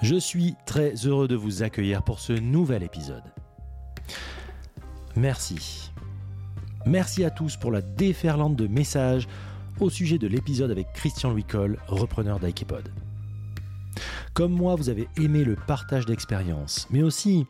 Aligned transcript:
Je 0.00 0.14
suis 0.14 0.54
très 0.64 0.94
heureux 0.94 1.26
de 1.26 1.34
vous 1.34 1.64
accueillir 1.64 2.04
pour 2.04 2.20
ce 2.20 2.32
nouvel 2.32 2.84
épisode. 2.84 3.24
Merci. 5.16 5.90
Merci 6.86 7.24
à 7.24 7.30
tous 7.30 7.56
pour 7.56 7.72
la 7.72 7.82
déferlante 7.82 8.54
de 8.54 8.68
messages 8.68 9.26
au 9.80 9.90
sujet 9.90 10.18
de 10.18 10.28
l'épisode 10.28 10.70
avec 10.70 10.92
Christian 10.92 11.30
Louis 11.30 11.44
Cole, 11.44 11.78
repreneur 11.88 12.38
d'Ikepod. 12.38 12.92
Comme 14.34 14.52
moi, 14.52 14.76
vous 14.76 14.88
avez 14.88 15.08
aimé 15.16 15.42
le 15.42 15.56
partage 15.56 16.06
d'expériences, 16.06 16.86
mais 16.90 17.02
aussi 17.02 17.46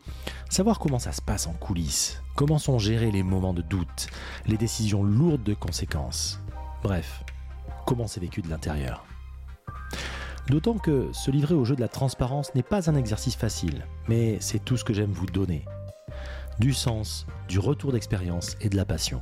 savoir 0.49 0.79
comment 0.79 0.97
ça 0.97 1.11
se 1.11 1.21
passe 1.21 1.45
en 1.45 1.53
coulisses, 1.53 2.23
comment 2.35 2.57
sont 2.57 2.79
gérés 2.79 3.11
les 3.11 3.21
moments 3.21 3.53
de 3.53 3.61
doute, 3.61 4.07
les 4.47 4.57
décisions 4.57 5.03
lourdes 5.03 5.43
de 5.43 5.53
conséquences. 5.53 6.39
Bref, 6.81 7.23
comment 7.85 8.07
c'est 8.07 8.21
vécu 8.21 8.41
de 8.41 8.49
l'intérieur. 8.49 9.05
D'autant 10.49 10.79
que 10.79 11.09
se 11.13 11.29
livrer 11.29 11.53
au 11.53 11.63
jeu 11.63 11.75
de 11.75 11.81
la 11.81 11.87
transparence 11.87 12.55
n'est 12.55 12.63
pas 12.63 12.89
un 12.89 12.95
exercice 12.95 13.35
facile, 13.35 13.85
mais 14.07 14.37
c'est 14.39 14.63
tout 14.63 14.77
ce 14.77 14.83
que 14.83 14.95
j'aime 14.95 15.11
vous 15.11 15.27
donner. 15.27 15.63
Du 16.57 16.73
sens, 16.73 17.27
du 17.47 17.59
retour 17.59 17.91
d'expérience 17.91 18.57
et 18.59 18.69
de 18.69 18.75
la 18.75 18.83
passion. 18.83 19.21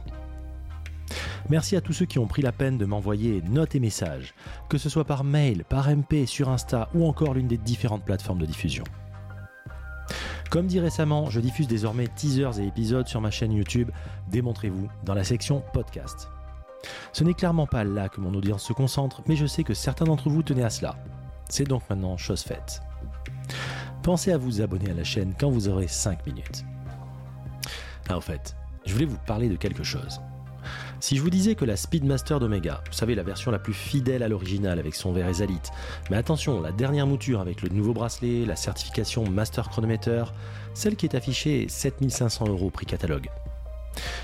Merci 1.50 1.75
à 1.75 1.81
tous 1.81 1.92
ceux 1.92 2.05
qui 2.05 2.17
ont 2.17 2.28
pris 2.28 2.42
la 2.42 2.53
peine 2.53 2.78
de 2.78 2.86
m'envoyer 2.86 3.42
notes 3.42 3.75
et 3.75 3.81
messages, 3.81 4.33
que 4.70 4.78
ce 4.78 4.88
soit 4.88 5.03
par 5.03 5.25
mail, 5.25 5.66
par 5.66 5.89
MP, 5.89 6.25
sur 6.25 6.48
Insta 6.48 6.89
ou 6.94 7.05
encore 7.05 7.33
l'une 7.33 7.48
des 7.48 7.58
différentes 7.58 8.05
plateformes 8.05 8.39
de 8.39 8.45
diffusion. 8.45 8.86
Comme 10.50 10.67
dit 10.67 10.80
récemment, 10.80 11.30
je 11.30 11.42
diffuse 11.42 11.67
désormais 11.67 12.08
teasers 12.08 12.59
et 12.59 12.67
épisodes 12.67 13.08
sur 13.08 13.20
ma 13.20 13.31
chaîne 13.31 13.52
YouTube 13.52 13.92
Démontrez-vous 14.30 14.88
dans 15.03 15.14
la 15.14 15.25
section 15.25 15.61
podcast. 15.73 16.30
Ce 17.11 17.25
n'est 17.25 17.33
clairement 17.33 17.67
pas 17.67 17.83
là 17.83 18.08
que 18.08 18.22
mon 18.22 18.33
audience 18.33 18.64
se 18.64 18.72
concentre, 18.72 19.22
mais 19.28 19.36
je 19.36 19.45
sais 19.45 19.64
que 19.64 19.73
certains 19.73 20.05
d'entre 20.05 20.30
vous 20.30 20.44
tenaient 20.44 20.64
à 20.64 20.70
cela. 20.70 20.95
C'est 21.50 21.67
donc 21.67 21.84
maintenant 21.90 22.17
chose 22.17 22.42
faite. 22.42 22.81
Pensez 24.03 24.31
à 24.31 24.38
vous 24.38 24.62
abonner 24.62 24.92
à 24.92 24.94
la 24.94 25.03
chaîne 25.03 25.34
quand 25.38 25.50
vous 25.50 25.67
aurez 25.67 25.88
5 25.88 26.26
minutes. 26.26 26.64
Ah, 28.09 28.17
en 28.17 28.22
fait, 28.22 28.56
je 28.86 28.94
voulais 28.94 29.06
vous 29.06 29.17
parler 29.26 29.50
de 29.50 29.56
quelque 29.56 29.84
chose. 29.84 30.22
Si 31.00 31.16
je 31.16 31.22
vous 31.22 31.30
disais 31.30 31.56
que 31.56 31.66
la 31.66 31.78
Speedmaster 31.78 32.39
d'Omega, 32.39 32.81
vous 32.88 32.94
savez 32.94 33.16
la 33.16 33.23
version 33.23 33.52
la 33.52 33.59
plus 33.59 33.73
fidèle 33.73 34.23
à 34.23 34.28
l'original 34.28 34.80
avec 34.80 34.95
son 34.95 35.14
verre 35.14 35.28
Ezalite, 35.28 35.72
mais 36.09 36.17
attention, 36.17 36.59
la 36.59 36.72
dernière 36.72 37.06
mouture 37.06 37.39
avec 37.39 37.61
le 37.61 37.70
nouveau 37.70 37.94
bracelet, 37.94 38.45
la 38.45 38.56
certification 38.56 39.30
Master 39.30 39.70
Chronometer, 39.70 40.26
celle 40.73 40.95
qui 40.95 41.06
est 41.06 41.16
affichée 41.16 41.67
7500 41.70 42.48
euros 42.48 42.70
prix 42.70 42.86
catalogue. 42.86 43.30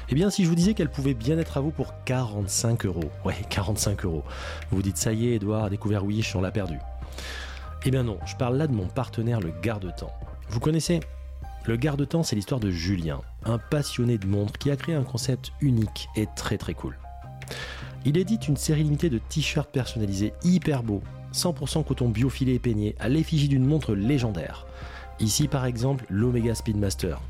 Eh 0.09 0.15
bien, 0.15 0.29
si 0.29 0.43
je 0.43 0.49
vous 0.49 0.55
disais 0.55 0.73
qu'elle 0.73 0.89
pouvait 0.89 1.13
bien 1.13 1.37
être 1.37 1.57
à 1.57 1.61
vous 1.61 1.71
pour 1.71 1.93
45 2.05 2.85
euros, 2.85 3.11
ouais, 3.25 3.37
45 3.49 4.05
euros, 4.05 4.23
vous 4.69 4.77
vous 4.77 4.83
dites 4.83 4.97
ça 4.97 5.13
y 5.13 5.27
est, 5.27 5.35
Edouard 5.35 5.69
découvert 5.69 6.03
Wish, 6.03 6.35
on 6.35 6.41
l'a 6.41 6.51
perdu. 6.51 6.77
Eh 7.85 7.91
bien 7.91 8.03
non, 8.03 8.17
je 8.25 8.37
parle 8.37 8.55
là 8.55 8.67
de 8.67 8.73
mon 8.73 8.87
partenaire 8.87 9.41
le 9.41 9.53
garde-temps. 9.61 10.13
Vous 10.47 10.61
connaissez? 10.61 11.01
Le 11.65 11.75
garde-temps, 11.75 12.23
c'est 12.23 12.35
l'histoire 12.35 12.61
de 12.61 12.69
Julien, 12.69 13.19
un 13.43 13.57
passionné 13.57 14.17
de 14.17 14.25
montres 14.25 14.57
qui 14.57 14.71
a 14.71 14.77
créé 14.77 14.95
un 14.95 15.03
concept 15.03 15.51
unique 15.59 16.07
et 16.15 16.27
très 16.35 16.57
très 16.57 16.73
cool. 16.73 16.97
Il 18.05 18.17
édite 18.17 18.47
une 18.47 18.55
série 18.55 18.83
limitée 18.83 19.09
de 19.09 19.17
t-shirts 19.17 19.69
personnalisés 19.69 20.33
hyper 20.43 20.83
beaux, 20.83 21.01
100% 21.33 21.83
coton 21.85 22.07
biofilé 22.07 22.53
et 22.53 22.59
peigné 22.59 22.95
à 22.99 23.09
l'effigie 23.09 23.49
d'une 23.49 23.65
montre 23.65 23.95
légendaire. 23.95 24.65
Ici 25.19 25.49
par 25.49 25.65
exemple 25.65 26.05
l'Omega 26.09 26.55
Speedmaster. 26.55 27.21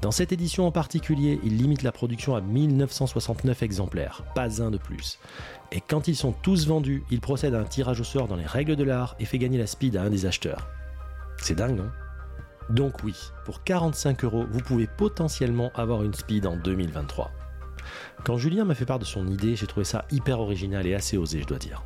Dans 0.00 0.10
cette 0.10 0.32
édition 0.32 0.66
en 0.66 0.72
particulier, 0.72 1.38
il 1.44 1.58
limite 1.58 1.82
la 1.82 1.92
production 1.92 2.34
à 2.34 2.40
1969 2.40 3.62
exemplaires, 3.62 4.22
pas 4.34 4.62
un 4.62 4.70
de 4.70 4.78
plus. 4.78 5.18
Et 5.72 5.82
quand 5.82 6.08
ils 6.08 6.16
sont 6.16 6.32
tous 6.32 6.66
vendus, 6.66 7.04
il 7.10 7.20
procède 7.20 7.54
à 7.54 7.60
un 7.60 7.64
tirage 7.64 8.00
au 8.00 8.04
sort 8.04 8.26
dans 8.26 8.36
les 8.36 8.46
règles 8.46 8.76
de 8.76 8.84
l'art 8.84 9.14
et 9.20 9.26
fait 9.26 9.38
gagner 9.38 9.58
la 9.58 9.66
speed 9.66 9.96
à 9.96 10.02
un 10.02 10.10
des 10.10 10.24
acheteurs. 10.24 10.68
C'est 11.36 11.54
dingue, 11.54 11.76
non? 11.76 11.90
Donc 12.70 13.02
oui, 13.04 13.14
pour 13.44 13.62
45 13.62 14.24
euros, 14.24 14.46
vous 14.50 14.60
pouvez 14.60 14.86
potentiellement 14.86 15.70
avoir 15.74 16.02
une 16.02 16.14
speed 16.14 16.46
en 16.46 16.56
2023. 16.56 17.30
Quand 18.24 18.38
Julien 18.38 18.64
m'a 18.64 18.74
fait 18.74 18.86
part 18.86 19.00
de 19.00 19.04
son 19.04 19.26
idée, 19.26 19.54
j'ai 19.54 19.66
trouvé 19.66 19.84
ça 19.84 20.06
hyper 20.10 20.40
original 20.40 20.86
et 20.86 20.94
assez 20.94 21.18
osé, 21.18 21.42
je 21.42 21.46
dois 21.46 21.58
dire. 21.58 21.82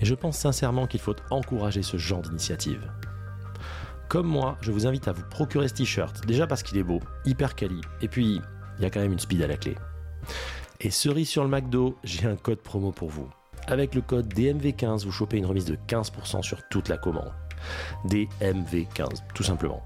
Et 0.00 0.04
je 0.04 0.14
pense 0.14 0.36
sincèrement 0.36 0.86
qu'il 0.86 1.00
faut 1.00 1.16
encourager 1.30 1.82
ce 1.82 1.96
genre 1.96 2.20
d'initiative. 2.20 2.90
Comme 4.14 4.28
moi, 4.28 4.56
je 4.60 4.70
vous 4.70 4.86
invite 4.86 5.08
à 5.08 5.12
vous 5.12 5.24
procurer 5.28 5.66
ce 5.66 5.74
t-shirt, 5.74 6.24
déjà 6.24 6.46
parce 6.46 6.62
qu'il 6.62 6.78
est 6.78 6.84
beau, 6.84 7.00
hyper 7.24 7.56
quali, 7.56 7.80
et 8.00 8.06
puis 8.06 8.40
il 8.78 8.82
y 8.84 8.84
a 8.84 8.90
quand 8.90 9.00
même 9.00 9.10
une 9.10 9.18
speed 9.18 9.42
à 9.42 9.48
la 9.48 9.56
clé. 9.56 9.74
Et 10.78 10.92
cerise 10.92 11.28
sur 11.28 11.42
le 11.42 11.50
McDo, 11.50 11.98
j'ai 12.04 12.28
un 12.28 12.36
code 12.36 12.60
promo 12.60 12.92
pour 12.92 13.10
vous. 13.10 13.28
Avec 13.66 13.92
le 13.92 14.02
code 14.02 14.32
DMV15, 14.32 15.04
vous 15.04 15.10
chopez 15.10 15.38
une 15.38 15.46
remise 15.46 15.64
de 15.64 15.76
15% 15.88 16.44
sur 16.44 16.62
toute 16.68 16.88
la 16.88 16.96
commande. 16.96 17.32
DMV15, 18.06 19.22
tout 19.34 19.42
simplement. 19.42 19.82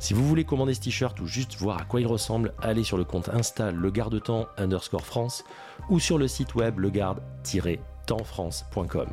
Si 0.00 0.12
vous 0.12 0.26
voulez 0.26 0.42
commander 0.42 0.74
ce 0.74 0.80
t-shirt 0.80 1.20
ou 1.20 1.28
juste 1.28 1.54
voir 1.54 1.80
à 1.80 1.84
quoi 1.84 2.00
il 2.00 2.08
ressemble, 2.08 2.54
allez 2.62 2.82
sur 2.82 2.96
le 2.96 3.04
compte 3.04 3.28
Insta 3.28 3.70
legarde-temps 3.70 4.48
underscore 4.58 5.06
France 5.06 5.44
ou 5.88 6.00
sur 6.00 6.18
le 6.18 6.26
site 6.26 6.56
web 6.56 6.80
legarde-tempsfrance.com. 6.80 9.06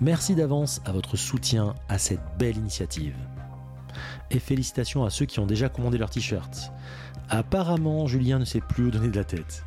Merci 0.00 0.34
d'avance 0.34 0.80
à 0.86 0.92
votre 0.92 1.18
soutien 1.18 1.74
à 1.90 1.98
cette 1.98 2.22
belle 2.38 2.56
initiative. 2.56 3.14
Et 4.30 4.38
félicitations 4.38 5.04
à 5.04 5.10
ceux 5.10 5.26
qui 5.26 5.40
ont 5.40 5.46
déjà 5.46 5.68
commandé 5.68 5.98
leur 5.98 6.10
t-shirt. 6.10 6.72
Apparemment, 7.28 8.06
Julien 8.06 8.38
ne 8.38 8.44
sait 8.44 8.60
plus 8.60 8.86
où 8.86 8.90
donner 8.90 9.08
de 9.08 9.16
la 9.16 9.24
tête. 9.24 9.64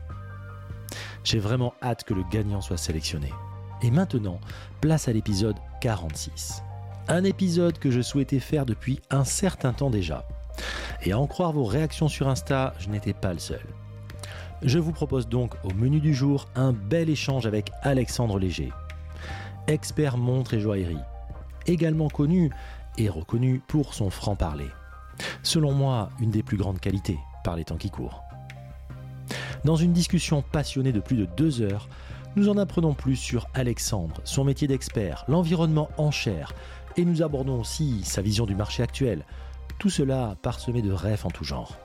J'ai 1.24 1.40
vraiment 1.40 1.74
hâte 1.82 2.04
que 2.04 2.14
le 2.14 2.24
gagnant 2.32 2.62
soit 2.62 2.78
sélectionné. 2.78 3.32
Et 3.82 3.92
maintenant, 3.92 4.40
place 4.82 5.08
à 5.08 5.14
l'épisode 5.14 5.58
46. 5.82 6.62
Un 7.08 7.24
épisode 7.24 7.80
que 7.80 7.92
je 7.92 8.02
souhaitais 8.02 8.40
faire 8.40 8.66
depuis 8.66 9.02
un 9.10 9.26
certain 9.26 9.74
temps 9.74 9.90
déjà. 9.90 10.26
Et 11.04 11.12
à 11.12 11.20
en 11.20 11.28
croire 11.28 11.52
vos 11.52 11.66
réactions 11.66 12.08
sur 12.08 12.30
Insta, 12.30 12.74
je 12.80 12.90
n'étais 12.90 13.14
pas 13.14 13.34
le 13.34 13.40
seul. 13.40 13.62
Je 14.62 14.80
vous 14.80 14.94
propose 14.94 15.28
donc 15.28 15.56
au 15.66 15.74
menu 15.74 16.00
du 16.00 16.14
jour 16.14 16.48
un 16.56 16.72
bel 16.72 17.10
échange 17.10 17.46
avec 17.46 17.72
Alexandre 17.82 18.40
Léger, 18.40 18.72
expert 19.68 20.18
montre 20.18 20.54
et 20.54 20.62
joaillerie, 20.62 20.96
également 21.68 22.08
connu 22.08 22.50
et 22.98 23.10
reconnu 23.10 23.62
pour 23.68 23.94
son 23.94 24.10
franc-parler. 24.10 24.70
Selon 25.44 25.74
moi, 25.74 26.10
une 26.20 26.32
des 26.32 26.44
plus 26.44 26.58
grandes 26.58 26.80
qualités 26.80 27.20
par 27.44 27.56
les 27.56 27.66
temps 27.66 27.78
qui 27.78 27.90
courent. 27.90 28.24
Dans 29.64 29.76
une 29.76 29.94
discussion 29.94 30.42
passionnée 30.42 30.92
de 30.92 31.00
plus 31.00 31.16
de 31.16 31.26
deux 31.26 31.62
heures, 31.62 31.88
nous 32.36 32.50
en 32.50 32.58
apprenons 32.58 32.94
plus 32.94 33.16
sur 33.16 33.48
Alexandre, 33.54 34.20
son 34.24 34.44
métier 34.44 34.68
d'expert, 34.68 35.24
l'environnement 35.28 35.90
en 35.98 36.12
chair, 36.12 36.54
et 36.98 37.06
nous 37.06 37.22
abordons 37.22 37.62
aussi 37.62 38.04
sa 38.04 38.22
vision 38.22 38.46
du 38.46 38.56
marché 38.56 38.84
actuel. 38.84 39.26
Tout 39.80 39.90
cela 39.90 40.36
parsemé 40.42 40.82
de 40.82 40.92
rêves 40.92 41.26
en 41.26 41.32
tout 41.32 41.44
genre. 41.44 41.78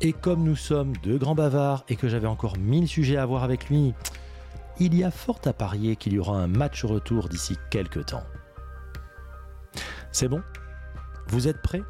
Et 0.00 0.12
comme 0.12 0.44
nous 0.44 0.56
sommes 0.56 0.96
deux 1.02 1.18
grands 1.18 1.34
bavards 1.34 1.84
et 1.88 1.96
que 1.96 2.08
j'avais 2.08 2.28
encore 2.28 2.56
mille 2.56 2.86
sujets 2.86 3.16
à 3.16 3.26
voir 3.26 3.42
avec 3.42 3.68
lui, 3.68 3.94
il 4.78 4.96
y 4.96 5.02
a 5.02 5.10
fort 5.10 5.40
à 5.44 5.52
parier 5.52 5.96
qu'il 5.96 6.12
y 6.12 6.18
aura 6.20 6.36
un 6.38 6.46
match 6.46 6.84
retour 6.84 7.28
d'ici 7.28 7.56
quelques 7.70 8.06
temps. 8.06 8.22
C'est 10.12 10.28
bon? 10.28 10.42
Vous 11.28 11.48
êtes 11.48 11.62
prêts? 11.62 11.82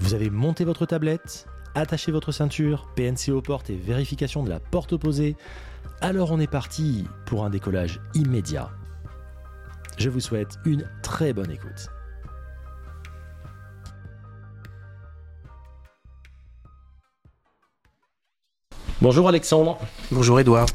Vous 0.00 0.14
avez 0.14 0.30
monté 0.30 0.64
votre 0.64 0.86
tablette 0.86 1.46
attachez 1.74 2.12
votre 2.12 2.32
ceinture, 2.32 2.88
PNC 2.94 3.30
aux 3.30 3.42
portes 3.42 3.70
et 3.70 3.76
vérification 3.76 4.42
de 4.42 4.50
la 4.50 4.60
porte 4.60 4.92
opposée, 4.92 5.36
alors 6.00 6.32
on 6.32 6.40
est 6.40 6.50
parti 6.50 7.06
pour 7.26 7.44
un 7.44 7.50
décollage 7.50 8.00
immédiat. 8.14 8.70
Je 9.96 10.10
vous 10.10 10.20
souhaite 10.20 10.58
une 10.64 10.88
très 11.02 11.32
bonne 11.32 11.50
écoute. 11.50 11.88
Bonjour 19.00 19.28
Alexandre. 19.28 19.78
Bonjour 20.10 20.40
Edouard. 20.40 20.66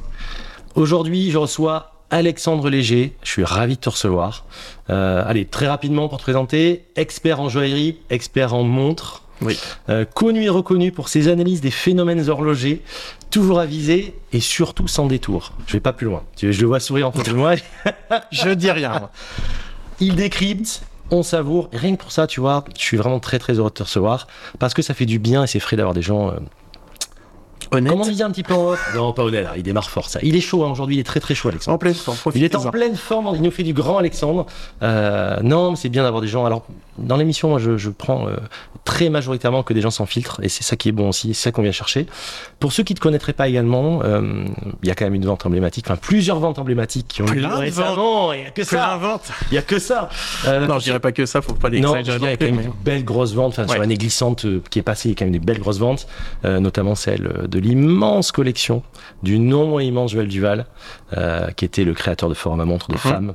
Aujourd'hui, 0.75 1.29
je 1.29 1.37
reçois 1.37 1.92
Alexandre 2.13 2.69
Léger. 2.69 3.13
Je 3.23 3.29
suis 3.29 3.43
ravi 3.43 3.75
de 3.75 3.79
te 3.81 3.89
recevoir. 3.89 4.45
Euh, 4.91 5.23
allez, 5.25 5.45
très 5.45 5.67
rapidement 5.67 6.07
pour 6.07 6.19
te 6.19 6.23
présenter, 6.23 6.85
expert 6.95 7.39
en 7.39 7.49
joaillerie, 7.49 7.97
expert 8.11 8.53
en 8.53 8.63
montres, 8.63 9.23
Oui. 9.41 9.57
Euh, 9.89 10.05
connu 10.05 10.43
et 10.43 10.49
reconnu 10.49 10.91
pour 10.91 11.09
ses 11.09 11.27
analyses 11.27 11.59
des 11.59 11.71
phénomènes 11.71 12.29
horlogers, 12.29 12.81
toujours 13.31 13.59
avisé 13.59 14.13
et 14.31 14.39
surtout 14.39 14.87
sans 14.87 15.07
détour. 15.07 15.53
Je 15.65 15.73
vais 15.73 15.79
pas 15.79 15.91
plus 15.93 16.05
loin. 16.05 16.23
Je 16.39 16.47
le 16.61 16.67
vois 16.67 16.79
sourire 16.79 17.07
en 17.07 17.11
face 17.11 17.27
de 17.27 17.33
moi. 17.33 17.55
Je 18.31 18.49
dis 18.49 18.69
rien. 18.69 19.09
Il 19.99 20.15
décrypte, 20.15 20.83
on 21.09 21.23
savoure. 21.23 21.67
Et 21.73 21.77
rien 21.77 21.95
que 21.95 22.01
pour 22.01 22.11
ça, 22.11 22.27
tu 22.27 22.39
vois, 22.39 22.63
je 22.77 22.81
suis 22.83 22.97
vraiment 22.97 23.19
très 23.19 23.39
très 23.39 23.53
heureux 23.53 23.69
de 23.69 23.73
te 23.75 23.83
recevoir 23.83 24.27
parce 24.59 24.73
que 24.75 24.81
ça 24.83 24.93
fait 24.93 25.05
du 25.07 25.17
bien 25.17 25.43
et 25.43 25.47
c'est 25.47 25.59
frais 25.59 25.77
d'avoir 25.77 25.95
des 25.95 26.01
gens. 26.03 26.29
euh, 26.29 26.35
Honnête. 27.73 27.91
Comment 27.91 28.03
on 28.03 28.07
disait 28.07 28.23
un 28.23 28.31
petit 28.31 28.43
peu 28.43 28.53
en 28.53 28.69
off 28.71 28.91
Non, 28.95 29.13
pas 29.13 29.23
honnête. 29.23 29.45
hein, 29.49 29.53
Il 29.57 29.63
démarre 29.63 29.89
fort 29.89 30.09
ça. 30.09 30.19
Il 30.23 30.35
est 30.35 30.41
chaud 30.41 30.63
hein, 30.63 30.71
aujourd'hui. 30.71 30.95
Il 30.97 30.99
est 30.99 31.03
très 31.03 31.19
très 31.19 31.35
chaud, 31.35 31.49
Alexandre. 31.49 31.75
En 31.75 31.77
pleine 31.79 31.93
forme. 31.93 32.17
Il 32.35 32.43
est 32.43 32.55
en 32.55 32.69
pleine 32.71 32.95
forme, 32.95 33.31
il 33.35 33.41
nous 33.41 33.51
fait 33.51 33.63
du 33.63 33.73
grand 33.73 33.97
Alexandre. 33.97 34.45
Euh, 34.81 35.37
non, 35.41 35.71
mais 35.71 35.77
c'est 35.77 35.89
bien 35.89 36.03
d'avoir 36.03 36.21
des 36.21 36.27
gens. 36.27 36.45
Alors, 36.45 36.65
dans 36.97 37.17
l'émission, 37.17 37.49
moi, 37.49 37.59
je, 37.59 37.77
je 37.77 37.89
prends 37.89 38.27
euh, 38.27 38.35
très 38.85 39.09
majoritairement 39.09 39.63
que 39.63 39.73
des 39.73 39.81
gens 39.81 39.89
sans 39.89 40.05
filtre, 40.05 40.39
et 40.43 40.49
c'est 40.49 40.63
ça 40.63 40.75
qui 40.75 40.89
est 40.89 40.91
bon 40.91 41.09
aussi, 41.09 41.33
c'est 41.33 41.43
ça 41.45 41.51
qu'on 41.51 41.63
vient 41.63 41.71
chercher. 41.71 42.05
Pour 42.59 42.71
ceux 42.71 42.83
qui 42.83 42.93
ne 42.93 42.97
te 42.97 43.01
connaîtraient 43.01 43.33
pas 43.33 43.47
également, 43.47 44.01
euh, 44.03 44.45
il 44.83 44.87
y 44.87 44.91
a 44.91 44.95
quand 44.95 45.05
même 45.05 45.15
une 45.15 45.25
vente 45.25 45.45
emblématique, 45.45 45.85
enfin 45.87 45.97
plusieurs 45.99 46.39
ventes 46.39 46.59
emblématiques 46.59 47.07
qui 47.07 47.21
ont 47.23 47.27
eu 47.27 47.39
lieu 47.39 47.47
récemment. 47.47 48.33
Il 48.33 48.41
n'y 48.41 48.45
a 48.47 48.51
que 48.51 48.63
ça. 48.63 48.97
vente. 48.97 49.23
Il 49.49 49.53
n'y 49.53 49.57
a 49.57 49.61
que 49.63 49.79
ça. 49.79 50.09
Euh, 50.45 50.67
Non, 50.67 50.77
je 50.79 50.83
dirais 50.83 50.99
pas 50.99 51.11
que 51.11 51.25
ça, 51.25 51.41
faut 51.41 51.53
pas 51.53 51.69
non, 51.69 51.93
je 51.93 51.97
l'exagérer. 51.97 52.19
dirais 52.19 52.31
non 52.31 52.37
qu'il 52.37 52.45
y 52.47 52.49
a 52.49 52.51
quand 52.51 52.55
même 52.57 52.65
une 52.67 52.83
belle 52.83 53.03
grosse 53.05 53.33
vente, 53.33 53.53
enfin, 53.53 53.63
sur 53.63 53.71
Ouais. 53.73 53.79
l'année 53.79 53.97
glissante 53.97 54.45
euh, 54.45 54.61
qui 54.69 54.77
est 54.79 54.83
passée, 54.83 55.09
il 55.09 55.11
y 55.13 55.15
a 55.15 55.17
quand 55.17 55.25
même 55.25 55.31
des 55.33 55.39
belles 55.39 55.59
grosses 55.59 55.79
ventes, 55.79 56.07
euh, 56.45 56.59
notamment 56.59 56.93
celle 56.95 57.47
de 57.47 57.59
l'immense 57.63 58.31
collection 58.31 58.83
du 59.23 59.39
non 59.39 59.79
immense 59.79 60.11
Joël 60.11 60.27
Duval, 60.27 60.65
euh, 61.17 61.49
qui 61.51 61.65
était 61.65 61.83
le 61.83 61.93
créateur 61.93 62.29
de 62.29 62.33
Forum 62.33 62.59
à 62.59 62.65
montre 62.65 62.89
de 62.89 62.93
Mhm. 62.93 62.99
femmes, 62.99 63.33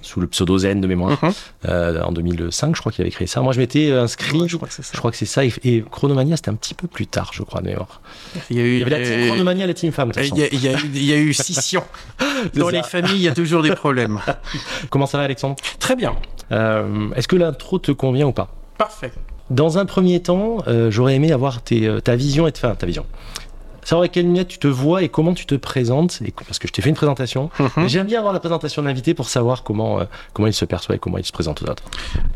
sous 0.00 0.20
le 0.20 0.26
pseudo 0.28 0.56
Zen 0.58 0.80
de 0.80 0.86
mémoire, 0.86 1.18
Mhm. 1.22 1.32
euh, 1.68 2.02
en 2.02 2.12
2005, 2.12 2.74
je 2.76 2.80
crois 2.80 2.92
qu'il 2.92 3.02
avait 3.02 3.10
créé 3.10 3.26
ça. 3.26 3.40
Moi, 3.40 3.52
je 3.52 3.58
m'étais 3.58 3.90
inscrit, 3.92 4.40
Ouais, 4.40 4.48
je 4.48 4.56
crois 4.56 4.68
que 4.68 4.74
c'est 4.74 4.82
ça. 4.82 4.90
je 4.94 4.98
crois 4.98 5.10
que 5.10 5.16
c'est 5.16 5.26
ça, 5.26 5.44
et, 5.44 5.52
et 5.64 5.84
Chronomania, 5.90 6.36
c'était 6.36 6.50
un 6.50 6.54
petit 6.54 6.74
peu 6.74 6.86
plus 6.86 7.06
tard, 7.06 7.30
je 7.32 7.42
crois, 7.42 7.60
de 7.60 7.66
mémoire. 7.68 8.00
Il 8.50 8.56
y 8.56 8.60
a 8.60 8.62
eu, 8.64 8.72
Il 8.74 8.78
y 8.78 8.82
avait 8.82 8.90
la 8.90 9.02
team 9.04 9.12
euh, 9.20 9.26
Chronomania 9.28 9.64
et 9.64 9.66
la 9.66 9.74
team 9.74 9.92
femme. 9.92 10.12
il 10.16 10.38
y 10.38 10.42
a, 10.42 10.46
il 10.52 10.60
y 10.62 10.68
a 10.68 10.72
eu, 10.74 10.90
il 10.94 11.04
y 11.04 11.12
a 11.12 11.16
eu 11.16 11.32
scission. 11.34 11.82
Dans 12.54 12.66
ça. 12.66 12.72
les 12.72 12.82
familles, 12.82 13.16
il 13.16 13.22
y 13.22 13.28
a 13.28 13.34
toujours 13.34 13.62
des 13.62 13.74
problèmes. 13.74 14.20
Comment 14.90 15.06
ça 15.06 15.18
va, 15.18 15.24
Alexandre? 15.24 15.56
Très 15.80 15.96
bien. 15.96 16.14
Euh, 16.52 17.10
Est-ce 17.16 17.26
que 17.28 17.36
l'intro 17.36 17.78
te 17.78 17.90
convient 17.92 18.26
ou 18.28 18.32
pas? 18.32 18.54
Parfait. 18.78 19.12
Dans 19.50 19.78
un 19.78 19.86
premier 19.86 20.20
temps, 20.22 20.58
j'aurais 20.90 21.14
aimé 21.16 21.32
avoir 21.32 21.62
tes, 21.62 21.90
ta 22.04 22.14
vision 22.16 22.46
et 22.46 22.52
enfin, 22.54 22.74
ta 22.74 22.86
vision. 22.86 23.06
Savoir 23.88 24.02
avec 24.02 24.12
quelles 24.12 24.26
lunettes 24.26 24.48
tu 24.48 24.58
te 24.58 24.66
vois 24.68 25.02
et 25.02 25.08
comment 25.08 25.32
tu 25.32 25.46
te 25.46 25.54
présentes, 25.54 26.18
et, 26.22 26.30
parce 26.46 26.58
que 26.58 26.68
je 26.68 26.74
t'ai 26.74 26.82
fait 26.82 26.90
une 26.90 26.94
présentation. 26.94 27.48
Mhm. 27.58 27.88
J'aime 27.88 28.06
bien 28.06 28.18
avoir 28.18 28.34
la 28.34 28.38
présentation 28.38 28.82
de 28.82 28.86
l'invité 28.86 29.14
pour 29.14 29.30
savoir 29.30 29.62
comment, 29.62 29.98
euh, 30.00 30.04
comment 30.34 30.46
il 30.46 30.52
se 30.52 30.66
perçoit 30.66 30.96
et 30.96 30.98
comment 30.98 31.16
il 31.16 31.24
se 31.24 31.32
présente 31.32 31.62
aux 31.62 31.70
autres. 31.70 31.84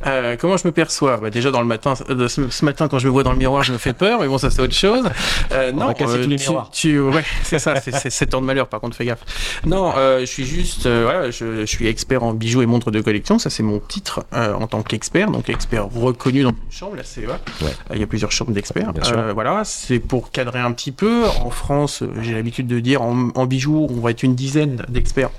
Euh, 0.07 0.35
comment 0.41 0.57
je 0.57 0.67
me 0.67 0.73
perçois? 0.73 1.19
Bah, 1.19 1.29
Déjà 1.29 1.51
dans 1.51 1.61
le 1.61 1.67
matin, 1.67 1.93
euh, 2.09 2.27
ce, 2.27 2.49
ce 2.49 2.65
matin 2.65 2.89
quand 2.89 2.99
je 2.99 3.07
me 3.07 3.13
vois 3.13 3.23
dans 3.23 3.33
le 3.33 3.37
miroir, 3.39 3.63
je 3.65 3.75
me 3.75 3.77
fais 3.77 3.93
peur, 3.93 4.21
mais 4.23 4.29
bon 4.29 4.39
ça 4.39 4.49
c'est 4.49 4.63
autre 4.63 4.73
chose. 4.73 5.05
On 5.51 5.73
non, 5.75 5.89
va 5.89 5.93
casser 5.93 6.23
tous 6.23 6.29
les 6.31 6.37
tu, 6.37 6.49
miroirs. 6.49 6.71
tu- 6.71 7.01
ouais, 7.01 7.23
c'est 7.43 7.59
ça, 7.59 7.79
c'est- 7.83 7.93
c'est 7.99 8.09
7 8.09 8.33
ans 8.33 8.41
de 8.41 8.47
malheur. 8.47 8.67
Par 8.69 8.81
contre, 8.81 8.97
fais 8.97 9.05
gaffe. 9.05 9.21
Non, 9.67 9.93
je 10.21 10.25
suis 10.25 10.47
juste, 10.47 10.87
voilà, 10.89 11.31
je, 11.31 11.61
je 11.61 11.67
suis 11.67 11.87
expert 11.87 12.23
en 12.23 12.33
bijoux 12.33 12.63
et 12.63 12.67
montres 12.67 12.91
de 12.91 13.03
collection. 13.03 13.39
Ça 13.39 13.51
c'est 13.51 13.63
mon 13.63 13.79
titre 13.79 14.25
en 14.33 14.67
tant 14.69 14.83
qu'expert, 14.83 15.31
donc 15.31 15.51
expert 15.51 15.85
reconnu 15.95 16.45
dans 16.45 16.49
une 16.51 16.57
chambre. 16.71 16.97
Là, 16.97 17.03
c'est. 17.05 17.27
Ouais. 17.27 17.35
Il 17.93 18.01
y 18.01 18.03
a 18.03 18.07
plusieurs 18.07 18.33
chambres 18.33 18.53
d'experts. 18.53 18.91
Voilà, 19.35 19.65
c'est 19.65 19.99
pour 19.99 20.31
cadrer 20.31 20.61
un 20.61 20.73
petit 20.73 20.93
peu. 20.93 21.25
En 21.43 21.50
France, 21.50 22.03
euh, 22.03 22.12
j'ai 22.23 22.35
l'habitude 22.35 22.67
de 22.67 22.79
dire 22.81 23.03
en, 23.03 23.31
en 23.35 23.47
bijoux, 23.47 23.89
on 23.91 24.00
va 24.00 24.11
être 24.11 24.23
une 24.23 24.35
dizaine 24.35 24.85
d'experts 24.89 25.31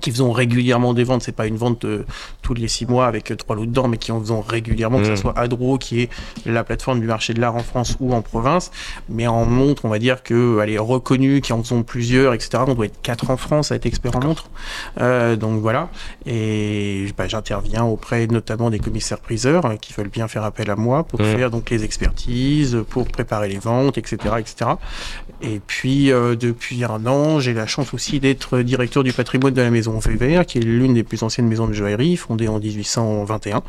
qui 0.00 0.10
faisons 0.10 0.32
régulièrement 0.32 0.94
des 0.94 1.04
ventes. 1.04 1.22
C'est 1.22 1.32
pas 1.32 1.46
une 1.46 1.56
vente 1.56 1.84
euh, 1.84 2.04
tous 2.42 2.54
les 2.54 2.68
six 2.68 2.86
mois 2.86 3.06
avec 3.06 3.30
euh, 3.30 3.36
trois 3.36 3.56
lots 3.56 3.66
dedans, 3.66 3.88
mais 3.88 3.96
qui 3.98 4.12
en 4.12 4.20
faisons 4.20 4.40
régulièrement, 4.40 4.98
que 4.98 5.06
ce 5.06 5.16
soit 5.16 5.36
Adro, 5.38 5.78
qui 5.78 6.02
est 6.02 6.10
la 6.46 6.64
plateforme 6.64 7.00
du 7.00 7.06
marché 7.06 7.34
de 7.34 7.40
l'art 7.40 7.56
en 7.56 7.62
France 7.62 7.96
ou 8.00 8.14
en 8.14 8.22
province. 8.22 8.70
Mais 9.08 9.26
en 9.26 9.44
montre, 9.44 9.84
on 9.84 9.88
va 9.88 9.98
dire 9.98 10.22
que 10.22 10.60
elle 10.62 10.70
est 10.70 10.78
reconnue, 10.78 11.40
qui 11.40 11.52
en 11.52 11.62
faisons 11.62 11.82
plusieurs, 11.82 12.34
etc. 12.34 12.62
On 12.66 12.74
doit 12.74 12.86
être 12.86 13.00
quatre 13.02 13.30
en 13.30 13.36
France 13.36 13.72
à 13.72 13.76
être 13.76 13.86
expert 13.86 14.14
en 14.16 14.20
montre. 14.24 14.50
Euh, 15.00 15.36
donc 15.36 15.60
voilà. 15.60 15.88
Et 16.26 17.06
bah, 17.16 17.26
j'interviens 17.28 17.84
auprès 17.84 18.26
notamment 18.26 18.70
des 18.70 18.78
commissaires-priseurs 18.78 19.66
euh, 19.66 19.76
qui 19.76 19.92
veulent 19.92 20.08
bien 20.08 20.28
faire 20.28 20.44
appel 20.44 20.70
à 20.70 20.76
moi 20.76 21.04
pour 21.04 21.20
Mhm. 21.20 21.26
faire 21.36 21.50
donc 21.50 21.70
les 21.70 21.84
expertises, 21.84 22.78
pour 22.90 23.08
préparer 23.08 23.48
les 23.48 23.58
ventes, 23.58 23.98
etc., 23.98 24.16
etc. 24.38 24.70
Et 25.40 25.60
puis 25.66 26.10
euh, 26.10 26.34
depuis 26.34 26.84
un 26.84 27.06
an, 27.06 27.40
j'ai 27.40 27.54
la 27.54 27.66
chance 27.66 27.94
aussi 27.94 28.18
d'être 28.20 28.58
directeur 28.60 29.04
du 29.04 29.12
patrimoine 29.12 29.54
de 29.54 29.62
la 29.62 29.70
maison 29.78 29.98
Weber, 30.00 30.44
qui 30.44 30.58
est 30.58 30.62
l'une 30.62 30.94
des 30.94 31.04
plus 31.04 31.22
anciennes 31.22 31.46
maisons 31.46 31.68
de 31.68 31.72
joaillerie, 31.72 32.16
fondée 32.16 32.48
en 32.48 32.58
1821. 32.58 33.62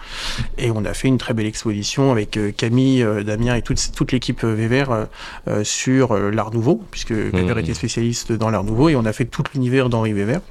Et 0.57 0.71
on 0.71 0.83
a 0.85 0.93
fait 0.95 1.07
une 1.07 1.19
très 1.19 1.35
belle 1.35 1.45
exposition 1.45 2.11
avec 2.11 2.35
euh, 2.35 2.51
Camille, 2.51 3.03
euh, 3.03 3.23
Damien 3.23 3.55
et 3.55 3.61
toute, 3.61 3.91
toute 3.95 4.11
l'équipe 4.11 4.43
euh, 4.43 4.55
Weber 4.55 5.07
sur 5.63 6.15
l'art 6.17 6.51
nouveau, 6.51 6.81
puisque 6.91 7.11
Weber 7.11 7.57
était 7.59 7.73
spécialiste 7.73 8.31
dans 8.31 8.49
l'art 8.49 8.63
nouveau, 8.63 8.89
et 8.89 8.95
on 8.95 9.05
a 9.05 9.13
fait 9.13 9.25
tout 9.25 9.43
l'univers 9.53 9.89
d'Henri 9.89 10.13
Weber. 10.13 10.41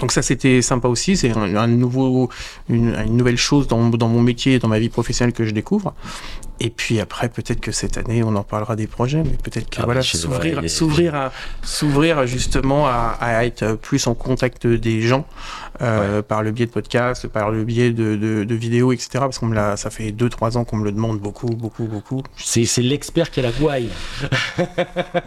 Donc 0.00 0.12
ça 0.12 0.22
c'était 0.22 0.62
sympa 0.62 0.86
aussi, 0.86 1.16
c'est 1.16 1.36
un, 1.36 1.56
un 1.56 1.66
nouveau, 1.66 2.28
une, 2.68 2.94
une 2.94 3.16
nouvelle 3.16 3.36
chose 3.36 3.66
dans, 3.66 3.88
dans 3.88 4.08
mon 4.08 4.22
métier 4.22 4.54
et 4.54 4.58
dans 4.58 4.68
ma 4.68 4.78
vie 4.78 4.88
professionnelle 4.88 5.32
que 5.32 5.44
je 5.44 5.50
découvre. 5.50 5.94
Et 6.60 6.70
puis 6.70 6.98
après, 7.00 7.28
peut-être 7.28 7.60
que 7.60 7.72
cette 7.72 7.96
année, 7.98 8.22
on 8.22 8.34
en 8.34 8.42
parlera 8.42 8.74
des 8.76 8.86
projets, 8.86 9.22
mais 9.24 9.36
peut-être 9.42 9.70
que 9.70 9.80
Ah, 9.80 9.84
voilà, 9.84 10.00
bah, 10.00 10.04
s'ouvrir, 10.06 10.62
s'ouvrir, 10.70 11.14
à, 11.14 11.32
s'ouvrir 11.62 12.26
justement 12.26 12.86
à, 12.86 13.16
à 13.20 13.44
être 13.44 13.74
plus 13.74 14.06
en 14.06 14.14
contact 14.14 14.66
des 14.66 15.00
gens 15.02 15.24
euh, 15.80 16.20
par 16.22 16.42
le 16.42 16.50
biais 16.50 16.66
de 16.66 16.70
podcasts, 16.72 17.28
par 17.28 17.50
le 17.50 17.62
biais 17.64 17.90
de, 17.92 18.16
de, 18.16 18.42
de 18.44 18.54
vidéos, 18.54 18.92
etc. 18.92 19.08
Parce 19.20 19.38
qu'on 19.38 19.46
me 19.46 19.54
l'a, 19.54 19.76
ça 19.76 19.90
fait 19.90 20.10
2-3 20.10 20.56
ans 20.56 20.64
qu'on 20.64 20.78
me 20.78 20.84
le 20.84 20.92
demande 20.92 21.20
beaucoup, 21.20 21.46
beaucoup, 21.46 21.84
beaucoup. 21.84 22.22
C'est 22.36 22.66
l'expert 22.78 23.30
qui 23.30 23.40
a 23.40 23.44
la 23.44 23.52
gouaille. 23.52 23.88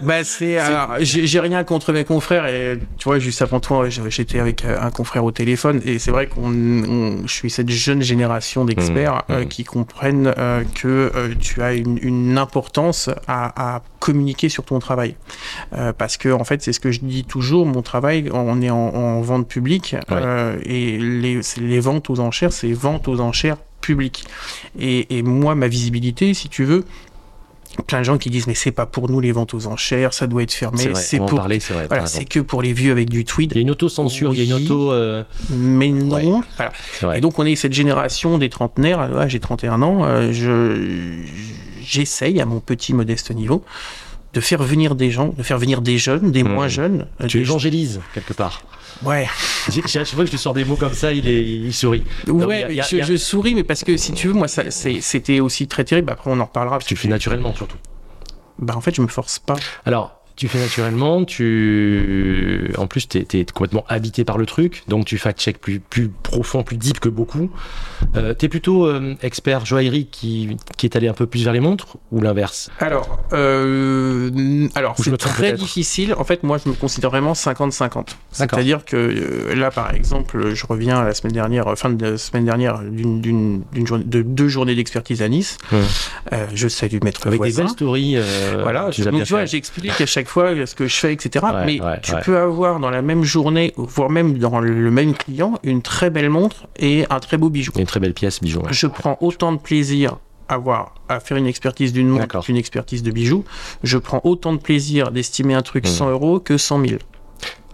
Bah 0.01 0.24
c'est, 0.24 0.57
alors, 0.57 0.95
j'ai 1.00 1.39
rien 1.39 1.63
contre 1.63 1.94
mes 1.94 2.04
confrères 2.04 2.45
et 2.48 2.80
tu 2.98 3.06
vois 3.06 3.19
juste 3.19 3.42
avant 3.42 3.60
toi 3.60 3.88
j'étais 3.89 4.39
avec 4.39 4.66
euh, 4.66 4.77
un 4.81 4.89
confrère 4.92 5.24
au 5.24 5.31
téléphone 5.31 5.81
et 5.86 6.00
c'est 6.00 6.12
vrai 6.12 6.27
qu'on, 6.27 6.51
on- 6.51 7.27
je 7.27 7.31
suis 7.34 7.50
cette 7.50 7.69
jeune 7.69 8.01
génération 8.01 8.66
d'experts 8.66 9.24
Mmh, 9.30 9.31
euh, 9.34 9.42
mmh. 9.44 9.48
qui 9.48 9.63
comprennent 9.63 10.34
euh, 10.38 10.63
que 10.75 11.12
euh, 11.21 11.33
tu 11.39 11.62
as 11.62 11.73
une, 11.73 11.97
une 12.01 12.38
importance 12.38 13.09
à, 13.27 13.75
à 13.75 13.81
communiquer 14.00 14.50
sur 14.50 14.63
ton 14.63 14.79
travail 14.79 15.15
Euh, 15.73 15.94
parce 15.97 16.18
que 16.18 16.29
en 16.29 16.44
fait 16.44 16.62
c'est 16.62 16.73
ce 16.73 16.79
que 16.79 16.91
je 16.91 17.00
dis 17.01 17.23
toujours 17.23 17.65
mon 17.65 17.81
travail 17.81 18.29
on 18.33 18.62
est 18.62 18.69
en, 18.69 18.77
en 18.77 19.21
vente 19.21 19.47
publique 19.47 19.95
Ouais. 20.09 20.18
euh, 20.18 20.57
et 20.65 20.97
les, 20.97 21.39
les 21.57 21.79
ventes 21.79 22.09
aux 22.09 22.19
enchères 22.19 22.51
c'est 22.53 22.73
vente 22.73 23.07
aux 23.07 23.19
enchères 23.19 23.57
publiques 23.81 24.25
et, 24.79 25.17
et 25.17 25.24
moi 25.24 25.55
ma 25.55 25.67
visibilité 25.67 26.34
si 26.34 26.50
tu 26.50 26.63
veux 26.65 26.84
plein 27.88 28.00
de 28.00 28.04
gens 28.06 28.18
qui 28.18 28.30
disent 28.30 28.48
mais 28.48 28.54
c'est 28.54 28.72
pas 28.72 28.86
pour 28.86 29.10
nous 29.10 29.20
les 29.20 29.32
ventes 29.32 29.54
aux 29.54 29.68
enchères, 29.68 30.13
ça 30.13 30.28
doit 30.28 30.44
être 30.44 30.51
fermé, 30.54 30.90
C'est 30.96 31.18
pour 31.18 31.36
parler, 31.36 31.60
c'est 31.60 31.74
vrai. 31.74 31.88
voilà, 31.88 32.06
c'est 32.06 32.25
que 32.25 32.40
pour 32.40 32.62
les 32.62 32.74
vieux 32.74 32.92
avec 32.92 33.10
du 33.10 33.24
tweed. 33.25 33.51
Il 33.54 33.56
y 33.56 33.60
a 33.60 33.62
une 33.62 33.72
auto-censure, 33.72 34.34
il 34.34 34.40
y 34.40 34.42
a 34.42 34.46
une 34.46 34.63
auto. 34.63 34.92
euh, 34.92 35.24
Mais 35.50 35.90
non. 35.90 36.16
Ouais. 36.16 36.42
Voilà. 37.01 37.18
Et 37.18 37.22
donc 37.22 37.40
on 37.40 37.46
est 37.46 37.56
cette 37.56 37.74
génération 37.74 38.38
des 38.38 38.50
trentenaires. 38.50 39.08
Là, 39.10 39.28
j'ai 39.28 39.40
31 39.40 39.82
ans. 39.82 40.04
euh, 40.06 40.32
je 40.34 41.22
j'essaye 41.84 42.40
à 42.40 42.46
mon 42.46 42.60
petit 42.60 42.94
modeste 42.94 43.32
niveau 43.32 43.63
de 44.33 44.39
faire 44.41 44.63
venir 44.63 44.95
des 44.95 45.11
gens, 45.11 45.33
de 45.38 45.43
faire 45.43 45.57
venir 45.57 45.81
des 45.81 45.97
jeunes, 45.97 46.31
des 46.31 46.43
Mmh. 46.43 46.47
moins 46.53 46.67
jeunes. 46.67 47.07
euh, 47.21 47.27
Tu 47.27 47.39
évangélises 47.41 48.00
quelque 48.13 48.33
part. 48.33 48.61
Ouais. 49.03 49.27
J'ai- 49.69 49.83
À 49.83 49.88
chaque 49.88 50.07
fois 50.07 50.23
que 50.23 50.27
je 50.27 50.31
te 50.35 50.38
sors 50.38 50.53
des 50.53 50.63
mots 50.63 50.75
comme 50.75 50.93
ça, 50.93 51.11
il, 51.11 51.27
est, 51.27 51.43
il 51.43 51.73
sourit. 51.73 52.03
Ouais, 52.27 52.73
y 52.73 52.79
a- 52.79 52.83
je, 52.83 52.95
il 52.95 53.00
y 53.00 53.01
a- 53.01 53.05
je 53.05 53.17
souris, 53.17 53.55
mais 53.55 53.63
parce 53.63 53.83
que 53.83 53.97
si 53.97 54.13
tu 54.13 54.27
veux, 54.27 54.33
moi, 54.33 54.47
ça, 54.47 54.63
c'était 54.71 55.39
aussi 55.39 55.67
très 55.67 55.83
terrible. 55.83 56.11
Après, 56.11 56.29
on 56.31 56.39
en 56.39 56.45
reparlera. 56.45 56.77
parce 56.77 56.85
Tu 56.88 56.93
le 56.93 57.00
fais 57.00 57.07
naturellement 57.07 57.53
surtout. 57.55 57.77
Bah, 58.59 58.75
en 58.75 58.81
fait, 58.81 58.95
je 58.95 59.01
me 59.01 59.07
force 59.07 59.39
pas. 59.39 59.55
Alors, 59.85 60.21
tu 60.41 60.48
fais 60.48 60.57
naturellement, 60.57 61.24
tu... 61.24 62.74
En 62.79 62.88
plus, 62.88 63.07
tu 63.07 63.19
es, 63.19 63.45
complètement 63.45 63.86
habité 63.88 64.25
par 64.25 64.39
le 64.39 64.48
truc, 64.48 64.81
donc 64.88 65.05
tu 65.05 65.19
fact-check 65.19 65.60
plus, 65.60 65.79
plus 65.79 66.10
profond, 66.10 66.63
plus 66.63 66.77
deep 66.77 67.00
que 67.00 67.10
beaucoup. 67.10 67.51
Euh, 68.15 68.33
tu 68.33 68.48
es 68.48 68.50
plutôt 68.50 68.88
euh, 68.88 69.13
expert 69.21 69.67
joaillerie 69.67 70.07
qui, 70.07 70.57
qui 70.77 70.88
est 70.88 70.95
allé 70.95 71.07
un 71.07 71.13
peu 71.13 71.27
plus 71.27 71.43
vers 71.43 71.53
les 71.53 71.60
montres, 71.60 71.98
ou 72.12 72.21
l'inverse? 72.21 72.71
Alors, 72.79 73.19
euh, 73.33 74.67
alors 74.74 74.95
je 74.98 75.12
c'est 75.12 75.17
très 75.17 75.53
difficile. 75.53 76.15
En 76.15 76.24
fait, 76.24 76.41
moi, 76.41 76.57
je 76.57 76.69
me 76.69 76.74
considère 76.74 77.12
vraiment 77.12 77.33
50-50. 77.33 77.79
D'accord. 77.91 78.15
C'est-à-dire 78.31 78.83
que 78.83 78.95
euh, 78.98 79.53
là, 79.53 79.69
par 79.69 79.93
exemple, 79.93 80.55
je 80.55 80.65
reviens 80.65 81.03
la 81.03 81.13
semaine 81.13 81.33
dernière, 81.33 81.77
fin 81.77 81.91
de 81.91 82.03
la 82.03 82.17
semaine 82.17 82.45
dernière, 82.45 82.79
d'une, 82.79 83.21
d'une, 83.21 83.63
de 83.74 84.24
deux 84.24 84.48
journées 84.48 84.74
d'expertise 84.74 85.21
à 85.21 85.29
Nice. 85.29 85.60
Euh, 86.33 86.48
je 86.55 86.67
salue 86.67 86.98
maître 87.03 87.27
Avec 87.27 87.43
des 87.43 87.53
belles 87.53 87.69
stories. 87.69 88.17
Voilà, 88.60 88.88
as 88.88 89.12
donc 89.12 89.24
tu 89.24 89.33
vois, 89.33 89.45
j'explique 89.45 90.01
à 90.01 90.07
chaque 90.07 90.30
fois 90.31 90.65
ce 90.65 90.73
que 90.75 90.88
je 90.88 90.95
fais, 90.95 91.13
etc. 91.13 91.45
Ouais, 91.45 91.65
mais 91.65 91.81
ouais, 91.81 92.00
tu 92.01 92.13
ouais. 92.13 92.21
peux 92.23 92.38
avoir 92.38 92.79
dans 92.79 92.89
la 92.89 93.01
même 93.01 93.23
journée, 93.23 93.73
voire 93.77 94.09
même 94.09 94.38
dans 94.38 94.59
le 94.59 94.89
même 94.91 95.13
client, 95.13 95.53
une 95.63 95.81
très 95.81 96.09
belle 96.09 96.29
montre 96.29 96.67
et 96.77 97.05
un 97.09 97.19
très 97.19 97.38
beau 97.38 97.50
bijou. 97.50 97.71
Une 97.77 97.85
très 97.85 98.00
belle 98.00 98.13
pièce, 98.13 98.41
bijou. 98.41 98.61
Je 98.69 98.88
prends 98.88 99.17
autant 99.21 99.51
de 99.51 99.57
plaisir 99.59 100.17
à, 100.47 100.57
voir, 100.57 100.95
à 101.09 101.19
faire 101.19 101.38
une 101.38 101.47
expertise 101.47 101.93
d'une 101.93 102.07
montre 102.09 102.41
qu'une 102.41 102.57
expertise 102.57 103.03
de 103.03 103.11
bijoux. 103.11 103.43
Je 103.83 103.97
prends 103.97 104.21
autant 104.23 104.53
de 104.53 104.59
plaisir 104.59 105.11
d'estimer 105.11 105.53
un 105.53 105.61
truc 105.61 105.85
Mhm. 105.85 105.91
100 105.91 106.09
euros 106.11 106.39
que 106.39 106.57
100 106.57 106.85
000. 106.85 107.00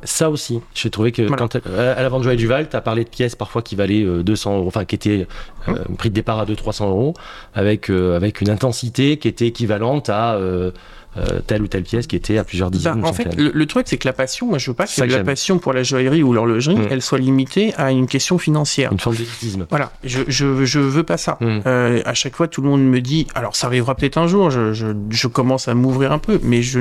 Ça 0.04 0.30
aussi, 0.30 0.62
j'ai 0.76 0.92
trouvé 0.92 1.12
que 1.12 1.24
Voilà. 1.24 1.38
quand 1.38 1.56
à 1.56 1.92
à 1.94 2.02
la 2.04 2.08
vente 2.10 2.22
Joël 2.22 2.38
Duval, 2.38 2.70
tu 2.70 2.76
as 2.76 2.82
parlé 2.82 3.04
de 3.04 3.10
pièces 3.10 3.36
parfois 3.36 3.64
qui 3.64 3.76
valaient 3.76 4.04
euh, 4.04 4.22
200 4.22 4.58
euros, 4.60 4.68
enfin 4.68 4.86
qui 4.86 4.94
étaient 4.94 5.28
euh, 5.68 5.74
prix 5.98 6.10
de 6.12 6.14
départ 6.16 6.38
à 6.40 6.46
200-300 6.46 6.88
euros, 6.90 7.14
avec, 7.56 7.90
euh, 7.90 8.16
avec 8.16 8.40
une 8.42 8.50
intensité 8.52 9.18
qui 9.18 9.28
était 9.28 9.48
équivalente 9.48 10.10
à 10.10 10.36
euh, 10.36 10.70
euh, 11.18 11.40
telle 11.46 11.62
ou 11.62 11.68
telle 11.68 11.84
pièce 11.84 12.08
qui 12.08 12.16
était 12.16 12.38
à 12.38 12.44
plusieurs 12.44 12.70
Bah, 12.72 12.78
dizaines. 12.78 13.04
ou 13.04 13.06
en 13.08 13.14
fait, 13.14 13.36
le, 13.36 13.52
le 13.54 13.66
truc, 13.66 13.86
c'est 13.90 13.98
que 13.98 14.08
la 14.08 14.14
passion, 14.14 14.48
moi, 14.48 14.58
je 14.58 14.70
veux 14.72 14.76
pas 14.76 14.86
que, 14.88 15.02
la 15.04 15.24
passion 15.24 15.58
pour 15.60 15.74
la 15.74 15.84
joaillerie 15.84 16.24
ou 16.24 16.34
l'horlogerie, 16.34 16.76
Mm. 16.78 16.88
elle 16.92 17.02
soit 17.02 17.18
limitée 17.18 17.74
à 17.78 17.92
une 17.92 18.08
question 18.08 18.38
financière. 18.38 18.92
une 18.92 19.00
forme 19.00 19.16
d'élitisme. 19.16 19.66
Voilà, 19.70 19.92
je, 20.04 20.20
je, 20.28 20.66
je 20.66 20.80
veux 20.80 21.04
pas 21.04 21.18
ça. 21.18 21.38
Mm. 21.42 21.60
Euh, 21.66 22.02
à 22.06 22.14
chaque 22.14 22.36
fois, 22.36 22.48
tout 22.48 22.62
le 22.62 22.70
monde 22.70 22.84
me 22.84 23.02
dit, 23.02 23.28
alors 23.36 23.56
ça 23.56 23.68
arrivera 23.68 23.96
peut-être 23.96 24.18
un 24.18 24.28
jour, 24.28 24.50
je, 24.52 24.74
je, 24.74 24.88
je 25.10 25.28
commence 25.28 25.68
à 25.68 25.74
m'ouvrir 25.74 26.12
un 26.12 26.20
peu, 26.20 26.40
mais 26.44 26.62
je, 26.62 26.80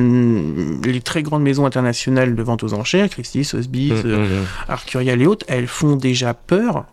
les 0.84 1.00
très 1.00 1.22
grandes 1.22 1.42
maisons 1.42 1.66
internationales 1.66 2.34
de 2.34 2.42
vente 2.42 2.62
aux 2.62 2.74
enchères, 2.74 3.08
Christie, 3.08 3.44
Sotheby's, 3.44 4.04
Mm, 4.04 4.06
euh, 4.06 4.40
mm. 4.42 4.44
Arcurial 4.68 5.22
et 5.22 5.26
autres, 5.26 5.46
elles 5.48 5.66
font 5.66 5.96
déjà 5.96 6.34
peur. 6.34 6.84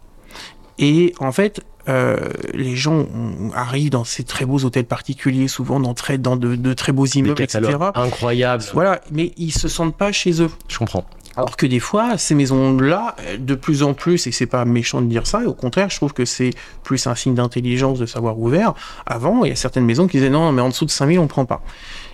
Et 0.79 1.13
en 1.19 1.31
fait, 1.31 1.61
euh, 1.89 2.17
les 2.53 2.75
gens 2.75 3.05
on- 3.13 3.51
arrivent 3.53 3.89
dans 3.91 4.03
ces 4.03 4.23
très 4.23 4.45
beaux 4.45 4.63
hôtels 4.63 4.85
particuliers, 4.85 5.47
souvent 5.47 5.79
dans, 5.79 5.93
très, 5.93 6.17
dans 6.17 6.35
de, 6.35 6.55
de 6.55 6.73
très 6.73 6.91
beaux 6.91 7.05
Des 7.05 7.17
immeubles, 7.19 7.41
etc. 7.41 7.61
incroyables. 7.95 8.63
Voilà, 8.73 9.01
mais 9.11 9.33
ils 9.37 9.51
se 9.51 9.67
sentent 9.67 9.95
pas 9.97 10.11
chez 10.11 10.41
eux. 10.41 10.49
Je 10.67 10.77
comprends. 10.77 11.05
Alors 11.35 11.57
que 11.57 11.65
des 11.65 11.79
fois, 11.79 12.17
ces 12.19 12.35
maisons-là, 12.35 13.15
de 13.39 13.55
plus 13.55 13.81
en 13.81 13.95
plus, 13.95 14.27
et 14.27 14.31
c'est 14.31 14.45
pas 14.45 14.65
méchant 14.65 15.01
de 15.01 15.07
dire 15.07 15.25
ça, 15.25 15.41
et 15.41 15.45
au 15.47 15.53
contraire, 15.53 15.89
je 15.89 15.95
trouve 15.97 16.13
que 16.13 16.25
c'est 16.25 16.51
plus 16.83 17.07
un 17.07 17.15
signe 17.15 17.33
d'intelligence, 17.33 17.97
de 17.97 18.05
savoir 18.05 18.37
ouvert. 18.39 18.73
Avant, 19.07 19.43
il 19.43 19.49
y 19.49 19.51
a 19.51 19.55
certaines 19.55 19.85
maisons 19.85 20.05
qui 20.07 20.17
disaient 20.17 20.29
non, 20.29 20.51
mais 20.51 20.61
en 20.61 20.69
dessous 20.69 20.85
de 20.85 20.91
5000, 20.91 21.17
on 21.17 21.25
prend 21.27 21.45
pas. 21.45 21.63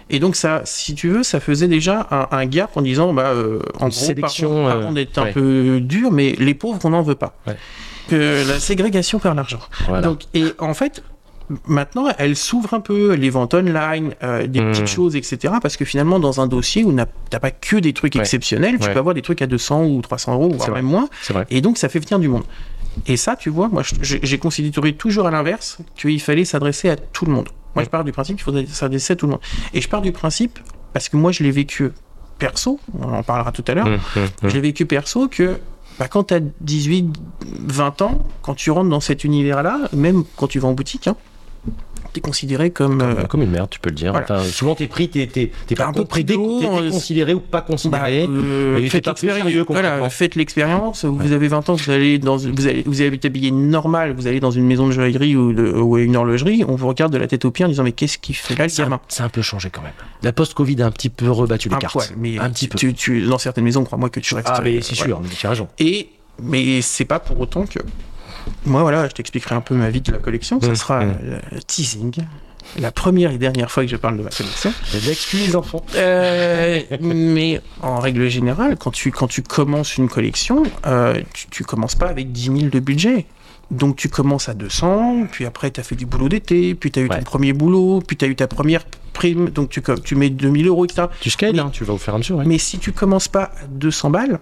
Et 0.10 0.20
donc 0.20 0.36
ça, 0.38 0.62
si 0.64 0.96
tu 0.96 1.10
veux, 1.10 1.22
ça 1.24 1.40
faisait 1.42 1.68
déjà 1.68 2.08
un, 2.12 2.28
un 2.36 2.46
gap 2.46 2.76
en 2.78 2.82
disant, 2.82 3.14
bah, 3.14 3.28
euh, 3.34 3.60
en 3.80 3.88
Une 3.88 3.90
gros, 3.90 3.92
sélection, 3.92 4.50
par 4.50 4.58
contre, 4.58 4.70
par 4.70 4.78
euh, 4.78 4.82
contre, 4.86 4.94
on 4.94 4.96
est 4.96 5.18
un 5.18 5.24
ouais. 5.24 5.32
peu 5.34 5.80
dur, 5.82 6.12
mais 6.12 6.32
les 6.40 6.54
pauvres, 6.54 6.80
on 6.86 6.90
n'en 6.92 7.02
veut 7.04 7.16
pas. 7.16 7.36
Ouais. 7.46 7.58
Que 8.10 8.48
la 8.48 8.60
ségrégation 8.60 9.20
perd 9.20 9.36
l'argent. 9.36 9.60
Voilà. 9.88 10.02
Donc, 10.02 10.24
et 10.34 10.46
en 10.60 10.74
fait, 10.74 11.04
maintenant, 11.66 12.08
elle 12.18 12.36
s'ouvre 12.36 12.74
un 12.74 12.80
peu, 12.80 13.14
les 13.14 13.30
ventes 13.30 13.54
online, 13.54 14.14
euh, 14.24 14.46
des 14.48 14.62
Mhm. 14.62 14.72
petites 14.72 14.88
choses, 14.88 15.16
etc. 15.16 15.54
Parce 15.62 15.78
que 15.78 15.86
finalement, 15.86 16.20
dans 16.20 16.42
un 16.42 16.48
dossier 16.48 16.84
où 16.84 16.96
t'as 17.30 17.40
pas 17.40 17.52
que 17.52 17.78
des 17.78 17.94
trucs 17.94 18.16
Ouais. 18.16 18.22
exceptionnels, 18.22 18.78
tu 18.80 18.88
Ouais. 18.88 18.94
peux 18.94 19.00
avoir 19.00 19.16
des 19.16 19.22
trucs 19.22 19.42
à 19.42 19.48
200 19.48 19.86
ou 19.86 20.02
300 20.02 20.34
euros, 20.34 20.50
voire 20.56 20.72
même 20.72 20.86
moins. 20.86 21.10
Et 21.50 21.62
donc, 21.62 21.78
ça 21.78 21.90
fait 21.90 22.00
venir 22.00 22.20
du 22.20 22.28
monde. 22.28 22.44
Et 23.08 23.18
ça, 23.18 23.36
tu 23.36 23.50
vois, 23.50 23.70
moi, 23.70 23.84
j'ai 24.02 24.38
considéré 24.40 24.94
toujours 24.94 25.26
à 25.28 25.32
l'inverse 25.32 25.78
qu'il 25.96 26.20
fallait 26.20 26.46
s'adresser 26.46 26.90
à 26.90 26.96
tout 26.98 27.26
le 27.26 27.32
monde. 27.32 27.48
Moi, 27.76 27.84
je 27.84 27.90
pars 27.90 28.04
du 28.04 28.12
principe 28.12 28.36
qu'il 28.38 28.44
faudrait 28.44 28.66
s'adresser 28.68 29.14
à 29.14 29.16
tout 29.16 29.26
le 29.28 29.32
monde. 29.34 29.42
Et 29.74 29.80
je 29.82 29.88
pars 29.88 30.02
du 30.02 30.12
principe, 30.12 30.60
parce 30.92 31.08
que 31.08 31.16
moi, 31.16 31.32
je 31.32 31.44
l'ai 31.44 31.52
vécu 31.52 31.92
perso, 32.40 32.80
on 33.00 33.14
en 33.14 33.24
parlera 33.24 33.52
tout 33.52 33.64
à 33.68 33.74
l'heure, 33.74 33.86
Mm, 33.88 33.96
mm, 34.16 34.20
mm. 34.44 34.50
je 34.50 34.54
l'ai 34.56 34.62
vécu 34.62 34.86
perso 34.86 35.28
que 35.28 35.58
bah, 36.00 36.08
quand 36.08 36.26
tu 36.26 36.34
as 36.34 36.40
18, 36.62 37.14
20 37.68 38.02
ans, 38.02 38.24
quand 38.42 38.56
tu 38.56 38.72
rentres 38.72 38.90
dans 38.90 39.02
cet 39.02 39.26
univers-là, 39.26 39.90
même 39.94 40.24
quand 40.38 40.48
tu 40.48 40.58
vas 40.60 40.70
en 40.70 40.74
boutique, 40.74 41.08
hein, 41.08 41.18
tu 42.14 42.20
es 42.20 42.22
considéré 42.22 42.72
comme. 42.72 43.02
euh, 43.02 43.24
Comme, 43.26 43.42
une 43.44 43.52
merde, 43.52 43.70
tu 43.70 43.80
peux 43.80 43.90
le 43.90 43.96
dire. 43.96 44.12
voilà. 44.12 44.26
Enfin, 44.30 44.44
souvent, 44.44 44.76
t'es 44.76 44.88
pris, 44.88 45.10
t'es 45.10 45.28
t'es- 45.28 45.52
t'es 45.68 45.76
pas 45.76 45.88
un 45.88 45.94
peu 45.94 46.06
pris 46.06 46.26
t'es 46.26 46.34
euh, 46.36 46.90
considéré 46.92 47.34
ou 47.34 47.40
pas 47.40 47.60
bah, 47.60 47.66
considéré. 47.68 48.26
euh, 48.30 48.78
il 48.80 48.90
fait 48.90 48.98
faites 48.98 49.08
l'expérience. 49.08 49.66
Voilà, 49.70 50.10
faites 50.10 50.36
l'expérience. 50.36 51.06
Vous 51.06 51.32
avez 51.32 51.48
20 51.48 51.70
ans, 51.70 51.74
vous 51.76 51.90
allez 51.92 52.20
dans, 52.20 52.38
vous 52.38 52.68
allez, 52.68 52.84
vous 52.86 53.02
habillé 53.26 53.52
normal, 53.52 54.14
vous 54.14 54.28
allez 54.28 54.40
dans 54.40 54.52
une 54.52 54.66
maison 54.66 54.88
de 54.88 54.92
joaillerie 54.92 55.36
ou, 55.36 55.54
de, 55.54 55.72
ou 55.72 55.98
une 55.98 56.16
horlogerie, 56.16 56.64
on 56.68 56.76
vous 56.76 56.88
regarde 56.88 57.12
de 57.14 57.18
la 57.18 57.28
tête 57.28 57.46
aux 57.46 57.52
pieds 57.52 57.66
en 57.66 57.70
disant 57.70 57.84
mais 57.84 57.92
qu'est-ce 57.92 58.18
qu'il 58.18 58.36
fait 58.36 58.56
là 58.56 58.66
le 58.66 58.70
C'est 58.70 58.82
un, 58.82 58.86
gamin 58.86 59.00
c'est 59.08 59.24
un 59.24 59.30
peu 59.30 59.42
changé 59.42 59.70
quand 59.70 59.82
même. 59.82 59.92
La 60.24 60.32
post-Covid 60.34 60.82
a 60.82 60.86
un 60.88 60.92
petit 60.92 61.10
peu 61.10 61.30
rebattu 61.30 61.70
les 61.70 61.76
Un 61.76 61.80
cartes. 61.80 61.94
poil, 61.94 62.08
mais 62.18 62.38
un 62.40 62.50
petit 62.50 62.68
peu. 62.68 62.78
Tu, 62.78 62.94
tu, 62.94 63.22
dans 63.24 63.38
certaines 63.38 63.64
maisons, 63.64 63.84
crois-moi 63.84 64.10
que 64.10 64.20
tu 64.20 64.34
restes. 64.36 64.48
Ah, 64.50 64.62
mais 64.64 64.78
euh, 64.78 64.82
c'est 64.82 64.96
sûr, 64.96 65.22
tu 65.38 65.46
as 65.48 65.50
raison. 65.52 65.68
Et 65.80 66.10
mais 66.42 66.82
c'est 66.82 67.06
pas 67.06 67.20
pour 67.20 67.40
autant 67.40 67.66
que 67.66 67.80
moi 68.66 68.82
voilà, 68.82 69.08
je 69.08 69.14
t'expliquerai 69.14 69.56
un 69.56 69.62
peu 69.62 69.76
ma 69.76 69.90
vie 69.90 70.02
de 70.02 70.12
la 70.12 70.18
collection. 70.20 70.60
Ça 70.62 70.70
Mmh, 70.70 70.76
sera 70.76 71.06
mmh. 71.06 71.16
euh, 71.24 71.40
le 71.52 71.60
teasing. 71.64 72.14
La 72.80 72.92
première 72.92 73.32
et 73.32 73.38
dernière 73.40 73.72
fois 73.72 73.84
que 73.84 73.90
je 73.90 73.96
parle 73.96 74.18
de 74.18 74.24
ma 74.24 74.30
collection. 74.30 74.72
L'excuse, 75.06 75.56
enfant. 75.56 75.84
Euh, 75.96 76.82
mais 77.02 77.62
en 77.82 78.00
règle 78.00 78.28
générale, 78.30 78.76
quand 78.78 78.92
tu, 78.92 79.12
quand 79.12 79.28
tu 79.28 79.42
commences 79.42 79.98
une 79.98 80.08
collection, 80.08 80.64
euh, 80.86 81.20
tu, 81.34 81.48
tu 81.50 81.64
commences 81.64 81.96
pas 81.96 82.08
avec 82.08 82.32
10 82.32 82.44
000 82.44 82.58
de 82.70 82.80
budget. 82.80 83.26
Donc 83.72 83.96
tu 83.96 84.10
commences 84.10 84.50
à 84.50 84.54
200, 84.56 85.28
puis 85.32 85.46
après 85.46 85.70
tu 85.72 85.80
as 85.80 85.84
fait 85.84 85.96
du 85.96 86.06
boulot 86.08 86.28
d'été, 86.28 86.74
puis 86.76 86.90
tu 86.92 87.00
as 87.00 87.04
eu 87.04 87.08
Ouais. 87.10 87.18
ton 87.20 87.24
premier 87.24 87.54
boulot, 87.54 88.02
puis 88.06 88.18
tu 88.18 88.26
as 88.26 88.28
eu 88.28 88.36
ta 88.36 88.48
première 88.48 88.84
prime, 89.14 89.50
donc 89.50 89.70
tu, 89.70 89.82
tu 90.04 90.16
mets 90.16 90.30
2000 90.32 90.68
euros, 90.68 90.86
etc. 90.86 91.04
Tu 91.22 91.30
scales, 91.30 91.54
Mais- 91.54 91.60
hein, 91.60 91.70
tu 91.72 91.84
vas 91.84 91.94
au 91.94 91.98
fur 92.00 92.12
et 92.14 92.16
à 92.16 92.18
mesure. 92.20 92.38
ouais. 92.38 92.46
Mais 92.48 92.58
si 92.58 92.80
tu 92.80 92.92
commences 92.92 93.28
pas 93.28 93.44
à 93.44 93.68
200 93.70 94.10
balles, 94.10 94.40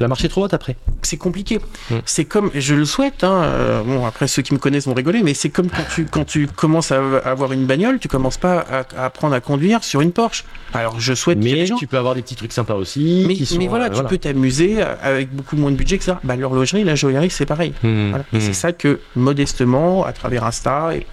La 0.00 0.08
marché 0.08 0.28
trop 0.28 0.44
haute 0.44 0.54
après. 0.54 0.76
c'est 1.02 1.16
compliqué. 1.16 1.58
Mm. 1.90 1.96
C'est 2.04 2.24
comme, 2.24 2.50
je 2.54 2.74
le 2.74 2.84
souhaite, 2.84 3.24
hein, 3.24 3.42
euh, 3.44 3.82
bon 3.82 4.06
après 4.06 4.26
ceux 4.26 4.42
qui 4.42 4.52
me 4.54 4.58
connaissent 4.58 4.86
vont 4.86 4.94
rigoler, 4.94 5.22
mais 5.22 5.34
c'est 5.34 5.50
comme 5.50 5.68
quand 5.70 5.84
tu, 5.94 6.04
quand 6.06 6.24
tu 6.24 6.46
commences 6.46 6.92
à 6.92 7.00
avoir 7.24 7.52
une 7.52 7.66
bagnole, 7.66 7.98
tu 7.98 8.08
commences 8.08 8.38
pas 8.38 8.60
à, 8.60 8.84
à 8.96 9.04
apprendre 9.06 9.34
à 9.34 9.40
conduire 9.40 9.84
sur 9.84 10.00
une 10.00 10.12
Porsche. 10.12 10.44
Alors 10.72 10.98
je 10.98 11.14
souhaite 11.14 11.38
Mais 11.38 11.64
tu 11.78 11.86
peux 11.86 11.98
avoir 11.98 12.14
des 12.14 12.22
petits 12.22 12.34
trucs 12.36 12.52
sympas 12.52 12.74
aussi. 12.74 13.24
Mais, 13.26 13.34
qui 13.34 13.46
sont, 13.46 13.58
mais 13.58 13.68
voilà, 13.68 13.86
euh, 13.86 13.90
tu 13.90 14.04
peux 14.04 14.18
t'amuser 14.18 14.82
euh, 14.82 14.94
avec 15.02 15.32
beaucoup 15.34 15.56
moins 15.56 15.70
de 15.70 15.76
budget 15.76 15.98
que 15.98 16.04
ça. 16.04 16.20
Bah, 16.24 16.36
l'horlogerie, 16.36 16.84
la 16.84 16.94
joaillerie, 16.94 17.30
c'est 17.30 17.46
pareil. 17.46 17.72
Mmh, 17.82 18.08
Voilà. 18.10 18.24
Et 18.32 18.38
mmh. 18.38 18.40
c'est 18.40 18.52
ça 18.52 18.72
que 18.72 19.00
modestement, 19.16 20.04
à 20.04 20.12
travers 20.12 20.44
Insta 20.44 20.96
et 20.96 21.06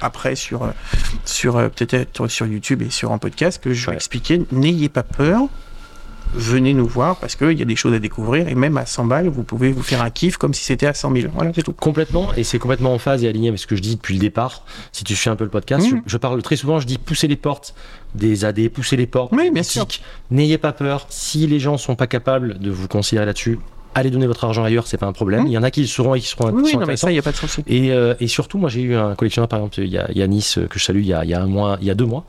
après 0.00 0.36
sur, 0.36 0.72
sur 1.24 1.54
peut-être 1.70 2.28
sur 2.28 2.46
YouTube 2.46 2.82
et 2.82 2.90
sur 2.90 3.12
un 3.12 3.18
podcast, 3.18 3.62
que 3.62 3.72
je 3.72 3.86
vais 3.90 3.94
expliquer, 3.96 4.42
n'ayez 4.52 4.88
pas 4.88 5.02
peur. 5.02 5.42
Venez 6.34 6.74
nous 6.74 6.86
voir 6.86 7.16
parce 7.16 7.36
qu'il 7.36 7.58
y 7.58 7.62
a 7.62 7.64
des 7.64 7.76
choses 7.76 7.94
à 7.94 7.98
découvrir 7.98 8.48
et 8.48 8.54
même 8.54 8.76
à 8.76 8.86
100 8.86 9.06
balles, 9.06 9.28
vous 9.28 9.42
pouvez 9.42 9.72
vous 9.72 9.82
faire 9.82 10.02
un 10.02 10.10
kiff 10.10 10.36
comme 10.36 10.54
si 10.54 10.64
c'était 10.64 10.86
à 10.86 10.94
100 10.94 11.12
000. 11.12 11.32
Voilà, 11.34 11.52
c'est 11.54 11.62
tout. 11.62 11.72
Complètement, 11.72 12.32
et 12.36 12.44
c'est 12.44 12.58
complètement 12.58 12.94
en 12.94 12.98
phase 12.98 13.24
et 13.24 13.28
aligné 13.28 13.48
avec 13.48 13.58
ce 13.58 13.66
que 13.66 13.76
je 13.76 13.82
dis 13.82 13.96
depuis 13.96 14.14
le 14.14 14.20
départ. 14.20 14.64
Si 14.92 15.04
tu 15.04 15.16
suis 15.16 15.30
un 15.30 15.36
peu 15.36 15.44
le 15.44 15.50
podcast, 15.50 15.86
je, 15.88 15.96
je 16.06 16.16
parle 16.16 16.42
très 16.42 16.56
souvent, 16.56 16.80
je 16.80 16.86
dis 16.86 16.98
pousser 16.98 17.28
les 17.28 17.36
portes 17.36 17.74
des 18.14 18.44
AD, 18.44 18.68
pousser 18.70 18.96
les 18.96 19.06
portes. 19.06 19.32
Oui, 19.32 19.50
bien. 19.50 19.62
N'ayez 20.30 20.58
pas 20.58 20.72
peur. 20.72 21.06
Si 21.10 21.46
les 21.46 21.58
gens 21.58 21.76
sont 21.76 21.96
pas 21.96 22.06
capables 22.06 22.58
de 22.58 22.70
vous 22.70 22.88
considérer 22.88 23.26
là-dessus, 23.26 23.58
allez 23.94 24.10
donner 24.10 24.26
votre 24.26 24.44
argent 24.44 24.62
ailleurs, 24.64 24.86
c'est 24.86 24.96
pas 24.98 25.06
un 25.06 25.12
problème. 25.12 25.42
Mhm. 25.42 25.46
Il 25.48 25.52
y 25.52 25.58
en 25.58 25.62
a 25.62 25.70
qui 25.70 25.80
le 25.80 25.86
seront 25.86 26.14
et 26.14 26.20
qui 26.20 26.26
seront, 26.28 26.46
Oui, 26.50 26.56
qui 26.58 26.62
oui, 26.66 26.70
sont 26.72 26.80
non, 26.80 26.86
mais 26.86 26.96
ça, 26.96 27.10
il 27.10 27.14
n'y 27.14 27.18
a 27.18 27.22
pas 27.22 27.32
de 27.32 27.36
souci. 27.36 27.62
Et, 27.66 27.90
euh, 27.92 28.14
et 28.20 28.26
surtout, 28.28 28.58
moi 28.58 28.68
j'ai 28.70 28.82
eu 28.82 28.94
un 28.94 29.14
collectionneur, 29.14 29.48
par 29.48 29.58
exemple, 29.58 29.80
il 29.80 29.88
y 29.88 29.98
a 29.98 30.10
Yanis, 30.12 30.54
euh, 30.58 30.66
que 30.66 30.78
je 30.78 30.84
salue, 30.84 31.00
il 31.00 31.06
y 31.06 31.12
a, 31.14 31.24
il 31.24 31.30
y 31.30 31.34
a 31.34 31.42
un 31.42 31.46
mois, 31.46 31.78
il 31.80 31.86
y 31.86 31.90
a 31.90 31.94
deux 31.94 32.06
mois, 32.06 32.24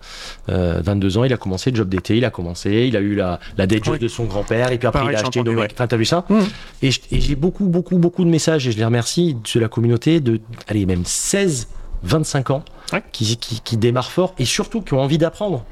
euh, 0.50 0.82
22 0.84 1.18
ans, 1.18 1.24
il 1.24 1.34
a 1.34 1.38
commencé 1.38 1.72
le 1.72 1.78
job 1.78 1.90
d'été, 1.90 2.18
il 2.18 2.26
a 2.26 2.30
commencé, 2.30 2.86
il 2.88 2.96
a 2.98 3.00
eu 3.00 3.16
la, 3.16 3.40
la 3.58 3.66
Oui. 3.66 4.00
de 4.00 4.08
son 4.08 4.26
grand-père, 4.26 4.72
et 4.72 4.78
puis 4.78 4.88
après 4.88 5.02
Pareil, 5.02 5.16
il 5.16 5.18
a 5.18 5.22
acheté 5.22 5.40
une 5.40 5.50
ouais. 5.50 5.68
Enfin, 5.72 5.88
t'as 5.88 5.98
vu 5.98 6.06
ça 6.06 6.26
Mhm. 6.30 6.48
Et 6.84 6.90
j'ai 7.12 7.36
beaucoup, 7.36 7.66
beaucoup, 7.66 7.98
beaucoup 7.98 8.24
de 8.26 8.30
messages, 8.30 8.68
et 8.68 8.72
je 8.72 8.78
les 8.78 8.86
remercie, 8.86 9.36
de 9.54 9.60
la 9.60 9.68
communauté 9.68 10.20
de, 10.20 10.40
allez, 10.68 10.86
même 10.86 11.04
16, 11.06 11.68
25 12.04 12.50
ans, 12.52 12.64
Ouais. 12.94 13.02
qui, 13.14 13.38
qui, 13.38 13.62
qui 13.62 13.78
démarrent 13.78 14.12
fort, 14.12 14.34
et 14.38 14.44
surtout 14.46 14.82
qui 14.82 14.94
ont 14.94 15.00
envie 15.00 15.18
d'apprendre. 15.18 15.64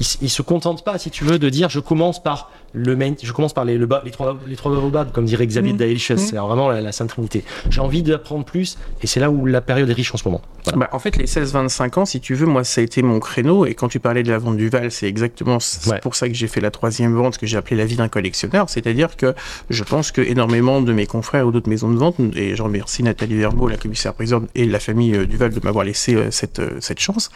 Ils, 0.00 0.06
ils 0.22 0.28
se 0.30 0.42
contentent 0.42 0.84
pas, 0.84 0.98
si 0.98 1.10
tu 1.10 1.24
veux, 1.24 1.38
de 1.38 1.48
dire 1.48 1.70
je 1.70 1.80
commence 1.80 2.22
par 2.22 2.50
le 2.76 2.94
main, 2.94 3.14
je 3.22 3.32
commence 3.32 3.54
par 3.54 3.64
les, 3.64 3.78
le 3.78 3.86
bas, 3.86 4.02
les 4.04 4.10
trois, 4.10 4.36
les 4.46 4.54
trois 4.54 4.72
comme 5.12 5.24
dirait 5.24 5.46
Xavier 5.46 5.72
Mhm. 5.72 5.78
c'est 6.18 6.36
vraiment 6.36 6.68
la, 6.68 6.80
la 6.82 6.92
Sainte 6.92 7.08
Trinité. 7.08 7.42
J'ai 7.70 7.80
envie 7.80 8.02
d'apprendre 8.02 8.44
plus, 8.44 8.76
et 9.02 9.06
c'est 9.06 9.18
là 9.20 9.30
où 9.30 9.46
la 9.46 9.60
période 9.62 9.88
est 9.88 9.94
riche 9.94 10.14
en 10.14 10.18
ce 10.18 10.28
moment. 10.28 10.42
Voilà. 10.64 10.78
Bah, 10.80 10.88
en 10.92 10.98
fait, 10.98 11.16
les 11.16 11.26
16-25 11.26 11.98
ans, 12.00 12.04
si 12.04 12.20
tu 12.20 12.34
veux, 12.34 12.46
moi, 12.46 12.64
ça 12.64 12.80
a 12.80 12.84
été 12.84 13.00
mon 13.02 13.18
créneau. 13.20 13.64
Et 13.66 13.74
quand 13.74 13.88
tu 13.88 13.98
parlais 14.00 14.22
de 14.22 14.30
la 14.30 14.38
vente 14.38 14.56
du 14.56 14.68
Val, 14.68 14.90
c'est 14.90 15.06
exactement 15.08 15.58
Ouais. 15.88 16.00
pour 16.00 16.14
ça 16.14 16.28
que 16.28 16.34
j'ai 16.34 16.48
fait 16.48 16.60
la 16.60 16.70
troisième 16.70 17.14
vente 17.14 17.38
que 17.38 17.46
j'ai 17.46 17.56
appelée 17.56 17.76
la 17.76 17.86
vie 17.86 17.96
d'un 17.96 18.08
collectionneur. 18.08 18.68
C'est-à-dire 18.68 19.16
que 19.16 19.34
je 19.70 19.84
pense 19.84 20.12
que 20.12 20.20
énormément 20.20 20.80
de 20.82 20.92
mes 20.92 21.06
confrères 21.06 21.46
ou 21.46 21.52
d'autres 21.52 21.68
maisons 21.70 21.90
de 21.90 21.96
vente, 21.96 22.16
et 22.34 22.54
je 22.56 22.62
remercie 22.62 23.02
Nathalie 23.02 23.36
Verbeau, 23.36 23.68
la 23.68 23.76
commissaire 23.76 24.12
présidente, 24.14 24.48
et 24.54 24.66
la 24.66 24.80
famille 24.80 25.14
euh, 25.14 25.24
Duval 25.26 25.50
de 25.54 25.60
m'avoir 25.64 25.84
laissé 25.84 26.14
euh, 26.14 26.30
cette, 26.30 26.58
euh, 26.58 26.76
cette 26.80 26.98
chance. 27.00 27.30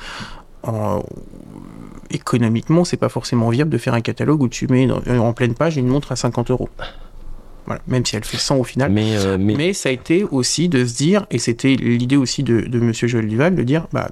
En- 0.63 1.03
Économiquement, 2.11 2.85
c'est 2.85 2.97
pas 2.97 3.09
forcément 3.09 3.49
viable 3.51 3.71
de 3.71 3.79
faire 3.79 3.95
un 3.95 4.01
catalogue 4.01 4.43
où 4.43 4.49
tu 4.49 4.67
mets 4.69 4.87
dans- 4.87 5.01
en 5.19 5.33
pleine 5.33 5.55
page 5.55 5.77
une 5.77 5.87
montre 5.87 6.13
à 6.13 6.17
50 6.17 6.51
euros. 6.51 6.69
Voilà. 7.67 7.83
Même 7.87 8.05
si 8.05 8.17
elle 8.17 8.25
fait 8.25 8.37
100 8.39 8.57
au 8.57 8.65
final. 8.65 8.91
Mais, 8.91 9.17
euh, 9.17 9.37
mais, 9.39 9.55
Mais 9.55 9.73
ça 9.75 9.91
a 9.91 9.93
été 9.93 10.25
aussi 10.25 10.69
de 10.69 10.85
se 10.85 10.97
dire, 10.97 11.27
et 11.31 11.39
c'était 11.39 11.77
l'idée 11.77 12.17
aussi 12.17 12.43
de, 12.43 12.63
de 12.63 12.81
Monsieur 12.81 13.07
Joël 13.07 13.29
Duval, 13.29 13.55
de 13.55 13.63
dire, 13.63 13.87
bah, 13.93 14.11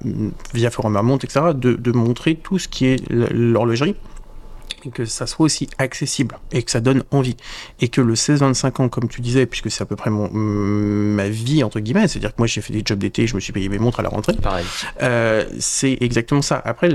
via 0.53 0.69
Forum 0.69 0.93
Marmont, 0.93 1.17
etc., 1.17 1.47
de, 1.55 1.73
de 1.73 1.91
montrer 1.91 2.35
tout 2.35 2.57
ce 2.57 2.67
qui 2.69 2.85
est 2.85 3.01
l'horlogerie, 3.09 3.95
et 4.85 4.89
que 4.89 5.05
ça 5.05 5.27
soit 5.27 5.45
aussi 5.45 5.69
accessible, 5.77 6.37
et 6.51 6.63
que 6.63 6.71
ça 6.71 6.79
donne 6.79 7.03
envie. 7.11 7.37
Et 7.81 7.87
que 7.87 8.01
le 8.01 8.13
16-25 8.15 8.81
ans, 8.81 8.89
comme 8.89 9.07
tu 9.07 9.21
disais, 9.21 9.45
puisque 9.45 9.71
c'est 9.71 9.81
à 9.81 9.85
peu 9.85 9.95
près 9.95 10.09
mon, 10.09 10.29
ma 10.29 11.29
vie, 11.29 11.63
entre 11.63 11.79
guillemets, 11.79 12.07
c'est-à-dire 12.07 12.31
que 12.31 12.39
moi 12.39 12.47
j'ai 12.47 12.61
fait 12.61 12.73
des 12.73 12.81
jobs 12.85 12.99
d'été, 12.99 13.27
je 13.27 13.35
me 13.35 13.39
suis 13.39 13.53
payé 13.53 13.69
mes 13.69 13.79
montres 13.79 13.99
à 13.99 14.03
la 14.03 14.09
rentrée, 14.09 14.33
pareil. 14.33 14.65
euh, 15.01 15.45
c'est 15.59 15.97
exactement 16.01 16.41
ça. 16.41 16.61
Après, 16.63 16.89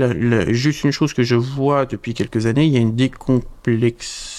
juste 0.53 0.83
une 0.83 0.91
chose 0.91 1.13
que 1.13 1.23
je 1.23 1.35
vois 1.35 1.85
depuis 1.85 2.13
quelques 2.13 2.45
années, 2.45 2.65
il 2.65 2.73
y 2.73 2.77
a 2.77 2.79
une 2.79 2.95
décomplexe. 2.95 4.34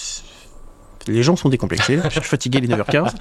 Les 1.09 1.23
gens 1.23 1.37
sont 1.37 1.49
décomplexés. 1.49 1.99
je 2.05 2.11
suis 2.11 2.21
fatigué, 2.21 2.61
les 2.61 2.69
9h15. 2.69 3.13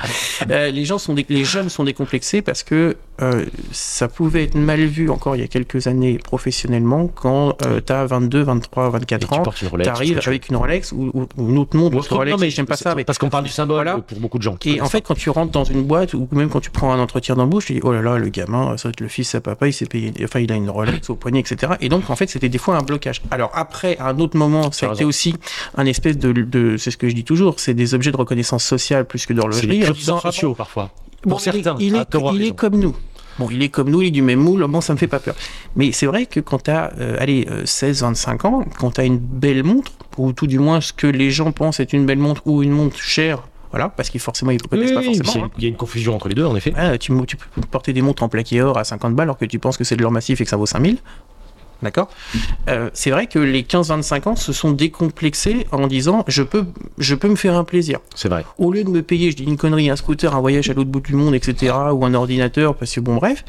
Euh, 0.49 0.71
les 0.71 0.85
gens 0.85 0.97
sont, 0.97 1.13
dé- 1.13 1.25
les 1.29 1.45
jeunes 1.45 1.69
sont 1.69 1.83
décomplexés 1.83 2.41
parce 2.41 2.63
que 2.63 2.97
euh, 3.21 3.45
ça 3.71 4.07
pouvait 4.07 4.43
être 4.43 4.55
mal 4.55 4.83
vu 4.85 5.09
encore 5.09 5.35
il 5.35 5.41
y 5.41 5.43
a 5.43 5.47
quelques 5.47 5.87
années 5.87 6.17
professionnellement 6.17 7.07
quand 7.07 7.55
euh, 7.65 7.79
tu 7.85 7.93
as 7.93 8.05
22, 8.05 8.41
23, 8.43 8.89
24 8.89 9.33
ans, 9.33 9.43
tu 9.53 9.89
arrives 9.89 10.19
avec 10.25 10.49
une 10.49 10.57
Rolex 10.57 10.91
ou, 10.91 11.11
ou, 11.13 11.49
une 11.49 11.57
autre 11.57 11.77
montre. 11.77 11.95
Ou 12.11 12.15
Rolex, 12.15 12.31
non, 12.35 12.37
mais 12.39 12.49
j'aime 12.49 12.65
pas 12.65 12.75
ça. 12.75 12.95
Mais 12.95 13.03
parce 13.03 13.17
qu'on 13.17 13.29
parle 13.29 13.45
du 13.45 13.51
symbole 13.51 13.75
voilà. 13.75 13.97
pour 13.99 14.19
beaucoup 14.19 14.37
de 14.37 14.43
gens. 14.43 14.57
Et 14.65 14.81
en 14.81 14.89
fait, 14.89 15.01
quand 15.01 15.15
tu 15.15 15.29
rentres 15.29 15.51
dans 15.51 15.63
une 15.63 15.83
boîte 15.83 16.13
ou 16.13 16.27
même 16.31 16.49
quand 16.49 16.59
tu 16.59 16.71
prends 16.71 16.91
un 16.91 16.99
entretien 16.99 17.35
d'embauche, 17.35 17.65
tu 17.67 17.73
dis 17.73 17.79
oh 17.83 17.93
là 17.93 18.01
là, 18.01 18.17
le 18.17 18.29
gamin, 18.29 18.75
ça 18.77 18.89
va 18.89 18.91
être 18.91 19.01
le 19.01 19.07
fils 19.07 19.35
à 19.35 19.41
papa, 19.41 19.67
il 19.67 19.73
s'est 19.73 19.85
payé, 19.85 20.11
enfin 20.23 20.39
il 20.39 20.51
a 20.51 20.55
une 20.55 20.69
Rolex 20.69 21.09
au 21.09 21.15
poignet, 21.15 21.39
etc. 21.39 21.73
Et 21.81 21.89
donc 21.89 22.09
en 22.09 22.15
fait, 22.15 22.29
c'était 22.29 22.49
des 22.49 22.57
fois 22.57 22.77
un 22.77 22.81
blocage. 22.81 23.21
Alors 23.31 23.51
après, 23.53 23.97
à 23.97 24.09
un 24.09 24.19
autre 24.19 24.37
moment, 24.37 24.71
ça 24.71 24.89
a 24.89 24.93
été 24.93 25.05
aussi 25.05 25.35
un 25.75 25.85
espèce 25.85 26.17
de, 26.17 26.31
de 26.31 26.77
c'est 26.77 26.91
ce 26.91 26.97
que 26.97 27.07
je 27.07 27.15
dis 27.15 27.23
toujours, 27.23 27.59
c'est 27.59 27.74
des 27.75 27.93
objets 27.93 28.11
de 28.11 28.17
reconnaissance 28.17 28.63
sociale 28.63 29.05
plus 29.05 29.25
que 29.25 29.33
d'horlogerie. 29.33 29.83
C'est 29.85 29.93
des 29.93 30.19
sociaux 30.19 30.55
parfois. 30.55 30.91
Pour 31.21 31.41
certains, 31.41 31.75
il 31.79 31.95
est, 31.95 32.07
il 32.33 32.43
est 32.43 32.55
comme 32.55 32.75
nous. 32.79 32.95
Bon, 33.37 33.49
il 33.51 33.61
est 33.61 33.69
comme 33.69 33.89
nous, 33.89 34.01
il 34.01 34.07
est 34.07 34.11
du 34.11 34.21
même 34.21 34.39
moule, 34.39 34.65
bon, 34.67 34.79
ça 34.79 34.93
me 34.93 34.97
fait 34.97 35.07
pas 35.07 35.19
peur. 35.19 35.35
Mais 35.75 35.91
c'est 35.91 36.05
vrai 36.05 36.25
que 36.25 36.39
quand 36.39 36.63
tu 36.63 36.71
as, 36.71 36.93
euh, 36.99 37.17
allez, 37.19 37.45
16, 37.65 38.03
euh, 38.03 38.07
25 38.07 38.45
ans, 38.45 38.65
quand 38.79 38.91
tu 38.91 39.01
as 39.01 39.03
une 39.03 39.17
belle 39.17 39.63
montre, 39.63 39.91
ou 40.17 40.31
tout 40.31 40.47
du 40.47 40.57
moins 40.57 40.79
ce 40.79 40.93
que 40.93 41.07
les 41.07 41.31
gens 41.31 41.51
pensent 41.51 41.81
être 41.81 41.91
une 41.91 42.05
belle 42.05 42.19
montre 42.19 42.41
ou 42.45 42.63
une 42.63 42.71
montre 42.71 42.97
chère, 42.97 43.47
voilà, 43.71 43.89
parce 43.89 44.09
qu'il 44.09 44.21
forcément 44.21 44.51
ils 44.51 44.61
ne 44.63 44.67
connaissent 44.67 44.93
pas 44.93 45.01
forcément. 45.01 45.45
Hein. 45.45 45.51
Il 45.57 45.63
y 45.63 45.65
a 45.65 45.69
une 45.69 45.75
confusion 45.75 46.15
entre 46.15 46.29
les 46.29 46.35
deux, 46.35 46.45
en 46.45 46.55
effet. 46.55 46.73
tu, 46.97 47.11
tu, 47.27 47.35
peux 47.35 47.61
porter 47.69 47.91
des 47.91 48.01
montres 48.01 48.23
en 48.23 48.29
plaqué 48.29 48.61
or 48.61 48.77
à 48.77 48.85
50 48.85 49.13
balles 49.15 49.25
alors 49.25 49.37
que 49.37 49.43
tu 49.43 49.59
penses 49.59 49.75
que 49.75 49.83
c'est 49.83 49.97
de 49.97 50.01
l'or 50.01 50.11
massif 50.11 50.39
et 50.39 50.45
que 50.45 50.49
ça 50.49 50.55
vaut 50.55 50.65
5000. 50.65 50.99
D'accord 51.81 52.09
euh, 52.69 52.89
C'est 52.93 53.11
vrai 53.11 53.27
que 53.27 53.39
les 53.39 53.63
15-25 53.63 54.29
ans 54.29 54.35
se 54.35 54.53
sont 54.53 54.71
décomplexés 54.71 55.67
en 55.71 55.87
disant 55.87 56.23
je 56.27 56.43
peux, 56.43 56.65
je 56.97 57.15
peux 57.15 57.27
me 57.27 57.35
faire 57.35 57.55
un 57.55 57.63
plaisir. 57.63 57.99
C'est 58.15 58.29
vrai. 58.29 58.45
Au 58.57 58.71
lieu 58.71 58.83
de 58.83 58.89
me 58.89 59.01
payer, 59.01 59.31
je 59.31 59.35
dis 59.35 59.43
une 59.43 59.57
connerie, 59.57 59.89
un 59.89 59.95
scooter, 59.95 60.35
un 60.35 60.41
voyage 60.41 60.69
à 60.69 60.73
l'autre 60.73 60.89
bout 60.89 61.01
du 61.01 61.15
monde, 61.15 61.35
etc., 61.35 61.73
ou 61.91 62.05
un 62.05 62.13
ordinateur, 62.13 62.75
parce 62.75 62.93
que 62.93 62.99
bon, 62.99 63.15
bref, 63.15 63.43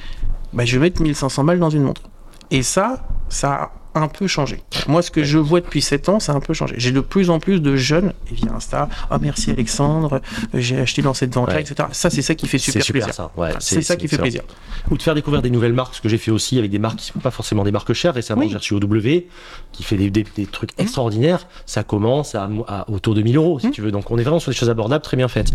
bah, 0.52 0.64
je 0.64 0.78
vais 0.78 0.86
mettre 0.86 1.02
1500 1.02 1.44
balles 1.44 1.58
dans 1.58 1.70
une 1.70 1.82
montre. 1.82 2.02
Et 2.50 2.62
ça, 2.62 3.06
ça 3.28 3.72
un 3.96 4.08
peu 4.08 4.26
changé. 4.26 4.62
Moi, 4.88 5.02
ce 5.02 5.10
que 5.10 5.24
je 5.24 5.38
vois 5.38 5.60
depuis 5.60 5.82
7 5.82 6.08
ans, 6.08 6.20
ça 6.20 6.32
a 6.32 6.36
un 6.36 6.40
peu 6.40 6.54
changé. 6.54 6.74
J'ai 6.78 6.92
de 6.92 7.00
plus 7.00 7.30
en 7.30 7.38
plus 7.38 7.60
de 7.60 7.76
jeunes 7.76 8.12
via 8.30 8.52
Insta. 8.52 8.88
Oh, 9.10 9.16
merci 9.20 9.50
Alexandre, 9.50 10.20
j'ai 10.54 10.78
acheté 10.78 11.02
dans 11.02 11.14
cette 11.14 11.34
vente-là, 11.34 11.60
etc. 11.60 11.88
Ça, 11.92 12.10
c'est 12.10 12.22
ça 12.22 12.34
qui 12.34 12.46
fait 12.46 12.58
super, 12.58 12.84
plaisir. 12.84 13.30
c'est 13.58 13.82
ça 13.82 13.96
qui 13.96 14.08
fait 14.08 14.18
plaisir. 14.18 14.42
Ou 14.90 14.96
de 14.96 15.02
faire 15.02 15.14
découvrir 15.14 15.42
des 15.42 15.50
nouvelles 15.50 15.72
marques, 15.72 15.94
ce 15.94 16.00
que 16.00 16.08
j'ai 16.08 16.18
fait 16.18 16.30
aussi 16.30 16.58
avec 16.58 16.70
des 16.70 16.78
marques 16.78 16.96
qui 16.96 17.10
ne 17.10 17.14
sont 17.14 17.20
pas 17.20 17.30
forcément 17.30 17.64
des 17.64 17.72
marques 17.72 17.92
chères. 17.92 18.14
Récemment, 18.14 18.48
j'ai 18.48 18.56
reçu 18.56 18.74
OW, 18.74 19.24
qui 19.72 19.82
fait 19.82 19.96
des, 19.96 20.10
des, 20.10 20.46
trucs 20.46 20.76
mmh. 20.78 20.82
extraordinaires. 20.82 21.46
Ça 21.66 21.82
commence 21.82 22.34
à, 22.34 22.48
autour 22.88 23.14
de 23.14 23.22
1000 23.22 23.36
euros, 23.36 23.58
si 23.58 23.68
mmh. 23.68 23.70
tu 23.72 23.82
veux. 23.82 23.90
Donc, 23.90 24.10
on 24.10 24.18
est 24.18 24.22
vraiment 24.22 24.40
sur 24.40 24.50
des 24.50 24.56
choses 24.56 24.70
abordables, 24.70 25.02
très 25.02 25.16
bien 25.16 25.28
faites. 25.28 25.52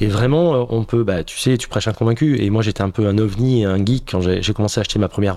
Et 0.00 0.06
vraiment, 0.06 0.54
euh, 0.54 0.64
on 0.70 0.84
peut, 0.84 1.02
bah, 1.02 1.24
tu 1.24 1.38
sais, 1.38 1.56
tu 1.58 1.68
prêches 1.68 1.88
un 1.88 1.92
convaincu. 1.92 2.40
Et 2.40 2.50
moi, 2.50 2.62
j'étais 2.62 2.82
un 2.82 2.90
peu 2.90 3.06
un 3.06 3.18
ovni, 3.18 3.64
un 3.64 3.84
geek 3.84 4.08
quand 4.10 4.20
j'ai 4.20 4.52
commencé 4.52 4.78
à 4.78 4.82
acheter 4.82 4.98
ma 4.98 5.08
première 5.08 5.36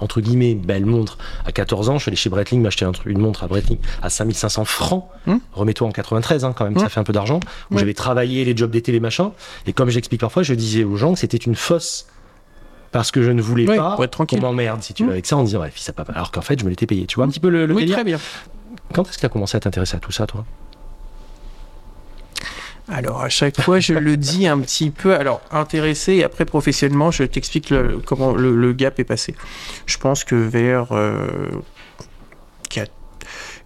entre 0.00 0.20
guillemets, 0.20 0.54
belle 0.54 0.86
montre 0.86 1.18
à 1.44 1.52
14 1.52 1.88
ans. 1.88 1.98
Je 1.98 2.02
suis 2.02 2.08
allé 2.10 2.16
chez 2.16 2.30
Breitling 2.30 2.62
m'acheter 2.62 2.86
une 3.06 3.18
montre 3.18 3.44
à 3.44 3.46
Breitling 3.46 3.78
à 4.02 4.10
5500 4.10 4.64
francs. 4.64 5.06
Hmm. 5.26 5.36
Remets-toi 5.52 5.88
en 5.88 5.92
93, 5.92 6.44
hein, 6.44 6.54
quand 6.56 6.64
même, 6.64 6.78
ça 6.78 6.88
fait 6.88 7.00
un 7.00 7.04
peu 7.04 7.12
d'argent. 7.12 7.40
Où 7.70 7.78
j'avais 7.78 7.94
travaillé 7.94 8.44
les 8.44 8.56
jobs 8.56 8.70
d'été, 8.70 8.92
les 8.92 9.00
machins. 9.00 9.30
Et 9.66 9.72
comme 9.72 9.90
j'explique 9.90 10.20
parfois, 10.20 10.42
je 10.42 10.54
disais 10.54 10.84
aux 10.84 10.96
gens 10.96 11.14
que 11.14 11.18
c'était 11.18 11.36
une 11.36 11.54
fausse 11.54 12.06
parce 12.92 13.10
que 13.10 13.22
je 13.22 13.30
ne 13.32 13.42
voulais 13.42 13.66
pas 13.66 13.96
qu'on 14.28 14.40
m'emmerde 14.40 14.82
si 14.82 14.94
tu 14.94 15.02
veux 15.02 15.08
hmm. 15.08 15.12
avec 15.12 15.26
ça 15.26 15.36
en 15.36 15.42
disant 15.42 15.60
ouais 15.60 15.70
fils 15.72 15.88
à 15.88 15.92
papa 15.92 16.12
alors 16.12 16.30
qu'en 16.30 16.42
fait 16.42 16.60
je 16.60 16.64
me 16.64 16.70
l'étais 16.70 16.86
payé 16.86 17.06
tu 17.06 17.16
vois 17.16 17.24
un 17.24 17.28
petit 17.28 17.40
peu 17.40 17.48
le, 17.48 17.66
le 17.66 17.74
oui, 17.74 17.90
très 17.90 18.04
bien 18.04 18.20
quand 18.92 19.02
est-ce 19.08 19.16
que 19.16 19.20
tu 19.20 19.26
as 19.26 19.30
commencé 19.30 19.56
à 19.56 19.60
t'intéresser 19.60 19.96
à 19.96 19.98
tout 19.98 20.12
ça 20.12 20.26
toi? 20.26 20.44
Alors 22.86 23.22
à 23.22 23.30
chaque 23.30 23.60
fois, 23.60 23.80
je 23.80 23.94
le 23.94 24.16
dis 24.18 24.46
un 24.46 24.60
petit 24.60 24.90
peu. 24.90 25.14
Alors 25.14 25.40
intéressé 25.50 26.14
et 26.14 26.24
après 26.24 26.44
professionnellement, 26.44 27.10
je 27.10 27.24
t'explique 27.24 27.72
comment 28.04 28.34
le, 28.34 28.72
gap 28.74 28.98
est 29.00 29.04
passé. 29.04 29.34
Je 29.86 29.96
pense 29.96 30.22
que 30.22 30.34
vers 30.34 30.92
euh, 30.92 31.48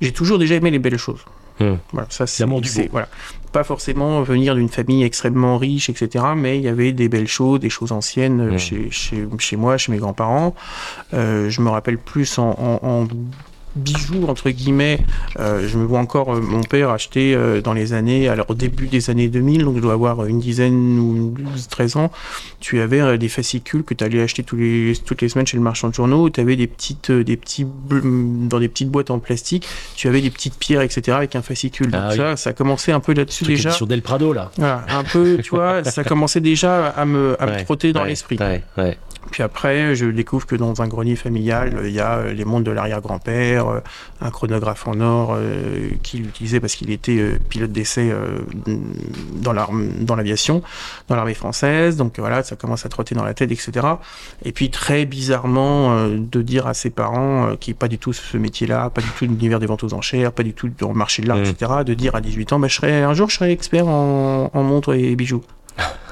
j'ai 0.01 0.13
toujours 0.13 0.39
déjà 0.39 0.55
aimé 0.55 0.71
les 0.71 0.79
belles 0.79 0.99
choses. 0.99 1.25
Hmm. 1.61 1.75
Voilà, 1.93 2.07
ça 2.11 2.27
c'est 2.27 2.45
voilà. 2.45 3.09
Pas 3.53 3.65
forcément 3.65 4.23
venir 4.23 4.55
d'une 4.55 4.69
famille 4.69 5.03
extrêmement 5.03 5.59
riche, 5.59 5.89
etc. 5.89 6.25
Mais 6.37 6.59
il 6.59 6.63
y 6.63 6.69
avait 6.69 6.93
des 6.93 7.09
belles 7.09 7.27
choses, 7.27 7.59
des 7.59 7.71
choses 7.71 7.91
anciennes 7.91 8.55
hmm. 8.55 8.59
chez, 8.59 8.91
chez, 8.91 9.27
chez, 9.39 9.57
moi, 9.57 9.77
chez 9.77 9.91
mes 9.91 9.99
grands-parents. 9.99 10.55
Euh, 11.15 11.51
je 11.51 11.61
me 11.61 11.71
rappelle 11.71 11.99
plus 11.99 12.39
en, 12.39 12.55
en 12.83 13.09
bijoux 13.79 14.27
entre 14.29 14.51
guillemets. 14.51 15.01
Euh, 15.39 15.67
je 15.69 15.79
me 15.79 15.85
vois 15.85 15.99
encore 15.99 16.35
euh, 16.35 16.41
mon 16.41 16.63
père 16.63 16.91
acheter 16.91 17.35
euh, 17.35 17.61
dans 17.61 17.73
les 17.73 17.93
années, 17.93 18.29
alors 18.29 18.47
au 18.51 18.55
début 18.55 18.87
des 18.87 19.11
années 19.11 19.29
2000, 19.29 19.65
donc 19.65 19.77
je 19.77 19.81
dois 19.81 19.95
avoir 19.95 20.27
une 20.27 20.41
dizaine 20.41 20.99
ou 20.99 21.35
12, 21.39 21.69
13 21.69 21.97
ans. 21.97 22.11
Tu 22.61 22.81
avais 22.81 23.19
des 23.19 23.29
fascicules 23.29 23.85
que 23.85 23.95
tu 23.95 24.05
allais 24.05 24.21
acheter 24.21 24.43
tous 24.43 24.57
les, 24.57 24.95
toutes 25.05 25.23
les 25.23 25.29
semaines 25.29 25.47
chez 25.47 25.57
le 25.57 25.63
marchand 25.63 25.89
de 25.89 25.95
journaux. 25.95 26.29
Tu 26.29 26.41
avais 26.41 26.57
des 26.57 26.67
petites, 26.67 27.13
des 27.13 27.37
petits, 27.37 27.67
dans 27.91 28.59
des 28.59 28.69
petites 28.69 28.91
boîtes 28.91 29.11
en 29.11 29.21
plastique. 29.21 29.67
Tu 29.95 30.09
avais 30.09 30.21
des 30.21 30.31
petites 30.31 30.57
pierres, 30.57 30.83
etc. 30.83 31.17
avec 31.17 31.37
un 31.37 31.43
fascicule. 31.43 31.91
donc 31.91 32.01
ah 32.05 32.17
ça, 32.17 32.37
ça 32.37 32.51
a 32.51 32.53
commencé 32.53 32.91
un 32.91 33.01
peu 33.01 33.13
là-dessus 33.13 33.45
déjà. 33.45 33.71
Sur 33.71 33.87
Del 33.87 34.03
Prado 34.03 34.33
là. 34.33 34.51
Voilà, 34.57 34.85
un 34.89 35.05
peu, 35.05 35.39
tu 35.43 35.51
vois, 35.51 35.85
ça 35.85 36.05
commençait 36.05 36.41
déjà 36.41 36.89
à 36.89 37.05
me, 37.05 37.37
à 37.41 37.47
me 37.47 37.65
trotter 37.65 37.93
dans 37.93 38.05
l'esprit. 38.05 38.39
Ouais, 38.77 38.99
puis 39.31 39.43
après, 39.43 39.95
je 39.95 40.07
découvre 40.07 40.47
que 40.47 40.57
dans 40.57 40.81
un 40.83 40.89
grenier 40.89 41.17
familial, 41.17 41.81
il 41.85 41.91
y 41.91 42.01
a 42.01 42.19
euh, 42.19 42.33
les 42.33 42.45
montres 42.45 42.65
de 42.65 42.71
l'arrière-grand-père, 42.71 43.69
euh, 43.69 43.81
un 44.21 44.31
chronographe 44.31 44.87
en 44.89 45.01
or 45.01 45.35
euh, 45.37 45.91
qu'il 46.03 46.27
utilisait 46.27 46.61
parce 46.61 46.75
qu'il 46.75 46.91
était 46.91 47.39
pilote 47.49 47.73
d'essai 47.73 48.13
dans 49.43 49.53
l'aviation, 50.17 50.63
dans 51.09 51.17
l'armée 51.17 51.35
française. 51.35 51.97
Donc 51.97 52.19
voilà, 52.19 52.43
ça 52.43 52.57
commence 52.57 52.87
à 52.87 52.89
trotter 52.89 53.15
dans 53.15 53.25
la 53.25 53.35
tête, 53.35 53.53
etc. 53.53 53.87
Et 54.45 54.53
puis 54.53 54.71
très 54.71 55.05
bizarrement, 55.05 56.09
de 56.09 56.43
dire 56.43 56.67
à 56.67 56.75
ses 56.75 56.91
parents, 56.91 57.57
qui 57.57 57.71
n'est 57.71 57.75
pas 57.75 57.89
du 57.89 57.99
tout 57.99 58.13
ce 58.13 58.37
métier-là, 58.37 58.91
pas 58.91 59.01
du 59.01 59.09
tout 59.09 59.25
l'univers 59.25 59.59
des 59.59 59.67
ventes 59.67 59.85
aux 59.85 59.95
enchères, 59.95 60.33
pas 60.33 60.43
du 60.43 60.55
tout 60.55 60.71
dans 60.79 60.89
le 60.89 60.95
marché 60.95 61.23
de 61.23 61.29
l'art, 61.29 61.39
mmh. 61.39 61.45
etc., 61.45 61.73
de 61.85 61.95
dire 61.95 62.15
à 62.15 62.21
18 62.21 62.53
ans, 62.53 62.59
bah, 62.59 62.69
je 62.69 62.75
serai, 62.75 63.03
un 63.03 63.15
jour 63.15 63.29
je 63.31 63.37
serai 63.37 63.53
expert 63.53 63.87
en, 63.87 64.51
en 64.53 64.63
montres 64.63 64.95
et 64.95 65.15
bijoux. 65.17 65.43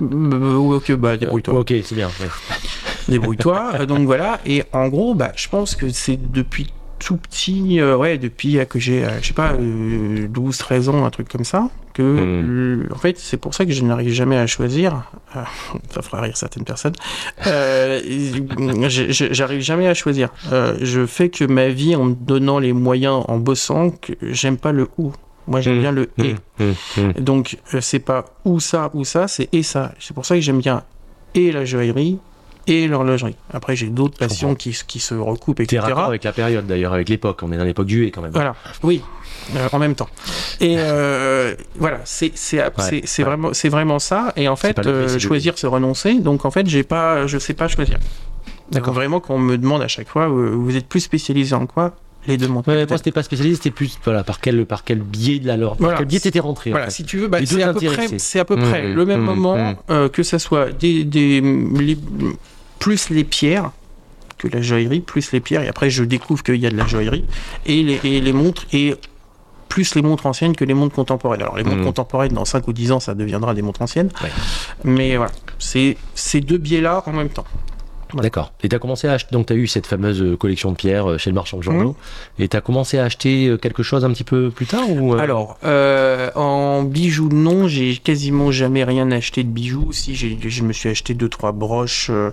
Ok, 0.00 0.92
bah 0.92 1.16
débrouille-toi. 1.16 1.54
Ok, 1.54 1.72
c'est 1.82 1.94
bien. 1.94 2.10
Débrouille-toi. 3.08 3.72
Euh, 3.80 3.86
donc 3.86 4.06
voilà. 4.06 4.38
Et 4.46 4.62
en 4.72 4.88
gros, 4.88 5.14
bah, 5.14 5.32
je 5.36 5.48
pense 5.48 5.74
que 5.74 5.88
c'est 5.88 6.30
depuis 6.30 6.72
tout 6.98 7.16
petit, 7.16 7.80
euh, 7.80 7.96
ouais, 7.96 8.18
depuis 8.18 8.58
que 8.68 8.78
j'ai, 8.78 9.04
euh, 9.04 9.20
je 9.22 9.28
sais 9.28 9.34
pas, 9.34 9.54
12, 9.54 10.58
13 10.58 10.88
ans, 10.88 11.04
un 11.04 11.10
truc 11.10 11.28
comme 11.28 11.44
ça, 11.44 11.68
que, 11.94 12.02
hmm. 12.02 12.88
en 12.92 12.98
fait, 12.98 13.16
c'est 13.18 13.36
pour 13.36 13.54
ça 13.54 13.64
que 13.64 13.70
je 13.72 13.84
n'arrive 13.84 14.12
jamais 14.12 14.36
à 14.36 14.48
choisir. 14.48 15.04
ça 15.90 16.02
fera 16.02 16.22
rire 16.22 16.36
certaines 16.36 16.64
personnes. 16.64 16.94
J'arrive 17.44 18.40
jamais 19.60 19.86
à 19.86 19.94
choisir. 19.94 20.30
je 20.80 21.06
fais 21.06 21.28
que 21.28 21.44
ma 21.44 21.68
vie 21.68 21.94
en 21.94 22.04
me 22.04 22.14
donnant 22.14 22.58
les 22.58 22.72
moyens, 22.72 23.22
en 23.28 23.38
bossant, 23.38 23.90
que 23.90 24.14
j'aime 24.22 24.58
pas 24.58 24.72
le 24.72 24.88
où. 24.98 25.12
Moi, 25.48 25.60
j'aime 25.62 25.78
mmh. 25.78 25.80
bien 25.80 25.92
le 25.92 26.10
et. 26.18 26.34
Mmh. 26.58 26.64
Mmh. 26.96 27.12
Donc, 27.20 27.58
euh, 27.74 27.80
c'est 27.80 27.98
pas 27.98 28.26
ou 28.44 28.60
ça 28.60 28.90
ou 28.94 29.04
ça, 29.04 29.28
c'est 29.28 29.48
et 29.52 29.62
ça. 29.62 29.92
C'est 29.98 30.14
pour 30.14 30.26
ça 30.26 30.34
que 30.34 30.40
j'aime 30.40 30.60
bien 30.60 30.84
et 31.34 31.52
la 31.52 31.64
joaillerie 31.64 32.18
et 32.66 32.86
l'horlogerie. 32.86 33.36
Après, 33.50 33.74
j'ai 33.74 33.86
d'autres 33.86 34.18
passions 34.18 34.54
qui, 34.54 34.78
qui, 34.86 35.00
se 35.00 35.14
recoupent, 35.14 35.60
etc. 35.60 35.82
C'est 35.86 35.92
avec 35.92 36.24
la 36.24 36.32
période 36.32 36.66
d'ailleurs, 36.66 36.92
avec 36.92 37.08
l'époque. 37.08 37.40
On 37.42 37.50
est 37.50 37.56
dans 37.56 37.64
l'époque 37.64 37.86
du 37.86 38.06
et 38.06 38.10
quand 38.10 38.20
même. 38.20 38.32
Voilà, 38.32 38.54
oui, 38.82 39.02
euh, 39.56 39.68
en 39.72 39.78
même 39.78 39.94
temps. 39.94 40.08
Et 40.60 40.76
euh, 40.78 41.54
voilà, 41.76 42.00
c'est 42.04 42.32
c'est 42.34 43.22
vraiment, 43.22 43.50
vraiment 43.64 43.98
ça. 43.98 44.34
Et 44.36 44.48
en 44.48 44.56
fait, 44.56 44.78
choisir, 45.18 45.56
se 45.56 45.66
renoncer. 45.66 46.14
Donc 46.20 46.44
en 46.44 46.50
fait, 46.50 46.66
j'ai 46.66 46.82
pas, 46.82 47.26
je 47.26 47.38
sais 47.38 47.54
pas 47.54 47.68
choisir. 47.68 47.98
D'accord. 48.70 48.92
Vraiment, 48.92 49.20
quand 49.20 49.34
on 49.34 49.38
me 49.38 49.56
demande 49.56 49.80
à 49.80 49.88
chaque 49.88 50.08
fois, 50.08 50.28
vous 50.28 50.76
êtes 50.76 50.86
plus 50.86 51.00
spécialisé 51.00 51.54
en 51.54 51.66
quoi? 51.66 51.94
Les 52.26 52.36
deux 52.36 52.48
montres. 52.48 52.68
Ouais, 52.68 52.86
moi, 52.86 52.98
c'était 52.98 53.12
pas 53.12 53.22
spécialisé, 53.22 53.56
c'était 53.56 53.70
plus 53.70 53.98
voilà, 54.04 54.24
par 54.24 54.40
quel 54.40 54.66
par 54.66 54.84
quel 54.84 55.00
biais 55.00 55.38
de 55.38 55.46
la 55.46 55.56
leur, 55.56 55.76
par 55.76 55.96
quel 55.96 56.06
biais 56.06 56.20
t'étais 56.20 56.40
rentré. 56.40 56.70
Voilà, 56.70 56.90
si 56.90 57.04
tu 57.04 57.18
veux, 57.18 57.28
bah, 57.28 57.38
c'est 57.44 57.62
à 57.62 57.72
peu 57.72 57.86
près, 57.86 58.18
c'est 58.18 58.38
à 58.38 58.44
peu 58.44 58.56
près 58.56 58.82
mmh, 58.82 58.94
le 58.94 59.06
même 59.06 59.20
mmh, 59.20 59.24
moment 59.24 59.56
mmh. 59.56 59.76
Euh, 59.90 60.08
que 60.08 60.22
ça 60.22 60.38
soit 60.38 60.72
des, 60.72 61.04
des 61.04 61.42
plus 62.78 63.10
les 63.10 63.24
pierres 63.24 63.72
que 64.36 64.48
la 64.48 64.62
joaillerie, 64.62 65.00
plus 65.00 65.32
les 65.32 65.40
pierres, 65.40 65.62
et 65.62 65.68
après 65.68 65.90
je 65.90 66.04
découvre 66.04 66.42
qu'il 66.42 66.56
y 66.56 66.66
a 66.66 66.70
de 66.70 66.76
la 66.76 66.86
joaillerie 66.86 67.24
et 67.66 67.82
les, 67.82 68.00
et 68.04 68.20
les 68.20 68.32
montres 68.32 68.66
et 68.72 68.94
plus 69.68 69.94
les 69.94 70.02
montres 70.02 70.26
anciennes 70.26 70.56
que 70.56 70.64
les 70.64 70.74
montres 70.74 70.94
contemporaines. 70.94 71.42
Alors 71.42 71.56
les 71.56 71.64
montres 71.64 71.84
contemporaines, 71.84 72.32
dans 72.32 72.44
5 72.44 72.66
ou 72.68 72.72
10 72.72 72.92
ans, 72.92 73.00
ça 73.00 73.14
deviendra 73.14 73.54
des 73.54 73.62
montres 73.62 73.82
anciennes. 73.82 74.10
Mais 74.84 75.16
voilà, 75.16 75.32
c'est 75.58 75.96
ces 76.14 76.40
deux 76.40 76.58
biais-là 76.58 77.02
en 77.06 77.12
même 77.12 77.28
temps. 77.28 77.44
D'accord. 78.14 78.52
Et 78.62 78.68
tu 78.68 78.74
as 78.76 78.78
commencé 78.78 79.06
à 79.08 79.12
acheter, 79.12 79.30
donc 79.32 79.46
tu 79.46 79.52
as 79.52 79.56
eu 79.56 79.66
cette 79.66 79.86
fameuse 79.86 80.22
euh, 80.22 80.36
collection 80.36 80.70
de 80.72 80.76
pierres 80.76 81.10
euh, 81.10 81.18
chez 81.18 81.30
le 81.30 81.34
marchand 81.34 81.58
de 81.58 81.62
journaux, 81.62 81.96
et 82.38 82.48
tu 82.48 82.56
as 82.56 82.60
commencé 82.60 82.98
à 82.98 83.04
acheter 83.04 83.46
euh, 83.48 83.56
quelque 83.58 83.82
chose 83.82 84.04
un 84.04 84.10
petit 84.12 84.24
peu 84.24 84.50
plus 84.50 84.66
tard 84.66 84.90
ou 84.90 85.14
Alors, 85.14 85.58
euh, 85.64 86.30
en 86.34 86.82
bijoux, 86.82 87.28
non, 87.30 87.68
j'ai 87.68 87.96
quasiment 87.96 88.50
jamais 88.50 88.84
rien 88.84 89.10
acheté 89.10 89.42
de 89.44 89.48
bijoux. 89.48 89.92
Si, 89.92 90.14
j'ai- 90.14 90.38
je 90.40 90.62
me 90.62 90.72
suis 90.72 90.88
acheté 90.88 91.14
deux, 91.14 91.28
trois 91.28 91.52
broches. 91.52 92.08
euh, 92.10 92.30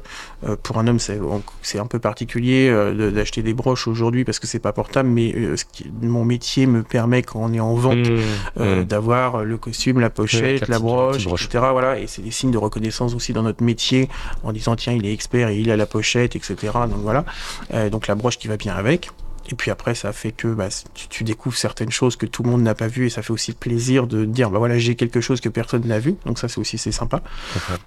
pour 0.61 0.77
un 0.77 0.87
homme, 0.87 0.99
c'est 0.99 1.79
un 1.79 1.85
peu 1.87 1.99
particulier 1.99 2.69
euh, 2.69 3.11
d'acheter 3.11 3.41
des 3.41 3.53
broches 3.53 3.87
aujourd'hui 3.87 4.23
parce 4.25 4.39
que 4.39 4.47
c'est 4.47 4.59
pas 4.59 4.73
portable, 4.73 5.09
mais 5.09 5.33
euh, 5.35 5.57
ce 5.57 5.65
qui- 5.65 5.91
mon 6.01 6.23
métier 6.25 6.67
me 6.67 6.83
permet, 6.83 7.21
quand 7.23 7.39
on 7.41 7.51
est 7.53 7.59
en 7.59 7.73
vente, 7.73 7.95
Mmh, 7.97 8.19
euh, 8.59 8.81
mmh. 8.81 8.83
d'avoir 8.85 9.43
le 9.43 9.57
costume, 9.57 9.99
la 9.99 10.09
pochette, 10.09 10.67
la 10.67 10.79
broche, 10.79 11.25
broche. 11.25 11.45
etc. 11.45 11.65
Voilà, 11.71 11.99
et 11.99 12.07
c'est 12.07 12.21
des 12.21 12.31
signes 12.31 12.51
de 12.51 12.57
reconnaissance 12.57 13.15
aussi 13.15 13.33
dans 13.33 13.43
notre 13.43 13.63
métier 13.63 14.09
en 14.43 14.51
disant 14.53 14.75
tiens, 14.75 14.93
il 14.93 15.05
est 15.05 15.13
expert 15.13 15.49
et 15.49 15.57
il 15.57 15.71
a 15.71 15.77
la 15.77 15.85
pochette, 15.85 16.35
etc. 16.35 16.55
Donc 16.89 16.99
voilà, 17.01 17.25
Euh, 17.73 17.89
donc 17.89 18.07
la 18.07 18.15
broche 18.15 18.37
qui 18.37 18.47
va 18.47 18.57
bien 18.57 18.75
avec. 18.75 19.09
Et 19.51 19.55
puis 19.55 19.71
après, 19.71 19.95
ça 19.95 20.11
fait 20.13 20.31
que 20.31 20.47
bah, 20.47 20.69
tu, 20.93 21.07
tu 21.07 21.23
découvres 21.23 21.55
certaines 21.57 21.91
choses 21.91 22.15
que 22.15 22.25
tout 22.25 22.43
le 22.43 22.49
monde 22.49 22.61
n'a 22.63 22.75
pas 22.75 22.87
vues 22.87 23.05
et 23.07 23.09
ça 23.09 23.21
fait 23.21 23.31
aussi 23.31 23.53
plaisir 23.53 24.07
de 24.07 24.25
dire 24.25 24.49
bah 24.49 24.59
voilà, 24.59 24.77
j'ai 24.77 24.95
quelque 24.95 25.21
chose 25.21 25.39
que 25.41 25.49
personne 25.49 25.85
n'a 25.85 25.99
vu. 25.99 26.15
Donc 26.25 26.39
ça, 26.39 26.47
c'est 26.47 26.59
aussi 26.59 26.77
c'est 26.77 26.91
sympa. 26.91 27.21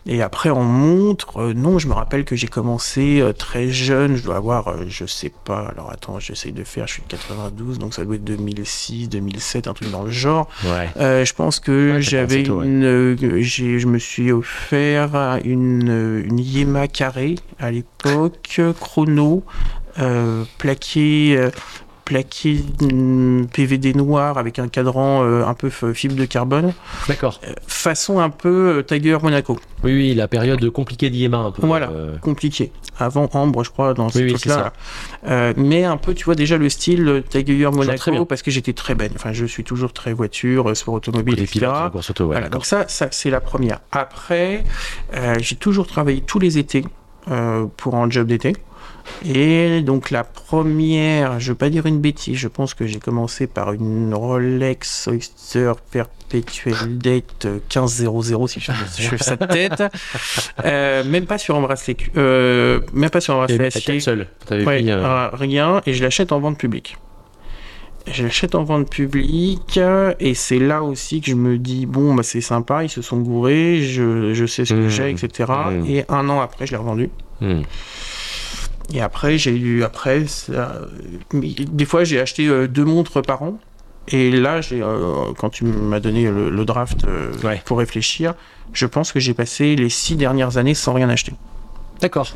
Et 0.06 0.22
après, 0.22 0.50
en 0.50 0.62
montre, 0.62 1.38
euh, 1.40 1.54
non, 1.54 1.78
je 1.78 1.88
me 1.88 1.92
rappelle 1.94 2.24
que 2.24 2.36
j'ai 2.36 2.46
commencé 2.48 3.20
euh, 3.20 3.32
très 3.32 3.68
jeune. 3.68 4.16
Je 4.16 4.22
dois 4.22 4.36
avoir, 4.36 4.68
euh, 4.68 4.84
je 4.88 5.04
sais 5.06 5.32
pas. 5.44 5.68
Alors 5.68 5.90
attends, 5.90 6.18
j'essaye 6.20 6.52
de 6.52 6.64
faire. 6.64 6.86
Je 6.86 6.94
suis 6.94 7.02
de 7.02 7.08
92, 7.08 7.78
donc 7.78 7.94
ça 7.94 8.04
doit 8.04 8.14
être 8.16 8.24
2006, 8.24 9.08
2007, 9.08 9.66
un 9.68 9.74
truc 9.74 9.90
dans 9.90 10.02
le 10.04 10.10
genre. 10.10 10.48
Ouais. 10.64 10.88
Euh, 10.98 11.24
je 11.24 11.32
pense 11.34 11.60
que 11.60 11.94
Ouais, 11.94 12.02
j'avais 12.02 12.48
ouais. 12.48 12.66
une, 12.66 13.16
j'ai, 13.40 13.78
je 13.78 13.86
me 13.86 13.98
suis 13.98 14.30
offert 14.32 15.38
une, 15.44 16.22
une 16.26 16.38
Yema 16.38 16.88
carrée 16.88 17.36
à 17.58 17.70
l'époque, 17.70 18.60
chrono, 18.80 19.44
plaqué, 20.58 21.34
euh, 21.36 21.50
plaqué 22.04 22.60
hum, 22.80 23.46
PVD 23.52 23.92
noir 23.94 24.38
avec 24.38 24.58
un 24.58 24.68
cadran 24.68 25.22
euh, 25.24 25.44
un 25.44 25.52
peu 25.54 25.68
fibre 25.70 26.14
de 26.16 26.24
carbone, 26.24 26.72
D'accord. 27.06 27.38
euh, 27.46 27.52
façon 27.66 28.18
un 28.18 28.30
peu 28.30 28.78
euh, 28.78 28.82
Tiger 28.82 29.18
Monaco. 29.22 29.58
Oui, 29.84 29.92
oui, 29.92 30.14
la 30.14 30.26
période 30.26 30.68
compliquée 30.70 31.10
d'IEMA 31.10 31.36
un 31.36 31.50
peu. 31.50 31.66
Voilà. 31.66 31.90
euh, 31.90 32.16
Compliqué. 32.18 32.72
Avant 32.98 33.28
Ambre, 33.32 33.62
je 33.62 33.70
crois, 33.70 33.94
dans 33.94 34.08
ce 34.08 34.18
oui, 34.18 34.32
truc-là. 34.32 34.72
Euh, 35.28 35.52
mais 35.56 35.84
un 35.84 35.96
peu, 35.98 36.14
tu 36.14 36.24
vois, 36.24 36.34
déjà 36.34 36.56
le 36.56 36.68
style 36.68 37.06
euh, 37.06 37.20
Tiger 37.20 37.70
Monaco, 37.70 38.24
parce 38.24 38.42
que 38.42 38.50
j'étais 38.50 38.72
très 38.72 38.94
baigne. 38.96 39.12
Enfin, 39.14 39.32
je 39.32 39.44
suis 39.44 39.62
toujours 39.62 39.92
très 39.92 40.12
voiture, 40.12 40.70
euh, 40.70 40.74
sport 40.74 40.94
automobile, 40.94 41.36
les 41.36 41.42
etc. 41.42 41.58
pilotes, 41.60 41.74
la 41.84 41.90
course 41.90 42.10
auto, 42.10 42.24
ouais, 42.24 42.32
Voilà, 42.32 42.48
donc 42.48 42.64
ça, 42.64 42.86
ça 42.88 43.08
c'est 43.12 43.30
la 43.30 43.40
première. 43.40 43.80
Après, 43.92 44.64
euh, 45.14 45.34
j'ai 45.38 45.56
toujours 45.56 45.86
travaillé 45.86 46.22
tous 46.22 46.38
les 46.40 46.58
étés 46.58 46.84
euh, 47.30 47.66
pour 47.76 47.94
un 47.94 48.10
job 48.10 48.26
d'été. 48.26 48.54
Et 49.24 49.80
donc 49.82 50.10
la 50.10 50.24
première, 50.24 51.40
je 51.40 51.50
veux 51.52 51.56
pas 51.58 51.70
dire 51.70 51.86
une 51.86 52.00
bêtise, 52.00 52.36
je 52.36 52.48
pense 52.48 52.74
que 52.74 52.86
j'ai 52.86 52.98
commencé 53.00 53.46
par 53.46 53.72
une 53.72 54.14
Rolex 54.14 55.08
Oyster 55.08 55.72
Perpetual 55.90 56.98
Date 56.98 57.46
euh, 57.46 57.58
1500 57.74 58.46
si 58.46 58.60
je, 58.60 58.70
je 58.98 59.08
fais 59.08 59.18
ça 59.18 59.36
de 59.36 59.46
tête. 59.46 59.82
Euh, 60.64 61.02
même 61.04 61.26
pas 61.26 61.38
sur 61.38 61.56
un 61.56 61.60
bracelet, 61.60 61.96
euh, 62.16 62.80
même 62.92 63.10
pas 63.10 63.20
sur 63.20 63.40
un 63.40 63.46
Et 63.46 63.56
bracelet 63.58 64.00
seule. 64.00 64.28
T'avais 64.46 64.64
Ouais, 64.64 64.78
pris, 64.80 64.90
euh, 64.90 65.04
euh, 65.04 65.28
rien, 65.32 65.80
et 65.86 65.94
je 65.94 66.02
l'achète 66.02 66.32
en 66.32 66.40
vente 66.40 66.58
publique. 66.58 66.96
Je 68.10 68.22
l'achète 68.22 68.54
en 68.54 68.64
vente 68.64 68.88
publique, 68.88 69.76
euh, 69.76 70.14
et 70.18 70.32
c'est 70.34 70.58
là 70.58 70.82
aussi 70.82 71.20
que 71.20 71.30
je 71.30 71.34
me 71.36 71.58
dis, 71.58 71.84
bon, 71.84 72.14
bah, 72.14 72.22
c'est 72.22 72.40
sympa, 72.40 72.82
ils 72.84 72.88
se 72.88 73.02
sont 73.02 73.18
gourés, 73.18 73.82
je, 73.82 74.32
je 74.32 74.46
sais 74.46 74.64
ce 74.64 74.72
que 74.72 74.86
Mmh. 74.86 74.88
j'ai, 74.88 75.10
etc. 75.10 75.52
Mmh. 75.70 75.86
Et 75.90 76.04
un 76.08 76.28
an 76.30 76.40
après, 76.40 76.64
je 76.66 76.70
l'ai 76.70 76.78
revendu. 76.78 77.10
hmm. 77.40 77.62
Et 78.92 79.00
après, 79.02 79.36
j'ai 79.38 79.54
eu, 79.56 79.82
après, 79.84 80.26
ça- 80.26 80.80
des 81.32 81.84
fois, 81.84 82.04
j'ai 82.04 82.20
acheté 82.20 82.46
euh, 82.48 82.66
deux 82.66 82.84
montres 82.84 83.20
par 83.22 83.42
an. 83.42 83.58
Et 84.10 84.30
là, 84.30 84.60
euh, 84.72 85.32
quand 85.36 85.50
tu 85.50 85.64
m'as 85.64 86.00
donné 86.00 86.30
le, 86.30 86.48
le 86.48 86.64
draft 86.64 87.04
euh, 87.04 87.30
Ouais. 87.44 87.60
pour 87.66 87.78
réfléchir, 87.78 88.34
je 88.72 88.86
pense 88.86 89.12
que 89.12 89.20
j'ai 89.20 89.34
passé 89.34 89.76
les 89.76 89.90
six 89.90 90.16
dernières 90.16 90.56
années 90.56 90.72
sans 90.74 90.94
rien 90.94 91.10
acheter. 91.10 91.34
D'accord. 92.00 92.32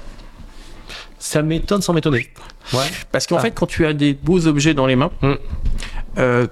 Ça 1.19 1.41
m'étonne 1.41 1.81
sans 1.81 1.95
m'étonner. 1.95 2.29
Ouais. 2.75 2.81
Parce 3.11 3.27
qu'en 3.27 3.37
Ah. 3.39 3.41
fait, 3.41 3.53
quand 3.53 3.67
tu 3.67 3.87
as 3.87 3.95
des 3.95 4.13
beaux 4.13 4.47
objets 4.47 4.75
dans 4.75 4.87
les 4.87 4.97
mains, 4.97 5.11
Mm. 5.23 5.33
euh, 6.19 6.47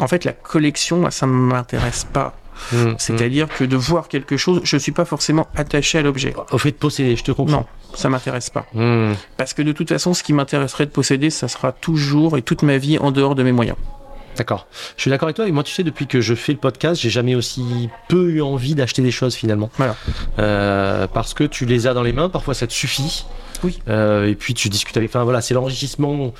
en 0.00 0.08
fait, 0.08 0.24
la 0.24 0.32
collection, 0.32 0.98
moi, 0.98 1.10
ça 1.10 1.26
ne 1.26 1.32
m'intéresse 1.32 2.04
pas. 2.12 2.36
Hmm, 2.72 2.94
C'est-à-dire 2.98 3.48
que 3.48 3.64
de 3.64 3.76
voir 3.76 4.08
quelque 4.08 4.36
chose, 4.36 4.60
je 4.64 4.76
ne 4.76 4.80
suis 4.80 4.92
pas 4.92 5.04
forcément 5.04 5.48
attaché 5.56 5.98
à 5.98 6.02
l'objet. 6.02 6.34
Au 6.52 6.58
fait 6.58 6.70
de 6.70 6.76
posséder, 6.76 7.16
je 7.16 7.24
te 7.24 7.32
comprends. 7.32 7.58
Non, 7.58 7.66
ça 7.94 8.08
m'intéresse 8.08 8.50
pas. 8.50 8.66
Hmm. 8.74 9.14
Parce 9.36 9.54
que 9.54 9.62
de 9.62 9.72
toute 9.72 9.88
façon, 9.88 10.14
ce 10.14 10.22
qui 10.22 10.32
m'intéresserait 10.32 10.86
de 10.86 10.90
posséder, 10.90 11.30
ça 11.30 11.48
sera 11.48 11.72
toujours 11.72 12.38
et 12.38 12.42
toute 12.42 12.62
ma 12.62 12.78
vie 12.78 12.98
en 12.98 13.10
dehors 13.10 13.34
de 13.34 13.42
mes 13.42 13.52
moyens. 13.52 13.76
D'accord. 14.36 14.66
Je 14.96 15.02
suis 15.02 15.10
d'accord 15.10 15.26
avec 15.26 15.36
toi. 15.36 15.48
Et 15.48 15.52
moi, 15.52 15.62
tu 15.62 15.74
sais, 15.74 15.82
depuis 15.82 16.06
que 16.06 16.20
je 16.20 16.34
fais 16.34 16.52
le 16.52 16.58
podcast, 16.58 17.00
j'ai 17.00 17.10
jamais 17.10 17.34
aussi 17.34 17.90
peu 18.08 18.30
eu 18.30 18.42
envie 18.42 18.74
d'acheter 18.74 19.02
des 19.02 19.10
choses 19.10 19.34
finalement. 19.34 19.70
Voilà. 19.76 19.96
Euh, 20.38 21.06
parce 21.08 21.34
que 21.34 21.44
tu 21.44 21.66
les 21.66 21.86
as 21.86 21.94
dans 21.94 22.02
les 22.02 22.12
mains. 22.12 22.28
Parfois, 22.28 22.54
ça 22.54 22.66
te 22.66 22.72
suffit. 22.72 23.26
Oui. 23.64 23.80
Euh, 23.88 24.28
et 24.28 24.34
puis, 24.34 24.54
tu 24.54 24.68
discutes 24.68 24.96
avec. 24.96 25.10
Enfin, 25.10 25.24
voilà, 25.24 25.40
c'est 25.40 25.52
l'enrichissement 25.52 26.32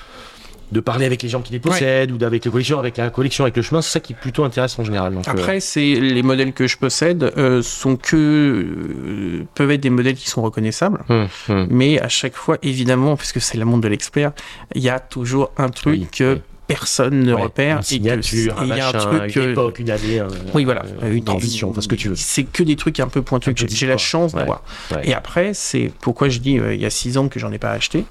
de 0.72 0.80
parler 0.80 1.04
avec 1.06 1.22
les 1.22 1.28
gens 1.28 1.40
qui 1.40 1.52
les 1.52 1.58
possèdent 1.58 2.12
ou 2.12 2.18
d'avec 2.18 2.44
les 2.44 2.50
collections, 2.50 2.78
avec 2.78 2.96
la 2.96 3.10
collection, 3.10 3.44
avec 3.44 3.56
le 3.56 3.62
chemin. 3.62 3.82
C'est 3.82 3.90
ça 3.92 4.00
qui 4.00 4.12
est 4.12 4.16
plutôt 4.16 4.44
intéressant 4.44 4.82
en 4.82 4.84
général. 4.84 5.14
Donc, 5.14 5.26
euh, 5.26 5.32
Après, 5.32 5.60
c'est 5.60 5.94
les 5.94 6.22
modèles 6.22 6.52
que 6.52 6.66
je 6.66 6.76
possède 6.76 7.32
euh, 7.36 7.62
sont 7.62 7.96
que 7.96 8.16
euh, 8.16 9.46
peuvent 9.54 9.70
être 9.70 9.80
des 9.80 9.90
modèles 9.90 10.14
qui 10.14 10.28
sont 10.28 10.42
reconnaissables. 10.42 11.00
hum, 11.08 11.28
hum. 11.48 11.66
Mais 11.70 12.00
à 12.00 12.08
chaque 12.08 12.34
fois, 12.36 12.56
évidemment, 12.62 13.16
puisque 13.16 13.40
c'est 13.40 13.58
le 13.58 13.64
monde 13.64 13.82
de 13.82 13.88
l'expert, 13.88 14.32
il 14.74 14.82
y 14.82 14.88
a 14.88 14.98
toujours 15.00 15.50
un 15.56 15.68
truc 15.68 15.92
Oui, 16.00 16.06
que 16.12 16.34
oui. 16.34 16.40
personne 16.66 17.20
ne 17.20 17.34
Ouais, 17.34 17.42
repère. 17.42 17.78
Une 17.78 17.82
signature, 17.82 18.54
et 18.62 18.66
il 18.66 18.76
y 18.76 18.80
a 18.80 18.88
un 18.88 18.92
truc. 18.92 19.36
une 19.36 19.50
époque, 19.50 19.78
une 19.80 19.90
année. 19.90 20.20
un- 20.20 20.28
Oui, 20.54 20.64
voilà. 20.64 20.82
Une 21.10 21.28
ambition, 21.28 21.70
enfin 21.70 21.80
ce 21.80 21.88
que 21.88 21.96
tu 21.96 22.08
veux. 22.08 22.14
C'est 22.16 22.44
que 22.44 22.62
des 22.62 22.76
trucs 22.76 23.00
un 23.00 23.08
peu 23.08 23.22
pointus 23.22 23.54
que 23.54 23.66
j'ai- 23.68 23.86
la 23.86 23.96
chance 23.98 24.32
Ouais. 24.34 24.40
d'avoir. 24.40 24.62
Et 25.02 25.14
après, 25.14 25.52
c'est 25.52 25.90
pourquoi 26.00 26.28
je 26.28 26.38
dis 26.38 26.52
il 26.52 26.80
y 26.80 26.86
a 26.86 26.90
six 26.90 27.18
ans 27.18 27.28
que 27.28 27.40
j'en 27.40 27.50
ai 27.50 27.58
pas 27.58 27.70
acheté. 27.72 28.04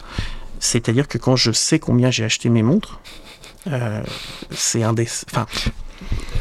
C'est-à-dire 0.60 1.08
que 1.08 1.18
quand 1.18 1.36
je 1.36 1.52
sais 1.52 1.80
combien 1.80 2.12
j'ai 2.12 2.24
acheté 2.24 2.50
mes 2.50 2.64
montres, 2.64 3.00
euh, 3.68 4.02
c'est 4.52 4.84
un 4.84 4.94
des. 4.94 5.08
Enfin, 5.32 5.46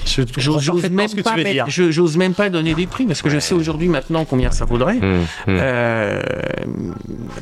Je 0.04 0.22
j'ose 0.38 0.88
même 0.90 1.08
ce 1.08 1.16
que 1.16 1.20
pas 1.22 1.30
tu 1.32 1.36
veux 1.38 1.42
mettre- 1.42 1.52
dire. 1.54 1.66
je- 1.68 1.90
j'ose 1.90 2.16
même 2.16 2.34
pas 2.34 2.48
donner 2.48 2.74
des 2.74 2.86
prix 2.86 3.04
parce 3.06 3.22
que 3.22 3.28
je 3.28 3.38
sais 3.38 3.54
aujourd'hui 3.54 3.88
maintenant 3.88 4.24
combien 4.24 4.50
ça 4.50 4.64
vaudrait. 4.64 4.98
Hum, 4.98 5.24
hum. 5.46 5.58
Euh, 5.60 6.22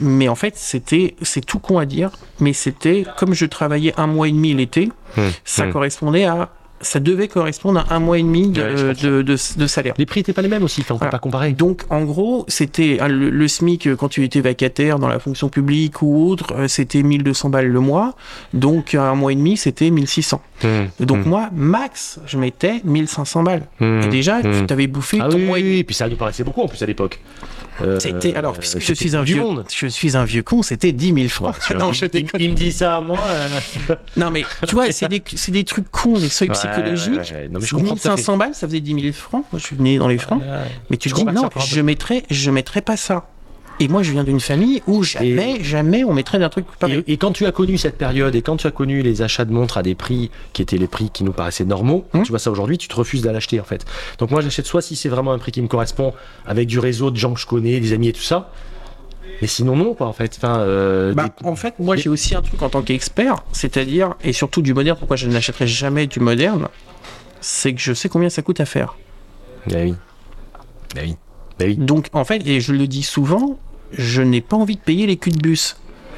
mais 0.01 0.29
en 0.29 0.35
fait, 0.35 0.55
c'était, 0.57 1.15
c'est 1.23 1.45
tout 1.45 1.59
con 1.59 1.79
à 1.79 1.85
dire, 1.87 2.11
mais 2.41 2.53
c'était 2.53 3.05
comme 3.19 3.35
je 3.35 3.47
travaillais 3.47 3.95
un 3.99 4.07
mois 4.07 4.29
et 4.29 4.33
demi 4.33 4.55
l'été, 4.55 4.91
Hum, 5.19 5.31
ça 5.45 5.67
correspondait 5.69 6.25
à, 6.25 6.51
ça 6.81 7.01
devait 7.01 7.29
correspondre 7.29 7.85
à 7.89 7.95
un 7.95 7.99
mois 8.01 8.19
et 8.19 8.23
demi 8.23 8.49
de, 8.49 8.61
Ouais, 8.63 8.77
je 8.77 8.87
comprends. 8.89 9.07
de, 9.09 9.23
de- 9.23 9.59
de 9.59 9.67
salaire. 9.67 9.95
Les 9.99 10.07
prix 10.07 10.21
n'étaient 10.21 10.33
pas 10.33 10.43
les 10.43 10.49
mêmes 10.49 10.63
aussi, 10.65 10.83
enfin, 10.83 10.95
on 10.95 10.99
peut 10.99 11.05
Voilà. 11.05 11.11
pas 11.13 11.19
comparer. 11.19 11.53
Donc, 11.53 11.83
en 11.91 12.05
gros, 12.05 12.45
c'était 12.49 12.99
ah, 13.01 13.09
le, 13.09 13.31
le 13.31 13.49
SMIC 13.49 13.87
euh, 13.87 13.97
quand 13.97 14.09
tu 14.09 14.25
étais 14.25 14.41
vacataire 14.41 14.99
dans 14.99 15.09
la 15.09 15.19
fonction 15.19 15.49
publique 15.49 16.03
ou 16.03 16.29
autre, 16.31 16.55
euh, 16.55 16.69
c'était 16.69 17.03
1200 17.03 17.49
balles 17.51 17.69
le 17.69 17.81
mois. 17.81 18.15
Donc, 18.55 18.95
un 18.95 19.15
mois 19.15 19.33
et 19.33 19.37
demi, 19.37 19.57
c'était 19.57 19.91
1600. 19.91 20.41
Hum, 20.65 20.89
Donc, 21.01 21.19
hum, 21.25 21.29
moi, 21.31 21.51
max, 21.55 22.21
je 22.27 22.39
mettais 22.39 22.81
1500 22.85 23.43
balles. 23.43 23.63
hum, 23.81 24.03
Et 24.03 24.09
déjà, 24.09 24.43
tu 24.43 24.67
t'avais 24.67 24.87
bouffé 24.87 25.19
Ah 25.21 25.29
ton 25.29 25.37
oui, 25.39 25.45
mois 25.45 25.55
oui, 25.55 25.61
et 25.61 25.63
demi. 25.65 25.75
oui, 25.77 25.85
puis 25.85 25.95
ça 25.95 26.09
nous 26.09 26.17
paraissait 26.17 26.45
beaucoup 26.45 26.63
en 26.63 26.69
plus 26.69 26.83
à 26.83 26.87
l'époque. 26.87 27.21
Euh, 27.83 28.01
C'était, 28.01 28.35
alors, 28.35 28.55
puisque 28.59 28.81
je 28.81 28.95
suis 28.95 29.17
un 29.17 29.23
vieux, 29.23 29.41
monde. 29.41 29.65
je 29.75 29.87
suis 29.87 30.17
un 30.17 30.25
vieux 30.25 30.43
con, 30.43 30.63
c'était 30.63 30.93
10 30.93 31.13
000 31.15 31.29
francs. 31.29 31.55
non, 31.79 31.93
je 31.93 32.07
il, 32.13 32.27
il 32.39 32.51
me 32.51 32.55
dit 32.55 32.73
ça 32.73 32.97
à 32.97 33.01
moi. 33.01 33.19
euh. 33.29 33.95
Non, 34.17 34.31
mais 34.31 34.45
tu 34.67 34.75
vois, 34.75 34.91
c'est 34.93 35.09
des, 35.09 35.23
c'est 35.35 35.53
des 35.53 35.65
trucs 35.65 35.91
cons, 35.91 36.19
des 36.19 36.29
seuils 36.29 36.49
Ouais, 36.49 36.55
psychologiques. 36.55 37.13
ouais, 37.15 37.33
ouais. 37.33 37.49
Non, 37.51 37.61
mais 37.61 37.67
je 37.67 37.75
comprends 37.75 37.95
tout 37.97 38.09
à 38.09 38.17
fait. 38.17 38.23
1500 38.23 38.37
balles, 38.37 38.55
ça 38.55 38.67
faisait 38.67 38.81
10 38.81 39.01
000 39.01 39.13
francs. 39.13 39.45
Moi, 39.53 39.59
je 39.61 39.67
suis 39.67 39.77
né 39.79 39.99
dans 39.99 40.09
les 40.09 40.19
francs. 40.19 40.41
Ouais. 40.41 40.71
Mais 40.91 40.97
tu 40.97 41.09
Je 41.09 41.15
te 41.15 41.21
dis, 41.21 41.27
non, 41.27 41.49
je 41.59 41.81
mettrais, 41.81 42.23
je 42.31 42.51
mettrais 42.51 42.83
pas 42.83 42.97
ça. 42.97 43.29
Et 43.79 43.89
moi, 43.89 44.03
je 44.03 44.11
viens 44.13 44.25
d'une 44.25 44.41
famille 44.41 44.83
où 44.87 45.03
jamais, 45.03 45.63
jamais 45.63 46.03
on 46.03 46.15
mettrait 46.15 46.39
d'un 46.39 46.49
truc 46.49 46.65
pareil. 46.79 47.05
Et, 47.07 47.13
et 47.13 47.17
quand 47.19 47.33
tu 47.33 47.45
as 47.45 47.53
connu 47.53 47.77
cette 47.77 47.99
période 47.99 48.35
et 48.35 48.41
quand 48.41 48.57
tu 48.57 48.67
as 48.67 48.71
connu 48.71 49.03
les 49.03 49.21
achats 49.21 49.45
de 49.45 49.53
montres 49.53 49.77
à 49.77 49.83
des 49.83 49.95
prix 49.95 50.31
qui 50.55 50.63
étaient 50.63 50.79
les 50.79 50.87
prix 50.87 51.11
qui 51.11 51.25
nous 51.25 51.33
paraissaient 51.33 51.65
normaux, 51.67 52.07
Hum. 52.15 52.23
tu 52.23 52.31
vois 52.31 52.39
ça 52.39 52.51
aujourd'hui, 52.51 52.79
tu 52.79 52.89
te 52.89 52.95
refuses 52.97 53.21
d'aller 53.23 53.35
l'acheter 53.35 53.61
en 53.61 53.65
fait. 53.65 53.85
Donc 54.19 54.31
moi 54.31 54.41
j'achète 54.41 54.65
soit 54.67 54.81
si 54.81 54.97
c'est 54.97 55.09
vraiment 55.11 55.33
un 55.33 55.39
prix 55.39 55.53
qui 55.53 55.61
me 55.61 55.69
correspond 55.69 56.15
avec 56.47 56.67
du 56.69 56.79
réseau 56.79 57.11
de 57.11 57.17
gens 57.17 57.35
que 57.35 57.41
je 57.41 57.47
connais, 57.47 57.79
des 57.81 57.93
amis 57.93 58.09
et 58.09 58.13
tout 58.13 58.23
ça. 58.23 58.51
Mais 59.43 59.47
sinon 59.49 59.77
non 59.77 59.93
quoi 59.95 60.07
en 60.07 60.13
fait. 60.15 60.35
Enfin, 60.39 60.61
euh, 60.61 61.13
Bah, 61.13 61.25
des- 61.25 61.47
en 61.47 61.57
fait, 61.57 61.75
moi, 61.79 61.97
des- 61.97 62.03
j'ai 62.03 62.09
aussi 62.09 62.35
un 62.35 62.41
truc 62.43 62.63
en 62.63 62.71
tant 62.71 62.81
qu'expert, 62.81 63.45
c'est-à-dire, 63.53 64.15
et 64.25 64.33
surtout 64.33 64.63
du 64.63 64.73
moderne, 64.73 64.97
pourquoi 64.99 65.17
je 65.17 65.29
n'achèterai 65.29 65.67
jamais 65.67 66.07
du 66.07 66.21
moderne, 66.21 66.69
c'est 67.43 67.75
que 67.75 67.81
je 67.81 67.93
sais 67.93 68.09
combien 68.09 68.31
ça 68.31 68.41
coûte 68.41 68.61
à 68.61 68.65
faire. 68.65 68.97
Bah 69.69 69.77
oui. 69.83 69.95
Bah 70.95 71.03
oui. 71.05 71.17
Bah 71.59 71.65
oui. 71.67 71.77
Donc, 71.77 72.09
en 72.13 72.25
fait, 72.25 72.47
et 72.47 72.61
je 72.61 72.73
le 72.73 72.87
dis 72.87 73.03
souvent, 73.03 73.59
je 73.93 74.23
n'ai 74.23 74.41
pas 74.41 74.57
envie 74.57 74.77
de 74.77 74.81
payer 74.81 75.07
les 75.07 75.17
culs 75.17 75.33
de 75.33 75.41
bus. 75.41 75.77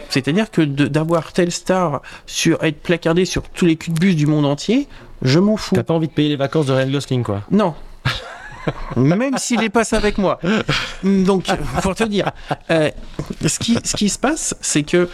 C'est-à-dire 0.09 0.50
que 0.50 0.62
d'avoir 0.62 1.33
telle 1.33 1.52
star 1.52 2.00
sur 2.26 2.62
être 2.64 2.81
placardé 2.81 3.24
sur 3.24 3.42
tous 3.42 3.66
les 3.66 3.76
culs 3.76 3.92
de 3.92 4.00
bus 4.00 4.16
du 4.16 4.26
monde 4.26 4.46
entier, 4.46 4.88
je 5.22 5.38
m'en 5.38 5.57
fous. 5.57 5.74
T'as 5.74 5.83
pas 5.83 5.94
envie 5.94 6.09
de 6.09 6.12
payer 6.12 6.31
les 6.31 6.37
vacances 6.37 6.66
de 6.66 6.72
Ryan 6.72 6.90
Gosling 6.90 7.22
quoi. 7.22 7.42
Non. 7.50 7.74
même 8.96 9.37
s'il 9.38 9.62
est 9.62 9.68
passe 9.68 9.92
avec 9.92 10.18
moi. 10.18 10.38
Donc, 11.02 11.46
pour 11.83 11.94
te 11.94 12.04
dire, 12.04 12.31
euh, 12.70 12.90
ce, 13.44 13.59
qui, 13.59 13.78
ce 13.85 13.96
qui 13.96 14.09
se 14.09 14.18
passe, 14.18 14.54
c'est 14.61 14.83
que, 14.83 15.09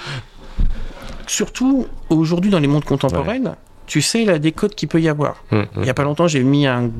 surtout 1.26 1.86
aujourd'hui 2.10 2.50
dans 2.50 2.60
les 2.60 2.68
mondes 2.68 2.84
contemporains, 2.84 3.56
tu 3.86 4.00
sais 4.00 4.24
la 4.24 4.38
décote 4.38 4.74
qu'il 4.74 4.88
peut 4.88 5.00
y 5.00 5.08
avoir. 5.08 5.42
Hum, 5.52 5.60
hum. 5.60 5.66
Il 5.76 5.82
n'y 5.82 5.90
a 5.90 5.94
pas 5.94 6.04
longtemps, 6.04 6.28
j'ai 6.28 6.42
mis 6.42 6.66
un 6.66 6.90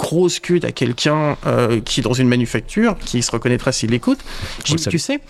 g- 0.00 0.06
gros 0.06 0.28
scud 0.28 0.64
à 0.64 0.72
quelqu'un 0.72 1.36
euh, 1.46 1.80
qui 1.80 2.00
est 2.00 2.02
dans 2.02 2.12
une 2.12 2.28
manufacture, 2.28 2.96
qui 2.98 3.22
se 3.22 3.30
reconnaîtra 3.30 3.72
s'il 3.72 3.90
l'écoute. 3.90 4.18
J'ai 4.64 4.74
dit, 4.76 4.82
tu 4.90 4.98
sais, 4.98 5.20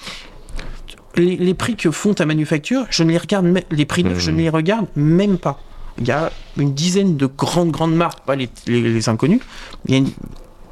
les, 1.16 1.36
les 1.36 1.54
prix 1.54 1.76
que 1.76 1.90
font 1.90 2.14
ta 2.14 2.26
manufacture, 2.26 2.86
je 2.90 3.02
ne 3.04 3.10
les 3.12 3.18
regarde, 3.18 3.46
les 3.70 3.84
prix 3.86 4.02
neufs, 4.04 4.18
je 4.18 4.30
ne 4.30 4.38
les 4.38 4.48
regarde 4.50 4.86
même 4.96 5.38
pas. 5.38 5.60
Il 5.98 6.08
y 6.08 6.10
a 6.10 6.32
une 6.56 6.74
dizaine 6.74 7.16
de 7.16 7.26
grandes, 7.26 7.70
grandes 7.70 7.94
marques, 7.94 8.24
pas 8.26 8.34
les, 8.34 8.48
les, 8.66 8.80
les 8.80 9.08
inconnues. 9.08 9.40
Il 9.86 9.92
y 9.92 9.94
a 9.94 9.98
une- 9.98 10.10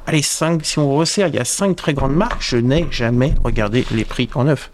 allez, 0.05 0.21
cinq, 0.21 0.65
si 0.65 0.79
on 0.79 0.93
resserre, 0.95 1.27
il 1.29 1.35
y 1.35 1.39
a 1.39 1.45
cinq 1.45 1.77
très 1.77 1.93
grandes 1.93 2.15
marques, 2.15 2.41
je 2.41 2.57
n'ai 2.57 2.87
jamais 2.91 3.33
regardé 3.43 3.85
les 3.91 4.03
prix 4.03 4.29
en 4.35 4.43
neuf. 4.43 4.69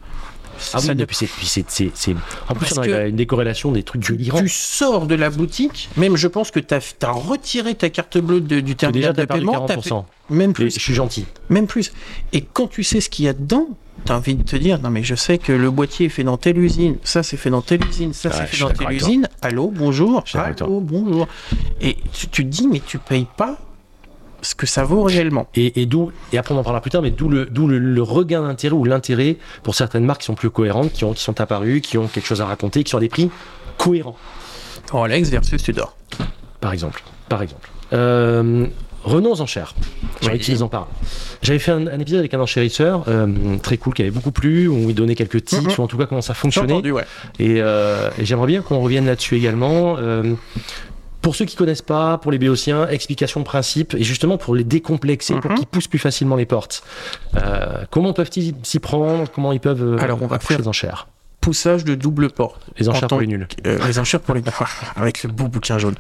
Ah 0.74 0.80
oui, 0.82 0.90
et 1.02 1.06
c'est, 1.12 1.66
c'est, 1.68 1.92
c'est, 1.94 2.16
En 2.48 2.54
plus, 2.56 2.78
on 2.78 2.82
à 2.82 3.08
une 3.08 3.16
décorrélation 3.16 3.72
des 3.72 3.84
trucs 3.84 4.08
délirants. 4.10 4.40
tu 4.42 4.50
sors 4.50 5.06
de 5.08 5.16
la 5.16 5.30
boutique, 5.30 5.90
même 5.98 6.16
je 6.16 6.28
pense 6.28 6.52
que 6.52 6.60
tu 6.60 6.74
as, 6.74 7.12
retiré 7.12 7.76
ta 7.76 7.90
carte 7.90 8.18
bleue 8.18 8.42
de- 8.42 8.60
du 8.60 8.76
terminal 8.76 9.14
de 9.14 9.26
paiement, 9.26 9.66
t'as 9.66 9.76
40%. 9.76 10.06
fait- 10.30 10.34
même 10.34 10.52
Et 10.52 10.54
plus. 10.54 10.74
je 10.74 10.80
suis 10.80 10.94
gentil. 10.94 11.26
Même 11.50 11.68
plus. 11.68 11.92
Et 12.34 12.42
quand 12.42 12.68
tu 12.68 12.84
sais 12.84 13.02
ce 13.02 13.10
qu'il 13.10 13.26
y 13.26 13.28
a 13.28 13.34
dedans, 13.34 13.68
t'as 14.06 14.16
envie 14.18 14.36
de 14.36 14.44
te 14.44 14.56
dire, 14.56 14.80
non 14.80 14.90
mais 14.90 15.04
je 15.04 15.16
sais 15.16 15.38
que 15.38 15.52
le 15.52 15.72
boîtier 15.72 16.06
est 16.06 16.10
fait 16.10 16.24
dans 16.24 16.38
telle 16.38 16.58
usine, 16.58 16.98
ça 17.04 17.24
c'est 17.24 17.36
fait 17.38 17.50
dans 17.50 17.62
telle 17.62 17.84
usine, 17.86 18.14
ça 18.14 18.30
Ouais, 18.30 18.36
c'est 18.38 18.46
fait 18.48 18.60
dans 18.64 18.70
telle 18.70 18.92
usine. 18.92 19.28
Allô, 19.42 19.72
bonjour. 19.76 20.24
Allô, 20.34 20.80
bonjour. 20.82 21.28
Et 21.82 21.98
tu, 22.14 22.28
tu 22.28 22.44
te 22.46 22.50
dis, 22.50 22.68
mais 22.68 22.82
tu 22.86 22.98
payes 23.00 23.28
pas 23.38 23.58
ce 24.42 24.56
que 24.56 24.66
ça 24.66 24.84
vaut 24.84 25.04
réellement. 25.04 25.48
Et, 25.56 25.82
et 25.82 25.86
d'où, 25.86 26.12
et 26.34 26.38
après 26.38 26.54
on 26.54 26.58
en 26.58 26.64
parlera 26.64 26.82
plus 26.82 26.92
tard, 26.92 27.02
mais 27.02 27.12
d'où 27.12 27.30
le, 27.30 27.46
d'où 27.46 27.68
le, 27.68 27.78
le 27.80 28.02
regain 28.02 28.42
d'intérêt 28.42 28.76
ou 28.76 28.86
l'intérêt 28.86 29.38
pour 29.64 29.76
certaines 29.76 30.06
marques 30.06 30.22
qui 30.22 30.26
sont 30.28 30.36
plus 30.36 30.50
cohérentes, 30.50 30.92
qui, 30.94 31.04
ont, 31.06 31.14
qui 31.14 31.24
sont 31.24 31.40
apparues, 31.42 31.82
qui 31.82 31.98
ont 31.98 32.08
quelque 32.08 32.28
chose 32.28 32.42
à 32.42 32.46
raconter, 32.46 32.84
qui 32.84 32.92
sont 32.92 32.98
à 32.98 33.02
des 33.02 33.10
prix 33.10 33.30
cohérents, 33.78 34.16
Rolex 34.92 35.30
versus 35.30 35.62
Tudor. 35.64 35.96
par 36.62 36.74
exemple. 36.74 37.02
Par 37.30 37.42
exemple. 37.42 37.70
Euh, 37.94 38.66
Renault 39.06 39.32
aux 39.32 39.42
enchères. 39.42 39.76
J'ai 40.22 40.28
Oui. 40.28 40.34
envie 40.36 40.44
qu'ils 40.44 40.62
en 40.64 40.68
parlent. 40.68 40.88
J'avais 41.42 41.58
fait 41.60 41.72
un, 41.72 41.88
un 41.88 42.00
épisode 42.00 42.20
avec 42.20 42.34
un 42.34 42.40
enchérisseur 42.42 43.06
euh, 43.08 43.58
très 43.64 43.78
cool 43.78 43.94
qui 43.94 44.02
avait 44.02 44.12
beaucoup 44.12 44.32
plu, 44.32 44.68
où 44.68 44.90
il 44.90 44.94
donnait 44.94 45.16
quelques 45.16 45.46
tips, 45.46 45.78
ou 45.78 45.82
en 45.82 45.88
tout 45.88 45.98
cas 45.98 46.06
comment 46.06 46.22
ça 46.22 46.34
fonctionnait. 46.34 46.74
entendu, 46.74 46.92
ouais. 46.92 47.06
Et, 47.40 47.62
euh, 47.62 48.10
et 48.20 48.26
j'aimerais 48.26 48.48
bien 48.48 48.62
qu'on 48.62 48.80
revienne 48.82 49.06
là-dessus 49.06 49.38
également. 49.38 49.96
Euh, 49.98 50.34
pour 51.22 51.36
ceux 51.36 51.46
qui 51.46 51.56
connaissent 51.56 51.82
pas, 51.82 52.18
pour 52.18 52.32
les 52.32 52.38
béotiens, 52.38 52.88
explication 52.88 53.42
de 53.42 53.46
principe, 53.46 53.94
et 53.96 54.04
justement 54.04 54.38
pour 54.38 54.56
les 54.56 54.64
décomplexer, 54.64 55.36
pour 55.36 55.52
Mhm. 55.52 55.58
qu'ils 55.58 55.68
poussent 55.68 55.88
plus 55.88 56.00
facilement 56.00 56.36
les 56.36 56.46
portes. 56.46 56.84
Euh, 57.36 57.84
comment 57.92 58.14
peuvent-ils 58.14 58.56
s'y 58.64 58.80
prendre? 58.80 59.30
Comment 59.34 59.52
ils 59.52 59.60
peuvent 59.60 59.84
euh, 59.84 59.98
Alors, 60.00 60.22
on 60.22 60.28
va 60.28 60.40
faire- 60.40 60.60
les 60.60 60.68
enchères? 60.68 61.08
Poussage 61.42 61.86
de 61.86 61.96
double 61.96 62.30
porte. 62.32 62.62
Les 62.78 62.90
enchères 62.90 63.06
En 63.06 63.08
pour 63.08 63.22
les 63.22 63.28
nuls. 63.28 63.48
Euh, 63.66 63.80
les 63.88 63.98
enchères 63.98 64.20
pour 64.20 64.36
les 64.36 64.42
avec 64.98 65.24
le 65.24 65.30
beau 65.32 65.48
bouquin 65.48 65.78
jaune. 65.78 65.96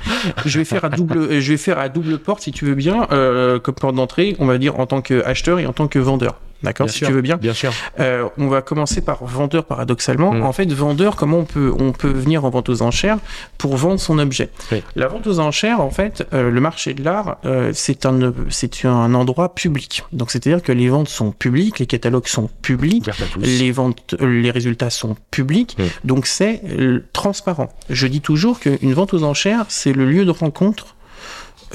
Je 0.45 0.57
vais 0.59 0.65
faire 0.65 0.83
à 0.83 0.89
double, 0.89 1.39
je 1.39 1.51
vais 1.51 1.57
faire 1.57 1.79
à 1.79 1.87
double 1.87 2.17
porte 2.19 2.41
si 2.41 2.51
tu 2.51 2.65
veux 2.65 2.75
bien, 2.75 3.07
euh, 3.11 3.57
comme 3.57 3.75
porte 3.75 3.95
d'entrée, 3.95 4.35
on 4.39 4.45
va 4.45 4.57
dire 4.57 4.77
en 4.79 4.85
tant 4.85 5.01
qu'acheteur 5.01 5.59
et 5.59 5.65
en 5.65 5.71
tant 5.73 5.87
que 5.87 5.97
vendeur. 5.99 6.35
D'accord, 6.63 6.89
si 6.89 6.97
sûr. 6.99 7.07
tu 7.07 7.13
veux 7.13 7.21
bien. 7.21 7.37
Bien 7.37 7.53
sûr. 7.53 7.71
Euh, 7.99 8.27
on 8.37 8.47
va 8.47 8.61
commencer 8.61 9.01
par 9.01 9.23
vendeur 9.23 9.63
paradoxalement. 9.65 10.33
Mm. 10.33 10.43
En 10.43 10.51
fait, 10.51 10.71
vendeur, 10.71 11.15
comment 11.15 11.39
on 11.39 11.45
peut, 11.45 11.73
on 11.79 11.91
peut 11.93 12.09
venir 12.11 12.43
en 12.43 12.49
vente 12.49 12.67
aux 12.69 12.81
enchères 12.81 13.17
pour 13.57 13.77
vendre 13.77 13.99
son 13.99 14.19
objet? 14.19 14.49
Oui. 14.71 14.83
La 14.95 15.07
vente 15.07 15.25
aux 15.27 15.39
enchères, 15.39 15.79
en 15.79 15.89
fait, 15.89 16.27
euh, 16.33 16.51
le 16.51 16.59
marché 16.61 16.93
de 16.93 17.03
l'art, 17.03 17.37
euh, 17.45 17.71
c'est 17.73 18.05
un, 18.05 18.33
c'est 18.49 18.85
un 18.85 19.13
endroit 19.13 19.55
public. 19.55 20.03
Donc, 20.11 20.31
c'est-à-dire 20.31 20.61
que 20.61 20.71
les 20.73 20.89
ventes 20.89 21.07
sont 21.09 21.31
publiques, 21.31 21.79
les 21.79 21.85
catalogues 21.85 22.27
sont 22.27 22.49
publics, 22.61 23.09
les 23.37 23.71
ventes, 23.71 24.15
euh, 24.21 24.41
les 24.41 24.51
résultats 24.51 24.89
sont 24.89 25.15
publics, 25.31 25.77
Mm. 25.79 25.83
donc 26.03 26.25
c'est 26.27 26.61
euh, 26.69 27.03
transparent. 27.13 27.69
Je 27.89 28.07
dis 28.07 28.21
toujours 28.21 28.59
qu'une 28.59 28.93
vente 28.93 29.13
aux 29.13 29.23
enchères, 29.23 29.65
c'est 29.69 29.93
le 29.93 30.05
lieu 30.09 30.25
de 30.25 30.31
rencontre 30.31 30.95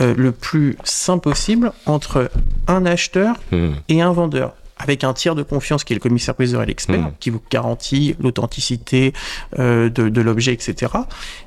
euh, 0.00 0.14
le 0.16 0.32
plus 0.32 0.76
sain 0.84 1.18
possible 1.18 1.72
entre 1.86 2.30
un 2.66 2.84
acheteur 2.84 3.36
Hmm. 3.52 3.72
et 3.88 4.02
un 4.02 4.12
vendeur 4.12 4.54
avec 4.76 5.04
un 5.04 5.12
tiers 5.12 5.34
de 5.34 5.42
confiance 5.42 5.84
qui 5.84 5.92
est 5.92 5.96
le 5.96 6.00
commissaire-priseur 6.00 6.62
et 6.62 6.66
l'expert, 6.66 6.98
Mm. 7.00 7.12
qui 7.20 7.30
vous 7.30 7.40
garantit 7.50 8.16
l'authenticité 8.20 9.12
euh, 9.58 9.88
de, 9.88 10.08
de 10.08 10.20
l'objet, 10.20 10.52
etc. 10.52 10.92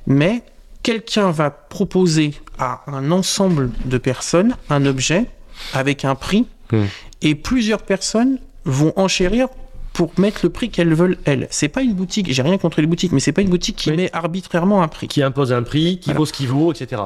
Mais 0.06 0.44
quelqu'un 0.84 1.32
va 1.32 1.50
proposer 1.50 2.34
à 2.60 2.82
un 2.88 3.12
ensemble 3.12 3.72
de 3.86 3.98
personnes 3.98 4.56
un 4.70 4.86
objet 4.86 5.26
avec 5.74 6.06
un 6.06 6.16
prix, 6.16 6.46
Mm. 6.72 6.84
et 7.22 7.36
plusieurs 7.36 7.82
personnes 7.82 8.40
vont 8.66 8.92
enchérir 8.98 9.48
pour 9.94 10.12
mettre 10.18 10.42
le 10.44 10.50
prix 10.50 10.70
qu'elles 10.70 10.94
veulent 10.94 11.18
elles. 11.26 11.48
C'est 11.50 11.70
pas 11.70 11.82
une 11.82 11.94
boutique, 11.94 12.32
j'ai 12.32 12.42
rien 12.44 12.58
contre 12.58 12.82
les 12.82 12.88
boutiques, 12.88 13.12
mais 13.14 13.20
c'est 13.20 13.32
pas 13.32 13.42
une 13.42 13.50
boutique 13.50 13.76
qui 13.78 13.90
Oui. 13.90 13.96
met 13.98 14.10
arbitrairement 14.14 14.84
un 14.84 14.88
prix. 14.88 15.08
Qui 15.08 15.24
impose 15.24 15.52
un 15.54 15.64
prix, 15.64 15.98
qui 16.00 16.06
Voilà. 16.10 16.20
vaut 16.20 16.26
ce 16.26 16.34
qu'il 16.34 16.48
vaut, 16.50 16.72
etc. 16.74 17.02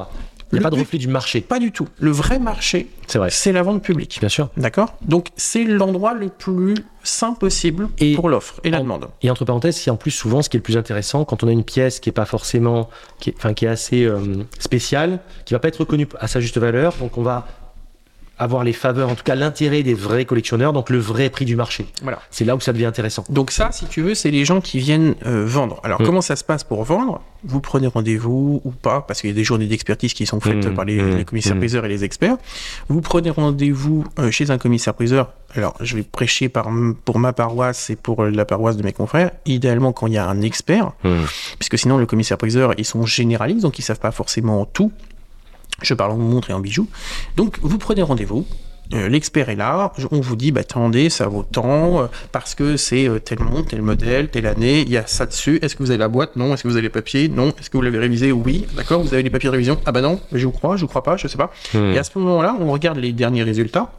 Il 0.52 0.58
n'y 0.58 0.64
a 0.64 0.68
pas 0.68 0.74
de 0.76 0.80
reflet 0.80 0.98
du 0.98 1.08
marché. 1.08 1.40
Pas 1.40 1.58
du 1.58 1.72
tout. 1.72 1.88
Le 1.98 2.10
vrai 2.10 2.38
marché, 2.38 2.88
C'est 3.06 3.18
vrai. 3.18 3.30
c'est 3.30 3.52
la 3.52 3.62
vente 3.62 3.82
publique. 3.82 4.18
Bien 4.20 4.28
sûr. 4.28 4.50
D'accord? 4.56 4.94
Donc 5.02 5.28
c'est 5.36 5.64
l'endroit 5.64 6.12
le 6.14 6.28
plus 6.28 6.74
sain 7.02 7.32
possible 7.32 7.88
Et 7.98 8.14
pour 8.14 8.28
l'offre 8.28 8.60
et 8.62 8.70
la 8.70 8.78
en- 8.78 8.82
demande. 8.82 9.08
Et 9.22 9.30
entre 9.30 9.44
parenthèses, 9.44 9.76
c'est 9.76 9.90
en 9.90 9.96
plus 9.96 10.10
souvent 10.10 10.42
ce 10.42 10.48
qui 10.50 10.56
est 10.56 10.60
le 10.60 10.62
plus 10.62 10.76
intéressant 10.76 11.24
quand 11.24 11.42
on 11.42 11.48
a 11.48 11.52
une 11.52 11.64
pièce 11.64 12.00
qui 12.00 12.10
est 12.10 12.12
pas 12.12 12.26
forcément, 12.26 12.90
qui 13.18 13.30
est, 13.30 13.34
enfin 13.36 13.54
qui 13.54 13.64
est 13.64 13.68
assez 13.68 14.04
euh, 14.04 14.18
spéciale, 14.58 15.20
qui 15.46 15.54
va 15.54 15.58
pas 15.60 15.68
être 15.68 15.78
reconnue 15.80 16.06
à 16.20 16.28
sa 16.28 16.38
juste 16.40 16.58
valeur, 16.58 16.94
donc 17.00 17.16
on 17.18 17.22
va 17.22 17.46
avoir 18.38 18.64
les 18.64 18.72
faveurs, 18.72 19.08
en 19.08 19.14
tout 19.14 19.22
cas 19.24 19.34
l'intérêt 19.34 19.82
des 19.82 19.94
vrais 19.94 20.24
collectionneurs, 20.24 20.72
donc 20.72 20.90
le 20.90 20.98
vrai 20.98 21.30
prix 21.30 21.44
du 21.44 21.54
marché. 21.56 21.86
Voilà. 22.02 22.18
C'est 22.30 22.44
là 22.44 22.56
où 22.56 22.60
ça 22.60 22.72
devient 22.72 22.86
intéressant. 22.86 23.24
Donc 23.28 23.50
ça, 23.50 23.70
si 23.72 23.86
tu 23.86 24.02
veux, 24.02 24.14
c'est 24.14 24.30
les 24.30 24.44
gens 24.44 24.60
qui 24.60 24.78
viennent 24.78 25.14
euh, 25.26 25.44
vendre. 25.46 25.80
Alors 25.84 26.00
Mm. 26.00 26.06
comment 26.06 26.20
ça 26.22 26.34
se 26.36 26.42
passe 26.44 26.64
pour 26.64 26.82
vendre? 26.84 27.20
Vous 27.44 27.60
prenez 27.60 27.86
rendez-vous 27.88 28.60
ou 28.64 28.70
pas? 28.70 29.02
Parce 29.02 29.20
qu'il 29.20 29.30
y 29.30 29.32
a 29.32 29.36
des 29.36 29.44
journées 29.44 29.66
d'expertise 29.66 30.14
qui 30.14 30.26
sont 30.26 30.40
faites 30.40 30.66
Mm, 30.66 30.74
par 30.74 30.84
les, 30.84 31.00
mm, 31.00 31.16
les 31.18 31.24
commissaires-priseurs 31.24 31.82
mm. 31.82 31.86
et 31.86 31.88
les 31.88 32.04
experts. 32.04 32.36
Vous 32.88 33.00
prenez 33.00 33.30
rendez-vous 33.30 34.04
euh, 34.18 34.30
chez 34.30 34.50
un 34.50 34.58
commissaire-priseur. 34.58 35.32
Alors 35.54 35.74
je 35.80 35.96
vais 35.96 36.02
prêcher 36.02 36.48
par, 36.48 36.68
pour 37.04 37.18
ma 37.18 37.32
paroisse 37.32 37.90
et 37.90 37.96
pour 37.96 38.24
la 38.24 38.44
paroisse 38.44 38.76
de 38.76 38.82
mes 38.82 38.92
confrères. 38.92 39.30
Idéalement 39.44 39.92
quand 39.92 40.06
il 40.06 40.14
y 40.14 40.18
a 40.18 40.26
un 40.26 40.40
expert, 40.40 40.92
puisque 41.58 41.78
sinon 41.78 41.98
le 41.98 42.06
commissaire-priseur, 42.06 42.72
ils 42.78 42.84
sont 42.86 43.04
généralistes, 43.04 43.60
donc 43.60 43.78
ils 43.78 43.82
savent 43.82 44.00
pas 44.00 44.12
forcément 44.12 44.64
tout. 44.64 44.90
Je 45.80 45.94
parle 45.94 46.12
en 46.12 46.16
montre 46.16 46.50
et 46.50 46.52
en 46.52 46.60
bijoux. 46.60 46.88
Donc 47.36 47.58
vous 47.62 47.78
prenez 47.78 48.02
rendez-vous. 48.02 48.46
euh, 48.94 49.08
L'expert 49.08 49.48
est 49.48 49.56
là, 49.56 49.92
on 50.10 50.20
vous 50.20 50.36
dit, 50.36 50.52
bah 50.52 50.60
attendez, 50.60 51.08
ça 51.08 51.26
vaut 51.26 51.42
tant, 51.44 52.02
euh, 52.02 52.06
parce 52.30 52.54
que 52.54 52.76
c'est 52.76 53.08
euh, 53.08 53.18
tel 53.18 53.40
montre, 53.40 53.70
tel 53.70 53.80
modèle, 53.82 54.28
telle 54.28 54.46
année, 54.46 54.82
il 54.82 54.90
y 54.90 54.96
a 54.98 55.06
ça 55.06 55.24
dessus, 55.26 55.58
est-ce 55.62 55.74
que 55.74 55.82
vous 55.82 55.90
avez 55.90 55.98
la 55.98 56.08
boîte? 56.08 56.36
Non, 56.36 56.52
est-ce 56.52 56.62
que 56.62 56.68
vous 56.68 56.74
avez 56.74 56.82
les 56.82 56.88
papiers? 56.90 57.28
Non, 57.28 57.48
est-ce 57.58 57.70
que 57.70 57.76
vous 57.78 57.82
l'avez 57.82 57.98
révisé? 57.98 58.32
Oui, 58.32 58.66
d'accord, 58.76 59.02
vous 59.02 59.14
avez 59.14 59.22
les 59.22 59.30
papiers 59.30 59.48
de 59.48 59.52
révision? 59.52 59.80
Ah 59.86 59.92
bah 59.92 60.02
non, 60.02 60.20
je 60.32 60.44
vous 60.46 60.52
crois, 60.52 60.76
je 60.76 60.82
vous 60.82 60.88
crois 60.88 61.02
pas, 61.02 61.16
je 61.16 61.26
sais 61.26 61.38
pas. 61.38 61.52
Hmm. 61.72 61.92
Et 61.92 61.98
à 61.98 62.04
ce 62.04 62.18
moment-là, 62.18 62.54
on 62.60 62.70
regarde 62.70 62.98
les 62.98 63.12
derniers 63.12 63.42
résultats, 63.44 63.90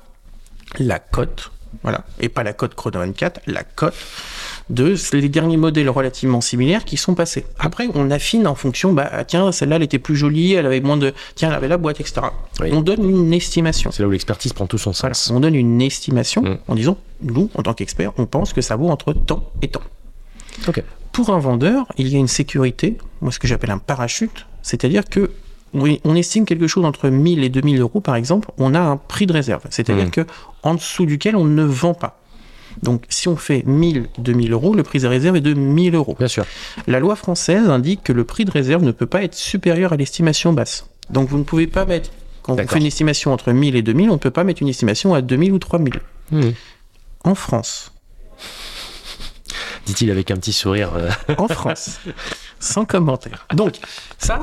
la 0.79 0.99
cote, 0.99 1.51
voilà, 1.81 2.03
et 2.19 2.29
pas 2.29 2.43
la 2.43 2.53
cote 2.53 2.75
Chrono 2.75 2.99
24, 2.99 3.41
la 3.47 3.63
cote 3.63 3.95
de 4.69 4.95
les 5.13 5.29
derniers 5.29 5.57
modèles 5.57 5.89
relativement 5.89 6.39
similaires 6.41 6.85
qui 6.85 6.97
sont 6.97 7.15
passés. 7.15 7.45
Après, 7.59 7.87
on 7.93 8.09
affine 8.11 8.47
en 8.47 8.55
fonction, 8.55 8.93
bah 8.93 9.23
tiens, 9.27 9.51
celle-là, 9.51 9.75
elle 9.75 9.83
était 9.83 9.99
plus 9.99 10.15
jolie, 10.15 10.53
elle 10.53 10.65
avait 10.65 10.79
moins 10.81 10.97
de, 10.97 11.13
tiens, 11.35 11.49
elle 11.49 11.55
avait 11.55 11.67
la 11.67 11.77
boîte, 11.77 11.99
etc. 11.99 12.21
Oui. 12.61 12.69
On 12.71 12.81
donne 12.81 13.09
une 13.09 13.33
estimation. 13.33 13.91
C'est 13.91 14.01
là 14.03 14.07
où 14.07 14.11
l'expertise 14.11 14.53
prend 14.53 14.65
tout 14.67 14.77
son 14.77 14.91
Voilà, 14.91 15.13
sens. 15.13 15.31
on 15.35 15.39
donne 15.39 15.55
une 15.55 15.81
estimation 15.81 16.41
Mm. 16.43 16.57
en 16.67 16.75
disant, 16.75 16.97
nous, 17.21 17.49
en 17.55 17.61
tant 17.63 17.73
qu'experts, 17.73 18.13
on 18.17 18.25
pense 18.25 18.53
que 18.53 18.61
ça 18.61 18.75
vaut 18.75 18.89
entre 18.89 19.13
temps 19.13 19.51
et 19.61 19.67
temps. 19.67 19.81
Pour 21.11 21.29
un 21.29 21.39
vendeur, 21.39 21.85
il 21.97 22.07
y 22.07 22.15
a 22.15 22.19
une 22.19 22.27
sécurité, 22.27 22.97
moi 23.21 23.31
ce 23.31 23.39
que 23.39 23.47
j'appelle 23.47 23.69
un 23.71 23.77
parachute, 23.77 24.47
c'est-à-dire 24.63 25.03
que 25.05 25.29
oui, 25.73 25.99
on 26.03 26.15
estime 26.15 26.45
quelque 26.45 26.67
chose 26.67 26.85
entre 26.85 27.09
1000 27.09 27.43
et 27.43 27.49
2000 27.49 27.79
euros 27.81 27.99
par 27.99 28.15
exemple, 28.15 28.49
on 28.57 28.73
a 28.73 28.79
un 28.79 28.97
prix 28.97 29.25
de 29.27 29.33
réserve, 29.33 29.61
c'est-à-dire 29.69 30.05
Mhm. 30.05 30.11
que 30.11 30.25
en 30.63 30.73
dessous 30.75 31.05
duquel 31.05 31.35
on 31.35 31.45
ne 31.45 31.63
vend 31.63 31.93
pas. 31.93 32.19
Donc 32.81 33.03
si 33.09 33.27
on 33.27 33.35
fait 33.35 33.63
1000, 33.65 34.07
2000 34.17 34.51
euros, 34.51 34.73
le 34.73 34.83
prix 34.83 34.99
de 34.99 35.07
réserve 35.07 35.35
est 35.35 35.41
de 35.41 35.53
1000 35.53 35.95
euros. 35.95 36.15
Bien 36.17 36.27
sûr. 36.27 36.45
La 36.87 36.99
loi 36.99 37.15
française 37.15 37.69
indique 37.69 38.03
que 38.03 38.13
le 38.13 38.23
prix 38.23 38.45
de 38.45 38.51
réserve 38.51 38.83
ne 38.83 38.91
peut 38.91 39.05
pas 39.05 39.23
être 39.23 39.35
supérieur 39.35 39.93
à 39.93 39.95
l'estimation 39.97 40.53
basse. 40.53 40.87
Donc 41.09 41.29
vous 41.29 41.37
ne 41.37 41.43
pouvez 41.43 41.67
pas 41.67 41.85
mettre, 41.85 42.09
quand 42.41 42.55
D'accord. 42.55 42.71
faites 42.73 42.81
une 42.81 42.87
estimation 42.87 43.31
entre 43.33 43.51
1000 43.51 43.75
et 43.75 43.81
2000, 43.81 44.09
on 44.09 44.13
ne 44.13 44.17
peut 44.17 44.31
pas 44.31 44.43
mettre 44.43 44.61
une 44.61 44.69
estimation 44.69 45.13
à 45.13 45.21
2000 45.21 45.51
ou 45.53 45.59
3000. 45.59 45.93
Hmm. 46.31 46.51
En 47.23 47.35
France, 47.35 47.91
Dit-il 49.85 50.09
avec 50.11 50.31
un 50.31 50.37
petit 50.37 50.53
sourire. 50.53 50.91
euh, 50.95 51.09
en 51.37 51.47
France, 51.49 51.99
sans 52.63 52.85
commentaire. 52.85 53.45
Donc, 53.53 53.75
ça, 54.17 54.39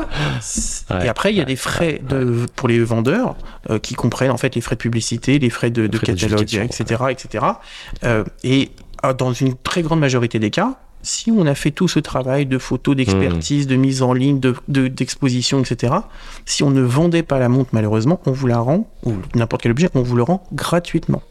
Ouais, 0.90 1.06
et 1.06 1.09
après, 1.09 1.33
il 1.33 1.37
y 1.38 1.40
a 1.40 1.44
des 1.44 1.56
frais 1.56 2.00
de, 2.06 2.46
pour 2.56 2.68
les 2.68 2.78
vendeurs 2.83 3.37
euh, 3.70 3.78
qui 3.78 3.94
comprennent 3.94 4.30
en 4.30 4.37
fait 4.37 4.54
les 4.54 4.61
frais 4.61 4.76
de 4.76 4.80
publicité, 4.80 5.38
les 5.38 5.50
frais 5.50 5.70
de, 5.70 5.87
de 5.87 5.96
frais 5.98 6.12
de 6.14 6.20
catalogue, 6.20 6.48
etc. 6.64 7.04
etc. 7.11 7.44
Euh, 8.04 8.24
et 8.44 8.70
euh, 9.04 9.12
dans 9.14 9.33
une 9.33 9.54
très 9.56 9.83
grande 9.83 10.00
majorité 10.00 10.38
des 10.38 10.50
cas, 10.50 10.74
si 11.02 11.30
on 11.30 11.46
a 11.46 11.54
fait 11.54 11.70
tout 11.70 11.88
ce 11.88 11.98
travail 11.98 12.44
de 12.44 12.59
photos, 12.59 12.94
d'expertise, 12.94 13.66
de 13.66 13.76
mise 13.76 14.02
en 14.02 14.12
ligne, 14.12 14.38
de, 14.38 14.54
de- 14.68 14.88
d'exposition, 14.88 15.61
etc., 15.61 15.94
si 16.44 16.62
on 16.62 16.70
ne 16.70 16.83
vendait 16.83 17.22
pas 17.22 17.38
la 17.38 17.48
montre, 17.48 17.70
malheureusement, 17.72 18.20
on 18.26 18.33
vous 18.33 18.46
la 18.46 18.59
rend, 18.59 18.87
ou 19.04 19.14
n'importe 19.35 19.62
quel 19.62 19.72
objet, 19.72 19.88
on 19.94 20.02
vous 20.02 20.16
le 20.16 20.22
rend 20.22 20.46
gratuitement. 20.52 21.22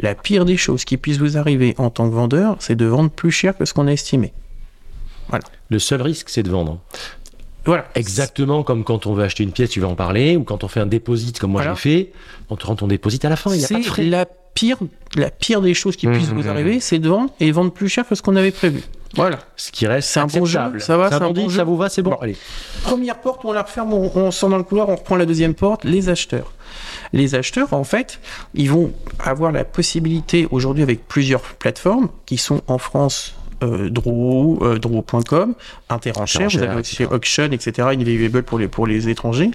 La 0.00 0.16
pire 0.16 0.44
des 0.44 0.56
choses 0.56 0.84
qui 0.84 0.96
puisse 0.96 1.18
vous 1.18 1.36
arriver 1.38 1.76
en 1.78 1.88
tant 1.90 2.08
que 2.10 2.14
vendeur, 2.14 2.56
c'est 2.58 2.74
de 2.74 2.84
vendre 2.86 3.10
plus 3.10 3.30
cher 3.30 3.56
que 3.56 3.64
ce 3.64 3.72
qu'on 3.72 3.86
a 3.86 3.92
estimé. 3.92 4.32
Le 5.70 5.78
seul 5.78 6.02
risque, 6.02 6.28
c'est 6.28 6.42
de 6.42 6.50
vendre. 6.50 6.78
Voilà. 7.66 7.86
Exactement 7.94 8.62
comme 8.62 8.84
quand 8.84 9.06
on 9.06 9.14
veut 9.14 9.24
acheter 9.24 9.42
une 9.42 9.52
pièce, 9.52 9.70
tu 9.70 9.80
vas 9.80 9.88
en 9.88 9.94
parler, 9.94 10.36
ou 10.36 10.44
quand 10.44 10.64
on 10.64 10.68
fait 10.68 10.80
un 10.80 10.86
dépôt, 10.86 11.14
comme 11.40 11.52
moi 11.52 11.62
Voilà. 11.62 11.74
j'ai 11.74 11.80
fait, 11.80 12.12
on 12.50 12.56
te 12.56 12.66
rend 12.66 12.76
ton 12.76 12.86
dépôt 12.86 13.08
à 13.22 13.28
la 13.28 13.36
fin, 13.36 13.52
il 13.54 13.58
n'y 13.58 13.64
a 13.64 13.68
pas 13.68 13.74
de 13.78 13.82
C'est 13.82 13.88
frais. 13.88 14.04
la 14.04 14.26
pire, 14.26 14.76
la 15.16 15.30
pire 15.30 15.62
des 15.62 15.72
choses 15.74 15.96
qui 15.96 16.06
Mmh, 16.06 16.12
puissent 16.12 16.30
mmh, 16.30 16.34
vous 16.34 16.42
mmh. 16.44 16.48
arriver, 16.50 16.80
c'est 16.80 16.98
de 16.98 17.08
vendre 17.08 17.30
et 17.40 17.50
vendre 17.52 17.72
plus 17.72 17.88
cher 17.88 18.06
que 18.06 18.14
ce 18.14 18.20
qu'on 18.22 18.36
avait 18.36 18.50
prévu. 18.50 18.82
Voilà. 19.16 19.38
Ce 19.56 19.70
qui 19.72 19.86
reste, 19.86 20.08
C'est 20.10 20.20
un 20.20 20.26
bon 20.26 20.44
jeu, 20.44 20.58
ça 20.80 20.96
va, 20.98 21.08
C'est 21.08 21.14
un 21.14 21.18
c'est 21.18 21.24
un 21.24 21.28
bon 21.28 21.32
bon 21.34 21.40
deal, 21.42 21.50
jeu. 21.50 21.56
ça 21.56 21.64
vous 21.64 21.76
va, 21.76 21.88
c'est 21.88 22.02
bon. 22.02 22.10
Bon. 22.10 22.16
Allez. 22.16 22.36
Première 22.82 23.20
porte, 23.20 23.44
on 23.44 23.52
la 23.52 23.62
referme, 23.62 23.92
on, 23.94 24.10
on 24.14 24.30
sort 24.30 24.50
dans 24.50 24.56
le 24.58 24.64
couloir, 24.64 24.88
on 24.88 24.96
reprend 24.96 25.16
la 25.16 25.24
deuxième 25.24 25.54
porte, 25.54 25.84
les 25.84 26.08
acheteurs. 26.08 26.52
Les 27.12 27.34
acheteurs, 27.36 27.72
en 27.72 27.84
fait, 27.84 28.18
ils 28.54 28.70
vont 28.70 28.92
avoir 29.20 29.52
la 29.52 29.64
possibilité 29.64 30.48
aujourd'hui 30.50 30.82
avec 30.82 31.06
plusieurs 31.06 31.40
plateformes 31.42 32.08
qui 32.26 32.36
sont 32.38 32.60
en 32.66 32.78
France. 32.78 33.34
Euh, 33.64 33.90
Draw, 33.90 34.58
euh, 34.62 34.78
Draw.com, 34.78 35.54
Interenchère, 35.88 36.48
vous 36.48 36.62
avez 36.62 36.80
aussi. 36.80 37.04
Auction, 37.04 37.50
etc., 37.50 37.88
Invaluable 37.90 38.42
pour 38.42 38.58
les, 38.58 38.68
pour 38.68 38.86
les 38.86 39.08
étrangers. 39.08 39.50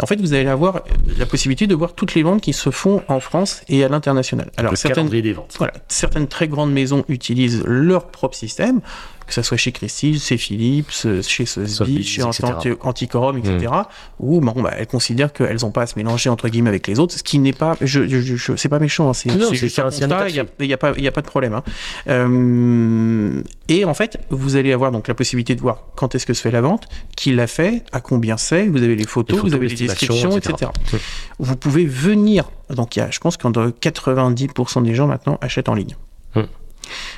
En 0.00 0.06
fait, 0.06 0.20
vous 0.20 0.34
allez 0.34 0.48
avoir 0.48 0.82
la 1.18 1.24
possibilité 1.24 1.66
de 1.66 1.74
voir 1.74 1.94
toutes 1.94 2.14
les 2.14 2.22
ventes 2.22 2.42
qui 2.42 2.52
se 2.52 2.70
font 2.70 3.02
en 3.08 3.20
France 3.20 3.62
et 3.68 3.82
à 3.82 3.88
l'international. 3.88 4.50
Alors, 4.58 4.72
le 4.72 4.76
certaines, 4.76 4.96
calendrier 4.96 5.22
des 5.22 5.32
ventes. 5.32 5.54
voilà, 5.56 5.72
certaines 5.88 6.28
très 6.28 6.48
grandes 6.48 6.72
maisons 6.72 7.04
utilisent 7.08 7.62
leur 7.64 8.08
propre 8.08 8.36
système, 8.36 8.80
que 9.26 9.34
ce 9.34 9.42
soit 9.42 9.56
chez 9.56 9.72
Christie's, 9.72 10.24
chez 10.26 10.36
Philips, 10.36 10.86
euh, 11.04 11.20
chez 11.22 11.44
Sotheby's, 11.46 12.06
chez 12.06 12.22
etc. 12.22 12.44
Anti- 12.56 12.68
Antiquorum, 12.82 13.38
etc. 13.38 13.72
Où 14.20 14.40
bon, 14.40 14.62
bah, 14.62 14.72
elles 14.78 14.86
considèrent 14.86 15.32
qu'elles 15.32 15.58
n'ont 15.62 15.70
pas 15.72 15.82
à 15.82 15.86
se 15.86 15.94
mélanger 15.98 16.30
entre 16.30 16.48
guillemets 16.48 16.70
avec 16.70 16.86
les 16.86 16.98
autres, 17.00 17.14
ce 17.14 17.22
qui 17.22 17.38
n'est 17.38 17.52
pas, 17.52 17.76
je, 17.80 18.06
je, 18.06 18.20
je- 18.20 18.36
je- 18.36 18.56
c'est 18.56 18.68
pas 18.68 18.78
méchant, 18.78 19.10
hein, 19.10 19.14
c'est 19.14 19.30
juste 19.54 19.78
un 19.78 19.90
constat, 20.06 20.28
il 20.30 20.36
y 20.68 20.72
a- 20.72 20.74
y 20.74 20.76
pas, 20.76 20.92
il 20.96 21.02
y 21.04 21.08
a 21.08 21.12
pas 21.12 21.22
de 21.22 21.26
problème. 21.26 21.54
hein. 21.54 21.62
Euh, 22.08 23.42
et 23.68 23.84
en 23.84 23.94
fait, 23.94 24.18
vous 24.30 24.56
allez 24.56 24.72
avoir 24.72 24.92
donc 24.92 25.08
la 25.08 25.14
possibilité 25.14 25.54
de 25.54 25.60
voir 25.60 25.84
quand 25.96 26.14
est-ce 26.14 26.26
que 26.26 26.34
se 26.34 26.40
fait 26.42 26.50
la 26.50 26.60
vente, 26.60 26.84
qui 27.16 27.32
l'a 27.32 27.46
fait, 27.46 27.82
à 27.92 28.00
combien 28.00 28.36
c'est, 28.36 28.66
vous 28.66 28.82
avez 28.82 28.94
les 28.96 29.04
photos, 29.06 29.36
Les 29.36 29.40
photos, 29.42 29.50
vous 29.50 29.54
avez 29.56 29.68
les 29.68 29.74
descriptions, 29.88 30.30
etc. 30.36 30.54
etc. 30.84 31.02
Vous 31.38 31.56
pouvez 31.56 31.84
venir, 31.84 32.44
donc 32.70 32.96
il 32.96 33.00
y 33.00 33.02
a, 33.02 33.10
je 33.10 33.18
pense 33.18 33.36
qu'en 33.36 33.50
90% 33.50 34.82
des 34.82 34.94
gens 34.94 35.06
maintenant 35.06 35.38
achètent 35.40 35.68
en 35.68 35.74
ligne. 35.74 35.96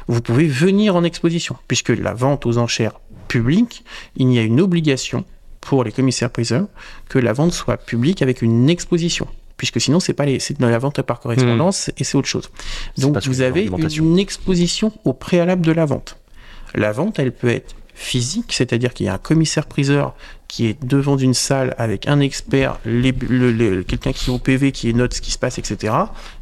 Hmm. 0.09 0.13
Vous 0.13 0.21
pouvez 0.21 0.47
venir 0.47 0.97
en 0.97 1.05
exposition, 1.05 1.57
puisque 1.67 1.91
la 1.91 2.15
vente 2.15 2.47
aux 2.47 2.59
enchères 2.59 3.01
publique, 3.29 3.85
il 4.17 4.33
y 4.33 4.39
a 4.39 4.43
une 4.43 4.61
obligation 4.61 5.25
pour 5.61 5.85
les 5.85 5.93
commissaires-priseurs 5.93 6.67
que 7.09 7.19
la 7.19 7.33
vente 7.33 7.53
soit 7.53 7.77
publique 7.77 8.23
avec 8.23 8.43
une 8.43 8.69
exposition. 8.69 9.29
Puisque 9.57 9.81
sinon, 9.81 10.01
c'est 10.01 10.15
pas 10.15 10.25
les, 10.25 10.39
c'est 10.39 10.59
de 10.59 10.67
la 10.67 10.79
vente 10.79 11.03
par 11.03 11.21
correspondance 11.21 11.91
et 11.99 12.05
c'est 12.05 12.17
autre 12.17 12.29
chose. 12.29 12.49
Donc, 12.97 13.19
vous 13.27 13.41
avez 13.41 13.69
une 13.97 14.19
exposition 14.19 14.93
au 15.05 15.13
préalable 15.13 15.67
de 15.67 15.73
la 15.73 15.85
vente. 15.85 16.17
La 16.75 16.93
vente, 16.93 17.19
elle 17.19 17.33
peut 17.33 17.49
être 17.49 17.75
physique, 17.95 18.53
c'est-à-dire 18.53 18.95
qu'il 18.95 19.07
y 19.07 19.09
a 19.09 19.15
un 19.15 19.19
commissaire-priseur 19.19 20.15
qui 20.49 20.67
est 20.67 20.83
devant 20.85 21.17
une 21.19 21.35
salle 21.35 21.75
avec 21.79 22.09
un 22.09 22.21
expert, 22.21 22.81
les- 22.87 23.13
le- 23.13 23.53
le- 23.53 23.83
quelqu'un 23.83 24.13
qui 24.13 24.31
est 24.31 24.33
au 24.33 24.39
PV, 24.39 24.73
qui 24.73 24.93
note 24.95 25.13
ce 25.15 25.21
qui 25.21 25.31
se 25.31 25.39
passe, 25.39 25.59
etc. 25.59 25.93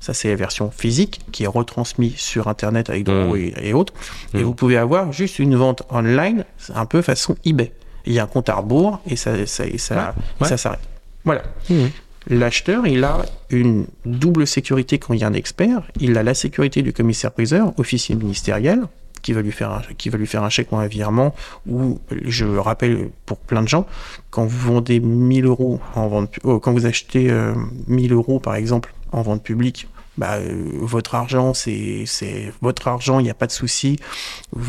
Ça, 0.00 0.14
c'est 0.14 0.28
la 0.28 0.36
version 0.36 0.70
physique 0.70 1.20
qui 1.32 1.42
est 1.44 1.48
retransmise 1.48 2.14
sur 2.16 2.46
Internet 2.46 2.88
avec 2.88 3.02
Draw 3.04 3.34
Mm. 3.34 3.36
et, 3.36 3.54
et 3.68 3.74
autres. 3.74 3.92
Et 4.32 4.38
Mm. 4.38 4.42
vous 4.42 4.54
pouvez 4.54 4.76
avoir 4.76 5.12
juste 5.12 5.38
une 5.40 5.56
vente 5.56 5.82
online, 5.90 6.44
un 6.74 6.86
peu 6.86 7.02
façon 7.02 7.36
eBay. 7.44 7.72
Il 8.06 8.12
y 8.12 8.20
a 8.20 8.22
un 8.22 8.26
compte 8.28 8.48
à 8.48 8.54
rebours 8.54 9.00
et 9.10 9.16
ça, 9.16 9.44
ça, 9.46 9.66
et 9.66 9.78
ça, 9.78 10.14
Ouais. 10.40 10.46
ça 10.48 10.56
s'arrête. 10.56 10.78
Voilà. 11.24 11.42
Mhm. 11.68 11.90
L'acheteur, 12.28 12.86
il 12.86 13.02
a 13.04 13.24
une 13.50 13.86
double 14.04 14.46
sécurité 14.46 14.98
quand 14.98 15.14
il 15.14 15.20
y 15.20 15.24
a 15.24 15.26
un 15.28 15.32
expert. 15.32 15.82
Il 16.00 16.16
a 16.18 16.22
la 16.22 16.34
sécurité 16.34 16.82
du 16.82 16.92
commissaire-priseur, 16.92 17.72
officier 17.78 18.14
ministériel, 18.16 18.82
qui 19.26 19.32
va 19.32 19.42
lui 19.42 19.50
faire 19.50 19.72
un, 19.72 19.82
qui 19.98 20.08
va 20.08 20.18
lui 20.18 20.26
faire 20.28 20.44
un 20.44 20.50
chèque 20.50 20.70
ou 20.70 20.76
un 20.76 20.86
virement. 20.86 21.34
Ou, 21.68 21.98
je 22.24 22.44
rappelle 22.46 23.10
pour 23.26 23.38
plein 23.38 23.60
de 23.60 23.66
gens, 23.66 23.84
quand 24.30 24.44
vous 24.46 24.72
vendez 24.74 25.00
1000 25.00 25.46
euros 25.46 25.80
en 25.96 26.06
vente, 26.06 26.32
oh, 26.44 26.60
quand 26.60 26.72
vous 26.72 26.86
achetez 26.86 27.28
euh, 27.28 27.52
1000 27.88 28.12
euros 28.12 28.38
par 28.38 28.54
exemple 28.54 28.94
en 29.10 29.22
vente 29.22 29.42
publique, 29.42 29.88
bah, 30.16 30.34
euh, 30.34 30.62
votre 30.80 31.16
argent, 31.16 31.54
c'est 31.54 32.04
c'est 32.06 32.52
votre 32.62 32.86
argent, 32.86 33.18
il 33.18 33.24
n'y 33.24 33.30
a 33.30 33.34
pas 33.34 33.48
de 33.48 33.52
souci. 33.52 33.98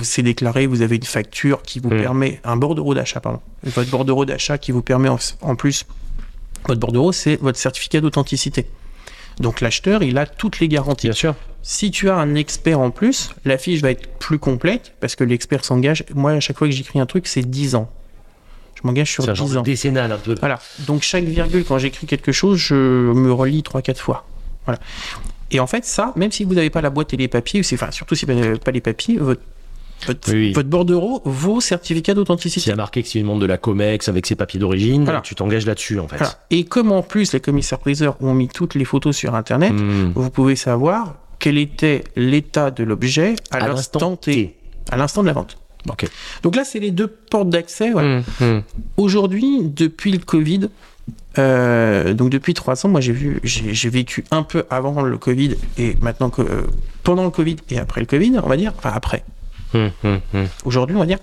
C'est 0.02 0.24
déclaré, 0.24 0.66
vous 0.66 0.82
avez 0.82 0.96
une 0.96 1.04
facture 1.04 1.62
qui 1.62 1.80
vous 1.80 1.92
Mm. 1.92 2.02
permet, 2.02 2.42
un 2.44 2.58
bordereau 2.58 2.96
d'achat, 2.96 3.20
pardon. 3.20 3.42
Votre 3.64 3.92
bordereau 3.92 4.26
d'achat 4.26 4.58
qui 4.58 4.72
vous 4.72 4.82
permet 4.82 5.10
en, 5.10 5.20
en 5.42 5.56
plus 5.56 5.86
votre 6.68 6.80
bordereau, 6.80 7.12
c'est 7.12 7.36
votre 7.36 7.60
certificat 7.60 8.02
d'authenticité. 8.02 8.66
Donc 9.40 9.62
l'acheteur, 9.62 10.04
il 10.04 10.18
a 10.18 10.26
toutes 10.26 10.60
les 10.60 10.68
garanties. 10.68 11.08
Bien 11.08 11.14
sûr. 11.16 11.36
Si 11.62 11.92
tu 11.92 12.10
as 12.10 12.16
un 12.16 12.36
expert 12.36 12.80
en 12.80 12.92
plus, 12.92 13.32
la 13.46 13.58
fiche 13.58 13.82
va 13.82 13.92
être 13.92 14.08
plus 14.20 14.40
complète 14.40 14.94
parce 15.00 15.16
que 15.16 15.24
l'expert 15.24 15.66
s'engage. 15.66 16.04
Moi, 16.16 16.32
à 16.32 16.40
chaque 16.40 16.58
fois 16.58 16.68
que 16.68 16.74
j'écris 16.74 17.00
un 17.00 17.06
truc, 17.06 17.28
c'est 17.28 17.42
10 17.42 17.76
ans. 17.76 17.92
Je 18.76 18.82
m'engage 18.88 19.12
sur 19.12 19.24
C'est 19.24 19.32
un 19.32 19.34
genre 19.34 19.48
10 19.48 19.54
de 19.54 19.60
ans. 19.60 19.64
décennal 19.64 20.12
un 20.12 20.18
peu. 20.18 20.36
Voilà. 20.40 20.60
Donc 20.88 21.02
chaque 21.02 21.24
virgule, 21.26 21.66
quand 21.66 21.78
j'écris 21.78 22.08
quelque 22.08 22.32
chose, 22.32 22.58
je 22.58 22.76
me 22.76 23.32
relis 23.32 23.62
3-4 23.64 23.98
fois. 23.98 24.26
Voilà. 24.66 24.80
Et 25.52 25.60
en 25.60 25.68
fait, 25.68 25.86
ça, 25.86 26.14
même 26.16 26.32
si 26.32 26.44
vous 26.44 26.54
n'avez 26.54 26.70
pas 26.70 26.82
la 26.82 26.90
boîte 26.90 27.14
et 27.14 27.18
les 27.18 27.28
papiers, 27.28 27.62
enfin, 27.74 27.92
surtout 27.92 28.16
si 28.16 28.26
vous 28.26 28.34
n'avez 28.34 28.60
pas 28.60 28.72
les 28.72 28.82
papiers, 28.82 29.18
votre, 29.18 29.42
votre, 30.06 30.32
Oui, 30.32 30.38
oui. 30.38 30.54
votre 30.54 30.70
bordereau 30.70 31.22
vaut 31.26 31.60
certificat 31.62 32.12
S'il 32.12 32.16
d'authenticité. 32.16 32.70
y 32.70 32.74
a 32.74 32.76
marqué 32.76 33.02
que 33.02 33.10
c'est 33.10 33.20
une 33.20 33.26
montre 33.26 33.40
de 33.42 33.46
la 33.48 33.58
COMEX 33.58 34.08
avec 34.10 34.26
ses 34.28 34.36
papiers 34.36 34.60
d'origine, 34.60 35.04
Voilà. 35.06 35.22
tu 35.22 35.34
t'engages 35.36 35.66
là-dessus 35.66 36.00
en 36.00 36.08
fait. 36.08 36.18
Voilà. 36.18 36.34
Et 36.52 36.64
comme 36.66 36.92
en 36.92 37.02
plus 37.02 37.34
les 37.34 37.40
commissaires-priseurs 37.40 38.16
ont 38.22 38.34
mis 38.34 38.48
toutes 38.48 38.76
les 38.76 38.86
photos 38.86 39.16
sur 39.16 39.34
Internet, 39.36 39.74
Hmm. 39.74 40.12
vous 40.14 40.30
pouvez 40.30 40.56
savoir 40.56 41.16
quel 41.40 41.58
était 41.58 42.04
l'état 42.16 42.70
de 42.72 42.84
l'objet 42.84 43.36
à, 43.52 43.58
À 43.58 43.68
l'instant 43.68 44.16
T, 44.16 44.56
à 44.92 44.98
l'instant 44.98 45.22
de 45.24 45.28
la 45.28 45.34
vente. 45.34 45.58
Ok. 45.90 46.06
Donc 46.44 46.56
là, 46.56 46.64
c'est 46.66 46.80
les 46.80 46.92
deux 46.92 47.08
portes 47.08 47.50
d'accès. 47.50 47.92
voilà. 47.92 48.20
Hmm, 48.20 48.24
hmm. 48.46 48.62
Aujourd'hui, 48.98 49.62
depuis 49.64 50.12
le 50.12 50.18
Covid, 50.20 50.70
euh, 51.38 52.14
donc 52.14 52.30
depuis 52.30 52.54
trois 52.54 52.86
ans, 52.86 52.90
moi 52.90 53.00
j'ai 53.00 53.14
vu, 53.14 53.40
j'ai 53.44 53.90
vécu 53.90 54.26
un 54.32 54.44
peu 54.44 54.66
avant 54.70 55.02
le 55.04 55.18
Covid 55.18 55.56
et 55.78 55.96
maintenant 56.02 56.30
que 56.30 56.42
euh, 56.42 56.64
pendant 57.04 57.24
le 57.24 57.30
Covid 57.30 57.58
et 57.70 57.78
après 57.78 58.02
le 58.02 58.08
Covid, 58.08 58.34
on 58.44 58.50
va 58.50 58.58
dire, 58.58 58.74
enfin 58.78 58.92
après. 58.94 59.24
Hmm, 59.74 59.88
hmm, 60.04 60.16
hmm. 60.34 60.46
Aujourd'hui, 60.66 60.96
on 60.96 61.00
va 61.00 61.06
dire, 61.06 61.18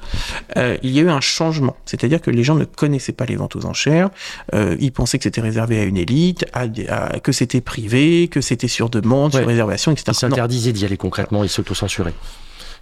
euh, 0.57 0.77
il 0.83 0.91
y 0.91 0.99
a 0.99 1.03
eu 1.03 1.09
un 1.09 1.21
changement. 1.21 1.77
C'est-à-dire 1.87 2.21
que 2.21 2.31
les 2.31 2.45
gens 2.45 2.55
ne 2.55 2.65
connaissaient 2.65 3.13
pas 3.13 3.25
les 3.25 3.37
ventes 3.37 3.57
aux 3.57 3.65
enchères. 3.67 4.11
euh, 4.55 4.77
ils 4.81 4.93
pensaient 4.93 5.19
que 5.19 5.25
c'était 5.25 5.41
réservé 5.41 5.79
à 5.81 5.85
une 5.85 5.97
élite, 5.97 6.45
à 6.53 6.67
des- 6.67 6.87
à- 6.89 7.19
que 7.21 7.33
c'était 7.33 7.61
privé, 7.61 8.29
que 8.29 8.41
c'était 8.41 8.69
sur 8.69 8.91
demande, 8.91 9.35
Ouais. 9.35 9.41
sur 9.41 9.49
réservation, 9.49 9.93
etc. 9.93 10.05
Il 10.07 10.11
Non. 10.11 10.15
s'interdisait 10.15 10.73
d'y 10.73 10.85
aller 10.85 10.97
concrètement, 10.97 11.43
il 11.43 11.49
s'auto-censurait. 11.49 12.15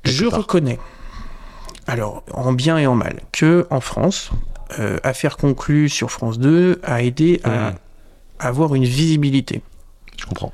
Je 0.05 0.27
part. 0.27 0.41
reconnais, 0.41 0.79
alors 1.87 2.25
en 2.33 2.53
bien 2.53 2.79
et 2.79 2.87
en 2.87 2.95
mal, 2.95 3.21
que 3.33 3.67
en 3.71 3.81
France, 3.81 4.31
euh, 4.79 4.99
Affaires 5.05 5.37
conclues 5.37 5.89
sur 5.89 6.11
France 6.11 6.39
2 6.39 6.81
a 6.83 7.03
aidé 7.03 7.41
à 7.45 7.75
avoir 8.39 8.75
une 8.75 8.85
visibilité. 8.85 9.63
Je 10.19 10.27
comprends. 10.27 10.53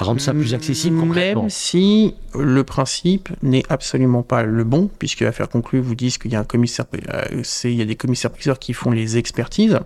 Rendre 0.00 0.20
ça 0.20 0.32
plus 0.32 0.54
accessible 0.54 0.98
concrètement. 1.00 1.42
Même 1.42 1.50
si 1.50 2.14
le 2.34 2.62
principe 2.62 3.30
n'est 3.42 3.64
absolument 3.68 4.22
pas 4.22 4.42
le 4.42 4.64
bon, 4.64 4.88
puisque 4.98 5.22
Affaires 5.22 5.48
conclues 5.48 5.80
vous 5.80 5.94
disent 5.94 6.18
qu'il 6.18 6.32
y 6.32 6.36
a 6.36 6.40
un 6.40 6.44
commissaire, 6.44 6.86
euh, 7.12 7.40
c'est- 7.42 7.72
il 7.72 7.78
y 7.78 7.82
a 7.82 7.84
des 7.84 7.96
commissaires 7.96 8.30
priseurs 8.30 8.58
qui 8.58 8.72
font 8.72 8.90
les 8.90 9.16
expertises, 9.16 9.78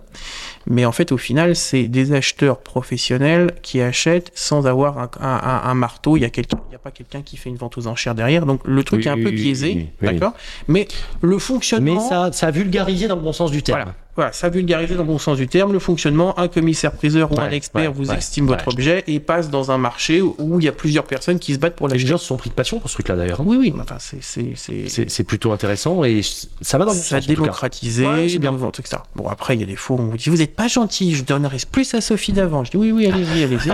mais 0.67 0.85
en 0.85 0.91
fait 0.91 1.11
au 1.11 1.17
final 1.17 1.55
c'est 1.55 1.83
des 1.87 2.13
acheteurs 2.13 2.59
professionnels 2.59 3.53
qui 3.61 3.81
achètent 3.81 4.31
sans 4.35 4.67
avoir 4.67 4.97
un, 4.99 5.09
un- 5.19 5.27
un- 5.43 5.61
un 5.69 5.73
marteau. 5.73 6.17
Il 6.17 6.21
y 6.21 6.25
a 6.25 6.29
quelqu'un, 6.29 6.59
il 6.69 6.73
y 6.73 6.75
a 6.75 6.79
pas 6.79 6.91
quelqu'un 6.91 7.21
qui 7.21 7.37
fait 7.37 7.49
une 7.49 7.55
vente 7.57 7.77
aux 7.77 7.87
enchères 7.87 8.15
derrière, 8.15 8.45
donc 8.45 8.61
le 8.65 8.83
truc 8.83 9.01
Oui, 9.01 9.07
est 9.07 9.11
un 9.11 9.15
oui, 9.15 9.23
peu 9.23 9.29
oui, 9.29 9.35
biaisé, 9.35 9.67
oui, 9.75 9.87
oui. 10.01 10.07
d'accord? 10.13 10.33
Mais 10.67 10.87
le 11.21 11.37
fonctionnement, 11.39 11.95
Mais 11.95 12.09
ça, 12.09 12.31
ça 12.31 12.47
a 12.47 12.51
vulgarisé 12.51 13.07
dans 13.07 13.15
le 13.15 13.21
bon 13.21 13.33
sens 13.33 13.51
du 13.51 13.63
terme. 13.63 13.79
voilà, 13.79 13.95
voilà, 14.15 14.31
ça 14.31 14.49
vulgarisé 14.49 14.93
dans 14.93 15.01
le 15.01 15.07
bon 15.07 15.17
sens 15.17 15.37
du 15.37 15.47
terme. 15.47 15.73
Le 15.73 15.79
fonctionnement, 15.79 16.37
un 16.39 16.47
commissaire-priseur 16.47 17.31
ou 17.31 17.39
un 17.39 17.49
expert 17.49 17.81
ouais, 17.81 17.87
vous 17.87 18.09
ouais, 18.11 18.17
estime 18.17 18.45
votre 18.45 18.67
objet 18.67 19.03
et 19.07 19.19
passe 19.19 19.49
dans 19.49 19.71
un 19.71 19.77
marché 19.79 20.21
où 20.21 20.59
il 20.59 20.65
y 20.65 20.67
a 20.67 20.71
plusieurs 20.71 21.05
personnes 21.05 21.39
qui 21.39 21.53
se 21.53 21.59
battent 21.59 21.75
pour 21.75 21.87
Les 21.87 21.95
l'acheter. 21.95 22.09
gens 22.09 22.17
se 22.19 22.25
sont 22.25 22.37
pris 22.37 22.49
de 22.51 22.55
passion 22.55 22.79
pour 22.79 22.89
ce 22.89 22.95
truc-là 22.95 23.15
d'ailleurs. 23.15 23.41
Oui, 23.43 23.57
oui, 23.59 23.73
mais 23.75 23.81
enfin, 23.81 23.97
c'est, 23.99 24.21
c'est, 24.21 24.53
c'est, 24.55 24.87
C'est 24.87 25.09
c'est 25.09 25.23
plutôt 25.23 25.51
intéressant 25.51 26.03
et 26.03 26.21
ça 26.61 26.77
va 26.77 26.85
dans 26.85 26.91
le 26.91 26.97
bon 26.97 27.03
ça 27.03 27.15
a 27.15 27.21
sens. 27.21 27.29
en 27.29 27.33
tout 27.33 27.33
cas. 27.35 27.41
démocratisé, 27.41 28.05
Ouais, 28.05 28.29
c'est 28.29 28.37
bien. 28.39 28.51
bien 28.51 28.59
vente, 28.59 28.79
etc. 28.79 28.97
Bon, 29.15 29.27
après, 29.29 29.55
il 29.55 29.61
y 29.61 29.63
a 29.63 29.67
des 29.67 29.75
fois 29.75 29.95
où 29.97 29.99
on 30.01 30.05
vous 30.05 30.17
dit, 30.17 30.29
vous 30.29 30.37
n'êtes 30.37 30.52
pas 30.55 30.67
gentil, 30.67 31.15
je 31.15 31.23
donnerai 31.23 31.57
plus 31.71 31.93
à 31.93 32.01
Sophie 32.01 32.33
d'avant. 32.33 32.63
Je 32.63 32.71
dis, 32.71 32.77
oui, 32.77 32.91
oui, 32.91 33.05
allez-y, 33.07 33.43
allez-y. 33.43 33.69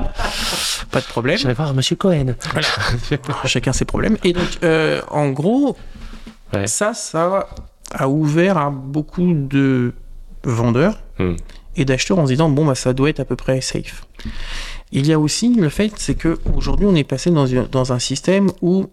pas 0.91 0.99
de 1.01 1.05
problème. 1.05 1.37
J'irai 1.37 1.53
voir 1.53 1.73
Monsieur 1.73 1.95
Cohen. 1.95 2.35
Chacun 3.45 3.73
ses 3.73 3.85
problèmes. 3.85 4.17
Et 4.23 4.33
donc, 4.33 4.47
euh, 4.63 5.01
en 5.09 5.29
gros, 5.29 5.75
Ouais. 6.53 6.65
ça, 6.67 6.93
ça 6.95 7.47
a 7.93 8.07
ouvert 8.09 8.57
à 8.57 8.69
beaucoup 8.71 9.33
de 9.33 9.93
vendeurs 10.43 10.99
Hmm. 11.19 11.35
et 11.75 11.85
d'acheteurs 11.85 12.17
en 12.17 12.25
se 12.25 12.31
disant, 12.31 12.49
bon, 12.49 12.65
bah, 12.65 12.73
ça 12.75 12.93
doit 12.93 13.09
être 13.09 13.19
à 13.19 13.25
peu 13.25 13.35
près 13.35 13.61
safe. 13.61 14.05
Il 14.91 15.05
y 15.05 15.13
a 15.13 15.19
aussi 15.19 15.53
le 15.53 15.69
fait, 15.69 15.91
c'est 15.97 16.15
que 16.15 16.39
aujourd'hui 16.55 16.85
on 16.87 16.95
est 16.95 17.03
passé 17.03 17.29
dans, 17.29 17.45
une- 17.45 17.65
dans 17.67 17.93
un 17.93 17.99
système 17.99 18.49
où 18.61 18.87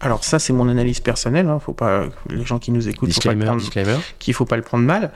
Alors 0.00 0.24
ça, 0.24 0.38
c'est 0.40 0.52
mon 0.52 0.68
analyse 0.68 0.98
personnelle. 1.00 1.48
Hein, 1.48 1.60
faut 1.64 1.72
pas 1.72 2.06
les 2.28 2.44
gens 2.44 2.58
qui 2.58 2.72
nous 2.72 2.88
écoutent, 2.88 3.12
faut 3.12 3.20
pas 3.20 3.32
le 3.32 3.36
Disclaimer, 3.58 3.92
prendre- 3.92 4.02
qu'il 4.18 4.34
faut 4.34 4.44
pas 4.44 4.56
le 4.56 4.62
prendre 4.62 4.84
mal. 4.84 5.12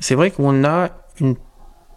C'est 0.00 0.14
vrai 0.14 0.30
qu'on 0.30 0.64
a 0.64 0.88
une 1.20 1.36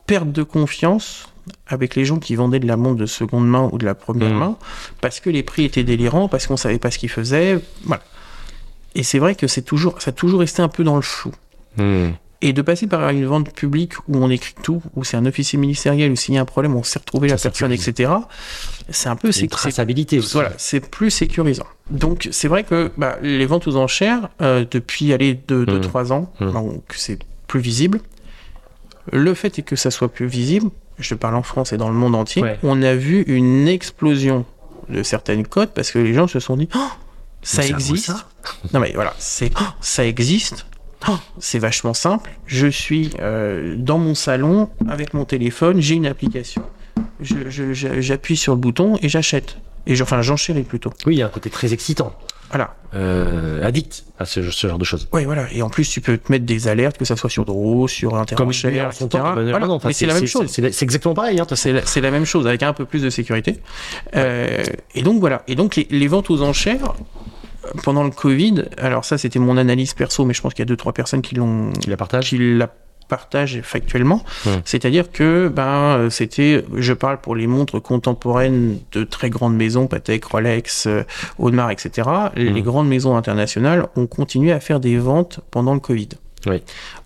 perte 0.07 0.31
de 0.31 0.43
confiance 0.43 1.27
avec 1.67 1.95
les 1.95 2.05
gens 2.05 2.19
qui 2.19 2.35
vendaient 2.35 2.59
de 2.59 2.67
la 2.67 2.77
montre 2.77 2.97
de 2.97 3.05
seconde 3.05 3.47
main 3.47 3.69
ou 3.71 3.77
de 3.77 3.85
la 3.85 3.95
première 3.95 4.29
Mhm. 4.31 4.37
main 4.39 4.57
parce 5.01 5.19
que 5.19 5.29
les 5.29 5.43
prix 5.43 5.65
étaient 5.65 5.83
délirants, 5.83 6.27
parce 6.29 6.47
qu'on 6.47 6.57
savait 6.57 6.79
pas 6.79 6.89
ce 6.91 6.97
qu'ils 6.97 7.09
faisaient. 7.09 7.59
Voilà. 7.83 8.03
Et 8.95 9.03
c'est 9.03 9.19
vrai 9.19 9.35
que 9.35 9.47
c'est 9.47 9.61
toujours, 9.63 10.01
ça 10.01 10.09
a 10.09 10.11
toujours 10.13 10.39
resté 10.41 10.61
un 10.61 10.67
peu 10.69 10.83
dans 10.83 10.95
le 10.95 11.01
flou. 11.01 11.31
Hmm. 11.77 12.11
Et 12.45 12.51
de 12.53 12.61
passer 12.61 12.87
par 12.87 13.09
une 13.09 13.25
vente 13.25 13.53
publique 13.53 13.93
où 14.09 14.17
on 14.17 14.29
écrit 14.29 14.53
tout, 14.63 14.81
où 14.95 15.03
c'est 15.05 15.15
un 15.15 15.25
officier 15.25 15.57
ministériel, 15.57 16.11
où 16.11 16.15
s'il 16.17 16.35
y 16.35 16.37
a 16.37 16.41
un 16.41 16.45
problème, 16.45 16.75
on 16.75 16.83
sait 16.83 16.99
retrouver 16.99 17.29
la 17.29 17.37
personne, 17.37 17.71
etc. 17.71 18.11
C'est 18.89 19.07
un 19.07 19.15
peu, 19.15 19.31
C'est 19.31 19.47
traçabilité 19.47 20.19
aussi. 20.19 20.33
voilà, 20.33 20.51
c'est 20.57 20.81
plus 20.81 21.09
sécurisant. 21.09 21.65
Donc 21.89 22.27
c'est 22.31 22.49
vrai 22.49 22.65
que 22.65 22.91
bah, 22.97 23.17
les 23.21 23.45
ventes 23.45 23.65
aux 23.67 23.77
enchères, 23.77 24.27
euh, 24.41 24.65
depuis 24.69 25.13
aller 25.13 25.39
de 25.47 25.65
Mhm. 25.65 25.81
3 25.81 26.11
ans, 26.11 26.31
Mhm. 26.41 26.51
donc 26.51 26.83
c'est 26.95 27.19
plus 27.47 27.61
visible. 27.61 28.01
Le 29.11 29.33
fait 29.33 29.59
est 29.59 29.63
que 29.63 29.75
ça 29.75 29.91
soit 29.91 30.09
plus 30.09 30.27
visible, 30.27 30.69
je 30.99 31.15
parle 31.15 31.35
en 31.35 31.43
France 31.43 31.73
et 31.73 31.77
dans 31.77 31.89
le 31.89 31.95
monde 31.95 32.15
entier, 32.15 32.41
Ouais. 32.41 32.57
on 32.63 32.81
a 32.81 32.95
vu 32.95 33.23
une 33.23 33.67
explosion 33.67 34.45
de 34.89 35.03
certaines 35.03 35.45
cotes 35.47 35.71
parce 35.73 35.91
que 35.91 35.99
les 35.99 36.13
gens 36.13 36.27
se 36.27 36.39
sont 36.39 36.55
dit 36.57 36.69
Oh, 36.75 36.79
ça 37.41 37.65
existe. 37.65 38.05
ça 38.07 38.25
Non 38.73 38.79
mais 38.79 38.91
voilà, 38.93 39.13
c'est 39.17 39.51
Oh, 39.59 39.63
ça 39.81 40.05
existe. 40.05 40.65
Oh, 41.09 41.17
c'est 41.39 41.59
vachement 41.59 41.93
simple. 41.93 42.31
Je 42.45 42.67
suis 42.67 43.11
euh, 43.19 43.75
dans 43.77 43.97
mon 43.97 44.15
salon 44.15 44.69
avec 44.87 45.13
mon 45.13 45.25
téléphone, 45.25 45.81
j'ai 45.81 45.95
une 45.95 46.05
application. 46.05 46.63
Je- 47.19 47.49
je- 47.49 47.73
je- 47.73 47.99
J'appuie 48.01 48.37
sur 48.37 48.53
le 48.53 48.59
bouton 48.59 48.97
et 49.01 49.09
j'achète. 49.09 49.57
Et 49.87 50.01
enfin, 50.01 50.21
j'enchéris 50.21 50.63
plutôt. 50.63 50.91
Oui, 51.05 51.15
il 51.15 51.19
y 51.19 51.21
a 51.21 51.25
un 51.25 51.29
côté 51.29 51.49
très 51.49 51.73
excitant. 51.73 52.13
Voilà. 52.49 52.75
Euh, 52.93 53.65
addict 53.65 54.05
à 54.19 54.25
ce, 54.25 54.43
ce 54.51 54.67
genre 54.67 54.77
de 54.77 54.83
choses. 54.83 55.07
Oui, 55.11 55.25
voilà. 55.25 55.51
Et 55.51 55.63
en 55.63 55.71
plus, 55.71 55.89
tu 55.89 56.01
peux 56.01 56.19
te 56.19 56.31
mettre 56.31 56.45
des 56.45 56.67
alertes, 56.67 56.99
que 56.99 57.05
ça 57.05 57.15
soit 57.15 57.29
sur 57.29 57.45
Draw, 57.45 57.87
sur 57.87 58.11
son 58.11 58.21
etc. 58.21 58.35
temps, 59.09 59.33
Voilà. 59.33 59.65
non, 59.65 59.79
Mais 59.83 59.93
c'est 59.93 60.05
la 60.05 60.13
même 60.13 60.27
chose. 60.27 60.51
C'est 60.51 60.83
exactement 60.83 61.15
pareil. 61.15 61.39
Hein. 61.39 61.47
C'est 61.55 62.01
la, 62.01 62.11
même 62.11 62.25
chose, 62.25 62.45
avec 62.45 62.61
un 62.61 62.73
peu 62.73 62.85
plus 62.85 63.01
de 63.01 63.09
sécurité. 63.09 63.59
Euh, 64.15 64.63
et 64.93 65.01
donc 65.01 65.19
voilà. 65.19 65.41
Et 65.47 65.55
donc 65.55 65.75
les, 65.75 65.87
les 65.89 66.07
ventes 66.07 66.29
aux 66.29 66.43
enchères 66.43 66.93
euh, 67.65 67.69
pendant 67.81 68.03
le 68.03 68.11
Covid. 68.11 68.65
Alors 68.77 69.03
ça, 69.03 69.17
c'était 69.17 69.39
mon 69.39 69.57
analyse 69.57 69.95
perso, 69.95 70.23
mais 70.25 70.35
je 70.35 70.41
pense 70.41 70.53
qu'il 70.53 70.61
y 70.61 70.67
a 70.67 70.69
deux 70.69 70.77
trois 70.77 70.93
personnes 70.93 71.23
qui 71.23 71.33
l'ont, 71.33 71.73
Tu 71.81 71.89
la 71.89 71.97
partages 71.97 72.29
qui 72.29 72.37
la 72.37 72.69
partagent 73.17 73.61
factuellement. 73.61 74.23
C'est-à-dire 74.65 75.11
que 75.11 75.47
ben 75.47 75.63
euh, 75.97 76.09
c'était, 76.09 76.65
je 76.75 76.93
parle 76.93 77.19
pour 77.21 77.35
les 77.35 77.45
montres 77.45 77.79
contemporaines 77.79 78.79
de 78.91 79.03
très 79.03 79.29
grandes 79.29 79.55
maisons, 79.55 79.85
Patek, 79.85 80.25
Rolex, 80.25 80.87
euh, 80.87 81.03
Audemars, 81.37 81.69
etc. 81.69 82.09
Les 82.35 82.49
Mhm. 82.51 82.61
grandes 82.61 82.87
maisons 82.87 83.15
internationales 83.15 83.85
ont 83.95 84.07
continué 84.07 84.51
à 84.51 84.59
faire 84.59 84.79
des 84.79 84.97
ventes 84.97 85.41
pendant 85.51 85.75
le 85.75 85.79
Covid. 85.79 86.09
Oui. 86.47 86.61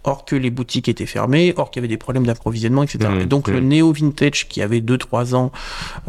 Or 0.06 0.24
que 0.24 0.36
les 0.38 0.50
boutiques 0.50 0.88
étaient 0.88 1.06
fermées, 1.06 1.54
or 1.58 1.70
qu'il 1.72 1.82
y 1.82 1.82
avait 1.82 1.90
des 1.90 1.98
problèmes 1.98 2.26
d'approvisionnement, 2.26 2.84
etc. 2.84 3.00
Mhm. 3.12 3.22
Et 3.22 3.26
donc 3.26 3.50
le 3.50 3.60
Mhm. 3.60 3.68
néo-vintage 3.68 4.48
qui 4.48 4.62
avait 4.62 4.80
2-3 4.82 5.36
ans 5.36 5.52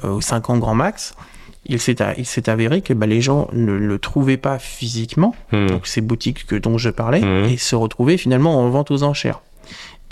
euh, 0.04 0.10
ou 0.14 0.20
5 0.20 0.48
ans 0.50 0.58
grand 0.58 0.74
max, 0.76 1.14
il 1.70 1.78
s'est 1.80 2.48
avéré 2.48 2.80
que 2.80 2.94
bah, 2.94 3.04
les 3.06 3.20
gens 3.20 3.48
ne 3.52 3.72
le 3.72 3.98
trouvaient 3.98 4.38
pas 4.38 4.58
physiquement, 4.58 5.34
Hmm. 5.52 5.66
donc 5.66 5.86
ces 5.86 6.00
boutiques 6.00 6.46
que, 6.46 6.56
dont 6.56 6.78
je 6.78 6.88
parlais, 6.88 7.20
Mhm. 7.20 7.50
et 7.50 7.56
se 7.58 7.76
retrouvaient 7.76 8.16
finalement 8.16 8.58
en 8.62 8.70
vente 8.70 8.90
aux 8.90 9.02
enchères. 9.02 9.40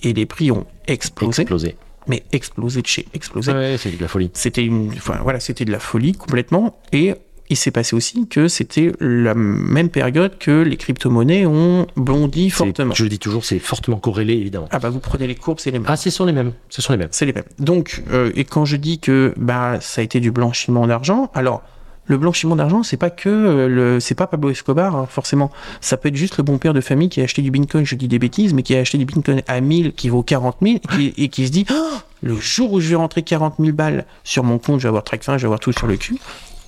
Et 0.02 0.12
les 0.12 0.26
prix 0.26 0.50
ont 0.50 0.66
explosé, 0.86 1.42
Explosé. 1.42 1.76
mais 2.06 2.22
explosé 2.32 2.82
de 2.82 2.86
chez 2.86 3.06
explosé. 3.14 3.52
Ouais, 3.52 3.76
c'est 3.78 3.96
de 3.96 4.00
la 4.00 4.08
folie. 4.08 4.30
C'était 4.34 4.64
une, 4.64 4.90
enfin, 4.96 5.18
voilà, 5.22 5.40
c'était 5.40 5.64
de 5.64 5.72
la 5.72 5.78
folie 5.80 6.12
complètement. 6.12 6.78
Et 6.92 7.14
il 7.48 7.56
s'est 7.56 7.70
passé 7.70 7.94
aussi 7.94 8.26
que 8.28 8.48
c'était 8.48 8.92
la 9.00 9.34
même 9.34 9.88
période 9.88 10.36
que 10.38 10.62
les 10.62 10.76
crypto-monnaies 10.76 11.46
ont 11.46 11.86
bondi 11.96 12.50
fortement. 12.50 12.92
Je 12.94 13.04
le 13.04 13.08
dis 13.08 13.18
toujours, 13.20 13.44
c'est 13.44 13.60
fortement 13.60 13.98
corrélé, 13.98 14.34
évidemment. 14.34 14.68
Ah 14.72 14.80
bah 14.80 14.90
vous 14.90 14.98
prenez 14.98 15.26
les 15.28 15.36
courbes, 15.36 15.60
c'est 15.60 15.70
les 15.70 15.78
mêmes. 15.78 15.86
Ah, 15.88 15.96
ce 15.96 16.10
sont 16.10 16.24
les 16.24 16.32
mêmes. 16.32 16.52
Ce 16.68 16.82
sont 16.82 16.92
les 16.92 16.98
mêmes. 16.98 17.08
C'est 17.12 17.24
les 17.24 17.32
mêmes. 17.32 17.44
Donc, 17.60 18.02
euh, 18.10 18.32
et 18.34 18.44
quand 18.44 18.64
je 18.64 18.76
dis 18.76 18.98
que 18.98 19.32
bah 19.36 19.78
ça 19.80 20.00
a 20.00 20.04
été 20.04 20.18
du 20.20 20.32
blanchiment 20.32 20.86
d'argent, 20.88 21.30
alors 21.34 21.62
le 22.08 22.18
blanchiment 22.18 22.54
d'argent, 22.56 22.82
c'est 22.82 22.96
pas 22.96 23.10
que 23.10 23.28
euh, 23.28 23.68
le, 23.68 24.00
c'est 24.00 24.14
pas 24.14 24.26
Pablo 24.26 24.50
Escobar 24.50 24.94
hein, 24.94 25.06
forcément. 25.10 25.50
Ça 25.80 25.96
peut 25.96 26.08
être 26.08 26.16
juste 26.16 26.36
le 26.36 26.44
bon 26.44 26.58
père 26.58 26.72
de 26.74 26.80
famille 26.80 27.08
qui 27.08 27.20
a 27.20 27.24
acheté 27.24 27.42
du 27.42 27.50
Bitcoin, 27.50 27.84
je 27.84 27.94
dis 27.96 28.08
des 28.08 28.18
bêtises, 28.18 28.54
mais 28.54 28.62
qui 28.62 28.76
a 28.76 28.80
acheté 28.80 28.96
du 28.98 29.04
Bitcoin 29.04 29.42
à 29.48 29.60
1000 29.60 29.92
qui 29.92 30.08
vaut 30.08 30.22
40 30.22 30.56
000 30.62 30.76
et 30.76 30.80
qui, 31.12 31.22
et 31.24 31.28
qui 31.28 31.46
se 31.46 31.52
dit 31.52 31.66
Ah, 31.68 32.02
le 32.22 32.36
jour 32.36 32.72
où 32.72 32.80
je 32.80 32.88
vais 32.90 32.94
rentrer 32.96 33.22
40 33.22 33.54
000 33.58 33.72
balles 33.72 34.06
sur 34.24 34.44
mon 34.44 34.58
compte, 34.58 34.78
je 34.80 34.84
vais 34.84 34.88
avoir 34.88 35.04
TrackFin, 35.04 35.36
je 35.36 35.42
vais 35.42 35.46
avoir 35.46 35.60
tout 35.60 35.72
sur 35.72 35.86
le 35.86 35.96
cul. 35.96 36.16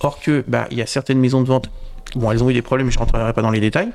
Or 0.01 0.19
que 0.19 0.43
bah 0.47 0.67
il 0.71 0.77
y 0.77 0.81
a 0.81 0.85
certaines 0.85 1.19
maisons 1.19 1.41
de 1.41 1.47
vente, 1.47 1.69
bon 2.15 2.31
elles 2.31 2.43
ont 2.43 2.49
eu 2.49 2.53
des 2.53 2.61
problèmes, 2.61 2.89
je 2.91 2.97
rentrerai 2.99 3.33
pas 3.33 3.41
dans 3.41 3.51
les 3.51 3.59
détails, 3.59 3.89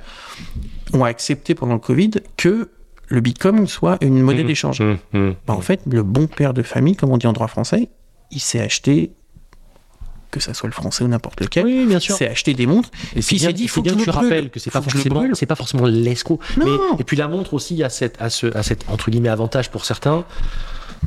ont 0.93 1.05
accepté 1.05 1.55
pendant 1.55 1.75
le 1.75 1.79
Covid 1.81 2.11
que 2.37 2.69
le 3.09 3.21
Bitcoin 3.21 3.67
soit 3.67 3.99
une 4.03 4.21
monnaie 4.23 4.43
Mhm. 4.43 4.47
d'échange. 4.47 4.81
Hmm, 4.81 4.97
hmm. 5.13 5.33
Bah, 5.47 5.55
en 5.55 5.61
fait, 5.61 5.81
le 5.91 6.03
bon 6.03 6.27
père 6.27 6.55
de 6.55 6.63
famille, 6.63 6.97
comme 6.97 7.11
on 7.11 7.17
dit 7.19 7.27
en 7.27 7.33
droit 7.35 7.49
français, 7.49 7.89
il 8.31 8.41
s'est 8.41 8.61
acheté, 8.61 9.13
que 10.35 10.41
ça 10.41 10.53
soit 10.55 10.69
le 10.69 10.73
français 10.75 11.05
ou 11.05 11.09
n'importe 11.09 11.41
lequel, 11.41 11.65
Oui, 11.65 11.87
bien 11.87 12.01
sûr. 12.01 12.17
s'est 12.17 12.29
aché 12.29 12.53
des 12.55 12.67
montres. 12.67 12.91
Et 13.13 13.21
Puis 13.21 13.23
c'est 13.23 13.37
il 13.37 13.39
s'est 13.41 13.53
dit, 13.53 13.63
c'est 13.63 13.69
faut 13.69 13.83
bien 13.83 13.93
que 13.95 13.99
que 13.99 14.05
tu 14.05 14.11
rappelles 14.11 14.51
que 14.51 14.59
c'est 14.59 14.71
pas 14.71 14.83
forcément, 14.83 15.25
c'est 15.35 15.47
pas 15.47 15.55
forcément 15.55 15.87
l'escroc. 15.87 16.39
Mais, 16.57 16.65
et 16.99 17.05
puis 17.05 17.17
la 17.17 17.29
montre 17.29 17.55
aussi 17.55 17.83
a 17.83 17.89
cette, 17.89 18.21
à 18.21 18.31
ce, 18.31 18.47
à 18.57 18.63
cet 18.63 18.85
entre 18.91 19.11
guillemets 19.11 19.29
avantage 19.29 19.71
pour 19.71 19.85
certains, 19.85 20.25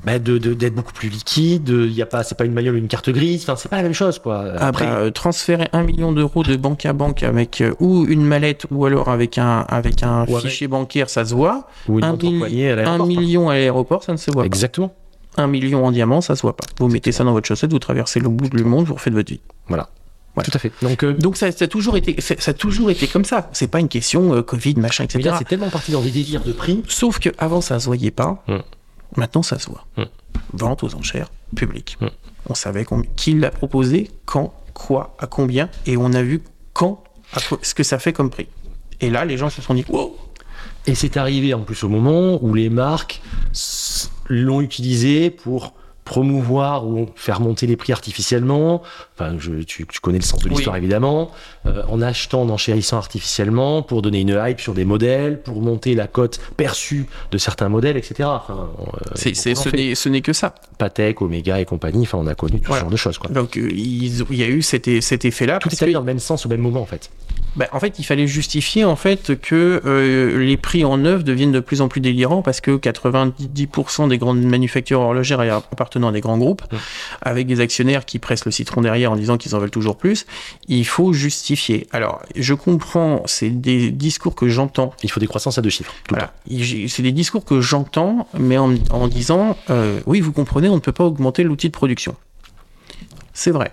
bah, 0.05 0.19
de, 0.19 0.38
d'être 0.38 0.75
beaucoup 0.75 0.93
plus 0.93 1.09
liquide. 1.09 1.69
Il 1.69 1.91
y 1.91 2.01
a 2.01 2.05
pas, 2.05 2.23
c'est 2.23 2.38
pas 2.38 2.45
une 2.45 2.53
maillole 2.53 2.75
ou 2.75 2.78
une 2.78 2.88
carte 2.88 3.09
grise. 3.09 3.43
Enfin, 3.43 3.55
c'est 3.55 3.67
pas 3.69 3.78
la 3.78 3.84
même 3.84 3.93
chose, 3.93 4.19
quoi. 4.19 4.45
Après, 4.59 4.86
bah, 4.86 4.97
euh, 4.99 5.09
transférer 5.11 5.67
un 5.73 5.84
million 5.84 6.11
d'euros 6.11 6.43
de 6.43 6.55
banque 6.55 6.86
à 6.86 6.93
banque 6.93 7.23
avec 7.23 7.61
euh, 7.61 7.73
ou 7.80 8.05
une 8.05 8.23
mallette 8.23 8.65
ou 8.71 8.86
alors 8.86 9.09
avec 9.09 9.38
un 9.39 9.61
avec 9.67 10.03
un 10.03 10.25
Ou 10.28 10.36
avec- 10.38 10.49
fichier 10.51 10.67
bancaire, 10.67 11.09
ça 11.09 11.25
se 11.25 11.34
voit. 11.34 11.67
ou 11.88 11.97
une 11.99 12.05
un 12.05 12.15
mille- 12.15 12.80
a 12.80 12.89
Un 12.91 13.05
million 13.05 13.49
à 13.49 13.55
l'aéroport, 13.55 14.03
ça 14.03 14.11
ne 14.11 14.17
se 14.17 14.30
voit 14.32 14.45
Exactement. 14.45 14.89
pas. 14.89 14.95
Un 15.38 15.48
million 15.48 15.86
en 15.86 15.92
diamant, 15.92 16.22
ça 16.22 16.36
se 16.36 16.42
voit 16.42 16.56
pas. 16.58 16.66
Vous 16.80 16.88
mettez 16.88 17.12
ça 17.12 17.24
dans 17.24 17.32
votre 17.32 17.48
chaussette, 17.48 17.72
vous 17.72 17.80
traversez 17.80 18.20
le 18.20 18.28
bout 18.30 18.50
du 18.50 18.64
monde, 18.64 18.86
vous 18.86 18.96
refaites 18.96 19.14
votre 19.14 19.32
vie. 19.32 19.40
Voilà. 19.68 19.90
Voilà. 20.36 20.46
Tout 20.50 20.56
à 20.56 20.60
fait. 20.60 20.72
Donc, 20.82 21.04
euh, 21.04 21.14
Donc 21.14 21.36
ça, 21.38 21.52
ça 21.52 21.66
a 21.66 21.68
toujours 21.68 21.98
été, 21.98 22.20
ça, 22.22 22.36
ça 22.38 22.52
a 22.52 22.54
toujours 22.54 22.92
été 22.92 23.08
comme 23.08 23.26
ça. 23.26 23.50
C'est 23.54 23.68
pas 23.68 23.80
une 23.80 23.88
question 23.88 24.34
euh, 24.36 24.42
Covid, 24.44 24.76
machin, 24.76 25.04
mais 25.04 25.20
etc. 25.20 25.30
là, 25.30 25.36
c'est 25.40 25.48
tellement 25.48 25.70
parti 25.70 25.92
dans 25.92 26.02
des 26.02 26.12
délires 26.12 26.44
de 26.44 26.52
prix. 26.52 26.84
Sauf 26.88 27.18
que 27.20 27.30
avant 27.40 27.62
ça 27.62 27.80
se 27.80 27.86
voyait 27.86 28.12
pas. 28.12 28.44
Mm. 28.48 28.58
Maintenant 29.16 29.42
ça 29.42 29.58
se 29.58 29.68
voit. 29.70 29.86
Mm. 29.98 30.04
Vente 30.54 30.84
aux 30.84 30.94
enchères 30.96 31.32
publiques. 31.56 31.98
Mm. 32.02 32.08
On 32.50 32.54
savait 32.54 32.86
combien- 32.86 33.10
qui 33.16 33.34
l'a 33.34 33.50
proposé, 33.50 34.12
quand, 34.26 34.54
quoi, 34.74 35.16
à 35.20 35.26
combien, 35.28 35.70
et 35.88 35.98
on 35.98 36.14
a 36.14 36.22
vu 36.22 36.44
quand, 36.74 37.04
à 37.34 37.42
quoi- 37.42 37.60
ce 37.64 37.74
que 37.74 37.84
ça 37.84 37.98
fait 38.00 38.14
comme 38.14 38.30
prix. 38.30 38.48
Et 39.02 39.10
là, 39.10 39.26
les 39.26 39.38
gens 39.38 39.50
se 39.50 39.62
sont 39.62 39.74
dit, 39.74 39.86
wow, 39.90 40.16
Et 40.86 40.96
c'est 40.96 41.18
arrivé 41.18 41.54
en 41.54 41.62
plus 41.62 41.84
au 41.84 41.90
moment 41.90 42.38
où 42.44 42.54
les 42.54 42.70
marques 42.70 43.22
l'ont 44.28 44.61
utilisé 44.61 45.30
pour 45.30 45.73
promouvoir 46.03 46.88
ou 46.88 47.09
faire 47.15 47.41
monter 47.41 47.67
les 47.67 47.75
prix 47.75 47.91
artificiellement. 47.91 48.82
Enfin, 49.13 49.36
je, 49.39 49.51
tu, 49.63 49.86
tu 49.86 49.99
connais 49.99 50.19
le 50.19 50.23
sens 50.23 50.41
de 50.41 50.47
l'histoire 50.47 50.75
Oui. 50.75 50.80
évidemment. 50.80 51.32
Euh, 51.65 51.84
en 51.89 52.01
achetant, 52.01 52.43
en 52.43 52.49
enchérissant 52.49 52.95
artificiellement 52.95 53.82
pour 53.82 54.01
donner 54.01 54.21
une 54.21 54.41
hype 54.41 54.61
sur 54.61 54.73
des 54.73 54.86
modèles, 54.86 55.41
pour 55.41 55.61
monter 55.61 55.95
la 55.95 56.07
cote 56.07 56.39
perçue 56.55 57.07
de 57.32 57.38
certains 57.38 57.67
modèles, 57.67 57.97
etc. 57.97 58.23
Enfin, 58.23 58.69
euh, 58.80 58.99
c'est, 59.15 59.34
ce, 59.36 60.07
n'est, 60.07 60.21
que 60.21 60.32
ça. 60.32 60.55
Patek, 60.78 61.21
Omega 61.21 61.59
et 61.59 61.65
compagnie. 61.65 62.03
Enfin, 62.03 62.19
on 62.21 62.28
a 62.28 62.36
connu 62.36 62.61
tout 62.61 62.67
Voilà. 62.67 62.80
ce 62.80 62.84
genre 62.86 62.91
de 62.91 62.95
choses. 62.97 63.17
Quoi. 63.17 63.30
Donc 63.32 63.57
euh, 63.57 63.69
il 63.69 64.07
y 64.38 64.43
a 64.43 64.47
eu 64.47 64.61
cet, 64.61 64.88
e- 64.88 65.01
cet 65.01 65.25
effet-là. 65.25 65.59
Tout 65.59 65.67
est 65.67 65.84
allé 65.84 65.91
que- 65.91 65.95
dans 65.95 66.01
le 66.01 66.05
même 66.05 66.19
sens 66.19 66.45
au 66.45 66.49
même 66.49 66.61
moment 66.61 66.82
en 66.82 66.86
fait. 66.86 67.09
Bah, 67.58 67.68
en 67.72 67.80
fait, 67.80 67.97
il 67.99 68.03
fallait 68.03 68.28
justifier 68.28 68.86
en 68.86 68.95
fait 68.95 69.39
que 69.41 69.82
euh, 69.84 70.38
les 70.45 70.58
prix 70.58 70.86
en 70.86 70.97
neuf 70.97 71.24
deviennent 71.24 71.51
de 71.51 71.60
plus 71.60 71.82
en 71.82 71.88
plus 71.88 72.01
délirants 72.01 72.41
parce 72.43 72.62
que 72.62 72.78
90% 72.78 74.08
des 74.10 74.18
grandes 74.18 74.41
manufactures 74.43 74.99
horlogères 75.01 75.39
appartenant 75.39 76.10
à 76.10 76.12
des 76.12 76.22
grands 76.22 76.38
groupes, 76.38 76.62
avec 77.22 77.47
des 77.47 77.60
actionnaires 77.60 78.05
qui 78.05 78.20
pressent 78.20 78.45
le 78.45 78.51
citron 78.51 78.82
derrière 78.82 79.12
en 79.12 79.16
disant 79.16 79.38
qu'ils 79.38 79.55
en 79.55 79.60
veulent 79.60 79.72
toujours 79.72 79.97
plus, 79.97 80.26
il 80.68 80.86
faut 80.86 81.14
justifier. 81.14 81.88
Alors, 81.91 82.22
je 82.36 82.53
comprends, 82.53 83.24
c'est 83.26 83.49
des 83.49 83.89
discours 83.91 84.36
que 84.36 84.47
j'entends. 84.47 84.93
Il 85.03 85.10
faut 85.12 85.20
des 85.20 85.28
croissances 85.28 85.58
à 85.58 85.62
deux 85.62 85.70
chiffres. 85.72 85.93
Tout 86.08 86.14
Voilà, 86.16 86.34
Il- 86.47 86.89
c'est 86.89 87.01
des 87.03 87.12
discours 87.12 87.43
que 87.43 87.60
j'entends, 87.60 88.28
mais 88.38 88.58
en, 88.58 88.76
en 88.91 89.08
disant, 89.08 89.58
euh, 89.70 89.99
oui, 90.05 90.22
vous 90.22 90.32
comprenez, 90.32 90.70
on 90.70 90.76
ne 90.76 90.80
peut 90.80 90.91
pas 90.91 91.05
augmenter 91.05 91.43
l'outil 91.43 91.68
de 91.68 91.74
production. 91.74 92.16
C'est 93.34 93.51
vrai. 93.51 93.72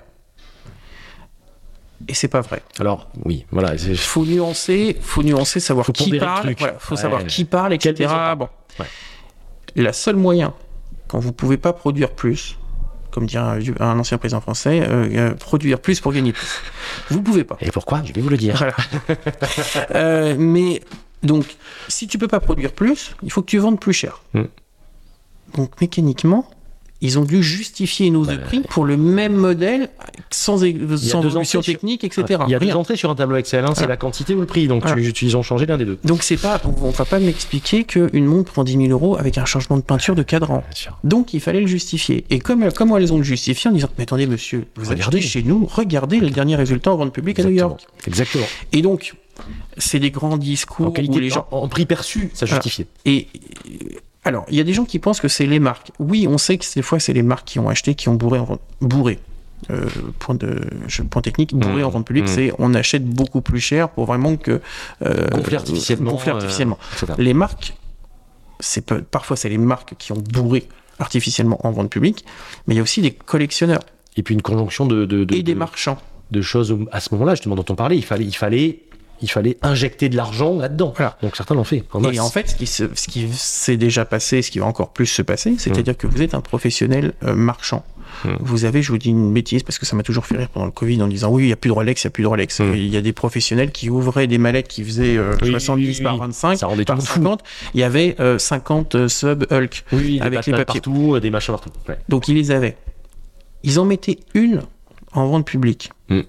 Et 2.09 2.15
c'est 2.15 2.29
pas 2.29 2.41
vrai. 2.41 2.63
Alors, 2.79 3.09
oui, 3.25 3.47
voilà. 3.51 3.77
faut 3.97 4.25
nuancer, 4.25 4.97
faut 5.01 5.23
nuancer, 5.23 5.61
savoir 5.61 5.87
Faut 5.87 5.93
qui 5.93 6.19
parle, 6.19 6.55
voilà, 6.59 6.79
faut 6.79 6.95
Ouais. 6.95 7.01
savoir 7.01 7.25
qui 7.27 7.45
parle, 7.45 7.73
etc. 7.73 8.13
Bon. 8.37 8.49
Ouais. 8.79 8.87
La 9.77 9.93
seule 9.93 10.17
moyen, 10.17 10.55
quand 11.09 11.19
vous 11.19 11.33
pouvez 11.33 11.57
pas 11.57 11.73
produire 11.73 12.11
plus, 12.11 12.59
comme 13.11 13.27
dirait 13.27 13.63
un, 13.81 13.99
ancien 13.99 14.19
président 14.19 14.41
français, 14.41 14.81
euh, 14.83 15.09
euh, 15.15 15.35
produire 15.35 15.79
plus 15.81 16.01
pour 16.01 16.13
gagner 16.13 16.33
plus. 16.33 16.61
Vous 17.11 17.23
pouvez 17.23 17.45
pas. 17.45 17.57
Et 17.61 17.71
pourquoi? 17.71 18.03
Je 18.05 18.13
vais 18.13 18.21
vous 18.21 18.29
le 18.29 18.37
dire. 18.37 18.57
Voilà. 18.57 18.75
Euh, 19.95 20.37
mais 20.39 20.83
donc, 21.23 21.57
si 21.89 22.07
tu 22.07 22.19
peux 22.19 22.29
pas 22.29 22.41
produire 22.41 22.73
plus, 22.73 23.15
il 23.23 23.31
faut 23.31 23.43
que 23.43 23.51
tu 23.51 23.59
vendes 23.59 23.79
plus 23.79 23.93
cher. 23.93 24.23
Mm. 24.35 24.43
Donc 25.57 25.81
mécaniquement, 25.81 26.49
ils 27.05 27.19
ont 27.19 27.25
dû 27.25 27.43
justifier 27.43 28.07
une 28.07 28.17
hausse 28.17 28.29
de 28.29 28.37
prix 28.37 28.61
pour 28.71 28.85
le 28.85 28.97
même 28.97 29.35
modèle 29.35 29.91
sans, 30.31 30.57
sans 30.59 30.65
évolution 30.65 31.45
sur- 31.45 31.63
technique, 31.63 32.03
etc. 32.03 32.25
Il 32.47 32.51
y 32.51 32.55
a 32.55 32.59
Rien. 32.59 32.71
deux 32.73 32.77
entrées 32.77 32.97
sur 32.97 33.11
un 33.11 33.15
tableau 33.15 33.37
Excel, 33.37 33.63
hein, 33.65 33.69
c'est 33.75 33.81
Voilà. 33.81 33.89
la 33.93 33.97
quantité 33.99 34.35
ou 34.35 34.41
le 34.41 34.47
prix. 34.47 34.67
Donc 34.69 34.83
Voilà. 34.83 35.01
tu, 35.01 35.13
tu- 35.13 35.27
ils 35.27 35.37
ont 35.37 35.43
changé 35.43 35.67
l'un 35.67 35.77
des 35.77 35.85
deux. 35.85 35.99
Donc 36.05 36.23
c'est 36.23 36.37
pas, 36.37 36.61
on 36.83 36.91
va 36.91 37.05
pas 37.05 37.19
m'expliquer 37.21 37.85
qu'une 37.85 38.25
montre 38.25 38.53
prend 38.53 38.65
10 38.65 38.73
000 38.77 38.87
euros 38.89 39.17
avec 39.19 39.37
un 39.39 39.45
changement 39.45 39.77
de 39.77 39.83
peinture 39.83 40.15
de 40.15 40.23
cadran. 40.23 40.65
Donc 41.05 41.35
il 41.35 41.41
fallait 41.41 41.61
le 41.61 41.67
justifier. 41.67 42.25
Et 42.31 42.39
comme, 42.39 42.67
comment 42.73 42.97
elles 42.97 43.13
ont 43.13 43.19
le 43.19 43.23
justifié 43.23 43.71
en 43.71 43.75
disant 43.75 43.89
Mais 43.99 44.03
attendez, 44.05 44.27
monsieur, 44.27 44.65
vous 44.77 44.89
Regardez. 44.89 45.21
chez 45.21 45.43
nous, 45.43 45.67
regardez 45.67 46.21
le 46.21 46.31
dernier 46.31 46.57
résultat 46.57 46.93
en 46.93 46.97
vente 46.97 47.13
publique 47.13 47.39
à 47.39 47.45
New. 47.45 47.51
York. 47.51 47.81
Exactement. 48.07 48.47
Et 48.73 48.81
donc, 48.83 49.15
c'est 49.77 49.99
des 49.99 50.11
grands 50.11 50.33
En, 50.33 50.37
discours 50.39 50.87
où 50.89 50.91
qualité, 50.91 51.21
les 51.21 51.29
gens. 51.31 51.47
en, 51.51 51.59
en 51.59 51.69
prix 51.69 51.85
perçu, 51.87 52.31
ça 52.35 52.47
justifiait. 52.47 52.87
Et 53.05 53.29
alors, 54.25 54.47
il 54.49 54.57
y 54.57 54.61
a 54.61 54.65
des 54.65 54.73
gens 54.73 54.85
qui 54.85 54.99
pensent 54.99 55.21
que 55.21 55.29
c'est 55.29 55.47
les 55.47 55.59
marques. 55.59 55.91
Oui, 55.99 56.27
on 56.29 56.39
sait 56.39 56.57
que 56.59 56.65
des 56.75 56.83
fois, 56.83 56.99
c'est 56.99 57.13
les 57.13 57.23
marques 57.23 57.47
qui 57.47 57.59
ont 57.59 57.69
acheté, 57.69 57.95
qui 57.95 58.09
ont 58.09 58.15
bourré 58.15 58.39
en 58.39 58.45
vente. 58.45 58.61
Bourré. 58.81 59.19
Euh, 59.71 59.87
point, 60.19 60.35
de, 60.35 60.61
point 61.11 61.23
technique, 61.23 61.55
bourré 61.55 61.83
Mmh. 61.83 61.87
en 61.87 61.91
vente 61.91 62.07
publique, 62.07 62.25
Mmh. 62.25 62.35
c'est 62.35 62.53
on 62.59 62.75
achète 62.75 63.05
beaucoup 63.05 63.41
plus 63.41 63.61
cher 63.61 63.89
pour 63.89 64.05
vraiment 64.07 64.37
que. 64.37 64.61
Euh, 65.03 65.29
Gonfler 65.31 65.57
artificiellement. 65.57 66.11
gonfler 66.13 66.33
euh, 66.33 66.35
artificiellement. 66.37 66.79
Les 67.19 67.33
marques, 67.35 67.75
c'est 68.61 68.85
parfois 69.11 69.37
c'est 69.37 69.49
les 69.49 69.59
marques 69.59 69.95
qui 69.99 70.13
ont 70.13 70.23
bourré 70.33 70.69
artificiellement 70.99 71.59
en 71.67 71.71
vente 71.71 71.91
publique, 71.91 72.25
mais 72.67 72.75
il 72.75 72.77
y 72.77 72.81
a 72.81 72.83
aussi 72.83 73.01
des 73.03 73.11
collectionneurs 73.13 73.81
Et 74.17 74.23
puis 74.23 74.35
une 74.35 74.43
conjonction 74.43 74.87
de, 74.87 75.07
de, 75.07 75.25
de, 75.25 75.35
et 75.35 75.43
des 75.43 75.55
de- 75.55 75.59
marchands. 75.59 75.99
de 76.31 76.41
choses 76.43 76.77
à 76.93 77.01
ce 77.01 77.13
moment-là, 77.15 77.35
justement, 77.35 77.55
dont 77.57 77.65
on 77.69 77.75
parlait. 77.75 77.97
Il 77.97 78.05
fallait, 78.05 78.25
il 78.25 78.35
fallait, 78.37 78.81
il 79.25 79.29
fallait 79.31 79.57
injecter 79.63 80.09
de 80.09 80.17
l'argent 80.17 80.57
là-dedans. 80.57 80.93
Voilà. 80.97 81.17
Donc 81.23 81.35
certains 81.37 81.55
l'ont 81.55 81.65
fait. 81.65 81.83
en 81.93 82.03
Et 82.11 82.21
en 82.21 82.29
fait, 82.31 82.51
ce 82.51 82.55
qui, 82.55 82.67
se- 82.67 82.95
ce 82.95 83.09
qui 83.09 83.27
s'est 83.33 83.77
déjà 83.77 84.05
passé, 84.05 84.43
ce 84.43 84.51
qui 84.51 84.59
va 84.59 84.67
encore 84.67 84.93
plus 84.93 85.07
se 85.07 85.23
passer, 85.23 85.55
c'est-à-dire 85.59 85.97
que 85.97 86.07
vous 86.07 86.23
êtes 86.23 86.35
un 86.35 86.41
professionnel 86.41 87.15
euh, 87.25 87.35
marchand. 87.35 87.85
Mm. 88.25 88.35
Vous 88.41 88.65
avez, 88.65 88.83
je 88.83 88.93
vous 88.93 88.99
dis 88.99 89.09
une 89.09 89.33
bêtise, 89.33 89.63
parce 89.65 89.79
que 89.79 89.87
ça 89.87 89.97
m'a 89.97 90.03
toujours 90.05 90.25
fait 90.27 90.37
rire 90.37 90.49
pendant 90.49 90.67
le 90.67 90.73
Covid 90.73 91.03
en 91.03 91.09
disant 91.09 91.31
oui, 91.31 91.45
il 91.45 91.47
n'y 91.47 91.53
a 91.53 91.57
plus 91.57 91.69
de 91.69 91.73
Rolex, 91.75 92.05
il 92.05 92.07
n'y 92.07 92.09
a 92.09 92.11
plus 92.13 92.23
de 92.23 92.29
Rolex. 92.29 92.61
Mm. 92.61 92.75
Et 92.75 92.79
Il 92.79 92.89
y 92.89 92.97
a 92.97 93.01
des 93.01 93.13
professionnels 93.13 93.73
qui 93.73 93.91
ouvraient 93.91 94.27
des 94.27 94.39
mallettes 94.39 94.69
qui 94.69 94.85
faisaient 94.85 95.17
euh, 95.17 95.35
Oui, 95.43 95.51
70 95.51 95.83
oui, 95.89 95.95
oui, 95.99 96.03
par 96.05 96.15
oui. 96.15 96.21
25, 96.21 96.57
Ça 96.59 96.67
rendait 96.67 96.85
tout 96.85 96.93
par 96.93 97.03
fou. 97.03 97.15
50. 97.15 97.43
Il 97.75 97.81
y 97.81 97.83
avait 97.83 98.15
euh, 98.21 98.39
50 98.39 98.95
euh, 98.95 99.09
sub 99.09 99.47
Hulk. 99.51 99.85
oui, 99.93 99.99
oui, 99.99 100.13
des 100.19 100.21
avec 100.21 100.47
les 100.47 100.53
papiers. 100.53 100.65
partout, 100.81 101.15
euh, 101.17 101.21
des 101.21 101.31
machins 101.31 101.55
partout. 101.55 101.71
Ouais. 101.89 101.99
Donc 102.09 102.29
ils 102.29 102.35
les 102.35 102.51
avaient. 102.51 102.77
Ils 103.63 103.81
en 103.81 103.85
mettaient 103.87 104.19
une 104.35 104.61
en 105.13 105.27
vente 105.27 105.47
publique. 105.47 105.91
Mm. 106.11 106.21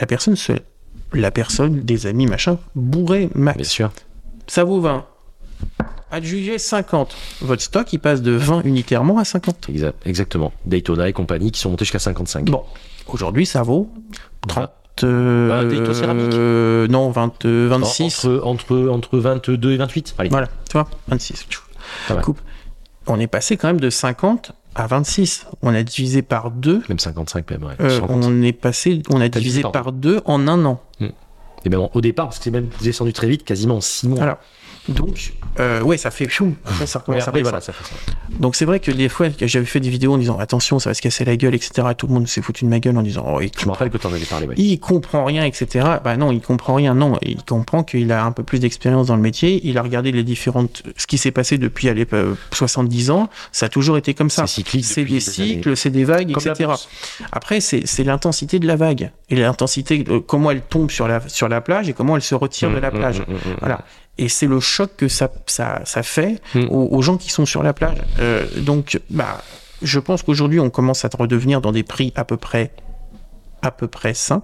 La 0.00 0.06
personne 0.06 0.36
se... 0.36 0.52
La 1.12 1.30
personne, 1.30 1.80
des 1.80 2.06
amis, 2.06 2.26
machin, 2.26 2.58
bourré 2.74 3.30
max. 3.34 3.56
Bien 3.58 3.66
sûr. 3.66 3.90
Ça 4.46 4.64
vaut 4.64 4.80
20. 4.80 5.04
Adjugé 6.10 6.58
50. 6.58 7.16
Votre 7.42 7.62
stock, 7.62 7.92
il 7.92 7.98
passe 7.98 8.22
de 8.22 8.32
20 8.32 8.62
unitairement 8.64 9.18
à 9.18 9.24
50. 9.24 9.68
Exa- 9.70 9.92
exactement. 10.04 10.52
Daytona 10.64 11.08
et 11.08 11.12
compagnie 11.12 11.50
qui 11.50 11.60
sont 11.60 11.70
montés 11.70 11.84
jusqu'à 11.84 11.98
55. 11.98 12.44
Bon, 12.46 12.62
aujourd'hui, 13.08 13.44
ça 13.46 13.62
vaut 13.62 13.90
30. 14.48 14.70
Bah, 15.02 15.04
euh, 15.04 15.84
euh, 16.04 16.88
non, 16.88 17.10
20, 17.10 17.44
euh, 17.44 17.66
26. 17.70 18.24
Entre, 18.24 18.40
entre, 18.44 18.88
entre 18.88 19.18
22 19.18 19.72
et 19.72 19.76
28. 19.76 20.14
Allez. 20.18 20.30
Voilà, 20.30 20.46
tu 20.68 20.72
vois, 20.74 20.88
26. 21.08 21.46
Pas 22.08 22.14
mal. 22.14 22.24
Coupe. 22.24 22.40
On 23.06 23.20
est 23.20 23.26
passé 23.26 23.56
quand 23.56 23.68
même 23.68 23.80
de 23.80 23.90
50 23.90 24.52
à 24.74 24.86
26. 24.86 25.46
On 25.62 25.74
a 25.74 25.82
divisé 25.82 26.22
par 26.22 26.50
deux. 26.50 26.82
Même 26.88 26.98
55 26.98 27.50
même. 27.50 27.64
Ouais. 27.64 27.74
euh, 27.80 28.00
on 28.08 28.42
est 28.42 28.52
passé, 28.52 29.02
on 29.10 29.20
a 29.20 29.28
divisé 29.28 29.62
par 29.62 29.72
par 29.72 29.92
deux 29.92 30.20
en 30.24 30.48
un 30.48 30.64
an. 30.64 30.80
Et 31.64 31.68
même 31.68 31.80
au 31.92 32.00
départ, 32.00 32.26
parce 32.26 32.38
que 32.38 32.44
c'est 32.44 32.50
même 32.50 32.68
descendu 32.80 33.12
très 33.12 33.26
vite, 33.28 33.44
quasiment 33.44 33.76
en 33.76 33.80
6 33.80 34.08
mois. 34.08 34.38
Donc, 34.88 35.32
euh, 35.58 35.80
ouais, 35.82 35.96
ça 35.96 36.10
fait 36.10 36.28
chou. 36.28 36.54
Ça 36.84 36.98
recommence 37.00 37.24
à 37.24 37.28
après, 37.28 37.40
descendre. 37.40 37.42
voilà, 37.42 37.60
ça 37.60 37.72
fait 37.72 37.84
ça. 37.84 37.94
Donc 38.38 38.54
c'est 38.56 38.64
vrai 38.64 38.78
que 38.80 38.90
des 38.90 39.08
fois, 39.08 39.30
que 39.30 39.46
j'avais 39.46 39.64
fait 39.64 39.80
des 39.80 39.88
vidéos 39.88 40.12
en 40.14 40.18
disant 40.18 40.38
attention, 40.38 40.78
ça 40.78 40.90
va 40.90 40.94
se 40.94 41.02
casser 41.02 41.24
la 41.24 41.36
gueule, 41.36 41.54
etc. 41.54 41.88
Et 41.90 41.94
tout 41.94 42.06
le 42.06 42.12
monde 42.14 42.28
s'est 42.28 42.42
foutu 42.42 42.64
de 42.64 42.70
ma 42.70 42.78
gueule 42.78 42.96
en 42.98 43.02
disant 43.02 43.24
oh, 43.26 43.40
il, 43.40 43.50
Je 43.58 43.66
me 43.66 43.70
rappelle 43.72 43.90
que 43.90 43.98
tu 43.98 44.06
en 44.06 44.12
avais 44.12 44.24
parlé. 44.24 44.46
Ouais. 44.46 44.54
il 44.58 44.78
comprend 44.78 45.24
rien, 45.24 45.44
etc. 45.44 45.86
Bah 46.04 46.16
non, 46.16 46.30
il 46.32 46.40
comprend 46.40 46.74
rien. 46.74 46.94
Non, 46.94 47.18
il 47.22 47.42
comprend 47.42 47.82
qu'il 47.84 48.12
a 48.12 48.24
un 48.24 48.32
peu 48.32 48.42
plus 48.42 48.58
d'expérience 48.58 49.06
dans 49.08 49.16
le 49.16 49.22
métier. 49.22 49.60
Il 49.64 49.78
a 49.78 49.82
regardé 49.82 50.12
les 50.12 50.22
différentes, 50.24 50.82
ce 50.96 51.06
qui 51.06 51.18
s'est 51.18 51.30
passé 51.32 51.58
depuis 51.58 51.88
euh, 51.88 52.34
70 52.52 53.10
ans. 53.10 53.28
Ça 53.52 53.66
a 53.66 53.68
toujours 53.68 53.96
été 53.96 54.14
comme 54.14 54.30
ça. 54.30 54.46
C'est 54.46 54.56
cyclique. 54.56 54.84
C'est 54.84 55.04
des 55.04 55.10
années. 55.12 55.20
cycles, 55.20 55.76
c'est 55.76 55.90
des 55.90 56.04
vagues, 56.04 56.32
Comme 56.32 56.46
etc. 56.52 56.70
Après, 57.32 57.60
c'est 57.60 58.04
l'intensité 58.04 58.58
de 58.58 58.66
la 58.66 58.76
vague 58.76 59.10
et 59.30 59.36
l'intensité, 59.36 60.04
euh, 60.08 60.20
comment 60.20 60.50
elle 60.50 60.60
tombe 60.62 60.90
sur 60.90 61.08
la 61.08 61.26
sur 61.28 61.48
la 61.48 61.60
plage 61.60 61.88
et 61.88 61.92
comment 61.92 62.16
elle 62.16 62.22
se 62.22 62.34
retire 62.34 62.70
de 62.70 62.76
la 62.78 62.90
Mmh, 62.90 62.98
plage. 62.98 63.18
mmh, 63.20 63.22
mmh, 63.32 63.34
mmh. 63.34 63.56
Voilà. 63.60 63.80
Et 64.18 64.28
c'est 64.28 64.46
le 64.46 64.60
choc 64.60 64.90
que 64.96 65.08
ça, 65.08 65.30
ça, 65.46 65.82
ça 65.84 66.02
fait 66.02 66.40
Mm. 66.54 66.64
aux, 66.70 66.88
aux 66.96 67.02
gens 67.02 67.16
qui 67.16 67.30
sont 67.30 67.44
sur 67.46 67.62
la 67.62 67.72
plage. 67.72 67.98
Euh, 68.18 68.46
donc, 68.58 69.00
bah, 69.10 69.42
je 69.82 69.98
pense 69.98 70.22
qu'aujourd'hui, 70.22 70.58
on 70.60 70.70
commence 70.70 71.04
à 71.04 71.10
redevenir 71.18 71.60
dans 71.60 71.72
des 71.72 71.82
prix 71.82 72.12
à 72.16 72.24
peu 72.24 72.36
près, 72.36 72.72
à 73.62 73.70
peu 73.70 73.88
près 73.88 74.14
sains. 74.14 74.42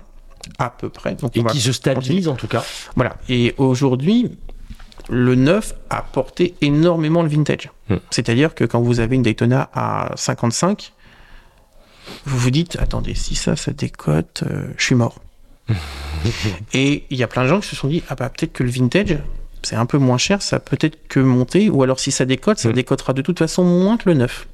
À 0.59 0.71
peu 0.71 0.89
près. 0.89 1.15
Donc, 1.15 1.37
Et 1.37 1.45
qui 1.45 1.61
se 1.61 1.73
stabilise 1.73 2.29
en 2.29 2.35
tout 2.35 2.49
cas. 2.49 2.65
voilà. 2.97 3.17
Et 3.29 3.55
aujourd'hui, 3.59 4.37
le 5.09 5.35
neuf 5.37 5.73
a 5.89 6.03
porté 6.03 6.55
énormément 6.61 7.23
le 7.23 7.29
vintage. 7.29 7.71
Mm. 7.89 7.97
C'est-à-dire 8.11 8.55
que 8.55 8.65
quand 8.65 8.81
vous 8.83 9.01
avez 9.01 9.17
une 9.17 9.23
Daytona 9.23 9.71
à 9.73 10.13
55, 10.17 10.93
vous 12.27 12.39
vous 12.39 12.51
dites, 12.51 12.77
attendez, 12.81 13.15
si 13.15 13.35
ça, 13.37 13.57
ça 13.57 13.73
décote, 13.73 14.43
euh, 14.47 14.67
je 14.77 14.85
suis 14.85 14.95
mort. 14.97 15.17
Et 16.75 17.05
il 17.11 17.17
y 17.17 17.23
a 17.23 17.27
plein 17.29 17.45
de 17.45 17.49
gens 17.49 17.61
qui 17.61 17.69
se 17.69 17.77
sont 17.77 17.89
dit, 17.89 18.03
ah 18.09 18.15
bah 18.17 18.29
peut-être 18.29 18.53
que 18.53 18.63
le 18.65 18.71
vintage, 18.71 19.19
c'est 19.63 19.77
un 19.77 19.87
peu 19.87 19.99
moins 19.99 20.19
cher, 20.19 20.43
ça 20.43 20.59
peut 20.61 20.79
être 20.81 20.99
que 21.09 21.21
monter, 21.21 21.71
ou 21.71 21.83
alors 21.83 22.01
si 22.01 22.11
ça 22.11 22.25
décote, 22.25 22.59
ça 22.59 22.69
Mm. 22.71 22.73
décotera 22.75 23.13
de 23.13 23.23
toute 23.23 23.39
façon 23.39 23.65
moins 23.65 23.97
que 23.97 24.09
le 24.09 24.15
neuf. 24.17 24.47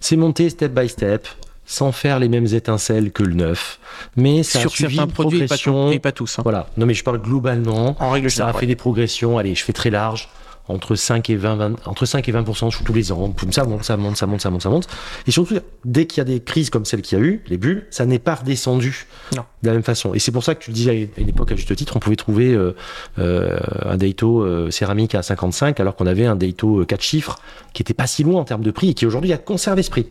C'est 0.00 0.16
monté 0.16 0.48
step 0.50 0.72
by 0.72 0.88
step, 0.88 1.26
sans 1.66 1.92
faire 1.92 2.18
les 2.18 2.28
mêmes 2.28 2.46
étincelles 2.46 3.10
que 3.12 3.22
le 3.22 3.34
neuf. 3.34 3.78
Mais 4.16 4.42
ça 4.42 4.60
Sur 4.60 4.72
a 4.72 4.74
certains 4.76 5.04
une 5.04 5.10
produits, 5.12 5.42
et 5.42 5.46
pas, 5.46 5.56
tout- 5.58 5.90
et 5.92 5.98
pas 5.98 6.12
tous. 6.12 6.38
hein. 6.38 6.42
Voilà. 6.44 6.68
Non, 6.76 6.86
mais 6.86 6.94
je 6.94 7.02
parle 7.02 7.20
globalement. 7.20 7.96
En 8.00 8.10
règle 8.10 8.30
Ça 8.30 8.48
a 8.48 8.52
fait 8.52 8.66
des 8.66 8.76
progressions. 8.76 9.38
Allez, 9.38 9.54
je 9.54 9.64
fais 9.64 9.72
très 9.72 9.90
large. 9.90 10.28
Entre 10.68 10.94
5 10.94 11.28
et 11.30 11.36
20, 11.36 11.56
20 11.56 11.86
entre 11.86 12.06
5 12.06 12.28
et 12.28 12.32
20% 12.32 12.70
sous 12.70 12.84
tous 12.84 12.92
les 12.92 13.10
ans. 13.12 13.34
Ça 13.50 13.64
monte, 13.64 13.84
ça 13.84 13.96
monte, 13.96 14.16
ça 14.16 14.26
monte, 14.26 14.40
ça 14.40 14.50
monte, 14.50 14.62
ça 14.62 14.70
monte. 14.70 14.88
Et 15.26 15.30
surtout, 15.30 15.56
dès 15.84 16.06
qu'il 16.06 16.18
y 16.18 16.20
a 16.20 16.24
des 16.24 16.40
crises 16.40 16.70
comme 16.70 16.84
celle 16.84 17.02
qu'il 17.02 17.18
y 17.18 17.20
a 17.20 17.24
eu, 17.24 17.42
les 17.48 17.56
bulles, 17.56 17.86
ça 17.90 18.06
n'est 18.06 18.18
pas 18.18 18.36
redescendu 18.36 19.06
Non. 19.36 19.42
de 19.62 19.68
la 19.68 19.74
même 19.74 19.82
façon. 19.82 20.14
Et 20.14 20.18
c'est 20.18 20.32
pour 20.32 20.44
ça 20.44 20.54
que 20.54 20.62
tu 20.62 20.70
le 20.70 20.74
disais 20.74 21.10
à 21.16 21.20
une 21.20 21.28
époque, 21.28 21.52
à 21.52 21.56
juste 21.56 21.74
titre, 21.74 21.96
on 21.96 21.98
pouvait 21.98 22.16
trouver 22.16 22.52
euh, 22.52 22.74
euh, 23.18 23.58
un 23.84 23.96
Daito 23.96 24.42
euh, 24.42 24.70
céramique 24.70 25.14
à 25.14 25.22
55 25.22 25.80
alors 25.80 25.96
qu'on 25.96 26.06
avait 26.06 26.26
un 26.26 26.36
Daito 26.36 26.84
4 26.84 27.02
chiffres 27.02 27.38
qui 27.72 27.82
était 27.82 27.94
pas 27.94 28.06
si 28.06 28.22
loin 28.22 28.40
en 28.40 28.44
termes 28.44 28.62
de 28.62 28.70
prix 28.70 28.90
et 28.90 28.94
qui 28.94 29.06
aujourd'hui 29.06 29.32
a 29.32 29.38
conservé 29.38 29.82
ce 29.82 29.90
prix. 29.90 30.06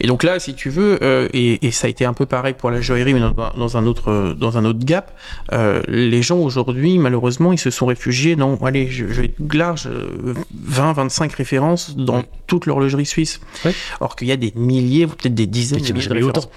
Et 0.00 0.06
donc 0.06 0.22
là, 0.22 0.38
si 0.38 0.54
tu 0.54 0.70
veux, 0.70 0.98
euh, 1.02 1.28
et, 1.32 1.66
et 1.66 1.70
ça 1.70 1.86
a 1.86 1.90
été 1.90 2.04
un 2.04 2.12
peu 2.12 2.26
pareil 2.26 2.54
pour 2.54 2.70
la 2.70 2.80
joaillerie, 2.80 3.14
mais 3.14 3.20
dans, 3.20 3.32
dans 3.32 3.76
un 3.76 3.86
autre 3.86 4.10
euh, 4.10 4.34
dans 4.34 4.58
un 4.58 4.64
autre 4.64 4.84
gap, 4.84 5.16
euh, 5.52 5.82
les 5.88 6.22
gens 6.22 6.38
aujourd'hui, 6.38 6.98
malheureusement, 6.98 7.52
ils 7.52 7.58
se 7.58 7.70
sont 7.70 7.86
réfugiés 7.86 8.36
dans, 8.36 8.56
allez, 8.56 8.88
je, 8.88 9.06
je 9.06 9.20
vais 9.20 9.26
être 9.26 9.54
large, 9.54 9.86
euh, 9.86 10.34
20, 10.54 10.92
25 10.92 11.32
références 11.32 11.96
dans 11.96 12.22
toute 12.46 12.66
l'horlogerie 12.66 13.06
suisse. 13.06 13.40
Or 14.00 14.16
qu'il 14.16 14.28
y 14.28 14.32
a 14.32 14.36
des 14.36 14.52
milliers, 14.54 15.06
peut-être 15.06 15.34
des 15.34 15.46
dizaines 15.46 15.80
de 15.80 15.92
milliers 15.92 16.08
de 16.08 16.14
références. 16.14 16.48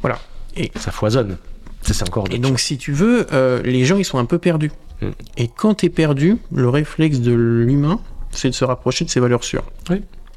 Voilà. 0.00 0.18
Et, 0.56 0.70
Ça 0.78 0.90
foisonne. 0.90 1.36
Ça, 1.82 1.92
c'est 1.92 2.08
encore. 2.08 2.26
et 2.30 2.38
donc, 2.38 2.60
si 2.60 2.78
tu 2.78 2.92
veux, 2.92 3.26
euh, 3.32 3.60
les 3.62 3.84
gens, 3.84 3.98
ils 3.98 4.04
sont 4.04 4.18
un 4.18 4.24
peu 4.24 4.38
perdus. 4.38 4.70
Mm. 5.02 5.08
Et 5.36 5.48
quand 5.48 5.74
tu 5.74 5.86
es 5.86 5.90
perdu, 5.90 6.38
le 6.52 6.68
réflexe 6.68 7.20
de 7.20 7.32
l'humain, 7.32 8.00
c'est 8.30 8.48
de 8.48 8.54
se 8.54 8.64
rapprocher 8.64 9.04
de 9.04 9.10
ses 9.10 9.20
valeurs 9.20 9.44
sûres. 9.44 9.64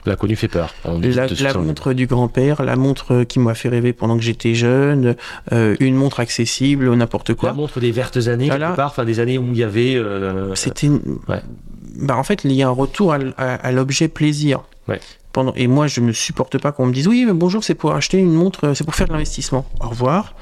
L'inconnu 0.08 0.36
fait 0.36 0.48
peur. 0.48 0.74
On 0.86 1.00
La, 1.00 1.28
la 1.28 1.54
montre 1.56 1.92
du 1.94 2.08
grand-père, 2.08 2.64
la 2.64 2.76
montre 2.78 3.24
qui 3.24 3.40
m'a 3.40 3.54
fait 3.56 3.68
rêver 3.70 3.92
pendant 3.94 4.16
que 4.18 4.24
j'étais 4.24 4.56
jeune, 4.56 5.16
euh, 5.52 5.76
une 5.82 5.96
montre 5.96 6.20
accessible, 6.22 6.94
n'importe 6.96 7.30
La 7.30 7.36
quoi. 7.36 7.54
montre 7.54 7.80
des 7.82 7.92
vertes 7.92 8.18
années, 8.28 8.48
Voilà. 8.48 8.68
quelque 8.68 8.76
part, 8.78 8.92
enfin 8.92 9.04
des 9.06 9.20
années 9.20 9.38
où 9.38 9.48
il 9.52 9.58
y 9.58 9.64
avait. 9.64 9.96
euh, 9.96 10.56
C'était, 10.56 10.88
une- 10.88 11.02
Ouais. 11.28 11.42
bah 12.00 12.16
en 12.18 12.24
fait, 12.24 12.44
il 12.46 12.54
y 12.54 12.64
a 12.64 12.68
un 12.68 12.72
retour 12.72 13.12
à, 13.14 13.18
l- 13.18 13.34
à- 13.38 13.56
à 13.56 13.72
l'objet 13.74 14.08
plaisir. 14.08 14.62
Ouais. 14.88 15.00
Pendant, 15.34 15.54
et 15.56 15.68
moi, 15.68 15.88
je 15.88 16.00
ne 16.00 16.14
supporte 16.14 16.58
pas 16.58 16.72
qu'on 16.72 16.86
me 16.86 16.94
dise 16.94 17.08
oui, 17.08 17.26
mais 17.28 17.34
bonjour, 17.34 17.64
c'est 17.64 17.76
pour 17.76 17.92
acheter 17.94 18.18
une 18.18 18.34
montre, 18.34 18.64
euh, 18.68 18.74
c'est 18.74 18.86
pour 18.86 18.96
faire 18.96 19.08
de 19.08 19.12
l'investissement. 19.14 19.66
Au 19.82 19.90
revoir. 19.90 20.34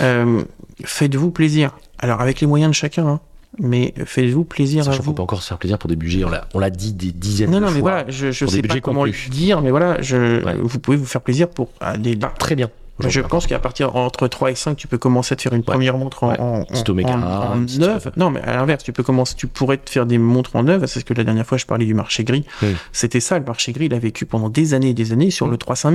Euh, 0.00 0.42
faites-vous 0.84 1.30
plaisir. 1.30 1.70
Alors 1.98 2.20
avec 2.20 2.40
les 2.40 2.46
moyens 2.48 2.70
de 2.70 2.74
chacun, 2.74 3.06
hein, 3.06 3.20
mais 3.58 3.92
faites-vous 4.04 4.44
plaisir 4.44 4.82
à 4.82 4.84
Sachant 4.84 4.98
qu'on 4.98 5.02
vous. 5.04 5.12
peut 5.14 5.22
encore 5.22 5.42
se 5.42 5.48
faire 5.48 5.58
plaisir 5.58 5.78
pour 5.78 5.88
des 5.88 5.96
budgets. 5.96 6.24
On 6.24 6.30
l'a, 6.30 6.46
on 6.54 6.58
l'a 6.58 6.70
dit 6.70 6.92
des 6.92 7.12
dizaines 7.12 7.50
Non, 7.50 7.58
de 7.58 7.62
non, 7.64 7.66
fois. 7.68 7.74
mais 7.74 7.80
voilà, 7.80 8.04
je, 8.08 8.26
des 8.26 8.32
sais 8.32 8.62
pas 8.62 8.80
comment 8.80 9.04
le 9.04 9.12
dire, 9.30 9.60
mais 9.60 9.70
voilà, 9.70 10.00
je, 10.00 10.42
Ouais. 10.44 10.56
vous 10.62 10.78
pouvez 10.78 10.96
vous 10.96 11.04
faire 11.06 11.20
plaisir 11.20 11.48
pour 11.48 11.68
ah, 11.80 11.96
des, 11.98 12.18
Très 12.38 12.54
bien. 12.56 12.70
Je 13.08 13.20
pense 13.20 13.46
qu'à 13.46 13.58
partir 13.58 13.96
entre 13.96 14.28
3 14.28 14.50
et 14.50 14.54
5, 14.54 14.76
tu 14.76 14.86
peux 14.88 14.98
commencer 14.98 15.32
à 15.32 15.36
te 15.36 15.42
faire 15.42 15.52
une 15.54 15.62
première 15.62 15.96
montre 15.98 16.24
en, 16.24 16.30
Ouais. 16.30 16.40
en, 16.40 16.64
Petite 16.64 16.88
en- 16.88 16.92
Omega, 16.92 17.10
en- 17.16 17.56
en 17.58 17.62
petite- 17.64 17.80
neuf. 17.80 18.08
Non, 18.16 18.30
mais 18.30 18.40
à 18.42 18.56
l'inverse, 18.56 18.84
tu 18.84 18.92
peux 18.92 19.02
commencer, 19.02 19.34
tu 19.36 19.46
pourrais 19.46 19.76
te 19.78 19.90
faire 19.90 20.06
des 20.06 20.18
montres 20.18 20.56
en 20.56 20.62
neuf. 20.64 20.84
C'est 20.86 21.00
ce 21.00 21.04
que 21.04 21.14
la 21.14 21.24
dernière 21.24 21.46
fois 21.46 21.58
je 21.58 21.66
parlais 21.66 21.84
du 21.86 21.94
marché 21.94 22.24
gris. 22.24 22.44
Mm. 22.62 22.66
C'était 22.92 23.20
ça, 23.20 23.38
le 23.38 23.44
marché 23.44 23.72
gris, 23.72 23.86
il 23.86 23.94
a 23.94 23.98
vécu 23.98 24.26
pendant 24.26 24.48
des 24.48 24.74
années 24.74 24.90
et 24.90 24.94
des 24.94 25.12
années 25.12 25.30
sur 25.30 25.46
Mm. 25.46 25.50
le 25.50 25.56
300 25.56 25.92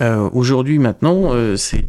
Euh, 0.00 0.28
Aujourd'hui, 0.32 0.78
maintenant, 0.78 1.32
euh, 1.32 1.56
c'est, 1.56 1.84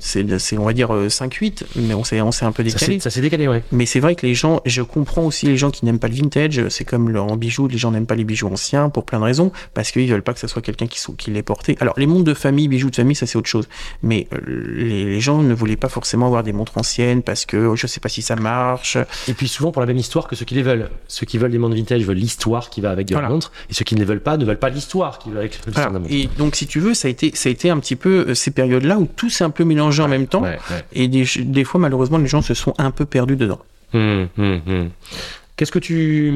on 0.57 0.65
va 0.65 0.73
dire 0.73 0.93
euh, 0.93 1.09
5-8, 1.09 1.63
mais 1.75 1.93
on 1.93 2.03
s'est, 2.03 2.21
on 2.21 2.31
s'est 2.31 2.45
un 2.45 2.51
peu 2.51 2.63
décalé. 2.63 2.99
ça 2.99 3.09
s'est 3.09 3.21
décalé, 3.21 3.47
ouais. 3.47 3.63
Mais 3.71 3.85
c'est 3.85 3.99
vrai 3.99 4.15
que 4.15 4.25
les 4.25 4.33
gens, 4.35 4.61
je 4.65 4.81
comprends 4.81 5.23
aussi 5.23 5.45
les 5.45 5.57
gens 5.57 5.71
qui 5.71 5.85
n'aiment 5.85 5.99
pas 5.99 6.07
le 6.07 6.15
vintage. 6.15 6.67
C'est 6.69 6.85
comme 6.85 7.09
le, 7.09 7.19
en 7.21 7.35
bijoux, 7.35 7.67
les 7.67 7.77
gens 7.77 7.91
n'aiment 7.91 8.05
pas 8.05 8.15
les 8.15 8.23
bijoux 8.23 8.47
anciens 8.47 8.89
pour 8.89 9.05
plein 9.05 9.19
de 9.19 9.23
raisons, 9.25 9.51
parce 9.73 9.91
qu'ils 9.91 10.09
veulent 10.11 10.21
pas 10.23 10.33
que 10.33 10.39
ça 10.39 10.47
soit 10.47 10.61
quelqu'un 10.61 10.87
qui, 10.87 10.99
qui 11.17 11.31
l'ait 11.31 11.43
porté. 11.43 11.77
Alors 11.79 11.93
les 11.97 12.07
montres 12.07 12.23
de 12.23 12.33
famille, 12.33 12.67
bijoux 12.67 12.89
de 12.89 12.95
famille, 12.95 13.15
ça 13.15 13.25
c'est 13.25 13.37
autre 13.37 13.49
chose. 13.49 13.67
Mais 14.03 14.20
euh, 14.33 14.37
les, 14.45 15.05
les 15.05 15.19
gens 15.19 15.41
ne 15.41 15.53
voulaient 15.53 15.75
pas 15.77 15.89
forcément 15.89 16.25
avoir 16.27 16.43
des 16.43 16.53
montres 16.53 16.77
anciennes 16.77 17.21
parce 17.23 17.45
que 17.45 17.57
oh, 17.57 17.75
je 17.75 17.87
sais 17.87 17.99
pas 17.99 18.09
si 18.09 18.21
ça 18.21 18.35
marche. 18.35 18.97
Et 19.27 19.33
puis 19.33 19.47
souvent 19.47 19.71
pour 19.71 19.81
la 19.81 19.85
même 19.85 19.97
histoire 19.97 20.27
que 20.27 20.35
ceux 20.35 20.45
qui 20.45 20.55
les 20.55 20.63
veulent. 20.63 20.89
Ceux 21.07 21.25
qui 21.25 21.37
veulent 21.37 21.51
des 21.51 21.57
montres 21.57 21.75
vintage 21.75 22.03
veulent 22.03 22.17
l'histoire 22.17 22.69
qui 22.69 22.81
va 22.81 22.91
avec 22.91 23.07
des 23.07 23.13
Voilà. 23.13 23.29
montres, 23.29 23.51
et 23.69 23.73
ceux 23.73 23.83
qui 23.85 23.95
ne 23.95 23.99
les 23.99 24.05
veulent 24.05 24.21
pas 24.21 24.37
ne 24.37 24.45
veulent 24.45 24.59
pas 24.59 24.69
l'histoire 24.69 25.19
qui 25.19 25.31
va 25.31 25.39
avec 25.39 25.59
l'histoire 25.65 25.91
Voilà. 25.91 26.05
Et 26.09 26.29
donc 26.37 26.55
si 26.55 26.67
tu 26.67 26.79
veux, 26.79 26.93
ça 26.93 27.07
a 27.07 27.11
été, 27.11 27.31
ça 27.35 27.49
a 27.49 27.51
été 27.51 27.69
un 27.69 27.79
petit 27.79 27.95
peu 27.95 28.25
euh, 28.29 28.33
ces 28.35 28.51
périodes-là 28.51 28.97
où 28.97 29.05
tout 29.07 29.29
s'est 29.29 29.43
un 29.43 29.49
peu 29.49 29.63
mélangé 29.63 30.01
en 30.01 30.07
même 30.07 30.27
temps. 30.27 30.41
Ouais, 30.43 30.59
ouais. 30.69 30.83
Et 30.93 31.07
des, 31.07 31.25
des 31.39 31.63
fois, 31.63 31.79
malheureusement, 31.79 32.17
les 32.17 32.27
gens 32.27 32.41
se 32.41 32.53
sont 32.53 32.73
un 32.77 32.91
peu 32.91 33.05
perdus 33.05 33.35
dedans. 33.35 33.59
Hum, 33.93 34.27
hum, 34.37 34.61
hum. 34.67 34.89
Qu'est-ce 35.57 35.71
que 35.71 35.79
tu. 35.79 36.33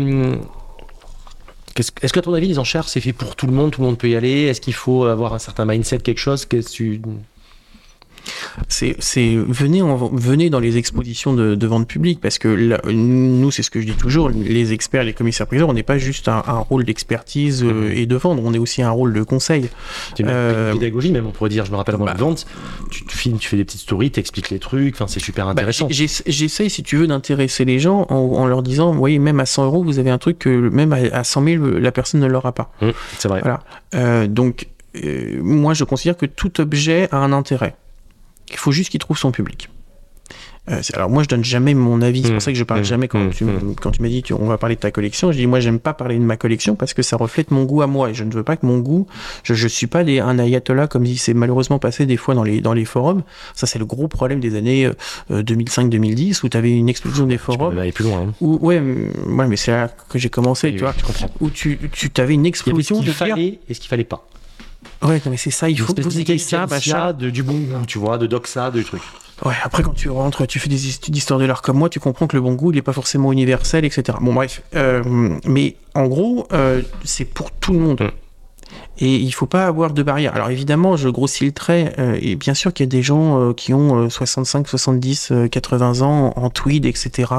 Est-ce 1.78 2.14
que, 2.14 2.20
à 2.20 2.22
ton 2.22 2.34
avis, 2.34 2.48
les 2.48 2.60
enchères, 2.60 2.88
c'est 2.88 3.02
fait 3.02 3.12
pour 3.12 3.36
tout 3.36 3.48
le 3.48 3.52
monde 3.54 3.72
Tout 3.72 3.82
le 3.82 3.88
monde 3.88 3.98
peut 3.98 4.08
y 4.10 4.16
aller? 4.16 4.44
Est-ce 4.44 4.62
qu'il 4.62 4.74
faut 4.74 5.04
avoir 5.06 5.34
un 5.34 5.40
certain 5.40 5.66
mindset, 5.66 5.98
quelque 6.00 6.20
chose? 6.20 6.46
Qu'est-ce 6.46 6.70
que 6.70 6.74
tu... 6.74 7.02
c'est 8.69 8.95
c'est 8.99 9.36
venez 9.36 9.82
en, 9.82 9.95
venez 10.13 10.49
dans 10.49 10.59
les 10.59 10.78
expositions 10.78 11.34
de, 11.34 11.55
de 11.55 11.67
vente 11.67 11.88
publique 11.88 12.19
parce 12.21 12.38
que 12.38 12.47
là, 12.47 12.80
nous 12.91 13.51
c'est 13.51 13.63
ce 13.63 13.69
que 13.69 13.82
je 13.82 13.86
dis 13.86 13.93
toujours 13.93 14.30
les 14.30 14.73
experts 14.73 15.03
les 15.03 15.13
commissaires 15.13 15.47
priseurs 15.47 15.69
on 15.69 15.73
n'est 15.73 15.84
pas 15.84 15.97
juste 15.97 16.28
un, 16.28 16.43
un 16.47 16.59
rôle 16.59 16.84
d'expertise 16.84 17.63
euh, 17.63 17.89
Mhm. 17.89 17.91
et 17.97 18.05
de 18.05 18.15
vendre 18.15 18.41
on 18.45 18.53
est 18.53 18.57
aussi 18.57 18.82
un 18.82 18.91
rôle 18.91 19.13
de 19.13 19.23
conseil 19.23 19.69
C'est 20.15 20.23
une 20.23 20.30
Euh, 20.30 20.73
pédagogie, 20.73 21.11
même, 21.11 21.26
on 21.28 21.32
pourrait 21.32 21.49
dire. 21.49 21.65
Je 21.65 21.71
me 21.71 21.76
rappelle 21.78 21.95
avant 21.95 22.05
bah. 22.05 22.13
la 22.13 22.19
vente, 22.23 22.45
tu 22.91 23.05
te 23.05 23.13
filmes, 23.13 23.38
tu 23.38 23.47
fais 23.49 23.57
des 23.57 23.65
petites 23.65 23.82
stories, 23.82 24.11
tu 24.11 24.19
expliques 24.19 24.49
les 24.49 24.59
trucs, 24.59 24.95
enfin, 24.95 25.07
c'est 25.07 25.19
super 25.19 25.45
Bah, 25.45 25.51
intéressant. 25.51 25.88
j'ai- 25.89 26.07
j'essaye 26.28 26.69
si 26.69 26.84
tu 26.84 26.97
veux 26.97 27.07
d'intéresser 27.07 27.65
les 27.65 27.80
gens 27.80 28.05
en, 28.09 28.15
en 28.15 28.45
leur 28.47 28.63
disant 28.63 28.91
vous 28.91 28.97
voyez 28.99 29.19
même 29.19 29.39
à 29.39 29.45
100 29.45 29.65
euros 29.65 29.84
vous 29.84 29.99
avez 29.99 30.09
un 30.09 30.17
truc 30.17 30.39
que 30.39 30.49
même 30.69 30.93
à, 30.93 30.97
à 31.13 31.23
100 31.23 31.43
000 31.43 31.65
la 31.80 31.91
personne 31.91 32.19
ne 32.21 32.28
l'aura 32.28 32.51
pas 32.53 32.71
Hum, 32.82 32.91
c'est 33.17 33.28
vrai. 33.28 33.41
Voilà. 33.41 33.61
Euh, 33.95 34.28
donc, 34.28 34.67
euh, 35.03 35.39
moi, 35.41 35.73
je 35.73 35.84
considère 35.84 36.17
que 36.17 36.26
tout 36.26 36.59
objet 36.61 37.07
a 37.11 37.17
un 37.17 37.32
intérêt. 37.34 37.76
Il 38.56 38.60
faut 38.60 38.72
juste 38.72 38.89
qu'il 38.89 38.99
trouve 38.99 39.18
son 39.18 39.32
public. 39.32 39.70
Euh, 40.68 40.82
alors 40.95 41.12
moi 41.12 41.22
je 41.22 41.28
donne 41.28 41.43
jamais 41.43 41.76
mon 41.76 42.01
avis, 42.01 42.24
c'est 42.24 42.32
pour 42.34 42.41
ça 42.41 42.51
que 42.51 42.58
je 42.58 42.64
parle 42.64 42.80
mm, 42.80 42.86
jamais 42.86 43.08
quand, 43.08 43.20
mm, 43.20 43.30
tu, 43.30 43.45
quand 43.80 43.91
tu 43.91 44.01
m'as 44.01 44.08
dit 44.08 44.24
tu- 44.24 44.34
on 44.34 44.47
va 44.47 44.58
parler 44.58 44.74
de 44.74 44.80
ta 44.80 44.89
collection, 44.89 45.32
je 45.32 45.38
dis 45.38 45.45
moi 45.45 45.60
j'aime 45.60 45.78
pas 45.80 45.93
parler 45.93 46.16
de 46.18 46.24
ma 46.24 46.38
collection 46.38 46.74
parce 46.76 46.95
que 46.95 47.03
ça 47.03 47.18
reflète 47.18 47.51
mon 47.51 47.66
goût 47.66 47.84
à 47.84 47.88
moi 47.88 48.10
et 48.10 48.16
je 48.16 48.24
ne 48.24 48.32
veux 48.34 48.41
pas 48.41 48.58
que 48.58 48.66
mon 48.66 48.80
goût, 48.80 49.06
je, 49.43 49.53
je 49.53 49.68
suis 49.68 49.86
pas 49.86 50.03
des, 50.03 50.20
un 50.22 50.39
ayatollah 50.39 50.88
comme 50.88 51.06
il 51.06 51.20
s'est 51.20 51.36
malheureusement 51.36 51.78
passé 51.78 52.08
des 52.08 52.18
fois 52.18 52.34
dans 52.34 52.41
les, 52.41 52.62
dans 52.62 52.74
les 52.74 52.86
forums, 52.86 53.22
ça 53.53 53.68
c'est 53.68 53.78
le 53.78 53.86
gros 53.86 54.08
problème 54.08 54.39
des 54.39 54.56
années 54.56 54.88
euh, 55.30 55.43
2005-2010 55.43 56.43
où 56.43 56.49
tu 56.49 56.58
avais 56.58 56.72
une 56.72 56.89
explosion 56.89 57.28
des 57.28 57.36
Tu 57.38 57.45
peux 57.45 57.53
forums, 57.53 57.70
même 57.76 57.80
aller 57.84 57.91
plus 57.91 58.06
loin. 58.06 58.22
hein. 58.30 58.34
où, 58.41 58.58
ouais, 58.66 58.80
ouais 58.80 59.47
mais 59.47 59.58
c'est 59.58 59.70
là 59.72 59.88
que 60.10 60.18
j'ai 60.18 60.30
commencé, 60.30 60.70
Oui, 60.70 60.74
tu 60.78 60.84
oui, 60.84 60.89
vois, 60.89 60.95
je 60.97 61.06
comprends. 61.06 61.30
où 61.41 61.51
tu, 61.51 61.78
tu 61.93 62.10
avais 62.20 62.34
une 62.34 62.47
explosion 62.47 62.97
qu'il 62.97 63.08
de 63.08 63.12
fallait 63.12 63.60
et 63.70 63.74
ce 63.76 63.80
qu'il 63.80 63.89
fallait 63.89 64.03
pas. 64.03 64.28
Ouais 65.04 65.22
non, 65.26 65.32
mais 65.32 65.38
c'est 65.38 65.52
ça, 65.52 65.70
il 65.70 65.80
faut 65.80 65.93
que 65.93 66.02
vous 66.02 66.20
ayez 66.20 66.38
ça, 66.38 66.66
machin. 66.68 67.14
de, 67.14 67.30
du 67.30 67.43
bon 67.43 67.54
goût, 67.54 67.86
tu 67.88 67.98
vois, 67.98 68.18
de 68.18 68.28
doxa, 68.28 68.72
de 68.72 68.82
trucs. 68.82 69.02
Ouais, 69.43 69.54
après 69.64 69.84
quand 69.84 69.93
tu 69.93 70.10
rentres, 70.10 70.48
tu 70.48 70.60
fais 70.60 70.70
des 70.70 70.88
études 70.88 71.14
d'histoire 71.14 71.39
de 71.39 71.46
l'art 71.46 71.62
comme 71.62 71.78
moi, 71.78 71.89
tu 71.89 72.00
comprends 72.00 72.28
que 72.28 72.38
le 72.38 72.41
bon 72.41 72.54
goût, 72.54 72.72
il 72.72 72.78
est 72.78 72.82
pas 72.82 72.93
forcément 72.93 73.34
universel, 73.34 73.84
etc. 73.84 74.18
Bon 74.22 74.34
bref, 74.34 74.62
euh, 74.76 75.04
mais 75.46 75.76
en 75.93 76.08
gros, 76.08 76.48
euh, 76.54 76.82
c'est 77.04 77.26
pour 77.26 77.52
tout 77.52 77.74
le 77.74 77.80
monde. 77.80 78.02
Mm. 78.02 78.10
Et 78.98 79.16
il 79.16 79.32
faut 79.32 79.46
pas 79.46 79.68
avoir 79.68 79.91
de 79.91 80.04
barrière. 80.04 80.34
Alors 80.36 80.50
évidemment, 80.50 80.96
je 80.96 81.10
grossis 81.10 81.46
le 81.46 81.52
trait, 81.52 81.93
euh, 82.00 82.18
et 82.22 82.36
bien 82.36 82.54
sûr 82.54 82.74
qu'il 82.74 82.86
y 82.86 82.88
a 82.88 82.91
des 82.91 83.04
gens 83.04 83.39
euh, 83.39 83.54
qui 83.54 83.74
ont 83.74 84.06
euh, 84.06 84.10
65, 84.10 84.68
70, 84.68 85.30
euh, 85.32 85.48
80 85.48 86.02
ans 86.02 86.34
en 86.36 86.50
tweed, 86.50 86.86
etc., 86.86 87.32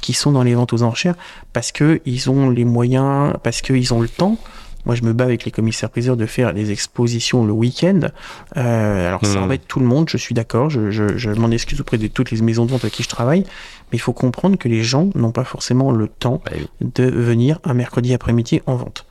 qui 0.00 0.12
sont 0.12 0.32
dans 0.32 0.42
les 0.42 0.54
ventes 0.54 0.72
aux 0.72 0.82
enchères, 0.82 1.14
parce 1.52 1.72
que 1.72 2.00
ils 2.04 2.28
ont 2.28 2.50
les 2.50 2.64
moyens, 2.64 3.32
parce 3.42 3.62
qu'ils 3.62 3.94
ont 3.94 4.00
le 4.00 4.08
temps. 4.08 4.36
Moi, 4.84 4.94
je 4.96 5.02
me 5.02 5.12
bats 5.12 5.24
avec 5.24 5.44
les 5.44 5.50
commissaires 5.52 5.90
priseurs 5.90 6.16
de 6.16 6.26
faire 6.26 6.52
des 6.54 6.72
expositions 6.72 7.44
le 7.44 7.52
week-end. 7.52 8.00
Euh, 8.56 9.08
alors, 9.08 9.24
ça 9.24 9.38
Mhm. 9.38 9.44
embête 9.44 9.62
tout 9.68 9.78
le 9.78 9.86
monde, 9.86 10.08
je 10.08 10.16
suis 10.16 10.34
d'accord. 10.34 10.70
Je, 10.70 10.90
je, 10.90 11.16
je 11.16 11.30
m'en 11.30 11.50
excuse 11.50 11.80
auprès 11.80 11.98
de 11.98 12.08
toutes 12.08 12.30
les 12.32 12.40
maisons 12.42 12.64
de 12.66 12.70
vente 12.72 12.82
avec 12.82 12.94
qui 12.94 13.02
je 13.04 13.08
travaille. 13.08 13.42
Mais 13.42 13.98
il 13.98 14.00
faut 14.00 14.12
comprendre 14.12 14.56
que 14.58 14.68
les 14.68 14.82
gens 14.82 15.10
n'ont 15.14 15.30
pas 15.32 15.44
forcément 15.44 15.92
le 15.92 16.08
temps 16.08 16.42
Bah 16.44 16.52
oui. 16.56 16.66
de 16.94 17.04
venir 17.04 17.60
un 17.64 17.74
mercredi 17.74 18.12
après-midi 18.12 18.60
en 18.66 18.74
vente. 18.76 19.06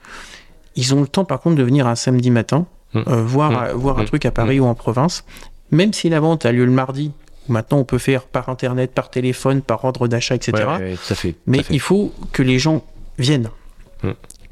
Ils 0.75 0.93
ont 0.93 1.01
le 1.01 1.07
temps, 1.07 1.25
par 1.25 1.39
contre, 1.39 1.55
de 1.55 1.63
venir 1.63 1.87
un 1.87 1.95
samedi 1.95 2.31
matin, 2.31 2.65
Mhm. 2.93 3.03
euh, 3.07 3.23
voir, 3.23 3.51
Mhm. 3.51 3.79
voir 3.79 3.99
un 3.99 4.05
truc 4.05 4.25
à 4.25 4.31
Paris 4.31 4.59
ou 4.59 4.65
en 4.65 4.75
province. 4.75 5.23
Même 5.71 5.93
si 5.93 6.09
la 6.09 6.19
vente 6.19 6.45
a 6.45 6.51
lieu 6.51 6.65
le 6.65 6.71
mardi, 6.71 7.11
où 7.47 7.53
maintenant 7.53 7.77
on 7.77 7.85
peut 7.85 7.97
faire 7.97 8.23
par 8.23 8.49
internet, 8.49 8.91
par 8.93 9.09
téléphone, 9.09 9.61
par 9.61 9.85
ordre 9.85 10.09
d'achat, 10.09 10.35
etc. 10.35 10.51
Ouais, 10.57 10.63
ouais, 10.65 10.95
tout 10.95 11.13
à 11.13 11.15
fait. 11.15 11.31
tout 11.31 11.39
Mais 11.47 11.59
à 11.59 11.63
fait. 11.63 11.73
il 11.73 11.79
faut 11.79 12.11
que 12.33 12.43
les 12.43 12.59
gens 12.59 12.83
viennent. 13.17 13.49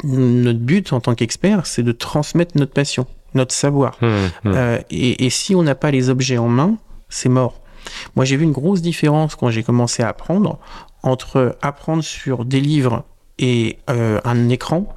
Notre 0.04 0.60
but 0.60 0.93
en 0.93 1.00
tant 1.00 1.16
qu'expert, 1.16 1.66
c'est 1.66 1.84
de 1.84 1.91
transmettre 1.91 2.58
notre 2.58 2.74
passion, 2.74 3.06
notre 3.34 3.54
savoir. 3.54 3.97
Hum, 4.02 4.10
hum. 4.45 4.54
Euh, 4.56 4.80
et, 4.89 5.26
et 5.26 5.30
si 5.30 5.56
on 5.56 5.64
n'a 5.64 5.76
pas 5.76 5.91
les 5.91 6.10
objets 6.10 6.38
en 6.38 6.47
main, 6.47 6.78
c'est 7.10 7.30
mort. 7.30 7.62
Moi, 8.16 8.26
j'ai 8.26 8.38
vu 8.38 8.43
une 8.43 8.52
grosse 8.52 8.82
différence 8.82 9.36
quand 9.36 9.50
j'ai 9.50 9.64
commencé 9.64 10.04
à 10.04 10.10
apprendre 10.10 10.60
entre 11.04 11.58
apprendre 11.62 12.04
sur 12.04 12.45
des 12.45 12.60
livres 12.62 13.04
et 13.39 13.78
euh, 13.89 14.20
un 14.26 14.50
écran 14.50 14.93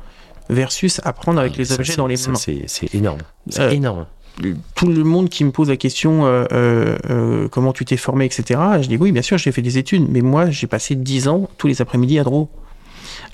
versus 0.51 1.01
apprendre 1.05 1.41
avec 1.41 1.57
les 1.57 1.65
Ça, 1.65 1.75
objets 1.75 1.97
dans 1.97 2.07
les 2.09 2.17
ça, 2.17 2.33
mains. 2.33 2.37
C'est 2.37 2.95
énorme. 2.95 3.21
C'est 3.49 3.63
Euh, 3.63 3.71
énorme. 3.71 4.07
Tout 4.75 4.87
le 4.89 5.05
monde 5.05 5.29
qui 5.29 5.45
me 5.45 5.51
pose 5.51 5.69
la 5.69 5.77
question 5.77 6.25
euh, 6.27 6.45
euh, 6.53 6.97
euh, 7.11 7.49
comment 7.49 7.73
tu 7.73 7.85
t'es 7.85 7.97
formé, 7.99 8.25
etc. 8.25 8.59
Je 8.81 8.89
dis 8.89 8.97
oui, 8.97 9.13
bien 9.13 9.23
sûr, 9.23 9.37
j'ai 9.39 9.53
fait 9.53 9.63
des 9.63 9.79
études, 9.79 10.07
mais 10.09 10.23
moi, 10.23 10.51
j'ai 10.51 10.67
passé 10.67 10.95
10 10.95 11.29
ans 11.29 11.49
tous 11.59 11.67
les 11.67 11.83
après-midi 11.83 12.19
à 12.19 12.25
Draw. 12.25 12.49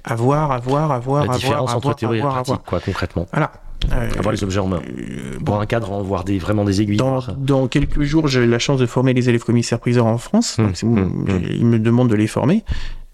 À 0.05 0.14
voir, 0.14 0.53
à 0.53 0.59
voir, 0.59 0.92
à 0.92 0.99
voir, 0.99 1.26
La 1.26 1.34
différence 1.34 1.70
voir, 1.70 1.74
à 1.74 1.76
entre 1.76 1.94
théorie 1.94 2.20
à 2.20 2.24
et 2.24 2.26
pratique, 2.26 2.55
quoi, 2.66 2.80
concrètement. 2.80 3.26
Voilà. 3.32 3.51
Euh, 3.92 4.09
Avoir 4.18 4.32
les 4.32 4.42
objets 4.42 4.59
en 4.59 4.66
main. 4.66 4.80
euh, 4.88 5.38
Pour 5.44 5.61
un 5.61 5.66
cadre, 5.66 5.92
en 5.92 6.03
voir 6.03 6.24
des, 6.24 6.38
vraiment 6.38 6.64
des 6.64 6.80
aiguilles. 6.82 6.96
Dans, 6.96 7.20
dans 7.36 7.68
quelques 7.68 8.03
jours, 8.03 8.26
j'ai 8.26 8.44
la 8.46 8.59
chance 8.59 8.80
de 8.80 8.86
former 8.86 9.12
les 9.14 9.28
élèves 9.28 9.44
commissaires 9.44 9.78
priseurs 9.78 10.07
en 10.07 10.18
France. 10.18 10.59
Mmh, 10.59 10.62
Donc, 10.66 10.76
c'est- 10.76 10.86
mmh, 10.86 11.42
Ils 11.51 11.66
me 11.66 11.78
demandent 11.78 12.11
de 12.11 12.16
les 12.16 12.26
former. 12.26 12.64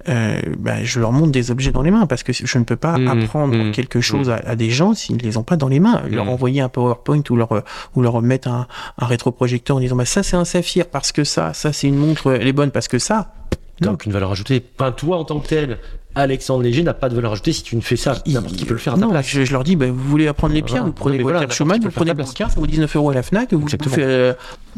Euh, 0.08 0.38
ben, 0.58 0.84
je 0.84 1.00
leur 1.00 1.12
montre 1.12 1.32
des 1.32 1.50
objets 1.50 1.70
dans 1.70 1.80
les 1.80 1.90
mains 1.90 2.04
parce 2.06 2.22
que 2.22 2.32
je 2.34 2.58
ne 2.58 2.64
peux 2.64 2.76
pas 2.76 2.98
Mmh, 2.98 3.08
apprendre 3.08 3.54
mmh, 3.56 3.70
quelque 3.72 4.02
chose 4.02 4.28
à, 4.28 4.34
à 4.36 4.54
des 4.54 4.68
gens 4.68 4.92
s'ils 4.92 5.16
ne 5.16 5.22
les 5.22 5.38
ont 5.38 5.42
pas 5.42 5.56
dans 5.56 5.68
les 5.68 5.80
mains. 5.80 6.02
Leur 6.10 6.26
Mmh. 6.26 6.28
envoyer 6.30 6.60
un 6.60 6.68
PowerPoint 6.68 7.22
ou 7.30 7.36
leur, 7.36 7.62
ou 7.94 8.02
leur 8.02 8.20
mettre 8.20 8.48
un, 8.48 8.66
un 8.98 9.06
rétroprojecteur 9.06 9.76
en 9.78 9.80
disant 9.80 9.96
bah, 9.96 10.04
ça 10.04 10.22
c'est 10.22 10.36
un 10.36 10.44
saphir 10.44 10.86
parce 10.88 11.10
que 11.12 11.24
ça, 11.24 11.54
ça 11.54 11.72
c'est 11.72 11.88
une 11.88 11.96
montre, 11.96 12.32
elle 12.32 12.46
est 12.46 12.52
bonne 12.52 12.70
parce 12.70 12.88
que 12.88 12.98
ça. 12.98 13.32
T'as 13.80 13.86
Non. 13.88 13.94
aucune 13.94 14.12
valeur 14.12 14.30
ajoutée. 14.30 14.64
Enfin, 14.78 14.92
toi, 14.92 15.18
en 15.18 15.24
tant 15.24 15.40
que 15.40 15.48
tel, 15.48 15.78
Alexandre 16.14 16.62
Léger 16.62 16.84
n'a 16.84 16.94
pas 16.94 17.08
de 17.08 17.16
valeur 17.16 17.32
ajoutée 17.32 17.52
si 17.52 17.64
tu 17.64 17.74
ne 17.74 17.80
fais 17.80 17.96
ça. 17.96 18.22
Il- 18.24 18.34
N'importe 18.34 18.54
qui 18.54 18.64
peut 18.64 18.74
le 18.74 18.78
faire 18.78 18.92
à 18.92 18.96
ta 18.96 19.02
non, 19.02 19.10
place. 19.10 19.26
je, 19.26 19.44
je 19.44 19.52
leur 19.52 19.64
dis, 19.64 19.74
bah, 19.74 19.86
vous 19.88 19.94
voulez 20.08 20.28
apprendre 20.28 20.54
les 20.54 20.62
pierres, 20.62 20.82
Voilà. 20.82 20.86
vous 20.86 20.92
prenez 20.92 21.16
Walter 21.16 21.38
voilà, 21.38 21.50
Schumann, 21.52 21.80
vous 21.82 21.90
prenez 21.90 22.14
bouquin, 22.14 22.46
vaut 22.54 22.66
19 22.68 22.94
euros 22.94 23.10
à 23.10 23.14
la 23.14 23.22
FNAC, 23.24 23.52
vous, 23.52 23.58
vous 23.60 23.68
faites, 23.68 23.98
euh, 23.98 24.32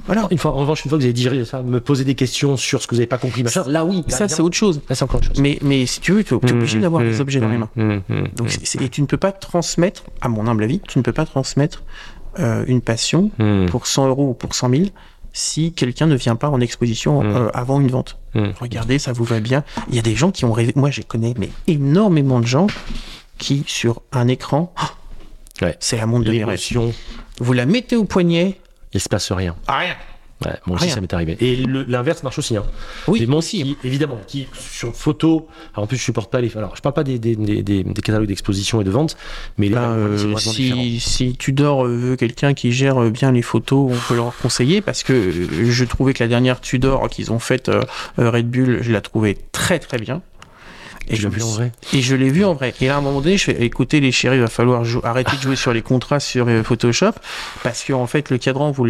voilà. 0.06 0.26
Une 0.30 0.38
fois, 0.38 0.52
en 0.52 0.56
revanche, 0.60 0.82
une 0.86 0.88
fois 0.88 0.96
que 0.96 1.02
vous 1.02 1.06
avez 1.06 1.12
digéré 1.12 1.44
ça, 1.44 1.62
me 1.62 1.78
poser 1.80 2.04
des 2.04 2.14
questions 2.14 2.56
sur 2.56 2.80
ce 2.80 2.86
que 2.86 2.94
vous 2.94 3.00
n'avez 3.00 3.06
pas 3.06 3.18
compris, 3.18 3.42
machin, 3.42 3.64
là 3.66 3.84
oui. 3.84 4.02
là, 4.08 4.16
Ça, 4.16 4.28
c'est 4.28 4.40
autre 4.40 4.56
chose. 4.56 4.80
Là, 4.88 4.94
c'est 4.94 5.02
encore 5.04 5.18
autre 5.18 5.26
chose. 5.28 5.38
Mais, 5.40 5.58
mais 5.60 5.84
si 5.84 6.00
tu 6.00 6.12
veux, 6.12 6.24
tu 6.24 6.32
es 6.32 6.36
obligé 6.52 6.78
Mmh, 6.78 6.80
d'avoir 6.80 7.02
mmh, 7.02 7.06
les 7.06 7.20
objets 7.20 7.40
dans 7.40 7.48
les 7.50 7.58
mains. 7.58 7.68
mmh, 7.76 7.82
mmh. 8.08 8.24
Donc, 8.36 8.58
et 8.80 8.88
tu 8.88 9.02
ne 9.02 9.06
peux 9.06 9.18
pas 9.18 9.32
transmettre, 9.32 10.04
à 10.22 10.30
mon 10.30 10.46
humble 10.46 10.64
avis, 10.64 10.80
tu 10.88 10.98
ne 10.98 11.02
peux 11.02 11.12
pas 11.12 11.26
transmettre 11.26 11.82
euh, 12.38 12.64
une 12.66 12.80
passion 12.80 13.30
pour 13.70 13.86
100 13.86 14.08
euros 14.08 14.30
ou 14.30 14.34
pour 14.34 14.54
100 14.54 14.70
000 14.70 14.82
si 15.38 15.72
quelqu'un 15.72 16.06
ne 16.06 16.16
vient 16.16 16.34
pas 16.34 16.48
en 16.48 16.60
exposition 16.60 17.22
Mm. 17.22 17.26
euh, 17.36 17.50
avant 17.52 17.78
une 17.80 17.88
vente. 17.90 18.16
mmh. 18.34 18.44
Regardez, 18.58 18.98
ça 18.98 19.12
vous 19.12 19.24
va 19.24 19.38
bien. 19.40 19.64
Il 19.90 19.94
y 19.94 19.98
a 19.98 20.02
des 20.02 20.14
gens 20.16 20.30
qui 20.30 20.44
ont 20.46 20.52
rêvé. 20.52 20.72
Moi, 20.76 20.90
je 20.90 21.02
connais 21.02 21.34
mais 21.38 21.50
énormément 21.66 22.40
de 22.40 22.46
gens 22.46 22.66
qui, 23.38 23.62
sur 23.66 24.00
un 24.12 24.28
écran, 24.28 24.72
oh, 24.82 24.86
Ouais. 25.62 25.76
c'est 25.80 25.96
la 25.98 26.06
montre 26.06 26.24
de 26.24 26.32
Vous 27.40 27.52
la 27.52 27.66
mettez 27.66 27.96
au 27.96 28.04
poignet. 28.04 28.58
il 28.94 29.00
se 29.00 29.08
passe 29.10 29.30
rien. 29.30 29.54
Rien. 29.68 29.94
Ouais, 30.44 30.52
moi 30.66 30.76
aussi, 30.76 30.84
Rien. 30.86 30.94
ça 30.96 31.00
m'est 31.00 31.14
arrivé. 31.14 31.36
Et 31.40 31.56
le- 31.56 31.84
l'inverse 31.84 32.22
marche 32.22 32.38
aussi. 32.38 32.58
Hein. 32.58 32.64
Oui, 33.08 33.20
des 33.20 33.26
montres 33.26 33.38
aussi. 33.38 33.62
qui, 33.62 33.76
évidemment, 33.84 34.18
qui 34.26 34.46
sur 34.52 34.94
photo. 34.94 35.48
Alors 35.72 35.84
en 35.84 35.86
plus, 35.86 35.96
je 35.96 36.02
supporte 36.02 36.30
pas 36.30 36.42
les. 36.42 36.54
Alors, 36.58 36.76
je 36.76 36.82
parle 36.82 36.94
pas 36.94 37.04
des, 37.04 37.18
des, 37.18 37.36
des, 37.36 37.62
des- 37.62 37.82
des 37.84 38.02
catalogues 38.02 38.28
d'exposition 38.28 38.80
et 38.82 38.84
de 38.84 38.90
vente, 38.90 39.16
mais 39.56 39.68
les. 39.68 39.74
Ben, 39.74 39.92
euh, 39.92 40.36
si, 40.36 41.00
si 41.00 41.36
Tudor 41.36 41.86
euh, 41.86 41.96
veut 41.96 42.16
quelqu'un 42.16 42.52
qui 42.52 42.70
gère 42.70 43.02
euh, 43.02 43.08
bien 43.10 43.32
les 43.32 43.40
photos, 43.40 43.90
on 43.92 44.08
peut 44.08 44.14
leur 44.16 44.36
conseiller 44.36 44.82
parce 44.82 45.02
que 45.04 45.32
je 45.32 45.84
trouvais 45.84 46.12
que 46.12 46.22
la 46.22 46.28
dernière 46.28 46.60
Tudor 46.60 47.08
qu'ils 47.08 47.32
ont 47.32 47.38
faite 47.38 47.70
euh, 47.70 47.80
Red 48.18 48.50
Bull, 48.50 48.80
je 48.82 48.92
la 48.92 49.00
trouvais 49.00 49.38
très 49.52 49.78
très 49.78 49.96
bien. 49.98 50.20
Et 51.08 51.16
je 51.16 51.28
me 51.28 51.32
vu 51.32 51.42
en 51.42 51.50
vrai 51.52 51.72
Et 51.92 52.00
je 52.00 52.16
l'ai 52.16 52.30
vu 52.30 52.44
en 52.44 52.54
vrai. 52.54 52.74
Et 52.80 52.86
là, 52.86 52.96
à 52.96 52.98
un 52.98 53.00
moment 53.00 53.20
donné, 53.20 53.36
je 53.36 53.44
fais 53.44 53.62
écoutez, 53.64 54.00
les 54.00 54.10
chéris, 54.12 54.36
il 54.36 54.40
va 54.42 54.48
falloir 54.48 54.82
arrêter 55.04 55.36
de 55.36 55.40
jouer 55.42 55.56
sur 55.56 55.72
les 55.72 55.82
contrastes 55.82 56.26
sur 56.26 56.48
euh, 56.48 56.62
Photoshop 56.62 57.12
parce 57.62 57.84
que 57.84 57.92
en 57.92 58.06
fait, 58.06 58.30
le 58.30 58.38
cadran, 58.38 58.70
vous, 58.72 58.84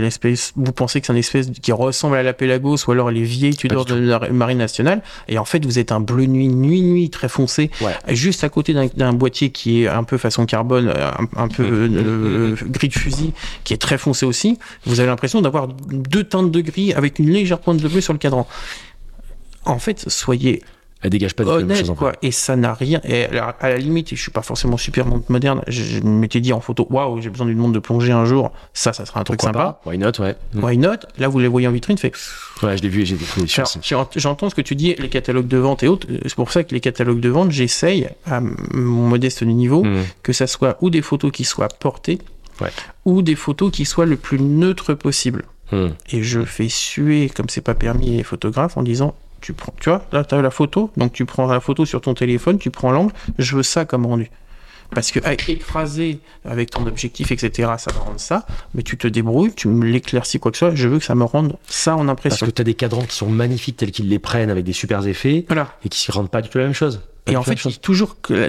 vous 0.56 0.72
pensez 0.72 1.00
que 1.00 1.06
c'est 1.06 1.12
un 1.12 1.16
espèce 1.16 1.50
qui 1.62 1.72
ressemble 1.72 2.16
à 2.16 2.22
la 2.22 2.32
Pelagos 2.32 2.76
ou 2.86 2.92
alors 2.92 3.10
les 3.10 3.22
vieilles 3.22 3.56
Tudors 3.56 3.84
de 3.84 3.94
la 3.96 4.18
Marine 4.30 4.58
nationale. 4.58 5.02
Et 5.28 5.38
en 5.38 5.44
fait, 5.44 5.64
vous 5.64 5.78
êtes 5.78 5.92
un 5.92 6.00
bleu 6.00 6.24
nuit, 6.26 6.48
nuit, 6.48 6.82
nuit 6.82 7.10
très 7.10 7.28
foncé, 7.28 7.70
Ouais. 7.80 7.94
juste 8.14 8.44
à 8.44 8.48
côté 8.48 8.72
d'un- 8.74 9.12
boîtier 9.12 9.50
qui 9.50 9.82
est 9.82 9.88
un 9.88 10.04
peu 10.04 10.16
façon 10.18 10.46
carbone, 10.46 10.88
euh, 10.88 11.10
un, 11.36 11.42
un 11.44 11.48
peu 11.48 11.62
euh, 11.64 11.88
euh, 11.90 12.56
gris 12.66 12.88
de 12.88 12.94
fusil, 12.94 13.32
qui 13.64 13.72
est 13.74 13.78
très 13.78 13.98
foncé 13.98 14.24
aussi. 14.26 14.58
Vous 14.84 15.00
avez 15.00 15.08
l'impression 15.08 15.40
d'avoir 15.42 15.68
deux 15.68 16.24
teintes 16.24 16.50
de 16.50 16.60
gris 16.60 16.92
avec 16.92 17.18
une 17.18 17.30
légère 17.30 17.58
pointe 17.58 17.78
de 17.78 17.88
bleu 17.88 18.00
sur 18.00 18.12
le 18.12 18.18
cadran. 18.18 18.46
En 19.64 19.78
fait, 19.78 20.04
soyez 20.08 20.62
Elle 21.02 21.10
dégage 21.10 21.34
pas 21.36 21.44
du 21.44 21.50
tout 21.50 21.56
la 21.58 21.64
même 21.64 21.76
chose 21.76 21.94
quoi. 21.96 22.12
et 22.22 22.30
ça 22.32 22.56
n'a 22.56 22.72
rien. 22.72 23.00
Et 23.04 23.26
à 23.26 23.54
la 23.68 23.76
limite 23.76 24.14
je 24.14 24.20
suis 24.20 24.30
pas 24.30 24.42
forcément 24.42 24.76
super 24.78 25.06
moderne. 25.28 25.62
Je, 25.68 26.00
m'étais 26.00 26.40
dit 26.40 26.52
en 26.52 26.60
photo 26.60 26.86
waouh 26.90 27.20
j'ai 27.20 27.28
besoin 27.30 27.46
d'une 27.46 27.58
montre 27.58 27.74
de 27.74 27.78
plongée 27.78 28.12
un 28.12 28.24
jour. 28.24 28.50
Ça 28.72 28.92
ça 28.92 29.04
sera 29.06 29.20
un 29.20 29.24
truc 29.24 29.38
Pourquoi 29.40 29.52
sympa. 29.60 29.80
Why 29.84 29.98
not, 29.98 30.12
ouais. 30.20 30.34
Why 30.54 30.78
not? 30.78 30.96
Là 31.18 31.28
vous 31.28 31.38
les 31.38 31.48
voyez 31.48 31.68
en 31.68 31.72
vitrine 31.72 31.98
fait 31.98 32.12
Ouais, 32.62 32.76
je 32.78 32.82
l'ai 32.82 32.88
vu 32.88 33.02
et 33.02 33.04
j'ai 33.06 33.16
j'entends 34.16 34.50
ce 34.50 34.54
que 34.54 34.62
tu 34.62 34.74
dis 34.74 34.94
les 34.98 35.08
catalogues 35.10 35.48
de 35.48 35.58
vente 35.58 35.82
et 35.82 35.88
autres. 35.88 36.06
C'est 36.22 36.34
pour 36.34 36.50
ça 36.50 36.64
que 36.64 36.74
les 36.74 36.80
catalogues 36.80 37.20
de 37.20 37.28
vente 37.28 37.50
j'essaye 37.50 38.08
à 38.24 38.40
mon 38.40 39.06
modeste 39.08 39.42
niveau 39.42 39.84
Mm. 39.84 40.02
que 40.22 40.32
ça 40.32 40.46
soit 40.46 40.78
ou 40.80 40.88
des 40.90 41.02
photos 41.02 41.30
qui 41.30 41.44
soient 41.44 41.68
portées 41.68 42.18
Ouais. 42.60 42.70
ou 43.04 43.20
des 43.20 43.34
photos 43.36 43.70
qui 43.70 43.84
soient 43.84 44.06
le 44.06 44.16
plus 44.16 44.40
neutre 44.40 44.94
possible. 44.94 45.44
Mm. 45.72 45.88
et 46.12 46.22
je 46.22 46.44
fais 46.44 46.68
suer 46.68 47.28
comme 47.28 47.48
c'est 47.48 47.60
pas 47.60 47.74
permis 47.74 48.16
les 48.16 48.22
photographes 48.22 48.76
en 48.76 48.82
disant 48.84 49.14
tu 49.46 49.52
prends 49.52 49.72
tu 49.78 49.90
vois 49.90 50.04
là 50.10 50.24
tu 50.24 50.34
as 50.34 50.42
la 50.42 50.50
photo 50.50 50.90
donc 50.96 51.12
tu 51.12 51.24
prends 51.24 51.46
la 51.46 51.60
photo 51.60 51.84
sur 51.84 52.00
ton 52.00 52.14
téléphone 52.14 52.58
tu 52.58 52.72
prends 52.72 52.90
l'angle 52.90 53.12
je 53.38 53.54
veux 53.54 53.62
ça 53.62 53.84
comme 53.84 54.04
rendu. 54.04 54.28
Parce 54.92 55.12
que 55.12 55.20
avec 55.24 55.48
écraser 55.48 56.18
avec 56.44 56.70
ton 56.70 56.84
objectif 56.84 57.30
etc 57.30 57.74
ça 57.78 57.92
va 57.92 58.00
rendre 58.00 58.18
ça 58.18 58.44
mais 58.74 58.82
tu 58.82 58.98
te 58.98 59.06
débrouilles 59.06 59.52
tu 59.54 59.68
me 59.68 59.86
l'éclaircis 59.86 60.40
quoi 60.40 60.50
que 60.50 60.58
ce 60.58 60.66
soit 60.66 60.74
je 60.74 60.88
veux 60.88 60.98
que 60.98 61.04
ça 61.04 61.14
me 61.14 61.22
rende 61.22 61.56
ça 61.68 61.94
en 61.94 61.98
Parce 61.98 62.10
impression 62.10 62.46
que 62.46 62.50
tu 62.50 62.60
as 62.60 62.64
des 62.64 62.74
cadrans 62.74 63.04
qui 63.04 63.14
sont 63.14 63.28
magnifiques 63.28 63.76
tels 63.76 63.92
qu'ils 63.92 64.08
les 64.08 64.18
prennent 64.18 64.50
avec 64.50 64.64
des 64.64 64.72
super 64.72 65.06
effets 65.06 65.44
voilà. 65.46 65.68
et 65.84 65.88
qui 65.88 66.10
ne 66.10 66.14
rendent 66.14 66.30
pas 66.30 66.42
du 66.42 66.48
tout 66.48 66.58
la 66.58 66.64
même 66.64 66.74
chose. 66.74 67.00
Et 67.28 67.36
en 67.36 67.42
fait 67.42 67.56
chose. 67.56 67.74
c'est 67.74 67.80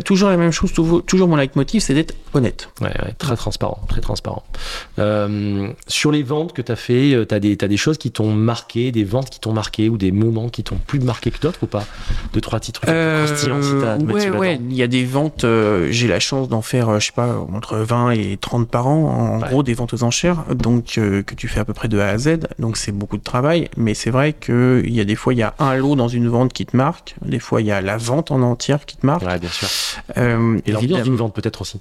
toujours 0.03 0.29
la 0.29 0.37
même 0.37 0.51
chose 0.51 0.71
toujours, 0.73 1.27
mon 1.27 1.35
leitmotiv 1.35 1.81
c'est 1.81 1.93
d'être 1.93 2.13
honnête 2.33 2.69
Ouais, 2.81 2.87
ouais, 2.87 3.13
très 3.17 3.35
transparent, 3.35 3.79
très 3.87 4.01
transparent. 4.01 4.43
Euh, 4.99 5.69
sur 5.87 6.11
les 6.11 6.23
ventes 6.23 6.53
que 6.53 6.61
tu 6.61 6.71
as 6.71 6.75
fait, 6.75 7.25
tu 7.27 7.33
as, 7.35 7.39
des 7.67 7.77
choses 7.77 7.97
qui 7.97 8.11
t'ont 8.11 8.31
marqué, 8.31 8.91
des 8.91 9.03
ventes 9.03 9.29
qui 9.29 9.39
t'ont 9.39 9.53
marqué 9.53 9.89
ou 9.89 9.97
des 9.97 10.11
moments 10.11 10.49
qui 10.49 10.63
t'ont 10.63 10.77
plus 10.77 10.99
marqué 10.99 11.31
que 11.31 11.39
d'autres 11.39 11.63
ou 11.63 11.67
pas? 11.67 11.85
Deux, 12.33 12.41
trois 12.41 12.59
trucs 12.59 12.89
Euh, 12.89 13.25
croustillants 13.25 13.61
si 13.61 13.73
ouais, 14.05 14.29
ouais, 14.29 14.59
il 14.69 14.75
y 14.75 14.83
a 14.83 14.87
des 14.87 15.05
ventes, 15.05 15.43
euh, 15.43 15.87
j'ai 15.91 16.07
la 16.07 16.19
chance 16.19 16.49
d'en 16.49 16.61
faire, 16.61 16.89
euh, 16.89 16.99
je 16.99 17.07
sais 17.07 17.11
pas, 17.13 17.35
entre 17.53 17.77
20 17.77 18.11
et 18.11 18.37
30 18.39 18.69
par 18.69 18.87
an, 18.87 18.95
en 19.07 19.41
Ouais. 19.41 19.49
gros 19.49 19.63
des 19.63 19.73
ventes 19.73 19.93
aux 19.93 20.03
enchères, 20.03 20.43
donc 20.55 20.95
euh, 20.97 21.21
que 21.23 21.35
tu 21.35 21.47
fais 21.47 21.59
à 21.59 21.65
peu 21.65 21.73
près 21.73 21.87
de 21.87 21.99
A 21.99 22.07
à 22.09 22.17
Z, 22.17 22.39
donc 22.59 22.77
c'est 22.77 22.91
beaucoup 22.91 23.17
de 23.17 23.23
travail, 23.23 23.69
mais 23.77 23.93
c'est 23.93 24.09
vrai 24.09 24.33
que 24.33 24.81
il 24.85 24.93
y 24.93 24.99
a 24.99 25.03
des 25.05 25.15
fois, 25.15 25.33
il 25.33 25.39
y 25.39 25.43
a 25.43 25.53
un 25.59 25.75
lot 25.75 25.95
dans 25.95 26.07
une 26.07 26.27
vente 26.27 26.53
qui 26.53 26.65
te 26.65 26.75
marque, 26.75 27.15
des 27.23 27.39
fois, 27.39 27.61
il 27.61 27.67
y 27.67 27.71
a 27.71 27.81
la 27.81 27.97
vente 27.97 28.31
en 28.31 28.41
entière 28.73 28.85
qui 28.85 28.97
te 28.97 29.05
marque. 29.05 29.23
Ouais, 29.23 29.39
bien 29.39 29.49
sûr. 29.49 29.67
Euh, 30.17 30.59
Et 30.65 30.71
l'ambiance 30.71 31.03
d'une 31.03 31.15
vente 31.15 31.33
peut-être 31.33 31.61
aussi. 31.61 31.79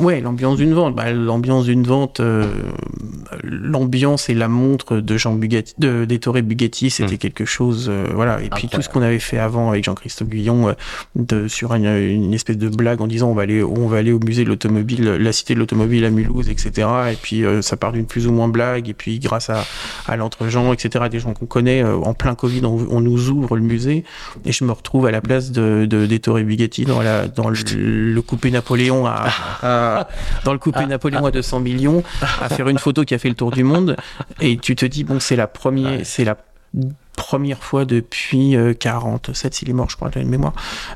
Ouais, 0.00 0.20
l'ambiance 0.20 0.56
d'une 0.56 0.74
vente. 0.74 0.94
Bah, 0.96 1.12
l'ambiance 1.12 1.64
d'une 1.66 1.84
vente, 1.84 2.20
euh, 2.20 2.46
l'ambiance 3.42 4.28
et 4.28 4.34
la 4.34 4.48
montre 4.48 4.96
de 4.96 5.16
Jean 5.16 5.34
Bugatti, 5.34 5.74
de 5.78 6.04
d'Ettore 6.04 6.34
Bugatti, 6.42 6.90
c'était 6.90 7.14
Mm. 7.14 7.18
quelque 7.18 7.44
chose, 7.44 7.86
euh, 7.88 8.06
voilà. 8.14 8.40
Et 8.42 8.50
puis 8.50 8.68
tout 8.68 8.82
ce 8.82 8.88
qu'on 8.88 9.02
avait 9.02 9.18
fait 9.18 9.38
avant 9.38 9.70
avec 9.70 9.84
Jean-Christophe 9.84 10.28
Guillon, 10.28 10.68
euh, 10.68 10.72
de, 11.16 11.48
sur 11.48 11.74
une, 11.74 11.86
une 11.86 12.34
espèce 12.34 12.58
de 12.58 12.68
blague 12.68 13.00
en 13.00 13.06
disant 13.06 13.28
on 13.30 13.34
va 13.34 13.42
aller, 13.42 13.62
on 13.62 13.86
va 13.86 13.98
aller 13.98 14.12
au 14.12 14.18
musée 14.20 14.44
de 14.44 14.48
l'automobile, 14.48 15.04
la 15.04 15.32
cité 15.32 15.54
de 15.54 15.58
l'automobile 15.60 16.04
à 16.04 16.10
Mulhouse, 16.10 16.48
etc. 16.48 16.88
Et 17.12 17.16
puis 17.20 17.44
euh, 17.44 17.62
ça 17.62 17.76
part 17.76 17.92
d'une 17.92 18.06
plus 18.06 18.26
ou 18.26 18.32
moins 18.32 18.48
blague. 18.48 18.88
Et 18.88 18.94
puis 18.94 19.18
grâce 19.18 19.50
à, 19.50 19.64
à 20.06 20.16
l'entre-gens, 20.16 20.72
etc. 20.72 21.04
Des 21.10 21.18
gens 21.20 21.32
qu'on 21.34 21.46
connaît, 21.46 21.82
euh, 21.82 21.96
en 21.98 22.14
plein 22.14 22.34
Covid, 22.34 22.64
on, 22.64 22.86
on 22.90 23.00
nous 23.00 23.28
ouvre 23.30 23.56
le 23.56 23.62
musée 23.62 24.04
et 24.44 24.52
je 24.52 24.64
me 24.64 24.72
retrouve 24.72 25.06
à 25.06 25.10
la 25.10 25.20
place 25.20 25.52
de, 25.52 25.86
de 25.86 26.06
d'Ettore 26.06 26.40
Bugatti 26.40 26.84
dans 26.84 27.00
la, 27.00 27.28
dans 27.28 27.48
le, 27.48 27.56
le 27.76 28.22
coupé 28.22 28.50
Napoléon 28.50 29.06
à, 29.06 29.26
à- 29.62 29.83
dans 30.44 30.52
le 30.52 30.58
coupé 30.58 30.86
Napoléon 30.86 31.24
à 31.26 31.30
200 31.30 31.60
millions 31.60 32.02
à 32.40 32.48
faire 32.48 32.68
une 32.68 32.78
photo 32.78 33.04
qui 33.04 33.14
a 33.14 33.18
fait 33.18 33.28
le 33.28 33.34
tour 33.34 33.50
du 33.50 33.64
monde 33.64 33.96
et 34.40 34.56
tu 34.56 34.74
te 34.76 34.86
dis 34.86 35.04
bon 35.04 35.20
c'est 35.20 35.36
la 35.36 35.46
première 35.46 35.84
Ouais. 35.98 36.04
c'est 36.04 36.24
la 36.24 36.36
première 37.16 37.62
fois 37.62 37.84
depuis 37.84 38.56
euh, 38.56 38.74
47 38.74 39.54
s'il 39.54 39.70
est 39.70 39.72
mort 39.72 39.88
je 39.90 39.96
crois 39.96 40.08
de 40.10 40.20
mémoire 40.20 40.52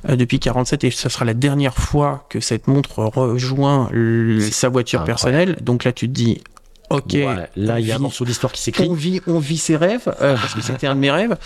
euh, 0.09 0.17
depuis 0.17 0.41
47 0.41 0.85
et 0.85 0.91
ce 0.91 1.09
sera 1.09 1.25
la 1.25 1.35
dernière 1.35 1.75
fois 1.75 2.27
que 2.29 2.41
cette 2.41 2.67
montre 2.67 3.05
rejoint 3.05 3.89
le- 3.93 4.41
sa 4.41 4.69
voiture 4.69 5.01
incroyable. 5.01 5.07
personnelle 5.07 5.57
donc 5.63 5.85
là 5.85 5.93
tu 5.93 6.09
te 6.09 6.13
dis 6.13 6.43
ok 6.91 7.13
là, 7.57 7.81
il 7.81 7.87
y 7.87 7.93
a 7.93 7.97
un 7.97 7.99
morceau 7.99 8.25
d'histoire 8.25 8.53
qui 8.53 8.63
s'écrit. 8.63 8.87
on 8.89 8.95
vit, 8.95 9.21
on 9.27 9.39
vit 9.39 9.59
ses 9.59 9.77
rêves, 9.77 10.09
euh, 10.23 10.37
parce 10.37 10.55
que 10.55 10.61
c'était 10.63 10.87
un 10.87 10.95
de 10.95 11.01
mes 11.01 11.11
rêves. 11.11 11.37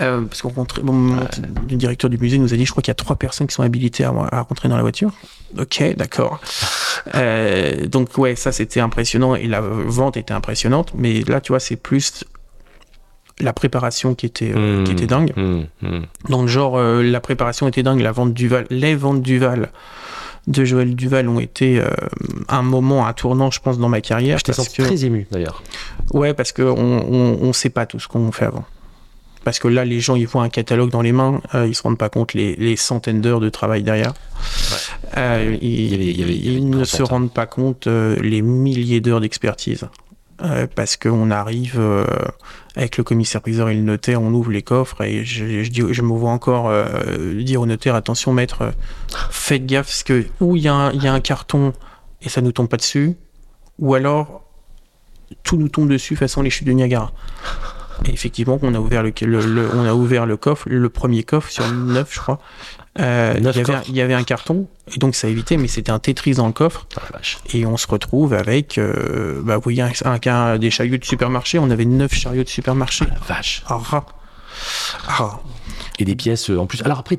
Euh, 0.00 0.22
parce 0.22 0.42
qu'on 0.42 0.50
bon, 0.50 0.66
mon- 0.82 1.16
le 1.68 1.76
directeur 1.76 2.08
du 2.10 2.18
musée 2.18 2.38
nous 2.38 2.54
a 2.54 2.56
dit, 2.56 2.64
je 2.64 2.70
crois 2.70 2.82
qu'il 2.82 2.90
y 2.90 2.92
a 2.92 2.96
trois 2.96 3.16
personnes 3.16 3.46
qui 3.46 3.54
sont 3.54 3.62
habilitées 3.62 4.04
à, 4.04 4.12
à 4.30 4.40
rentrer 4.42 4.68
dans 4.68 4.76
la 4.76 4.82
voiture. 4.82 5.10
Ok, 5.58 5.82
d'accord. 5.96 6.40
Euh, 7.14 7.86
donc 7.86 8.16
ouais, 8.16 8.34
ça 8.34 8.50
c'était 8.50 8.80
impressionnant 8.80 9.34
et 9.34 9.46
la 9.46 9.60
vente 9.60 10.16
était 10.16 10.32
impressionnante. 10.32 10.92
Mais 10.96 11.20
là, 11.22 11.42
tu 11.42 11.52
vois, 11.52 11.60
c'est 11.60 11.76
plus 11.76 12.24
la 13.40 13.52
préparation 13.52 14.14
qui 14.14 14.24
était, 14.24 14.54
qui 14.86 14.92
était 14.92 15.06
dingue. 15.06 15.32
Mm, 15.36 15.64
mm. 15.82 16.02
Dans 16.30 16.40
le 16.42 16.48
genre, 16.48 16.78
la 16.80 17.20
préparation 17.20 17.68
était 17.68 17.82
dingue, 17.82 18.00
la 18.00 18.12
vente 18.12 18.32
Duval, 18.32 18.66
les 18.70 18.94
ventes 18.94 19.20
Duval 19.20 19.70
de 20.46 20.64
Joël 20.64 20.94
Duval 20.94 21.28
ont 21.28 21.40
été 21.40 21.78
euh, 21.80 21.86
un 22.48 22.62
moment, 22.62 23.06
un 23.06 23.12
tournant, 23.12 23.50
je 23.50 23.60
pense, 23.60 23.78
dans 23.78 23.88
ma 23.88 24.00
carrière. 24.00 24.38
Je 24.38 24.44
t'ai 24.44 24.52
senti 24.52 24.76
que... 24.76 24.82
très 24.82 25.04
ému 25.04 25.26
d'ailleurs. 25.30 25.62
Ouais, 26.12 26.34
parce 26.34 26.52
qu'on 26.52 26.64
on, 26.76 27.38
on 27.42 27.52
sait 27.52 27.70
pas 27.70 27.86
tout 27.86 27.98
ce 27.98 28.08
qu'on 28.08 28.30
fait 28.32 28.44
avant. 28.46 28.64
Parce 29.44 29.58
que 29.58 29.68
là, 29.68 29.84
les 29.84 30.00
gens, 30.00 30.16
ils 30.16 30.26
voient 30.26 30.42
un 30.42 30.48
catalogue 30.48 30.90
dans 30.90 31.02
les 31.02 31.12
mains, 31.12 31.40
euh, 31.54 31.66
ils 31.66 31.74
se 31.74 31.82
rendent 31.82 31.98
pas 31.98 32.08
compte 32.08 32.32
les, 32.32 32.56
les 32.56 32.76
centaines 32.76 33.20
d'heures 33.20 33.40
de 33.40 33.50
travail 33.50 33.82
derrière. 33.82 34.14
Euh, 35.16 35.56
ils 35.60 35.68
Il 35.80 35.90
y 35.90 35.94
avait- 35.94 36.04
il 36.06 36.18
y 36.18 36.22
avait- 36.22 36.32
il 36.34 36.44
y 36.44 36.48
avait 36.48 36.56
ils 36.56 36.58
une 36.58 36.70
ne 36.78 36.84
se 36.84 37.02
rendent 37.02 37.32
pas 37.32 37.46
compte 37.46 37.86
les 37.86 38.40
milliers 38.42 39.00
d'heures 39.00 39.20
d'expertise. 39.20 39.84
Euh, 40.44 40.66
parce 40.66 40.96
qu'on 40.98 41.30
arrive 41.30 41.76
euh, 41.78 42.04
avec 42.76 42.98
le 42.98 43.04
commissaire-priseur 43.04 43.70
et 43.70 43.74
le 43.74 43.80
notaire, 43.80 44.20
on 44.20 44.30
ouvre 44.34 44.50
les 44.50 44.62
coffres 44.62 45.00
et 45.00 45.24
je, 45.24 46.02
me 46.02 46.12
vois 46.12 46.32
encore 46.32 46.68
euh, 46.68 47.42
dire 47.42 47.62
au 47.62 47.66
notaire 47.66 47.94
attention 47.94 48.34
maître, 48.34 48.74
faites 49.30 49.64
gaffe 49.64 49.86
parce 49.86 50.02
que 50.02 50.26
ou 50.40 50.56
il 50.56 50.60
y, 50.60 50.64
y 50.64 50.68
a 50.68 51.12
un 51.12 51.20
carton 51.20 51.72
et 52.20 52.28
ça 52.28 52.42
nous 52.42 52.52
tombe 52.52 52.68
pas 52.68 52.76
dessus, 52.76 53.16
ou 53.78 53.94
alors 53.94 54.44
tout 55.44 55.56
nous 55.56 55.70
tombe 55.70 55.88
dessus 55.88 56.14
façon 56.14 56.42
les 56.42 56.50
chutes 56.50 56.66
de 56.66 56.72
Niagara. 56.72 57.12
Et 58.06 58.12
effectivement, 58.12 58.58
on 58.62 58.74
a 58.74 58.78
ouvert 58.78 59.02
le, 59.02 59.12
le- 59.22 59.46
le- 59.46 59.70
on 59.74 59.84
a 59.86 59.94
ouvert 59.94 60.26
le 60.26 60.36
coffre, 60.36 60.68
le 60.68 60.88
premier 60.88 61.22
coffre 61.22 61.50
sur 61.50 61.66
neuf, 61.72 62.12
je 62.14 62.20
crois. 62.20 62.38
Euh, 63.00 63.34
il, 63.36 63.44
y 63.44 63.48
avait, 63.48 63.60
un- 63.60 63.64
coffres. 63.64 63.82
il 63.88 63.96
y 63.96 64.00
avait 64.00 64.14
un 64.14 64.22
carton, 64.22 64.68
et 64.94 64.98
donc 64.98 65.14
ça 65.14 65.28
évité, 65.28 65.56
mais 65.56 65.66
c'était 65.68 65.90
un 65.90 65.98
Tetris 65.98 66.34
dans 66.34 66.46
le 66.46 66.52
coffre, 66.52 66.86
Ah, 66.96 67.18
et 67.52 67.66
on 67.66 67.76
se 67.76 67.86
retrouve 67.88 68.34
avec, 68.34 68.78
euh, 68.78 69.40
bah, 69.42 69.56
vous 69.56 69.62
voyez, 69.62 69.82
un, 69.82 69.90
un- 70.04 70.20
un- 70.30 70.58
des 70.58 70.70
chariots 70.70 70.96
de 70.96 71.04
supermarché, 71.04 71.58
on 71.58 71.70
avait 71.70 71.84
neuf 71.86 72.14
chariots 72.14 72.44
de 72.44 72.48
supermarché. 72.48 73.04
La 73.06 73.18
vache. 73.34 73.62
Ah, 73.68 73.80
ah. 73.92 74.04
Ah. 75.08 75.40
Et 75.98 76.04
des 76.04 76.14
pièces 76.14 76.50
euh, 76.50 76.58
en 76.58 76.66
plus. 76.66 76.82
Alors 76.82 77.00
après, 77.00 77.18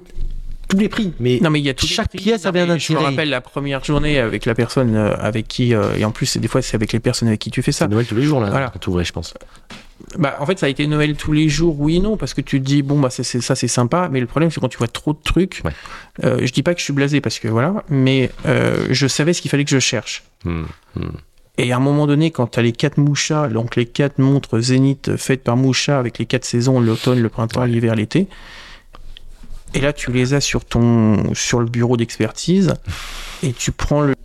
tous 0.67 0.77
les 0.77 0.89
prix, 0.89 1.13
mais 1.19 1.39
Non 1.41 1.49
mais 1.49 1.59
il 1.59 1.65
y 1.65 1.69
a 1.69 1.73
tous 1.73 1.85
les 1.87 1.93
Chaque 1.93 2.09
prix. 2.09 2.17
pièce 2.19 2.43
Non, 2.43 2.49
avait 2.49 2.61
un 2.61 2.65
mais 2.67 2.79
Je 2.79 2.93
me 2.93 2.97
intérêt. 2.97 3.11
rappelle 3.11 3.29
la 3.29 3.41
première 3.41 3.83
journée 3.83 4.19
avec 4.19 4.45
la 4.45 4.55
personne 4.55 4.95
euh, 4.95 5.15
avec 5.19 5.47
qui, 5.47 5.73
euh, 5.73 5.95
et 5.97 6.05
en 6.05 6.11
plus 6.11 6.37
des 6.37 6.47
fois 6.47 6.61
c'est 6.61 6.75
avec 6.75 6.91
les 6.93 6.99
personnes 6.99 7.27
avec 7.27 7.39
qui 7.39 7.51
tu 7.51 7.61
fais 7.61 7.71
ça. 7.71 7.85
c'est 7.85 7.91
Noël 7.91 8.05
tous 8.05 8.15
les 8.15 8.23
jours 8.23 8.41
là. 8.41 8.49
Voilà. 8.49 8.69
Quand 8.71 8.79
t'ouvrais, 8.79 9.03
je 9.05 9.13
pense. 9.13 9.33
Bah, 10.19 10.35
en 10.39 10.45
fait, 10.45 10.59
ça 10.59 10.65
a 10.65 10.69
été 10.69 10.85
Noël 10.87 11.15
tous 11.15 11.31
les 11.31 11.47
jours, 11.47 11.79
oui 11.79 11.95
et 11.97 11.99
non, 12.01 12.17
parce 12.17 12.33
que 12.33 12.41
tu 12.41 12.59
te 12.59 12.65
dis, 12.65 12.81
bon, 12.81 12.99
bah, 12.99 13.09
c'est, 13.09 13.23
ça, 13.23 13.55
c'est 13.55 13.69
sympa, 13.69 14.09
mais 14.11 14.19
le 14.19 14.25
problème, 14.25 14.51
c'est 14.51 14.59
quand 14.59 14.67
tu 14.67 14.77
vois 14.77 14.89
trop 14.89 15.13
de 15.13 15.19
trucs. 15.23 15.61
Ouais. 15.63 15.71
Euh, 16.25 16.39
je 16.45 16.51
dis 16.51 16.63
pas 16.63 16.73
que 16.73 16.79
je 16.79 16.83
suis 16.83 16.93
blasé, 16.93 17.21
parce 17.21 17.39
que 17.39 17.47
voilà, 17.47 17.83
mais 17.89 18.29
euh, 18.45 18.87
je 18.91 19.07
savais 19.07 19.31
ce 19.31 19.41
qu'il 19.41 19.49
fallait 19.49 19.63
que 19.63 19.71
je 19.71 19.79
cherche. 19.79 20.23
Hmm, 20.43 20.63
hmm. 20.97 21.01
Et 21.57 21.71
à 21.71 21.77
un 21.77 21.79
moment 21.79 22.07
donné, 22.07 22.29
quand 22.31 22.47
tu 22.47 22.59
as 22.59 22.61
les 22.61 22.73
quatre 22.73 22.97
Moucha, 22.97 23.47
donc 23.47 23.77
les 23.77 23.85
quatre 23.85 24.19
montres 24.19 24.59
Zénith 24.59 25.15
faites 25.15 25.43
par 25.45 25.55
Moucha 25.55 25.97
avec 25.97 26.17
les 26.19 26.25
quatre 26.25 26.43
saisons, 26.45 26.81
l'automne, 26.81 27.21
le 27.21 27.29
printemps, 27.29 27.63
l'hiver, 27.63 27.95
l'été, 27.95 28.27
et 29.73 29.81
là, 29.81 29.91
tu 29.93 30.11
les 30.11 30.33
as 30.33 30.41
sur, 30.41 30.63
ton, 30.65 31.33
sur 31.33 31.59
le 31.59 31.65
bureau 31.65 31.97
d'expertise, 31.97 32.73
et 33.43 33.51
tu 33.53 33.71
prends 33.71 34.01
le. 34.01 34.15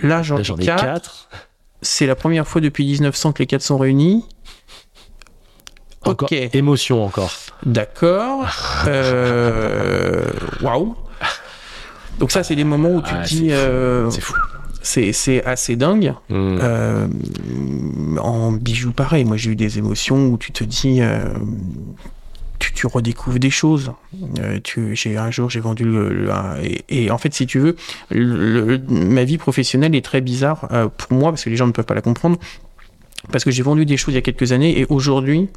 Là, 0.00 0.22
j'en 0.22 0.38
ai 0.38 0.44
j'en 0.44 0.56
ai 0.56 0.64
quatre. 0.64 0.82
quatre. 0.84 1.28
C'est 1.82 2.06
la 2.06 2.14
première 2.16 2.46
fois 2.46 2.60
depuis 2.60 2.84
1900 2.84 3.32
que 3.32 3.38
les 3.42 3.46
quatre 3.46 3.62
sont 3.62 3.78
réunis. 3.78 4.24
Encore. 6.02 6.28
Ok. 6.32 6.48
Émotion 6.54 7.04
encore. 7.04 7.32
D'accord. 7.66 8.46
Euh, 8.86 10.24
Waouh. 10.62 10.94
Donc 12.18 12.30
ça, 12.32 12.42
c'est 12.42 12.56
des 12.56 12.64
moments 12.64 12.90
où 12.90 13.02
tu 13.02 13.10
Ah, 13.14 13.22
te 13.22 13.28
dis, 13.28 13.48
euh, 13.52 14.08
C'est 14.10 14.20
fou. 14.20 14.34
c'est 14.82 15.12
c'est 15.12 15.44
assez 15.44 15.76
dingue. 15.76 16.14
Hmm. 16.28 16.58
Euh, 16.60 17.06
en 18.20 18.52
bijoux, 18.52 18.92
pareil. 18.92 19.24
Moi, 19.24 19.36
j'ai 19.36 19.50
eu 19.50 19.56
des 19.56 19.78
émotions 19.78 20.26
où 20.28 20.38
tu 20.38 20.50
te 20.52 20.64
dis, 20.64 21.00
euh, 21.00 21.20
tu, 22.58 22.86
redécouvres 22.86 23.38
des 23.38 23.50
choses. 23.50 23.92
Euh, 24.40 24.60
j'ai 24.92 25.16
un 25.16 25.30
jour 25.30 25.50
j'ai 25.50 25.60
vendu 25.60 25.84
le, 25.84 26.30
et, 26.88 27.10
en 27.10 27.18
fait 27.18 27.34
si 27.34 27.46
tu 27.46 27.58
veux, 27.58 27.76
ma 28.88 29.24
vie 29.24 29.38
professionnelle 29.38 29.94
est 29.94 30.04
très 30.04 30.20
bizarre 30.20 30.68
euh, 30.72 30.88
pour 30.88 31.12
moi 31.12 31.30
parce 31.30 31.44
que 31.44 31.50
les 31.50 31.56
gens 31.56 31.66
ne 31.66 31.72
peuvent 31.72 31.84
pas 31.84 31.94
la 31.94 32.02
comprendre 32.02 32.38
parce 33.32 33.44
que 33.44 33.50
j'ai 33.50 33.62
vendu 33.62 33.84
des 33.84 33.96
choses 33.96 34.14
il 34.14 34.16
y 34.16 34.18
a 34.18 34.22
quelques 34.22 34.52
années 34.52 34.78
et 34.78 34.86
aujourd'hui 34.88 35.48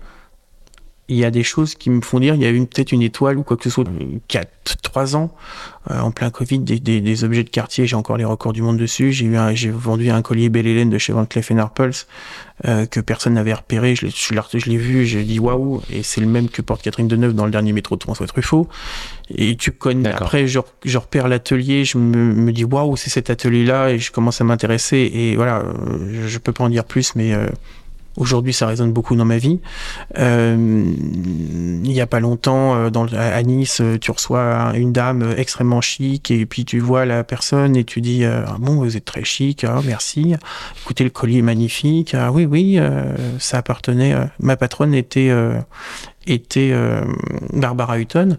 il 1.07 1.17
y 1.17 1.25
a 1.25 1.31
des 1.31 1.43
choses 1.43 1.75
qui 1.75 1.89
me 1.89 1.99
font 1.99 2.19
dire 2.19 2.35
il 2.35 2.41
y 2.41 2.45
a 2.45 2.49
une 2.49 2.67
peut-être 2.67 2.93
une 2.93 3.01
étoile 3.01 3.37
ou 3.37 3.43
quoi 3.43 3.57
que 3.57 3.63
ce 3.63 3.69
soit. 3.69 3.83
4, 4.29 4.47
3 4.81 5.15
ans, 5.17 5.33
euh, 5.89 5.99
en 5.99 6.11
plein 6.11 6.29
Covid, 6.29 6.59
des, 6.59 6.79
des, 6.79 7.01
des 7.01 7.23
objets 7.25 7.43
de 7.43 7.49
quartier, 7.49 7.85
j'ai 7.85 7.95
encore 7.97 8.15
les 8.15 8.23
records 8.23 8.53
du 8.53 8.61
monde 8.61 8.77
dessus. 8.77 9.11
J'ai 9.11 9.25
eu 9.25 9.35
un- 9.35 9.53
j'ai 9.53 9.71
vendu 9.71 10.09
un 10.09 10.21
collier 10.21 10.47
Belle 10.49 10.67
Hélène 10.67 10.89
de 10.89 10.97
chez 10.97 11.11
Van 11.11 11.25
Cleef 11.25 11.51
Arpels 11.51 11.91
euh, 12.65 12.85
que 12.85 12.99
personne 13.01 13.33
n'avait 13.33 13.53
repéré. 13.53 13.95
Je 13.95 14.05
l'ai 14.05 14.11
je 14.11 14.33
l'ai- 14.33 14.59
je 14.59 14.69
l'ai 14.69 14.77
vu, 14.77 15.05
j'ai 15.05 15.23
dit 15.23 15.39
waouh, 15.39 15.81
et 15.91 16.01
c'est 16.03 16.21
le 16.21 16.27
même 16.27 16.47
que 16.47 16.61
Porte 16.61 16.81
Catherine 16.81 17.07
de 17.09 17.15
Neuve 17.17 17.33
dans 17.33 17.45
le 17.45 17.51
dernier 17.51 17.73
métro 17.73 17.97
de 17.97 18.03
François 18.03 18.27
Truffaut. 18.27 18.69
Et 19.35 19.57
tu 19.57 19.71
connais. 19.71 20.09
Après, 20.09 20.47
je, 20.47 20.59
je 20.85 20.97
repère 20.97 21.27
l'atelier, 21.27 21.83
je 21.83 21.97
me, 21.97 22.33
me 22.33 22.53
dis 22.53 22.63
waouh, 22.63 22.95
c'est 22.95 23.09
cet 23.09 23.29
atelier-là, 23.29 23.89
et 23.89 23.99
je 23.99 24.11
commence 24.13 24.39
à 24.39 24.43
m'intéresser. 24.45 25.09
Et 25.13 25.35
voilà, 25.35 25.59
euh, 25.59 26.27
je 26.27 26.37
peux 26.37 26.53
pas 26.53 26.63
en 26.63 26.69
dire 26.69 26.85
plus, 26.85 27.15
mais 27.15 27.33
euh, 27.33 27.47
Aujourd'hui, 28.17 28.51
ça 28.53 28.67
résonne 28.67 28.91
beaucoup 28.91 29.15
dans 29.15 29.25
ma 29.25 29.37
vie. 29.37 29.59
Euh, 30.17 30.55
il 31.83 31.91
y 31.91 32.01
a 32.01 32.07
pas 32.07 32.19
longtemps, 32.19 32.75
euh, 32.75 32.89
à 33.17 33.41
Nice, 33.43 33.79
euh, 33.81 33.97
tu 33.97 34.11
reçois 34.11 34.41
un- 34.43 34.73
une 34.73 34.91
dame 34.91 35.33
extrêmement 35.37 35.81
chic 35.81 36.29
et 36.31 36.45
puis 36.45 36.65
tu 36.65 36.79
vois 36.79 37.05
la 37.05 37.23
personne 37.23 37.75
et 37.75 37.83
tu 37.83 38.01
dis 38.01 38.25
ah 38.25 38.57
bon, 38.59 38.75
vous 38.75 38.97
êtes 38.97 39.05
très 39.05 39.23
chic, 39.23 39.63
ah, 39.63 39.79
merci. 39.85 40.35
Écoutez, 40.83 41.03
le 41.03 41.09
collier 41.09 41.39
est 41.39 41.41
magnifique. 41.43 42.13
Ah 42.13 42.31
oui, 42.31 42.45
oui, 42.45 42.79
ça 43.39 43.59
appartenait. 43.59 44.13
ma 44.39 44.57
patronne 44.57 44.93
était 44.93 45.31
était 46.27 46.73
Barbara 47.53 47.99
Hutton. 47.99 48.37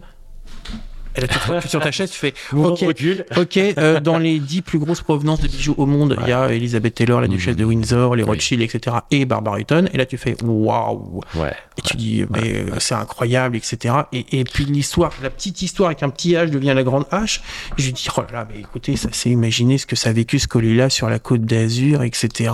Et 1.14 1.20
là, 1.20 1.28
tu 1.28 1.38
te 1.38 1.68
sur 1.68 1.80
ta 1.80 1.90
chaise, 1.90 2.10
tu 2.10 2.18
fais 2.18 2.32
Ok. 2.54 2.80
de 2.80 2.86
recul. 2.86 3.24
Ok, 3.36 3.56
euh, 3.58 4.00
dans 4.00 4.18
les 4.18 4.38
dix 4.38 4.62
plus 4.62 4.78
grosses 4.78 5.02
provenances 5.02 5.40
de 5.40 5.48
bijoux 5.48 5.74
au 5.76 5.84
monde, 5.86 6.16
il 6.22 6.28
y 6.28 6.32
a 6.32 6.50
Elizabeth 6.52 6.94
Taylor, 6.94 7.20
la 7.20 7.28
duchesse 7.28 7.56
de 7.56 7.64
Windsor, 7.64 8.16
les 8.16 8.22
Oui. 8.22 8.28
Rothschild, 8.30 8.62
etc. 8.62 8.96
et 9.10 9.24
Barbara 9.26 9.60
Hutton. 9.60 9.86
Et 9.92 9.98
là, 9.98 10.06
tu 10.06 10.16
fais 10.16 10.36
waouh 10.42 11.20
Ouais. 11.34 11.52
Et 11.78 11.82
tu 11.82 11.96
dis, 11.96 12.24
mais 12.30 12.54
euh, 12.54 12.64
c'est 12.78 12.94
incroyable, 12.94 13.56
etc. 13.56 13.94
Et, 14.12 14.40
et 14.40 14.44
puis 14.44 14.64
l'histoire, 14.64 15.12
la 15.22 15.30
petite 15.30 15.60
histoire 15.62 15.88
avec 15.88 16.02
un 16.02 16.08
petit 16.10 16.32
H 16.32 16.48
devient 16.50 16.72
la 16.74 16.82
grande 16.82 17.04
H. 17.12 17.40
Je 17.76 17.90
dis, 17.90 18.06
oh 18.16 18.20
là 18.22 18.26
là, 18.32 18.48
mais 18.52 18.60
écoutez, 18.60 18.96
ça 18.96 19.08
c'est 19.12 19.30
imaginer 19.30 19.76
ce 19.78 19.86
que 19.86 19.96
ça 19.96 20.10
a 20.10 20.12
vécu 20.12 20.38
ce 20.38 20.48
collier-là 20.48 20.88
sur 20.90 21.08
la 21.10 21.18
côte 21.18 21.42
d'Azur, 21.42 22.02
etc. 22.02 22.50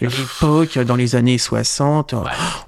L'époque, 0.00 0.78
dans 0.78 0.96
les 0.96 1.16
années 1.16 1.38
60, 1.38 2.12
Ouais. 2.12 2.18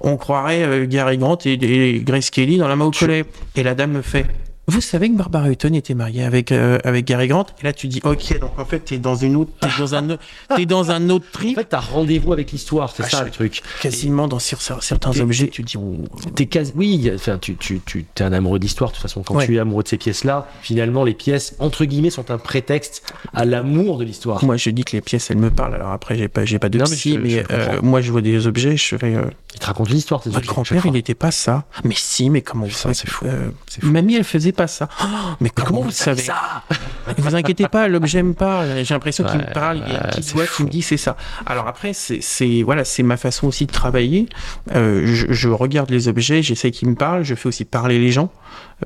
on 0.00 0.16
croirait 0.16 0.62
euh, 0.62 0.86
Gary 0.86 1.18
Grant 1.18 1.38
et, 1.44 1.52
et 1.52 2.00
Grace 2.00 2.30
Kelly 2.30 2.58
dans 2.58 2.68
la 2.68 2.76
main 2.76 2.86
au 2.86 2.90
collet. 2.90 3.24
Et 3.56 3.62
la 3.62 3.74
dame 3.74 3.92
me 3.92 4.02
fait, 4.02 4.26
vous 4.70 4.80
savez 4.80 5.10
que 5.10 5.16
Barbara 5.16 5.50
Hutton 5.50 5.74
était 5.74 5.94
mariée 5.94 6.24
avec, 6.24 6.52
euh, 6.52 6.78
avec 6.84 7.04
Gary 7.06 7.28
Grant 7.28 7.46
Et 7.60 7.64
là, 7.64 7.72
tu 7.72 7.88
dis, 7.88 8.00
ok, 8.04 8.38
donc 8.40 8.58
en 8.58 8.64
fait, 8.64 8.80
t'es 8.80 8.98
dans 8.98 9.14
une 9.16 9.36
autre, 9.36 9.50
t'es 9.60 9.68
dans 9.78 9.94
un, 9.94 10.10
autre- 10.10 10.22
t'es 10.56 10.66
dans 10.66 10.90
un 10.90 11.10
autre 11.10 11.26
En 11.28 11.38
trip, 11.38 11.54
fait, 11.56 11.64
t'as 11.64 11.80
rendez-vous 11.80 12.32
avec 12.32 12.52
l'histoire, 12.52 12.92
c'est 12.94 13.02
Ah, 13.04 13.08
ça 13.10 13.24
le 13.24 13.30
truc. 13.30 13.62
quasiment 13.82 14.28
dans 14.28 14.38
cer- 14.38 14.56
cer- 14.60 14.80
certains 14.80 15.10
t'es- 15.10 15.20
objets, 15.20 15.46
t'es- 15.46 15.50
tu 15.50 15.62
dis, 15.62 15.76
ouh. 15.76 16.04
T'es 16.34 16.46
quasi... 16.46 16.72
Oui, 16.76 17.10
enfin, 17.14 17.38
tu, 17.38 17.56
tu, 17.56 17.80
tu 17.84 18.06
es 18.18 18.22
un 18.22 18.32
amoureux 18.32 18.58
d'histoire, 18.58 18.90
de 18.90 18.94
toute 18.96 19.02
façon. 19.02 19.22
Quand 19.22 19.34
Ouais. 19.36 19.46
tu 19.46 19.56
es 19.56 19.58
amoureux 19.58 19.82
de 19.82 19.88
ces 19.88 19.98
pièces-là, 19.98 20.48
finalement, 20.62 21.04
les 21.04 21.14
pièces, 21.14 21.54
entre 21.58 21.84
guillemets, 21.84 22.10
sont 22.10 22.30
un 22.30 22.38
prétexte 22.38 23.02
à 23.34 23.44
l'amour 23.44 23.98
de 23.98 24.04
l'histoire. 24.04 24.44
Moi, 24.44 24.56
je 24.56 24.70
dis 24.70 24.84
que 24.84 24.92
les 24.92 25.00
pièces, 25.00 25.30
elles 25.30 25.36
me 25.38 25.50
parlent. 25.50 25.74
Alors 25.74 25.90
après, 25.90 26.16
j'ai 26.16 26.28
pas, 26.28 26.44
j'ai 26.44 26.58
pas 26.58 26.68
de 26.68 26.78
Non, 26.78 26.84
mais 26.88 26.96
psy, 26.96 27.14
je- 27.14 27.18
mais, 27.18 27.30
je 27.30 27.38
euh, 27.50 27.80
moi, 27.82 28.00
je 28.00 28.10
vois 28.12 28.20
des 28.22 28.46
objets, 28.46 28.76
je 28.76 28.96
fais. 28.96 29.14
euh, 29.14 29.24
Ils 29.54 29.58
te 29.58 29.66
racontent 29.66 29.90
l'histoire, 29.92 30.22
ces 30.22 30.30
votre 30.30 30.46
grand-père, 30.46 30.86
il 30.86 30.92
n'était 30.92 31.14
pas 31.14 31.30
ça. 31.32 31.64
Mais 31.84 31.94
si, 31.96 32.30
mais 32.30 32.40
comment 32.40 32.66
Putain, 32.66 32.78
savez 32.78 32.94
c'est 32.94 33.08
fou. 33.10 33.24
euh, 33.26 33.48
C'est 33.66 33.80
fou. 33.80 33.90
Mamie, 33.90 34.14
elle 34.14 34.22
faisait 34.24 34.52
pas 34.60 34.66
ça. 34.66 34.88
Oh, 35.02 35.06
mais 35.40 35.48
comment, 35.48 35.68
Comment 35.68 35.80
vous 35.80 35.86
vous 35.86 35.90
savez 35.90 36.22
savez 36.22 36.62
ça 37.16 37.22
Vous 37.30 37.34
inquiétez 37.34 37.68
pas, 37.68 37.88
l'objet 37.88 38.22
me 38.22 38.32
parle. 38.34 38.68
J'ai 38.84 38.94
l'impression 38.94 39.24
qu'il 39.24 39.38
me 39.38 39.52
parle. 39.52 39.78
Il 39.86 39.92
y 39.92 39.96
a 39.96 40.00
ouais, 40.00 40.04
une 40.04 40.10
petite 40.10 40.24
c'est 40.24 40.34
voix 40.34 40.46
qui 40.46 40.62
me 40.64 40.68
dit 40.68 40.82
c'est 40.82 40.96
ça. 40.96 41.16
Alors 41.46 41.66
après, 41.68 41.92
c'est, 41.92 42.62
voilà, 42.62 42.84
c'est 42.84 43.02
ma 43.02 43.16
façon 43.16 43.46
aussi 43.48 43.66
de 43.66 43.72
travailler. 43.72 44.28
Euh, 44.74 45.02
je, 45.06 45.26
je 45.30 45.48
regarde 45.48 45.90
les 45.90 46.08
objets, 46.08 46.42
j'essaie 46.42 46.70
qu'ils 46.70 46.88
me 46.88 46.94
parlent. 46.94 47.22
Je 47.24 47.34
fais 47.34 47.48
aussi 47.48 47.64
parler 47.64 47.98
les 47.98 48.10
gens 48.10 48.30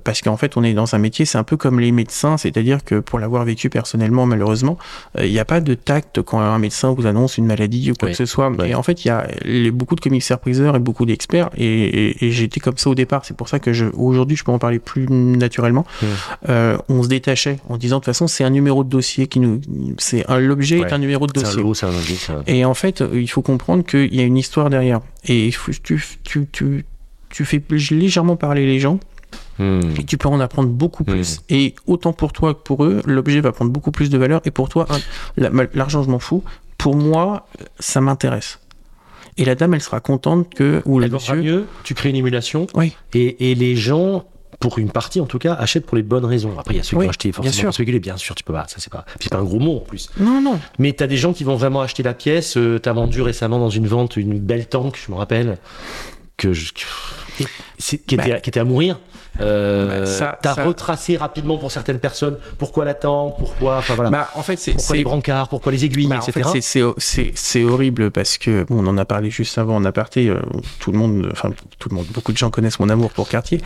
parce 0.02 0.20
qu'en 0.22 0.36
fait, 0.36 0.56
on 0.56 0.64
est 0.64 0.74
dans 0.74 0.94
un 0.94 0.98
métier, 0.98 1.24
c'est 1.24 1.38
un 1.38 1.44
peu 1.44 1.56
comme 1.56 1.78
les 1.78 1.92
médecins, 1.92 2.36
c'est-à-dire 2.36 2.82
que 2.84 2.96
pour 2.98 3.20
l'avoir 3.20 3.44
vécu 3.44 3.70
personnellement, 3.70 4.26
malheureusement, 4.26 4.76
euh, 5.18 5.24
il 5.24 5.30
n'y 5.32 5.38
a 5.38 5.44
pas 5.44 5.60
de 5.60 5.74
tact 5.74 6.20
quand 6.20 6.40
un 6.40 6.58
médecin 6.58 6.90
vous 6.92 7.06
annonce 7.06 7.38
une 7.38 7.46
maladie 7.46 7.92
ou 7.92 7.94
quoi 7.94 8.06
Oui. 8.08 8.12
que 8.12 8.16
ce 8.18 8.26
soit. 8.26 8.52
Et 8.64 8.74
en 8.74 8.82
fait, 8.82 9.04
il 9.04 9.08
y 9.08 9.10
a 9.12 9.26
les- 9.44 9.70
beaucoup 9.70 9.94
de 9.94 10.00
commissaires-priseurs 10.00 10.74
et 10.74 10.80
beaucoup 10.80 11.06
d'experts, 11.06 11.48
et, 11.56 11.64
et- 11.66 12.26
et 12.26 12.30
j'étais 12.32 12.58
comme 12.60 12.76
ça 12.76 12.90
au 12.90 12.94
départ. 12.96 13.24
C'est 13.24 13.36
pour 13.36 13.48
ça 13.48 13.60
que 13.60 13.72
je, 13.72 13.86
aujourd'hui, 13.96 14.36
je 14.36 14.42
peux 14.44 14.50
en 14.52 14.58
parler 14.58 14.80
plus 14.80 15.06
naturellement. 15.08 15.86
Euh, 16.48 16.76
on 16.88 17.02
se 17.04 17.08
détachait 17.08 17.58
en 17.68 17.76
disant 17.76 17.96
de 17.96 18.00
toute 18.00 18.06
façon, 18.06 18.13
c'est 18.26 18.44
un 18.44 18.50
numéro 18.50 18.82
de 18.84 18.88
dossier 18.88 19.26
qui 19.26 19.40
nous, 19.40 19.60
c'est 19.98 20.24
un, 20.30 20.38
l'objet 20.38 20.80
Ouais. 20.80 20.88
est 20.88 20.92
un 20.92 20.98
numéro 20.98 21.26
de 21.26 21.38
un 21.38 21.42
dossier. 21.42 21.62
lot, 21.62 21.74
c'est 21.74 21.86
un 21.86 21.90
objet, 21.96 22.14
c'est 22.14 22.32
un- 22.32 22.42
Et 22.46 22.64
en 22.64 22.74
fait, 22.74 23.02
il 23.12 23.28
faut 23.28 23.42
comprendre 23.42 23.84
qu'il 23.84 24.14
y 24.14 24.20
a 24.20 24.24
une 24.24 24.36
histoire 24.38 24.70
derrière. 24.70 25.00
Et 25.26 25.50
tu, 25.82 26.00
tu, 26.22 26.46
tu, 26.50 26.84
tu 27.30 27.44
fais 27.44 27.62
légèrement 27.90 28.36
parler 28.36 28.64
les 28.66 28.78
gens 28.80 28.98
Hmm. 29.58 29.80
et 29.98 30.04
tu 30.04 30.16
peux 30.18 30.28
en 30.28 30.40
apprendre 30.40 30.68
beaucoup 30.68 31.04
plus. 31.04 31.40
Et 31.48 31.74
autant 31.86 32.12
pour 32.12 32.32
toi 32.32 32.54
que 32.54 32.60
pour 32.60 32.84
eux, 32.84 33.02
l'objet 33.06 33.40
va 33.40 33.52
prendre 33.52 33.70
beaucoup 33.70 33.92
plus 33.92 34.10
de 34.10 34.18
valeur. 34.18 34.40
Et 34.44 34.50
pour 34.50 34.68
toi, 34.68 34.86
l'argent, 35.36 36.02
je 36.02 36.10
m'en 36.10 36.18
fous. 36.18 36.42
Pour 36.78 36.96
moi, 36.96 37.46
ça 37.78 38.00
m'intéresse. 38.00 38.58
Et 39.36 39.44
la 39.44 39.54
dame, 39.54 39.74
elle 39.74 39.80
sera 39.80 40.00
contente 40.00 40.52
que, 40.54 40.82
ou 40.84 40.98
le 41.00 41.08
monsieur, 41.08 41.34
mieux, 41.36 41.66
tu 41.84 41.94
crées 41.94 42.10
une 42.10 42.16
émulation, 42.16 42.66
Oui. 42.74 42.94
et, 43.12 43.50
et 43.50 43.54
les 43.54 43.74
gens, 43.76 44.24
pour 44.60 44.78
une 44.78 44.90
partie 44.90 45.20
en 45.20 45.26
tout 45.26 45.38
cas, 45.38 45.54
achètent 45.54 45.86
pour 45.86 45.96
les 45.96 46.02
bonnes 46.02 46.24
raisons. 46.24 46.52
Après, 46.58 46.74
il 46.74 46.76
y 46.78 46.80
a 46.80 46.82
ceux 46.82 46.90
qui 46.90 46.96
Oui, 46.96 47.04
vont 47.06 47.10
acheter 47.10 47.28
bien 47.30 47.36
forcément 47.36 47.52
sûr. 47.54 47.64
pour 47.68 47.74
spéculer, 47.74 48.00
bien 48.00 48.16
sûr, 48.16 48.34
tu 48.34 48.44
peux 48.44 48.52
pas, 48.52 48.66
ça 48.68 48.76
c'est 48.78 48.92
pas, 48.92 49.04
c'est 49.20 49.30
pas 49.30 49.38
un 49.38 49.44
gros 49.44 49.58
mot 49.60 49.76
en 49.78 49.80
plus. 49.80 50.10
non, 50.18 50.40
non, 50.40 50.58
Mais 50.78 50.92
t'as 50.92 51.06
des 51.06 51.16
gens 51.16 51.32
qui 51.32 51.44
vont 51.44 51.56
vraiment 51.56 51.80
acheter 51.82 52.02
la 52.02 52.14
pièce, 52.14 52.56
euh, 52.56 52.78
t'as 52.78 52.92
vendu 52.92 53.20
récemment 53.22 53.58
dans 53.58 53.70
une 53.70 53.86
vente 53.86 54.16
une 54.16 54.38
belle 54.38 54.66
tank, 54.66 54.98
je 55.04 55.10
me 55.12 55.16
rappelle, 55.16 55.58
que 56.36 56.52
je, 56.52 56.72
que- 56.72 57.44
c'est- 57.78 57.98
qui, 58.06 58.14
était, 58.14 58.40
qui 58.40 58.50
était 58.50 58.60
à 58.60 58.64
mourir. 58.64 58.98
Euh, 59.40 60.04
Bah, 60.04 60.06
ça- 60.06 60.38
t'as 60.40 60.54
ça- 60.54 60.64
retracé 60.64 61.16
rapidement 61.16 61.58
pour 61.58 61.72
certaines 61.72 61.98
personnes 61.98 62.38
pourquoi 62.56 62.84
la 62.84 62.94
tank, 62.94 63.34
pourquoi, 63.36 63.78
enfin 63.78 63.94
voilà, 63.96 64.08
Bah, 64.10 64.30
en 64.36 64.44
fait, 64.44 64.56
c'est, 64.56 64.74
pourquoi 64.74 64.94
les 64.94 65.02
brancards, 65.02 65.48
pourquoi 65.48 65.72
les 65.72 65.84
aiguilles, 65.84 66.06
Bah, 66.06 66.20
en 66.22 66.24
etc. 66.24 66.48
fait, 66.52 67.32
c'est 67.34 67.64
horrible 67.64 68.12
parce 68.12 68.38
que, 68.38 68.62
bon, 68.62 68.84
on 68.84 68.86
en 68.86 68.96
a 68.96 69.04
parlé 69.04 69.30
juste 69.30 69.58
avant 69.58 69.74
en 69.74 69.84
aparté, 69.84 70.28
euh, 70.28 70.38
tout 70.78 70.92
le 70.92 70.98
monde, 70.98 71.28
enfin, 71.32 71.50
tout 71.80 71.88
le 71.88 71.96
monde, 71.96 72.06
beaucoup 72.14 72.30
de 72.30 72.36
gens 72.36 72.50
connaissent 72.50 72.78
mon 72.78 72.88
amour 72.88 73.10
pour 73.10 73.28
Cartier. 73.28 73.60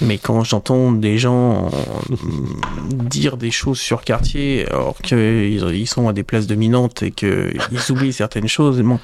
Mais 0.00 0.18
quand 0.18 0.44
j'entends 0.44 0.92
des 0.92 1.18
gens 1.18 1.66
euh, 1.66 2.16
dire 2.88 3.36
des 3.36 3.50
choses 3.50 3.78
sur 3.78 4.02
Cartier, 4.02 4.66
alors 4.68 4.96
qu'ils 5.02 5.62
ils 5.74 5.86
sont 5.86 6.08
à 6.08 6.12
des 6.12 6.22
places 6.24 6.46
dominantes 6.46 7.02
et 7.02 7.10
qu'ils 7.10 7.54
oublient 7.90 8.12
certaines 8.12 8.48
choses, 8.48 8.80
bon, 8.80 8.98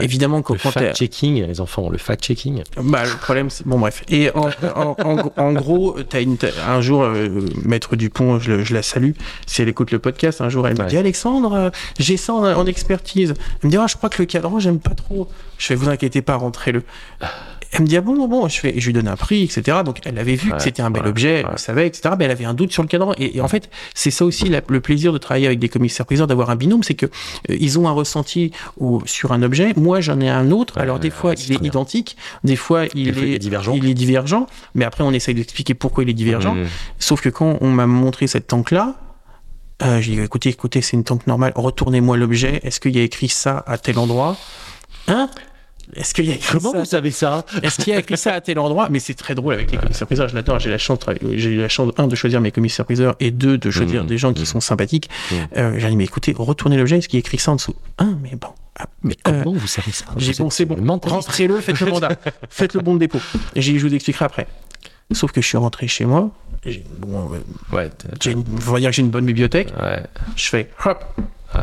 évidemment, 0.00 0.42
quand 0.42 0.54
le 0.54 0.58
fact-checking, 0.60 1.46
les 1.46 1.60
enfants, 1.60 1.88
le 1.90 1.98
fact-checking. 1.98 2.62
bah, 2.82 3.04
le 3.04 3.16
problème, 3.18 3.50
c'est... 3.50 3.66
Bon, 3.66 3.78
bref. 3.78 4.04
Et 4.08 4.30
en, 4.34 4.48
en, 4.74 4.96
en, 5.02 5.32
en 5.36 5.52
gros, 5.52 5.96
t'as 6.08 6.20
une, 6.22 6.36
un 6.66 6.80
jour, 6.80 7.02
euh, 7.02 7.28
Maître 7.64 7.96
Dupont, 7.96 8.38
je, 8.38 8.72
la 8.74 8.82
salue, 8.82 9.12
si 9.46 9.62
elle 9.62 9.68
écoute 9.68 9.90
le 9.90 9.98
podcast, 9.98 10.40
un 10.40 10.48
jour, 10.48 10.66
elle 10.68 10.78
me 10.78 10.86
dit, 10.88 10.96
Alexandre, 10.96 11.52
euh, 11.54 11.70
j'ai 11.98 12.16
ça 12.16 12.34
en, 12.34 12.44
en 12.44 12.66
expertise. 12.66 13.34
Elle 13.62 13.66
me 13.66 13.70
dit, 13.70 13.76
ah, 13.76 13.86
je 13.86 13.96
crois 13.96 14.10
que 14.10 14.20
le 14.20 14.26
cadran, 14.26 14.58
j'aime 14.60 14.80
pas 14.80 14.94
trop. 14.94 15.28
Je 15.58 15.66
fais, 15.66 15.74
vous 15.74 15.88
inquiétez 15.88 16.20
pas, 16.22 16.36
rentrez-le. 16.36 16.82
Elle 17.72 17.82
me 17.82 17.86
dit, 17.86 17.96
ah 17.96 18.00
bon, 18.00 18.14
bon, 18.16 18.28
bon, 18.28 18.48
je 18.48 18.58
fais, 18.60 18.76
et 18.76 18.80
je 18.80 18.86
lui 18.86 18.92
donne 18.92 19.08
un 19.08 19.16
prix, 19.16 19.42
etc. 19.42 19.78
Donc, 19.84 19.98
elle 20.04 20.18
avait 20.18 20.34
vu 20.36 20.50
Ouais, 20.50 20.56
que 20.56 20.62
c'était 20.62 20.82
un 20.82 20.90
bel 20.90 21.02
ouais, 21.02 21.08
objet, 21.08 21.34
elle 21.40 21.46
ouais. 21.46 21.52
le 21.52 21.58
savait, 21.58 21.86
etc. 21.86 22.14
Mais 22.18 22.24
elle 22.24 22.30
avait 22.30 22.44
un 22.44 22.54
doute 22.54 22.72
sur 22.72 22.82
le 22.82 22.88
cadran. 22.88 23.12
Et, 23.18 23.36
et 23.36 23.40
en 23.40 23.48
fait, 23.48 23.68
c'est 23.94 24.10
ça 24.10 24.24
aussi 24.24 24.48
la- 24.48 24.62
le 24.68 24.80
plaisir 24.80 25.12
de 25.12 25.18
travailler 25.18 25.46
avec 25.46 25.58
des 25.58 25.68
commissaires-priseurs, 25.68 26.26
d'avoir 26.26 26.50
un 26.50 26.56
binôme, 26.56 26.82
c'est 26.84 26.94
que 26.94 27.06
euh, 27.06 27.56
ils 27.58 27.78
ont 27.78 27.88
un 27.88 27.92
ressenti 27.92 28.52
au- 28.78 29.02
sur 29.04 29.32
un 29.32 29.42
objet. 29.42 29.72
Moi, 29.76 30.00
j'en 30.00 30.20
ai 30.20 30.28
un 30.28 30.50
autre. 30.52 30.78
Alors, 30.78 30.98
des 31.00 31.10
fois, 31.10 31.34
il 31.34 31.52
est 31.52 31.58
bien. 31.58 31.68
identique. 31.68 32.16
Des 32.44 32.56
fois, 32.56 32.84
il 32.94 33.06
Des 33.06 33.12
fois, 33.12 33.22
il 33.22 33.32
est, 33.32 33.34
est 33.36 33.38
divergent. 33.38 33.74
il 33.74 33.86
est 33.88 33.94
divergent. 33.94 34.46
Mais 34.74 34.84
après, 34.84 35.02
on 35.04 35.12
essaye 35.12 35.34
d'expliquer 35.34 35.74
pourquoi 35.74 36.04
il 36.04 36.10
est 36.10 36.14
divergent. 36.14 36.54
Mmh. 36.54 36.66
Sauf 36.98 37.20
que 37.20 37.28
quand 37.28 37.58
on 37.60 37.68
m'a 37.70 37.86
montré 37.86 38.26
cette 38.26 38.46
tank-là, 38.46 38.94
euh, 39.82 40.00
j'ai 40.00 40.12
dit, 40.12 40.20
écoutez, 40.20 40.48
écoutez, 40.50 40.80
c'est 40.80 40.96
une 40.96 41.04
tank 41.04 41.26
normale. 41.26 41.52
Retournez-moi 41.56 42.16
l'objet. 42.16 42.60
Est-ce 42.62 42.80
qu'il 42.80 42.96
y 42.96 43.00
a 43.00 43.02
écrit 43.02 43.28
ça 43.28 43.62
à 43.66 43.76
tel 43.76 43.98
endroit? 43.98 44.36
Hein? 45.08 45.28
Est-ce 45.94 46.14
qu'il 46.14 46.24
y 46.26 46.32
a 46.32 46.34
écrit 46.34 46.58
Comment 46.58 46.72
ça 46.72 46.78
vous 46.78 46.84
savez 46.84 47.10
ça 47.10 47.44
est-ce 47.62 47.76
qu'il 47.82 47.92
y 47.92 47.96
a 47.96 48.00
écrit 48.00 48.16
ça 48.16 48.32
à 48.34 48.40
tel 48.40 48.58
endroit 48.58 48.88
Mais 48.90 48.98
c'est 48.98 49.14
très 49.14 49.34
drôle 49.34 49.54
avec 49.54 49.70
les 49.70 49.78
commissaires 49.78 50.06
priseurs. 50.06 50.28
Je 50.28 50.34
l'adore. 50.34 50.58
J'ai 50.58 50.70
la 50.70 50.78
chance, 50.78 50.98
j'ai 51.34 51.50
eu 51.50 51.58
la 51.60 51.68
chance 51.68 51.92
un 51.98 52.06
de 52.08 52.16
choisir 52.16 52.40
mes 52.40 52.50
commissaires 52.50 52.84
priseurs 52.84 53.14
et 53.20 53.30
deux 53.30 53.56
de 53.58 53.70
choisir 53.70 54.02
Mhm. 54.02 54.08
des 54.08 54.18
gens 54.18 54.32
qui 54.32 54.40
Mhm. 54.40 54.46
sont 54.46 54.60
sympathiques. 54.60 55.08
Mhm. 55.30 55.36
Euh, 55.56 55.78
j'ai 55.78 55.88
dit 55.88 55.96
mais 55.96 56.04
écoutez, 56.04 56.34
retournez 56.36 56.76
l'objet. 56.76 56.98
Est-ce 56.98 57.08
qu'il 57.08 57.18
y 57.18 57.20
a 57.20 57.24
écrit 57.24 57.38
ça 57.38 57.52
en 57.52 57.56
dessous? 57.56 57.74
Hein 57.98 58.18
Mais 58.22 58.34
bon. 58.34 58.48
Ah, 58.78 58.86
Mais 59.02 59.16
euh, 59.28 59.42
comment 59.42 59.56
vous 59.56 59.66
savez 59.66 59.92
ça? 59.92 60.04
j'ai 60.18 60.32
bon, 60.34 60.50
c'est 60.50 60.64
bon. 60.66 60.76
Rentrez-le, 61.02 61.60
faites 61.60 61.80
le 61.80 61.86
mandat, 61.86 62.10
faites 62.50 62.74
le 62.74 62.80
bon 62.80 62.94
de 62.94 62.98
dépôt. 63.00 63.20
Et 63.54 63.62
je 63.62 63.72
vous 63.78 63.94
expliquerai 63.94 64.24
après. 64.26 64.46
Sauf 65.12 65.30
que 65.32 65.40
je 65.40 65.46
suis 65.46 65.56
rentré 65.56 65.86
chez 65.88 66.04
moi. 66.04 66.30
j'ai- 66.64 66.84
Bon, 66.98 67.30
euh, 67.32 67.74
Ouais, 67.76 67.90
une- 68.26 68.40
on 68.68 68.72
va 68.72 68.80
dire 68.80 68.90
que 68.90 68.96
j'ai 68.96 69.02
une 69.02 69.10
bonne 69.10 69.24
bibliothèque. 69.24 69.72
ouais. 69.80 70.02
Je 70.34 70.48
fais 70.48 70.68
hop. 70.84 71.04
Ouais. 71.54 71.60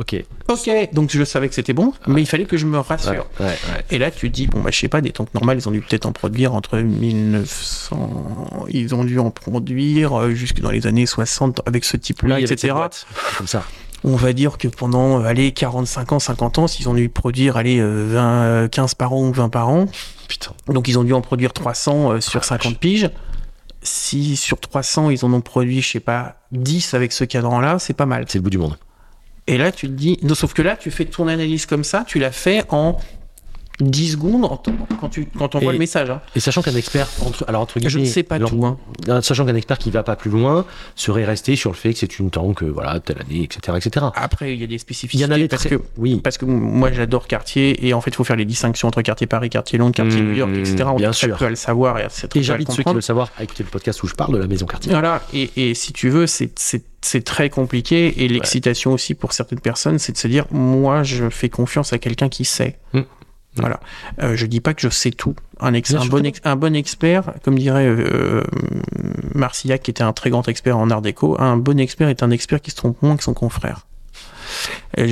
Ok. 0.00 0.16
Ok, 0.48 0.70
donc 0.94 1.10
je 1.12 1.22
savais 1.24 1.48
que 1.48 1.54
c'était 1.54 1.74
bon, 1.74 1.92
mais 2.06 2.22
il 2.22 2.26
fallait 2.26 2.46
que 2.46 2.56
je 2.56 2.64
me 2.64 2.78
rassure. 2.78 3.10
Ouais, 3.38 3.44
ouais, 3.44 3.46
ouais. 3.46 3.84
Et 3.90 3.98
là, 3.98 4.10
tu 4.10 4.30
te 4.30 4.34
dis, 4.34 4.46
bon, 4.46 4.60
bah, 4.60 4.70
je 4.72 4.78
sais 4.78 4.88
pas, 4.88 5.02
des 5.02 5.10
tanks 5.12 5.32
normales, 5.34 5.58
ils 5.58 5.68
ont 5.68 5.72
dû 5.72 5.82
peut-être 5.82 6.06
en 6.06 6.12
produire 6.12 6.54
entre 6.54 6.78
1900. 6.78 8.66
Ils 8.70 8.94
ont 8.94 9.04
dû 9.04 9.18
en 9.18 9.30
produire 9.30 10.18
euh, 10.18 10.30
jusque 10.30 10.60
dans 10.60 10.70
les 10.70 10.86
années 10.86 11.06
60 11.06 11.60
avec 11.66 11.84
ce 11.84 11.96
type-là, 11.96 12.36
Oui, 12.36 12.44
etc. 12.44 12.74
Comme 13.38 13.46
ça. 13.46 13.62
On 14.02 14.16
va 14.16 14.32
dire 14.32 14.56
que 14.56 14.68
pendant, 14.68 15.20
euh, 15.20 15.24
allez, 15.26 15.52
45 15.52 16.12
ans, 16.12 16.18
50 16.18 16.58
ans, 16.58 16.66
s'ils 16.66 16.88
ont 16.88 16.94
dû 16.94 17.08
produire, 17.10 17.56
allez, 17.58 17.78
euh, 17.78 18.06
20, 18.12 18.42
euh, 18.44 18.68
15 18.68 18.94
par 18.94 19.12
an 19.12 19.28
ou 19.28 19.32
20 19.32 19.50
par 19.50 19.68
an, 19.68 19.86
Putain. 20.28 20.52
donc 20.68 20.88
ils 20.88 20.98
ont 20.98 21.04
dû 21.04 21.12
en 21.12 21.20
produire 21.20 21.52
300 21.52 22.12
euh, 22.12 22.20
sur 22.20 22.40
Ah, 22.40 22.46
50 22.46 22.78
piges. 22.78 23.10
Si 23.82 24.36
sur 24.36 24.58
300, 24.58 25.10
ils 25.10 25.24
en 25.24 25.32
ont 25.32 25.40
produit, 25.42 25.82
je 25.82 25.88
sais 25.90 26.00
pas, 26.00 26.36
10 26.52 26.94
avec 26.94 27.12
ce 27.12 27.24
cadran-là, 27.24 27.78
c'est 27.78 27.94
pas 27.94 28.06
mal. 28.06 28.24
C'est 28.28 28.38
le 28.38 28.42
bout 28.42 28.50
du 28.50 28.58
monde. 28.58 28.76
Et 29.50 29.58
là, 29.58 29.72
tu 29.72 29.88
te 29.88 29.92
dis, 29.92 30.16
non, 30.22 30.36
sauf 30.36 30.54
que 30.54 30.62
là, 30.62 30.76
tu 30.76 30.92
fais 30.92 31.06
ton 31.06 31.26
analyse 31.26 31.66
comme 31.66 31.82
ça, 31.82 32.04
tu 32.06 32.20
l'as 32.20 32.30
fait 32.30 32.62
en 32.68 32.96
10 33.80 34.12
secondes 34.12 34.42
quand 35.00 35.08
tu 35.08 35.26
quand 35.38 35.54
envoies 35.54 35.70
Et- 35.72 35.74
le 35.74 35.78
message. 35.78 36.10
hein. 36.10 36.20
Et 36.36 36.40
sachant 36.40 36.62
qu'un 36.62 36.74
expert, 36.74 37.08
entre, 37.24 37.44
alors 37.48 37.62
entre 37.62 37.78
Je 37.80 37.84
ne 37.84 37.88
guillemets, 37.90 38.06
sais 38.06 38.22
pas 38.22 38.38
tout. 38.38 38.64
Hein. 38.64 38.78
euh, 39.08 39.22
sachant 39.22 39.46
qu'un 39.46 39.54
expert 39.54 39.78
qui 39.78 39.90
va 39.90 40.02
pas 40.02 40.16
plus 40.16 40.30
loin 40.30 40.64
serait 40.96 41.24
resté 41.24 41.56
sur 41.56 41.70
le 41.70 41.76
fait 41.76 41.92
que 41.92 41.98
c'est 41.98 42.18
une 42.18 42.30
tank, 42.30 42.62
euh, 42.62 42.68
voilà, 42.68 43.00
telle 43.00 43.18
année, 43.20 43.42
etc., 43.44 43.76
etc. 43.76 44.06
Après, 44.14 44.54
il 44.54 44.60
y 44.60 44.64
a 44.64 44.66
des 44.66 44.74
Il 44.74 44.78
spécificités. 44.80 45.22
y 45.24 45.26
en 45.26 45.30
a 45.30 45.36
des 45.38 45.48
parce 45.48 45.62
très- 45.66 45.76
que 45.76 45.82
oui. 45.96 46.20
parce 46.22 46.38
que 46.38 46.44
moi 46.44 46.92
j'adore 46.92 47.26
quartier 47.26 47.86
et 47.86 47.94
en 47.94 48.00
fait 48.00 48.10
il 48.10 48.16
faut 48.16 48.24
faire 48.24 48.36
les 48.36 48.44
distinctions 48.44 48.88
entre 48.88 49.02
quartier 49.02 49.26
Paris, 49.26 49.50
quartier 49.50 49.78
Londres, 49.78 49.94
quartier 49.94 50.20
Mmh, 50.20 50.24
New 50.28 50.34
York, 50.34 50.50
etc. 50.54 50.84
On 50.92 50.96
bien 50.96 51.12
sûr. 51.12 51.36
peu 51.36 51.46
à 51.46 51.50
le 51.50 51.56
savoir 51.56 51.98
et 51.98 52.06
c'est 52.10 52.28
très 52.28 52.40
Et 52.40 52.42
j'invite 52.42 52.70
ceux 52.72 52.82
qui 52.82 52.92
veulent 52.92 53.02
savoir 53.02 53.30
à 53.38 53.44
écouter 53.44 53.62
le 53.62 53.68
podcast 53.70 54.02
où 54.02 54.06
je 54.06 54.14
parle 54.14 54.34
de 54.34 54.38
la 54.38 54.46
maison 54.46 54.66
quartier. 54.66 54.90
Voilà, 54.92 55.22
et, 55.32 55.50
et 55.56 55.74
si 55.74 55.92
tu 55.92 56.08
veux, 56.10 56.26
c'est- 56.26 56.58
c'est 57.02 57.24
très 57.24 57.48
compliqué 57.48 58.22
et 58.24 58.28
l'excitation 58.28 58.92
aussi 58.92 59.14
pour 59.14 59.32
certaines 59.32 59.60
personnes, 59.60 59.98
c'est 59.98 60.12
de 60.12 60.18
se 60.18 60.28
dire, 60.28 60.44
moi 60.50 61.02
je 61.02 61.30
fais 61.30 61.48
confiance 61.48 61.92
à 61.94 61.98
quelqu'un 61.98 62.28
qui 62.28 62.44
sait. 62.44 62.78
Mm. 62.92 63.00
Voilà. 63.56 63.80
Euh, 64.22 64.36
je 64.36 64.46
dis 64.46 64.60
pas 64.60 64.74
que 64.74 64.80
je 64.80 64.88
sais 64.88 65.10
tout. 65.10 65.34
Un, 65.58 65.74
ex- 65.74 65.92
un, 65.94 66.06
bon 66.06 66.22
que 66.22 66.26
ex- 66.28 66.40
un 66.44 66.56
bon 66.56 66.74
expert, 66.76 67.32
comme 67.42 67.58
dirait 67.58 67.86
euh, 67.86 68.42
Marcillac, 69.34 69.82
qui 69.82 69.90
était 69.90 70.02
un 70.02 70.12
très 70.12 70.30
grand 70.30 70.46
expert 70.48 70.78
en 70.78 70.90
art 70.90 71.02
déco, 71.02 71.36
un 71.40 71.56
bon 71.56 71.78
expert 71.78 72.08
est 72.08 72.22
un 72.22 72.30
expert 72.30 72.60
qui 72.60 72.70
se 72.70 72.76
trompe 72.76 73.00
moins 73.02 73.16
que 73.16 73.24
son 73.24 73.34
confrère. 73.34 73.86
Et, 74.96 75.04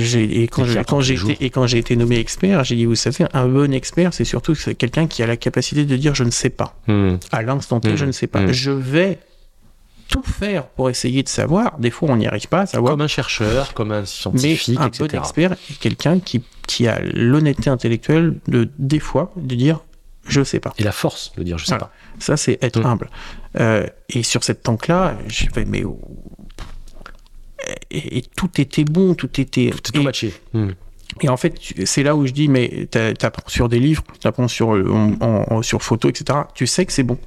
et 0.43 0.47
quand 0.47 0.65
j'ai 1.01 1.77
été, 1.77 1.95
nommé 1.95 2.17
expert, 2.17 2.63
j'ai 2.65 2.75
dit, 2.75 2.85
vous 2.85 2.95
savez, 2.95 3.25
un 3.33 3.47
bon 3.47 3.73
expert, 3.73 4.13
c'est 4.13 4.25
surtout 4.25 4.53
quelqu'un 4.77 5.07
qui 5.07 5.23
a 5.23 5.27
la 5.27 5.37
capacité 5.37 5.85
de 5.85 5.95
dire 5.95 6.13
je 6.15 6.23
ne 6.23 6.31
sais 6.31 6.49
pas 6.49 6.75
Hmm. 6.87 7.15
à 7.31 7.41
l'instant 7.41 7.79
T, 7.79 7.95
je 7.95 8.05
ne 8.05 8.11
sais 8.11 8.27
pas. 8.27 8.41
Mhm. 8.41 8.51
Je 8.51 8.71
vais 8.71 9.19
tout 10.09 10.23
faire 10.23 10.67
pour 10.67 10.89
essayer 10.89 11.23
de 11.23 11.29
savoir. 11.29 11.77
Des 11.79 11.91
fois, 11.91 12.09
on 12.11 12.17
n'y 12.17 12.27
arrive 12.27 12.47
pas 12.47 12.61
à 12.61 12.65
savoir. 12.65 12.91
Comme 12.93 13.01
un 13.01 13.07
chercheur, 13.07 13.73
comme 13.73 13.91
un 13.91 14.01
Mais 14.01 14.05
scientifique, 14.05 14.79
un 14.79 14.87
etc. 14.87 15.07
bon 15.11 15.19
expert 15.19 15.51
est 15.53 15.79
quelqu'un 15.79 16.19
qui, 16.19 16.43
qui 16.67 16.87
a 16.87 16.99
l'honnêteté 17.01 17.69
intellectuelle 17.69 18.35
de, 18.47 18.69
des 18.79 18.99
fois, 18.99 19.31
de 19.37 19.55
dire 19.55 19.79
je 20.27 20.43
sais 20.43 20.59
pas. 20.59 20.73
Et 20.77 20.83
la 20.83 20.91
force 20.91 21.31
de 21.37 21.43
dire 21.43 21.57
je 21.57 21.65
sais 21.65 21.71
Voilà. 21.71 21.85
pas. 21.85 21.91
Ça, 22.19 22.37
c'est 22.37 22.57
être 22.61 22.79
Mhm. 22.79 22.85
humble. 22.85 23.09
Euh, 23.59 23.85
et 24.09 24.21
sur 24.23 24.43
cette 24.43 24.63
tank-là, 24.63 25.17
j'ai 25.27 25.47
fait, 25.47 25.65
mais. 25.65 25.83
oh. 25.85 25.99
Et, 27.91 28.17
et 28.19 28.21
tout 28.35 28.49
était 28.59 28.83
bon, 28.85 29.13
tout 29.15 29.39
était. 29.39 29.71
Tout 29.83 29.97
et- 29.99 30.03
matché. 30.03 30.33
Hmm. 30.53 30.69
et 31.21 31.29
en 31.29 31.37
fait, 31.37 31.55
c'est 31.85 32.03
là 32.03 32.15
où 32.15 32.25
je 32.27 32.31
dis, 32.31 32.47
mais 32.47 32.87
t'a- 32.91 33.13
t'apprends 33.13 33.47
sur 33.49 33.67
des 33.69 33.79
livres, 33.79 34.03
t'apprends 34.19 34.47
sur, 34.47 34.75
euh, 34.75 34.87
en- 34.91 35.13
en- 35.25 35.45
en- 35.55 35.61
sur 35.61 35.81
photo, 35.81 36.07
etc. 36.09 36.39
Tu 36.53 36.67
sais 36.67 36.85
que 36.85 36.93
c'est 36.93 37.03
bon. 37.03 37.17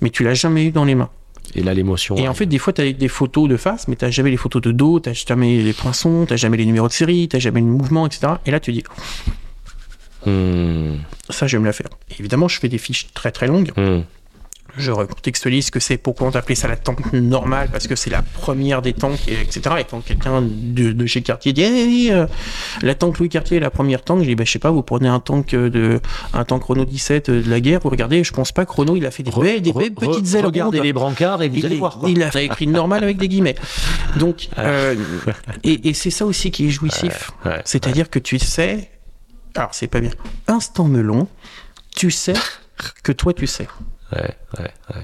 Mais 0.00 0.10
tu 0.10 0.22
l'as 0.24 0.34
jamais 0.34 0.64
eu 0.66 0.70
dans 0.70 0.84
les 0.84 0.94
mains. 0.94 1.10
Et 1.54 1.62
là, 1.62 1.74
l'émotion. 1.74 2.16
Et 2.16 2.28
en 2.28 2.34
fait, 2.34 2.46
des 2.46 2.58
fois, 2.58 2.72
t'as 2.72 2.90
des 2.92 3.08
photos 3.08 3.48
de 3.48 3.56
face, 3.56 3.86
mais 3.88 3.96
t'as 3.96 4.10
jamais 4.10 4.30
les 4.30 4.36
photos 4.36 4.62
de 4.62 4.72
dos, 4.72 5.00
t'as 5.00 5.12
jamais 5.12 5.58
les 5.62 5.72
poinçons, 5.72 6.24
t'as 6.26 6.36
jamais 6.36 6.56
les 6.56 6.64
numéros 6.66 6.88
de 6.88 6.92
série, 6.92 7.28
t'as 7.28 7.38
jamais 7.38 7.60
le 7.60 7.66
mouvement, 7.66 8.06
etc. 8.06 8.34
Et 8.46 8.50
là, 8.50 8.60
tu 8.60 8.72
dis, 8.72 8.82
Hmm. 10.24 10.98
ça, 11.30 11.46
je 11.48 11.56
vais 11.56 11.60
me 11.60 11.66
la 11.66 11.72
faire. 11.72 11.88
Et 12.10 12.14
évidemment, 12.20 12.46
je 12.48 12.58
fais 12.60 12.68
des 12.68 12.78
fiches 12.78 13.08
très 13.12 13.32
très 13.32 13.48
longues. 13.48 13.72
Hmm. 13.76 14.02
Je 14.78 14.90
recontextualise 14.90 15.66
ce 15.66 15.70
que 15.70 15.80
c'est, 15.80 15.98
pourquoi 15.98 16.28
on 16.28 16.30
appelait 16.30 16.54
ça 16.54 16.66
la 16.66 16.76
tank 16.76 17.12
normale, 17.12 17.68
parce 17.70 17.86
que 17.86 17.94
c'est 17.94 18.08
la 18.10 18.22
première 18.22 18.80
des 18.80 18.94
tanks, 18.94 19.28
et 19.28 19.34
etc. 19.40 19.60
Et 19.80 19.84
quand 19.84 20.00
quelqu'un 20.02 20.40
de, 20.42 20.92
de 20.92 21.06
chez 21.06 21.20
Cartier 21.22 21.52
dit, 21.52 21.62
Eh, 21.62 21.84
oui, 21.86 22.08
euh, 22.10 22.26
la 22.80 22.94
tank 22.94 23.18
Louis 23.18 23.28
Cartier 23.28 23.58
est 23.58 23.60
la 23.60 23.70
première 23.70 24.02
tank, 24.02 24.20
je 24.22 24.28
dis, 24.28 24.34
bah, 24.34 24.44
je 24.46 24.52
sais 24.52 24.58
pas, 24.58 24.70
vous 24.70 24.82
prenez 24.82 25.08
un 25.08 25.20
tank 25.20 25.52
euh, 25.54 25.68
de, 25.68 26.00
un 26.32 26.44
tank 26.44 26.62
Renault 26.64 26.86
17 26.86 27.30
de 27.30 27.50
la 27.50 27.60
guerre, 27.60 27.80
vous 27.82 27.90
regardez, 27.90 28.24
je 28.24 28.32
pense 28.32 28.50
pas 28.52 28.64
que 28.64 28.72
Renault, 28.72 28.96
il 28.96 29.04
a 29.04 29.10
fait 29.10 29.22
des, 29.22 29.30
Re- 29.30 29.42
belles- 29.42 29.60
des 29.62 29.72
re- 29.72 29.78
belles 29.78 29.94
petites 29.94 30.26
re- 30.26 30.36
ailes 30.38 30.46
Regardez 30.46 30.78
rondes. 30.78 30.86
les 30.86 30.92
brancards 30.94 31.42
et 31.42 31.48
vous 31.50 31.56
il, 31.56 31.66
allez 31.66 31.74
est- 31.76 31.78
voir. 31.78 31.98
quoi. 31.98 32.08
il 32.08 32.22
a 32.22 32.42
écrit 32.42 32.66
normal 32.66 33.04
avec 33.04 33.18
des 33.18 33.28
guillemets. 33.28 33.56
Donc, 34.16 34.48
euh, 34.58 34.94
et, 35.64 35.88
et 35.90 35.92
c'est 35.94 36.10
ça 36.10 36.24
aussi 36.24 36.50
qui 36.50 36.66
est 36.68 36.70
jouissif. 36.70 37.30
Ouais, 37.44 37.60
C'est-à-dire 37.66 38.08
que 38.08 38.18
tu 38.18 38.38
sais, 38.38 38.90
alors 39.54 39.74
c'est 39.74 39.86
pas 39.88 40.00
bien, 40.00 40.12
instant 40.48 40.84
melon, 40.84 41.28
tu 41.94 42.10
sais 42.10 42.32
que 43.02 43.12
toi 43.12 43.34
tu 43.34 43.46
sais. 43.46 43.68
Ouais, 44.12 44.36
ouais, 44.58 44.70
ouais. 44.94 45.02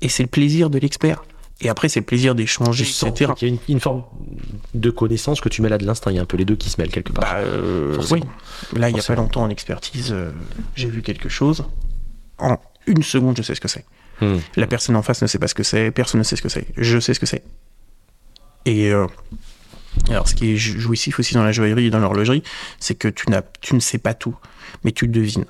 Et 0.00 0.08
c'est 0.08 0.22
le 0.22 0.28
plaisir 0.28 0.70
de 0.70 0.78
l'expert. 0.78 1.22
Et 1.62 1.68
après, 1.68 1.90
c'est 1.90 2.00
le 2.00 2.06
plaisir 2.06 2.34
d'échanger, 2.34 2.84
etc. 2.84 3.32
qu'il 3.36 3.48
y 3.48 3.50
a 3.50 3.54
une, 3.54 3.60
une 3.68 3.80
forme 3.80 4.04
de 4.72 4.88
connaissance 4.88 5.42
que 5.42 5.50
tu 5.50 5.60
mets 5.60 5.68
là 5.68 5.76
de 5.76 5.84
l'instinct. 5.84 6.10
Il 6.10 6.16
y 6.16 6.18
a 6.18 6.22
un 6.22 6.26
peu 6.26 6.38
les 6.38 6.46
deux 6.46 6.56
qui 6.56 6.70
se 6.70 6.80
mêlent 6.80 6.90
quelque 6.90 7.12
part. 7.12 7.24
Bah, 7.34 7.36
euh, 7.40 7.98
oui. 8.10 8.22
Là, 8.74 8.88
il 8.88 8.94
n'y 8.94 9.00
a 9.00 9.02
pas 9.02 9.14
longtemps 9.14 9.42
en 9.42 9.50
expertise, 9.50 10.10
euh, 10.10 10.30
j'ai 10.74 10.88
vu 10.88 11.02
quelque 11.02 11.28
chose. 11.28 11.66
En 12.38 12.56
une 12.86 13.02
seconde, 13.02 13.36
je 13.36 13.42
sais 13.42 13.54
ce 13.54 13.60
que 13.60 13.68
c'est. 13.68 13.84
Hmm. 14.22 14.38
La 14.56 14.66
personne 14.66 14.96
en 14.96 15.02
face 15.02 15.20
ne 15.20 15.26
sait 15.26 15.38
pas 15.38 15.48
ce 15.48 15.54
que 15.54 15.62
c'est, 15.62 15.90
personne 15.90 16.18
ne 16.20 16.24
sait 16.24 16.36
ce 16.36 16.40
que 16.42 16.48
c'est. 16.48 16.66
Je 16.78 16.98
sais 16.98 17.12
ce 17.12 17.20
que 17.20 17.26
c'est. 17.26 17.42
Et 18.64 18.90
euh, 18.90 19.06
alors, 20.08 20.28
ce 20.28 20.34
qui 20.34 20.52
est 20.52 20.56
jou- 20.56 20.78
jouissif 20.80 21.18
aussi 21.18 21.34
dans 21.34 21.44
la 21.44 21.52
joaillerie 21.52 21.86
et 21.86 21.90
dans 21.90 21.98
l'horlogerie, 21.98 22.42
c'est 22.78 22.94
que 22.94 23.08
tu, 23.08 23.28
n'as, 23.28 23.42
tu 23.60 23.74
ne 23.74 23.80
sais 23.80 23.98
pas 23.98 24.14
tout, 24.14 24.36
mais 24.82 24.92
tu 24.92 25.04
le 25.06 25.12
devines. 25.12 25.44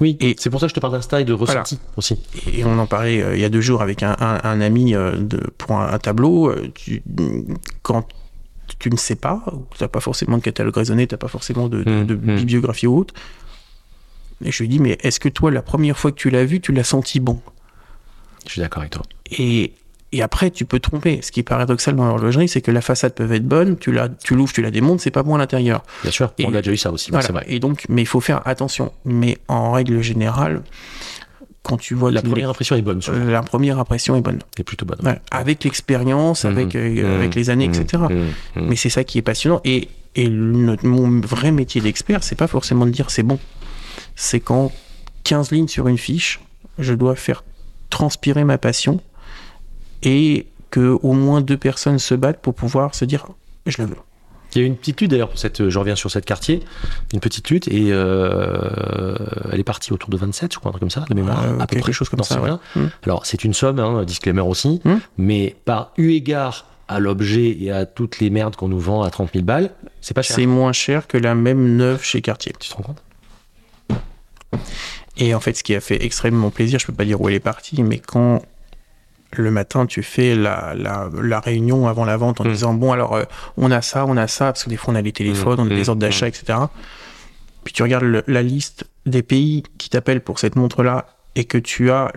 Oui, 0.00 0.16
Et- 0.20 0.34
c'est 0.38 0.50
pour 0.50 0.58
ça 0.60 0.66
que 0.66 0.70
je 0.70 0.74
te 0.74 0.80
parle 0.80 0.94
d'instinct 0.94 1.18
et 1.18 1.24
de 1.24 1.32
Voilà. 1.34 1.60
ressenti 1.62 1.78
aussi. 1.96 2.18
Et 2.52 2.64
on 2.64 2.78
en 2.78 2.86
parlait 2.86 3.22
euh, 3.22 3.34
il 3.36 3.40
y 3.40 3.44
a 3.44 3.48
deux 3.48 3.60
jours 3.60 3.82
avec 3.82 4.02
un, 4.02 4.16
un- 4.18 4.40
un 4.42 4.60
ami 4.60 4.94
euh, 4.94 5.16
de, 5.16 5.38
pour 5.58 5.72
un, 5.72 5.92
un 5.92 5.98
tableau. 5.98 6.48
euh, 6.50 6.68
tu- 6.74 7.02
quand 7.82 8.06
tu 8.78 8.90
ne 8.90 8.96
sais 8.96 9.16
pas, 9.16 9.42
tu 9.76 9.82
n'as 9.82 9.88
pas 9.88 10.00
forcément 10.00 10.38
de 10.38 10.42
catalogue 10.42 10.74
raisonné, 10.76 11.06
tu 11.06 11.14
n'as 11.14 11.18
pas 11.18 11.28
forcément 11.28 11.68
de, 11.68 11.82
de- 11.84 11.90
Mm, 11.90 12.06
de 12.06 12.14
mm. 12.14 12.36
bibliographie 12.36 12.86
ou 12.86 12.98
autre. 12.98 13.14
Et 14.44 14.50
je 14.50 14.62
lui 14.62 14.68
dis, 14.68 14.80
mais 14.80 14.98
est-ce 15.02 15.20
que 15.20 15.28
toi, 15.28 15.50
la 15.50 15.62
première 15.62 15.96
fois 15.98 16.10
que 16.10 16.16
tu 16.16 16.30
l'as 16.30 16.44
vu, 16.44 16.60
tu 16.60 16.72
l'as 16.72 16.82
senti 16.84 17.20
bon? 17.20 17.40
Je 18.46 18.52
suis 18.52 18.60
d'accord 18.60 18.80
avec 18.80 18.92
toi. 18.92 19.02
et, 19.30 19.72
et 20.12 20.22
après, 20.22 20.50
tu 20.50 20.64
peux 20.64 20.78
tromper. 20.80 21.20
Ce 21.22 21.32
qui 21.32 21.40
est 21.40 21.44
paradoxal 21.44 21.96
dans 21.96 22.04
l'horlogerie, 22.06 22.48
c'est 22.48 22.60
que 22.60 22.70
la 22.70 22.80
façade 22.82 23.14
peut 23.14 23.30
être 23.32 23.46
bonne, 23.46 23.78
tu, 23.78 23.92
la, 23.92 24.08
tu 24.08 24.34
l'ouvres, 24.34 24.52
tu 24.52 24.62
la 24.62 24.70
démontes, 24.70 25.00
c'est 25.00 25.10
pas 25.10 25.22
bon 25.22 25.34
à 25.34 25.38
l'intérieur. 25.38 25.82
Bien 26.02 26.10
sûr, 26.10 26.32
Et- 26.38 26.46
on 26.46 26.54
a 26.54 26.58
déjà 26.62 26.72
eu 26.72 26.76
ça 26.76 26.90
aussi, 26.92 27.10
Voilà. 27.10 27.26
c'est 27.26 27.32
vrai. 27.32 27.44
Et 27.48 27.58
donc, 27.60 27.84
mais 27.88 28.02
il 28.02 28.06
faut 28.06 28.20
faire 28.20 28.46
attention. 28.46 28.92
Mais 29.04 29.38
en 29.48 29.72
règle 29.72 30.02
générale, 30.02 30.62
quand 31.62 31.76
tu 31.76 31.94
vois 31.94 32.10
La 32.10 32.22
première 32.22 32.50
impression 32.50 32.74
est 32.76 32.82
bonne, 32.82 33.00
souvent. 33.00 33.24
la 33.24 33.42
première 33.42 33.78
impression 33.78 34.16
est 34.16 34.20
bonne. 34.20 34.40
est 34.58 34.64
plutôt 34.64 34.84
bonne. 34.84 34.98
Ouais, 35.06 35.20
avec 35.30 35.62
l'expérience, 35.64 36.44
avec, 36.44 36.74
euh, 36.74 36.88
Mhm. 36.90 37.14
avec 37.20 37.34
les 37.36 37.50
années, 37.50 37.66
etc. 37.66 38.02
Mhm. 38.10 38.66
Mais 38.68 38.76
c'est 38.76 38.90
ça 38.90 39.04
qui 39.04 39.18
est 39.18 39.22
passionnant. 39.22 39.60
Et, 39.64 39.88
et 40.16 40.28
notre- 40.28 40.84
mon 40.86 41.20
vrai 41.20 41.52
métier 41.52 41.80
d'expert, 41.80 42.22
c'est 42.24 42.34
pas 42.36 42.48
forcément 42.48 42.84
de 42.84 42.90
dire 42.90 43.10
c'est 43.10 43.22
bon. 43.22 43.38
C'est 44.16 44.40
quand 44.40 44.72
15 45.24 45.52
lignes 45.52 45.68
sur 45.68 45.86
une 45.88 45.98
fiche, 45.98 46.40
je 46.78 46.94
dois 46.94 47.14
faire 47.14 47.44
transpirer 47.90 48.42
ma 48.44 48.58
passion 48.58 49.00
et 50.02 50.46
que 50.70 50.98
au 51.02 51.12
moins 51.12 51.40
deux 51.40 51.56
personnes 51.56 51.98
se 51.98 52.14
battent 52.14 52.40
pour 52.40 52.54
pouvoir 52.54 52.94
se 52.94 53.04
dire 53.04 53.26
je 53.66 53.80
le 53.82 53.88
veux. 53.88 53.96
Il 54.54 54.58
y 54.58 54.60
a 54.60 54.64
eu 54.64 54.66
une 54.68 54.76
petite 54.76 55.00
lutte 55.00 55.10
d'ailleurs 55.10 55.30
pour 55.30 55.38
cette. 55.38 55.68
Je 55.70 55.78
reviens 55.78 55.96
sur 55.96 56.10
cette 56.10 56.26
quartier, 56.26 56.60
une 57.14 57.20
petite 57.20 57.48
lutte 57.48 57.68
et 57.68 57.86
euh, 57.90 59.16
elle 59.50 59.60
est 59.60 59.64
partie 59.64 59.92
autour 59.94 60.10
de 60.10 60.16
27, 60.18 60.52
je 60.52 60.58
crois, 60.58 60.68
un 60.68 60.72
truc 60.72 60.80
comme 60.80 60.90
ça, 60.90 61.04
de 61.08 61.14
mémoire, 61.14 61.42
Euh, 61.44 61.58
à 61.58 61.66
peu 61.66 61.78
près. 61.78 61.92
chose 61.92 62.10
comme 62.10 62.22
ça, 62.22 62.34
c'est 62.34 62.40
ouais. 62.40 62.46
rien. 62.50 62.60
Mm. 62.76 62.86
Alors 63.04 63.24
c'est 63.24 63.44
une 63.44 63.54
somme, 63.54 63.78
hein, 63.78 64.04
disclaimer 64.04 64.42
aussi, 64.42 64.80
Mm. 64.84 64.94
mais 65.16 65.56
par 65.64 65.92
eu 65.96 66.10
égard 66.10 66.66
à 66.88 66.98
l'objet 67.00 67.56
et 67.60 67.70
à 67.70 67.86
toutes 67.86 68.18
les 68.20 68.28
merdes 68.28 68.56
qu'on 68.56 68.68
nous 68.68 68.80
vend 68.80 69.02
à 69.02 69.08
30 69.10 69.30
000 69.32 69.44
balles, 69.44 69.70
c'est 70.02 70.12
pas 70.12 70.20
cher. 70.20 70.36
C'est 70.36 70.44
moins 70.46 70.72
cher 70.72 71.06
que 71.06 71.16
la 71.16 71.34
même 71.34 71.76
neuve 71.76 72.02
chez 72.02 72.20
Cartier. 72.20 72.52
Tu 72.60 72.68
te 72.68 72.74
rends 72.74 72.82
compte? 72.82 73.02
Et 75.16 75.34
en 75.34 75.40
fait, 75.40 75.54
ce 75.54 75.62
qui 75.62 75.74
a 75.74 75.80
fait 75.80 76.04
extrêmement 76.04 76.50
plaisir, 76.50 76.78
je 76.78 76.86
peux 76.86 76.92
pas 76.92 77.04
dire 77.06 77.20
où 77.20 77.28
elle 77.28 77.34
est 77.34 77.40
partie, 77.40 77.82
mais 77.82 77.98
quand 77.98 78.42
le 79.34 79.50
matin 79.50 79.86
tu 79.86 80.02
fais 80.02 80.34
la, 80.34 80.74
la, 80.76 81.08
la 81.22 81.40
réunion 81.40 81.88
avant 81.88 82.04
la 82.04 82.16
vente 82.16 82.40
en 82.40 82.44
Mm. 82.44 82.52
disant 82.52 82.74
bon 82.74 82.92
alors 82.92 83.14
euh, 83.14 83.24
on 83.56 83.70
a 83.70 83.80
ça, 83.82 84.04
on 84.06 84.16
a 84.16 84.26
ça, 84.28 84.46
parce 84.46 84.64
que 84.64 84.68
des 84.70 84.76
fois 84.76 84.92
on 84.92 84.96
a 84.96 85.02
les 85.02 85.12
téléphones, 85.12 85.58
on 85.60 85.66
a 85.66 85.72
Mm. 85.72 85.76
des 85.76 85.88
ordres 85.88 86.00
d'achat, 86.00 86.28
etc. 86.28 86.58
Puis 87.64 87.72
tu 87.72 87.82
regardes 87.82 88.04
le- 88.04 88.24
la 88.26 88.42
liste 88.42 88.84
des 89.06 89.22
pays 89.22 89.62
qui 89.78 89.88
t'appellent 89.90 90.20
pour 90.20 90.38
cette 90.38 90.56
montre-là 90.56 91.06
et 91.34 91.44
que 91.44 91.58
tu 91.58 91.90
as 91.90 92.12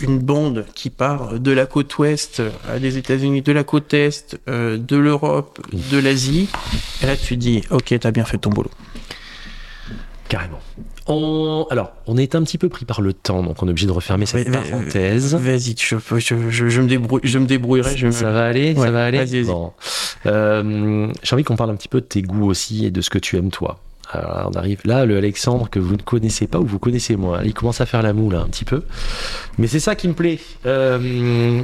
une 0.00 0.18
bande 0.18 0.64
qui 0.74 0.90
part 0.90 1.38
de 1.40 1.50
la 1.52 1.66
côte 1.66 1.96
ouest 1.98 2.42
à 2.68 2.78
des 2.78 2.96
États-Unis, 2.96 3.42
de 3.42 3.52
la 3.52 3.64
côte 3.64 3.92
est, 3.94 4.38
euh, 4.48 4.78
de 4.78 4.96
l'Europe, 4.96 5.60
de 5.90 5.98
l'Asie, 5.98 6.48
et 7.02 7.06
là 7.06 7.16
tu 7.16 7.36
dis 7.36 7.64
ok 7.70 7.94
t'as 8.00 8.10
bien 8.10 8.24
fait 8.24 8.38
ton 8.38 8.50
boulot. 8.50 8.70
Carrément. 10.28 10.60
On... 11.10 11.66
Alors, 11.70 11.92
on 12.06 12.16
est 12.18 12.34
un 12.34 12.42
petit 12.42 12.58
peu 12.58 12.68
pris 12.68 12.84
par 12.84 13.00
le 13.00 13.12
temps, 13.12 13.42
donc 13.42 13.62
on 13.62 13.66
est 13.66 13.70
obligé 13.70 13.86
de 13.86 13.92
refermer 13.92 14.26
cette 14.26 14.50
parenthèse. 14.52 15.34
Vas-y, 15.34 15.74
je, 15.78 15.96
peux- 15.96 16.18
je, 16.18 16.50
je, 16.50 16.68
je 16.68 16.80
me 16.82 16.86
débrouille, 16.86 17.20
je 17.24 17.38
me 17.38 17.46
débrouillerai. 17.46 17.96
Me- 18.02 18.10
Ça 18.10 18.30
va 18.30 18.44
aller, 18.46 18.74
Ouais, 18.74 18.84
ça 18.86 18.90
va 18.90 19.04
aller. 19.06 19.18
vas-y, 19.18 19.42
vas-y. 19.42 19.44
Bon. 19.46 19.72
Euh, 20.26 21.08
J'ai 21.22 21.34
envie 21.34 21.44
qu'on 21.44 21.56
parle 21.56 21.70
un 21.70 21.76
petit 21.76 21.88
peu 21.88 22.00
de 22.00 22.06
tes 22.06 22.22
goûts 22.22 22.44
aussi 22.46 22.84
et 22.86 22.90
de 22.90 23.00
ce 23.00 23.10
que 23.10 23.18
tu 23.18 23.36
aimes 23.36 23.50
toi. 23.50 23.80
Alors, 24.10 24.50
on 24.52 24.56
arrive 24.58 24.80
là, 24.84 25.04
le 25.04 25.16
Alexandre 25.18 25.68
que 25.70 25.78
vous 25.78 25.94
ne 25.96 26.02
connaissez 26.02 26.46
pas 26.46 26.58
ou 26.58 26.64
vous 26.66 26.78
connaissez 26.78 27.16
moins. 27.16 27.42
Il 27.44 27.52
commence 27.54 27.80
à 27.80 27.86
faire 27.86 28.02
la 28.02 28.12
moule 28.12 28.34
hein, 28.36 28.42
un 28.46 28.48
petit 28.48 28.64
peu, 28.64 28.82
mais 29.58 29.66
c'est 29.66 29.80
ça 29.80 29.94
qui 29.94 30.08
me 30.08 30.14
plaît. 30.14 30.38
Euh, 30.66 31.60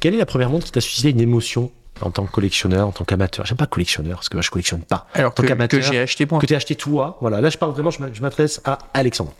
quelle 0.00 0.14
est 0.14 0.18
la 0.18 0.26
première 0.26 0.50
montre 0.50 0.66
qui 0.66 0.72
t'a 0.72 0.80
suscité 0.80 1.10
une 1.10 1.20
émotion 1.20 1.70
en 2.02 2.10
tant 2.10 2.24
que 2.26 2.30
collectionneur, 2.32 2.86
en 2.88 2.92
tant 2.92 3.04
qu'amateur 3.04 3.44
J'aime 3.46 3.56
pas 3.56 3.66
collectionneur 3.66 4.16
parce 4.16 4.28
que 4.28 4.36
moi 4.36 4.42
je 4.42 4.50
collectionne 4.50 4.82
pas. 4.82 5.06
Alors 5.14 5.34
tant 5.34 5.42
que, 5.42 5.48
qu'amateur, 5.48 5.80
que 5.80 5.84
j'ai 5.86 5.98
acheté 5.98 6.26
moi. 6.30 6.40
Que 6.40 6.46
tu 6.46 6.54
as 6.54 6.58
acheté 6.58 6.74
toi. 6.74 7.16
Voilà, 7.20 7.40
là 7.40 7.50
je 7.50 7.58
parle 7.58 7.72
vraiment, 7.72 7.90
je 7.90 8.00
m'a- 8.00 8.12
je 8.12 8.20
m'adresse 8.22 8.60
à 8.64 8.78
Alexandre. 8.94 9.32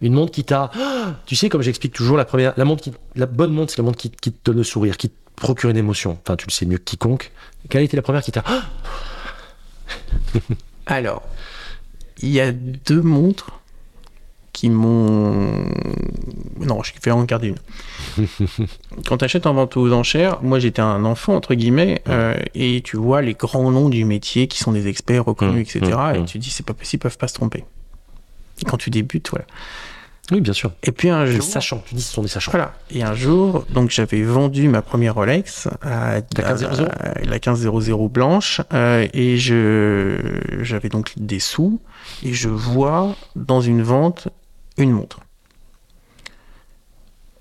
Une 0.00 0.14
montre 0.14 0.32
qui 0.32 0.44
t'a. 0.44 0.70
Tu 1.26 1.36
sais, 1.36 1.48
comme 1.48 1.62
j'explique 1.62 1.92
toujours, 1.92 2.16
la 2.16 2.24
première, 2.24 2.52
la 2.56 2.64
montre 2.64 2.82
qui, 2.82 2.92
la 3.14 3.26
bonne 3.26 3.52
montre, 3.52 3.70
c'est 3.72 3.78
la 3.78 3.84
montre 3.84 3.98
qui, 3.98 4.10
qui 4.10 4.32
te 4.32 4.38
donne 4.50 4.56
le 4.58 4.64
sourire, 4.64 4.96
qui 4.96 5.08
te 5.10 5.14
procure 5.36 5.70
une 5.70 5.76
émotion. 5.76 6.18
Enfin, 6.24 6.36
tu 6.36 6.46
le 6.46 6.52
sais 6.52 6.66
mieux 6.66 6.78
que 6.78 6.84
quiconque. 6.84 7.30
Quelle 7.70 7.82
était 7.84 7.96
la 7.96 8.02
première 8.02 8.22
qui 8.22 8.32
t'a. 8.32 8.42
Alors, 10.86 11.22
il 12.20 12.30
y 12.30 12.40
a 12.40 12.52
deux 12.52 13.02
montres 13.02 13.50
qui 14.52 14.68
m'ont. 14.70 15.64
Non, 16.60 16.82
je 16.82 16.92
vais 17.02 17.10
en 17.10 17.24
garder 17.24 17.48
une. 17.48 18.26
Quand 19.06 19.16
tu 19.18 19.24
achètes 19.24 19.46
en 19.46 19.54
vente 19.54 19.76
aux 19.76 19.92
enchères, 19.92 20.42
moi 20.42 20.58
j'étais 20.58 20.82
un 20.82 21.04
enfant, 21.04 21.34
entre 21.34 21.54
guillemets, 21.54 22.02
euh, 22.08 22.34
et 22.54 22.82
tu 22.84 22.96
vois 22.96 23.22
les 23.22 23.34
grands 23.34 23.70
noms 23.70 23.88
du 23.88 24.04
métier 24.04 24.48
qui 24.48 24.58
sont 24.58 24.72
des 24.72 24.88
experts 24.88 25.24
reconnus, 25.24 25.74
Mmh, 25.74 25.78
etc. 25.78 25.96
mmh, 25.96 26.14
et 26.16 26.18
mmh. 26.20 26.24
tu 26.26 26.38
dis, 26.38 26.50
c'est 26.50 26.66
pas 26.66 26.74
possible, 26.74 27.00
ils 27.00 27.04
peuvent 27.04 27.18
pas 27.18 27.28
se 27.28 27.34
tromper. 27.34 27.64
Et 28.60 28.64
quand 28.64 28.76
tu 28.76 28.90
débutes, 28.90 29.30
voilà. 29.30 29.46
Oui, 30.30 30.40
bien 30.40 30.52
sûr. 30.52 30.70
Et 30.84 30.92
puis 30.92 31.10
un 31.10 31.24
Des 31.24 31.32
jour. 31.32 31.42
sachants. 31.42 31.82
Tu 31.86 31.94
dis 31.96 32.00
ce 32.02 32.12
sont 32.12 32.22
des 32.22 32.28
sachants. 32.28 32.52
Voilà. 32.52 32.74
Et 32.90 33.02
un 33.02 33.14
jour, 33.14 33.66
donc 33.70 33.90
j'avais 33.90 34.22
vendu 34.22 34.68
ma 34.68 34.80
première 34.80 35.14
Rolex 35.16 35.66
à, 35.82 36.20
La 36.36 36.54
1500? 36.54 36.84
à- 37.00 37.20
la 37.24 37.38
1500 37.38 38.06
blanche 38.08 38.60
euh, 38.72 39.06
et 39.12 39.36
je 39.36 40.16
j'avais 40.60 40.88
donc 40.90 41.12
des 41.16 41.40
sous 41.40 41.80
et 42.22 42.32
je 42.32 42.48
vois 42.48 43.16
dans 43.34 43.60
une 43.60 43.82
vente 43.82 44.28
une 44.78 44.90
montre. 44.92 45.20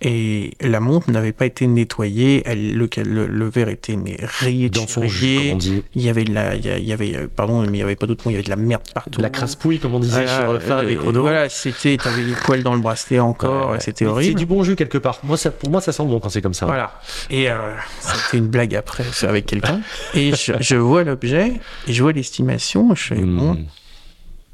Et 0.04 0.56
la 0.62 0.80
montre 0.80 1.12
n'avait 1.12 1.32
pas 1.32 1.46
été 1.46 1.68
nettoyée, 1.68 2.42
elle, 2.48 2.74
le, 2.76 2.90
le, 3.06 3.28
le 3.28 3.50
verre 3.50 3.70
était 3.70 3.96
mais 3.96 4.18
rayé, 4.40 4.68
Dans 4.72 4.88
son 4.88 5.08
jus. 5.08 5.54
Il 5.94 6.02
y 6.02 6.10
avait 6.10 6.24
de 6.24 6.34
la, 6.34 6.56
il 6.56 6.66
y 6.84 6.92
avait, 6.92 7.16
euh, 7.16 7.28
pardon, 7.28 7.62
mais 7.62 7.78
il 7.78 7.82
y 7.82 7.84
avait 7.84 7.96
pas 7.96 8.08
d'autre 8.08 8.24
mot, 8.26 8.32
il 8.32 8.34
y 8.34 8.36
avait 8.38 8.44
de 8.44 8.50
la 8.50 8.56
merde 8.56 8.82
partout. 8.96 9.22
La 9.22 9.30
crasse-pouille, 9.30 9.78
comme 9.78 9.94
on 9.94 10.00
disait 10.00 10.24
Voilà, 10.26 10.40
sur 10.42 10.50
euh, 10.54 10.60
fin 10.60 10.78
euh, 10.80 10.88
des 10.88 10.96
chronos. 10.96 11.22
Voilà, 11.22 11.50
c'était, 11.50 11.98
t'avais 11.98 12.24
les 12.24 12.34
poils 12.34 12.64
dans 12.64 12.74
le 12.74 12.80
bracelet 12.82 13.20
encore, 13.20 13.70
Ouais, 13.70 13.80
c'était 13.80 14.06
Mais 14.06 14.10
C'est 14.10 14.14
horrible. 14.16 14.40
du 14.40 14.46
bon 14.48 14.64
jus 14.64 14.76
quelque 14.76 14.98
part. 14.98 15.20
Moi, 15.22 15.38
ça, 15.38 15.52
pour 15.52 15.70
moi, 15.70 15.82
ça 15.82 15.92
sent 15.92 16.06
bon 16.06 16.20
quand 16.20 16.30
c'est 16.30 16.42
comme 16.42 16.56
ça. 16.56 16.66
Voilà. 16.66 17.00
Et 17.30 17.52
euh, 17.52 17.58
c'était 18.00 18.40
une 18.40 18.48
blague 18.48 18.74
après 18.74 19.04
avec 19.22 19.46
quelqu'un. 19.46 19.82
Et 20.16 20.34
je, 20.34 20.54
je 20.60 20.76
vois 20.78 21.04
l'objet 21.04 21.54
et 21.88 21.94
je 21.94 22.02
vois 22.02 22.12
l'estimation. 22.12 22.96
Je 22.96 23.04
fais 23.04 23.16
Mmh. 23.22 23.38
bon. 23.38 23.66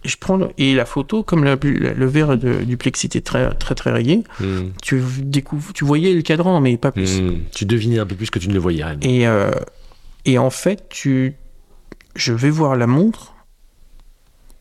Et 0.08 0.10
je 0.10 0.18
prends 0.18 0.38
le- 0.38 0.49
et 0.58 0.74
la 0.74 0.86
photo, 0.86 1.22
comme 1.22 1.43
la- 1.43 1.58
la- 1.62 1.93
le 1.93 2.05
verre 2.05 2.38
de, 2.38 2.64
du 2.64 2.78
plexi 2.78 3.08
était 3.08 3.20
très 3.22 3.53
très 3.55 3.76
très 3.76 3.91
rayé, 3.91 4.24
Mmh. 4.39 4.45
tu 4.82 5.03
découvres, 5.20 5.74
tu 5.74 5.84
voyais 5.84 6.14
le 6.14 6.22
cadran, 6.22 6.62
mais 6.62 6.78
pas 6.78 6.93
plus. 6.93 7.20
Mmh. 7.22 7.39
Tu 7.53 7.66
devinais 7.66 7.99
un 7.99 8.05
peu 8.05 8.16
plus 8.16 8.30
que 8.30 8.39
tu 8.39 8.47
ne 8.47 8.53
le 8.53 8.60
voyais. 8.60 8.86
Et 9.01 9.28
euh, 9.28 9.51
et 10.24 10.38
en 10.38 10.49
fait, 10.49 10.88
tu, 10.89 11.36
je 12.16 12.32
vais 12.34 12.49
voir 12.49 12.76
la 12.78 12.88
montre 12.88 13.34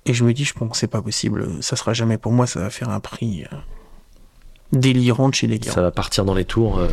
et 0.04 0.14
je 0.14 0.24
me 0.24 0.32
dis, 0.32 0.44
je 0.44 0.52
pense, 0.54 0.78
c'est 0.78 0.86
pas 0.88 1.02
possible. 1.02 1.48
Ça 1.60 1.76
sera 1.76 1.92
jamais 1.92 2.18
pour 2.18 2.32
moi. 2.32 2.46
Ça 2.46 2.60
va 2.60 2.70
faire 2.70 2.88
un 2.90 3.00
prix 3.00 3.44
euh, 3.52 3.56
délirant 4.72 5.28
de 5.28 5.34
chez 5.34 5.46
délirant. 5.46 5.74
Ça 5.74 5.82
va 5.82 5.90
partir 5.92 6.24
dans 6.24 6.34
les 6.34 6.44
tours. 6.44 6.78
euh, 6.78 6.88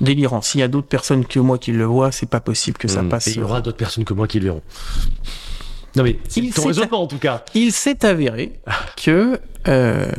Délirant. 0.00 0.42
S'il 0.42 0.60
y 0.60 0.62
a 0.64 0.68
d'autres 0.68 0.88
personnes 0.88 1.24
que 1.24 1.38
moi 1.38 1.58
qui 1.58 1.70
le 1.72 1.84
voient, 1.84 2.10
c'est 2.10 2.28
pas 2.28 2.40
possible 2.40 2.76
que 2.76 2.88
ça 2.88 3.02
mmh. 3.02 3.08
passe. 3.08 3.28
Et 3.28 3.32
il 3.32 3.36
y 3.38 3.42
aura 3.42 3.60
d'autres 3.60 3.76
personnes 3.76 4.04
que 4.04 4.14
moi 4.14 4.26
qui 4.26 4.40
le 4.40 4.46
verront. 4.46 4.62
Non 5.96 6.02
mais 6.04 6.18
Il 6.36 6.52
ton 6.54 6.62
s'est- 6.62 6.68
raisonnement 6.68 7.02
en 7.02 7.06
tout 7.06 7.18
cas. 7.18 7.44
Il 7.54 7.72
s'est 7.72 8.04
avéré 8.04 8.52
que 8.96 9.38
euh, 9.68 10.10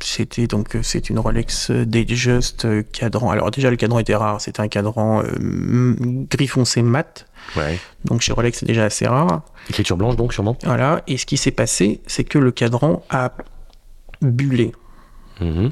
c'était 0.00 0.46
donc 0.46 0.76
c'est 0.82 1.10
une 1.10 1.18
Rolex 1.18 1.70
Datejust 1.70 2.66
cadran. 2.92 3.30
Alors 3.30 3.50
déjà 3.50 3.70
le 3.70 3.76
cadran 3.76 3.98
était 3.98 4.14
rare, 4.14 4.40
c'était 4.40 4.60
un 4.60 4.68
cadran 4.68 5.22
euh, 5.22 5.94
gris 6.30 6.46
foncé 6.46 6.82
mat. 6.82 7.26
Ouais. 7.56 7.78
Donc 8.04 8.20
chez 8.22 8.32
Rolex 8.32 8.58
c'est 8.60 8.66
déjà 8.66 8.84
assez 8.84 9.06
rare. 9.06 9.42
Écriture 9.68 9.96
blanche 9.96 10.16
donc 10.16 10.32
sûrement. 10.32 10.56
Voilà. 10.64 11.02
Et 11.06 11.18
ce 11.18 11.26
qui 11.26 11.36
s'est 11.36 11.50
passé, 11.50 12.00
c'est 12.06 12.24
que 12.24 12.38
le 12.38 12.50
cadran 12.52 13.02
a 13.10 13.32
bullé, 14.20 14.72
Mmh. 15.40 15.68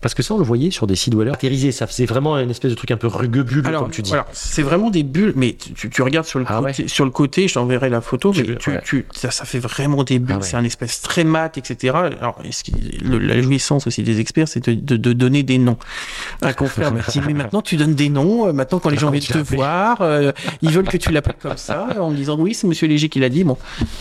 Parce 0.00 0.14
que 0.14 0.22
ça, 0.22 0.34
on 0.34 0.38
le 0.38 0.44
voyait 0.44 0.70
sur 0.70 0.86
des 0.86 0.94
sites 0.94 1.14
wallers. 1.14 1.30
Caractérisé, 1.30 1.72
ça 1.72 1.86
faisait 1.88 2.06
vraiment 2.06 2.38
une 2.38 2.50
espèce 2.50 2.70
de 2.70 2.76
truc 2.76 2.92
un 2.92 2.96
peu 2.96 3.08
rugueux 3.08 3.42
bulle, 3.42 3.66
Alors, 3.66 3.82
comme 3.82 3.90
tu 3.90 4.02
dis. 4.02 4.10
voilà, 4.10 4.26
c'est 4.32 4.62
vraiment 4.62 4.90
des 4.90 5.02
bulles, 5.02 5.32
mais 5.34 5.54
tu, 5.54 5.72
tu- 5.72 5.90
tu 5.90 6.02
regardes 6.02 6.26
sur 6.26 6.38
le, 6.38 6.44
Ah 6.48 6.60
côté, 6.62 6.86
sur 6.86 7.04
le 7.04 7.10
côté, 7.10 7.48
je 7.48 7.54
t'enverrai 7.54 7.88
la 7.90 8.00
photo, 8.00 8.32
Tu 8.32 8.42
mais 8.42 8.46
veux- 8.48 8.54
tu, 8.56 8.70
ouais. 8.70 8.80
tu- 8.84 9.06
ça, 9.12 9.32
ça 9.32 9.44
fait 9.44 9.58
vraiment 9.58 10.04
des 10.04 10.20
bulles, 10.20 10.36
Ah 10.36 10.38
ouais. 10.40 10.46
c'est 10.46 10.56
un 10.56 10.62
espèce 10.64 11.00
très 11.02 11.24
mat, 11.24 11.58
etc. 11.58 11.94
Alors, 12.20 12.40
le- 13.02 13.18
la 13.18 13.42
jouissance 13.42 13.88
aussi 13.88 14.02
des 14.04 14.20
experts, 14.20 14.46
c'est 14.46 14.68
de, 14.68 14.74
de- 14.74 14.96
de 14.96 15.12
donner 15.12 15.42
des 15.42 15.58
noms. 15.58 15.78
Un 16.42 16.52
confrère 16.52 16.92
m'a 16.92 17.00
dit, 17.00 17.20
mais 17.26 17.34
maintenant 17.34 17.62
tu 17.62 17.76
donnes 17.76 17.94
des 17.96 18.08
noms, 18.08 18.46
euh, 18.46 18.52
maintenant 18.52 18.78
quand 18.78 18.90
les 18.90 18.96
gens 18.98 19.08
Comment 19.08 19.18
viennent 19.18 19.44
te 19.44 19.54
voir, 19.56 20.00
euh, 20.02 20.30
ils 20.62 20.70
veulent 20.70 20.86
que 20.88 20.96
tu 20.96 21.10
l'appelles 21.10 21.34
comme 21.42 21.56
ça, 21.56 21.88
en 22.00 22.10
me 22.10 22.16
disant, 22.16 22.36
oui, 22.38 22.54
c'est 22.54 22.68
Monsieur 22.68 22.86
Léger 22.86 23.08
qui 23.08 23.18
l'a 23.18 23.28
dit, 23.30 23.42
bon. 23.42 23.56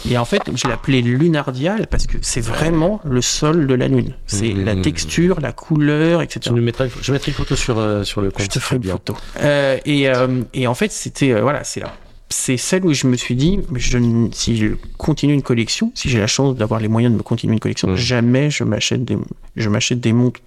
Et 0.10 0.18
en 0.18 0.26
fait, 0.26 0.44
je 0.54 0.68
l'ai 0.68 0.74
appelé 0.74 1.02
lunardial 1.02 1.88
parce 1.88 2.06
que 2.06 2.18
c'est 2.22 2.42
vraiment 2.42 3.02
le 3.04 3.22
sol 3.22 3.66
de 3.66 3.74
la 3.74 3.88
lune. 3.88 4.14
C'est 4.28 4.54
Mmh. 4.54 4.64
la 4.66 4.76
texture, 4.76 5.40
la 5.42 5.52
couleur, 5.54 5.87
etc. 6.22 6.40
Tu 6.42 6.52
nous 6.54 6.62
mettras 6.62 6.86
une, 6.86 6.92
je 7.02 7.12
mettrai 7.12 7.32
une 7.32 7.36
photo 7.38 7.56
sur, 7.56 7.78
euh, 7.80 8.04
sur 8.04 8.22
le 8.22 8.32
compte. 8.32 8.44
Je 8.44 8.48
te 8.50 8.60
ferai 8.60 8.76
une 8.78 8.82
bien. 8.82 8.92
photo. 8.94 9.16
Euh, 9.42 9.78
et, 9.86 10.10
euh, 10.10 10.42
et 10.54 10.68
en 10.68 10.74
fait, 10.74 10.92
c'était 10.92 11.32
euh, 11.32 11.42
voilà, 11.42 11.64
c'est 11.64 11.80
là. 11.80 11.94
C'est 12.30 12.58
celle 12.58 12.84
où 12.86 12.94
je 12.94 13.08
me 13.08 13.16
suis 13.16 13.36
dit, 13.36 13.60
je, 13.76 13.98
si 14.34 14.58
je 14.58 14.68
continue 14.98 15.34
une 15.34 15.42
collection, 15.42 15.92
si 15.96 16.10
j'ai 16.10 16.20
la 16.20 16.28
chance 16.28 16.56
d'avoir 16.58 16.82
les 16.82 16.90
moyens 16.90 17.14
de 17.14 17.18
me 17.18 17.24
continuer 17.24 17.54
une 17.54 17.60
collection, 17.62 17.96
jamais 17.96 18.50
je 18.50 18.66
m'achète 18.66 19.06
des, 19.06 19.18
je 19.56 19.70
m'achète 19.70 20.02
des 20.02 20.12
montres 20.12 20.42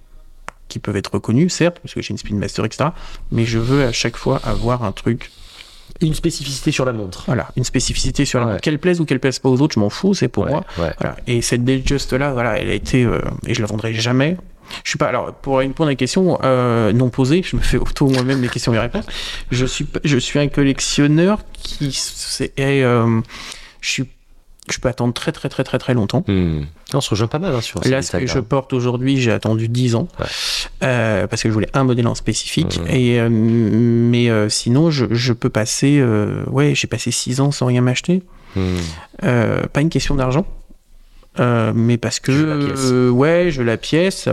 qui 0.67 0.77
peuvent 0.77 0.95
être 0.95 1.11
reconnues, 1.13 1.49
certes, 1.49 1.79
parce 1.81 1.95
que 1.95 2.01
j'ai 2.03 2.11
une 2.11 2.17
Speedmaster, 2.19 2.63
etc. 2.65 2.91
Mais 3.31 3.45
je 3.45 3.57
veux 3.57 3.83
à 3.85 3.91
chaque 3.91 4.15
fois 4.15 4.39
avoir 4.43 4.83
un 4.83 4.91
truc, 4.91 5.31
une 6.01 6.13
spécificité 6.13 6.71
sur 6.71 6.85
la 6.85 6.93
montre. 6.93 7.23
voilà, 7.25 7.47
une 7.57 7.63
spécificité 7.63 8.25
sur 8.25 8.39
la 8.39 8.45
Ouais. 8.45 8.51
montre. 8.53 8.63
Qu'elle 8.63 8.77
plaise 8.79 9.01
ou 9.01 9.05
qu'elle 9.05 9.19
plaise 9.19 9.39
pas 9.39 9.49
aux 9.49 9.59
autres, 9.59 9.73
je 9.73 9.79
m'en 9.79 9.89
fous, 9.89 10.13
c'est 10.13 10.27
pour 10.29 10.43
Ouais, 10.45 10.51
moi. 10.51 10.63
ouais. 10.77 10.93
Voilà. 10.99 11.15
Et 11.27 11.41
cette 11.41 11.65
Datejust 11.65 12.13
là, 12.13 12.31
voilà, 12.31 12.59
elle 12.59 12.69
a 12.69 12.73
été, 12.73 13.03
euh, 13.03 13.19
et 13.47 13.53
je 13.55 13.59
la 13.61 13.65
vendrai 13.67 13.93
jamais. 13.95 14.37
Je 14.83 14.89
suis 14.89 14.97
pas, 14.97 15.07
alors, 15.07 15.33
pour 15.33 15.57
répondre 15.59 15.87
à 15.87 15.91
la 15.91 15.95
question 15.95 16.39
euh, 16.43 16.91
non 16.93 17.09
posée, 17.09 17.43
je 17.43 17.55
me 17.55 17.61
fais 17.61 17.77
auto 17.77 18.07
moi-même 18.07 18.41
les 18.41 18.49
questions 18.49 18.71
et 18.73 18.75
les 18.75 18.81
réponses. 18.81 19.05
Je 19.51 19.65
suis, 19.65 19.87
je 20.03 20.17
suis 20.17 20.39
un 20.39 20.47
collectionneur 20.47 21.39
qui, 21.53 21.91
c'est, 21.93 22.53
et, 22.57 22.83
euh, 22.83 23.21
je 23.81 23.89
suis, 23.89 24.05
je 24.69 24.77
peux 24.79 24.89
attendre 24.89 25.13
très 25.13 25.31
très 25.31 25.49
très 25.49 25.63
très 25.63 25.77
très 25.79 25.93
longtemps. 25.93 26.23
Hmm. 26.27 26.61
On 26.93 27.01
se 27.01 27.09
rejoint 27.09 27.27
pas 27.27 27.39
mal 27.39 27.55
hein, 27.55 27.61
sur 27.61 27.81
Là, 27.87 28.01
ce 28.01 28.15
que 28.17 28.27
je 28.27 28.39
porte 28.39 28.73
aujourd'hui, 28.73 29.17
j'ai 29.17 29.31
attendu 29.31 29.67
10 29.67 29.95
ans 29.95 30.07
Ouais. 30.19 30.25
euh, 30.83 31.27
parce 31.27 31.41
que 31.41 31.49
je 31.49 31.53
voulais 31.53 31.69
un 31.73 31.83
modèle 31.83 32.07
en 32.07 32.15
spécifique. 32.15 32.79
Mhm. 32.79 32.87
Et 32.89 33.19
euh, 33.19 33.29
mais 33.29 34.29
euh, 34.29 34.49
sinon, 34.49 34.91
je, 34.91 35.05
je 35.11 35.33
peux 35.33 35.49
passer, 35.49 36.03
ouais, 36.47 36.73
j'ai 36.75 36.87
passé 36.87 37.11
6 37.11 37.39
ans 37.41 37.51
sans 37.51 37.65
rien 37.67 37.81
m'acheter. 37.81 38.23
Hmm. 38.55 38.77
Pas 39.21 39.81
une 39.81 39.89
question 39.89 40.15
d'argent. 40.15 40.45
Euh, 41.39 41.71
mais 41.73 41.95
parce 41.97 42.19
que 42.19 42.31
euh, 42.33 43.09
ouais 43.09 43.47
je 43.51 43.61
la 43.61 43.77
pièce 43.77 44.27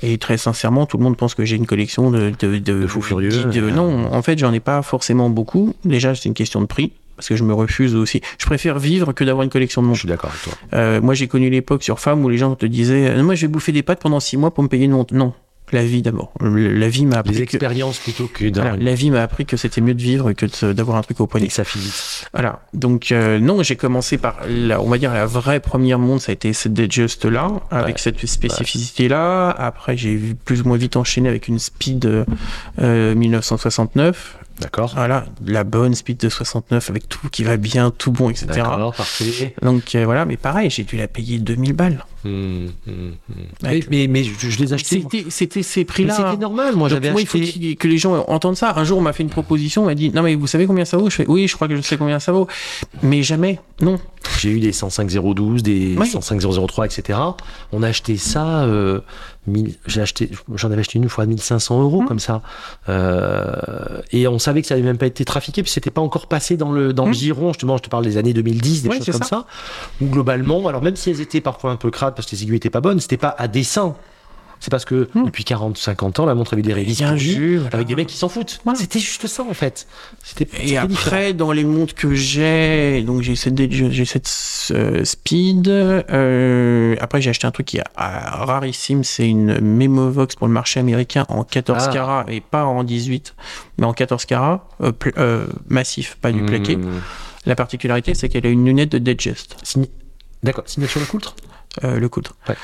et 0.00 0.16
très 0.16 0.36
sincèrement 0.38 0.86
tout 0.86 0.96
le 0.96 1.02
monde 1.02 1.16
pense 1.16 1.34
que 1.34 1.44
j'ai 1.44 1.56
une 1.56 1.66
collection 1.66 2.12
de 2.12 2.30
de, 2.38 2.58
De 2.58 2.86
fous 2.86 3.02
furieux, 3.02 3.30
de- 3.30 3.60
euh. 3.62 3.70
non 3.72 4.12
en 4.12 4.22
fait 4.22 4.38
j'en 4.38 4.52
ai 4.52 4.60
pas 4.60 4.80
forcément 4.82 5.28
beaucoup 5.28 5.74
déjà 5.84 6.14
c'est 6.14 6.26
une 6.28 6.34
question 6.34 6.60
de 6.60 6.66
prix 6.66 6.92
parce 7.16 7.28
que 7.30 7.34
je 7.36 7.44
me 7.44 7.54
refuse 7.54 7.94
aussi. 7.96 8.20
Je 8.38 8.44
préfère 8.44 8.78
vivre 8.78 9.14
que 9.14 9.24
d'avoir 9.24 9.42
une 9.42 9.48
collection 9.50 9.80
de 9.80 9.86
Je 9.86 9.88
montres. 9.88 10.00
suis 10.00 10.08
d'accord 10.08 10.28
avec 10.28 10.42
toi. 10.42 10.52
Euh, 10.74 11.00
moi, 11.00 11.14
j'ai 11.14 11.28
connu 11.28 11.48
l'époque 11.48 11.82
sur 11.82 11.98
Femme 11.98 12.22
où 12.22 12.28
les 12.28 12.36
gens 12.36 12.54
te 12.56 12.66
disaient 12.66 13.08
euh, 13.08 13.22
Moi, 13.22 13.34
je 13.34 13.46
vais 13.46 13.48
bouffer 13.48 13.72
des 13.72 13.82
pâtes 13.82 14.00
pendant 14.02 14.20
six 14.20 14.36
mois 14.36 14.52
pour 14.52 14.62
me 14.62 14.68
payer 14.68 14.84
une 14.84 14.90
montre. 14.90 15.14
Non, 15.14 15.32
la 15.72 15.84
vie 15.84 16.02
d'abord. 16.02 16.32
La 16.40 16.88
vie 16.88 17.06
m'a 17.06 17.18
appris. 17.18 17.34
Les 17.34 17.38
que- 17.46 17.56
expériences 17.56 17.98
plutôt 17.98 18.26
que 18.26 18.46
d'un- 18.48 18.62
voilà, 18.62 18.76
la 18.76 18.94
vie 18.94 19.10
m'a 19.10 19.22
appris 19.22 19.46
que 19.46 19.56
c'était 19.56 19.80
mieux 19.80 19.94
de 19.94 20.02
vivre 20.02 20.32
que 20.32 20.72
d'avoir 20.72 20.96
un 20.98 21.02
truc 21.02 21.20
au 21.20 21.24
et 21.24 21.26
poignet. 21.26 21.46
que 21.48 21.52
ça 21.52 21.64
finisse. 21.64 22.24
Voilà. 22.32 22.60
Donc 22.74 23.10
euh, 23.12 23.38
non, 23.38 23.62
j'ai 23.62 23.76
commencé 23.76 24.18
par 24.18 24.36
la, 24.48 24.80
on 24.80 24.88
va 24.88 24.98
dire 24.98 25.12
la 25.12 25.26
vraie 25.26 25.60
première 25.60 25.98
montre, 25.98 26.22
ça 26.24 26.30
a 26.30 26.34
été 26.34 26.52
cette 26.52 26.72
Datejust 26.74 27.24
là, 27.24 27.50
avec 27.70 27.96
Ouais. 27.96 28.00
cette 28.00 28.24
spécificité 28.26 29.08
là. 29.08 29.50
Après, 29.50 29.96
j'ai 29.96 30.16
plus 30.44 30.62
ou 30.62 30.68
moins 30.68 30.76
vite 30.76 30.96
enchaîné 30.96 31.28
avec 31.28 31.48
une 31.48 31.58
Speed 31.58 32.24
euh, 32.80 33.14
1969. 33.14 34.38
D'accord. 34.60 34.92
Voilà, 34.96 35.26
la 35.44 35.64
bonne 35.64 35.94
Speed 35.94 36.16
de 36.16 36.30
69 36.30 36.88
avec 36.88 37.08
tout 37.10 37.28
qui 37.30 37.44
va 37.44 37.58
bien, 37.58 37.90
tout 37.90 38.10
bon, 38.10 38.30
etc. 38.30 38.46
D'accord, 38.54 38.94
parfait. 38.94 39.54
Donc 39.60 39.94
euh, 39.94 40.04
voilà, 40.06 40.24
mais 40.24 40.38
pareil, 40.38 40.70
j'ai 40.70 40.84
dû 40.84 40.96
la 40.96 41.08
payer 41.08 41.38
2000 41.38 41.74
balles. 41.74 42.04
Hum, 42.26 42.66
hum, 42.88 43.12
hum. 43.30 43.44
Mais, 43.62 43.80
mais, 43.90 44.06
mais 44.08 44.24
je, 44.24 44.48
je 44.50 44.58
les 44.58 44.72
achetais. 44.72 45.02
C'était, 45.28 45.62
ces 45.62 45.84
prix-là. 45.84 46.14
C'était 46.14 46.36
normal. 46.36 46.74
Moi, 46.74 46.88
j'avais 46.88 47.12
moi, 47.12 47.20
il 47.20 47.26
faut 47.26 47.38
acheté. 47.38 47.76
que 47.76 47.86
les 47.88 47.98
gens 47.98 48.24
entendent 48.28 48.56
ça. 48.56 48.72
Un 48.76 48.84
jour, 48.84 48.98
on 48.98 49.02
m'a 49.02 49.12
fait 49.12 49.22
une 49.22 49.30
proposition, 49.30 49.82
on 49.82 49.86
m'a 49.86 49.94
dit 49.94 50.10
Non, 50.10 50.22
mais 50.22 50.34
vous 50.34 50.46
savez 50.46 50.66
combien 50.66 50.84
ça 50.84 50.96
vaut? 50.96 51.08
Je 51.10 51.14
fais 51.16 51.26
Oui, 51.28 51.46
je 51.46 51.54
crois 51.54 51.68
que 51.68 51.76
je 51.76 51.80
sais 51.82 51.96
combien 51.96 52.18
ça 52.18 52.32
vaut. 52.32 52.48
Mais 53.02 53.22
jamais, 53.22 53.60
non. 53.80 53.98
J'ai 54.40 54.50
eu 54.50 54.58
des 54.60 54.72
105.012, 54.72 55.62
des 55.62 55.94
Oui. 55.98 56.08
105.003, 56.08 56.86
etc. 56.86 57.18
On 57.72 57.82
a 57.84 57.88
acheté 57.88 58.16
ça. 58.16 58.64
euh, 58.64 59.00
j'ai 59.86 60.00
acheté, 60.00 60.28
j'en 60.56 60.72
avais 60.72 60.80
acheté 60.80 60.98
une 60.98 61.08
fois 61.08 61.22
à 61.22 61.26
1500 61.28 61.80
euros 61.80 62.02
Mmh. 62.02 62.06
comme 62.06 62.18
ça. 62.18 62.42
Euh, 62.88 64.00
et 64.10 64.26
on 64.26 64.40
savait 64.40 64.60
que 64.62 64.66
ça 64.66 64.74
avait 64.74 64.82
même 64.82 64.98
pas 64.98 65.06
été 65.06 65.24
trafiqué, 65.24 65.62
puis 65.62 65.70
c'était 65.70 65.92
pas 65.92 66.00
encore 66.00 66.26
passé 66.26 66.56
dans 66.56 66.72
le 66.72 66.92
dans 66.92 67.04
le 67.04 67.12
Mmh. 67.12 67.14
giron. 67.14 67.48
Justement, 67.52 67.76
je 67.76 67.82
te 67.84 67.88
parle 67.88 68.04
des 68.04 68.16
années 68.16 68.32
2010, 68.32 68.82
des 68.82 68.88
Ouais, 68.88 68.96
choses 68.96 69.10
comme 69.10 69.22
ça. 69.22 69.46
Où 70.00 70.06
globalement, 70.06 70.66
alors 70.66 70.82
même 70.82 70.96
si 70.96 71.10
elles 71.10 71.20
étaient 71.20 71.40
parfois 71.40 71.70
un 71.70 71.76
peu 71.76 71.92
crades 71.92 72.15
parce 72.16 72.26
que 72.28 72.34
les 72.34 72.42
aiguilles 72.42 72.56
étaient 72.56 72.70
pas 72.70 72.80
bonnes, 72.80 72.98
c'était 73.00 73.16
pas 73.16 73.34
à 73.38 73.46
dessein. 73.48 73.94
C'est 74.58 74.70
parce 74.70 74.86
que 74.86 75.10
Mmh. 75.14 75.24
depuis 75.26 75.44
40, 75.44 75.76
50 75.76 76.18
ans, 76.18 76.24
la 76.24 76.34
montre 76.34 76.54
avait 76.54 76.62
des 76.62 76.72
révises 76.72 77.02
vu, 77.02 77.58
voilà. 77.58 77.74
avec 77.74 77.86
des 77.88 77.94
mecs 77.94 78.06
qui 78.06 78.16
s'en 78.16 78.30
foutent. 78.30 78.58
Voilà. 78.64 78.78
C'était 78.78 78.98
juste 78.98 79.26
ça 79.26 79.42
en 79.42 79.52
fait. 79.52 79.86
C'était 80.24 80.48
Et 80.66 80.78
après, 80.78 80.88
différent. 80.88 81.32
dans 81.34 81.52
les 81.52 81.62
montres 81.62 81.94
que 81.94 82.14
j'ai, 82.14 83.02
donc 83.02 83.20
j'ai 83.20 83.36
cette, 83.36 83.70
j'ai 83.70 84.04
cette 84.06 84.30
euh, 84.70 85.04
Speed. 85.04 85.68
euh, 85.68 86.96
après, 87.00 87.20
j'ai 87.20 87.28
acheté 87.30 87.46
un 87.46 87.50
truc 87.50 87.66
qui 87.66 87.76
est 87.76 87.84
ah, 87.96 88.44
rarissime, 88.46 89.04
c'est 89.04 89.28
une 89.28 89.60
Memovox 89.60 90.36
pour 90.36 90.46
le 90.46 90.54
marché 90.54 90.80
américain 90.80 91.26
en 91.28 91.44
14 91.44 91.84
Ah. 91.88 91.92
carats 91.92 92.24
et 92.28 92.40
pas 92.40 92.64
en 92.64 92.82
18, 92.82 93.34
mais 93.76 93.84
en 93.84 93.92
14 93.92 94.24
carats, 94.24 94.68
euh, 94.80 94.90
pl- 94.90 95.12
euh, 95.18 95.46
massif, 95.68 96.16
pas 96.22 96.32
du 96.32 96.42
plaqué. 96.44 96.76
Mmh. 96.76 96.88
La 97.44 97.54
particularité, 97.56 98.14
c'est 98.14 98.30
qu'elle 98.30 98.46
a 98.46 98.48
une 98.50 98.64
lunette 98.64 98.90
de 98.92 98.98
Datejust, 98.98 99.56
Signé- 99.62 99.90
D'accord, 100.42 100.64
signature 100.66 101.00
de 101.00 101.06
coultre 101.06 101.36
euh, 101.84 101.98
le 101.98 102.08
coudre. 102.08 102.32
Ouais. 102.48 102.54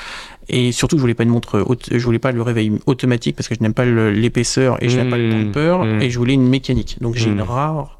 Et 0.49 0.71
surtout, 0.71 0.97
je 0.97 1.01
voulais 1.01 1.13
pas 1.13 1.23
une 1.23 1.29
montre, 1.29 1.59
haute- 1.61 1.89
je 1.91 2.03
voulais 2.03 2.19
pas 2.19 2.31
le 2.31 2.41
réveil 2.41 2.71
automatique 2.85 3.35
parce 3.35 3.47
que 3.47 3.55
je 3.55 3.61
n'aime 3.61 3.73
pas 3.73 3.85
l'épaisseur 3.85 4.77
et 4.83 4.89
je 4.89 4.97
n'aime 4.97 5.09
pas 5.09 5.17
le 5.17 5.27
Mmh. 5.29 5.43
damper 5.53 5.85
Mmh. 5.85 6.01
et 6.01 6.09
je 6.09 6.17
voulais 6.19 6.33
une 6.33 6.47
mécanique. 6.49 6.97
Donc 7.01 7.15
j'ai 7.15 7.29
Mmh. 7.29 7.33
une 7.33 7.41
rare 7.41 7.99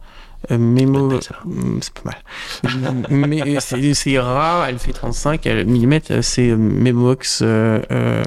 euh, 0.52 0.58
Memo. 0.58 1.08
Belle, 1.08 1.24
celle-là. 1.24 1.40
Mm, 1.46 1.78
C'est 1.80 1.94
pas 1.94 2.02
mal. 2.04 2.18
Mais 3.10 3.60
c'est 3.62 3.94
c'est 3.94 4.20
rare, 4.20 4.66
elle 4.68 4.78
fait 4.78 4.92
35 4.92 5.46
elle- 5.46 5.66
mm, 5.66 6.00
c'est 6.22 6.50
euh, 6.50 6.58
Memovox, 6.58 7.40
euh, 7.42 7.80
euh, 7.92 8.24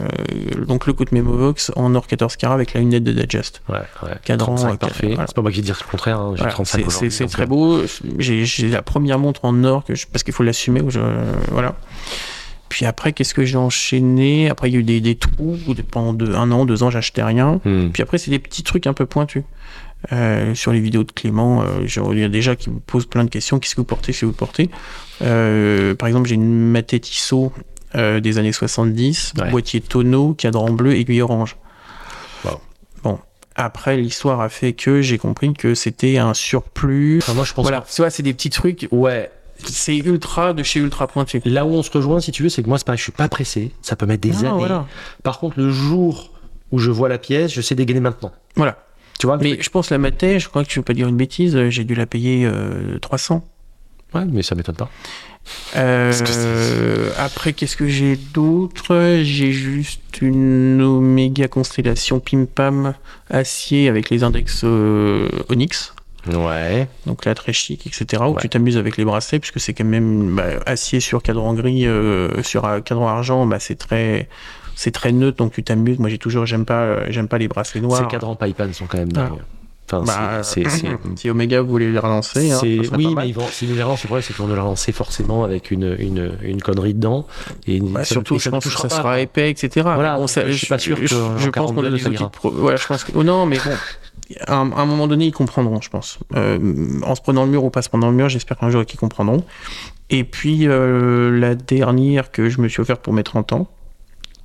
donc 0.66 0.86
le 0.86 0.94
coup 0.94 1.04
de 1.04 1.10
Memovox 1.14 1.72
en 1.76 1.94
or 1.94 2.06
14 2.06 2.36
carats 2.36 2.54
avec 2.54 2.72
la 2.72 2.80
lunette 2.80 3.04
de 3.04 3.12
Digest. 3.12 3.60
Ouais, 3.68 3.80
ouais. 4.02 4.12
Cadran, 4.24 4.54
35, 4.54 4.72
euh, 4.72 4.76
parfait. 4.78 5.06
voilà. 5.08 5.26
C'est 5.26 5.36
pas 5.36 5.42
moi 5.42 5.52
qui 5.52 5.60
dire 5.60 5.76
le 5.78 5.90
contraire, 5.90 6.18
hein. 6.18 6.30
j'ai 6.32 6.38
Voilà, 6.38 6.52
35 6.54 6.90
c'est- 6.90 7.26
très 7.26 7.42
euh, 7.42 7.46
beau. 7.46 7.82
J'ai 8.18 8.46
la 8.70 8.80
première 8.80 9.18
montre 9.18 9.44
en 9.44 9.62
or 9.64 9.84
que 9.84 9.94
je- 9.94 10.06
parce 10.10 10.22
qu'il 10.22 10.32
faut 10.32 10.42
l'assumer. 10.42 10.80
Voilà. 11.50 11.74
Puis 12.68 12.84
après, 12.86 13.12
qu'est-ce 13.12 13.32
que 13.34 13.44
j'ai 13.44 13.56
enchaîné? 13.56 14.48
Après, 14.50 14.68
il 14.68 14.74
y 14.74 14.76
a 14.76 14.80
eu 14.80 14.82
des, 14.82 15.00
des 15.00 15.14
trous. 15.16 15.56
Pendant 15.90 16.12
deux- 16.12 16.34
un 16.34 16.50
an, 16.52 16.64
deux 16.66 16.82
ans, 16.82 16.90
j'achetais 16.90 17.22
rien. 17.22 17.60
hmm. 17.64 17.90
Puis 17.92 18.02
après, 18.02 18.18
c'est 18.18 18.30
des 18.30 18.38
petits 18.38 18.62
trucs 18.62 18.86
un 18.86 18.92
peu 18.92 19.06
pointus. 19.06 19.44
Euh, 20.12 20.54
sur 20.54 20.72
les 20.72 20.80
vidéos 20.80 21.02
de 21.04 21.10
Clément, 21.10 21.62
euh, 21.62 21.86
il 22.12 22.18
y 22.18 22.24
a 22.24 22.28
déjà 22.28 22.54
qui 22.54 22.70
me 22.70 22.78
pose 22.80 23.06
plein 23.06 23.24
de 23.24 23.30
questions. 23.30 23.58
Qu'est-ce 23.58 23.74
que 23.74 23.80
vous 23.80 23.86
portez? 23.86 24.08
Qu'est-ce 24.08 24.20
que 24.20 24.26
vous 24.26 24.32
portez? 24.32 24.70
Euh, 25.22 25.94
Par 25.94 26.06
exemple, 26.08 26.28
j'ai 26.28 26.34
une 26.34 26.70
Maté 26.70 27.00
Tissot 27.00 27.52
euh, 27.94 28.20
des 28.20 28.38
années 28.38 28.52
70, 28.52 29.32
Ouais. 29.38 29.50
boîtier 29.50 29.80
tonneau, 29.80 30.34
cadran 30.34 30.70
bleu, 30.70 30.94
aiguille 30.94 31.22
orange. 31.22 31.56
Wow. 32.44 32.60
Bon, 33.02 33.18
après, 33.54 33.96
l'histoire 33.96 34.40
a 34.40 34.48
fait 34.48 34.74
que 34.74 35.00
j'ai 35.00 35.18
compris 35.18 35.54
que 35.54 35.74
c'était 35.74 36.18
un 36.18 36.34
surplus. 36.34 37.18
Enfin, 37.22 37.34
moi, 37.34 37.44
je 37.44 37.54
pense 37.54 37.62
Voilà, 37.64 37.84
vois, 37.96 38.10
c'est 38.10 38.22
des 38.22 38.34
petits 38.34 38.50
trucs. 38.50 38.80
que- 38.88 38.94
ouais. 38.94 39.30
C'est 39.64 39.96
ultra 39.96 40.52
de 40.52 40.62
chez 40.62 40.80
ultra 40.80 41.06
pointu. 41.06 41.40
Là 41.44 41.64
où 41.64 41.70
on 41.70 41.82
se 41.82 41.90
rejoint, 41.90 42.20
si 42.20 42.32
tu 42.32 42.42
veux, 42.42 42.48
c'est 42.48 42.62
que 42.62 42.68
moi, 42.68 42.78
c'est 42.78 42.84
pareil, 42.86 42.98
je 42.98 43.02
suis 43.04 43.12
pas 43.12 43.28
pressé. 43.28 43.72
Ça 43.82 43.96
peut 43.96 44.06
mettre 44.06 44.22
des 44.22 44.30
Non, 44.30 44.38
années. 44.38 44.50
voilà. 44.58 44.86
Par 45.22 45.38
contre, 45.38 45.58
le 45.58 45.70
jour 45.70 46.32
où 46.72 46.78
je 46.78 46.90
vois 46.90 47.08
la 47.08 47.18
pièce, 47.18 47.52
je 47.52 47.60
sais 47.60 47.74
dégainer 47.74 48.00
maintenant. 48.00 48.32
Voilà. 48.56 48.78
Tu 49.18 49.26
vois 49.26 49.38
Mais 49.38 49.50
truc 49.50 49.62
je 49.62 49.70
pense 49.70 49.90
la 49.90 49.98
Maté, 49.98 50.38
je 50.38 50.48
crois 50.48 50.62
que 50.64 50.70
ne 50.70 50.76
veux 50.76 50.82
pas 50.82 50.92
dire 50.92 51.08
une 51.08 51.16
bêtise, 51.16 51.56
euh, 51.56 51.70
j'ai 51.70 51.84
dû 51.84 51.94
la 51.94 52.04
payer 52.06 52.44
euh, 52.44 52.98
300. 52.98 53.42
Ouais, 54.14 54.24
mais 54.26 54.42
ça 54.42 54.54
m'étonne 54.54 54.74
pas. 54.76 54.90
Euh, 55.76 56.10
Parce 56.10 56.22
que 56.22 56.28
c'est- 57.12 57.20
après, 57.20 57.52
qu'est-ce 57.52 57.76
que 57.76 57.86
j'ai 57.88 58.16
d'autre? 58.16 59.20
J'ai 59.22 59.52
juste 59.52 60.20
une 60.20 60.82
Omega 60.82 61.48
Constellation 61.48 62.18
Pim 62.20 62.46
Pam 62.52 62.94
acier 63.30 63.88
avec 63.88 64.10
les 64.10 64.22
index 64.24 64.62
euh, 64.64 65.28
Onyx. 65.48 65.94
Ouais. 66.34 66.88
Donc 67.06 67.24
là, 67.24 67.34
très 67.34 67.52
chic, 67.52 67.86
etc. 67.86 68.22
Où 68.26 68.30
Ouais. 68.34 68.40
tu 68.42 68.48
t'amuses 68.48 68.76
avec 68.76 68.96
les 68.96 69.04
bracelets, 69.04 69.38
puisque 69.38 69.60
c'est 69.60 69.74
quand 69.74 69.84
même 69.84 70.34
bah, 70.34 70.44
acier 70.66 71.00
sur 71.00 71.22
cadran 71.22 71.54
gris, 71.54 71.86
euh, 71.86 72.42
sur 72.42 72.64
un 72.64 72.80
cadran 72.80 73.08
argent, 73.08 73.46
bah, 73.46 73.58
c'est 73.60 73.76
très, 73.76 74.28
c'est 74.74 74.90
très 74.90 75.12
neutre, 75.12 75.36
donc 75.38 75.52
tu 75.52 75.62
t'amuses. 75.62 75.98
Moi, 75.98 76.08
j'ai 76.08 76.18
toujours, 76.18 76.46
j'aime 76.46 76.64
pas, 76.64 76.80
euh, 76.82 77.06
j'aime 77.10 77.28
pas 77.28 77.38
les 77.38 77.48
bracelets 77.48 77.80
Ces 77.80 77.86
noirs. 77.86 78.08
cadrans 78.08 78.34
Paipan 78.34 78.72
sont 78.72 78.86
quand 78.86 78.98
même 78.98 79.08
Ah. 79.14 79.28
dingues. 79.28 79.38
Enfin, 79.88 80.02
Bah, 80.04 80.42
si 81.16 81.30
Omega 81.30 81.62
voulait 81.62 81.92
les 81.92 81.98
relancer, 82.00 82.50
hein, 82.50 82.58
oui, 82.62 83.14
mais 83.14 83.28
ils 83.28 83.32
vont, 83.32 83.46
si 83.48 83.66
nous 83.68 83.76
les 83.76 83.84
relancent, 83.84 84.02
le 84.02 84.08
problème, 84.08 84.24
c'est 84.26 84.34
qu'ils 84.34 84.42
vont 84.42 84.48
nous 84.48 84.56
la 84.56 84.62
relancer 84.62 84.90
forcément 84.90 85.44
avec 85.44 85.70
une, 85.70 85.94
une, 86.00 86.32
une 86.42 86.60
connerie 86.60 86.92
dedans. 86.94 87.24
Et 87.68 87.78
Bah, 87.78 88.00
ça- 88.02 88.14
surtout, 88.14 88.36
je 88.40 88.50
pense 88.50 88.64
que 88.64 88.70
ça 88.70 88.88
sera 88.88 89.20
épais, 89.20 89.48
etc. 89.48 89.68
Voilà, 89.94 90.16
Bon, 90.16 90.26
ça- 90.26 90.44
je 90.48 90.56
suis 90.56 90.66
pas 90.66 90.80
sûr 90.80 90.96
Je, 90.96 91.02
que 91.02 91.06
je 91.38 91.50
pense 91.50 91.70
qu'on 91.70 91.78
a 91.78 91.82
42, 91.82 91.90
des 91.98 92.06
outils 92.08 92.24
pro- 92.32 92.50
Voilà, 92.50 92.76
je 92.76 92.84
pense 92.88 93.04
que... 93.04 93.12
oh, 93.14 93.22
non, 93.22 93.46
mais 93.46 93.58
bon, 93.58 93.70
à 94.46 94.56
un, 94.56 94.72
à 94.72 94.80
un 94.80 94.86
moment 94.86 95.06
donné, 95.06 95.26
ils 95.26 95.32
comprendront, 95.32 95.80
je 95.80 95.90
pense. 95.90 96.18
Euh, 96.34 97.00
en 97.02 97.14
se 97.14 97.20
prenant 97.20 97.44
le 97.44 97.50
mur 97.50 97.64
ou 97.64 97.70
pas 97.70 97.82
se 97.82 97.88
prenant 97.88 98.10
le 98.10 98.16
mur, 98.16 98.28
j'espère 98.28 98.58
qu'un 98.58 98.70
jour 98.70 98.82
ils 98.82 98.96
comprendront. 98.96 99.44
Et 100.10 100.24
puis, 100.24 100.66
euh, 100.66 101.36
la 101.38 101.54
dernière 101.54 102.30
que 102.30 102.48
je 102.48 102.60
me 102.60 102.68
suis 102.68 102.80
offerte 102.80 103.02
pour 103.02 103.12
mes 103.12 103.24
30 103.24 103.52
ans, 103.52 103.68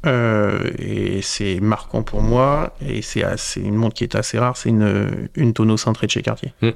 euh, 0.08 0.72
et 0.80 1.22
c'est 1.22 1.60
marquant 1.60 2.02
pour 2.02 2.22
moi, 2.22 2.76
et 2.86 3.02
c'est 3.02 3.24
une 3.58 3.76
montre 3.76 3.96
qui 3.96 4.04
est 4.04 4.16
assez 4.16 4.40
rare, 4.40 4.58
c'est 4.58 4.70
une, 4.70 5.30
une 5.36 5.54
tonneau 5.54 5.78
cintrée 5.78 6.08
de 6.08 6.12
chez 6.12 6.22
Cartier. 6.22 6.54
Mm. 6.62 6.70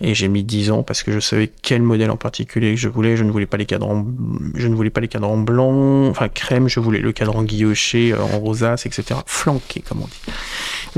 Et 0.00 0.14
j'ai 0.14 0.28
mis 0.28 0.44
10 0.44 0.70
ans 0.70 0.82
parce 0.84 1.02
que 1.02 1.10
je 1.10 1.18
savais 1.18 1.50
quel 1.60 1.82
modèle 1.82 2.10
en 2.12 2.16
particulier 2.16 2.74
que 2.74 2.80
je 2.80 2.88
voulais. 2.88 3.16
Je 3.16 3.24
ne 3.24 3.32
voulais 3.32 3.46
pas 3.46 3.56
les 3.56 3.66
cadrans, 3.66 4.06
je 4.54 4.68
ne 4.68 4.74
voulais 4.76 4.90
pas 4.90 5.00
les 5.00 5.08
cadrans 5.08 5.38
blancs, 5.38 6.08
enfin 6.08 6.28
crème. 6.28 6.68
Je 6.68 6.78
voulais 6.78 7.00
le 7.00 7.10
cadran 7.10 7.42
guilloché 7.42 8.14
en 8.14 8.38
rosace, 8.38 8.86
etc. 8.86 9.18
Flanqué, 9.26 9.80
comme 9.80 10.02
on 10.02 10.06
dit. 10.06 10.32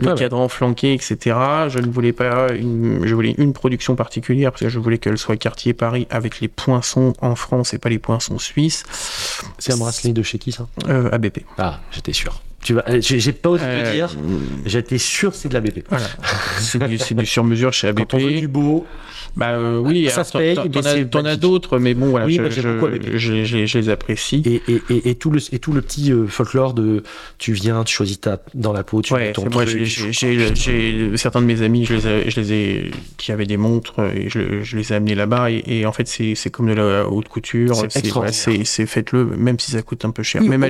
Le 0.01 0.09
ouais. 0.13 0.15
cadran 0.19 0.49
flanqué, 0.49 0.93
etc. 0.95 1.37
Je 1.69 1.79
ne 1.79 1.91
voulais 1.91 2.13
pas 2.13 2.53
une, 2.53 3.01
je 3.07 3.15
voulais 3.15 3.35
une 3.39 3.53
production 3.53 3.97
particulière 3.97 4.51
parce 4.53 4.63
que 4.63 4.69
je 4.69 4.79
voulais 4.79 4.99
qu'elle 4.99 5.19
soit 5.19 5.37
Cartier 5.37 5.73
Paris 5.75 6.07
avec 6.11 6.41
les 6.41 6.49
poinçons 6.49 7.13
en 7.21 7.35
France 7.35 7.75
et 7.75 7.79
pas 7.79 7.89
les 7.89 7.99
poinçons 7.99 8.39
suisses. 8.39 8.85
C'est 9.59 9.73
un 9.73 9.77
bracelet 9.77 10.13
de 10.13 10.23
chez 10.23 10.39
qui, 10.39 10.53
ça? 10.53 10.67
Euh, 10.89 11.09
ABP. 11.13 11.41
Ah, 11.59 11.81
j'étais 11.93 12.13
sûr. 12.13 12.41
Tu 12.63 12.75
vas, 12.75 12.85
j'ai 13.01 13.19
j'ai 13.21 13.33
pas 13.33 13.49
osé 13.49 13.65
te 13.65 13.69
Euh, 13.71 13.93
dire. 13.93 14.11
J'étais 14.67 14.99
sûr 14.99 15.31
que 15.31 15.37
c'est 15.39 15.49
de 15.49 15.55
la 15.55 15.61
BP. 15.63 15.83
Voilà. 15.89 16.05
c'est 16.59 16.79
du, 16.87 16.99
c'est 16.99 17.15
du 17.15 17.25
sur-mesure 17.25 17.73
chez 17.73 17.89
ABP. 17.89 18.01
Quand 18.11 18.19
on 18.19 18.21
veut 18.21 18.33
du 18.39 18.49
beau, 18.49 18.85
Bah 19.35 19.51
euh, 19.53 19.79
oui, 19.79 20.11
Ça 20.11 20.25
se 20.25 20.37
paye, 20.37 20.57
t'en- 21.09 21.25
as, 21.25 21.37
d'autres, 21.37 21.79
mais 21.79 21.95
bon 21.95 22.11
voilà, 22.11 22.27
Oui, 22.27 22.35
je, 22.37 22.51
je- 22.51 22.69
beaucoup 22.69 22.87
ABP. 22.87 23.13
je- 23.17 23.45
je- 23.45 23.65
je 23.65 23.79
les 23.79 23.89
apprécie. 23.89 24.43
et, 24.45 24.61
et, 24.71 24.83
et, 24.91 25.11
et 25.11 25.15
tout 25.15 25.31
le, 25.31 25.41
et 25.55 25.59
tout 25.59 25.73
le 25.73 25.81
petit 25.81 26.13
euh, 26.13 26.27
folklore 26.27 26.75
de 26.75 27.03
tu 27.39 27.55
viens, 27.55 27.83
tu 27.85 27.95
choisis 27.95 28.21
ta, 28.21 28.39
dans 28.53 28.75
la 28.75 28.83
peau, 28.85 29.01
tu 29.01 29.15
Ouais, 29.15 29.29
mets 29.29 29.33
ton 29.33 29.49
truc, 29.49 29.69
j'ai- 30.55 31.17
certains 31.17 31.41
de 31.41 31.47
mes 31.47 31.63
amis, 31.63 31.85
je 31.85 31.95
les 31.95 32.07
ai, 32.07 32.31
je 32.31 32.41
les 32.41 32.53
ai 32.53 32.91
qui 33.17 33.33
avaient 33.33 33.47
des 33.47 33.57
montres 33.57 34.01
et 34.15 34.29
je, 34.29 34.63
je 34.63 34.77
les 34.77 34.93
ai 34.93 34.97
amenés 34.97 35.15
là-bas 35.15 35.51
et, 35.51 35.63
et 35.67 35.87
en 35.87 35.93
fait 35.93 36.07
c'est 36.09 36.51
comme 36.51 36.69
de 36.69 36.73
la 36.75 37.07
haute 37.07 37.29
couture, 37.29 37.75
C'est 37.91 38.07
voilà, 38.21 38.33
faites-le 38.87 39.25
même 39.25 39.59
si 39.59 39.71
ça 39.73 39.83
coûte 39.83 40.05
un 40.05 40.11
peu 40.11 40.23
cher. 40.23 40.41
Oui, 40.43 40.49
même 40.49 40.63
à 40.63 40.67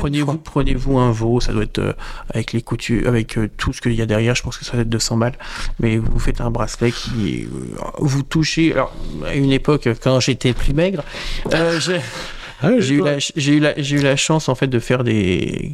prenez-vous 0.00 0.26
fois. 0.32 0.38
prenez-vous 0.44 0.98
un 0.98 1.12
veau, 1.12 1.40
ça 1.40 1.52
doit 1.52 1.62
être 1.64 1.78
euh, 1.78 1.92
avec 2.30 2.52
les 2.52 2.62
coutures, 2.62 3.06
avec 3.08 3.36
euh, 3.38 3.48
tout 3.56 3.72
ce 3.72 3.80
qu'il 3.80 3.92
y 3.94 4.02
a 4.02 4.06
derrière, 4.06 4.34
je 4.34 4.42
pense 4.42 4.56
que 4.58 4.64
ça 4.64 4.72
doit 4.72 4.82
être 4.82 4.88
200 4.88 5.16
balles, 5.18 5.38
mais 5.80 5.96
vous 5.98 6.18
faites 6.18 6.40
un 6.40 6.50
bracelet 6.50 6.92
qui 6.92 7.44
euh, 7.44 7.84
vous 7.98 8.22
touchez. 8.22 8.72
Alors 8.72 8.94
à 9.26 9.34
une 9.34 9.52
époque 9.52 9.88
quand 10.02 10.20
j'étais 10.20 10.52
plus 10.52 10.72
maigre, 10.74 11.02
euh, 11.52 11.78
j'ai- 11.80 12.00
Ah 12.60 12.70
J'ai 12.80 12.94
eu, 12.96 13.02
la, 13.02 13.18
eu 13.18 13.60
la, 13.60 13.78
eu 13.78 13.98
la 14.02 14.16
chance 14.16 14.48
en 14.48 14.54
fait 14.56 14.66
de 14.66 14.78
faire 14.80 15.04
des. 15.04 15.72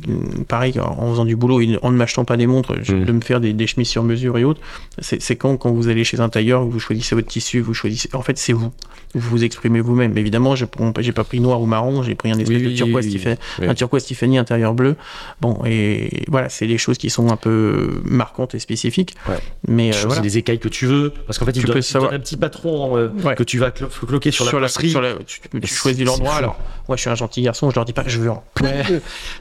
Pareil, 0.48 0.78
en 0.78 1.11
faisant 1.11 1.24
du 1.24 1.35
boulot 1.36 1.61
en 1.82 1.90
ne 1.90 1.97
m'achetant 1.97 2.24
pas 2.24 2.36
des 2.36 2.47
montres, 2.47 2.74
Mm. 2.74 3.05
de 3.05 3.12
me 3.12 3.20
faire 3.20 3.40
des, 3.40 3.52
des 3.55 3.66
chemises 3.66 3.89
sur 3.89 4.02
mesure 4.02 4.36
et 4.39 4.44
autres. 4.44 4.61
C'est, 5.01 5.36
quand, 5.36 5.56
quand 5.56 5.70
vous 5.73 5.89
allez 5.89 6.05
chez 6.05 6.20
un 6.20 6.28
tailleur, 6.28 6.65
vous 6.65 6.78
choisissez 6.78 7.15
votre 7.15 7.28
tissu, 7.28 7.61
vous 7.61 7.73
choisissez. 7.74 8.09
En 8.12 8.23
fait, 8.23 8.36
c'est 8.39 8.52
vous. 8.52 8.70
Vous 9.15 9.31
vous 9.31 9.44
exprimez 9.44 9.81
vous-même. 9.81 10.19
Évidemment, 10.19 10.56
je 10.56 10.65
prends 10.66 10.93
pas- 10.93 11.01
j'ai 11.01 11.12
pas 11.12 11.24
pris 11.24 11.40
noir 11.40 11.61
ou 11.62 11.66
marron, 11.66 12.02
j'ai 12.02 12.15
pris 12.16 12.31
un 12.31 12.39
espèce 12.39 12.59
Oui, 12.59 12.73
de 12.73 12.77
turquoise, 12.77 13.06
oui, 13.06 13.12
oui. 13.15 13.19
Tiffany- 13.19 13.69
un 13.70 13.74
turquoise 13.74 14.05
Tiffany 14.05 14.39
intérieur 14.39 14.74
bleu. 14.74 14.97
Bon, 15.40 15.61
et 15.65 16.24
voilà, 16.28 16.48
c'est 16.48 16.66
des 16.66 16.78
choses 16.78 16.98
qui 16.98 17.11
sont 17.11 17.31
un 17.31 17.36
peu 17.36 18.01
marquantes 18.05 18.55
et 18.55 18.59
spécifiques. 18.59 19.15
Ouais. 19.28 19.36
Mais 19.69 19.94
euh, 19.94 19.98
voilà. 20.06 20.20
les 20.23 20.36
écailles 20.39 20.59
que 20.59 20.69
tu 20.69 20.86
veux, 20.86 21.12
parce 21.27 21.39
qu'en 21.39 21.44
fait, 21.47 21.52
il 21.52 21.61
Tu 21.61 21.66
donne, 21.66 21.74
peux 21.74 21.78
il 21.81 21.85
savoir- 21.85 22.12
un 22.12 22.19
petit 22.19 22.36
patron 22.36 22.97
euh, 22.98 23.09
Ouais. 23.24 23.35
que 23.36 23.44
tu 23.44 23.59
vas 23.59 23.70
clo- 23.70 23.89
cloquer 24.06 24.31
sur, 24.32 24.44
la 24.47 24.51
posterie. 24.52 24.90
sur 24.90 25.01
la- 25.01 25.15
tu, 25.24 25.40
tu 25.62 25.66
choisis 25.74 26.05
l'endroit. 26.05 26.35
Alors, 26.35 26.59
moi, 26.89 26.97
je 26.97 27.01
suis 27.03 27.11
un 27.11 27.15
gentil 27.15 27.43
garçon, 27.43 27.71
je 27.71 27.75
leur 27.75 27.85
dis 27.85 27.93
pas, 27.93 28.05
je 28.07 28.19
veux 28.21 28.31
en 28.31 28.45
plein. 28.55 28.83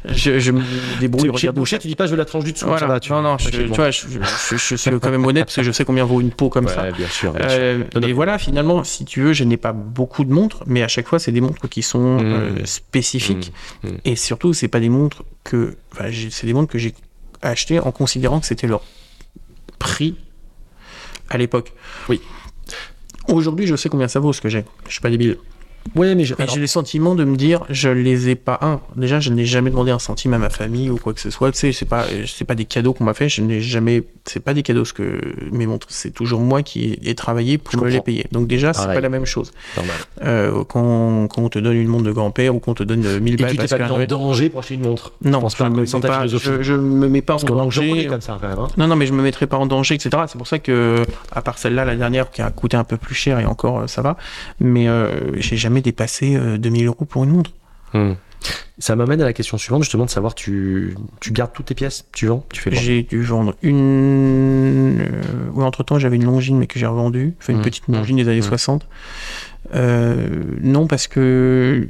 Je, 0.05 0.39
je 0.39 0.51
me 0.51 0.61
débrouille, 0.99 1.23
Tu 1.29 1.29
regarde 1.31 1.55
boucher, 1.57 1.77
tu 1.79 1.87
dis 1.87 1.95
pas 1.95 2.05
je 2.05 2.11
veux 2.11 2.17
la 2.17 2.25
tranche 2.25 2.43
du 2.43 2.53
dessous. 2.53 2.65
Voilà. 2.65 2.79
ça 2.79 2.87
va, 2.87 2.99
tu- 2.99 3.11
non, 3.11 3.21
non, 3.21 3.37
je, 3.37 3.49
tu 3.49 3.63
vois, 3.65 3.91
je, 3.91 4.01
je- 4.07 4.55
je 4.57 4.75
suis 4.75 4.99
quand 4.99 5.09
même 5.11 5.25
honnête 5.25 5.45
parce 5.45 5.55
que 5.57 5.63
je 5.63 5.71
sais 5.71 5.85
combien 5.85 6.05
vaut 6.05 6.21
une 6.21 6.31
peau 6.31 6.49
comme 6.49 6.67
ça. 6.67 6.91
Bien 6.91 7.07
sûr. 7.07 7.33
bien. 7.33 7.47
Euh, 7.49 7.83
voilà, 8.13 8.37
finalement, 8.37 8.83
si 8.83 9.05
tu 9.05 9.21
veux, 9.21 9.33
je 9.33 9.43
n'ai 9.43 9.57
pas 9.57 9.73
beaucoup 9.73 10.23
de 10.25 10.31
montres, 10.33 10.63
mais 10.67 10.83
à 10.83 10.87
chaque 10.87 11.07
fois, 11.07 11.19
c'est 11.19 11.31
des 11.31 11.41
montres 11.41 11.67
qui 11.69 11.81
sont 11.81 12.19
Mmh. 12.19 12.25
euh, 12.33 12.65
spécifiques. 12.65 13.51
Mmh. 13.83 13.87
Mmh. 13.87 13.91
Et 14.05 14.15
surtout, 14.15 14.53
c'est 14.53 14.67
pas 14.67 14.79
des 14.79 14.89
montres 14.89 15.23
que, 15.43 15.75
enfin, 15.93 16.05
c'est 16.29 16.45
des 16.47 16.53
montres 16.53 16.71
que 16.71 16.77
j'ai 16.77 16.93
achetées 17.41 17.79
en 17.79 17.91
considérant 17.91 18.39
que 18.39 18.45
c'était 18.45 18.67
leur 18.67 18.81
prix 19.79 20.15
à 21.29 21.37
l'époque. 21.37 21.73
Oui. 22.09 22.21
Aujourd'hui, 23.27 23.67
je 23.67 23.75
sais 23.75 23.89
combien 23.89 24.07
ça 24.07 24.19
vaut 24.19 24.33
ce 24.33 24.41
que 24.41 24.49
j'ai. 24.49 24.65
Je 24.87 24.91
suis 24.93 25.01
pas 25.01 25.09
débile. 25.09 25.37
Ouais, 25.95 26.15
mais 26.15 26.23
j'ai 26.25 26.35
le 26.59 26.67
sentiment 26.67 27.13
de 27.15 27.23
me 27.23 27.35
dire, 27.35 27.61
je 27.69 27.89
les 27.89 28.29
ai 28.29 28.35
pas 28.35 28.57
un. 28.61 28.79
Déjà, 28.95 29.19
je 29.19 29.29
n'ai 29.31 29.45
jamais 29.45 29.69
demandé 29.69 29.91
un 29.91 29.99
centime 29.99 30.33
à 30.33 30.37
ma 30.37 30.49
famille 30.49 30.89
ou 30.89 30.97
quoi 30.97 31.13
que 31.13 31.19
ce 31.19 31.29
soit. 31.29 31.51
Tu 31.51 31.59
sais, 31.59 31.71
c'est 31.71 31.85
pas, 31.85 32.05
c'est 32.25 32.45
pas 32.45 32.55
des 32.55 32.65
cadeaux 32.65 32.93
qu'on 32.93 33.03
m'a 33.03 33.13
fait. 33.13 33.29
Je 33.29 33.41
n'ai 33.41 33.61
jamais, 33.61 34.03
c'est 34.25 34.39
pas 34.39 34.53
des 34.53 34.63
cadeaux 34.63 34.85
ce 34.85 34.93
que 34.93 35.19
mes 35.51 35.65
montres. 35.67 35.87
C'est 35.89 36.11
toujours 36.13 36.39
moi 36.39 36.63
qui 36.63 36.97
ai 37.03 37.15
travaillé 37.15 37.57
pour 37.57 37.73
Je 37.73 37.77
me 37.85 37.89
les 37.89 38.01
payer. 38.01 38.25
Donc 38.31 38.47
déjà, 38.47 38.73
c'est 38.73 38.85
pas 38.87 39.01
la 39.01 39.09
même 39.09 39.25
chose. 39.25 39.51
Euh, 40.23 40.63
quand, 40.67 41.27
quand 41.27 41.41
on 41.41 41.49
te 41.49 41.59
donne 41.59 41.75
une 41.75 41.87
montre 41.87 42.03
de 42.05 42.11
grand-père 42.11 42.55
ou 42.55 42.59
qu'on 42.59 42.73
te 42.73 42.83
donne 42.83 43.05
euh, 43.05 43.19
1000 43.19 43.33
Et 43.33 43.37
balles 43.37 43.51
tu 43.51 43.57
t'es 43.57 43.67
pas 43.67 43.77
mis 43.79 43.91
en 43.91 44.05
danger 44.05 44.49
pour 44.49 44.59
acheter 44.61 44.75
une 44.75 44.81
montre? 44.81 45.13
non, 45.23 45.41
pense 45.41 45.55
pas 45.55 45.65
je 45.65 45.69
me, 45.71 45.85
ta 45.85 46.07
pas, 46.07 46.27
je, 46.27 46.61
je 46.61 46.73
me 46.73 47.07
mets 47.07 47.21
pas 47.21 47.35
en 47.35 47.39
danger. 47.45 48.07
comme 48.07 48.21
ça 48.21 48.37
quand 48.39 48.47
même. 48.47 48.59
hein. 48.59 48.67
Non, 48.77 48.87
non, 48.87 48.95
mais 48.95 49.05
je 49.05 49.13
me 49.13 49.21
mettrai 49.21 49.47
pas 49.47 49.57
en 49.57 49.65
danger, 49.65 49.95
etc. 49.95 50.23
C'est 50.27 50.37
pour 50.37 50.47
ça 50.47 50.59
que, 50.59 51.03
à 51.31 51.41
part 51.41 51.57
celle-là, 51.57 51.85
la 51.85 51.95
dernière, 51.95 52.31
qui 52.31 52.41
a 52.41 52.49
coûté 52.51 52.77
un 52.77 52.83
peu 52.83 52.97
plus 52.97 53.15
cher 53.15 53.39
et 53.39 53.45
encore, 53.45 53.81
euh, 53.81 53.87
ça 53.87 54.01
va. 54.01 54.17
Mais 54.59 54.87
euh, 54.87 55.09
j'ai 55.39 55.57
jamais 55.57 55.72
dépassé 55.81 56.35
euh, 56.35 56.57
2000 56.57 56.87
euros 56.87 57.05
pour 57.05 57.23
une 57.23 57.31
montre. 57.31 57.51
Hmm. 57.93 58.13
Ça 58.79 58.95
m'amène 58.95 59.21
à 59.21 59.25
la 59.25 59.33
question 59.33 59.57
suivante, 59.57 59.83
justement, 59.83 60.05
de 60.05 60.09
savoir, 60.09 60.35
tu, 60.35 60.95
tu 61.19 61.31
gardes 61.31 61.53
toutes 61.53 61.67
tes 61.67 61.75
pièces 61.75 62.05
Tu 62.11 62.25
vends 62.25 62.45
Tu 62.51 62.59
fais 62.59 62.73
J'ai 62.75 63.03
dû 63.03 63.21
vendre 63.21 63.55
une. 63.61 64.99
Euh, 64.99 65.21
oui, 65.53 65.63
entre 65.63 65.83
temps, 65.83 65.99
j'avais 65.99 66.15
une 66.15 66.25
longine, 66.25 66.57
mais 66.57 66.67
que 66.67 66.79
j'ai 66.79 66.85
revendue. 66.87 67.35
Enfin, 67.39 67.53
une 67.53 67.59
Mmh, 67.59 67.61
petite 67.61 67.87
longine 67.87 68.17
des 68.17 68.27
années 68.27 68.39
mmh. 68.39 68.43
60. 68.43 68.87
Euh, 69.75 70.43
non, 70.61 70.87
parce 70.87 71.07
que 71.07 71.87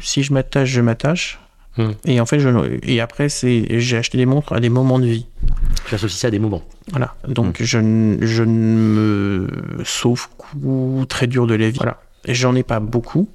si 0.00 0.22
je 0.22 0.32
m'attache, 0.32 0.70
je 0.70 0.80
m'attache. 0.80 1.40
Mmh. 1.76 1.90
Et 2.06 2.20
en 2.20 2.26
fait, 2.26 2.38
je, 2.38 2.48
et 2.82 3.00
après, 3.00 3.28
c'est, 3.28 3.78
j'ai 3.78 3.96
acheté 3.96 4.16
des 4.16 4.26
montres 4.26 4.52
à 4.52 4.60
des 4.60 4.70
moments 4.70 4.98
de 4.98 5.06
vie. 5.06 5.26
Tu 5.86 5.94
associes 5.94 6.18
ça 6.18 6.28
à 6.28 6.30
des 6.30 6.38
moments. 6.38 6.62
Voilà. 6.90 7.14
Donc, 7.28 7.56
je, 7.60 7.78
je 8.20 8.42
ne 8.42 8.48
me 8.48 9.48
sauve 9.84 10.28
coup 10.38 11.04
très 11.08 11.26
dur 11.26 11.46
de 11.46 11.54
la 11.54 11.68
vie. 11.68 11.76
Voilà. 11.76 12.00
J'en 12.26 12.54
ai 12.54 12.62
pas 12.62 12.80
beaucoup. 12.80 13.28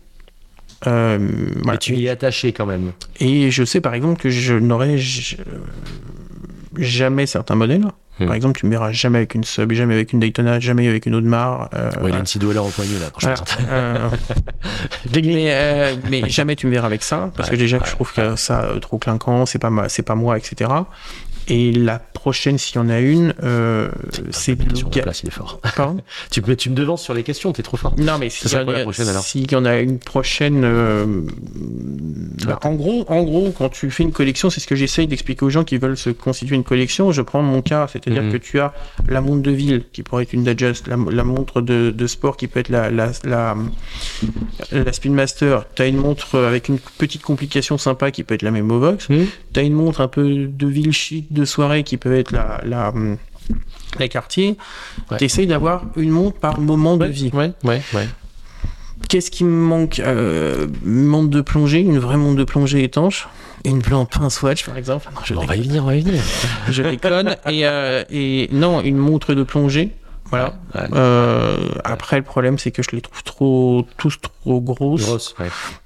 Euh, 0.87 1.17
voilà. 1.57 1.71
Mais 1.73 1.77
tu 1.77 1.93
y 1.95 2.05
es 2.05 2.09
attaché 2.09 2.53
quand 2.53 2.65
même. 2.65 2.91
Et 3.19 3.51
je 3.51 3.63
sais 3.65 3.81
par 3.81 3.93
exemple 3.93 4.21
que 4.21 4.29
je 4.29 4.53
n'aurai 4.53 4.97
jamais 6.77 7.25
certains 7.25 7.55
modèles. 7.55 7.85
Hmm. 8.19 8.25
Par 8.25 8.35
exemple, 8.35 8.59
tu 8.59 8.65
me 8.65 8.71
verras 8.71 8.91
jamais 8.91 9.19
avec 9.19 9.33
une 9.33 9.45
Sub, 9.45 9.71
jamais 9.71 9.93
avec 9.93 10.11
une 10.11 10.19
Daytona, 10.19 10.59
jamais 10.59 10.87
avec 10.89 11.05
une 11.05 11.15
Audemars. 11.15 11.69
Euh, 11.73 11.89
Ouais, 12.01 12.09
il 12.09 12.15
a 12.15 12.17
une 12.17 12.23
petite 12.23 12.41
douleur 12.41 12.65
au 12.65 12.69
poignet 12.69 12.99
là. 12.99 13.07
quand 13.13 13.21
je. 13.21 13.27
Euh, 13.69 14.09
mais, 15.15 15.45
euh, 15.53 15.95
mais 16.09 16.29
jamais 16.29 16.57
tu 16.57 16.67
me 16.67 16.71
verras 16.71 16.87
avec 16.87 17.01
ça, 17.01 17.31
parce 17.37 17.47
Ouais, 17.49 17.55
que 17.55 17.59
déjà 17.61 17.77
ouais, 17.77 17.83
je 17.85 17.91
trouve 17.91 18.11
que 18.13 18.35
ça 18.35 18.63
euh, 18.65 18.79
trop 18.79 18.97
clinquant, 18.97 19.45
c'est 19.45 19.59
pas, 19.59 19.69
ma- 19.69 19.87
c'est 19.87 20.03
pas 20.03 20.15
moi, 20.15 20.37
etc. 20.37 20.69
Et 21.49 21.71
la 21.71 21.99
prochaine, 21.99 22.57
s'il 22.57 22.75
y 22.75 22.79
en 22.79 22.89
a 22.89 22.99
une, 22.99 23.33
euh, 23.43 23.89
c'est 24.29 24.55
place, 24.55 25.21
il 25.23 25.27
est 25.29 25.31
fort. 25.31 25.59
Pardon 25.75 26.01
tu, 26.31 26.41
me, 26.41 26.55
tu 26.55 26.69
me 26.69 26.75
devances 26.75 27.01
sur 27.01 27.13
les 27.13 27.23
questions, 27.23 27.51
t'es 27.53 27.63
trop 27.63 27.77
fort. 27.77 27.95
Non, 27.97 28.17
mais 28.19 28.29
s'il 28.29 28.47
y, 28.47 29.23
s'il 29.23 29.51
y 29.51 29.55
en 29.55 29.65
a 29.65 29.77
une 29.79 29.99
prochaine, 29.99 30.61
euh, 30.63 31.05
bah, 32.45 32.59
en 32.63 32.73
gros, 32.73 33.05
en 33.07 33.23
gros, 33.23 33.51
quand 33.57 33.69
tu 33.69 33.89
fais 33.89 34.03
une 34.03 34.11
collection, 34.11 34.49
c'est 34.49 34.59
ce 34.59 34.67
que 34.67 34.75
j'essaye 34.75 35.07
d'expliquer 35.07 35.43
aux 35.45 35.49
gens 35.49 35.63
qui 35.63 35.77
veulent 35.77 35.97
se 35.97 36.09
constituer 36.09 36.55
une 36.55 36.63
collection. 36.63 37.11
Je 37.11 37.21
prends 37.21 37.41
mon 37.41 37.61
cas, 37.61 37.87
c'est-à-dire 37.91 38.23
Mhm. 38.23 38.31
que 38.33 38.37
tu 38.37 38.59
as 38.59 38.73
la 39.07 39.21
montre 39.21 39.41
de 39.41 39.51
ville 39.51 39.83
qui 39.91 40.03
pourrait 40.03 40.23
être 40.23 40.33
une 40.33 40.43
Datejust, 40.43 40.87
la, 40.87 40.97
la 41.11 41.23
montre 41.23 41.61
de, 41.61 41.89
de 41.91 42.07
sport 42.07 42.37
qui 42.37 42.47
peut 42.47 42.59
être 42.59 42.69
la, 42.69 42.89
la, 42.91 43.11
la, 43.23 43.55
la 44.71 44.93
Spin 44.93 45.11
Master. 45.11 45.65
Tu 45.75 45.81
as 45.81 45.87
une 45.87 45.97
montre 45.97 46.37
avec 46.39 46.69
une 46.69 46.79
petite 46.97 47.21
complication 47.21 47.77
sympa 47.77 48.11
qui 48.11 48.23
peut 48.23 48.35
être 48.35 48.41
la 48.43 48.51
Memovox. 48.51 49.09
Mhm. 49.09 49.27
Tu 49.53 49.59
as 49.59 49.63
une 49.63 49.73
montre 49.73 50.01
un 50.01 50.07
peu 50.07 50.45
de 50.47 50.67
ville 50.67 50.91
chic 50.91 51.31
de 51.31 51.38
soirée 51.45 51.83
qui 51.83 51.97
peut 51.97 52.15
être 52.17 52.31
la, 52.31 52.61
la, 52.65 52.93
la 53.99 54.07
Cartier. 54.07 54.57
Ouais. 55.11 55.17
Tu 55.17 55.25
essayes 55.25 55.47
d'avoir 55.47 55.83
une 55.95 56.09
montre 56.11 56.37
par 56.39 56.59
moment 56.59 56.97
de 56.97 57.05
vie. 57.05 57.31
Ouais, 57.33 57.51
ouais, 57.63 57.81
ouais. 57.93 58.07
Qu'est-ce 59.07 59.31
qui 59.31 59.43
me 59.43 59.49
manque 59.49 59.99
euh, 59.99 60.67
montre 60.83 61.29
de 61.29 61.41
plongée, 61.41 61.79
une 61.79 61.97
vraie 61.99 62.17
montre 62.17 62.37
de 62.37 62.43
plongée 62.43 62.83
étanche. 62.83 63.27
Une 63.65 63.81
lampe 63.89 64.11
pince 64.11 64.41
watch 64.41 64.65
par 64.65 64.77
exemple? 64.77 65.07
Non, 65.13 65.21
je, 65.23 65.33
On 65.33 65.45
va 65.45 65.55
y 65.55 65.61
venir, 65.63 65.83
on 65.83 65.87
va 65.87 65.95
y 65.95 66.01
venir. 66.01 66.21
je 66.69 66.83
déconne. 66.83 67.35
et, 67.47 67.65
euh, 67.65 68.03
et 68.09 68.49
non, 68.51 68.81
une 68.81 68.97
montre 68.97 69.33
de 69.33 69.43
plongée. 69.43 69.91
Voilà. 70.25 70.59
Ouais. 70.75 70.81
Euh, 70.93 71.57
après, 71.83 72.17
le 72.17 72.23
problème, 72.23 72.57
c'est 72.59 72.71
que 72.71 72.83
je 72.83 72.91
les 72.91 73.01
trouve 73.01 73.23
trop, 73.23 73.87
tous 73.97 74.17
trop 74.21 74.61
grosses, 74.61 75.01
Grosse. 75.01 75.35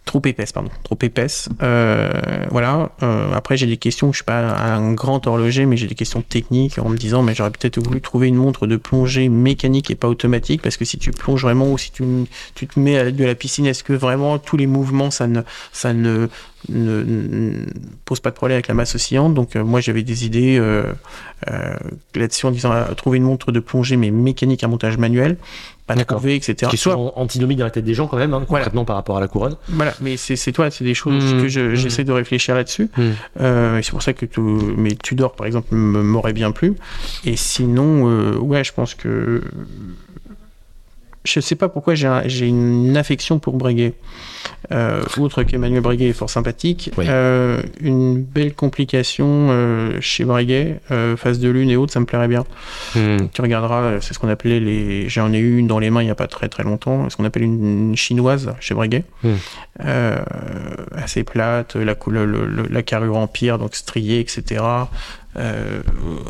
Trop 0.06 0.22
épaisses, 0.26 0.52
pardon, 0.52 0.70
trop 0.84 0.98
épaisses. 1.02 1.50
Euh, 1.62 2.12
voilà. 2.50 2.92
Euh, 3.04 3.34
après, 3.34 3.58
j'ai 3.58 3.68
des 3.68 3.78
questions. 3.78 4.12
Je 4.12 4.18
suis 4.18 4.26
pas 4.26 4.40
un 4.40 4.94
grand 4.94 5.26
horloger, 5.28 5.66
mais 5.66 5.78
j'ai 5.78 5.88
des 5.88 5.96
questions 5.96 6.22
techniques 6.22 6.78
en 6.78 6.90
me 6.90 6.98
disant, 6.98 7.24
mais 7.24 7.34
j'aurais 7.34 7.52
peut-être 7.52 7.80
voulu 7.80 8.02
trouver 8.02 8.28
une 8.28 8.36
montre 8.36 8.68
de 8.68 8.76
plongée 8.76 9.30
mécanique 9.30 9.92
et 9.92 9.96
pas 9.96 10.08
automatique, 10.08 10.62
parce 10.62 10.78
que 10.78 10.86
si 10.86 10.98
tu 10.98 11.12
plonges 11.12 11.44
vraiment 11.44 11.72
ou 11.72 11.78
si 11.78 11.92
tu, 11.92 12.04
tu 12.56 12.68
te 12.68 12.80
mets 12.80 12.98
à 12.98 13.12
de 13.12 13.26
la 13.26 13.36
piscine, 13.36 13.66
est-ce 13.66 13.84
que 13.84 13.94
vraiment 13.94 14.38
tous 14.40 14.58
les 14.58 14.68
mouvements, 14.68 15.12
ça 15.12 15.28
ne, 15.28 15.42
ça 15.72 15.94
ne, 15.94 16.28
ne, 16.70 17.04
ne 17.04 17.66
pose 18.06 18.20
pas 18.20 18.30
de 18.30 18.36
problème 18.36 18.56
avec 18.56 18.68
la 18.68 18.74
masse 18.74 18.96
oscillante? 18.96 19.34
Donc, 19.34 19.56
euh, 19.56 19.64
moi, 19.64 19.80
j'avais 19.80 20.04
des 20.04 20.26
idées 20.26 20.58
euh, 20.60 20.84
euh, 21.50 21.76
là-dessus 22.16 22.46
en 22.46 22.52
disant, 22.52 22.74
trouver 22.96 23.18
une 23.18 23.24
montre 23.24 23.52
de 23.52 23.60
plongée 23.60 23.98
mais 23.98 24.12
mécanique 24.12 24.64
à 24.64 24.68
montage 24.68 24.98
manuel, 24.98 25.38
pas 25.86 25.96
trouvé, 26.06 26.36
etc. 26.36 26.70
Qui 26.70 26.78
Soit- 26.78 26.96
antinomique 27.18 27.58
dans 27.60 27.66
la 27.66 27.72
tête 27.72 27.84
des 27.84 27.94
gens 27.94 28.08
quand 28.08 28.18
même, 28.18 28.34
hein, 28.34 28.44
Voilà. 28.48 28.64
concrètement 28.66 28.86
par 28.86 28.96
rapport 28.96 29.18
à 29.18 29.20
la 29.20 29.28
couronne. 29.28 29.58
Voilà, 29.68 29.94
mais 30.02 30.16
c'est 30.18 30.52
toi, 30.54 30.72
c'est 30.72 30.84
des 30.86 30.94
choses 30.94 31.34
Mhm. 31.34 31.42
que 31.42 31.48
je- 31.50 31.76
j'essaie 31.76 32.04
de 32.06 32.12
réfléchir 32.14 32.56
là-dessus. 32.56 32.90
Mhm. 32.98 33.14
Euh, 33.42 33.80
c'est 33.84 33.92
pour 33.92 34.02
ça 34.02 34.14
que 34.14 34.26
tout, 34.26 34.42
mes 34.78 34.96
Tudor, 34.96 35.36
par 35.36 35.46
exemple, 35.46 35.68
m- 35.74 36.02
m'auraient 36.02 36.34
bien 36.34 36.52
plu. 36.52 36.74
Et 37.26 37.36
sinon, 37.36 38.10
euh, 38.10 38.38
ouais, 38.38 38.64
je 38.64 38.72
pense 38.74 38.96
que. 38.96 39.42
Je 41.26 41.40
sais 41.40 41.56
pas 41.56 41.70
pourquoi 41.70 41.96
j'ai 41.96 42.08
un- 42.08 42.28
j'ai 42.28 42.48
une 42.48 42.98
affection 42.98 43.40
pour 43.40 43.54
Breguet. 43.56 43.94
Euh, 44.72 45.04
outre 45.18 45.44
qu'Emmanuel 45.44 45.82
Breguet 45.82 46.10
est 46.10 46.14
fort 46.14 46.30
sympathique, 46.30 46.90
Oui. 46.98 47.06
euh, 47.10 47.62
une 47.82 48.22
belle 48.22 48.54
complication 48.54 49.26
euh, 49.52 49.98
chez 50.02 50.24
Breguet, 50.26 50.80
face 51.18 51.40
de 51.40 51.50
lune 51.50 51.70
et 51.70 51.76
autres, 51.76 51.92
ça 51.94 52.00
me 52.00 52.06
plairait 52.06 52.28
bien. 52.28 52.46
Hmm. 52.96 53.18
Tu 53.34 53.42
regarderas, 53.42 54.00
c'est 54.02 54.14
ce 54.14 54.20
qu'on 54.20 54.30
appelait 54.30 54.60
les. 54.60 55.10
J'en 55.10 55.32
ai 55.34 55.38
eu 55.40 55.58
une 55.58 55.68
dans 55.68 55.80
les 55.80 55.90
mains 55.90 56.02
il 56.02 56.06
n'y 56.06 56.12
a 56.12 56.16
pas 56.16 56.28
très 56.28 56.50
très 56.50 56.64
longtemps, 56.64 57.10
ce 57.10 57.18
qu'on 57.18 57.26
appelle 57.26 57.44
une, 57.44 57.90
une 57.90 57.96
chinoise 57.96 58.54
chez 58.60 58.74
Breguet. 58.74 59.04
Hmm. 59.24 59.36
Assez 60.96 61.24
plate, 61.24 61.76
la, 61.76 61.96
le- 62.08 62.26
le- 62.26 62.68
la 62.70 62.82
carrure 62.84 63.18
empire, 63.18 63.58
donc 63.58 63.76
striée, 63.76 64.20
etc. 64.20 64.64
Euh, 65.36 65.82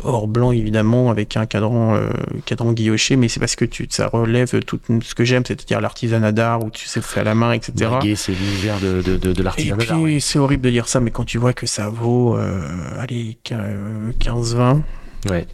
or 0.02 0.26
blanc 0.26 0.50
évidemment 0.50 1.10
avec 1.10 1.36
un 1.36 1.44
cadran 1.44 1.94
euh, 1.94 2.08
cadran 2.46 2.72
guilloché 2.72 3.16
mais 3.16 3.28
c'est 3.28 3.38
parce 3.38 3.54
que 3.54 3.66
tu 3.66 3.86
ça 3.90 4.06
relève 4.06 4.48
tout 4.64 4.80
ce 5.02 5.14
que 5.14 5.24
j'aime 5.26 5.42
c'est-à-dire 5.44 5.82
l'artisanat 5.82 6.32
d'art 6.32 6.64
où 6.64 6.70
tu 6.70 6.86
sais 6.88 7.02
faire 7.02 7.20
à 7.20 7.24
la 7.24 7.34
main 7.34 7.52
etc 7.52 7.74
C'est 8.16 8.32
l'univers 8.32 8.78
de, 8.80 9.02
de, 9.02 9.16
de, 9.16 9.32
de 9.32 9.40
et 9.40 9.42
l'artisanat. 9.42 9.84
puis, 9.84 10.20
c'est 10.20 10.38
horrible 10.38 10.62
de 10.62 10.70
dire 10.70 10.88
ça, 10.88 11.00
mais 11.00 11.10
quand 11.10 11.24
tu 11.24 11.38
vois 11.38 11.52
que 11.52 11.66
ça 11.66 11.88
vaut, 11.88 12.36
euh, 12.36 12.60
allez, 12.98 13.38
15-20, 13.44 14.82
Ouais. 15.30 15.46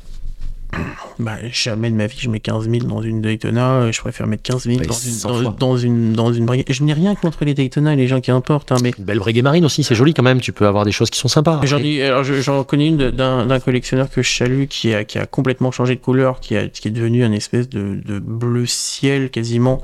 Bah, 1.18 1.36
jamais 1.52 1.90
de 1.90 1.96
ma 1.96 2.06
vie 2.06 2.16
je 2.18 2.28
mets 2.30 2.40
15 2.40 2.68
000 2.70 2.84
dans 2.86 3.02
une 3.02 3.20
Daytona, 3.20 3.72
euh, 3.72 3.92
je 3.92 4.00
préfère 4.00 4.26
mettre 4.26 4.42
15 4.42 4.64
000 4.64 4.78
Ouais, 4.78 4.86
dans, 4.86 4.94
100 4.94 5.38
une, 5.38 5.44
dans, 5.44 5.50
dans 5.52 5.76
une, 5.76 6.12
dans 6.12 6.32
une 6.32 6.46
Je 6.68 6.82
n'ai 6.84 6.92
rien 6.92 7.14
contre 7.14 7.44
les 7.44 7.54
Daytona 7.54 7.92
et 7.92 7.96
les 7.96 8.06
gens 8.06 8.20
qui 8.20 8.30
importent, 8.30 8.72
hein, 8.72 8.76
mais 8.82 8.92
Une 8.98 9.04
belle 9.04 9.18
Breguet 9.18 9.42
marine 9.42 9.64
aussi, 9.64 9.84
c'est 9.84 9.94
joli 9.94 10.14
quand 10.14 10.22
même. 10.22 10.40
Tu 10.40 10.52
peux 10.52 10.66
avoir 10.66 10.84
des 10.84 10.92
choses 10.92 11.10
qui 11.10 11.18
sont 11.18 11.28
sympas. 11.28 11.60
J'en 11.64 12.64
connais 12.64 12.88
une 12.88 13.10
d'un 13.10 13.60
collectionneur 13.60 14.08
que 14.08 14.22
je 14.22 14.30
salue 14.30 14.64
qui 14.64 14.94
a, 14.94 15.04
qui 15.04 15.18
a 15.18 15.26
complètement 15.26 15.70
changé 15.70 15.94
de 15.94 16.00
couleur, 16.00 16.40
qui, 16.40 16.56
a, 16.56 16.68
qui 16.68 16.88
est 16.88 16.92
devenu 16.92 17.24
un 17.24 17.32
espèce 17.32 17.68
de, 17.68 18.00
de 18.04 18.18
bleu 18.18 18.66
ciel 18.66 19.30
quasiment. 19.30 19.80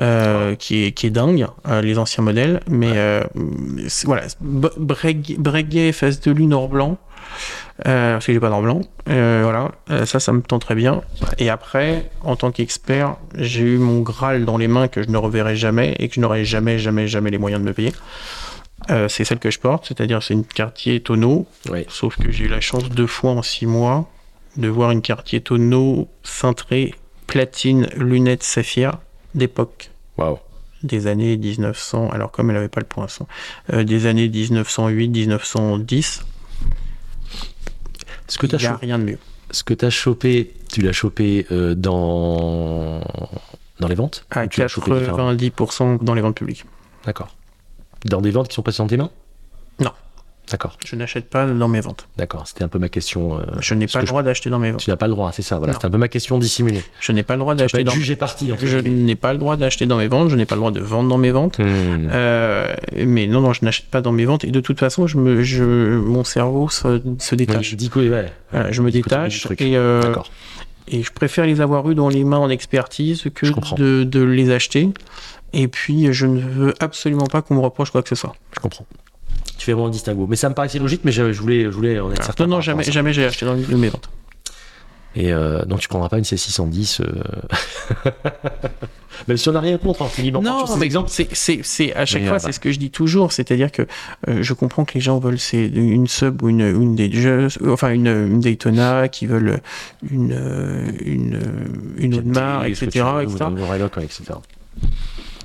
euh, 0.00 0.54
qui, 0.54 0.84
est, 0.84 0.92
qui 0.92 1.06
est 1.06 1.10
dingue, 1.10 1.46
euh, 1.68 1.80
les 1.82 1.98
anciens 1.98 2.22
modèles. 2.22 2.60
Mais 2.68 2.92
euh, 2.96 3.22
voilà, 4.04 4.22
Breguet 4.40 5.92
face 5.92 6.20
de 6.20 6.30
lune 6.30 6.54
or 6.54 6.68
blanc. 6.68 6.98
Euh, 7.86 8.14
parce 8.14 8.26
que 8.26 8.32
j'ai 8.32 8.40
pas 8.40 8.48
d'or 8.48 8.62
blanc. 8.62 8.80
Euh, 9.08 9.40
voilà, 9.44 9.70
Euh, 9.90 10.04
ça, 10.04 10.18
ça 10.18 10.32
me 10.32 10.42
tente 10.42 10.62
très 10.62 10.74
bien. 10.74 11.00
Et 11.38 11.48
après, 11.48 12.10
en 12.22 12.34
tant 12.34 12.50
qu'expert, 12.50 13.16
j'ai 13.36 13.62
eu 13.62 13.78
mon 13.78 14.00
Graal 14.00 14.44
dans 14.44 14.56
les 14.56 14.66
mains 14.66 14.88
que 14.88 15.02
je 15.02 15.08
ne 15.08 15.16
reverrai 15.16 15.54
jamais 15.54 15.94
et 16.00 16.08
que 16.08 16.14
je 16.16 16.20
n'aurai 16.20 16.44
jamais, 16.44 16.78
jamais, 16.80 17.06
jamais 17.06 17.30
les 17.30 17.38
moyens 17.38 17.62
de 17.62 17.68
me 17.68 17.72
payer. 17.72 17.92
Euh, 18.90 19.06
c'est 19.08 19.24
celle 19.24 19.38
que 19.38 19.50
je 19.50 19.58
porte, 19.60 19.86
c'est-à-dire 19.86 20.22
c'est 20.22 20.34
une 20.34 20.44
quartier 20.44 21.00
tonneau, 21.00 21.46
Ouais. 21.70 21.86
sauf 21.88 22.16
que 22.16 22.30
j'ai 22.32 22.44
eu 22.44 22.48
la 22.48 22.60
chance 22.60 22.88
deux 22.90 23.06
fois 23.06 23.30
en 23.32 23.42
six 23.42 23.66
mois 23.66 24.08
de 24.56 24.66
voir 24.68 24.90
une 24.90 25.02
quartier 25.02 25.40
tonneau 25.40 26.08
cintrée, 26.24 26.94
platine, 27.28 27.86
lunettes 27.96 28.42
saphir 28.42 28.92
d'époque 29.34 29.90
Waouh. 30.16 30.38
des 30.82 31.06
années 31.06 31.36
1900, 31.36 32.08
alors 32.10 32.30
comme 32.32 32.50
elle 32.50 32.56
n'avait 32.56 32.68
pas 32.68 32.80
le 32.80 32.86
poinçon, 32.86 33.26
euh, 33.72 33.84
des 33.84 34.06
années 34.06 34.28
1908-1910, 34.28 36.22
Ce 38.28 38.38
que 38.38 38.46
tu 38.46 38.54
as, 38.64 38.76
rien 38.76 38.98
de 38.98 39.04
mieux. 39.04 39.18
ce 39.50 39.64
que 39.64 39.74
t'as 39.74 39.90
chopé, 39.90 40.54
tu 40.70 40.82
l'as 40.82 40.92
chopé 40.92 41.46
euh, 41.50 41.74
dans 41.74 43.00
dans 43.80 43.88
les 43.88 43.94
ventes? 43.94 44.24
À 44.30 44.44
Ou 44.44 44.48
tu 44.48 44.60
l'as 44.60 44.68
chopé 44.68 44.90
différemment? 44.92 45.32
90% 45.32 46.04
dans 46.04 46.14
les 46.14 46.20
ventes 46.20 46.36
publiques. 46.36 46.64
D'accord. 47.04 47.34
Dans 48.04 48.20
des 48.20 48.30
ventes 48.30 48.48
qui 48.48 48.54
sont 48.54 48.62
passées 48.62 48.78
dans 48.82 48.86
tes 48.86 48.96
mains? 48.96 49.10
D'accord, 50.50 50.76
Je 50.84 50.96
n'achète 50.96 51.28
pas 51.28 51.46
dans 51.46 51.68
mes 51.68 51.80
ventes. 51.80 52.08
d'accord. 52.16 52.46
C'était 52.46 52.64
un 52.64 52.68
peu 52.68 52.78
ma 52.78 52.88
question. 52.88 53.38
euh, 53.38 53.42
Je 53.60 53.74
n'ai 53.74 53.86
pas 53.86 54.00
le 54.00 54.06
droit 54.06 54.22
d'acheter 54.22 54.48
dans 54.50 54.58
mes 54.58 54.70
ventes. 54.70 54.80
Tu 54.80 54.90
n'as 54.90 54.96
pas 54.96 55.06
le 55.06 55.12
droit, 55.12 55.30
c'est 55.32 55.42
ça. 55.42 55.58
Voilà, 55.58 55.74
c'était 55.74 55.86
un 55.86 55.90
peu 55.90 55.98
ma 55.98 56.08
question 56.08 56.38
dissimulée. 56.38 56.82
Je 57.00 57.12
n'ai 57.12 57.22
pas 57.22 57.34
le 57.34 57.40
droit 57.40 57.54
d'acheter 57.54 57.84
dans 57.84 57.92
jugé 57.92 58.16
parti. 58.16 58.52
En 58.52 58.56
fait. 58.56 58.66
Je 58.66 58.78
n'ai 58.78 59.14
pas 59.16 59.32
le 59.32 59.38
droit 59.38 59.56
d'acheter 59.56 59.86
dans 59.86 59.98
mes 59.98 60.08
ventes, 60.08 60.28
je 60.30 60.36
n'ai 60.36 60.46
pas 60.46 60.54
le 60.54 60.60
droit 60.60 60.70
de 60.70 60.80
vendre 60.80 61.08
dans 61.08 61.18
mes 61.18 61.30
ventes. 61.30 61.58
Hmm. 61.58 62.08
Euh, 62.12 62.74
mais 62.96 63.26
non, 63.26 63.40
non, 63.40 63.52
je 63.52 63.64
n'achète 63.64 63.86
pas 63.86 64.00
dans 64.00 64.12
mes 64.12 64.24
ventes. 64.24 64.44
Et 64.44 64.50
de 64.50 64.60
toute 64.60 64.78
façon, 64.78 65.06
je 65.06 65.18
me, 65.18 65.42
je, 65.42 65.64
mon 65.64 66.24
cerveau 66.24 66.68
se, 66.68 67.34
détache. 67.34 67.70
je 67.70 67.76
dis 67.76 67.90
que 67.90 67.98
ouais. 68.00 68.32
Voilà, 68.52 68.72
je 68.72 68.80
me 68.82 68.90
détache 68.90 69.46
et, 69.58 69.76
euh, 69.76 70.14
et 70.88 71.02
je 71.02 71.12
préfère 71.12 71.44
les 71.46 71.60
avoir 71.60 71.90
eu 71.90 71.94
dans 71.94 72.08
les 72.08 72.24
mains 72.24 72.38
en 72.38 72.48
expertise 72.48 73.24
que 73.34 74.02
de 74.04 74.22
les 74.22 74.50
acheter. 74.50 74.88
Et 75.52 75.68
puis, 75.68 76.12
je 76.12 76.26
ne 76.26 76.40
veux 76.40 76.74
absolument 76.80 77.26
pas 77.26 77.42
qu'on 77.42 77.54
me 77.54 77.60
reproche 77.60 77.90
quoi 77.90 78.02
que 78.02 78.08
ce 78.08 78.14
soit. 78.14 78.34
Je 78.54 78.60
comprends. 78.60 78.86
Tu 79.58 79.64
fais 79.66 79.72
vraiment 79.72 79.86
le 79.86 79.92
distinguo. 79.92 80.26
Mais 80.26 80.36
ça 80.36 80.48
me 80.48 80.54
paraissait 80.54 80.78
logique, 80.78 81.02
mais 81.04 81.12
je, 81.12 81.32
je 81.32 81.40
voulais, 81.40 81.64
je 81.64 81.68
voulais 81.70 82.00
en 82.00 82.10
être 82.12 82.24
certain. 82.24 82.44
non, 82.44 82.50
non, 82.50 82.56
par 82.56 82.62
jamais, 82.62 82.84
jamais 82.84 83.12
j'ai 83.12 83.26
acheté 83.26 83.44
dans 83.44 83.56
de 83.56 83.76
mes 83.76 83.88
ventes. 83.88 84.08
Et 85.16 85.32
euh, 85.32 85.64
donc 85.64 85.80
tu 85.80 85.88
prendras 85.88 86.08
pas 86.08 86.18
une 86.18 86.24
C610. 86.24 87.00
euh... 87.02 87.06
Même 89.26 89.36
si 89.36 89.48
on 89.48 89.52
n'a 89.52 89.60
rien 89.60 89.76
contre, 89.78 90.02
hein, 90.02 90.08
Philippe. 90.08 90.34
Non, 90.34 90.60
Enfin, 90.62 90.76
mais 90.76 90.86
exemple. 90.86 91.08
c'est, 91.10 91.28
c'est, 91.32 91.60
c'est 91.64 91.92
à 91.94 92.06
chaque 92.06 92.22
Mais, 92.22 92.28
fois, 92.28 92.36
euh, 92.36 92.40
c'est 92.40 92.52
ce 92.52 92.60
que 92.60 92.70
je 92.70 92.78
dis 92.78 92.90
toujours, 92.90 93.32
c'est-à-dire 93.32 93.72
que 93.72 93.82
euh, 94.28 94.42
je 94.42 94.52
comprends 94.52 94.84
que 94.84 94.94
les 94.94 95.00
gens 95.00 95.18
veulent 95.18 95.38
c'est 95.40 95.66
une 95.66 96.06
sub 96.06 96.40
ou 96.42 96.48
une, 96.50 96.60
une 96.60 96.94
des 96.94 97.10
jeux, 97.10 97.48
enfin 97.66 97.90
une, 97.90 98.06
une 98.06 98.40
Daytona, 98.40 99.08
qui 99.08 99.26
veulent 99.26 99.60
une 100.08 100.32
euh, 100.32 100.86
une 101.04 101.40
une 101.96 102.14
Audemars, 102.14 102.64
etc. 102.66 103.04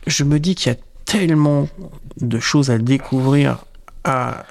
Je 0.05 0.23
me 0.23 0.39
dis 0.39 0.53
qu'il 0.55 0.71
y 0.71 0.75
a 0.75 0.79
tellement 1.05 1.67
de 2.21 2.39
choses 2.39 2.69
à 2.69 2.77
découvrir 2.77 3.57
à 4.03 4.45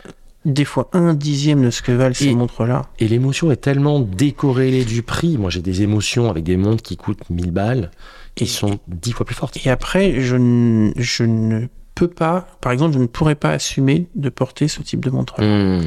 des 0.45 0.65
fois 0.65 0.89
un 0.93 1.15
dixième 1.15 1.63
de 1.63 1.71
ce 1.71 1.83
que 1.83 1.93
valent 1.93 2.15
ces 2.15 2.27
Et- 2.29 2.35
montres-là. 2.35 2.83
Et 2.99 3.07
l'émotion 3.07 3.53
est 3.53 3.57
tellement 3.57 4.01
décorrélée 4.01 4.85
du 4.85 5.03
prix. 5.03 5.39
Moi, 5.39 5.51
j'ai 5.51 5.63
des 5.63 5.83
émotions 5.83 6.29
avec 6.31 6.43
des 6.45 6.57
montres 6.57 6.83
qui 6.83 6.97
coûtent 6.97 7.29
1000 7.31 7.53
balles 7.53 7.91
qui 8.35 8.45
Et- 8.45 8.47
sont 8.49 8.79
10 8.89 9.13
fois 9.13 9.25
plus 9.27 9.35
fortes. 9.37 9.59
Et 9.65 9.71
après, 9.71 10.21
je, 10.21 10.37
n- 10.37 10.93
je 10.97 11.23
ne 11.23 11.67
peux 11.95 12.09
pas, 12.09 12.47
par 12.61 12.73
exemple, 12.73 12.95
je 12.95 12.99
ne 12.99 13.07
pourrais 13.07 13.35
pas 13.37 13.51
assumer 13.51 14.09
de 14.17 14.31
porter 14.31 14.67
ce 14.67 14.83
type 14.83 15.05
de 15.05 15.11
montre-là. 15.11 15.47
Mmh. 15.47 15.83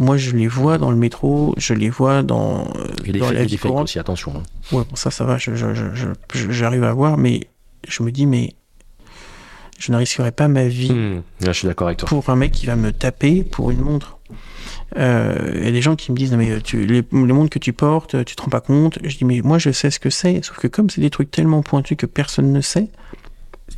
Moi, 0.00 0.16
je 0.16 0.30
les 0.34 0.46
vois 0.48 0.78
dans 0.78 0.90
le 0.90 0.96
métro, 0.96 1.54
je 1.58 1.74
les 1.74 1.90
vois 1.90 2.22
dans, 2.22 2.62
euh, 2.76 2.86
Et 3.04 3.12
dans 3.12 3.30
la 3.30 3.44
vie 3.44 3.58
courante. 3.58 3.84
aussi, 3.84 3.98
attention. 3.98 4.32
hein. 4.34 4.42
Ouais, 4.74 4.84
bon, 4.88 4.96
ça, 4.96 5.10
ça 5.10 5.24
va, 5.24 5.36
je- 5.36 5.54
je- 5.54 6.50
j'arrive 6.50 6.82
à 6.82 6.94
voir, 6.94 7.18
mais 7.18 7.40
je 7.86 8.02
me 8.02 8.10
dis, 8.10 8.24
mais 8.24 8.54
je 9.78 9.92
ne 9.92 9.96
risquerais 9.96 10.32
pas 10.32 10.48
ma 10.48 10.66
vie 10.68 10.92
Mmh. 10.92 11.22
Là, 11.40 11.52
je 11.52 11.58
suis 11.58 11.66
d'accord 11.68 11.88
avec 11.88 11.98
toi. 11.98 12.08
pour 12.08 12.28
un 12.30 12.36
mec 12.36 12.52
qui 12.52 12.66
va 12.66 12.76
me 12.76 12.92
taper 12.92 13.42
pour 13.44 13.70
une 13.70 13.80
montre. 13.80 14.18
Euh, 14.96 15.52
Il 15.56 15.64
y 15.64 15.68
a 15.68 15.72
des 15.72 15.82
gens 15.82 15.96
qui 15.96 16.12
me 16.12 16.16
disent, 16.16 16.32
non, 16.32 16.38
mais 16.38 16.60
tu, 16.60 16.86
les, 16.86 17.02
les 17.12 17.32
montres 17.32 17.50
que 17.50 17.58
tu 17.58 17.72
portes, 17.72 18.24
tu 18.24 18.36
te 18.36 18.42
rends 18.42 18.48
pas 18.50 18.60
compte. 18.60 18.98
Je 19.02 19.16
dis, 19.16 19.24
mais 19.24 19.40
moi, 19.42 19.58
je 19.58 19.70
sais 19.70 19.90
ce 19.90 19.98
que 20.00 20.10
c'est, 20.10 20.42
sauf 20.44 20.58
que 20.58 20.68
comme 20.68 20.90
c'est 20.90 21.00
des 21.00 21.10
trucs 21.10 21.30
tellement 21.30 21.62
pointus 21.62 21.96
que 21.96 22.06
personne 22.06 22.52
ne 22.52 22.60
sait, 22.60 22.88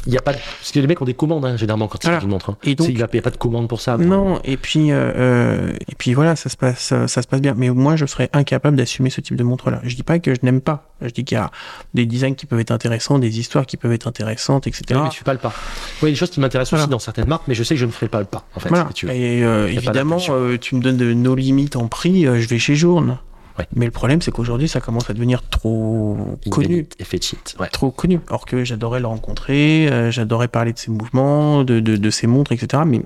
Il 0.06 0.12
y 0.12 0.19
a 0.19 0.20
pas 0.23 0.32
de... 0.32 0.39
Parce 0.39 0.70
que 0.73 0.78
les 0.81 0.86
mecs 0.86 1.01
ont 1.01 1.06
des 1.06 1.15
commandes, 1.15 1.44
hein, 1.47 1.56
généralement, 1.56 1.89
quand 1.89 1.98
ils 2.02 2.06
Voilà. 2.06 2.20
font 2.20 2.27
une 2.27 2.31
montre. 2.31 2.51
hein. 2.51 2.56
Et 2.62 2.74
donc- 2.74 2.89
il 2.89 2.94
n'y 2.97 3.02
a, 3.02 3.09
pas 3.09 3.31
de 3.31 3.36
commande 3.36 3.69
pour 3.69 3.81
ça. 3.81 3.97
quoi. 3.97 4.05
Non, 4.05 4.39
et 4.44 4.56
puis, 4.59 4.93
euh, 4.93 5.12
euh, 5.16 5.73
et 5.89 5.94
puis 5.97 6.12
voilà, 6.15 6.36
ça 6.36 6.51
se 6.51 6.56
passe, 6.59 6.78
ça, 6.81 7.09
ça 7.09 7.23
se 7.23 7.27
passe 7.27 7.40
bien. 7.40 7.55
Mais 7.56 7.70
moi, 7.70 7.97
je 7.97 8.05
serais 8.05 8.28
incapable 8.35 8.77
d'assumer 8.77 9.09
ce 9.10 9.20
type 9.23 9.36
de 9.36 9.43
montre-là. 9.43 9.81
Je 9.85 9.97
dis 9.97 10.02
pas 10.02 10.19
que 10.19 10.35
je 10.35 10.40
n'aime 10.43 10.60
pas. 10.60 10.93
Je 11.01 11.09
dis 11.09 11.24
qu'il 11.24 11.36
y 11.36 11.40
a 11.40 11.51
des 11.94 12.05
designs 12.06 12.35
qui 12.35 12.44
peuvent 12.47 12.60
être 12.60 12.70
intéressants, 12.70 13.19
des 13.19 13.39
histoires 13.40 13.65
qui 13.66 13.77
peuvent 13.77 13.93
être 13.93 14.06
intéressantes, 14.06 14.66
etc. 14.66 14.82
Oui, 14.90 14.97
mais 15.05 15.09
tu 15.09 15.19
fais 15.19 15.24
pas 15.24 15.32
le 15.32 15.39
pas. 15.39 15.48
Oui, 15.48 15.55
il 16.02 16.05
y 16.06 16.09
a 16.09 16.10
des 16.12 16.16
choses 16.16 16.31
qui 16.31 16.40
m'intéressent 16.40 16.70
Voilà. 16.73 16.85
aussi 16.85 16.90
dans 16.90 16.98
certaines 16.98 17.28
marques, 17.28 17.44
mais 17.48 17.55
je 17.55 17.62
sais 17.62 17.74
que 17.74 17.81
je 17.81 17.86
ne 17.86 17.90
ferai 17.90 18.09
pas 18.09 18.19
le 18.20 18.27
pas, 18.27 18.44
en 18.56 18.60
fait. 18.60 18.69
Voilà. 18.69 18.86
si 18.89 18.94
tu 18.94 19.06
veux. 19.06 19.12
Et 19.12 19.43
euh, 19.43 19.69
évidemment, 19.69 20.19
euh, 20.31 20.59
tu 20.59 20.74
me 20.74 20.82
donnes 20.82 20.97
de 20.98 21.12
nos 21.15 21.35
limites 21.35 21.77
en 21.77 21.89
prix, 21.89 22.27
euh, 22.27 22.39
je 22.40 22.47
vais 22.48 22.59
chez 22.59 22.74
Journe. 22.74 23.19
Ouais. 23.59 23.67
Mais 23.75 23.87
le 23.87 23.91
problème, 23.91 24.23
c'est 24.23 24.31
qu'aujourd'hui, 24.31 24.69
ça 24.69 24.81
commence 24.81 25.11
à 25.11 25.15
devenir 25.15 25.43
trop 25.49 26.17
connu. 26.51 26.87
Effet 26.99 27.19
cheat. 27.21 27.57
Ouais. 27.59 27.69
Trop 27.69 27.91
connu. 27.91 28.21
Or 28.31 28.47
que 28.47 28.65
j'adorais 28.65 29.01
le 29.01 29.07
rencontrer, 29.07 29.89
euh, 29.91 30.11
j'adorais 30.11 30.49
parler 30.49 30.73
de 30.73 30.79
ses 30.79 30.91
mouvements, 30.91 31.65
de, 31.65 31.81
de, 31.81 31.97
de 31.97 32.11
ses 32.11 32.27
montres, 32.27 32.53
etc. 32.53 32.83
Mais 32.87 33.03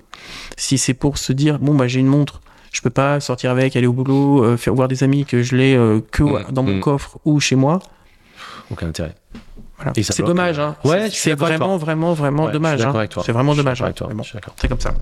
si 0.57 0.79
c'est 0.79 0.95
pour 0.95 1.19
se 1.19 1.33
dire, 1.33 1.59
bon, 1.59 1.75
bah, 1.75 1.89
j'ai 1.89 2.01
une 2.01 2.07
montre, 2.07 2.43
je 2.73 2.81
peux 2.81 2.91
pas 2.91 3.21
sortir 3.21 3.51
avec, 3.51 3.77
aller 3.77 3.87
au 3.87 3.93
boulot, 3.93 4.45
euh, 4.45 4.57
faire 4.57 4.75
voir 4.75 4.89
des 4.89 5.03
amis 5.03 5.25
que 5.25 5.43
je 5.43 5.57
l'ai 5.57 5.75
euh, 5.75 6.01
que 6.11 6.23
Mm, 6.23 6.53
dans 6.53 6.63
mon 6.63 6.77
mm. 6.77 6.81
coffre 6.81 7.19
ou 7.25 7.41
chez 7.41 7.57
moi, 7.57 7.81
Aucun 8.71 8.89
intérêt. 8.89 9.15
Voilà. 9.83 9.93
C'est 10.03 10.23
dommage. 10.23 10.59
Hein. 10.59 10.77
Ouais, 10.85 11.09
C'est- 11.11 11.35
vraiment, 11.35 11.77
vraiment, 11.77 12.13
vraiment 12.15 12.45
Ouais, 12.47 12.53
dommage. 12.53 12.81
hein. 12.83 13.07
C'est 13.25 13.33
vraiment 13.33 13.55
dommage. 13.55 13.83
hein. 13.83 13.93
bon, 14.15 14.23
c'est 14.57 14.69
comme 14.69 14.81
ça. 14.81 14.95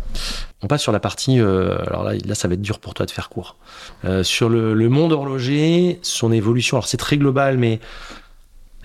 On 0.63 0.67
passe 0.67 0.83
sur 0.83 0.93
la 0.93 1.01
partie. 1.01 1.41
euh, 1.41 1.79
alors 1.87 2.05
là, 2.05 2.13
là, 2.25 2.35
ça 2.35 2.49
va 2.49 2.55
être 2.55 2.63
dur 2.63 2.79
pour 2.79 2.95
toi 2.95 3.07
de 3.07 3.11
faire 3.11 3.29
court. 3.29 3.57
Euh, 4.05 4.23
sur 4.23 4.49
le, 4.49 4.75
le 4.75 4.89
monde 4.89 5.13
horloger, 5.13 5.99
son 6.03 6.33
évolution. 6.33 6.77
Alors 6.77 6.87
c'est 6.89 6.97
très 6.97 7.17
global, 7.17 7.57
mais 7.59 7.81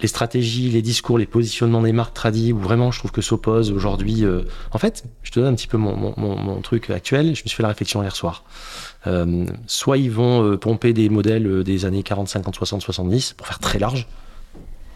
les 0.02 0.08
stratégies, 0.10 0.70
les 0.70 0.82
discours, 0.82 1.18
les 1.18 1.26
positionnements 1.26 1.82
des 1.82 1.94
marques 1.94 2.14
tradies, 2.14 2.52
où 2.52 2.60
vraiment 2.60 2.92
je 2.92 3.00
trouve 3.00 3.12
que 3.12 3.22
s'oppose 3.22 3.72
aujourd'hui. 3.72 4.26
euh, 4.26 4.42
En 4.72 4.78
fait, 4.78 5.06
je 5.24 5.32
te 5.32 5.40
donne 5.40 5.54
un 5.54 5.56
petit 5.56 5.68
peu 5.68 5.78
mon, 5.78 5.96
mon, 5.96 6.14
mon- 6.18 6.36
mon 6.36 6.60
truc 6.62 6.90
actuel. 6.90 7.28
Je 7.28 7.44
me 7.44 7.48
suis 7.48 7.52
fait 7.52 7.64
la 7.64 7.70
réflexion 7.70 8.02
hier 8.04 8.14
soir. 8.16 8.44
Euh, 9.08 9.46
soit 9.68 9.98
ils 9.98 10.12
vont 10.12 10.44
euh, 10.44 10.58
pomper 10.58 10.92
des 10.92 11.08
modèles 11.10 11.48
euh, 11.48 11.64
des 11.64 11.86
années 11.86 12.04
40, 12.04 12.28
50, 12.28 12.56
60, 12.56 12.82
70 12.82 13.34
pour 13.34 13.48
faire 13.48 13.60
très 13.60 13.80
large. 13.80 14.06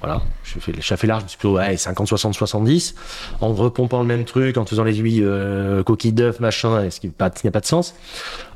Voilà, 0.02 0.22
je 0.44 0.60
fais, 0.60 0.74
je 0.80 0.96
fais 0.96 1.08
large, 1.08 1.24
je 1.24 1.30
suis 1.30 1.38
plutôt 1.38 1.58
ouais, 1.58 1.76
50, 1.76 2.08
60, 2.08 2.34
70, 2.34 2.96
en 3.42 3.54
repompant 3.54 4.00
le 4.00 4.08
même 4.08 4.24
truc, 4.24 4.58
en 4.58 4.66
faisant 4.66 4.86
les 4.86 4.98
aiguilles 5.00 5.24
euh, 5.24 5.84
coquilles 5.84 6.14
d'œuf, 6.14 6.40
machin, 6.40 6.90
ce 6.90 7.02
qui 7.02 7.08
n'a 7.08 7.52
pas 7.52 7.60
de 7.60 7.66
sens. 7.66 7.94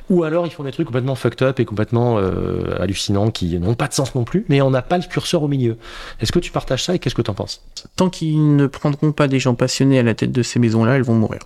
Ou 0.10 0.24
alors 0.24 0.46
ils 0.46 0.52
font 0.52 0.64
des 0.64 0.72
trucs 0.72 0.88
complètement 0.88 1.16
fucked 1.16 1.42
up 1.48 1.60
et 1.60 1.66
complètement 1.66 2.18
euh, 2.18 2.82
hallucinants 2.82 3.32
qui 3.32 3.58
n'ont 3.60 3.76
pas 3.76 3.88
de 3.88 3.94
sens 3.94 4.16
non 4.16 4.24
plus, 4.24 4.46
mais 4.50 4.62
on 4.62 4.70
n'a 4.70 4.82
pas 4.82 4.98
le 4.98 5.04
curseur 5.04 5.44
au 5.44 5.48
milieu. 5.48 5.78
Est-ce 6.20 6.32
que 6.32 6.40
tu 6.40 6.52
partages 6.52 6.84
ça 6.84 6.96
et 6.96 7.00
qu'est-ce 7.00 7.16
que 7.16 7.22
tu 7.22 7.32
en 7.32 7.34
penses? 7.34 7.62
Tant 7.96 8.10
qu'ils 8.10 8.56
ne 8.56 8.68
prendront 8.68 9.12
pas 9.12 9.28
des 9.28 9.40
gens 9.40 9.56
passionnés 9.56 10.00
à 10.00 10.04
la 10.04 10.14
tête 10.14 10.32
de 10.32 10.44
ces 10.44 10.60
maisons-là, 10.60 10.96
elles 10.96 11.04
vont 11.04 11.16
mourir. 11.16 11.42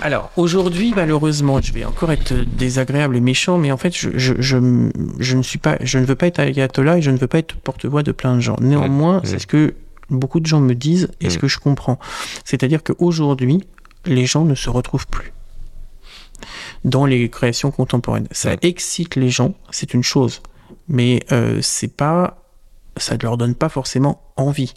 Alors, 0.00 0.30
aujourd'hui, 0.36 0.92
malheureusement, 0.96 1.60
je 1.60 1.72
vais 1.72 1.84
encore 1.84 2.10
être 2.12 2.32
désagréable 2.34 3.16
et 3.16 3.20
méchant, 3.20 3.56
mais 3.58 3.70
en 3.70 3.76
fait, 3.76 3.96
je, 3.96 4.10
je, 4.18 4.34
je, 4.40 4.90
je 5.18 5.36
ne 5.36 5.42
suis 5.42 5.58
pas, 5.58 5.76
je 5.80 5.98
ne 5.98 6.04
veux 6.04 6.16
pas 6.16 6.26
être 6.26 6.40
ayatollah 6.40 6.98
et 6.98 7.02
je 7.02 7.10
ne 7.10 7.16
veux 7.16 7.28
pas 7.28 7.38
être 7.38 7.56
porte-voix 7.56 8.02
de 8.02 8.12
plein 8.12 8.34
de 8.34 8.40
gens. 8.40 8.56
Néanmoins, 8.60 9.16
Ouais. 9.20 9.26
c'est 9.26 9.38
ce 9.38 9.46
que 9.46 9.74
beaucoup 10.10 10.40
de 10.40 10.46
gens 10.46 10.60
me 10.60 10.74
disent 10.74 11.08
et 11.20 11.30
ce 11.30 11.36
Mm. 11.36 11.40
que 11.40 11.48
je 11.48 11.58
comprends. 11.58 11.98
C'est-à-dire 12.44 12.82
qu'aujourd'hui, 12.82 13.62
les 14.04 14.26
gens 14.26 14.44
ne 14.44 14.54
se 14.56 14.68
retrouvent 14.68 15.06
plus 15.06 15.32
dans 16.84 17.06
les 17.06 17.28
créations 17.30 17.70
contemporaines. 17.70 18.26
Ça 18.32 18.50
Ouais. 18.50 18.58
excite 18.62 19.14
les 19.16 19.30
gens, 19.30 19.54
c'est 19.70 19.94
une 19.94 20.02
chose, 20.02 20.42
mais 20.88 21.20
euh, 21.30 21.60
c'est 21.62 21.94
pas, 21.96 22.42
ça 22.96 23.14
ne 23.16 23.22
leur 23.22 23.36
donne 23.36 23.54
pas 23.54 23.68
forcément 23.68 24.20
envie. 24.36 24.74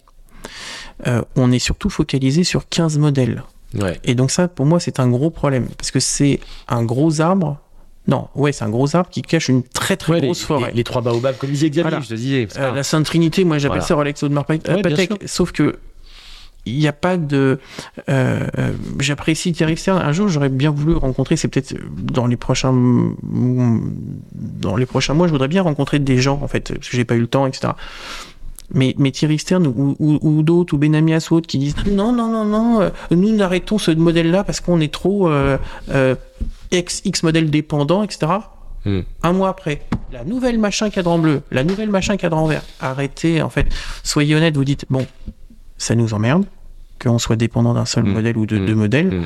Euh, 1.07 1.23
on 1.35 1.51
est 1.51 1.57
surtout 1.59 1.89
focalisé 1.89 2.43
sur 2.43 2.69
15 2.69 2.99
modèles. 2.99 3.43
Ouais. 3.73 3.99
Et 4.03 4.15
donc 4.15 4.31
ça, 4.31 4.47
pour 4.47 4.65
moi, 4.65 4.79
c'est 4.79 4.99
un 4.99 5.09
gros 5.09 5.29
problème. 5.29 5.67
Parce 5.77 5.91
que 5.91 5.99
c'est 5.99 6.39
un 6.67 6.83
gros 6.83 7.19
arbre. 7.21 7.59
Non, 8.07 8.27
ouais, 8.35 8.51
c'est 8.51 8.63
un 8.63 8.69
gros 8.69 8.95
arbre 8.95 9.09
qui 9.09 9.21
cache 9.23 9.49
une 9.49 9.63
très 9.63 9.97
très 9.97 10.13
Ouais, 10.13 10.19
les, 10.21 10.27
grosse 10.27 10.43
forêt. 10.43 10.69
les- 10.69 10.77
les 10.77 10.83
trois 10.83 11.01
baobabs, 11.01 11.37
comme 11.37 11.49
disait 11.49 11.69
Xavier, 11.69 11.81
Voilà. 11.89 11.99
je 12.01 12.09
te 12.09 12.13
disais. 12.13 12.47
Euh, 12.57 12.71
la 12.75 12.83
Sainte 12.83 13.05
Trinité, 13.05 13.43
moi 13.43 13.57
j'appelle 13.57 13.79
Voilà. 13.79 13.87
ça 13.87 13.95
Rolex 13.95 14.21
Audemars 14.23 14.45
Ouais, 14.47 14.59
Patek. 14.59 15.23
Sauf 15.27 15.51
que 15.51 15.79
il 16.67 16.77
n'y 16.79 16.87
a 16.87 16.93
pas 16.93 17.17
de. 17.17 17.59
euh, 18.09 18.39
J'apprécie 18.99 19.53
Thierry 19.53 19.75
Stern. 19.77 19.99
Un 20.01 20.11
jour, 20.13 20.27
j'aurais 20.29 20.49
bien 20.49 20.71
voulu 20.71 20.95
rencontrer. 20.95 21.35
C'est 21.35 21.47
peut-être 21.47 21.75
dans 21.95 22.25
les 22.27 22.37
prochains 22.37 22.73
dans 23.23 24.75
les 24.75 24.85
prochains 24.85 25.13
mois, 25.15 25.27
je 25.27 25.31
voudrais 25.31 25.47
bien 25.47 25.61
rencontrer 25.63 25.99
des 25.99 26.17
gens 26.19 26.39
en 26.43 26.47
fait, 26.47 26.73
parce 26.73 26.89
que 26.89 26.95
j'ai 26.97 27.05
pas 27.05 27.15
eu 27.15 27.21
le 27.21 27.27
temps, 27.27 27.45
etc. 27.47 27.73
mais, 28.73 28.95
mais 28.97 29.11
Thierry 29.11 29.37
Stern 29.39 29.67
ou, 29.67 29.95
ou, 29.99 30.19
ou 30.21 30.43
d'autres, 30.43 30.73
ou 30.73 30.77
Benamias 30.77 31.27
ou 31.31 31.35
autres 31.35 31.47
qui 31.47 31.57
disent 31.57 31.75
non, 31.91 32.11
non, 32.11 32.27
non, 32.27 32.45
non, 32.45 32.81
euh, 32.81 32.89
nous 33.11 33.41
arrêtons 33.41 33.77
ce 33.77 33.91
modèle-là 33.91 34.43
parce 34.43 34.59
qu'on 34.59 34.79
est 34.81 34.91
trop 34.91 35.29
euh, 35.29 35.57
euh, 35.91 36.15
X, 36.71 37.01
X 37.05 37.23
modèle 37.23 37.49
dépendant, 37.49 38.03
etc. 38.03 38.31
Hmm. 38.85 39.01
Un 39.23 39.33
mois 39.33 39.49
après, 39.49 39.81
la 40.11 40.23
nouvelle 40.23 40.57
machin 40.59 40.89
cadran 40.89 41.17
bleu, 41.19 41.41
la 41.51 41.63
nouvelle 41.63 41.89
machin 41.89 42.17
cadran 42.17 42.45
vert. 42.47 42.63
Arrêtez, 42.79 43.41
en 43.41 43.49
fait, 43.49 43.67
soyez 44.03 44.35
honnête, 44.35 44.55
vous 44.55 44.65
dites 44.65 44.85
bon, 44.89 45.05
ça 45.77 45.95
nous 45.95 46.13
emmerde 46.13 46.45
qu'on 47.01 47.17
soit 47.19 47.35
dépendant 47.35 47.73
d'un 47.73 47.85
seul 47.85 48.03
Hmm. 48.05 48.13
modèle 48.13 48.37
ou 48.37 48.45
de 48.45 48.57
Hmm. 48.57 48.65
deux 48.65 48.75
modèles, 48.75 49.23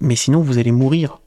mais 0.00 0.16
sinon 0.16 0.40
vous 0.42 0.58
allez 0.58 0.72
mourir. 0.72 1.20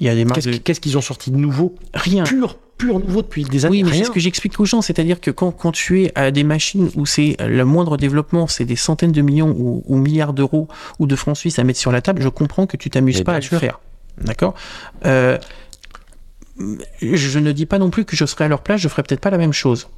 Il 0.00 0.06
y 0.06 0.10
a 0.10 0.14
des 0.14 0.24
marques 0.24 0.40
Qu'est-ce 0.64 0.80
de 0.80 0.82
qu'ils 0.82 0.96
ont 0.98 1.02
sorti 1.02 1.30
de 1.30 1.36
nouveau 1.36 1.74
rien. 1.94 2.24
Pur, 2.24 2.56
pur 2.78 2.98
nouveau 2.98 3.22
depuis 3.22 3.44
des 3.44 3.66
années. 3.66 3.82
Oui, 3.82 3.90
mais 3.90 3.98
c'est 3.98 4.04
ce 4.04 4.10
que 4.10 4.20
j'explique 4.20 4.58
aux 4.58 4.64
gens, 4.64 4.80
c'est-à-dire 4.82 5.20
que 5.20 5.30
quand, 5.30 5.52
quand 5.52 5.72
tu 5.72 6.02
es 6.02 6.12
à 6.14 6.30
des 6.30 6.42
machines 6.42 6.90
où 6.96 7.04
c'est 7.06 7.36
le 7.38 7.64
moindre 7.64 7.96
développement, 7.96 8.46
c'est 8.46 8.64
des 8.64 8.76
centaines 8.76 9.12
de 9.12 9.20
millions 9.20 9.54
ou, 9.56 9.82
ou 9.86 9.96
milliards 9.98 10.32
d'euros 10.32 10.68
ou 10.98 11.06
de 11.06 11.14
francs 11.16 11.36
suisses 11.36 11.58
à 11.58 11.64
mettre 11.64 11.78
sur 11.78 11.92
la 11.92 12.00
table, 12.00 12.22
je 12.22 12.28
comprends 12.28 12.66
que 12.66 12.76
tu 12.76 12.90
t'amuses 12.90 13.22
pas 13.22 13.34
à 13.34 13.40
le 13.40 13.44
faire. 13.44 13.80
D'accord? 14.22 14.54
Euh, 15.04 15.38
Je 17.00 17.38
ne 17.38 17.52
dis 17.52 17.66
pas 17.66 17.78
non 17.78 17.90
plus 17.90 18.04
que 18.04 18.16
je 18.16 18.24
serais 18.24 18.44
à 18.44 18.48
leur 18.48 18.62
place, 18.62 18.80
je 18.80 18.88
ferais 18.88 19.02
peut-être 19.02 19.20
pas 19.20 19.30
la 19.30 19.38
même 19.38 19.52
chose. 19.52 19.88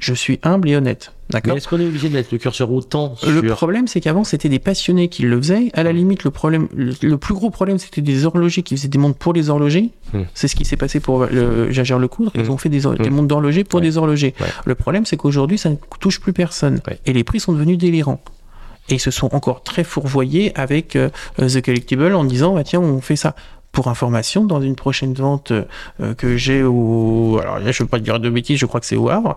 Je 0.00 0.14
suis 0.14 0.38
humble 0.42 0.68
et 0.68 0.76
honnête. 0.76 1.12
Mais 1.28 1.32
D'accord 1.34 1.56
est-ce 1.56 1.68
qu'on 1.68 1.78
est 1.80 1.84
obligé 1.86 2.08
de 2.08 2.14
mettre 2.14 2.28
le 2.32 2.38
curseur 2.38 2.70
autant 2.72 3.14
le 3.26 3.40
sur... 3.42 3.56
problème, 3.56 3.86
c'est 3.86 4.00
qu'avant, 4.00 4.24
c'était 4.24 4.48
des 4.48 4.58
passionnés 4.58 5.08
qui 5.08 5.22
le 5.24 5.36
faisaient. 5.38 5.70
À 5.74 5.82
la 5.82 5.92
limite, 5.92 6.24
le 6.24 6.30
problème, 6.30 6.68
le, 6.74 6.92
le 7.02 7.18
plus 7.18 7.34
gros 7.34 7.50
problème, 7.50 7.78
c'était 7.78 8.00
des 8.00 8.24
horlogers 8.24 8.62
qui 8.62 8.76
faisaient 8.76 8.88
des 8.88 8.96
montres 8.98 9.18
pour 9.18 9.32
les 9.32 9.50
horlogers. 9.50 9.90
Hmm. 10.14 10.22
C'est 10.34 10.48
ce 10.48 10.56
qui 10.56 10.64
s'est 10.64 10.76
passé 10.76 11.00
pour 11.00 11.26
le 11.26 11.70
Jagère 11.70 11.98
Le 11.98 12.08
Coudre. 12.08 12.30
Ils 12.34 12.42
Hmm. 12.44 12.50
ont 12.50 12.56
fait 12.58 12.68
des, 12.68 12.86
Hmm. 12.86 13.10
montres 13.10 13.28
d'horlogers 13.28 13.64
pour 13.64 13.80
Ouais. 13.80 13.86
des 13.86 13.98
horlogers. 13.98 14.34
Ouais. 14.40 14.46
Le 14.64 14.74
problème, 14.74 15.04
c'est 15.04 15.16
qu'aujourd'hui, 15.16 15.58
ça 15.58 15.68
ne 15.70 15.76
touche 16.00 16.20
plus 16.20 16.32
personne. 16.32 16.80
Ouais. 16.88 16.98
Et 17.04 17.12
les 17.12 17.24
prix 17.24 17.40
sont 17.40 17.52
devenus 17.52 17.76
délirants. 17.76 18.20
Et 18.88 18.94
ils 18.94 19.00
se 19.00 19.10
sont 19.10 19.34
encore 19.34 19.62
très 19.64 19.84
fourvoyés 19.84 20.52
avec 20.58 20.96
euh, 20.96 21.10
The 21.38 21.60
Collectible 21.60 22.14
en 22.14 22.24
disant, 22.24 22.54
bah, 22.54 22.64
tiens, 22.64 22.80
on 22.80 23.02
fait 23.02 23.16
ça. 23.16 23.34
Pour 23.72 23.88
information, 23.88 24.44
dans 24.44 24.60
une 24.60 24.74
prochaine 24.74 25.12
vente 25.14 25.52
euh, 25.52 26.14
que 26.14 26.36
j'ai 26.36 26.62
au... 26.62 27.38
Alors 27.40 27.58
là, 27.58 27.70
je 27.70 27.82
ne 27.82 27.84
veux 27.86 27.88
pas 27.88 27.98
dire 28.00 28.18
de 28.18 28.28
bêtises, 28.30 28.58
je 28.58 28.66
crois 28.66 28.80
que 28.80 28.86
c'est 28.86 28.96
au 28.96 29.08
Havre, 29.08 29.36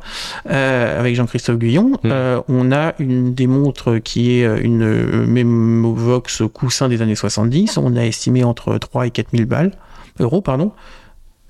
euh, 0.50 1.00
avec 1.00 1.16
Jean-Christophe 1.16 1.58
Guyon, 1.58 1.92
Mm. 1.92 1.98
euh, 2.06 2.42
on 2.48 2.72
a 2.72 2.94
une 2.98 3.34
des 3.34 3.46
montres 3.46 4.02
qui 4.02 4.32
est 4.32 4.62
une 4.62 5.26
Memovox 5.26 6.44
coussin 6.54 6.88
des 6.90 7.02
années 7.02 7.16
70. 7.16 7.78
On 7.78 7.96
a 7.96 8.04
estimé 8.06 8.44
entre 8.44 8.78
3 8.78 9.08
et 9.08 9.12
4 9.12 9.28
000 9.34 9.48
balles, 9.48 9.72
euros, 10.20 10.42
pardon. 10.42 10.72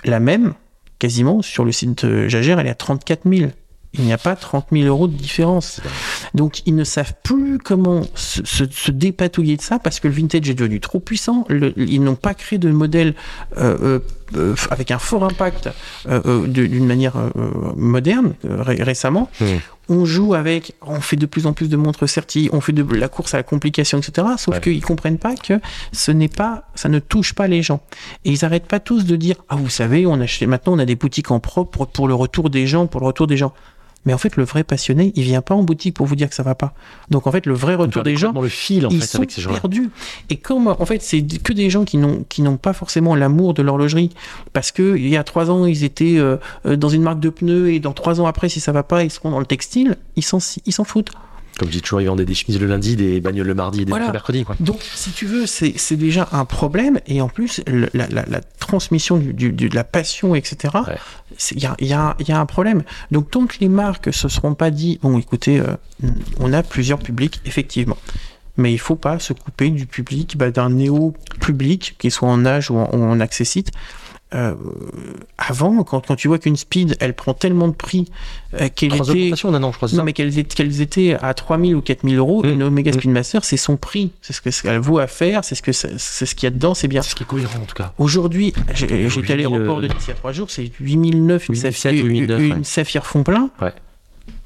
La 0.03 0.19
même, 0.19 0.53
quasiment, 0.99 1.41
sur 1.41 1.63
le 1.63 1.71
site 1.71 2.05
Jagère, 2.27 2.59
elle 2.59 2.67
est 2.67 2.71
à 2.71 2.75
34 2.75 3.21
000. 3.29 3.51
Il 3.93 4.05
n'y 4.05 4.13
a 4.13 4.17
pas 4.17 4.37
30 4.37 4.67
000 4.71 4.85
euros 4.87 5.07
de 5.07 5.13
différence. 5.13 5.81
Donc, 6.33 6.61
ils 6.65 6.75
ne 6.75 6.85
savent 6.85 7.13
plus 7.23 7.57
comment 7.57 8.01
se, 8.15 8.41
se- 8.45 8.63
se 8.71 8.89
dépatouiller 8.91 9.57
de 9.57 9.61
ça 9.61 9.79
parce 9.79 9.99
que 9.99 10.07
le 10.07 10.13
vintage 10.13 10.49
est 10.49 10.53
devenu 10.53 10.79
trop 10.79 11.01
puissant. 11.01 11.45
Le- 11.49 11.73
ils 11.77 12.01
n'ont 12.01 12.15
pas 12.15 12.33
créé 12.33 12.57
de 12.57 12.71
modèle 12.71 13.15
euh, 13.57 13.99
euh, 14.37 14.55
avec 14.69 14.91
un 14.91 14.97
fort 14.99 15.25
impact 15.25 15.69
euh, 16.07 16.47
d'une 16.47 16.85
manière 16.85 17.15
moderne 17.75 18.33
ré- 18.45 18.81
récemment. 18.81 19.29
Hmm. 19.41 19.57
On 19.89 20.05
joue 20.05 20.35
avec, 20.35 20.73
on 20.81 21.01
fait 21.01 21.17
de 21.17 21.25
plus 21.25 21.45
en 21.45 21.51
plus 21.51 21.67
de 21.67 21.75
montres 21.75 22.07
certi, 22.07 22.49
on 22.53 22.61
fait 22.61 22.71
de 22.71 22.85
la 22.95 23.09
course 23.09 23.33
à 23.33 23.37
la 23.37 23.43
complication, 23.43 23.97
etc. 23.97 24.25
Sauf 24.37 24.55
Ouais. 24.55 24.61
qu'ils 24.61 24.81
comprennent 24.81 25.17
pas 25.17 25.35
que 25.35 25.59
ce 25.91 26.11
n'est 26.11 26.29
pas, 26.29 26.63
ça 26.75 26.87
ne 26.87 26.99
touche 26.99 27.33
pas 27.33 27.47
les 27.47 27.61
gens. 27.61 27.81
Et 28.23 28.31
ils 28.31 28.45
arrêtent 28.45 28.67
pas 28.67 28.79
tous 28.79 29.03
de 29.03 29.17
dire, 29.17 29.35
ah 29.49 29.57
vous 29.57 29.69
savez, 29.69 30.05
on 30.05 30.15
maintenant 30.15 30.73
on 30.73 30.79
a 30.79 30.85
des 30.85 30.95
boutiques 30.95 31.31
en 31.31 31.41
propre 31.41 31.83
pour 31.83 32.07
le 32.07 32.13
retour 32.13 32.49
des 32.49 32.67
gens, 32.67 32.87
pour 32.87 33.01
le 33.01 33.07
retour 33.07 33.27
des 33.27 33.35
gens. 33.35 33.53
Mais 34.05 34.13
en 34.13 34.17
fait, 34.17 34.35
le 34.35 34.43
vrai 34.43 34.63
passionné, 34.63 35.13
il 35.15 35.23
vient 35.23 35.41
pas 35.41 35.53
en 35.53 35.63
boutique 35.63 35.95
pour 35.95 36.07
vous 36.07 36.15
dire 36.15 36.29
que 36.29 36.35
ça 36.35 36.43
va 36.43 36.55
pas. 36.55 36.73
Donc 37.09 37.27
en 37.27 37.31
fait, 37.31 37.45
le 37.45 37.53
vrai 37.53 37.75
retour 37.75 38.03
des 38.03 38.15
gens, 38.15 38.31
le 38.39 38.49
fil 38.49 38.85
en 38.85 38.89
ils 38.89 39.01
fait 39.01 39.07
sont 39.07 39.17
avec 39.19 39.31
ces 39.31 39.41
gens-là. 39.41 39.59
perdus. 39.59 39.89
Et 40.29 40.37
comme 40.37 40.67
en 40.67 40.85
fait 40.85 41.01
c'est 41.01 41.21
que 41.21 41.53
des 41.53 41.69
gens 41.69 41.85
qui 41.85 41.97
n'ont 41.97 42.25
qui 42.27 42.41
n'ont 42.41 42.57
pas 42.57 42.73
forcément 42.73 43.15
l'amour 43.15 43.53
de 43.53 43.61
l'horlogerie, 43.61 44.11
parce 44.53 44.71
que 44.71 44.97
il 44.97 45.07
y 45.07 45.17
a 45.17 45.23
trois 45.23 45.51
ans 45.51 45.65
ils 45.65 45.83
étaient 45.83 46.17
euh, 46.17 46.37
euh, 46.65 46.75
dans 46.75 46.89
une 46.89 47.03
marque 47.03 47.19
de 47.19 47.29
pneus 47.29 47.73
et 47.73 47.79
dans 47.79 47.93
trois 47.93 48.19
ans 48.21 48.25
après 48.25 48.49
si 48.49 48.59
ça 48.59 48.71
va 48.71 48.83
pas 48.83 49.03
ils 49.03 49.11
seront 49.11 49.31
dans 49.31 49.39
le 49.39 49.45
textile, 49.45 49.97
ils 50.15 50.23
s'en 50.23 50.39
ils 50.65 50.73
s'en 50.73 50.83
foutent. 50.83 51.11
Comme 51.59 51.67
je 51.67 51.73
dis 51.73 51.81
toujours, 51.81 52.01
ils 52.01 52.07
vendaient 52.07 52.25
des 52.25 52.33
chemises 52.33 52.59
le 52.59 52.65
lundi, 52.65 52.95
des 52.95 53.21
bagnoles 53.21 53.45
le 53.47 53.53
mardi 53.53 53.81
et 53.81 53.85
des 53.85 53.89
Voilà. 53.91 54.07
le 54.07 54.11
mercredi. 54.13 54.43
Quoi. 54.43 54.55
Donc 54.59 54.81
si 54.81 55.11
tu 55.11 55.25
veux 55.27 55.45
c'est 55.45 55.95
déjà 55.95 56.27
un 56.31 56.45
problème 56.45 56.99
et 57.07 57.21
en 57.21 57.29
plus 57.29 57.61
le- 57.67 57.89
la, 57.93 58.07
la, 58.07 58.25
la 58.27 58.41
transmission 58.41 59.17
du, 59.17 59.33
du- 59.33 59.51
de 59.51 59.75
la 59.75 59.83
passion 59.83 60.33
etc. 60.33 60.73
Ouais. 60.87 60.95
Il 61.51 61.57
y 61.59 61.61
y, 61.85 61.93
a, 61.93 62.15
il 62.19 62.27
y 62.27 62.31
a 62.31 62.39
un 62.39 62.45
problème. 62.45 62.83
Donc 63.11 63.29
tant 63.29 63.45
que 63.45 63.55
les 63.59 63.69
marques 63.69 64.11
se 64.13 64.27
seront 64.27 64.53
pas 64.55 64.71
dit 64.71 64.97
bon 65.03 65.19
écoutez 65.19 65.59
euh, 65.59 65.67
on 66.39 66.51
a 66.53 66.63
plusieurs 66.63 66.99
publics 66.99 67.41
effectivement. 67.45 67.97
Mais 68.57 68.73
il 68.73 68.79
faut 68.79 68.97
pas 68.97 69.17
se 69.17 69.31
couper 69.33 69.69
du 69.69 69.85
public, 69.85 70.37
bah, 70.37 70.51
d'un 70.51 70.69
néo-public, 70.69 71.95
qu'il 71.97 72.11
soit 72.11 72.27
en 72.29 72.45
âge 72.45 72.69
ou 72.69 72.77
en, 72.77 72.89
ou 72.93 73.03
en 73.03 73.19
accessite. 73.19 73.71
Euh, 74.33 74.53
avant, 75.37 75.83
quand, 75.83 76.05
quand 76.07 76.15
tu 76.15 76.27
vois 76.29 76.39
qu'une 76.39 76.55
speed, 76.55 76.95
elle 77.01 77.13
prend 77.13 77.33
tellement 77.33 77.67
de 77.67 77.73
prix 77.73 78.09
euh, 78.53 78.69
qu'elle 78.73 78.93
était... 78.95 79.01
augmentations 79.11 79.51
d'un 79.51 79.61
an, 79.63 79.71
je 79.71 79.77
crois. 79.77 79.89
c'est 79.89 79.95
Non, 79.95 80.01
ça 80.01 80.05
mais 80.05 80.13
qu'elles 80.13 80.39
étaient, 80.39 81.17
à 81.21 81.33
3000 81.33 81.75
ou 81.75 81.81
4000 81.81 82.17
euros, 82.17 82.41
Mm. 82.43 82.49
une 82.49 82.63
Omega 82.63 82.91
Mm. 82.91 82.93
Speedmaster, 82.93 83.43
c'est 83.43 83.57
son 83.57 83.75
prix. 83.75 84.11
C'est 84.21 84.31
ce 84.33 84.39
que- 84.41 84.51
ce 84.51 84.61
qu'elle 84.63 84.79
vaut 84.79 84.99
à 84.99 85.07
faire, 85.07 85.43
c'est 85.43 85.55
ce 85.55 85.61
que 85.61 85.71
ça- 85.73 85.89
c'est 85.97 86.25
ce 86.25 86.33
qu'il 86.35 86.45
y 86.45 86.47
a 86.47 86.51
dedans, 86.51 86.73
c'est 86.73 86.87
bien. 86.87 87.01
C'est 87.01 87.09
ce 87.11 87.15
qui 87.15 87.23
est 87.23 87.25
cohérent 87.25 87.59
en 87.61 87.65
tout 87.65 87.75
cas. 87.75 87.93
Aujourd'hui, 87.97 88.53
j'ai- 88.73 89.09
j'étais 89.09 89.33
à 89.33 89.35
8000, 89.35 89.49
l'aéroport 89.51 89.81
de 89.81 89.87
Nice 89.87 89.95
il 90.05 90.07
y 90.09 90.11
a 90.11 90.15
trois 90.15 90.31
jours, 90.31 90.49
c'est 90.49 90.71
8009, 90.79 91.49
une, 91.49 91.55
8007 91.55 91.73
saphir, 91.75 92.03
ou 92.05 92.07
8009, 92.07 92.39
une 92.41 92.51
ouais. 92.53 92.63
saphir 92.63 93.05
fond 93.05 93.23
plein. 93.23 93.49
Ouais. 93.61 93.73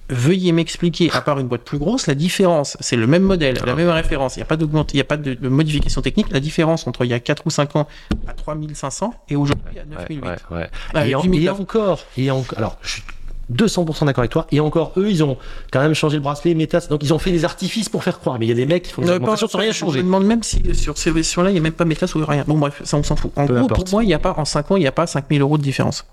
Veuillez 0.10 0.52
m'expliquer, 0.52 1.10
à 1.14 1.22
part 1.22 1.40
une 1.40 1.48
boîte 1.48 1.64
plus 1.64 1.80
grosse, 1.80 2.06
la 2.06 2.14
différence. 2.14 2.78
C'est 2.80 2.96
le 2.96 3.08
même 3.08 3.24
modèle, 3.24 3.56
la 3.66 3.72
Ah. 3.72 3.76
même 3.76 3.90
référence. 3.90 4.36
Il 4.36 4.40
n'y 4.40 4.44
a 4.44 4.46
pas 4.46 4.56
il 4.56 4.98
y 4.98 5.02
a 5.02 5.04
pas 5.04 5.18
de, 5.18 5.34
de 5.34 5.50
modification 5.50 6.02
technique. 6.02 6.28
La 6.32 6.40
différence 6.40 6.86
entre 6.86 7.06
il 7.06 7.10
y 7.10 7.14
a 7.16 7.20
4 7.20 7.42
ou 7.46 7.50
5 7.50 7.76
ans 7.76 7.88
à 8.28 8.34
3500 8.34 9.14
et 9.30 9.36
aujourd'hui 9.36 9.80
à 9.80 9.82
Ouais, 9.82 10.06
9008. 10.08 10.22
ouais, 10.52 10.58
ouais. 10.58 10.70
Ah, 10.94 11.08
et, 11.08 11.16
en- 11.16 11.24
8009. 11.24 11.44
et 11.44 11.50
encore, 11.60 12.00
et 12.18 12.30
alors 12.58 12.78
je 12.84 12.90
suis 12.92 13.04
200% 13.52 14.06
d'accord 14.06 14.22
avec 14.22 14.32
toi. 14.32 14.46
Et 14.52 14.60
encore, 14.60 14.92
eux, 14.98 15.10
ils 15.10 15.24
ont 15.24 15.38
quand 15.72 15.80
même 15.82 15.94
changé 15.96 16.18
le 16.18 16.22
bracelet, 16.24 16.54
métas. 16.54 16.88
Donc 16.90 17.02
ils 17.04 17.12
ont 17.14 17.20
fait 17.20 17.32
des 17.32 17.44
artifices 17.46 17.90
pour 17.90 18.04
faire 18.04 18.20
croire. 18.20 18.38
Mais 18.40 18.46
il 18.46 18.50
y 18.50 18.52
a 18.52 18.56
des 18.56 18.66
mecs 18.68 18.84
qui 18.84 18.92
font 18.92 19.02
des 19.02 19.08
Non, 19.08 19.16
augmentations 19.16 19.48
pas- 19.48 19.52
sans 19.54 19.58
rien 19.60 19.72
Je 19.72 19.78
changer. 19.78 20.00
me 20.00 20.04
demande 20.06 20.26
même 20.26 20.44
si 20.44 20.62
sur 20.76 20.98
ces 21.00 21.10
versions-là, 21.12 21.50
il 21.50 21.54
n'y 21.54 21.60
a 21.60 21.62
même 21.64 21.72
pas 21.74 21.86
métas 21.86 22.12
ou 22.16 22.24
rien. 22.26 22.44
Bon, 22.48 22.58
bref, 22.60 22.82
ça, 22.84 22.98
on 22.98 23.04
s'en 23.04 23.16
fout. 23.16 23.32
En 23.36 23.46
Peu 23.48 23.54
gros, 23.56 23.66
importe. 23.66 23.86
pour 23.86 23.92
moi, 23.92 24.04
il 24.04 24.08
n'y 24.08 24.14
a 24.14 24.20
pas, 24.20 24.34
en 24.38 24.46
5 24.46 24.70
ans, 24.72 24.78
il 24.78 24.82
n'y 24.82 24.88
a 24.88 24.92
pas 24.92 25.08
5000 25.08 25.42
euros 25.42 25.58
de 25.58 25.64
différence. 25.64 26.06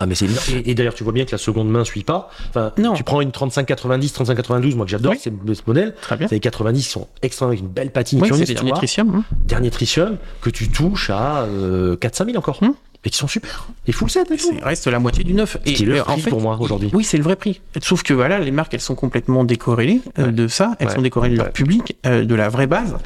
Ah 0.00 0.06
mais 0.06 0.14
c'est 0.14 0.26
et, 0.52 0.70
et 0.70 0.74
d'ailleurs 0.74 0.94
tu 0.94 1.04
vois 1.04 1.12
bien 1.12 1.24
que 1.24 1.32
la 1.32 1.38
seconde 1.38 1.68
main 1.70 1.84
suit 1.84 2.04
pas. 2.04 2.30
Enfin, 2.50 2.72
Non. 2.78 2.94
tu 2.94 3.04
prends 3.04 3.20
une 3.20 3.32
3590, 3.32 4.12
3592, 4.12 4.76
moi 4.76 4.86
que 4.86 4.90
j'adore, 4.90 5.12
Oui. 5.12 5.18
c'est 5.20 5.30
ce 5.54 5.62
modèle. 5.66 5.94
Très 6.00 6.16
bien. 6.16 6.26
C'est 6.28 6.34
les 6.36 6.40
90 6.40 6.82
qui 6.84 6.90
sont 6.90 7.08
extrêmement 7.22 7.50
avec 7.50 7.60
une 7.60 7.68
belle 7.68 7.90
patine, 7.90 8.20
Oui, 8.22 8.30
c'est 8.34 8.50
histoire. 8.52 8.78
tritium. 8.78 9.14
hein. 9.16 9.24
dernier 9.44 9.70
tritium 9.70 10.16
que 10.40 10.50
tu 10.50 10.68
touches 10.70 11.10
à 11.10 11.42
euh, 11.42 11.96
4 11.96 12.24
000 12.26 12.36
encore. 12.38 12.58
Hmm. 12.62 12.72
Et 13.06 13.10
qui 13.10 13.18
sont 13.18 13.28
super. 13.28 13.66
Et 13.86 13.92
full 13.92 14.08
set 14.08 14.30
et 14.30 14.36
tout. 14.38 14.50
Reste 14.62 14.86
la 14.86 14.98
moitié 14.98 15.24
du 15.24 15.34
neuf. 15.34 15.58
Est 15.66 15.78
le 15.80 15.98
euh, 16.00 16.02
prix 16.04 16.22
pour 16.22 16.40
moi 16.40 16.56
aujourd'hui. 16.58 16.88
Oui, 16.94 17.04
c'est 17.04 17.18
le 17.18 17.22
vrai 17.22 17.36
prix. 17.36 17.60
Sauf 17.82 18.02
que 18.02 18.14
voilà, 18.14 18.38
les 18.38 18.50
marques, 18.50 18.72
elles 18.72 18.80
sont 18.80 18.94
complètement 18.94 19.44
décorrélées 19.44 20.00
euh, 20.18 20.26
Ouais. 20.26 20.32
de 20.32 20.48
ça. 20.48 20.74
Elles 20.78 20.88
Ouais. 20.88 20.94
sont 20.94 21.02
décorrélées 21.02 21.34
de 21.34 21.42
leur 21.42 21.52
public, 21.52 21.98
euh, 22.06 22.24
de 22.24 22.34
la 22.34 22.48
vraie 22.48 22.66
base. 22.66 22.96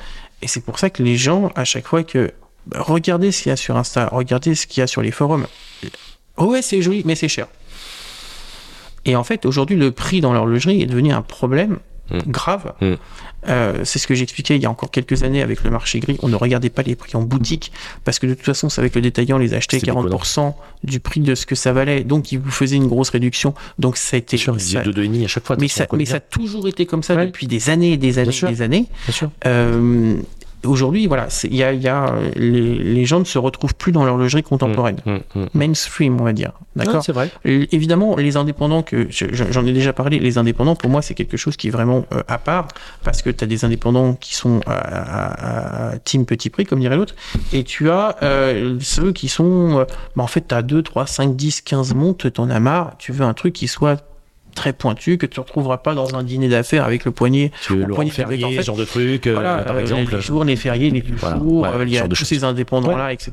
Et 0.41 0.47
c'est 0.47 0.61
pour 0.61 0.79
ça 0.79 0.89
que 0.91 1.03
les 1.03 1.17
gens, 1.17 1.51
à 1.57 1.65
chaque 1.65 1.89
fois 1.89 2.05
que 2.05 2.31
bah, 2.69 2.79
regardez 2.81 3.33
ce 3.33 3.43
qu'il 3.43 3.51
y 3.51 3.53
a 3.53 3.57
sur 3.57 3.77
Insta, 3.77 4.09
regardez 4.13 4.55
ce 4.55 4.69
qu'il 4.69 4.83
y 4.83 4.85
a 4.85 4.87
sur 4.87 5.03
les 5.03 5.11
forums. 5.11 5.47
Oh 6.39 6.47
ouais, 6.47 6.63
c'est 6.63 6.81
joli, 6.83 7.03
mais 7.05 7.15
c'est 7.15 7.29
cher. 7.29 7.47
Et 9.05 9.17
en 9.17 9.25
fait, 9.25 9.47
aujourd'hui, 9.47 9.77
le 9.77 9.91
prix 9.91 10.21
dans 10.21 10.33
l'horlogerie 10.33 10.83
est 10.83 10.87
devenu 10.87 11.13
un 11.13 11.23
problème 11.23 11.79
Mm. 12.11 12.19
grave. 12.29 12.73
Mm. 12.81 12.95
Euh, 13.49 13.81
c'est 13.85 13.99
ce 13.99 14.07
que 14.07 14.15
j'expliquais 14.15 14.57
il 14.57 14.63
y 14.63 14.67
a 14.67 14.71
encore 14.71 14.91
quelques 14.91 15.25
années 15.25 15.43
avec 15.43 15.63
le 15.63 15.71
marché 15.71 16.01
gris. 16.01 16.17
On 16.23 16.29
ne 16.29 16.37
regardait 16.37 16.71
pas 16.71 16.81
les 16.83 16.97
prix 16.97 17.15
en 17.17 17.21
boutique 17.23 17.71
parce 18.05 18.19
que 18.19 18.27
de 18.27 18.33
toute 18.33 18.47
façon, 18.47 18.71
c'est 18.71 18.81
avec 18.81 18.95
le 18.95 19.03
détaillant, 19.03 19.37
on 19.37 19.39
les 19.39 19.53
achetait 19.53 19.79
C'est 19.79 19.87
40% 19.87 20.55
du 20.85 21.01
prix 21.01 21.21
de 21.21 21.35
ce 21.35 21.45
que 21.45 21.55
ça 21.55 21.75
valait. 21.75 22.05
Donc, 22.05 22.33
ils 22.33 22.39
vous 22.39 22.51
faisaient 22.51 22.77
une 22.77 22.87
grosse 22.87 23.11
réduction. 23.11 23.53
Donc, 23.79 23.99
ça 23.99 24.17
a 24.17 24.19
été. 24.21 24.39
Sûr, 24.39 24.59
ça- 24.59 24.81
de 24.83 24.91
2,5 24.91 25.25
à 25.25 25.29
chaque 25.29 25.45
fois. 25.47 25.57
mais 25.61 25.69
ça, 25.69 25.87
mais 25.93 26.11
a 26.15 26.21
toujours 26.21 26.67
été 26.67 26.87
comme 26.87 27.03
ça 27.03 27.15
Ouais. 27.15 27.27
depuis 27.27 27.47
des 27.47 27.69
années 27.69 27.93
et 27.93 27.97
des 27.99 28.19
années 28.19 28.35
et 28.43 28.47
des 28.47 28.63
années. 28.63 28.87
Bien 29.07 29.15
sûr. 29.15 29.31
Euh, 29.45 30.15
Aujourd'hui, 30.67 31.07
voilà, 31.07 31.29
il 31.45 31.55
y 31.55 31.63
a, 31.63 31.73
il 31.73 31.81
y 31.81 31.89
a, 31.89 32.13
les, 32.35 32.75
les 32.79 33.05
gens 33.05 33.21
ne 33.21 33.25
se 33.25 33.39
retrouvent 33.39 33.75
plus 33.75 33.93
dans 33.93 34.05
l'horlogerie 34.05 34.43
contemporaine. 34.43 34.97
Hum, 35.07 35.21
hum, 35.35 35.43
hum. 35.43 35.49
Mainstream, 35.55 36.21
on 36.21 36.25
va 36.25 36.33
dire. 36.33 36.53
D'accord 36.75 37.03
c'est 37.05 37.13
vrai. 37.13 37.31
Évidemment, 37.45 38.17
les 38.17 38.37
indépendants, 38.37 38.83
que 38.83 39.07
j'en 39.11 39.65
ai 39.67 39.73
déjà 39.73 39.93
parlé, 39.93 40.19
les 40.19 40.37
indépendants, 40.39 40.75
pour 40.77 40.91
moi, 40.91 41.01
c'est 41.03 41.15
quelque 41.15 41.37
chose 41.37 41.57
qui 41.57 41.69
est 41.69 41.71
vraiment 41.71 42.05
euh, 42.13 42.23
à 42.29 42.39
part, 42.39 42.69
parce 43.05 43.23
que 43.23 43.31
tu 43.31 43.45
as 43.45 43.47
des 43.47 43.65
indépendants 43.65 44.15
qui 44.15 44.35
sont 44.35 44.61
à, 44.67 44.73
à- 44.73 45.89
à 45.93 45.99
team 45.99 46.27
petit 46.27 46.51
prix, 46.51 46.65
comme 46.67 46.81
dirait 46.81 46.97
l'autre, 46.97 47.15
et 47.53 47.65
tu 47.65 47.91
as 47.91 48.17
euh, 48.23 48.77
ceux 48.81 49.13
qui 49.13 49.29
sont, 49.29 49.79
euh, 49.81 49.85
bah, 50.17 50.23
en 50.25 50.29
fait, 50.29 50.47
tu 50.49 50.55
as 50.55 50.63
2, 50.63 50.83
3, 50.83 51.07
5, 51.07 51.37
10, 51.37 51.61
15 51.63 51.95
montes, 51.95 52.33
t'en 52.33 52.51
as 52.51 52.61
marre, 52.61 52.93
tu 52.99 53.13
veux 53.13 53.25
un 53.25 53.35
truc 53.35 53.53
qui 53.55 53.69
soit 53.69 54.03
très 54.59 54.73
pointus 54.73 55.17
que 55.19 55.27
tu 55.27 55.39
retrouveras 55.41 55.79
pas 55.79 55.95
dans 55.95 56.15
un 56.17 56.23
dîner 56.23 56.49
d'affaires 56.49 56.85
avec 56.85 57.05
le 57.05 57.13
veux 57.71 57.85
le 57.87 57.95
poignet 57.95 58.11
Ferrier, 58.11 58.45
en 58.45 58.51
fait, 58.51 58.57
ce 58.63 58.67
genre 58.67 58.77
de 58.77 58.85
truc, 58.85 59.27
euh, 59.27 59.35
voilà, 59.35 59.59
par 59.59 59.77
euh, 59.77 59.81
exemple. 59.81 60.17
les 60.17 60.21
jours, 60.21 60.45
les 60.45 60.57
fériés, 60.57 60.91
les 60.91 61.03
Voilà, 61.17 61.37
fous, 61.37 61.61
ouais, 61.61 61.69
euh, 61.69 61.85
il 61.87 61.93
y 61.95 61.99
a 61.99 62.09
tous 62.09 62.25
ces 62.25 62.43
indépendants-là, 62.45 63.13
etc. 63.13 63.31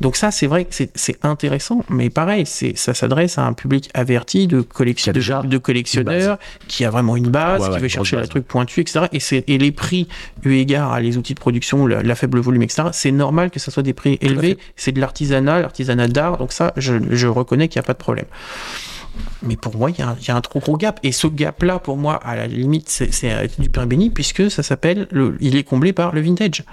Donc 0.00 0.16
ça, 0.16 0.30
c'est 0.30 0.46
vrai 0.46 0.64
que 0.66 0.74
c'est- 0.74 0.92
intéressant, 1.24 1.84
mais 1.88 2.10
pareil, 2.10 2.44
c'est 2.46 2.76
ça 2.76 2.94
s'adresse 2.94 3.38
à 3.38 3.42
un 3.46 3.52
public 3.52 3.88
averti 3.94 4.46
de, 4.46 4.60
collection, 4.60 5.12
de, 5.12 5.46
de 5.46 5.58
collectionneurs, 5.58 6.38
qui 6.68 6.84
a 6.84 6.90
vraiment 6.90 7.16
une 7.16 7.28
base, 7.28 7.60
Ouais, 7.62 7.68
qui 7.68 7.74
ouais, 7.74 7.80
veut 7.80 7.88
chercher 7.88 8.16
le 8.16 8.26
truc 8.28 8.46
pointu, 8.46 8.80
etc. 8.80 9.06
Et, 9.12 9.20
c'est- 9.20 9.44
et 9.48 9.56
les 9.58 9.72
prix, 9.72 10.08
eu 10.44 10.54
égard 10.54 10.92
à 10.92 11.00
les 11.00 11.16
outils 11.16 11.34
de 11.34 11.40
production, 11.40 11.86
la, 11.86 12.02
la 12.02 12.14
faible 12.14 12.40
volume, 12.40 12.62
etc., 12.62 12.88
c'est 12.92 13.10
normal 13.12 13.50
que 13.50 13.58
ça 13.58 13.70
soit 13.70 13.82
des 13.82 13.94
prix 13.94 14.18
élevés. 14.20 14.58
C'est 14.76 14.92
de 14.92 15.00
l'artisanat, 15.00 15.60
l'artisanat 15.60 16.08
d'art, 16.08 16.36
donc 16.38 16.52
ça, 16.52 16.72
je, 16.76 16.94
je 17.10 17.26
reconnais 17.26 17.68
qu'il 17.68 17.78
n'y 17.80 17.84
a 17.84 17.86
pas 17.86 17.92
de 17.94 17.98
problème. 17.98 18.26
Mais 19.42 19.56
pour 19.56 19.76
moi, 19.76 19.90
il 19.90 19.98
y, 19.98 20.02
a 20.02 20.34
un- 20.36 20.40
trop 20.40 20.60
gros 20.60 20.76
gap. 20.76 20.98
Et 21.02 21.12
ce 21.12 21.26
gap-là, 21.26 21.78
pour 21.78 21.96
moi, 21.96 22.14
à 22.24 22.36
la 22.36 22.46
limite, 22.46 22.88
c'est 22.88 23.12
c'est 23.12 23.60
du 23.60 23.68
pain 23.68 23.86
béni, 23.86 24.10
puisque 24.10 24.50
ça 24.50 24.62
s'appelle, 24.62 25.08
le- 25.10 25.36
il 25.40 25.56
est 25.56 25.64
comblé 25.64 25.92
par 25.92 26.12
le 26.14 26.20
vintage. 26.20 26.64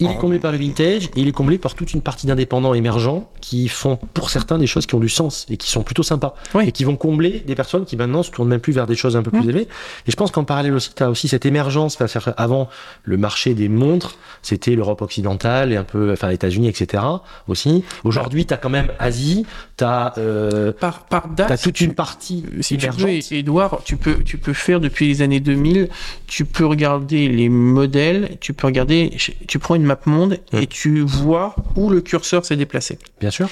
Il 0.00 0.10
est 0.10 0.16
comblé 0.16 0.38
par 0.38 0.50
le 0.52 0.58
vintage, 0.58 1.04
et 1.06 1.10
il 1.20 1.28
est 1.28 1.32
comblé 1.32 1.58
par 1.58 1.74
toute 1.74 1.92
une 1.92 2.00
partie 2.02 2.26
d'indépendants 2.26 2.74
émergents 2.74 3.30
qui 3.40 3.68
font 3.68 3.98
pour 4.14 4.30
certains 4.30 4.58
des 4.58 4.66
choses 4.66 4.86
qui 4.86 4.94
ont 4.94 5.00
du 5.00 5.08
sens 5.08 5.46
et 5.50 5.56
qui 5.56 5.70
sont 5.70 5.82
plutôt 5.82 6.02
sympas. 6.02 6.34
Oui. 6.54 6.64
Et 6.68 6.72
qui 6.72 6.84
vont 6.84 6.96
combler 6.96 7.42
des 7.46 7.54
personnes 7.54 7.84
qui 7.84 7.96
maintenant 7.96 8.22
se 8.22 8.30
tournent 8.30 8.48
même 8.48 8.60
plus 8.60 8.72
vers 8.72 8.86
des 8.86 8.96
choses 8.96 9.16
un 9.16 9.22
peu 9.22 9.30
plus 9.30 9.40
Mm. 9.40 9.48
élevées. 9.50 9.68
Et 10.06 10.10
je 10.10 10.16
pense 10.16 10.30
qu'en 10.30 10.44
parallèle 10.44 10.72
aussi, 10.74 10.90
tu 10.94 11.02
as 11.02 11.10
aussi 11.10 11.28
cette 11.28 11.46
émergence. 11.46 11.98
Enfin, 12.00 12.32
avant, 12.36 12.68
le 13.04 13.16
marché 13.16 13.54
des 13.54 13.68
montres, 13.68 14.16
c'était 14.42 14.74
l'Europe 14.74 15.02
occidentale 15.02 15.72
et 15.72 15.76
un 15.76 15.84
peu, 15.84 16.12
enfin, 16.12 16.28
les 16.28 16.34
États-Unis, 16.34 16.68
etc. 16.68 17.02
aussi. 17.48 17.84
Aujourd'hui, 18.04 18.46
tu 18.46 18.54
as 18.54 18.56
quand 18.56 18.70
même 18.70 18.88
Asie, 18.98 19.46
tu 19.76 19.84
as, 19.84 20.14
euh, 20.18 20.72
Par, 20.72 21.04
par 21.06 21.28
date, 21.28 21.48
t'as 21.48 21.58
toute 21.58 21.80
une 21.80 21.94
partie 21.94 22.44
si 22.60 22.76
tu 22.76 22.84
émergente. 22.86 23.08
veux, 23.08 23.36
Edouard, 23.36 23.80
tu 23.84 23.96
peux, 23.96 24.22
tu 24.24 24.38
peux 24.38 24.52
faire 24.52 24.80
depuis 24.80 25.06
les 25.08 25.22
années 25.22 25.40
2000, 25.40 25.88
tu 26.26 26.44
peux 26.44 26.66
regarder 26.66 27.28
les 27.28 27.48
modèles, 27.48 28.36
tu 28.40 28.52
peux 28.52 28.66
regarder, 28.66 29.10
tu 29.46 29.58
prends 29.58 29.74
une 29.74 29.81
map 29.86 30.00
monde 30.06 30.38
Mm. 30.52 30.58
et 30.58 30.66
tu 30.66 31.00
vois 31.00 31.54
où 31.76 31.90
le 31.90 32.00
curseur 32.00 32.44
s'est 32.44 32.56
déplacé. 32.56 32.98
Bien 33.20 33.30
sûr. 33.30 33.48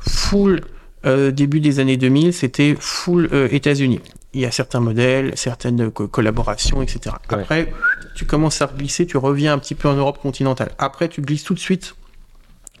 Full 0.00 0.60
euh, 1.06 1.30
début 1.30 1.60
des 1.60 1.78
années 1.80 1.96
2000, 1.96 2.32
c'était 2.32 2.76
full 2.78 3.28
euh, 3.32 3.48
États-Unis. 3.50 4.00
Il 4.32 4.40
y 4.40 4.46
a 4.46 4.50
certains 4.50 4.80
modèles, 4.80 5.32
certaines 5.36 5.90
co- 5.90 6.06
collaborations, 6.08 6.82
etc. 6.82 7.16
Ouais. 7.32 7.40
Après, 7.40 7.72
tu 8.14 8.24
commences 8.26 8.62
à 8.62 8.66
glisser, 8.76 9.06
tu 9.06 9.16
reviens 9.16 9.52
un 9.54 9.58
petit 9.58 9.74
peu 9.74 9.88
en 9.88 9.94
Europe 9.94 10.18
continentale. 10.20 10.70
Après, 10.78 11.08
tu 11.08 11.20
glisses 11.22 11.42
tout 11.44 11.54
de 11.54 11.58
suite 11.58 11.94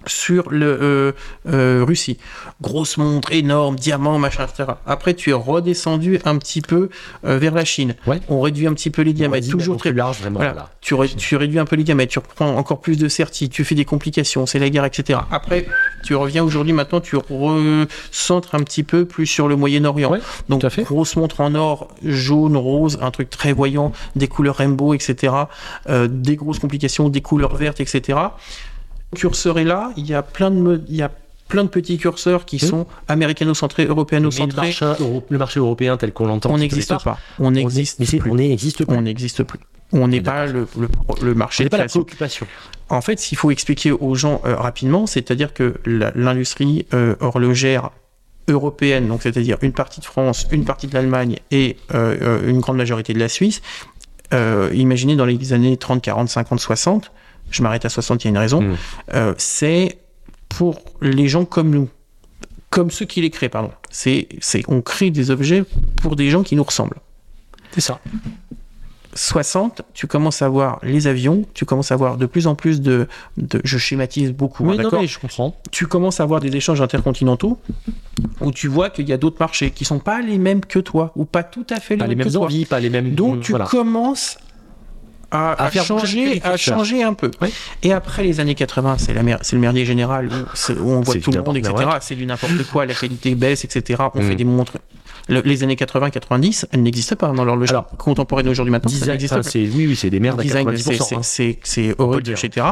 sur 0.06 0.50
le 0.50 0.66
euh, 0.82 1.12
euh, 1.48 1.84
Russie. 1.86 2.18
Grosse 2.62 2.96
montre, 2.96 3.32
énorme, 3.32 3.76
diamant, 3.76 4.18
machin, 4.18 4.44
etc. 4.44 4.70
Après, 4.86 5.14
tu 5.14 5.30
es 5.30 5.34
redescendu 5.34 6.20
un 6.24 6.36
petit 6.38 6.60
peu 6.62 6.88
euh, 7.24 7.38
vers 7.38 7.54
la 7.54 7.64
Chine. 7.64 7.94
Ouais. 8.06 8.20
On 8.28 8.40
réduit 8.40 8.66
un 8.66 8.74
petit 8.74 8.90
peu 8.90 9.02
les 9.02 9.12
diamètres. 9.12 9.48
Toujours 9.48 9.76
très 9.76 9.92
large, 9.92 10.18
vraiment. 10.20 10.38
voilà. 10.40 10.70
Tu, 10.80 10.94
ré- 10.94 11.08
tu 11.08 11.36
réduis 11.36 11.58
un 11.58 11.64
peu 11.64 11.76
les 11.76 11.84
diamètres, 11.84 12.12
tu 12.12 12.18
reprends 12.18 12.56
encore 12.56 12.80
plus 12.80 12.96
de 12.98 13.08
certi, 13.08 13.48
tu 13.50 13.64
fais 13.64 13.74
des 13.74 13.84
complications, 13.84 14.46
c'est 14.46 14.58
la 14.58 14.70
guerre, 14.70 14.84
etc. 14.84 15.18
Après, 15.30 15.66
tu 16.04 16.14
reviens 16.14 16.42
aujourd'hui, 16.44 16.72
maintenant, 16.72 17.00
tu 17.00 17.16
recentres 17.16 18.54
un 18.54 18.60
petit 18.62 18.82
peu 18.82 19.04
plus 19.04 19.26
sur 19.26 19.48
le 19.48 19.56
Moyen-Orient. 19.56 20.10
Ouais, 20.12 20.20
Donc, 20.48 20.66
fait. 20.68 20.82
grosse 20.82 21.16
montre 21.16 21.40
en 21.40 21.54
or, 21.54 21.88
jaune, 22.04 22.56
rose, 22.56 22.98
un 23.02 23.10
truc 23.10 23.30
très 23.30 23.52
voyant, 23.52 23.92
des 24.16 24.28
couleurs 24.28 24.56
rainbow, 24.56 24.94
etc. 24.94 25.34
Euh, 25.88 26.08
des 26.10 26.36
grosses 26.36 26.58
complications, 26.58 27.08
des 27.08 27.20
couleurs 27.20 27.56
vertes, 27.56 27.80
etc. 27.80 28.18
Le 29.12 29.18
curseur 29.18 29.58
est 29.58 29.64
là, 29.64 29.92
il 29.96 30.06
y 30.06 30.14
a 30.14 30.22
plein 30.22 30.50
de, 30.50 30.56
me- 30.56 30.84
il 30.88 30.94
y 30.96 31.02
a 31.02 31.10
plein 31.48 31.64
de 31.64 31.68
petits 31.68 31.98
curseurs 31.98 32.44
qui 32.44 32.58
Oui. 32.62 32.68
sont 32.68 32.86
américano-centrés, 33.08 33.84
le 33.84 33.90
européano-centrés. 33.90 34.72
euro- 35.00 35.24
le 35.28 35.38
marché 35.38 35.58
européen 35.58 35.96
tel 35.96 36.12
qu'on 36.12 36.26
l'entend, 36.26 36.50
On 36.52 36.58
n'existe 36.58 36.94
pas. 37.02 37.18
On 37.40 37.46
on 37.46 37.50
n'existe 37.50 37.98
plus. 38.20 38.30
on 38.30 38.34
n'existe 38.36 38.84
plus. 38.84 38.96
On 38.96 39.02
n'existe 39.02 39.42
plus. 39.42 39.58
On 39.92 40.06
n'est 40.06 40.20
pas 40.20 40.46
le, 40.46 40.68
le, 40.78 40.88
le 41.22 41.34
marché 41.34 41.64
C'est 41.64 41.68
pas 41.70 41.78
la 41.78 41.86
préoccupation. 41.86 42.46
En 42.88 43.00
fait, 43.00 43.18
s'il 43.18 43.36
faut 43.36 43.50
expliquer 43.50 43.90
aux 43.90 44.14
gens 44.14 44.40
euh, 44.44 44.54
rapidement, 44.54 45.08
c'est-à-dire 45.08 45.52
que 45.52 45.74
l'industrie 46.14 46.86
euh, 46.94 47.16
horlogère 47.18 47.90
européenne, 48.46 49.08
donc 49.08 49.22
c'est-à-dire 49.24 49.58
une 49.62 49.72
partie 49.72 49.98
de 50.00 50.04
France, 50.04 50.46
une 50.52 50.64
partie 50.64 50.86
de 50.86 50.94
l'Allemagne 50.94 51.38
et 51.50 51.76
euh, 51.94 52.48
une 52.48 52.60
grande 52.60 52.76
majorité 52.76 53.12
de 53.12 53.18
la 53.18 53.28
Suisse, 53.28 53.60
imaginez 54.72 55.16
dans 55.16 55.24
les 55.24 55.52
années 55.52 55.76
30, 55.76 56.00
40, 56.02 56.28
50, 56.28 56.60
60, 56.60 57.10
je 57.50 57.62
m'arrête 57.62 57.84
à 57.84 57.88
60, 57.88 58.24
il 58.24 58.26
y 58.26 58.28
a 58.28 58.30
une 58.30 58.38
raison, 58.38 58.60
Mm. 58.62 58.76
euh, 59.14 59.34
c'est 59.38 59.98
pour 60.48 60.80
les 61.00 61.28
gens 61.28 61.44
comme 61.44 61.70
nous, 61.70 61.88
comme 62.70 62.90
ceux 62.90 63.04
qui 63.06 63.20
les 63.20 63.30
créent, 63.30 63.48
pardon. 63.48 63.70
C'est, 63.90 64.28
c'est, 64.40 64.62
on 64.68 64.80
crée 64.82 65.10
des 65.10 65.30
objets 65.30 65.64
pour 66.02 66.16
des 66.16 66.30
gens 66.30 66.42
qui 66.42 66.56
nous 66.56 66.64
ressemblent. 66.64 66.98
C'est 67.72 67.80
ça. 67.80 68.00
60, 69.12 69.82
tu 69.92 70.06
commences 70.06 70.40
à 70.40 70.48
voir 70.48 70.78
les 70.84 71.08
avions, 71.08 71.44
tu 71.52 71.64
commences 71.64 71.90
à 71.90 71.96
voir 71.96 72.16
de 72.16 72.26
plus 72.26 72.46
en 72.46 72.54
plus 72.54 72.80
de, 72.80 73.08
de 73.38 73.60
je 73.64 73.76
schématise 73.76 74.30
beaucoup, 74.32 74.64
hein, 74.66 74.70
Oui, 74.70 74.76
non, 74.76 74.82
d'accord 74.84 75.00
mais 75.00 75.08
je 75.08 75.18
comprends. 75.18 75.56
tu 75.72 75.88
commences 75.88 76.20
à 76.20 76.22
avoir 76.22 76.38
des 76.40 76.54
échanges 76.54 76.80
intercontinentaux 76.80 77.58
où 78.40 78.52
tu 78.52 78.68
vois 78.68 78.88
qu'il 78.88 79.08
y 79.08 79.12
a 79.12 79.16
d'autres 79.16 79.38
marchés 79.40 79.72
qui 79.72 79.84
sont 79.84 79.98
pas 79.98 80.20
les 80.20 80.38
mêmes 80.38 80.60
que 80.64 80.78
toi 80.78 81.10
ou 81.16 81.24
pas 81.24 81.42
tout 81.42 81.66
à 81.70 81.80
fait 81.80 81.94
les 81.94 81.98
Pas 81.98 82.06
les 82.06 82.14
mêmes 82.14 82.24
que 82.26 82.30
mêmes 82.30 82.34
toi. 82.38 82.44
envies, 82.44 82.64
pas 82.66 82.78
les 82.78 82.88
mêmes. 82.90 83.14
Donc 83.16 83.40
tu 83.40 83.50
voilà. 83.50 83.64
commences 83.64 84.38
à, 85.30 85.52
À 85.64 85.70
faire 85.70 85.84
changer, 85.84 86.40
à 86.42 86.56
changer 86.56 87.02
un 87.02 87.14
peu. 87.14 87.30
Oui. 87.40 87.52
Et 87.82 87.92
après 87.92 88.22
les 88.24 88.40
années 88.40 88.54
80, 88.54 88.96
c'est 88.98 89.14
la 89.14 89.22
mer- 89.22 89.38
c'est 89.42 89.54
le 89.56 89.60
merdier 89.62 89.84
général 89.84 90.28
où, 90.28 90.90
on 90.90 91.00
voit 91.02 91.14
tout 91.16 91.30
le 91.30 91.42
monde, 91.42 91.56
etc. 91.56 91.72
n'importe- 91.76 92.02
C'est 92.02 92.14
du 92.16 92.26
n'importe 92.26 92.64
quoi, 92.72 92.86
la 92.86 92.94
qualité 92.94 93.34
baisse, 93.34 93.64
etc. 93.64 94.02
On 94.14 94.20
Mm. 94.22 94.28
fait 94.28 94.34
des 94.36 94.44
montres. 94.44 94.72
Le- 95.30 95.40
les 95.44 95.62
années 95.62 95.76
80-90, 95.76 96.66
elles 96.72 96.82
n'existent 96.82 97.16
pas 97.16 97.28
dans 97.32 97.44
l'horloge 97.44 97.70
Alors, 97.70 97.86
contemporaine 97.96 98.48
aujourd'hui 98.48 98.72
maintenant. 98.72 98.90
ça 98.90 99.16
Design, 99.16 99.42
c'est 99.42 99.60
oui, 99.60 99.86
oui, 99.88 99.96
c'est 99.96 100.10
des 100.10 100.20
merdes 100.20 100.40
à 100.40 100.42
design, 100.42 100.66
90%. 100.68 101.22
c'est- 101.22 101.90
hein. 101.90 101.94
horrible, 101.98 102.30
etc. 102.30 102.66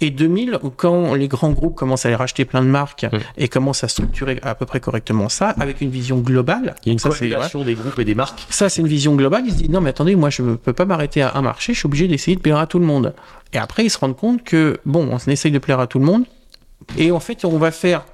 Et 0.00 0.10
2000, 0.10 0.58
quand 0.76 1.14
les 1.14 1.28
grands 1.28 1.50
groupes 1.52 1.74
commencent 1.76 2.04
à 2.06 2.08
aller 2.08 2.16
racheter 2.16 2.44
plein 2.44 2.62
de 2.62 2.68
marques 2.68 3.04
Mm. 3.04 3.18
et 3.38 3.48
commencent 3.48 3.84
à 3.84 3.88
structurer 3.88 4.38
à 4.42 4.54
peu 4.54 4.66
près 4.66 4.80
correctement 4.80 5.28
ça, 5.28 5.50
avec 5.60 5.80
une 5.80 5.90
vision 5.90 6.18
globale, 6.18 6.74
Il 6.84 6.88
y 6.88 6.90
a 6.90 6.92
une 6.92 6.98
ça, 6.98 7.10
des 7.64 7.74
groupes 7.74 7.98
et 7.98 8.04
des 8.04 8.14
marques. 8.14 8.46
ça 8.50 8.68
c'est 8.68 8.80
une 8.80 8.88
vision 8.88 9.14
globale, 9.14 9.42
ils 9.46 9.52
se 9.52 9.56
disent 9.58 9.68
non 9.70 9.80
mais 9.80 9.90
attendez, 9.90 10.14
moi 10.16 10.30
je 10.30 10.42
ne 10.42 10.54
peux 10.56 10.72
pas 10.72 10.84
m'arrêter 10.86 11.22
à 11.22 11.32
un 11.36 11.42
marché, 11.42 11.74
je 11.74 11.78
suis 11.78 11.86
obligé 11.86 12.08
d'essayer 12.08 12.36
de 12.36 12.40
plaire 12.40 12.58
à 12.58 12.66
tout 12.66 12.78
le 12.78 12.86
monde. 12.86 13.14
Et 13.52 13.58
après 13.58 13.84
ils 13.84 13.90
se 13.90 13.98
rendent 13.98 14.16
compte 14.16 14.42
que 14.44 14.78
bon, 14.86 15.08
on 15.12 15.30
essaye 15.30 15.52
de 15.52 15.58
plaire 15.58 15.80
à 15.80 15.86
tout 15.86 15.98
le 15.98 16.04
monde, 16.04 16.24
et 16.96 17.10
en 17.10 17.20
fait 17.20 17.44
on 17.44 17.58
va 17.58 17.70
faire 17.70 18.04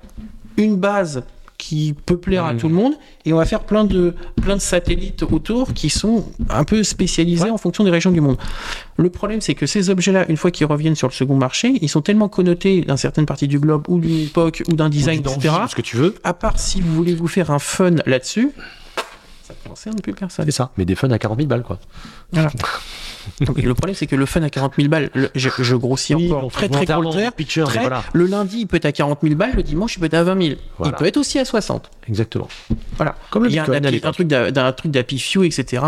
une 0.57 0.77
base 0.77 1.23
qui 1.59 1.95
peut 2.07 2.19
plaire 2.19 2.45
à 2.45 2.53
Mm. 2.53 2.57
tout 2.59 2.69
le 2.69 2.75
monde 2.75 2.93
et 3.25 3.33
on 3.33 3.37
va 3.37 3.45
faire 3.47 3.61
plein 3.61 3.85
de 3.85 4.15
plein 4.43 4.57
de 4.57 4.61
satellites 4.61 5.23
autour 5.23 5.73
qui 5.75 5.89
sont 5.91 6.25
un 6.51 6.65
peu 6.65 6.83
spécialisés 6.83 7.45
Ouais. 7.45 7.51
en 7.51 7.59
fonction 7.59 7.83
des 7.85 7.91
régions 7.91 8.11
du 8.11 8.21
monde. 8.21 8.37
Le 8.97 9.09
problème 9.11 9.41
c'est 9.41 9.55
que 9.55 9.67
ces 9.67 9.89
objets-là 9.91 10.27
une 10.29 10.37
fois 10.37 10.51
qu'ils 10.51 10.67
reviennent 10.67 10.95
sur 10.95 11.09
le 11.09 11.13
second 11.15 11.37
marché, 11.37 11.75
ils 11.81 11.89
sont 11.89 12.03
tellement 12.03 12.29
connotés 12.29 12.83
dans 12.83 12.97
certaines 12.97 13.27
parties 13.27 13.49
du 13.49 13.59
globe 13.59 13.85
ou 13.89 13.99
d'une 14.01 14.21
époque 14.25 14.63
ou 14.71 14.75
d'un 14.75 14.89
design 14.89 15.19
Ou 15.19 15.31
etc. 15.33 15.49
d'envie, 15.49 15.71
Ce 15.71 15.75
que 15.77 15.83
tu 15.83 15.97
veux, 15.97 16.15
À 16.25 16.35
part 16.35 16.59
si 16.59 16.81
vous 16.81 16.95
voulez 16.95 17.15
vous 17.15 17.29
faire 17.29 17.51
un 17.51 17.59
fun 17.59 17.97
là-dessus, 18.07 18.51
ça 19.47 19.55
concerne 19.69 20.01
plus 20.01 20.13
personne. 20.13 20.45
c'est 20.45 20.51
ça. 20.51 20.71
Mais 20.77 20.85
des 20.85 20.95
fun 20.95 21.11
à 21.11 21.19
40 21.19 21.39
000 21.39 21.49
balles, 21.49 21.63
quoi. 21.63 21.79
Voilà. 22.33 22.51
Le 23.57 23.75
problème, 23.75 23.95
c'est 23.97 24.07
que 24.07 24.17
le 24.17 24.27
fun 24.27 24.43
à 24.43 24.51
40 24.51 24.75
000 24.77 24.89
balles, 24.89 25.11
le- 25.15 25.31
je, 25.35 25.49
je 25.59 25.75
grossis 25.77 26.15
encore 26.15 26.43
bon, 26.43 26.49
très 26.49 26.69
très. 26.69 26.87
Picture, 27.33 27.67
Très- 27.69 27.81
voilà. 27.81 28.05
Le 28.13 28.27
lundi, 28.27 28.59
il 28.61 28.67
peut 28.67 28.77
être 28.77 28.85
à 28.85 28.93
40 28.93 29.19
000 29.23 29.35
balles, 29.35 29.53
le 29.57 29.63
dimanche, 29.63 29.97
il 29.97 30.01
peut 30.01 30.07
être 30.07 30.15
à 30.15 30.23
20 30.23 30.41
000. 30.41 30.55
Voilà. 30.79 30.95
Il 30.95 30.99
peut 30.99 31.07
être 31.07 31.17
aussi 31.17 31.39
à 31.39 31.45
60. 31.45 31.91
Exactement. 32.09 32.49
Voilà. 32.97 33.17
Comme 33.31 33.45
le 33.45 33.51
il 33.51 33.55
y 33.55 33.59
a 33.59 33.65
un, 33.65 34.13
truc 34.13 34.29
d'un 34.29 34.73
truc 34.73 34.93
d'Happy 34.93 35.19
Few, 35.19 35.43
etc. 35.45 35.83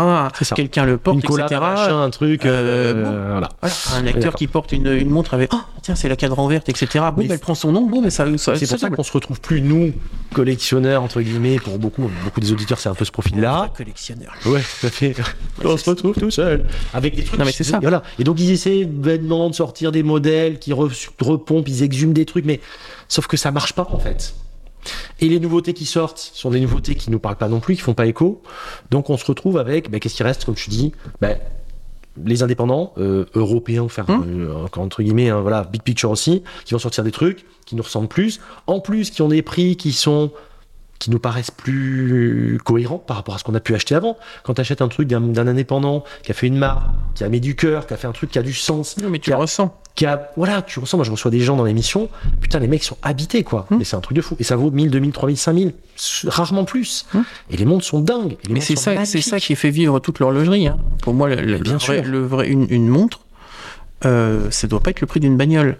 Quelqu'un 0.55 0.85
le 0.85 0.97
porte, 0.97 1.15
Une 1.15 1.21
collab, 1.23 1.45
etc. 1.47 1.61
un 1.63 1.69
machin, 1.73 2.01
un 2.01 2.09
truc. 2.09 2.45
Euh, 2.45 2.93
euh, 2.93 3.03
bon. 3.05 3.31
voilà. 3.31 3.49
Voilà. 3.61 3.75
Un 3.95 4.07
acteur 4.07 4.35
qui 4.35 4.47
porte 4.47 4.71
une, 4.73 4.87
une 4.87 5.09
montre 5.09 5.33
avec 5.33 5.53
Oh, 5.53 5.61
tiens, 5.81 5.95
c'est 5.95 6.09
la 6.09 6.15
cadran 6.15 6.47
verte, 6.47 6.67
etc. 6.69 6.87
Bon, 7.15 7.23
Mais 7.23 7.27
elle 7.33 7.39
prend 7.39 7.55
son 7.55 7.71
nom, 7.71 7.85
bon, 7.87 8.01
mais 8.01 8.09
ça, 8.09 8.25
ça, 8.37 8.55
C'est 8.55 8.67
pour 8.67 8.79
ça 8.79 8.89
qu'on 8.89 9.03
se 9.03 9.11
retrouve 9.11 9.39
plus, 9.39 9.61
nous, 9.61 9.93
collectionneurs, 10.33 11.03
entre 11.03 11.21
guillemets, 11.21 11.57
pour 11.59 11.79
beaucoup, 11.79 12.09
beaucoup 12.23 12.39
des 12.41 12.51
auditeurs, 12.51 12.79
c'est 12.79 12.89
un 12.89 12.95
peu 12.95 13.05
ce 13.05 13.11
profil-là. 13.11 13.48
Collectionneur. 13.75 14.33
Ouais, 14.45 14.61
tout 14.79 14.87
à 14.87 14.89
fait. 14.89 15.15
On 15.63 15.77
se 15.77 15.89
retrouve 15.89 16.15
tout 16.15 16.31
seul. 16.31 16.65
Avec 16.93 17.15
des 17.15 17.23
trucs. 17.23 17.39
Non, 17.39 17.45
mais 17.45 17.51
c'est 17.51 17.63
ça. 17.63 17.79
Voilà. 17.79 18.03
Et 18.19 18.23
donc, 18.23 18.39
ils 18.39 18.51
essaient 18.51 18.87
vainement 18.89 19.49
de 19.49 19.55
sortir 19.55 19.91
des 19.91 20.03
modèles 20.03 20.59
qui 20.59 20.71
re- 20.71 21.09
repompent, 21.21 21.67
ils 21.67 21.83
exhument 21.83 22.13
des 22.13 22.25
trucs, 22.25 22.45
mais 22.45 22.59
sauf 23.07 23.27
que 23.27 23.37
ça 23.37 23.51
marche 23.51 23.73
pas, 23.73 23.87
en 23.91 23.99
fait. 23.99 24.33
Et 25.19 25.27
les 25.27 25.39
nouveautés 25.39 25.73
qui 25.73 25.85
sortent 25.85 26.19
sont 26.33 26.51
des 26.51 26.59
nouveautés 26.61 26.95
qui 26.95 27.11
nous 27.11 27.19
parlent 27.19 27.35
pas 27.35 27.49
non 27.49 27.59
plus, 27.59 27.75
qui 27.75 27.81
font 27.81 27.93
pas 27.93 28.05
écho. 28.05 28.41
Donc, 28.91 29.09
on 29.09 29.17
se 29.17 29.25
retrouve 29.25 29.57
avec, 29.57 29.91
bah, 29.91 29.99
qu'est-ce 29.99 30.15
qui 30.15 30.23
reste, 30.23 30.45
comme 30.45 30.55
tu 30.55 30.69
dis, 30.69 30.93
bah, 31.21 31.29
les 32.25 32.43
indépendants 32.43 32.93
euh, 32.97 33.25
européens, 33.35 33.83
enfin, 33.83 34.03
Hum. 34.07 34.23
euh, 34.27 34.63
encore 34.65 34.83
entre 34.83 35.01
guillemets, 35.03 35.29
hein, 35.29 35.39
voilà, 35.41 35.63
big 35.63 35.81
picture 35.83 36.11
aussi, 36.11 36.43
qui 36.65 36.73
vont 36.73 36.79
sortir 36.79 37.03
des 37.03 37.11
trucs 37.11 37.45
qui 37.65 37.75
nous 37.75 37.83
ressemblent 37.83 38.07
plus, 38.09 38.39
en 38.67 38.79
plus 38.79 39.09
qui 39.11 39.21
ont 39.21 39.27
des 39.29 39.41
prix 39.41 39.77
qui 39.77 39.93
sont 39.93 40.31
qui 40.99 41.09
nous 41.11 41.19
paraissent 41.19 41.51
plus 41.51 42.59
cohérents 42.65 42.97
par 42.97 43.15
rapport 43.17 43.33
à 43.35 43.37
ce 43.37 43.43
qu'on 43.45 43.55
a 43.55 43.59
pu 43.61 43.73
acheter 43.73 43.95
avant. 43.95 44.17
Quand 44.43 44.53
tu 44.55 44.61
achètes 44.61 44.81
un 44.81 44.89
truc 44.89 45.07
d'un 45.07 45.47
indépendant 45.47 46.03
qui 46.23 46.31
a 46.31 46.33
fait 46.33 46.47
une 46.47 46.57
marque, 46.57 46.83
qui 47.15 47.23
a 47.23 47.29
mis 47.29 47.39
du 47.39 47.55
cœur, 47.55 47.87
qui 47.87 47.93
a 47.93 47.97
fait 47.97 48.07
un 48.07 48.11
truc 48.11 48.31
qui 48.31 48.37
a 48.39 48.41
du 48.43 48.53
sens, 48.53 48.97
Non, 48.97 49.09
mais 49.09 49.19
tu 49.19 49.23
Qui 49.25 49.29
le 49.29 49.35
a- 49.37 49.39
ressens. 49.39 49.73
qui 49.95 50.05
a, 50.05 50.29
voilà, 50.35 50.61
tu 50.61 50.79
ressens, 50.79 50.97
moi 50.97 51.05
je 51.05 51.11
reçois 51.11 51.31
des 51.31 51.39
gens 51.39 51.55
dans 51.55 51.63
l'émission, 51.63 52.09
putain, 52.41 52.59
les 52.59 52.67
mecs 52.67 52.83
sont 52.83 52.97
habités, 53.01 53.43
quoi. 53.43 53.65
Hmm. 53.69 53.77
Mais 53.77 53.85
c'est 53.85 53.95
un 53.95 54.01
truc 54.01 54.17
de 54.17 54.21
fou. 54.21 54.35
Et 54.39 54.43
ça 54.43 54.57
vaut 54.57 54.71
1000, 54.71 54.91
2000, 54.91 55.11
3000, 55.13 55.37
5000, 55.37 55.73
rarement 56.27 56.65
plus. 56.65 57.05
Hmm. 57.13 57.21
Et 57.49 57.55
les 57.57 57.65
montres 57.65 57.85
sont 57.85 57.99
dingues. 58.01 58.33
Et 58.43 58.47
les 58.49 58.53
Mais 58.55 58.59
c'est 58.61 58.75
ça, 58.75 59.05
c'est 59.05 59.21
ça 59.21 59.39
qui 59.39 59.55
fait 59.55 59.69
vivre 59.71 59.99
toute 59.99 60.19
l'horlogerie. 60.19 60.67
hein. 60.67 60.77
Pour 61.01 61.13
moi, 61.13 61.29
le, 61.29 61.35
le- 61.35 61.57
bien 61.59 61.73
le 61.73 61.79
vrai, 61.79 62.01
sûr. 62.03 62.11
le 62.11 62.19
vrai- 62.25 62.49
une, 62.49 62.67
une 62.69 62.89
montre, 62.89 63.21
euh, 64.05 64.49
ça 64.51 64.67
doit 64.67 64.79
pas 64.81 64.91
être 64.91 65.01
le 65.01 65.07
prix 65.07 65.19
d'une 65.21 65.37
bagnole. 65.37 65.77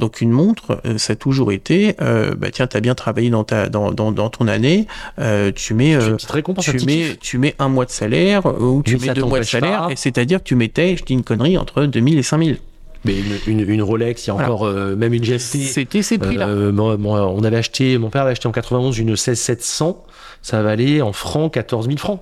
Donc 0.00 0.20
une 0.20 0.30
montre, 0.32 0.80
euh, 0.86 0.98
ça 0.98 1.12
a 1.12 1.16
toujours 1.16 1.52
été, 1.52 1.94
euh, 2.00 2.34
bah 2.36 2.50
tiens, 2.50 2.66
t'as 2.66 2.80
bien 2.80 2.94
travaillé 2.94 3.30
dans 3.30 3.44
ta, 3.44 3.68
dans, 3.68 3.92
dans, 3.92 4.10
dans 4.10 4.30
ton 4.30 4.48
année, 4.48 4.86
euh, 5.18 5.52
tu 5.54 5.74
mets, 5.74 5.94
euh, 5.94 6.16
tu 6.16 6.26
petit 6.72 6.86
mets, 6.86 7.16
tu 7.20 7.38
mets 7.38 7.54
un 7.58 7.68
mois 7.68 7.84
de 7.84 7.90
salaire 7.90 8.46
euh, 8.46 8.58
ou 8.58 8.82
tu 8.82 8.96
Mais 8.98 9.08
mets 9.08 9.14
deux 9.14 9.24
mois 9.24 9.38
de 9.40 9.44
salaire, 9.44 9.86
pas. 9.86 9.92
et 9.92 9.96
c'est-à-dire 9.96 10.38
que 10.38 10.44
tu 10.44 10.56
mettais, 10.56 10.96
je 10.96 11.04
dis 11.04 11.12
une 11.12 11.22
connerie, 11.22 11.58
entre 11.58 11.84
2000 11.84 12.18
et 12.18 12.22
5000. 12.22 12.58
Mais 13.04 13.14
une, 13.46 13.60
une, 13.60 13.68
une 13.70 13.82
Rolex, 13.82 14.24
il 14.26 14.28
y 14.28 14.30
a 14.30 14.34
Voilà. 14.34 14.48
encore 14.48 14.66
euh, 14.66 14.96
même 14.96 15.14
une 15.14 15.22
GST. 15.24 15.58
C'était 15.58 16.02
ces 16.02 16.18
prix-là. 16.18 16.48
Euh, 16.48 16.72
on 16.76 17.44
avait 17.44 17.56
acheté, 17.58 17.96
mon 17.98 18.10
père 18.10 18.22
avait 18.22 18.32
acheté 18.32 18.48
en 18.48 18.52
91 18.52 18.98
une 18.98 19.16
16700, 19.16 20.04
ça 20.42 20.62
valait 20.62 21.00
en 21.02 21.12
francs 21.12 21.52
14 21.52 21.86
000 21.86 21.98
francs. 21.98 22.20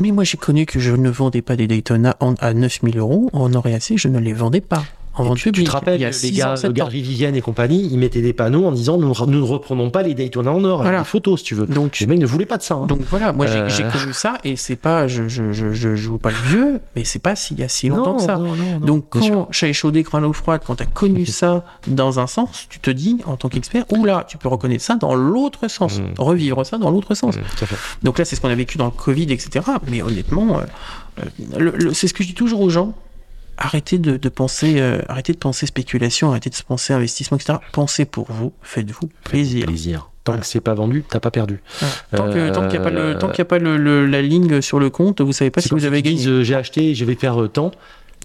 Mais 0.00 0.12
moi, 0.12 0.22
j'ai 0.22 0.36
connu 0.36 0.66
que 0.66 0.78
je 0.78 0.92
ne 0.94 1.10
vendais 1.10 1.42
pas 1.42 1.56
des 1.56 1.66
Daytona 1.66 2.16
en- 2.20 2.34
à 2.34 2.54
9000 2.54 2.98
euros. 2.98 3.30
En 3.32 3.52
aurait 3.54 3.74
assez, 3.74 3.96
je 3.96 4.06
ne 4.06 4.20
les 4.20 4.32
vendais 4.32 4.60
pas. 4.60 4.84
En 5.18 5.24
vente 5.24 5.36
tu, 5.36 5.42
tu 5.44 5.50
publique. 5.52 5.66
te 5.68 5.72
rappelles, 5.72 5.96
il 6.00 6.02
y 6.02 6.04
a 6.06 6.10
les 6.10 6.30
gars, 6.30 6.54
le. 6.62 6.72
Galerie 6.72 7.02
Vivienne 7.02 7.34
et 7.36 7.40
compagnie, 7.40 7.88
ils 7.90 7.98
mettaient 7.98 8.22
des 8.22 8.32
panneaux 8.32 8.64
en 8.66 8.72
disant 8.72 8.96
nous, 8.98 9.12
nous 9.26 9.38
ne 9.38 9.42
reprenons 9.42 9.90
pas 9.90 10.02
les 10.02 10.14
Daytona 10.14 10.52
en 10.52 10.64
or, 10.64 10.82
Voilà. 10.82 11.00
des 11.00 11.04
photos 11.04 11.40
si 11.40 11.44
tu 11.46 11.54
veux. 11.54 11.66
Donc, 11.66 11.98
Les 11.98 12.06
mecs 12.06 12.18
ne 12.20 12.26
voulaient 12.26 12.46
pas 12.46 12.56
de 12.56 12.62
ça. 12.62 12.74
hein. 12.74 12.86
Donc 12.86 13.00
voilà, 13.10 13.32
moi 13.32 13.46
j'ai 13.46 13.58
Euh. 13.58 13.68
j'ai 13.68 13.82
connu 13.84 14.12
ça 14.12 14.38
et 14.44 14.56
c'est 14.56 14.76
pas, 14.76 15.06
je, 15.08 15.28
je, 15.28 15.52
je, 15.52 15.72
je 15.72 15.96
joue 15.96 16.18
pas 16.18 16.30
le 16.30 16.36
vieux, 16.48 16.80
mais 16.96 17.04
c'est 17.04 17.18
pas 17.18 17.34
s'il 17.36 17.58
y 17.58 17.62
a 17.62 17.68
si 17.68 17.88
longtemps 17.88 18.14
que 18.16 18.22
ça. 18.22 18.36
non, 18.36 18.54
non, 18.54 18.78
non. 18.80 18.86
Donc 18.86 19.04
quand 19.10 19.48
chat 19.50 19.68
échaudé, 19.68 20.04
crâne 20.04 20.24
eau 20.24 20.32
froide, 20.32 20.62
quand 20.66 20.76
tu 20.76 20.82
as 20.82 20.86
connu 20.86 21.26
ça 21.26 21.64
dans 21.86 22.20
un 22.20 22.26
sens, 22.26 22.66
tu 22.70 22.78
te 22.78 22.90
dis 22.90 23.18
en 23.26 23.36
tant 23.36 23.48
qu'expert, 23.48 23.84
oula, 23.92 24.24
tu 24.28 24.38
peux 24.38 24.48
reconnaître 24.48 24.84
ça 24.84 24.96
dans 24.96 25.14
l'autre 25.14 25.68
sens, 25.68 25.98
Mm. 25.98 26.02
revivre 26.18 26.64
ça 26.64 26.78
dans 26.78 26.90
l'autre 26.90 27.14
sens. 27.14 27.36
Mmh, 27.36 27.40
fait. 27.66 27.76
Donc 28.04 28.18
là, 28.18 28.24
c'est 28.24 28.36
ce 28.36 28.40
qu'on 28.40 28.48
a 28.50 28.54
vécu 28.54 28.78
dans 28.78 28.84
le 28.84 28.90
Covid, 28.92 29.24
etc. 29.32 29.64
Mais 29.90 30.02
honnêtement, 30.02 30.60
euh, 30.60 31.24
euh, 31.60 31.90
c'est 31.92 32.06
ce 32.08 32.14
que 32.14 32.22
je 32.22 32.28
dis 32.28 32.34
toujours 32.34 32.60
aux 32.60 32.70
gens. 32.70 32.92
Arrêtez 33.60 33.98
de, 33.98 34.16
de 34.16 34.28
penser, 34.28 34.76
euh, 34.80 35.00
arrêtez 35.08 35.32
de 35.32 35.38
penser 35.38 35.66
spéculation, 35.66 36.30
arrêtez 36.30 36.48
de 36.48 36.56
penser 36.66 36.92
investissement, 36.92 37.36
etc. 37.36 37.58
Pensez 37.72 38.04
pour 38.04 38.30
vous, 38.30 38.52
faites-vous 38.62 39.08
plaisir. 39.24 39.66
Plaisir. 39.66 40.10
Tant 40.22 40.32
Voilà. 40.32 40.42
que 40.42 40.46
c'est 40.46 40.60
pas 40.60 40.74
vendu, 40.74 41.04
t'as 41.08 41.18
pas 41.20 41.30
perdu. 41.32 41.60
Tant 42.14 42.30
que- 42.30 42.50
tant 42.50 42.62
qu'il 42.68 42.72
n'y 42.72 42.76
a 42.76 42.80
pas, 42.80 42.90
le, 42.90 42.98
Euh, 43.00 43.14
tant 43.18 43.28
qu'il 43.28 43.38
y 43.38 43.42
a 43.42 43.44
pas 43.46 43.58
le, 43.58 43.76
le- 43.76 44.06
la 44.06 44.22
ligne 44.22 44.60
sur 44.60 44.78
le 44.78 44.90
compte, 44.90 45.20
vous 45.20 45.32
savez 45.32 45.50
pas 45.50 45.60
si 45.60 45.70
vous 45.70 45.84
avez 45.86 46.02
gagné. 46.02 46.24
euh, 46.26 46.44
j'ai 46.44 46.54
acheté, 46.54 46.94
je 46.94 47.04
vais 47.04 47.14
faire 47.16 47.36
tant. 47.52 47.72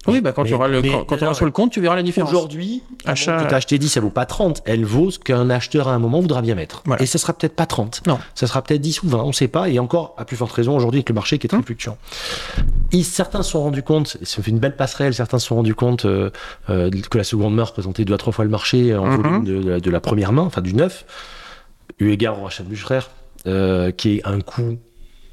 Oui, 0.06 0.20
bah 0.20 0.32
quand 0.32 0.42
Mais- 0.42 0.48
tu 0.48 0.54
auras, 0.54 0.68
le, 0.68 0.82
mais- 0.82 0.90
quand, 0.90 1.04
quand 1.04 1.22
auras 1.22 1.34
sur 1.34 1.44
le 1.46 1.50
compte, 1.50 1.72
tu 1.72 1.80
verras 1.80 1.96
la 1.96 2.02
différence. 2.02 2.30
Aujourd'hui, 2.30 2.82
Achat- 3.06 3.42
que 3.42 3.48
tu 3.48 3.54
as 3.54 3.56
acheté 3.56 3.78
10, 3.78 3.96
elle 3.96 4.02
vaut 4.02 4.10
pas 4.10 4.26
30. 4.26 4.62
Elle 4.66 4.84
vaut 4.84 5.10
ce 5.10 5.18
qu'un 5.18 5.48
acheteur 5.50 5.88
à 5.88 5.94
un 5.94 5.98
moment 5.98 6.20
voudra 6.20 6.42
bien 6.42 6.54
mettre. 6.54 6.82
Voilà. 6.84 7.02
Et 7.02 7.06
ça 7.06 7.18
sera 7.18 7.32
peut-être 7.32 7.56
pas 7.56 7.66
30. 7.66 8.02
Non. 8.06 8.18
Ça 8.34 8.46
sera 8.46 8.62
peut-être 8.62 8.80
10 8.80 9.02
ou 9.02 9.08
20, 9.08 9.18
on 9.22 9.32
sait 9.32 9.48
pas. 9.48 9.68
Et 9.68 9.78
encore, 9.78 10.14
à 10.18 10.24
plus 10.24 10.36
forte 10.36 10.52
raison 10.52 10.76
aujourd'hui 10.76 10.98
avec 10.98 11.08
le 11.08 11.14
marché 11.14 11.38
qui 11.38 11.46
est 11.46 11.48
très 11.48 11.56
Hum. 11.56 11.64
fluctuant. 11.64 11.96
Certains 13.02 13.42
se 13.42 13.50
sont 13.52 13.62
rendus 13.62 13.82
compte, 13.82 14.16
ça 14.22 14.42
fait 14.42 14.50
une 14.50 14.58
belle 14.60 14.76
passerelle, 14.76 15.14
certains 15.14 15.38
se 15.38 15.46
sont 15.48 15.56
rendus 15.56 15.74
compte 15.74 16.04
euh, 16.04 16.30
euh, 16.70 16.90
que 17.10 17.18
la 17.18 17.24
seconde 17.24 17.54
main 17.54 17.64
représentait 17.64 18.04
deux 18.04 18.14
à 18.14 18.18
trois 18.18 18.32
fois 18.32 18.44
le 18.44 18.50
marché 18.50 18.94
en 18.94 19.16
volume 19.16 19.44
de, 19.44 19.62
de 19.62 19.68
la- 19.70 19.80
de 19.80 19.90
la 19.90 20.00
première 20.00 20.32
main, 20.32 20.42
enfin 20.42 20.60
du 20.60 20.74
neuf. 20.74 21.04
Eu 21.98 22.10
égard 22.10 22.40
au 22.40 22.44
rachat 22.44 22.62
de 22.62 22.68
Bucherer, 22.68 23.00
euh, 23.46 23.90
qui 23.90 24.16
est 24.16 24.26
un 24.26 24.40
coût 24.40 24.78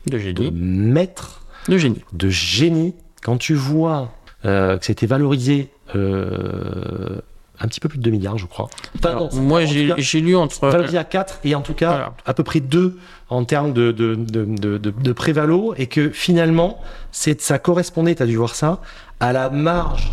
De 0.07 0.14
de 0.14 0.18
génie. 0.18 0.52
maître 0.52 1.45
De 1.69 1.77
génie. 1.77 2.02
de 2.14 2.30
génie 2.30 2.95
quand 3.23 3.38
tu 3.38 3.53
vois 3.53 4.11
que 4.43 4.80
c'était 4.85 5.05
valorisé 5.07 5.69
euh, 5.95 7.19
un 7.59 7.68
petit 7.68 7.80
peu 7.80 7.89
plus 7.89 7.99
de 7.99 8.03
2 8.03 8.09
milliards, 8.11 8.38
je 8.38 8.45
crois. 8.47 8.69
Enfin, 8.97 9.09
Alors, 9.11 9.34
non, 9.35 9.41
moi, 9.41 9.65
j'ai 9.65 10.22
lu 10.22 10.35
entre. 10.35 10.68
valorisé 10.68 10.97
à 10.97 11.03
4 11.03 11.41
et 11.43 11.53
en 11.53 11.61
tout 11.61 11.73
cas 11.76 11.89
Voilà. 11.89 12.13
à 12.26 12.34
peu 12.34 12.43
près 12.43 12.59
2 12.59 12.97
en 13.30 13.45
termes 13.45 13.72
de, 13.72 13.91
de, 13.91 14.15
de, 14.15 14.77
de, 14.77 15.11
prévalo 15.13 15.73
et 15.77 15.85
que 15.88 16.09
finalement, 16.09 16.81
c'est, 17.11 17.39
ça 17.39 17.59
correspondait, 17.59 18.15
tu 18.15 18.23
as 18.23 18.26
dû 18.26 18.35
voir 18.35 18.55
ça, 18.55 18.80
à 19.19 19.31
la 19.31 19.49
marge 19.49 20.11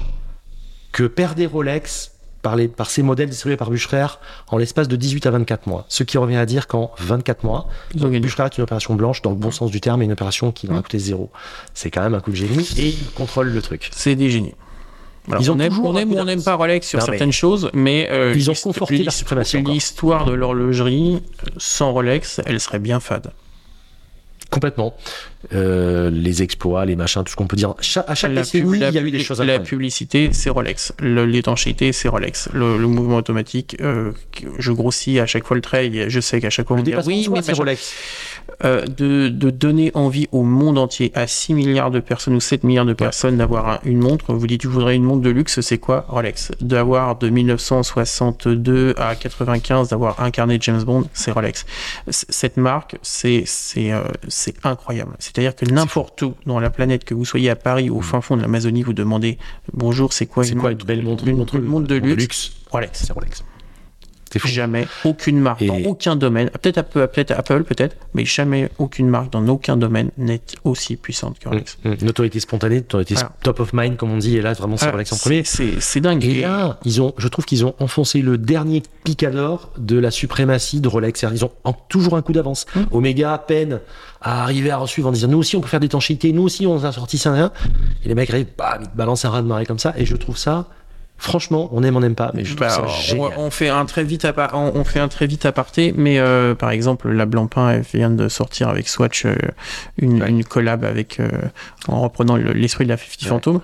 que 0.92 1.04
perdait 1.04 1.46
Rolex 1.46 2.12
par, 2.48 2.56
les, 2.56 2.66
par 2.66 2.88
ces 2.88 3.02
modèles 3.02 3.28
distribués 3.28 3.58
par 3.58 3.68
Bucherer 3.70 4.06
en 4.48 4.56
l'espace 4.56 4.88
de 4.88 4.96
18 4.96 5.26
à 5.26 5.30
24 5.32 5.66
mois. 5.66 5.84
Ce 5.90 6.02
qui 6.02 6.16
revient 6.16 6.36
à 6.36 6.46
dire 6.46 6.66
qu'en 6.66 6.90
24 6.98 7.44
mois. 7.44 7.68
Bucherer 7.94 8.44
est 8.46 8.56
une 8.56 8.64
opération 8.64 8.94
blanche 8.94 9.20
dans 9.20 9.28
le 9.30 9.36
bon 9.36 9.50
sens 9.50 9.70
du 9.70 9.82
terme 9.82 10.00
et 10.00 10.06
une 10.06 10.12
opération 10.12 10.50
qui 10.50 10.66
leur 10.66 10.76
a 10.76 10.78
Mm. 10.80 10.82
coûté 10.82 10.98
zéro. 10.98 11.30
C'est 11.74 11.90
quand 11.90 12.00
même 12.00 12.14
un 12.14 12.20
coup 12.20 12.30
de 12.30 12.36
génie 12.36 12.66
et 12.78 12.88
ils 12.88 13.10
contrôlent 13.14 13.50
le 13.52 13.60
truc. 13.60 13.90
C'est 13.92 14.14
des 14.14 14.30
génies. 14.30 14.54
Voilà, 15.26 15.42
Ils 15.42 15.50
ont 15.50 15.56
on 15.56 15.60
aime, 15.60 15.68
toujours 15.68 15.90
on 15.90 15.96
aime 15.98 16.10
ou 16.10 16.16
on 16.18 16.24
n'aime 16.24 16.42
pas 16.42 16.54
Rolex 16.54 16.88
sur 16.88 16.98
Non, 17.00 17.04
mais- 17.06 17.12
certaines 17.12 17.32
choses, 17.32 17.70
mais 17.74 18.08
euh, 18.10 18.32
Ils 18.34 18.50
ont 18.50 18.54
conforté 18.54 18.96
leur 19.02 19.12
suprématie. 19.12 19.58
L'histoire 19.60 20.24
de 20.24 20.32
l'horlogerie 20.32 21.16
euh, 21.16 21.50
sans 21.58 21.92
Rolex, 21.92 22.40
elle 22.46 22.60
serait 22.60 22.78
bien 22.78 22.98
fade. 22.98 23.32
Complètement. 24.50 24.96
Euh, 25.54 26.08
les 26.10 26.42
exploits, 26.42 26.84
les 26.86 26.96
machins, 26.96 27.22
tout 27.22 27.30
ce 27.30 27.36
qu'on 27.36 27.46
peut 27.46 27.56
dire. 27.56 27.74
Cha- 27.80 28.04
à 28.08 28.14
chaque 28.14 28.32
La, 28.32 28.42
il 28.54 28.64
la 28.80 28.90
y 28.90 28.98
a 28.98 29.02
eu 29.02 29.10
des 29.10 29.18
choses 29.20 29.38
la 29.38 29.44
incroyables. 29.44 29.64
publicité, 29.66 30.30
c'est 30.32 30.48
Rolex. 30.50 30.94
Le- 31.00 31.26
L'étanchéité, 31.26 31.92
c'est 31.92 32.08
Rolex. 32.08 32.48
Le, 32.54 32.78
le 32.78 32.86
mouvement 32.86 33.16
automatique, 33.16 33.76
euh, 33.80 34.12
je 34.58 34.72
grossis 34.72 35.20
à 35.20 35.26
chaque 35.26 35.44
fois 35.46 35.54
le 35.54 35.60
trait. 35.60 35.90
Je 36.08 36.20
sais 36.20 36.40
qu'à 36.40 36.48
chaque 36.50 36.66
fois 36.66 36.76
on 36.78 36.82
dit 36.82 36.94
oui, 37.06 37.28
mais 37.30 37.42
c'est. 37.42 37.52
Rolex. 37.52 37.92
Euh, 38.64 38.84
de, 38.86 39.28
de 39.28 39.50
donner 39.50 39.92
envie 39.94 40.26
au 40.32 40.42
monde 40.42 40.78
entier, 40.78 41.12
à 41.14 41.26
6 41.28 41.54
milliards 41.54 41.90
de 41.92 42.00
personnes 42.00 42.34
ou 42.34 42.40
7 42.40 42.64
milliards 42.64 42.86
de 42.86 42.92
personnes 42.92 43.36
d'avoir 43.36 43.68
un- 43.68 43.78
une 43.84 43.98
montre. 43.98 44.32
Vous 44.34 44.46
dites, 44.48 44.62
je 44.62 44.68
voudrais 44.68 44.96
une 44.96 45.04
montre 45.04 45.22
de 45.22 45.30
luxe, 45.30 45.60
c'est 45.60 45.78
quoi 45.78 46.06
Rolex? 46.08 46.50
D'avoir 46.60 47.16
de 47.18 47.28
1962 47.28 48.94
à 48.96 49.14
95, 49.14 49.88
d'avoir 49.90 50.16
de 50.18 50.58
James 50.62 50.82
Bond, 50.82 51.04
c'est 51.12 51.30
Rolex. 51.30 51.66
C- 52.10 52.26
Cette 52.30 52.56
marque, 52.56 52.96
c'est 53.02 53.44
c'est 53.46 53.92
euh, 53.92 54.02
c'est 54.28 54.54
incroyable. 54.64 55.12
C'est-à-dire 55.18 55.54
que 55.54 55.64
n'importe 55.66 56.22
où 56.22 56.34
dans 56.46 56.58
la 56.58 56.70
planète, 56.70 57.04
que 57.04 57.14
vous 57.14 57.24
soyez 57.24 57.50
à 57.50 57.56
Paris 57.56 57.90
ou 57.90 57.98
au 57.98 58.00
fin 58.02 58.20
fond 58.20 58.36
de 58.36 58.42
l'Amazonie, 58.42 58.82
vous 58.82 58.92
demandez, 58.92 59.38
bonjour, 59.72 60.12
c'est 60.12 60.26
quoi 60.26 60.44
C'est 60.44 60.52
une 60.52 60.60
quoi 60.60 60.70
une 60.70 60.76
montre 60.78 60.86
belle 60.86 61.02
montre? 61.02 61.28
Une 61.28 61.36
montre- 61.36 61.58
montre 61.58 61.86
de 61.86 61.94
montre 62.00 62.08
luxe? 62.16 62.52
Rolex. 62.70 63.02
C'est 63.04 63.12
Rolex. 63.12 63.44
Jamais 64.44 64.86
aucune 65.04 65.40
marque 65.40 65.62
Et- 65.62 65.66
dans 65.66 65.78
aucun 65.80 66.16
domaine, 66.16 66.50
peut-être 66.50 66.78
Apple, 66.78 67.08
peut-être 67.08 67.30
Apple 67.32 67.64
peut-être, 67.64 67.96
mais 68.14 68.24
jamais 68.24 68.70
aucune 68.78 69.08
marque 69.08 69.32
dans 69.32 69.46
aucun 69.48 69.76
domaine 69.76 70.10
n'est 70.18 70.40
aussi 70.64 70.96
puissante 70.96 71.38
que 71.38 71.48
Rolex. 71.48 71.78
Mm, 71.84 71.90
mm. 71.90 71.96
Une 72.02 72.08
autorité 72.08 72.40
spontanée, 72.40 72.76
une 72.76 72.80
autorité 72.82 73.14
top 73.42 73.60
of 73.60 73.72
mind, 73.72 73.96
comme 73.96 74.10
on 74.12 74.18
dit, 74.18 74.36
et 74.36 74.40
là, 74.42 74.52
vraiment, 74.52 74.76
c'est 74.76 74.90
Rolex 74.90 75.12
en 75.12 75.16
premier. 75.16 75.42
C'est 75.44 76.00
dingue. 76.00 76.24
Et 76.24 76.42
là, 76.42 76.78
ils 76.84 77.00
ont, 77.00 77.14
je 77.16 77.28
trouve 77.28 77.44
qu'ils 77.44 77.64
ont 77.64 77.74
enfoncé 77.78 78.22
le 78.22 78.38
dernier 78.38 78.82
picador 79.04 79.72
de 79.78 79.98
la 79.98 80.10
suprématie 80.10 80.80
de 80.80 80.88
Rolex. 80.88 81.20
C'est-à-dire, 81.20 81.38
Ils 81.38 81.44
ont 81.44 81.74
toujours 81.88 82.16
un 82.16 82.22
coup 82.22 82.32
d'avance. 82.32 82.66
Mm. 82.74 82.80
Omega 82.92 83.38
peine 83.38 83.80
à 84.20 84.42
arriver 84.42 84.70
à 84.70 84.84
suivre 84.86 85.08
en 85.08 85.12
disant 85.12 85.28
nous 85.28 85.38
aussi 85.38 85.56
on 85.56 85.60
peut 85.60 85.68
faire 85.68 85.80
d'étanchéité, 85.80 86.32
nous 86.32 86.42
aussi 86.42 86.66
on 86.66 86.82
a 86.82 86.92
sorti 86.92 87.18
ça. 87.18 87.52
Et 88.04 88.08
les 88.08 88.14
mecs 88.14 88.30
arrivent, 88.30 88.48
balancent 88.94 89.24
un 89.24 89.30
raz 89.30 89.42
de 89.42 89.46
marée 89.46 89.66
comme 89.66 89.78
ça. 89.78 89.94
Et 89.96 90.04
je 90.04 90.16
trouve 90.16 90.36
ça, 90.36 90.66
franchement, 91.18 91.68
on 91.72 91.82
aime, 91.82 91.96
on 91.96 92.00
n'aime 92.00 92.14
pas, 92.14 92.30
mais 92.34 92.44
je 92.44 92.54
trouve 92.54 92.60
Bah, 92.60 92.70
ça 92.70 92.82
on, 92.84 92.88
génial. 92.88 93.32
on 93.36 93.50
fait 93.50 93.68
un 93.68 93.84
très 93.84 94.04
vite 94.04 94.24
appa- 94.24 94.50
on, 94.54 94.72
on 94.74 94.84
fait 94.84 95.00
un 95.00 95.08
très 95.08 95.26
vite 95.26 95.44
aparté, 95.46 95.92
mais 95.96 96.18
euh, 96.18 96.54
par 96.54 96.70
exemple 96.70 97.10
la 97.10 97.26
Blancpain 97.26 97.70
elle 97.70 97.82
vient 97.82 98.10
de 98.10 98.28
sortir 98.28 98.68
avec 98.68 98.88
Swatch 98.88 99.26
euh, 99.26 99.34
une, 99.98 100.22
Ouais. 100.22 100.30
une 100.30 100.44
collab 100.44 100.84
avec 100.84 101.20
euh, 101.20 101.28
en 101.88 102.00
reprenant 102.00 102.36
le- 102.36 102.52
l'esprit 102.52 102.84
de 102.84 102.90
la 102.90 102.96
50 102.96 103.22
Ouais. 103.22 103.28
Phantom. 103.28 103.60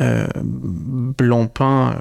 Euh, 0.00 0.26
Blancpain 1.18 1.96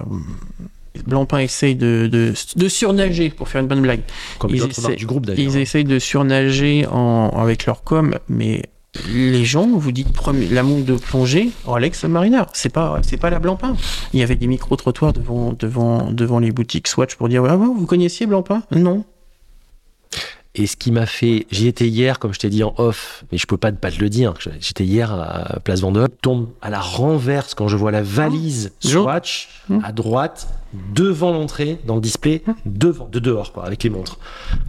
Blancpain 1.06 1.40
essaye 1.40 1.76
de, 1.76 2.10
de, 2.12 2.34
de 2.56 2.68
surnager 2.68 3.30
pour 3.30 3.48
faire 3.48 3.62
une 3.62 3.68
bonne 3.68 3.82
blague. 3.82 4.02
Comme 4.38 4.52
ils 4.54 4.66
essaient- 4.66 4.82
marques 4.82 4.96
du 4.96 5.06
groupe 5.06 5.26
d'ailleurs. 5.26 5.40
Ils 5.56 5.58
essayent 5.58 5.84
de 5.86 5.98
surnager 6.00 6.86
en, 6.92 7.30
avec 7.38 7.66
leur 7.68 7.84
com, 7.84 8.16
mais 8.28 8.64
les 9.08 9.46
gens, 9.46 9.68
vous 9.68 9.92
dites 9.92 10.12
premier- 10.12 10.48
la 10.48 10.64
montre 10.64 10.86
de 10.86 10.96
plongée, 10.96 11.52
Rolex 11.66 12.00
Submariner, 12.00 12.42
c'est 12.54 12.70
pas, 12.74 13.00
c'est 13.04 13.18
pas 13.18 13.30
la 13.30 13.40
Blancpain. 13.40 13.76
Il 14.14 14.20
y 14.20 14.24
avait 14.24 14.36
des 14.36 14.48
micro-trottoirs 14.48 15.14
devant, 15.14 15.54
devant, 15.54 16.12
devant 16.12 16.40
les 16.40 16.52
boutiques 16.52 16.88
Swatch 16.88 17.16
pour 17.16 17.30
dire 17.30 17.44
Ah, 17.46 17.56
vous 17.56 17.86
connaissiez 17.86 18.26
Blancpain 18.26 18.64
Non. 18.72 19.04
Et 20.56 20.66
ce 20.66 20.76
qui 20.76 20.92
m'a 20.92 21.06
fait, 21.06 21.46
j'y 21.52 21.68
étais 21.68 21.88
hier, 21.88 22.18
comme 22.18 22.34
je 22.34 22.40
t'ai 22.40 22.50
dit 22.50 22.64
en 22.64 22.74
off, 22.78 23.24
mais 23.32 23.38
je 23.38 23.46
peux 23.46 23.56
pas 23.56 23.72
ne 23.72 23.78
pas 23.78 23.92
te 23.92 24.00
le 24.02 24.10
dire. 24.10 24.34
J'étais 24.60 24.84
hier 24.84 25.14
à 25.14 25.60
Place 25.64 25.82
Vendôme, 25.82 26.10
tombe 26.22 26.50
à 26.62 26.72
la 26.72 26.80
renverse 26.82 27.54
quand 27.54 27.68
je 27.68 27.78
vois 27.78 27.92
la 27.92 28.02
valise. 28.02 28.74
Swatch 28.80 29.50
Hmm. 29.70 29.80
à 29.84 29.92
droite 29.92 30.48
devant 30.94 31.32
l'entrée, 31.32 31.80
dans 31.86 31.96
le 31.96 32.02
display, 32.02 32.44
devant, 32.66 33.08
de 33.12 33.20
dehors, 33.20 33.54
quoi, 33.54 33.66
avec 33.66 33.84
les 33.84 33.90
montres. 33.90 34.20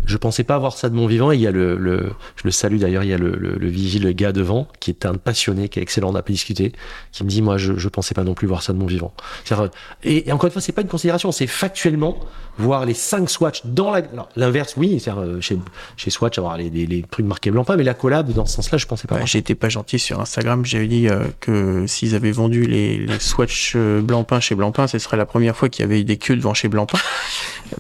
Je 0.07 0.17
pensais 0.17 0.45
pas 0.45 0.55
avoir 0.55 0.73
ça 0.77 0.89
de 0.89 0.95
mon 0.95 1.07
vivant. 1.07 1.33
Et 1.33 1.37
il 1.37 1.41
y 1.41 1.47
a 1.47 1.51
le, 1.51 1.77
le 1.77 2.13
je 2.37 2.43
le 2.45 2.51
salue 2.51 2.79
d'ailleurs, 2.79 3.03
il 3.05 3.11
y 3.11 3.15
a 3.15 3.19
le, 3.19 3.33
le, 3.37 3.57
le 3.57 3.69
vigile, 3.69 4.05
le 4.05 4.13
gars 4.13 4.33
devant, 4.33 4.69
qui 4.81 4.91
est 4.91 5.07
un 5.07 5.15
passionné, 5.15 5.69
qui 5.69 5.79
est 5.79 5.83
excellent, 5.83 6.11
on 6.11 6.15
a 6.15 6.23
pas 6.23 6.33
discuté, 6.33 6.73
qui 7.13 7.25
me 7.25 7.29
dit, 7.29 7.43
moi, 7.43 7.59
je, 7.59 7.75
je 7.77 7.89
pensais 7.89 8.15
pas 8.15 8.25
non 8.25 8.35
plus 8.35 8.47
voir 8.47 8.63
ça 8.63 8.73
de 8.73 8.79
mon 8.79 8.87
vivant. 8.87 9.13
C'est-à-dire, 9.45 9.71
Et, 10.03 10.29
et 10.29 10.33
encore 10.33 10.47
une 10.47 10.53
fois, 10.53 10.63
c'est 10.63 10.73
pas 10.73 10.83
une 10.83 10.89
considération, 10.89 11.33
c'est 11.33 11.47
factuellement 11.47 12.19
voir 12.59 12.85
les 12.85 12.95
5 12.95 13.29
Swatch 13.29 13.63
dans 13.65 13.91
la, 13.91 13.99
alors, 13.99 14.29
l'inverse, 14.37 14.75
oui, 14.77 15.01
c'est 15.01 15.11
euh, 15.11 15.41
chez, 15.41 15.59
chez 15.97 16.11
Swatch 16.11 16.39
avoir 16.39 16.57
les, 16.57 16.71
les, 16.71 16.87
les 16.87 17.03
trucs 17.03 17.27
marqués 17.27 17.51
blanc 17.51 17.65
pas, 17.65 17.77
mais 17.77 17.85
la 17.85 17.95
collab, 17.95 18.33
dans 18.33 18.47
ce 18.47 18.57
sens-là, 18.57 18.79
je 18.79 18.87
pensais 18.87 19.07
pas. 19.07 19.17
Ouais. 19.17 19.27
J'étais 19.27 19.55
pas 19.55 19.69
gentil 19.69 19.99
sur 19.99 20.21
Instagram, 20.21 20.65
j'avais 20.65 20.87
dit 20.87 21.09
euh, 21.09 21.25
que 21.41 21.87
s'ils 21.87 22.15
avaient 22.15 22.33
vendu 22.33 22.65
les, 22.65 22.99
les 22.99 23.19
Swatch 23.19 23.75
euh, 23.77 24.01
Blancpain 24.03 24.41
chez 24.41 24.55
Blancpain, 24.55 24.87
ce 24.87 24.99
serait 24.99 25.17
la 25.17 25.27
première 25.27 25.57
fois 25.57 25.69
qu'il 25.69 25.83
y 25.83 25.85
avait 25.85 25.90
eu 25.99 26.05
des 26.05 26.17
queues 26.19 26.37
devant 26.37 26.55
chez 26.55 26.69
Blancpain. 26.69 26.99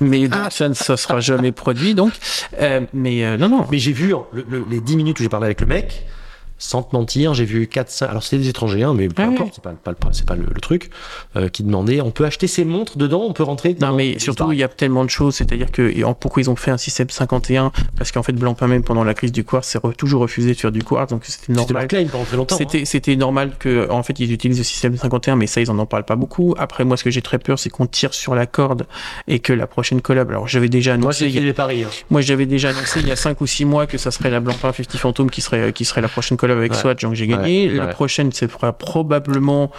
Mais 0.00 0.28
donc, 0.28 0.50
ça 0.52 0.68
ne 0.68 0.74
ça 0.74 0.96
sera 0.96 1.20
jamais 1.20 1.52
produit, 1.52 1.94
donc. 1.94 2.12
Euh, 2.60 2.80
mais 2.92 3.24
euh, 3.24 3.36
non, 3.36 3.48
non. 3.48 3.66
Mais 3.70 3.78
j'ai 3.78 3.92
vu, 3.92 4.08
le- 4.32 4.44
le- 4.48 4.64
les 4.70 4.80
10 4.80 4.96
minutes 4.96 5.20
où 5.20 5.22
j'ai 5.22 5.28
parlé 5.28 5.46
avec 5.46 5.60
le 5.60 5.66
mec, 5.66 6.06
sans 6.62 6.82
te 6.82 6.94
mentir, 6.94 7.32
j'ai 7.34 7.46
vu 7.46 7.66
4, 7.66 7.90
5, 7.90 8.08
alors 8.10 8.22
c'était 8.22 8.36
des 8.42 8.48
étrangers, 8.50 8.82
hein, 8.82 8.92
mais 8.94 9.08
peu 9.08 9.14
Ah 9.22 9.26
oui. 9.28 9.34
importe, 9.34 9.54
c'est 9.54 9.64
pas, 9.64 9.72
pas, 9.72 9.94
pas 9.94 10.34
le, 10.36 10.44
le 10.54 10.60
truc, 10.60 10.90
euh, 11.36 11.48
qui 11.48 11.62
demandaient, 11.64 12.00
on 12.02 12.10
peut 12.10 12.24
acheter 12.26 12.46
ces 12.46 12.64
montres 12.66 12.98
dedans, 12.98 13.22
on 13.26 13.32
peut 13.32 13.42
rentrer 13.42 13.74
Non, 13.80 13.92
mais 13.94 14.18
surtout, 14.18 14.52
il 14.52 14.58
y 14.58 14.62
a 14.62 14.68
tellement 14.68 15.04
de 15.04 15.10
choses. 15.10 15.34
C'est-à-dire 15.36 15.72
que 15.72 15.90
et 15.96 16.04
en- 16.04 16.12
pourquoi 16.14 16.42
ils 16.42 16.50
ont 16.50 16.56
fait 16.56 16.70
un 16.70 16.76
système 16.76 17.08
51 17.08 17.72
Parce 17.96 18.12
qu'en 18.12 18.22
fait, 18.22 18.32
Blancpain, 18.34 18.66
même 18.66 18.82
pendant 18.84 19.04
la 19.04 19.14
crise 19.14 19.32
du 19.32 19.42
quartz, 19.42 19.66
s'est 19.68 19.78
re- 19.78 19.94
toujours 19.96 20.20
refusé 20.20 20.52
de 20.54 20.58
faire 20.60 20.70
du 20.70 20.82
quartz, 20.84 21.10
donc 21.10 21.24
c'était 21.24 21.46
C'était 21.46 21.52
normal. 21.54 21.88
claim 21.88 22.06
pendant 22.12 22.24
très 22.24 22.36
longtemps. 22.36 22.54
hein. 22.56 22.58
C'était, 22.58 22.84
c'était 22.84 23.16
normal 23.16 23.52
que, 23.58 23.90
en 23.90 24.02
fait, 24.02 24.20
ils 24.20 24.30
utilisent 24.30 24.58
le 24.58 24.64
système 24.64 24.96
51, 24.96 25.36
mais 25.36 25.46
ça, 25.46 25.62
ils 25.62 25.70
en 25.70 25.78
en 25.78 25.86
parlent 25.86 26.04
pas 26.04 26.16
beaucoup. 26.16 26.54
Après, 26.58 26.84
moi, 26.84 26.98
ce 26.98 27.04
que 27.04 27.10
j'ai 27.10 27.22
très 27.22 27.38
peur, 27.38 27.58
c'est 27.58 27.70
qu'on 27.70 27.86
tire 27.86 28.12
sur 28.12 28.34
la 28.34 28.44
corde 28.44 28.86
et 29.28 29.38
que 29.38 29.54
la 29.54 29.66
prochaine 29.66 30.02
collab. 30.02 30.28
Alors, 30.28 30.46
j'avais 30.46 30.68
déjà 30.68 30.90
Moi, 30.98 31.04
annoncé, 31.06 31.28
y 31.30 31.38
a- 31.38 31.40
les 31.40 31.52
paris. 31.54 31.84
hein. 31.84 31.88
moi, 32.10 32.20
j'avais 32.20 32.44
déjà 32.44 32.68
annoncé 32.68 33.00
il 33.00 33.08
y 33.08 33.12
a 33.12 33.16
5 33.16 33.40
ou 33.40 33.46
6 33.46 33.64
mois 33.64 33.86
que 33.86 33.96
ça 33.96 34.10
serait 34.10 34.28
la 34.30 34.40
Blancpain 34.40 34.72
50 34.72 34.98
Phantom 34.98 35.30
qui 35.30 35.40
serait, 35.40 35.72
qui 35.72 35.86
serait 35.86 36.02
la 36.02 36.08
prochaine 36.08 36.36
collab 36.36 36.49
avec 36.58 36.72
Ouais. 36.72 36.78
Swatch, 36.78 37.02
donc 37.02 37.14
j'ai 37.14 37.26
gagné. 37.26 37.68
Ouais, 37.68 37.74
La 37.74 37.86
ouais. 37.86 37.92
prochaine, 37.92 38.30
c'est 38.32 38.48
probablement 38.48 39.70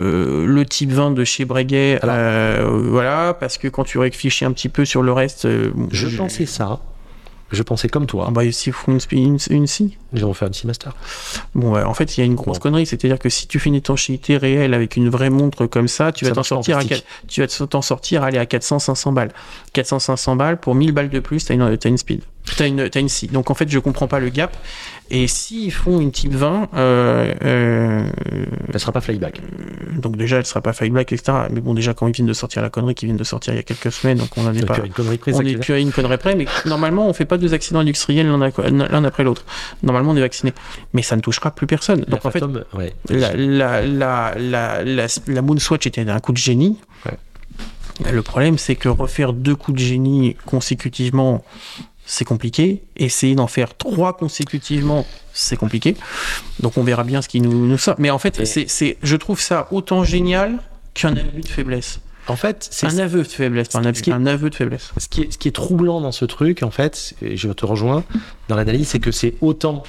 euh, 0.00 0.46
le 0.46 0.64
type 0.66 0.92
20 0.92 1.12
de 1.12 1.24
chez 1.24 1.44
Breguet. 1.44 1.98
Euh, 2.04 2.68
voilà, 2.88 3.34
parce 3.38 3.58
que 3.58 3.68
quand 3.68 3.84
tu 3.84 3.98
réfléchis 3.98 4.44
un 4.44 4.52
petit 4.52 4.68
peu 4.68 4.84
sur 4.84 5.02
le 5.02 5.12
reste, 5.12 5.46
euh, 5.46 5.72
Je 5.90 6.16
pensais 6.16 6.46
ça, 6.46 6.78
je 7.50 7.62
pensais 7.64 7.88
comme 7.88 8.06
toi, 8.06 8.26
Ah 8.28 8.30
bah, 8.30 8.42
s'ils 8.52 8.72
font 8.72 8.92
une, 9.10 9.38
une, 9.50 9.66
scie. 9.66 9.98
ils 10.12 10.22
vont 10.24 10.32
faire 10.32 10.46
une 10.46 10.54
Seamaster. 10.54 10.90
Bon, 11.56 11.72
ouais, 11.72 11.82
en 11.82 11.94
fait, 11.94 12.16
il 12.16 12.20
y 12.20 12.22
a 12.22 12.26
une 12.26 12.36
grosse 12.36 12.58
Bon. 12.58 12.62
connerie, 12.62 12.86
c'est-à-dire 12.86 13.18
que 13.18 13.28
si 13.28 13.48
tu 13.48 13.58
fais 13.58 13.68
une 13.70 13.74
étanchéité 13.74 14.36
réelle 14.36 14.74
avec 14.74 14.94
une 14.94 15.08
vraie 15.08 15.30
montre 15.30 15.66
comme 15.66 15.88
ça, 15.88 16.12
tu 16.12 16.24
Ça 16.24 16.30
vas 16.30 16.34
t'en 16.36 16.42
sortir, 16.44 16.78
à, 16.78 16.82
tu 17.26 17.40
vas 17.40 17.48
t'en 17.48 17.82
sortir, 17.82 18.22
aller 18.22 18.38
à 18.38 18.44
400-500 18.44 19.12
balles. 19.12 19.32
400-500 19.74 20.36
balles 20.36 20.60
pour 20.60 20.76
1000 20.76 20.92
balles 20.92 21.10
de 21.10 21.18
plus, 21.18 21.44
t'as 21.44 21.54
une, 21.54 21.76
t'as 21.76 21.88
une 21.88 21.98
speed, 21.98 22.22
t'as 22.56 22.68
une, 22.68 22.88
t'as 22.88 23.00
une 23.00 23.08
scie. 23.08 23.26
Donc 23.26 23.50
en 23.50 23.54
fait, 23.54 23.68
je 23.68 23.80
comprends 23.80 24.06
pas 24.06 24.20
le 24.20 24.28
gap. 24.28 24.56
Et 25.12 25.26
s'ils 25.26 25.72
font 25.72 25.98
une 26.00 26.12
type 26.12 26.32
20, 26.34 26.68
euh, 26.74 27.34
euh, 27.44 28.04
Elle 28.72 28.78
sera 28.80 28.92
pas 28.92 29.00
flyback. 29.00 29.40
donc 29.98 30.16
déjà, 30.16 30.36
elle 30.38 30.46
sera 30.46 30.60
pas 30.60 30.72
file 30.72 30.92
black, 30.92 31.12
etc. 31.12 31.36
Mais 31.50 31.60
bon, 31.60 31.74
déjà, 31.74 31.94
quand 31.94 32.06
ils 32.06 32.12
viennent 32.14 32.28
de 32.28 32.32
sortir 32.32 32.62
la 32.62 32.70
connerie, 32.70 32.94
qui 32.94 33.06
viennent 33.06 33.16
de 33.16 33.24
sortir 33.24 33.52
il 33.52 33.56
y 33.56 33.58
a 33.58 33.64
quelques 33.64 33.90
semaines, 33.90 34.18
donc 34.18 34.28
on 34.36 34.46
en 34.46 34.54
est 34.54 34.64
pas. 34.64 34.78
une 34.84 34.92
connerie 34.92 35.18
prise. 35.18 35.34
On 35.34 35.38
ça 35.38 35.42
est 35.42 35.46
qui 35.48 35.54
est- 35.54 35.58
plus 35.58 35.74
à 35.74 35.78
une 35.78 35.90
connerie 35.90 36.16
près, 36.16 36.36
mais 36.36 36.46
normalement, 36.64 37.08
on 37.08 37.12
fait 37.12 37.24
pas 37.24 37.38
deux 37.38 37.54
accidents 37.54 37.80
industriels 37.80 38.28
l'un 38.28 39.04
après 39.04 39.24
l'autre. 39.24 39.44
Normalement, 39.82 40.12
on 40.12 40.16
est 40.16 40.20
vacciné. 40.20 40.52
Mais 40.92 41.02
ça 41.02 41.16
ne 41.16 41.20
touchera 41.22 41.50
plus 41.50 41.66
personne. 41.66 42.00
La 42.06 42.16
Donc 42.16 42.24
en 42.26 42.30
fait, 42.30 42.44
ouais. 42.74 42.92
la, 43.08 43.34
la, 43.34 43.82
la, 43.86 44.34
la, 44.38 44.84
la, 44.84 45.06
la 45.26 45.42
Moonswatch 45.42 45.86
était 45.86 46.08
un 46.08 46.20
coup 46.20 46.32
de 46.32 46.38
génie. 46.38 46.78
Ouais. 47.06 48.12
Le 48.12 48.22
problème, 48.22 48.56
c'est 48.58 48.76
que 48.76 48.88
refaire 48.88 49.32
deux 49.34 49.54
coups 49.56 49.76
de 49.78 49.82
génie 49.84 50.36
consécutivement, 50.46 51.44
c'est 52.12 52.24
compliqué. 52.24 52.82
Essayer 52.96 53.34
d'en 53.36 53.46
faire 53.46 53.76
trois 53.76 54.16
consécutivement, 54.16 55.06
c'est 55.32 55.56
compliqué. 55.56 55.96
Donc 56.58 56.76
on 56.76 56.82
verra 56.82 57.04
bien 57.04 57.22
ce 57.22 57.28
qui 57.28 57.40
nous, 57.40 57.66
nous 57.66 57.78
sort. 57.78 57.94
Mais 57.98 58.10
en 58.10 58.18
fait, 58.18 58.44
c'est, 58.46 58.68
c'est, 58.68 58.98
je 59.02 59.16
trouve 59.16 59.40
ça 59.40 59.68
autant 59.70 60.02
génial 60.02 60.58
qu'un 60.94 61.12
aveu 61.16 61.40
de 61.40 61.46
faiblesse. 61.48 62.00
En 62.26 62.36
fait, 62.36 62.68
c'est 62.70 62.86
Un 62.86 62.98
aveu 62.98 63.22
de 63.22 63.28
faiblesse, 63.28 63.74
un 63.74 63.84
aveu, 63.84 63.94
ce 63.94 64.02
qui 64.02 64.10
est- 64.10 64.12
un 64.12 64.26
aveu 64.26 64.50
de 64.50 64.54
faiblesse. 64.54 64.90
ce 64.98 65.08
qui, 65.08 65.22
est, 65.22 65.32
ce 65.32 65.38
qui 65.38 65.48
est 65.48 65.52
troublant 65.52 66.00
dans 66.00 66.12
ce 66.12 66.24
truc, 66.24 66.62
en 66.62 66.70
fait, 66.70 67.14
et 67.22 67.36
je 67.36 67.48
te 67.50 67.64
rejoins 67.64 68.04
dans 68.48 68.56
l'analyse, 68.56 68.88
c'est 68.88 69.00
que 69.00 69.10
c'est 69.12 69.34
autant. 69.40 69.82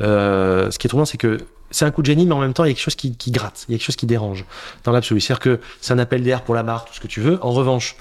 euh, 0.00 0.70
ce 0.70 0.78
qui 0.78 0.86
est 0.86 0.88
troublant, 0.88 1.04
c'est 1.04 1.18
que 1.18 1.38
c'est 1.70 1.84
un 1.84 1.90
coup 1.90 2.02
de 2.02 2.06
génie, 2.06 2.24
mais 2.26 2.34
en 2.34 2.40
même 2.40 2.52
temps, 2.52 2.64
il 2.64 2.68
y 2.68 2.70
a 2.70 2.74
quelque 2.74 2.82
chose 2.84 2.94
qui, 2.94 3.16
qui 3.16 3.30
gratte, 3.32 3.64
il 3.68 3.72
y 3.72 3.74
a 3.74 3.78
quelque 3.78 3.86
chose 3.86 3.96
qui 3.96 4.06
dérange 4.06 4.44
dans 4.84 4.92
l'absolu. 4.92 5.20
C'est-à-dire 5.20 5.40
que 5.40 5.60
c'est 5.80 5.92
un 5.92 5.98
appel 5.98 6.22
d'air 6.22 6.42
pour 6.42 6.54
la 6.54 6.62
marque, 6.62 6.88
tout 6.88 6.94
ce 6.94 7.00
que 7.00 7.06
tu 7.08 7.20
veux. 7.20 7.38
En 7.44 7.50
revanche, 7.52 7.96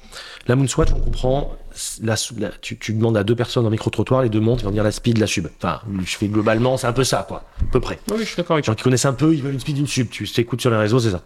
la 0.48 0.56
Moonswatch, 0.56 0.90
on 0.96 1.00
comprend. 1.00 1.54
La, 2.02 2.16
la- 2.38 2.50
tu, 2.62 2.78
tu 2.78 2.94
demandes 2.94 3.18
à 3.18 3.24
deux 3.24 3.36
personnes 3.36 3.66
en 3.66 3.70
micro-trottoir, 3.70 4.22
les 4.22 4.30
deux 4.30 4.40
montres, 4.40 4.62
ils 4.64 4.66
vont 4.66 4.72
dire 4.72 4.84
la 4.84 4.92
speed, 4.92 5.18
la 5.18 5.28
sub. 5.28 5.48
Enfin, 5.58 5.82
je 6.06 6.16
fais 6.18 6.28
globalement, 6.28 6.78
c'est 6.78 6.88
un 6.88 6.94
peu 6.94 7.04
ça, 7.04 7.26
quoi, 7.28 7.44
à 7.62 7.72
peu 7.72 7.80
près. 7.80 8.00
Oui, 8.12 8.18
je 8.20 8.26
suis 8.26 8.36
d'accord 8.38 8.56
avec 8.56 8.66
Les 8.66 8.72
gens 8.72 8.76
qui 8.76 8.84
connaissent 8.84 9.06
un 9.06 9.14
peu, 9.14 9.34
ils 9.34 9.42
veulent 9.42 9.54
une 9.54 9.60
speed, 9.60 9.78
une 9.78 9.88
sub. 9.88 10.10
Tu 10.10 10.28
t'écoutes 10.28 10.62
sur 10.62 10.70
les 10.72 10.78
réseaux, 10.78 11.00
c'est 11.00 11.12
ça. 11.12 11.22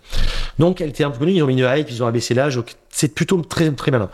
Donc, 0.59 0.81
elle 0.81 0.89
était 0.89 1.03
un 1.03 1.11
peu 1.11 1.19
connue, 1.19 1.33
ils 1.33 1.43
ont 1.43 1.47
mis 1.47 1.53
une 1.59 1.67
hype, 1.69 1.89
ils 1.89 2.01
ont 2.03 2.07
abaissé 2.07 2.33
l'âge. 2.33 2.59
C'est 2.89 3.13
plutôt 3.13 3.39
très, 3.41 3.69
très 3.71 3.91
malin. 3.91 4.09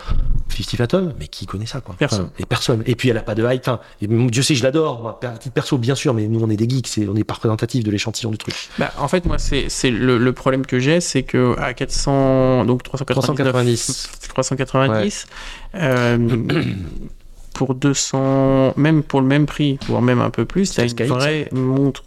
50 0.49 0.75
Phantom, 0.77 1.13
mais 1.19 1.27
qui 1.27 1.45
connaît 1.45 1.65
ça, 1.65 1.79
quoi 1.81 1.95
Personne. 1.97 2.25
Enfin, 2.25 2.31
Et 2.39 2.45
personne. 2.45 2.83
Et 2.85 2.95
puis, 2.95 3.09
elle 3.09 3.17
a 3.17 3.21
pas 3.21 3.33
de 3.35 3.43
hype. 3.43 3.61
Enfin, 3.61 3.79
et 4.01 4.07
Dieu 4.07 4.43
sait, 4.43 4.55
je 4.55 4.63
l'adore. 4.63 5.01
Moi, 5.01 5.19
titre 5.39 5.53
perso, 5.53 5.77
bien 5.77 5.95
sûr, 5.95 6.13
mais 6.13 6.27
nous, 6.27 6.43
on 6.43 6.49
est 6.49 6.57
des 6.57 6.67
geeks, 6.69 6.99
on 7.09 7.15
est 7.15 7.23
pas 7.23 7.35
représentatif 7.35 7.83
de 7.83 7.91
l'échantillon 7.91 8.29
du 8.31 8.37
truc. 8.37 8.53
Bah, 8.77 8.91
en 8.97 9.07
fait, 9.07 9.25
moi, 9.25 9.37
c'est, 9.39 9.67
le, 9.89 10.17
le 10.17 10.33
problème 10.33 10.65
que 10.65 10.79
j'ai, 10.79 10.99
c'est 10.99 11.23
que 11.23 11.55
à 11.59 11.73
400, 11.73 12.65
donc 12.65 12.83
399, 12.83 13.53
390. 13.53 14.09
390, 14.29 15.25
euh, 15.27 15.62
pour 17.53 17.75
200, 17.75 18.73
même 18.77 19.03
pour 19.03 19.21
le 19.21 19.27
même 19.27 19.45
prix, 19.45 19.77
voire 19.87 20.01
même 20.01 20.21
un 20.21 20.29
peu 20.29 20.45
plus, 20.45 20.73
t'as 20.73 20.87
une 20.87 21.05
vraie 21.05 21.49
montre 21.51 22.03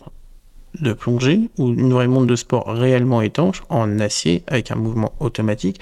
de 0.80 0.92
plongée 0.92 1.48
ou 1.58 1.68
une 1.68 1.92
vraie 1.92 2.08
montre 2.08 2.26
de 2.26 2.36
sport 2.36 2.66
réellement 2.68 3.22
étanche 3.22 3.62
en 3.68 3.98
acier 4.00 4.42
avec 4.46 4.70
un 4.70 4.76
mouvement 4.76 5.12
automatique. 5.20 5.80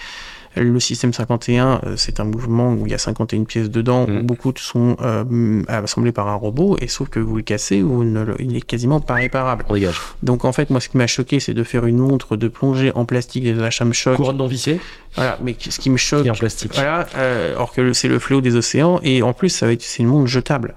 Le 0.56 0.78
système 0.78 1.12
51, 1.12 1.80
euh, 1.84 1.96
c'est 1.96 2.20
un 2.20 2.24
mouvement 2.24 2.72
où 2.72 2.86
il 2.86 2.92
y 2.92 2.94
a 2.94 2.98
51 2.98 3.42
pièces 3.44 3.70
dedans, 3.70 4.06
Mm. 4.06 4.18
où 4.18 4.22
beaucoup 4.22 4.52
sont 4.56 4.96
euh, 5.02 5.62
assemblés 5.66 6.12
par 6.12 6.28
un 6.28 6.34
robot, 6.36 6.76
et 6.80 6.86
sauf 6.86 7.08
que 7.08 7.18
vous 7.18 7.36
le 7.36 7.42
cassez, 7.42 7.82
ou 7.82 8.04
ne 8.04 8.22
le- 8.22 8.36
il 8.40 8.54
est 8.56 8.60
quasiment 8.60 9.00
pas 9.00 9.14
réparable. 9.14 9.64
On 9.68 9.74
dégage. 9.74 10.00
Donc 10.22 10.44
en 10.44 10.52
fait, 10.52 10.70
moi, 10.70 10.80
ce 10.80 10.88
qui 10.88 10.96
m'a 10.96 11.08
choqué, 11.08 11.40
c'est 11.40 11.54
de 11.54 11.64
faire 11.64 11.86
une 11.86 11.98
montre 11.98 12.36
de 12.36 12.46
plongée 12.48 12.92
en 12.94 13.04
plastique 13.04 13.42
des 13.44 13.60
achats 13.62 13.84
me 13.84 13.92
choque. 13.92 14.16
Couronne 14.16 14.36
non 14.36 14.46
vissée 14.46 14.78
Voilà, 15.16 15.38
mais 15.42 15.56
ce 15.58 15.78
qui 15.80 15.90
me 15.90 15.96
choque, 15.96 16.26
en 16.28 16.32
plastique. 16.34 16.72
voilà, 16.74 17.06
euh, 17.16 17.54
or 17.58 17.72
que 17.72 17.92
c'est 17.92 18.08
le 18.08 18.18
fléau 18.20 18.40
des 18.40 18.54
océans, 18.54 19.00
et 19.02 19.22
en 19.22 19.32
plus, 19.32 19.48
ça 19.48 19.66
va 19.66 19.72
être, 19.72 19.82
c'est 19.82 20.02
une 20.04 20.08
montre 20.08 20.26
jetable. 20.28 20.74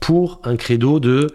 Pour 0.00 0.40
un 0.44 0.56
credo 0.56 1.00
de. 1.00 1.28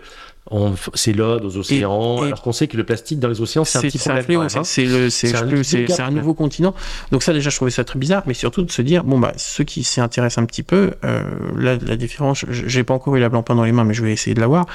C'est 0.93 1.13
l'ode 1.13 1.45
aux 1.45 1.57
océans, 1.57 2.23
et- 2.23 2.27
alors 2.27 2.41
qu'on 2.41 2.51
sait 2.51 2.67
que 2.67 2.75
le 2.77 2.83
plastique 2.83 3.19
dans 3.19 3.27
les 3.27 3.39
océans, 3.41 3.63
c'est 3.65 3.77
un 3.77 3.81
petit 3.81 3.97
c'est 3.97 4.09
problème. 4.09 4.25
c'est 4.63 4.63
c'est 4.63 5.09
c'est 5.09 5.27
C'est 5.27 5.35
un 5.37 5.45
nouveau 5.45 5.63
c'est- 5.63 5.87
c'est 5.87 6.35
continent. 6.35 6.73
Donc 7.11 7.23
ça, 7.23 7.33
déjà, 7.33 7.49
je 7.49 7.55
trouvais 7.55 7.71
ça 7.71 7.83
très 7.83 7.99
bizarre, 7.99 8.23
mais 8.25 8.33
surtout 8.33 8.61
de 8.63 8.71
se 8.71 8.81
dire, 8.81 9.03
bon 9.03 9.19
bah, 9.19 9.33
ceux 9.37 9.63
qui 9.63 9.83
s'y 9.83 10.01
intéressent 10.01 10.41
un 10.41 10.45
petit 10.45 10.63
peu, 10.63 10.91
euh, 11.05 11.23
la, 11.55 11.75
la 11.75 11.95
différence, 11.95 12.45
j'ai 12.49 12.83
pas 12.83 12.93
encore 12.93 13.15
eu 13.15 13.19
la 13.19 13.29
Blancpain 13.29 13.55
dans 13.55 13.63
les 13.63 13.71
mains, 13.71 13.83
mais 13.83 13.93
je 13.93 14.03
vais 14.03 14.11
essayer 14.13 14.33
de 14.33 14.39
l'avoir. 14.41 14.65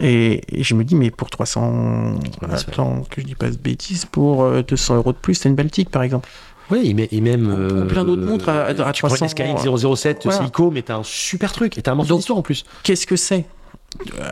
Et, 0.00 0.42
et 0.52 0.62
je 0.62 0.74
me 0.74 0.84
dis, 0.84 0.94
mais 0.94 1.10
pour 1.10 1.30
300, 1.30 2.14
Ouais, 2.42 2.48
c'est 2.56 2.68
attends, 2.68 3.02
que 3.10 3.20
je 3.20 3.26
dis 3.26 3.34
pas 3.34 3.50
de 3.50 3.56
bêtises, 3.56 4.04
pour 4.04 4.42
euh, 4.44 4.62
200 4.62 4.96
euros 4.96 5.12
de 5.12 5.18
plus, 5.18 5.40
t'as 5.40 5.48
une 5.48 5.54
Baltique, 5.54 5.90
par 5.90 6.02
exemple. 6.02 6.28
Oui, 6.70 6.94
et 7.12 7.20
même. 7.20 7.46
Ou- 7.46 7.56
euh, 7.56 7.84
plein 7.86 8.04
d'autres 8.04 8.24
montres 8.24 8.48
à- 8.48 8.64
à 8.64 8.74
tu 8.74 9.02
prends 9.02 9.08
300, 9.14 9.26
une 9.26 9.28
SKX 9.56 9.68
007 9.96 10.24
voilà. 10.24 10.38
Seiko, 10.40 10.70
mais 10.72 10.82
t'as 10.82 10.96
un 10.96 11.02
super 11.04 11.52
truc. 11.52 11.78
Et 11.78 11.82
t'as 11.82 11.92
un 11.92 11.94
morceau 11.94 12.16
d'histoire 12.16 12.38
en 12.38 12.42
plus. 12.42 12.64
qu'est-ce 12.82 13.06
que 13.06 13.14
c'est? 13.16 13.44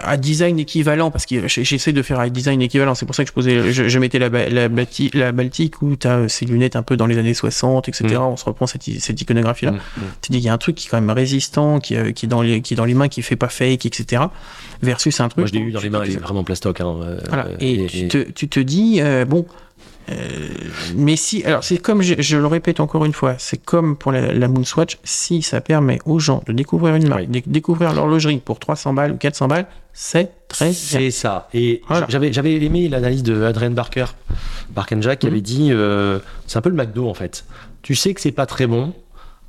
À 0.03 0.17
design 0.17 0.59
équivalent 0.59 1.11
parce 1.11 1.27
que 1.27 1.47
j'essaie 1.49 1.93
de 1.93 2.03
faire 2.03 2.21
un 2.21 2.29
design 2.29 2.61
équivalent 2.63 2.95
c'est 2.95 3.07
pour 3.07 3.15
ça 3.15 3.25
que 3.25 3.29
je 3.29 3.35
posais 3.35 3.73
je, 3.73 3.89
je 3.89 3.99
mettais 3.99 4.19
la, 4.19 4.29
la, 4.29 4.69
la 4.69 5.33
Baltique 5.33 5.83
où 5.83 5.97
tu 5.97 6.07
as 6.07 6.29
ces 6.29 6.45
lunettes 6.47 6.77
un 6.77 6.83
peu 6.83 6.97
dans 6.97 7.07
les 7.07 7.19
années 7.19 7.35
60 7.35 7.89
etc 7.89 8.15
Mm. 8.15 8.23
on 8.23 8.37
se 8.37 8.45
reprend 8.45 8.67
cette, 8.67 8.83
cette 8.83 9.21
iconographie 9.21 9.65
là 9.67 9.73
Mm, 9.73 9.77
mm. 9.77 10.03
tu 10.23 10.33
dis 10.33 10.39
il 10.39 10.45
y 10.45 10.49
a 10.49 10.53
un 10.53 10.59
truc 10.59 10.77
qui 10.77 10.87
est 10.87 10.91
quand 10.91 11.01
même 11.01 11.11
résistant 11.11 11.81
qui, 11.81 11.97
euh, 11.97 12.13
qui, 12.13 12.27
est 12.27 12.29
dans 12.29 12.43
les, 12.43 12.61
qui 12.61 12.75
est 12.75 12.77
dans 12.77 12.85
les 12.85 12.95
mains 12.95 13.09
qui 13.09 13.23
fait 13.23 13.37
pas 13.37 13.49
fake 13.49 13.87
etc 13.87 14.23
versus 14.83 15.19
un 15.21 15.29
truc 15.29 15.39
Moi, 15.39 15.47
je 15.47 15.53
l'ai 15.55 15.61
eu 15.61 15.73
dans 15.73 15.81
les 15.81 15.91
mains, 15.91 16.03
elle 16.05 16.13
est 16.13 16.17
vraiment 16.17 16.45
plastoc. 16.45 16.81
Hein, 16.81 16.95
euh, 17.03 17.19
voilà. 17.29 17.47
euh, 17.47 17.57
et, 17.61 17.87
tu, 17.87 18.09
Te, 18.09 18.19
tu 18.31 18.49
te 18.49 18.61
dis, 18.61 19.01
euh, 19.01 19.25
bon, 19.25 19.47
euh, 20.11 20.49
mais 20.97 21.17
si, 21.17 21.45
alors 21.45 21.65
c'est 21.65 21.79
comme, 21.79 22.03
je, 22.03 22.15
je 22.19 22.37
le 22.37 22.47
répète 22.47 22.81
encore 22.81 23.05
une 23.05 23.13
fois, 23.13 23.37
c'est 23.39 23.63
comme 23.65 23.97
pour 23.97 24.13
la, 24.13 24.33
la 24.35 24.49
Moonswatch, 24.49 24.99
si 25.05 25.41
ça 25.43 25.61
permet 25.61 25.99
aux 26.05 26.19
gens 26.19 26.43
de 26.47 26.53
découvrir 26.53 26.95
une 26.95 27.09
marque, 27.09 27.23
Oui. 27.23 27.43
de 27.43 27.51
découvrir 27.51 27.93
l'horlogerie 27.95 28.39
pour 28.39 28.59
300 28.59 28.93
balles 28.95 29.13
ou 29.13 29.17
400 29.17 29.49
balles, 29.49 29.67
c'est 29.93 30.31
très. 30.49 30.73
C'est 30.73 31.11
ça. 31.11 31.49
Et 31.55 31.81
Voilà. 31.89 32.07
j'avais, 32.11 32.33
j'avais 32.33 32.55
aimé 32.63 32.89
l'analyse 32.89 33.23
de 33.23 33.43
Adrien 33.45 33.71
Barker, 33.71 34.07
Barkenjack, 34.71 35.21
qui 35.21 35.27
Mhm. 35.27 35.33
avait 35.33 35.41
dit 35.41 35.69
euh, 35.73 36.19
c'est 36.47 36.59
un 36.59 36.63
peu 36.63 36.71
le 36.71 36.77
McDo 36.77 37.09
en 37.09 37.15
fait. 37.15 37.45
Tu 37.83 37.95
sais 37.95 38.13
que 38.15 38.21
c'est 38.21 38.33
pas 38.33 38.47
très 38.47 38.67
bon, 38.67 38.93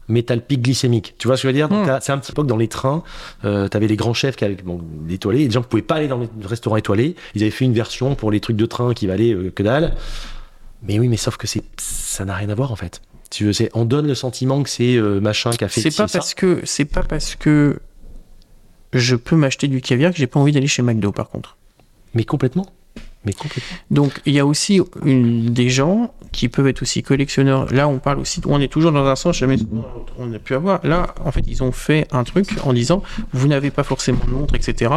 mais 0.08 0.22
t'as 0.22 0.36
le 0.36 0.42
pic 0.42 0.62
glycémique. 0.62 1.16
Tu 1.18 1.28
vois 1.28 1.36
ce 1.36 1.42
que 1.44 1.48
je 1.48 1.54
veux 1.54 1.58
dire? 1.58 1.68
T'as- 1.86 2.00
C'est 2.00 2.12
un 2.12 2.18
petit 2.20 2.32
peu 2.32 2.44
que 2.44 2.48
dans 2.48 2.58
les 2.58 2.68
trains, 2.68 3.02
euh, 3.44 3.68
t'avais 3.68 3.88
les 3.88 3.96
grands 3.96 4.14
chefs 4.14 4.36
qui 4.36 4.46
avaient 4.46 4.56
bon, 4.64 4.82
étoilés, 5.10 5.42
et 5.42 5.46
des 5.48 5.52
gens 5.52 5.62
qui 5.64 5.70
pouvaient 5.70 5.82
pas 5.82 5.96
aller 5.96 6.08
dans 6.08 6.20
les 6.20 6.28
restaurants 6.46 6.76
étoilés. 6.78 7.16
Ils 7.34 7.42
avaient 7.42 7.50
fait 7.52 7.66
une 7.66 7.74
version 7.74 8.14
pour 8.14 8.30
les 8.30 8.40
trucs 8.40 8.56
de 8.58 8.66
train 8.68 8.94
qui 8.94 9.08
valaient 9.08 9.34
euh, 9.34 9.52
que 9.56 9.64
dalle. 9.64 9.96
Mais 10.88 11.00
oui, 11.00 11.08
mais 11.08 11.18
sauf 11.18 11.38
que 11.38 11.48
c'est, 11.48 11.64
ça 11.78 12.26
n'a 12.26 12.36
rien 12.36 12.50
à 12.50 12.56
voir 12.56 12.72
en 12.72 12.76
fait. 12.76 13.02
Tu 13.32 13.46
veux, 13.46 13.54
c'est, 13.54 13.70
on 13.74 13.86
donne 13.86 14.08
le 14.08 14.16
sentiment 14.16 14.64
que 14.64 14.70
c'est 14.70 14.96
euh, 14.96 15.20
machin 15.20 15.52
qui 15.52 15.64
a 15.64 15.68
fait. 15.68 15.82
C'est 15.82 15.96
pas 15.96 16.08
ça. 16.08 16.20
parce 16.20 16.34
que 16.34 16.62
c'est 16.64 16.86
pas 16.86 17.04
parce 17.04 17.36
que 17.36 17.80
je 18.94 19.16
peux 19.16 19.36
m'acheter 19.36 19.68
du 19.68 19.82
caviar 19.82 20.12
que 20.12 20.18
j'ai 20.18 20.28
pas 20.28 20.40
envie 20.40 20.52
d'aller 20.52 20.68
chez 20.68 20.82
McDo 20.82 21.12
par 21.12 21.30
contre. 21.30 21.58
Mais 22.14 22.24
complètement. 22.24 22.68
Mais 23.26 23.34
complètement. 23.34 23.78
Donc 23.92 24.22
il 24.26 24.34
y 24.34 24.40
a 24.40 24.46
aussi 24.46 24.80
une, 25.04 25.54
des 25.54 25.70
gens 25.70 26.14
qui 26.36 26.50
peuvent 26.50 26.68
être 26.68 26.82
aussi 26.82 27.02
collectionneurs. 27.02 27.74
Là, 27.74 27.88
on 27.88 28.00
parle 28.00 28.20
aussi, 28.20 28.42
on 28.46 28.60
est 28.60 28.68
toujours 28.68 28.92
dans 28.92 29.06
un 29.06 29.16
sens, 29.16 29.38
jamais 29.38 29.58
on 30.20 30.34
a 30.34 30.40
pu 30.40 30.54
avoir. 30.54 30.86
Là, 30.86 31.16
en 31.24 31.32
fait, 31.32 31.44
ils 31.48 31.64
ont 31.64 31.72
fait 31.72 32.08
un 32.12 32.24
truc 32.24 32.48
en 32.64 32.74
disant, 32.74 33.02
vous 33.32 33.48
n'avez 33.48 33.72
pas 33.72 33.84
forcément 33.84 34.20
de 34.26 34.32
montre, 34.32 34.54
etc. 34.54 34.92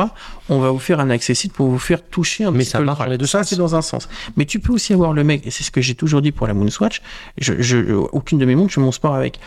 On 0.48 0.58
va 0.58 0.70
vous 0.70 0.80
faire 0.80 0.98
un 0.98 1.10
accessible 1.10 1.54
pour 1.54 1.68
vous 1.68 1.78
faire 1.78 2.02
toucher 2.02 2.44
un 2.44 2.50
Mais 2.50 2.58
petit 2.58 2.70
ça 2.70 2.78
peu 2.78 2.84
le 2.84 2.92
dans 2.92 3.04
les 3.06 3.18
deux 3.18 3.26
Ça, 3.26 3.44
c'est 3.44 3.56
dans 3.56 3.76
un 3.76 3.82
sens. 3.82 4.08
Mais 4.36 4.46
tu 4.46 4.58
peux 4.58 4.72
aussi 4.72 4.92
avoir 4.92 5.12
le 5.12 5.22
mec, 5.22 5.46
et 5.46 5.50
c'est 5.50 5.62
ce 5.62 5.70
que 5.70 5.80
j'ai 5.80 5.94
toujours 5.94 6.22
dit 6.22 6.32
pour 6.32 6.48
la 6.48 6.54
Moonswatch. 6.54 7.02
Je, 7.38 7.54
je, 7.62 7.94
aucune 7.94 8.38
de 8.38 8.44
mes 8.44 8.56
montres, 8.56 8.70
je 8.70 8.74
fais 8.74 8.80
mon 8.80 8.92
sport 8.92 9.14
avec. 9.14 9.38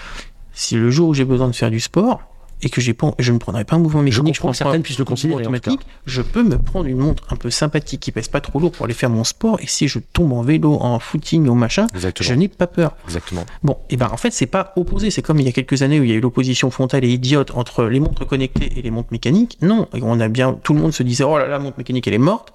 Si 0.54 0.76
le 0.76 0.90
jour 0.90 1.10
où 1.10 1.14
j'ai 1.14 1.26
besoin 1.26 1.48
de 1.48 1.56
faire 1.56 1.72
du 1.72 1.80
sport 1.80 2.31
et 2.62 2.70
que 2.70 2.82
j'ai 2.82 2.94
pas, 2.94 3.14
je 3.20 3.32
ne 3.32 3.38
prendrai 3.38 3.66
pas 3.66 3.76
un 3.76 3.80
mouvement 3.80 4.02
mécanique, 4.02 4.36
que 4.36 4.40
prends 4.40 4.54
certaines 4.54 4.84
puissent 4.84 5.00
le 5.00 5.06
considérer, 5.06 5.42
automatique, 5.42 5.82
je 6.06 6.22
peux 6.22 6.44
me 6.44 6.58
prendre 6.58 6.88
une 6.88 6.98
montre 6.98 7.24
un 7.30 7.36
peu 7.36 7.50
sympathique 7.50 8.00
qui 8.00 8.12
pèse 8.12 8.28
pas 8.28 8.42
trop 8.42 8.60
lourd 8.60 8.72
pour 8.72 8.86
aller 8.86 8.94
faire 8.94 9.10
mon 9.10 9.24
sport. 9.24 9.60
Et 9.62 9.68
si 9.68 9.88
je 9.88 10.00
tombe 10.00 10.34
en 10.34 10.42
vélo, 10.42 10.78
en 10.80 11.00
footing, 11.00 11.48
au 11.48 11.56
machin, 11.56 11.88
Exactement. 11.94 12.28
je 12.28 12.34
n'ai 12.36 12.48
pas 12.48 12.68
peur. 12.68 12.96
Exactement. 13.06 13.46
Bon, 13.64 13.78
et 13.90 13.98
ben 13.98 14.10
en 14.12 14.18
fait, 14.18 14.32
c'est 14.32 14.46
pas 14.46 14.74
opposé. 14.76 15.12
C'est 15.12 15.22
comme 15.22 15.40
il 15.40 15.46
y 15.46 15.50
a 15.50 15.52
quelques 15.52 15.82
années 15.82 16.00
où 16.00 16.04
il 16.04 16.10
y 16.10 16.14
a 16.14 16.16
eu 16.16 16.22
l'opposition 16.22 16.70
frontale 16.72 17.04
et 17.04 17.10
idiote 17.10 17.52
entre 17.56 17.86
les 17.86 18.00
montres 18.00 18.26
connectées 18.26 18.72
et 18.78 18.82
les 18.82 18.92
montres 18.92 19.12
mécaniques. 19.12 19.58
Non, 19.62 19.88
on 19.94 20.20
a 20.20 20.28
bien, 20.28 20.54
tout 20.54 20.74
le 20.74 20.80
monde 20.80 20.94
se 20.94 21.04
disait, 21.04 21.24
oh 21.24 21.38
là 21.38 21.46
là, 21.46 21.52
la 21.52 21.60
montre 21.60 21.78
mécanique, 21.78 22.08
elle 22.08 22.14
est 22.14 22.20
morte. 22.20 22.54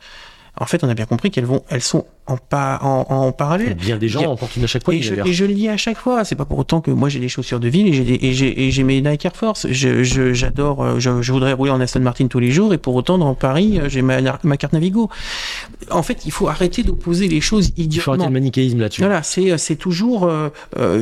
En 0.58 0.66
fait, 0.66 0.82
on 0.84 0.88
a 0.88 0.94
bien 0.94 1.04
compris 1.06 1.30
qu'elles 1.30 1.44
vont, 1.44 1.62
elles 1.68 1.82
sont 1.82 2.06
en, 2.26 2.36
pa- 2.36 2.78
en, 2.82 3.06
en 3.08 3.32
parallèle. 3.32 3.74
Bien 3.74 3.96
des 3.98 4.08
gens 4.08 4.24
en 4.24 4.36
portent 4.36 4.56
une 4.56 4.64
à 4.64 4.66
chaque 4.66 4.84
fois. 4.84 4.94
Et 4.94 5.02
je, 5.02 5.14
et 5.14 5.32
je 5.32 5.44
le 5.44 5.54
dis 5.54 5.68
à 5.68 5.76
chaque 5.76 5.98
fois, 5.98 6.24
c'est 6.24 6.34
pas 6.34 6.44
pour 6.44 6.58
autant 6.58 6.80
que 6.80 6.90
moi 6.90 7.08
j'ai 7.08 7.20
des 7.20 7.28
chaussures 7.28 7.60
de 7.60 7.68
ville 7.68 7.86
et 7.88 8.70
j'ai 8.70 8.82
mes 8.82 9.00
Nike 9.00 9.24
Air 9.26 9.36
Force. 9.36 9.66
Je- 9.70 10.02
J'adore, 10.32 10.82
euh, 10.82 10.98
je, 10.98 11.22
je 11.22 11.32
voudrais 11.32 11.52
rouler 11.52 11.70
en 11.70 11.80
Aston 11.80 12.00
Martin 12.00 12.26
tous 12.26 12.38
les 12.40 12.50
jours 12.50 12.72
et 12.74 12.78
pour 12.78 12.94
autant 12.94 13.18
dans 13.18 13.34
Paris 13.34 13.78
euh, 13.80 13.88
j'ai 13.88 14.02
ma, 14.02 14.18
ma 14.42 14.56
carte 14.56 14.72
Navigo. 14.72 15.08
En 15.90 16.02
fait, 16.02 16.24
il 16.26 16.32
faut 16.32 16.48
arrêter 16.48 16.82
d'opposer 16.82 17.28
les 17.28 17.40
choses 17.40 17.72
Il 17.76 17.84
faut 18.00 18.10
arrêter 18.10 18.24
idiotement. 18.24 18.26
le 18.26 18.32
manichéisme 18.32 18.80
là-dessus. 18.80 19.02
Voilà, 19.02 19.22
c'est 19.22 19.76
toujours 19.76 20.24
euh, 20.24 20.48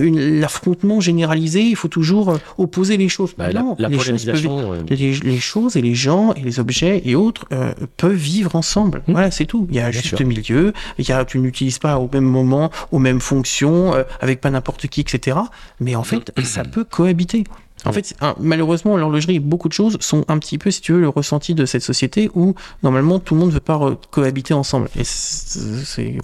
une- 0.01 0.41
l'affrontement 0.41 1.01
généralisé. 1.01 1.63
Il 1.63 1.77
faut 1.77 1.89
toujours 1.89 2.39
opposer 2.59 2.97
les 2.97 3.09
choses. 3.09 3.35
Bah, 3.39 3.51
la, 3.51 3.61
non, 3.63 3.77
la 3.79 3.89
les 3.89 3.99
choses 3.99 4.25
peuvent 4.25 4.47
euh, 4.47 4.83
les, 4.91 5.13
les 5.15 5.39
choses 5.39 5.77
et 5.77 5.83
les 5.83 5.95
gens 5.95 6.33
et 6.35 6.41
les 6.41 6.61
objets 6.61 7.03
et 7.05 7.15
autres 7.15 7.47
euh, 7.53 7.73
peuvent 7.97 8.13
vivre 8.15 8.55
ensemble. 8.57 9.03
Mmh. 9.07 9.13
Voilà, 9.13 9.31
c'est 9.31 9.47
tout. 9.47 9.67
Il 9.71 9.77
y 9.77 9.81
a 9.81 9.91
Bien 9.91 10.01
juste 10.01 10.17
sûr. 10.17 10.27
milieu. 10.27 10.73
Il 10.99 11.09
y 11.09 11.13
a, 11.13 11.14
tu 11.25 11.39
n'utilises 11.39 11.79
pas 11.79 11.99
au 11.99 12.11
même 12.13 12.25
moment, 12.25 12.71
aux 12.91 12.99
mêmes 12.99 13.21
fonctions, 13.21 13.95
euh, 13.95 14.03
avec 14.21 14.41
pas 14.41 14.51
n'importe 14.51 14.89
qui, 14.89 15.03
etc. 15.03 15.39
Mais 15.81 15.95
en 15.95 16.03
fait, 16.03 16.33
ça 16.43 16.65
peut 16.65 16.85
cohabiter. 16.85 17.45
En 17.87 17.93
fait, 17.93 18.15
malheureusement, 18.41 18.97
l'horlogerie 18.97 19.39
beaucoup 19.41 19.69
de 19.69 19.73
choses 19.75 19.97
sont 20.01 20.25
un 20.29 20.39
petit 20.39 20.59
peu, 20.59 20.71
si 20.71 20.81
tu 20.81 20.93
veux, 20.93 21.01
le 21.01 21.09
ressenti 21.09 21.55
de 21.55 21.67
cette 21.67 21.83
société 21.83 22.31
où 22.35 22.55
normalement 22.83 23.19
tout 23.19 23.35
le 23.35 23.41
monde 23.41 23.49
ne 23.51 23.55
veut 23.55 23.61
pas 23.61 23.79
cohabiter 24.11 24.55
ensemble. 24.55 24.89
Et 24.99 25.05
c'est 25.05 26.17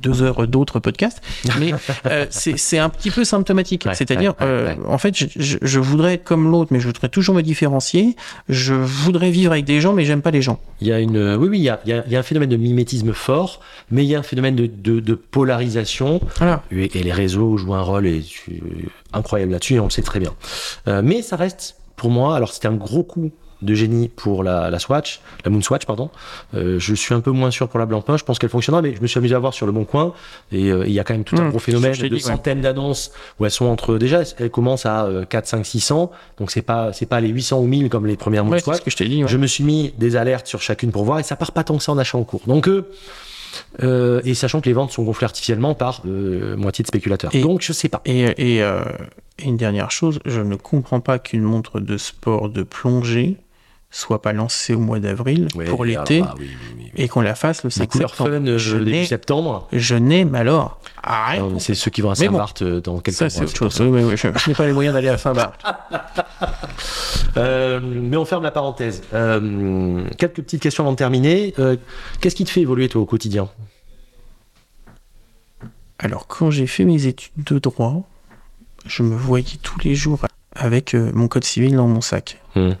deux 0.00 0.22
heures 0.22 0.46
d'autres 0.46 0.78
podcasts, 0.80 1.20
mais 1.58 1.72
euh, 2.06 2.26
c'est 2.30 2.56
c'est 2.58 2.78
un 2.78 2.88
petit 2.88 3.10
peu 3.10 3.24
symptomatique. 3.24 3.84
Ouais, 3.86 3.94
C'est-à-dire, 3.94 4.34
ouais, 4.40 4.46
ouais, 4.46 4.52
euh, 4.52 4.74
en 4.88 4.98
fait, 4.98 5.16
je, 5.16 5.26
je- 5.36 5.58
je 5.60 5.78
voudrais 5.78 6.14
être 6.14 6.24
comme 6.24 6.50
l'autre, 6.50 6.72
mais 6.72 6.80
je 6.80 6.86
voudrais 6.86 7.08
toujours 7.08 7.34
me 7.34 7.42
différencier. 7.42 8.16
Je 8.48 8.74
voudrais 8.74 9.30
vivre 9.30 9.52
avec 9.52 9.64
des 9.64 9.80
gens, 9.80 9.92
mais 9.92 10.04
j'aime 10.04 10.22
pas 10.22 10.30
les 10.30 10.42
gens. 10.42 10.58
Il 10.80 10.88
y 10.88 10.92
a 10.92 11.00
une, 11.00 11.16
euh, 11.16 11.36
oui, 11.36 11.48
oui, 11.48 11.58
il 11.58 11.62
y 11.64 11.68
a, 11.68 11.80
il 11.84 11.90
y 11.90 11.92
a- 11.92 12.04
il 12.06 12.12
y 12.12 12.16
a 12.16 12.18
un 12.20 12.22
phénomène 12.24 12.48
de 12.50 12.56
mimétisme 12.56 13.12
fort, 13.12 13.60
mais 13.90 14.04
il 14.04 14.08
y 14.08 14.14
a 14.14 14.18
un 14.18 14.22
phénomène 14.22 14.56
de, 14.56 14.66
de, 14.66 15.00
de 15.00 15.14
polarisation 15.14 16.20
Voilà. 16.38 16.62
et, 16.70 16.98
et 16.98 17.02
les 17.02 17.12
réseaux 17.12 17.56
jouent 17.56 17.74
un 17.74 17.82
rôle 17.82 18.06
et 18.06 18.20
tu- 18.22 18.60
incroyable 19.12 19.52
là-dessus 19.52 19.74
et 19.74 19.80
on 19.80 19.84
le 19.84 19.90
sait 19.90 20.02
très 20.02 20.20
bien. 20.20 20.32
Euh, 20.88 21.00
mais 21.04 21.22
ça 21.22 21.36
reste 21.36 21.76
pour 21.96 22.10
moi, 22.10 22.36
alors 22.36 22.52
c'était 22.52 22.68
un 22.68 22.74
gros 22.76 23.02
coup 23.02 23.30
de 23.60 23.74
génie 23.74 24.08
pour 24.08 24.42
la, 24.42 24.70
la 24.70 24.80
Swatch, 24.80 25.20
la 25.44 25.50
Moon 25.52 25.62
Swatch, 25.62 25.86
pardon. 25.86 26.10
Euh, 26.54 26.80
je 26.80 26.94
suis 26.96 27.14
un 27.14 27.20
peu 27.20 27.30
moins 27.30 27.52
sûr 27.52 27.68
pour 27.68 27.78
la 27.78 27.86
Blancpain, 27.86 28.16
je 28.16 28.24
pense 28.24 28.40
qu'elle 28.40 28.50
fonctionnera, 28.50 28.82
mais 28.82 28.92
je 28.96 29.00
me 29.00 29.06
suis 29.06 29.18
amusé 29.18 29.36
à 29.36 29.38
voir 29.38 29.54
sur 29.54 29.66
le 29.66 29.72
bon 29.72 29.84
coin 29.84 30.14
et 30.50 30.72
euh, 30.72 30.84
il 30.84 30.92
y 30.92 30.98
a 30.98 31.04
quand 31.04 31.14
même 31.14 31.22
tout 31.22 31.36
un 31.36 31.44
Mmh, 31.44 31.50
gros 31.50 31.58
phénomène 31.60 31.92
de 31.92 32.08
dit, 32.08 32.14
ouais. 32.14 32.20
centaines 32.20 32.60
d'annonces 32.60 33.12
où 33.38 33.44
elles 33.44 33.52
sont 33.52 33.66
entre 33.66 33.98
déjà 33.98 34.22
elles 34.40 34.50
commencent 34.50 34.84
à 34.84 35.04
euh, 35.04 35.24
4 35.24 35.46
5 35.46 35.64
600 35.64 36.10
donc 36.40 36.50
c'est 36.50 36.62
pas 36.62 36.92
c'est 36.92 37.06
pas 37.06 37.20
les 37.20 37.28
800 37.28 37.60
ou 37.60 37.66
1000 37.68 37.88
comme 37.88 38.06
les 38.06 38.16
premières 38.16 38.44
Moon 38.44 38.50
Ouais, 38.54 38.58
Swatch 38.58 38.78
ce 38.78 38.82
que 38.82 38.90
je 38.90 38.96
t'ai 38.96 39.06
dit. 39.08 39.22
ouais. 39.22 39.28
je 39.30 39.36
me 39.36 39.46
suis 39.46 39.62
mis 39.62 39.94
des 39.96 40.16
alertes 40.16 40.48
sur 40.48 40.60
chacune 40.60 40.90
pour 40.90 41.04
voir 41.04 41.20
et 41.20 41.22
ça 41.22 41.36
part 41.36 41.52
pas 41.52 41.62
tant 41.62 41.76
que 41.76 41.84
ça 41.84 41.92
en 41.92 41.98
achat 41.98 42.18
en 42.18 42.24
cours. 42.24 42.42
Donc, 42.48 42.68
euh, 43.82 44.20
et 44.24 44.34
sachant 44.34 44.60
que 44.60 44.66
les 44.68 44.72
ventes 44.72 44.92
sont 44.92 45.02
gonflées 45.02 45.24
artificiellement 45.26 45.74
par 45.74 46.02
euh, 46.06 46.56
moitié 46.56 46.82
de 46.82 46.88
spéculateurs. 46.88 47.34
Et- 47.34 47.40
Donc, 47.42 47.62
je 47.62 47.72
sais 47.72 47.88
pas. 47.88 48.00
Et, 48.04 48.56
et, 48.56 48.62
euh, 48.62 48.82
et 49.38 49.44
une 49.44 49.56
dernière 49.56 49.90
chose, 49.90 50.20
je 50.24 50.40
ne 50.40 50.56
comprends 50.56 51.00
pas 51.00 51.18
qu'une 51.18 51.42
montre 51.42 51.80
de 51.80 51.96
sport 51.96 52.48
de 52.48 52.62
plongée 52.62 53.36
soit 53.94 54.22
pas 54.22 54.32
lancée 54.32 54.74
au 54.74 54.80
mois 54.80 54.98
d'avril 55.00 55.46
pour 55.68 55.84
l'été 55.84 56.16
alors, 56.22 56.30
ah 56.32 56.34
oui, 56.38 56.48
oui, 56.50 56.56
oui, 56.78 56.90
oui. 56.96 57.02
et 57.04 57.08
qu'on 57.08 57.20
la 57.20 57.34
fasse 57.34 57.62
le 57.62 57.68
Les 57.68 57.74
5 57.74 57.90
couleurs 57.90 58.14
fun 58.14 58.24
septembre. 58.24 58.48
euh, 58.50 58.58
Je 58.58 58.76
début 58.78 58.90
n'ai- 58.90 59.04
septembre. 59.04 59.68
Je 59.70 59.94
alors. 60.34 60.80
Arrête. 61.02 61.40
Non, 61.40 61.50
mais 61.50 61.60
C'est 61.60 61.74
ceux 61.74 61.90
qui 61.90 62.00
vont 62.00 62.10
à 62.10 62.14
bon. 62.14 62.20
Saint-Barth 62.32 62.62
euh, 62.62 62.80
dans 62.80 62.98
quelques 63.00 63.16
Ça, 63.18 63.24
mois. 63.26 63.30
c'est 63.30 63.42
autre 63.44 63.56
chose. 63.56 63.76
Je, 63.76 64.16
je 64.16 64.48
n'ai 64.48 64.54
pas 64.54 64.66
les 64.66 64.72
moyens 64.72 64.94
d'aller 64.94 65.08
à 65.08 65.18
Saint-Barth. 65.18 65.60
Euh, 67.38 67.80
mais 67.82 68.18
on 68.18 68.26
ferme 68.26 68.42
la 68.42 68.50
parenthèse. 68.50 69.02
Euh, 69.14 70.04
quelques 70.18 70.42
petites 70.42 70.60
questions 70.60 70.84
avant 70.84 70.92
de 70.92 70.98
terminer. 70.98 71.54
Qu'est-ce 72.20 72.34
qui 72.34 72.44
te 72.44 72.50
fait 72.50 72.60
évoluer 72.60 72.90
toi 72.90 73.00
au 73.00 73.06
quotidien? 73.06 73.48
Alors, 75.98 76.26
quand 76.26 76.50
j'ai 76.50 76.66
fait 76.66 76.84
mes 76.84 77.06
études 77.06 77.32
de 77.38 77.58
droit, 77.58 78.02
je 78.86 79.02
me 79.02 79.14
voyais 79.16 79.56
tous 79.62 79.78
les 79.82 79.94
jours 79.94 80.18
avec 80.54 80.92
mon 80.94 81.26
code 81.28 81.44
civil 81.44 81.74
dans 81.76 81.86
mon 81.86 82.00
sac. 82.02 82.38
Hmm. 82.54 82.72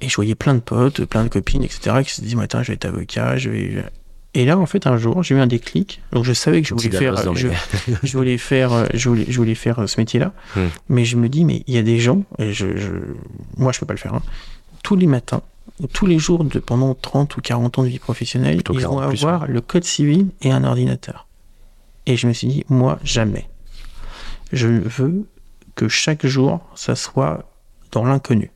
Et 0.00 0.08
je 0.08 0.16
voyais 0.16 0.34
plein 0.34 0.54
de 0.54 0.60
potes, 0.60 1.04
plein 1.04 1.24
de 1.24 1.28
copines, 1.28 1.62
etc., 1.62 2.02
qui 2.04 2.14
se 2.14 2.20
disaient, 2.22 2.36
Matin, 2.36 2.62
je 2.62 2.68
vais 2.68 2.74
être 2.74 2.86
avocat, 2.86 3.36
je 3.36 3.50
vais. 3.50 3.84
Et 4.32 4.44
là, 4.44 4.58
en 4.58 4.66
fait, 4.66 4.86
un 4.86 4.96
jour, 4.96 5.22
j'ai 5.22 5.34
eu 5.34 5.38
un 5.40 5.46
déclic. 5.46 6.00
Donc, 6.12 6.24
je 6.24 6.32
savais 6.32 6.62
que 6.62 6.68
je 6.68 6.74
voulais 6.74 6.90
faire, 6.90 7.14
dans 7.24 7.34
je, 7.34 8.16
voulais 8.16 8.38
faire, 8.38 8.72
euh, 8.72 8.86
je 8.94 9.08
voulais, 9.08 9.26
je 9.28 9.36
voulais 9.36 9.56
faire 9.56 9.80
euh, 9.80 9.86
ce 9.86 10.00
métier-là. 10.00 10.32
Hmm. 10.54 10.66
Mais 10.88 11.04
je 11.04 11.16
me 11.16 11.28
dis, 11.28 11.44
mais 11.44 11.64
il 11.66 11.74
y 11.74 11.78
a 11.78 11.82
des 11.82 11.98
gens, 11.98 12.22
et 12.38 12.52
je, 12.52 12.76
je- 12.76 12.92
moi, 13.56 13.72
je 13.72 13.80
peux 13.80 13.86
pas 13.86 13.92
le 13.92 13.98
faire, 13.98 14.14
hein, 14.14 14.22
tous 14.84 14.94
les 14.94 15.08
matins, 15.08 15.42
ou 15.80 15.86
tous 15.88 16.06
les 16.06 16.18
jours 16.18 16.44
de, 16.44 16.58
pendant 16.60 16.94
30 16.94 17.36
ou 17.36 17.40
40 17.40 17.78
ans 17.80 17.82
de 17.82 17.88
vie 17.88 17.98
professionnelle, 17.98 18.54
Plutôt 18.56 18.74
ils 18.74 18.82
40 18.82 19.02
vont 19.02 19.08
plus, 19.08 19.24
avoir 19.24 19.46
le 19.48 19.60
code 19.60 19.84
civil 19.84 20.28
et 20.42 20.52
un 20.52 20.62
ordinateur. 20.64 21.26
Et 22.06 22.16
je 22.16 22.26
me 22.28 22.32
suis 22.32 22.46
dit, 22.46 22.64
moi, 22.68 22.98
jamais. 23.02 23.48
Je 24.52 24.68
veux 24.68 25.26
que 25.74 25.88
chaque 25.88 26.24
jour, 26.26 26.60
ça 26.76 26.94
soit 26.94 27.50
dans 27.92 28.04
l'inconnu. 28.04 28.50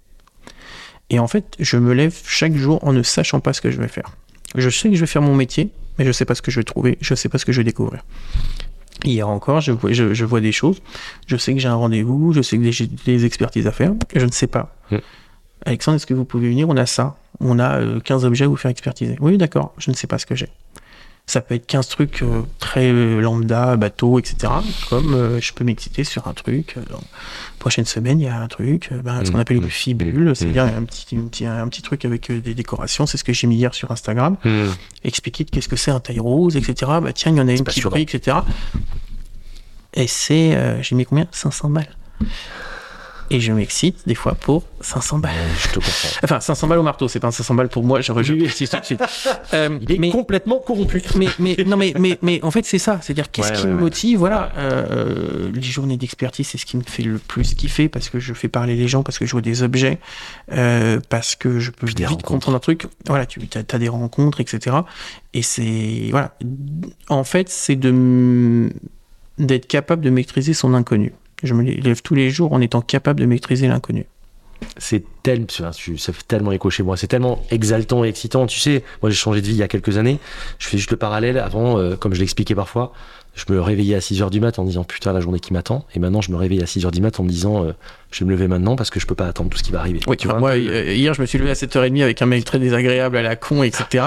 Et 1.10 1.18
en 1.18 1.28
fait, 1.28 1.56
je 1.58 1.76
me 1.76 1.92
lève 1.92 2.16
chaque 2.26 2.54
jour 2.54 2.82
en 2.82 2.92
ne 2.92 3.02
sachant 3.02 3.40
pas 3.40 3.52
ce 3.52 3.60
que 3.60 3.70
je 3.70 3.78
vais 3.80 3.88
faire. 3.88 4.10
Je 4.54 4.70
sais 4.70 4.88
que 4.88 4.94
je 4.94 5.00
vais 5.00 5.06
faire 5.06 5.22
mon 5.22 5.34
métier, 5.34 5.70
mais 5.98 6.04
je 6.04 6.12
sais 6.12 6.24
pas 6.24 6.34
ce 6.34 6.42
que 6.42 6.50
je 6.50 6.60
vais 6.60 6.64
trouver, 6.64 6.98
je 7.00 7.14
sais 7.14 7.28
pas 7.28 7.38
ce 7.38 7.44
que 7.44 7.52
je 7.52 7.60
vais 7.60 7.64
découvrir. 7.64 8.04
Hier 9.04 9.28
encore, 9.28 9.60
je 9.60 9.72
vois, 9.72 9.92
je, 9.92 10.14
je 10.14 10.24
vois 10.24 10.40
des 10.40 10.52
choses, 10.52 10.80
je 11.26 11.36
sais 11.36 11.52
que 11.52 11.60
j'ai 11.60 11.68
un 11.68 11.74
rendez-vous, 11.74 12.32
je 12.32 12.40
sais 12.40 12.56
que 12.56 12.70
j'ai 12.70 12.86
des 12.86 13.24
expertises 13.24 13.66
à 13.66 13.72
faire, 13.72 13.92
je 14.14 14.24
ne 14.24 14.30
sais 14.30 14.46
pas. 14.46 14.74
Mm. 14.90 14.96
Alexandre, 15.66 15.96
est-ce 15.96 16.06
que 16.06 16.14
vous 16.14 16.24
pouvez 16.24 16.48
venir? 16.48 16.68
On 16.68 16.76
a 16.76 16.86
ça, 16.86 17.16
on 17.40 17.58
a 17.58 17.80
euh, 17.80 18.00
15 18.00 18.24
objets 18.24 18.44
à 18.44 18.48
vous 18.48 18.56
faire 18.56 18.70
expertiser. 18.70 19.16
Oui, 19.20 19.36
d'accord, 19.36 19.74
je 19.78 19.90
ne 19.90 19.96
sais 19.96 20.06
pas 20.06 20.18
ce 20.18 20.26
que 20.26 20.34
j'ai. 20.34 20.48
Ça 21.26 21.40
peut 21.40 21.54
être 21.54 21.66
15 21.66 21.88
trucs 21.88 22.22
euh, 22.22 22.42
très 22.58 22.90
euh, 22.90 23.20
lambda, 23.20 23.76
bateau, 23.76 24.18
etc. 24.18 24.52
Comme 24.90 25.14
euh, 25.14 25.40
je 25.40 25.54
peux 25.54 25.64
m'exciter 25.64 26.04
sur 26.04 26.28
un 26.28 26.34
truc. 26.34 26.76
dans 26.90 26.98
la 26.98 27.04
prochaine 27.58 27.86
semaine, 27.86 28.20
il 28.20 28.24
y 28.24 28.28
a 28.28 28.38
un 28.38 28.46
truc, 28.46 28.90
ben, 29.02 29.24
ce 29.24 29.30
qu'on 29.30 29.38
Mm, 29.38 29.40
appelle 29.40 29.60
mm, 29.60 29.64
une 29.64 29.70
fibule, 29.70 30.30
mm, 30.30 30.34
c'est-à-dire 30.34 30.64
un 30.64 30.84
petit, 30.84 31.16
un, 31.16 31.26
petit, 31.26 31.46
un 31.46 31.66
petit 31.68 31.80
truc 31.80 32.04
avec 32.04 32.30
des 32.30 32.54
décorations. 32.54 33.06
C'est 33.06 33.16
ce 33.16 33.24
que 33.24 33.32
j'ai 33.32 33.46
mis 33.46 33.56
hier 33.56 33.74
sur 33.74 33.90
Instagram. 33.90 34.36
Expliquer 35.02 35.46
qu'est-ce 35.46 35.68
que 35.68 35.76
c'est 35.76 35.90
un 35.90 36.00
taille 36.00 36.20
rose, 36.20 36.56
etc. 36.56 36.92
Bah 37.02 37.12
tiens, 37.14 37.32
il 37.32 37.38
y 37.38 37.40
en 37.40 37.48
a 37.48 37.52
une 37.52 37.64
qui 37.64 37.80
brille, 37.80 38.02
etc. 38.02 38.38
Et 39.94 40.06
c'est, 40.06 40.82
j'ai 40.82 40.94
mis 40.94 41.06
combien? 41.06 41.26
500 41.30 41.70
balles. 41.70 41.96
Et 43.30 43.40
je 43.40 43.52
m'excite 43.52 44.06
des 44.06 44.14
fois 44.14 44.34
pour 44.34 44.64
500 44.80 45.18
balles. 45.18 45.32
Je 45.58 45.68
te 45.68 45.74
comprends. 45.74 45.90
Enfin, 46.24 46.40
500 46.40 46.68
balles 46.68 46.78
au 46.78 46.82
marteau, 46.82 47.08
c'est 47.08 47.20
pas 47.20 47.28
un 47.28 47.32
500 47.32 47.54
balles 47.54 47.68
pour 47.68 47.84
moi, 47.84 48.00
je 48.00 48.12
précise 48.12 48.70
tout 48.70 48.78
de 48.78 48.84
suite. 48.84 49.02
Euh, 49.52 49.78
Il 49.82 49.92
est 49.92 49.98
mais, 49.98 50.10
complètement 50.10 50.58
corrompu. 50.58 51.02
mais, 51.16 51.28
mais, 51.38 51.56
non, 51.66 51.76
mais, 51.76 51.94
mais, 51.98 52.18
mais 52.22 52.40
en 52.42 52.50
fait, 52.50 52.64
c'est 52.64 52.78
ça. 52.78 52.98
C'est-à-dire, 53.02 53.30
qu'est-ce 53.30 53.50
Ouais, 53.50 53.56
qui 53.56 53.62
ouais, 53.62 53.70
me 53.70 53.74
ouais. 53.74 53.80
motive? 53.80 54.18
Voilà, 54.18 54.52
euh, 54.56 55.50
les 55.52 55.62
journées 55.62 55.96
d'expertise, 55.96 56.48
c'est 56.48 56.58
ce 56.58 56.66
qui 56.66 56.76
me 56.76 56.82
fait 56.82 57.02
le 57.02 57.18
plus 57.18 57.54
kiffer 57.54 57.88
parce 57.88 58.08
que 58.10 58.18
je 58.18 58.34
fais 58.34 58.48
parler 58.48 58.76
les 58.76 58.88
gens, 58.88 59.02
parce 59.02 59.18
que 59.18 59.26
je 59.26 59.32
vois 59.32 59.40
des 59.40 59.62
objets, 59.62 59.98
euh, 60.52 61.00
parce 61.08 61.34
que 61.34 61.58
je 61.60 61.70
peux 61.70 61.86
Puis 61.86 62.04
vite 62.04 62.22
comprendre 62.22 62.56
un 62.56 62.60
truc. 62.60 62.86
Voilà, 63.06 63.26
tu 63.26 63.40
as, 63.54 63.78
des 63.78 63.88
rencontres, 63.88 64.40
etc. 64.40 64.76
Et 65.32 65.42
c'est. 65.42 66.08
Voilà. 66.10 66.36
En 67.08 67.24
fait, 67.24 67.48
c'est 67.48 67.76
de 67.76 68.70
d'être 69.38 69.66
capable 69.66 70.02
de 70.02 70.10
maîtriser 70.10 70.54
son 70.54 70.74
inconnu. 70.74 71.12
Je 71.42 71.54
me 71.54 71.62
lève 71.62 72.02
tous 72.02 72.14
les 72.14 72.30
jours 72.30 72.52
en 72.52 72.60
étant 72.60 72.80
capable 72.80 73.20
de 73.20 73.26
maîtriser 73.26 73.68
l'inconnu. 73.68 74.06
c'est 74.78 75.04
tellement, 75.22 75.46
ça 75.48 75.72
fait 75.72 76.26
tellement 76.26 76.52
écho 76.52 76.70
chez 76.70 76.82
moi, 76.82 76.96
c'est 76.96 77.06
tellement 77.06 77.44
exaltant 77.50 78.04
et 78.04 78.08
excitant. 78.08 78.46
Tu 78.46 78.60
sais, 78.60 78.82
moi 79.02 79.10
j'ai 79.10 79.16
changé 79.16 79.40
de 79.40 79.46
vie 79.46 79.52
il 79.52 79.58
y 79.58 79.62
a 79.62 79.68
quelques 79.68 79.98
années. 79.98 80.18
Je 80.58 80.68
fais 80.68 80.78
juste 80.78 80.90
le 80.90 80.96
parallèle. 80.96 81.38
Avant, 81.38 81.78
euh, 81.78 81.96
comme 81.96 82.14
je 82.14 82.20
l'expliquais 82.20 82.54
parfois, 82.54 82.92
je 83.34 83.44
me 83.52 83.60
réveillais 83.60 83.94
à 83.96 83.98
6h 83.98 84.30
du 84.30 84.40
mat 84.40 84.58
en 84.58 84.64
disant 84.64 84.84
putain 84.84 85.12
la 85.12 85.20
journée 85.20 85.40
qui 85.40 85.52
m'attend 85.52 85.86
et 85.94 85.98
maintenant 85.98 86.20
je 86.20 86.30
me 86.30 86.36
réveille 86.36 86.62
à 86.62 86.66
6h 86.66 86.90
du 86.92 87.00
mat 87.00 87.18
en 87.18 87.24
me 87.24 87.28
disant 87.28 87.64
euh, 87.64 87.72
je 88.12 88.20
vais 88.20 88.26
me 88.26 88.30
lever 88.30 88.46
maintenant 88.48 88.76
parce 88.76 88.90
que 88.90 89.00
je 89.00 89.06
peux 89.06 89.14
pas 89.16 89.26
attendre 89.26 89.50
tout 89.50 89.58
ce 89.58 89.62
qui 89.64 89.72
va 89.72 89.80
arriver. 89.80 89.98
Oui, 90.06 90.16
tu 90.16 90.28
vois. 90.28 90.38
moi, 90.38 90.50
euh, 90.52 90.92
hier, 90.94 91.14
je 91.14 91.20
me 91.20 91.26
suis 91.26 91.36
levé 91.38 91.50
à 91.50 91.54
7h30 91.54 92.02
avec 92.02 92.22
un 92.22 92.26
mail 92.26 92.44
très 92.44 92.60
désagréable 92.60 93.16
à 93.16 93.22
la 93.22 93.34
con, 93.36 93.62
etc. 93.64 94.04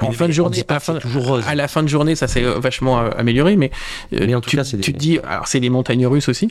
En 0.00 0.12
fin 0.12 0.28
de 0.28 0.32
journée, 0.32 0.60
à, 0.60 0.62
que 0.78 0.82
c'est 0.84 0.92
fin- 0.92 0.98
toujours 0.98 1.26
rose. 1.26 1.44
à 1.46 1.54
la 1.54 1.68
fin 1.68 1.82
de 1.82 1.88
journée, 1.88 2.14
ça 2.14 2.26
s'est 2.26 2.42
vachement 2.42 3.00
euh, 3.00 3.10
amélioré, 3.16 3.56
mais, 3.56 3.70
euh, 4.14 4.24
Mais 4.26 4.34
en 4.34 4.40
tout 4.40 4.48
tu, 4.48 4.56
cas, 4.56 4.62
des- 4.64 4.78
tu 4.80 4.92
te 4.94 4.98
dis, 4.98 5.18
alors 5.18 5.46
c'est 5.46 5.60
les 5.60 5.68
montagnes 5.70 6.06
russes 6.06 6.28
aussi, 6.30 6.48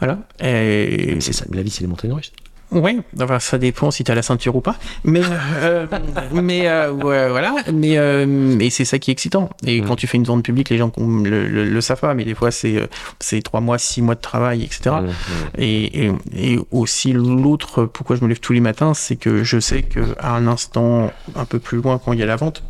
voilà. 0.00 0.18
Et, 0.40 1.14
Mais 1.14 1.20
c'est 1.20 1.32
ça, 1.32 1.46
mais 1.50 1.56
la 1.56 1.62
vie 1.62 1.70
c'est 1.70 1.80
les 1.80 1.86
montagnes 1.86 2.12
russes. 2.12 2.32
Ouais, 2.72 2.96
enfin 3.20 3.38
ça 3.38 3.58
dépend 3.58 3.90
si 3.90 4.02
t'as 4.02 4.14
la 4.14 4.22
ceinture 4.22 4.56
ou 4.56 4.60
pas. 4.62 4.76
Mais 5.04 5.20
euh, 5.62 5.86
mais 6.32 6.66
euh, 6.68 6.90
ouais, 6.92 7.28
voilà, 7.28 7.54
mais 7.72 7.98
euh, 7.98 8.24
mais 8.26 8.70
c'est 8.70 8.84
ça 8.86 8.98
qui 8.98 9.10
est 9.10 9.12
excitant. 9.12 9.50
Et 9.66 9.80
Mm. 9.82 9.86
quand 9.86 9.96
tu 9.96 10.06
fais 10.06 10.16
une 10.16 10.24
zone 10.24 10.42
publique, 10.42 10.70
les 10.70 10.78
gens 10.78 10.90
le, 10.98 11.46
le, 11.48 11.64
le 11.68 11.80
savent 11.82 12.00
pas, 12.00 12.14
mais 12.14 12.24
des 12.24 12.34
fois 12.34 12.50
c'est 12.50 12.76
euh, 12.78 12.86
c'est 13.20 13.42
trois 13.42 13.60
mois, 13.60 13.76
six 13.78 14.00
mois 14.00 14.14
de 14.14 14.20
travail, 14.20 14.62
etc. 14.64 14.80
Mmh, 15.02 15.06
mmh. 15.06 15.10
Et, 15.58 16.06
et, 16.06 16.12
et 16.54 16.58
aussi 16.70 17.12
l'autre, 17.12 17.84
pourquoi 17.84 18.16
je 18.16 18.22
me 18.22 18.28
lève 18.28 18.40
tous 18.40 18.54
les 18.54 18.60
matins, 18.60 18.94
c'est 18.94 19.16
que 19.16 19.44
je 19.44 19.60
sais 19.60 19.82
que 19.82 20.00
à 20.18 20.34
un 20.34 20.46
instant 20.46 21.12
un 21.36 21.44
peu 21.44 21.58
plus 21.58 21.78
loin, 21.82 22.00
quand 22.02 22.12
il 22.14 22.20
y 22.20 22.22
a 22.22 22.26
la 22.26 22.36
vente, 22.36 22.62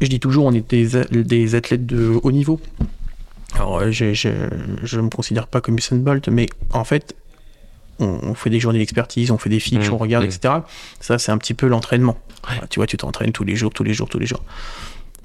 je 0.00 0.06
dis 0.06 0.20
toujours, 0.20 0.46
on 0.46 0.52
est 0.52 0.68
des, 0.70 0.88
des 1.10 1.54
athlètes 1.54 1.86
de 1.86 2.18
haut 2.22 2.32
niveau. 2.32 2.60
Alors, 3.54 3.80
euh, 3.80 3.90
j'ai- 3.90 4.14
j'ai- 4.14 4.32
je 4.82 4.96
ne 4.98 5.02
me 5.02 5.10
considère 5.10 5.46
pas 5.46 5.60
comme 5.60 5.76
Usain 5.76 5.96
Bolt, 5.96 6.28
mais 6.28 6.46
en 6.72 6.84
fait, 6.84 7.14
on, 7.98 8.18
on 8.22 8.34
fait 8.34 8.50
des 8.50 8.60
journées 8.60 8.78
d'expertise, 8.78 9.30
on 9.30 9.38
fait 9.38 9.50
des 9.50 9.60
fiches, 9.60 9.88
Mmh, 9.90 9.92
on 9.94 9.98
regarde, 9.98 10.24
mmh. 10.24 10.28
etc. 10.28 10.54
Ça, 11.00 11.18
c'est 11.18 11.30
un 11.32 11.38
petit 11.38 11.54
peu 11.54 11.66
l'entraînement. 11.66 12.18
Ouais. 12.48 12.56
Tu 12.70 12.78
vois, 12.80 12.86
tu 12.86 12.96
t'entraînes 12.96 13.32
tous 13.32 13.44
les 13.44 13.54
jours, 13.56 13.72
tous 13.72 13.84
les 13.84 13.94
jours, 13.94 14.08
tous 14.08 14.18
les 14.18 14.26
jours. 14.26 14.42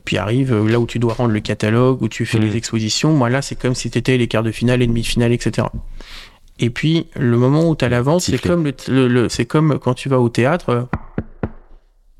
Puis 0.05 0.17
arrive 0.17 0.53
euh, 0.53 0.69
là 0.69 0.79
où 0.79 0.85
tu 0.85 0.99
dois 0.99 1.13
rendre 1.13 1.31
le 1.33 1.39
catalogue, 1.41 2.01
où 2.01 2.07
tu 2.07 2.25
fais 2.25 2.39
Mmh. 2.39 2.43
les 2.43 2.55
expositions. 2.57 3.13
Moi, 3.13 3.29
là, 3.29 3.41
c'est 3.41 3.55
comme 3.55 3.75
si 3.75 3.89
tu 3.89 3.97
étais 3.97 4.17
les 4.17 4.27
quarts 4.27 4.43
de 4.43 4.51
finale, 4.51 4.79
les 4.79 4.87
demi-finales, 4.87 5.31
etc. 5.33 5.67
Et 6.59 6.69
puis, 6.69 7.07
le 7.15 7.37
moment 7.37 7.67
où 7.69 7.75
tu 7.75 7.85
as 7.85 7.89
la 7.89 8.01
vente, 8.01 8.21
c'est 8.21 8.37
comme, 8.41 8.63
le, 8.65 8.73
le- 8.87 9.07
le- 9.07 9.29
c'est 9.29 9.45
comme 9.45 9.77
quand 9.79 9.93
tu 9.93 10.09
vas 10.09 10.19
au 10.19 10.29
théâtre. 10.29 10.69
euh, 10.69 10.83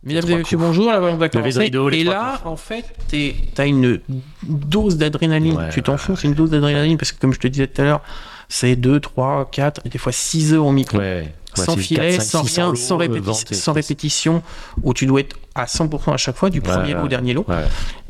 Mesdames 0.04 0.30
et 0.30 0.36
messieurs, 0.38 0.58
bonjour, 0.58 0.90
la 0.92 1.00
vente 1.00 1.18
va 1.20 1.28
commencer. 1.28 1.60
rideau, 1.60 1.90
les 1.90 2.00
Et 2.00 2.04
là, 2.04 2.40
en 2.46 2.56
fait, 2.56 2.86
tu 3.10 3.34
as 3.58 3.66
une 3.66 4.00
dose 4.44 4.98
d'adrénaline. 4.98 5.58
Ouais, 5.58 5.70
tu 5.70 5.82
t'en 5.82 5.94
ouais, 5.94 5.98
fous, 5.98 6.16
c'est 6.16 6.28
une 6.28 6.34
dose 6.34 6.52
d'adrénaline 6.52 6.98
parce 6.98 7.12
que, 7.12 7.20
comme 7.20 7.34
je 7.34 7.40
te 7.40 7.48
disais 7.48 7.68
tout 7.68 7.82
à 7.82 7.86
l'heure, 7.86 8.02
c'est 8.50 8.76
2, 8.76 9.00
3, 9.00 9.50
4, 9.52 9.82
et 9.86 9.90
des 9.90 9.98
fois 9.98 10.12
6 10.12 10.54
heures 10.54 10.66
au 10.66 10.72
micro. 10.72 10.98
Ouais, 10.98 11.04
ouais. 11.04 11.34
Ouais, 11.58 11.66
sans 11.66 11.76
filet, 11.76 12.12
4, 12.12 12.22
5, 12.22 12.24
sans 12.24 12.44
600 12.44 12.62
rien, 12.68 12.76
sans, 12.76 12.98
répéti- 12.98 13.72
répétition, 13.74 14.44
où 14.84 14.94
tu 14.94 15.06
dois 15.08 15.22
être 15.22 15.36
à 15.56 15.66
100% 15.66 16.14
à 16.14 16.18
chaque 16.18 16.36
fois, 16.36 16.50
du 16.52 16.62
premier 16.62 16.94
lot 16.94 17.06
au 17.06 17.08
dernier 17.08 17.34
lot. 17.34 17.46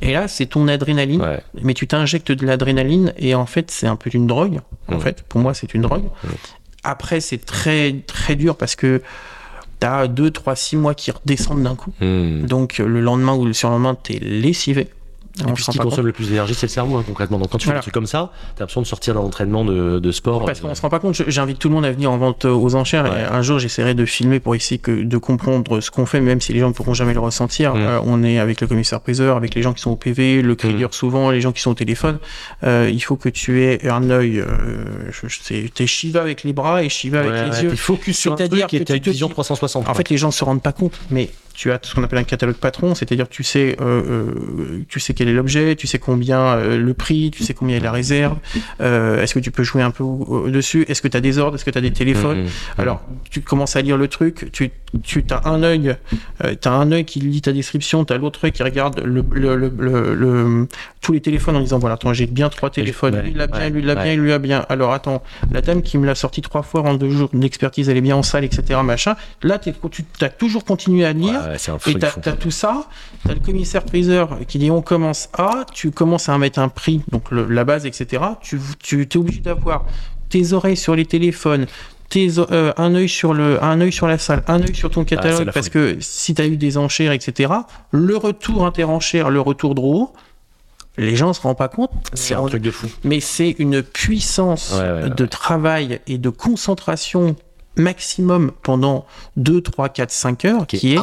Et 0.01 0.11
là, 0.13 0.27
c'est 0.27 0.47
ton 0.47 0.67
adrénaline, 0.67 1.21
mais 1.61 1.73
tu 1.73 1.87
t'injectes 1.87 2.31
de 2.33 2.45
l'adrénaline, 2.45 3.13
et 3.17 3.35
en 3.35 3.45
fait, 3.45 3.71
c'est 3.71 3.87
un 3.87 3.95
peu 3.95 4.09
une 4.13 4.27
drogue. 4.27 4.59
En 4.89 4.99
fait, 4.99 5.21
pour 5.23 5.39
moi, 5.39 5.53
c'est 5.53 5.73
une 5.73 5.81
drogue. 5.83 6.03
Après, 6.83 7.19
c'est 7.21 7.37
très, 7.43 7.95
très 8.05 8.35
dur 8.35 8.55
parce 8.55 8.75
que 8.75 9.01
t'as 9.79 10.07
2, 10.07 10.31
3, 10.31 10.55
6 10.55 10.75
mois 10.75 10.93
qui 10.93 11.11
redescendent 11.11 11.63
d'un 11.63 11.75
coup. 11.75 11.91
Mmh. 12.01 12.45
Donc, 12.47 12.77
le 12.79 12.99
lendemain 13.01 13.33
ou 13.35 13.45
le 13.45 13.53
surlendemain, 13.53 13.95
t'es 13.95 14.19
lessivé. 14.19 14.87
Et 15.41 15.51
puis 15.53 15.63
ce 15.63 15.71
qui 15.71 15.77
compte. 15.77 15.89
consomme 15.89 16.05
le 16.05 16.11
plus 16.13 16.29
d'énergie, 16.29 16.53
c'est 16.55 16.67
le 16.67 16.71
cerveau, 16.71 16.97
hein, 16.97 17.03
concrètement. 17.05 17.37
Donc 17.37 17.49
quand 17.49 17.57
tu 17.57 17.65
fais 17.65 17.69
Voilà. 17.69 17.79
des 17.79 17.83
trucs 17.83 17.93
comme 17.93 18.07
ça, 18.07 18.31
t'as 18.55 18.63
l'impression 18.63 18.81
de 18.81 18.87
sortir 18.87 19.13
d'un 19.13 19.19
entraînement 19.21 19.65
de, 19.65 19.99
de 19.99 20.11
sport. 20.11 20.45
Parce 20.45 20.59
qu'on 20.61 20.69
euh, 20.69 20.73
se 20.75 20.81
rend 20.81 20.89
pas 20.89 20.99
compte, 20.99 21.21
j'invite 21.27 21.59
tout 21.59 21.69
le 21.69 21.75
monde 21.75 21.85
à 21.85 21.91
venir 21.91 22.11
en 22.11 22.17
vente 22.17 22.45
euh, 22.45 22.51
aux 22.51 22.75
enchères. 22.75 23.03
Ouais. 23.05 23.21
Et 23.21 23.23
un 23.23 23.41
jour, 23.41 23.59
j'essaierai 23.59 23.93
de 23.93 24.05
filmer 24.05 24.39
pour 24.39 24.55
essayer 24.55 24.77
que, 24.79 25.03
de 25.03 25.17
comprendre 25.17 25.79
ce 25.81 25.91
qu'on 25.91 26.05
fait, 26.05 26.21
même 26.21 26.41
si 26.41 26.53
les 26.53 26.59
gens 26.59 26.69
ne 26.69 26.73
pourront 26.73 26.93
jamais 26.93 27.13
le 27.13 27.19
ressentir. 27.19 27.75
Mm. 27.75 27.77
Euh, 27.79 27.99
on 28.05 28.23
est 28.23 28.39
avec 28.39 28.61
le 28.61 28.67
commissaire-priseur, 28.67 29.37
avec 29.37 29.53
les 29.55 29.61
gens 29.61 29.73
qui 29.73 29.81
sont 29.81 29.91
au 29.91 29.95
PV, 29.95 30.41
le 30.41 30.55
crédit 30.55 30.83
souvent, 30.91 31.31
les 31.31 31.41
gens 31.41 31.51
qui 31.51 31.61
sont 31.61 31.71
au 31.71 31.75
téléphone. 31.75 32.19
Euh, 32.63 32.89
il 32.91 33.01
faut 33.03 33.15
que 33.15 33.29
tu 33.29 33.63
aies 33.63 33.87
un 33.89 34.09
œil. 34.09 34.43
Je, 35.11 35.27
je 35.27 35.39
sais, 35.41 35.69
t'es 35.73 35.87
Shiva 35.87 36.21
avec 36.21 36.43
les 36.43 36.53
bras 36.53 36.83
et 36.83 36.89
Shiva 36.89 37.21
ouais, 37.21 37.27
avec 37.27 37.53
les 37.53 37.63
yeux. 37.63 37.69
t'es 37.71 37.75
focus 37.75 38.17
sur 38.17 38.33
un 38.33 38.35
truc 38.35 38.73
et 38.73 38.79
que 38.79 38.83
t'as 38.83 38.93
tu 38.93 38.97
une 38.97 39.11
vision 39.11 39.27
dis- 39.27 39.33
360. 39.33 39.87
En 39.87 39.93
fait, 39.93 40.09
les 40.09 40.17
gens 40.17 40.31
se 40.31 40.43
rendent 40.43 40.61
pas 40.61 40.71
compte, 40.71 40.99
mais 41.09 41.29
tu 41.57 41.71
as 41.71 41.79
ce 41.81 41.95
qu'on 41.95 42.03
appelle 42.03 42.19
un 42.19 42.23
catalogue 42.23 42.57
patron, 42.57 42.93
c'est-à-dire 42.93 43.27
tu 43.27 43.43
sais, 43.43 43.75
euh, 43.81 44.03
euh, 44.07 44.83
tu 44.87 44.99
sais 44.99 45.15
quel 45.15 45.27
est 45.27 45.33
l'objet, 45.33 45.75
tu 45.75 45.87
sais 45.87 45.97
combien 45.97 46.39
euh, 46.39 46.77
le 46.77 46.93
prix, 46.93 47.31
tu 47.31 47.43
sais 47.43 47.55
combien 47.55 47.77
est 47.77 47.79
la 47.79 47.91
réserve, 47.91 48.37
euh, 48.79 49.23
est-ce 49.23 49.33
que 49.33 49.39
tu 49.39 49.49
peux 49.49 49.63
jouer 49.63 49.81
un 49.81 49.89
peu 49.89 50.03
dessus, 50.51 50.85
est-ce 50.87 51.01
que 51.01 51.07
tu 51.07 51.17
as 51.17 51.19
des 51.19 51.39
ordres, 51.39 51.55
est-ce 51.55 51.65
que 51.65 51.71
tu 51.71 51.77
as 51.79 51.81
des 51.81 51.91
téléphones. 51.91 52.41
Mmh, 52.43 52.45
mmh. 52.45 52.81
Alors, 52.81 53.01
tu 53.31 53.41
commences 53.41 53.75
à 53.75 53.81
lire 53.81 53.97
le 53.97 54.07
truc, 54.07 54.51
tu, 54.51 54.69
tu 55.01 55.23
as 55.31 55.47
un 55.49 55.63
œil, 55.63 55.95
t'as 56.61 56.71
un 56.71 56.91
œil 56.91 57.05
qui 57.05 57.21
lit 57.21 57.41
ta 57.41 57.51
description, 57.53 58.05
t'as 58.05 58.19
l'autre 58.19 58.45
œil 58.45 58.51
qui 58.51 58.61
regarde 58.61 59.01
le, 59.03 59.25
le, 59.31 59.55
le, 59.55 59.71
le- 59.79 60.13
le- 60.13 60.67
tous 61.01 61.13
les 61.13 61.21
téléphones 61.21 61.55
en 61.55 61.61
disant 61.61 61.79
voilà, 61.79 61.95
attends, 61.95 62.13
j'ai 62.13 62.27
bien 62.27 62.49
trois 62.49 62.69
téléphones, 62.69 63.15
ouais, 63.15 63.23
lui 63.23 63.31
il 63.31 63.37
l'a 63.37 63.47
bien, 63.47 63.59
ouais, 63.61 63.69
lui 63.71 63.79
il 63.79 63.85
l'a 63.87 63.95
bien, 63.95 64.03
ouais. 64.03 64.15
lui 64.15 64.27
il 64.27 64.29
l'a 64.29 64.39
bien. 64.39 64.65
Alors 64.69 64.93
attends, 64.93 65.23
la 65.51 65.61
dame 65.61 65.81
qui 65.81 65.97
me 65.97 66.05
l'a 66.05 66.13
sorti 66.15 66.41
trois 66.41 66.61
fois 66.61 66.81
en 66.81 66.93
deux 66.93 67.09
jours 67.09 67.29
d'expertise, 67.33 67.89
elle 67.89 67.97
est 67.97 68.01
bien 68.01 68.15
en 68.15 68.23
salle, 68.23 68.43
etc. 68.43 68.79
Machin. 68.83 69.15
Là, 69.41 69.57
tu 69.57 69.71
as 70.21 70.29
toujours 70.29 70.63
continué 70.65 71.03
à 71.05 71.13
lire. 71.13 71.46
C'est 71.57 71.71
un 71.71 71.77
Et 71.87 71.93
t'as 71.99 72.09
fou. 72.09 72.19
as 72.25 72.31
tout 72.33 72.51
ça, 72.51 72.85
t'as 73.25 73.33
le 73.33 73.39
commissaire-priseur 73.39 74.39
qui 74.47 74.57
dit 74.59 74.71
on 74.71 74.81
commence 74.81 75.29
à, 75.37 75.65
tu 75.73 75.91
commences 75.91 76.29
à 76.29 76.37
mettre 76.37 76.59
un 76.59 76.69
prix, 76.69 77.01
donc 77.11 77.31
le- 77.31 77.45
la 77.47 77.63
base, 77.63 77.85
etc. 77.85 78.23
Tu, 78.41 78.59
tu 78.79 79.01
es 79.03 79.17
obligé 79.17 79.39
d'avoir 79.41 79.85
tes 80.29 80.53
oreilles 80.53 80.77
sur 80.77 80.95
les 80.95 81.05
téléphones, 81.05 81.67
tes, 82.09 82.29
euh, 82.39 82.73
un 82.77 82.95
œil 82.95 83.09
sur 83.09 83.33
le, 83.33 83.63
un 83.63 83.79
œil 83.81 83.91
sur 83.91 84.07
la 84.07 84.17
salle, 84.17 84.43
un 84.47 84.61
œil 84.61 84.75
sur 84.75 84.89
ton 84.89 85.01
c'est 85.07 85.15
catalogue, 85.15 85.51
parce 85.53 85.69
que 85.69 85.97
si 85.99 86.33
t'as 86.33 86.45
eu 86.47 86.57
des 86.57 86.77
enchères, 86.77 87.11
etc. 87.11 87.53
Le 87.91 88.17
retour 88.17 88.65
interenchère, 88.65 89.29
le 89.29 89.41
retour 89.41 89.73
haut, 89.83 90.13
les 90.97 91.15
gens 91.15 91.31
se 91.33 91.41
rendent 91.41 91.57
pas 91.57 91.67
compte, 91.67 91.91
C'est 92.13 92.33
un 92.33 92.39
on- 92.39 92.47
truc 92.47 92.61
de 92.63 92.71
fou. 92.71 92.87
mais 93.03 93.19
c'est 93.19 93.51
une 93.59 93.83
puissance 93.83 94.71
Ouais, 94.73 94.79
ouais, 94.79 95.03
ouais. 95.03 95.09
de 95.11 95.25
travail 95.25 95.99
et 96.07 96.17
de 96.17 96.29
concentration 96.29 97.35
maximum 97.75 98.51
pendant 98.63 99.05
2, 99.35 99.61
3, 99.61 99.89
4, 99.89 100.11
5 100.11 100.45
heures 100.45 100.65
qui, 100.67 100.93
est, 100.95 100.99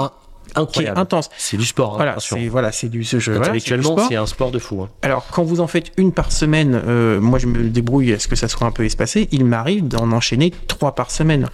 in- 0.57 0.67
qui 0.67 0.81
est 0.81 0.83
incroyable. 0.89 1.01
intense. 1.01 1.31
C'est 1.37 1.57
du 1.57 1.65
sport. 1.67 1.95
hein, 1.95 1.97
Voilà, 1.97 2.17
c'est 2.19 2.49
voilà, 2.49 2.73
c'est 2.73 2.89
du 2.89 3.05
ce 3.05 3.19
jeu. 3.19 3.33
voilà, 3.33 3.47
Intellectuellement, 3.49 3.93
sport. 3.93 4.07
c'est 4.09 4.17
un 4.17 4.27
sport 4.27 4.51
de 4.51 4.59
fou. 4.59 4.83
hein. 4.83 4.89
Alors, 5.03 5.27
quand 5.31 5.43
vous 5.45 5.61
en 5.61 5.67
faites 5.67 5.93
une 5.97 6.13
par 6.13 6.33
semaine, 6.33 6.81
euh, 6.87 7.21
moi 7.21 7.39
je 7.39 7.47
me 7.47 7.69
débrouille 7.69 8.13
à 8.13 8.19
ce 8.19 8.29
que 8.29 8.37
ça 8.37 8.49
soit 8.49 8.67
un 8.67 8.71
peu 8.73 8.85
espacé. 8.85 9.29
Il 9.33 9.45
m'arrive 9.45 9.87
d'en 9.89 10.11
enchaîner 10.13 10.53
trois 10.69 10.95
par 10.95 11.11
semaine. 11.11 11.49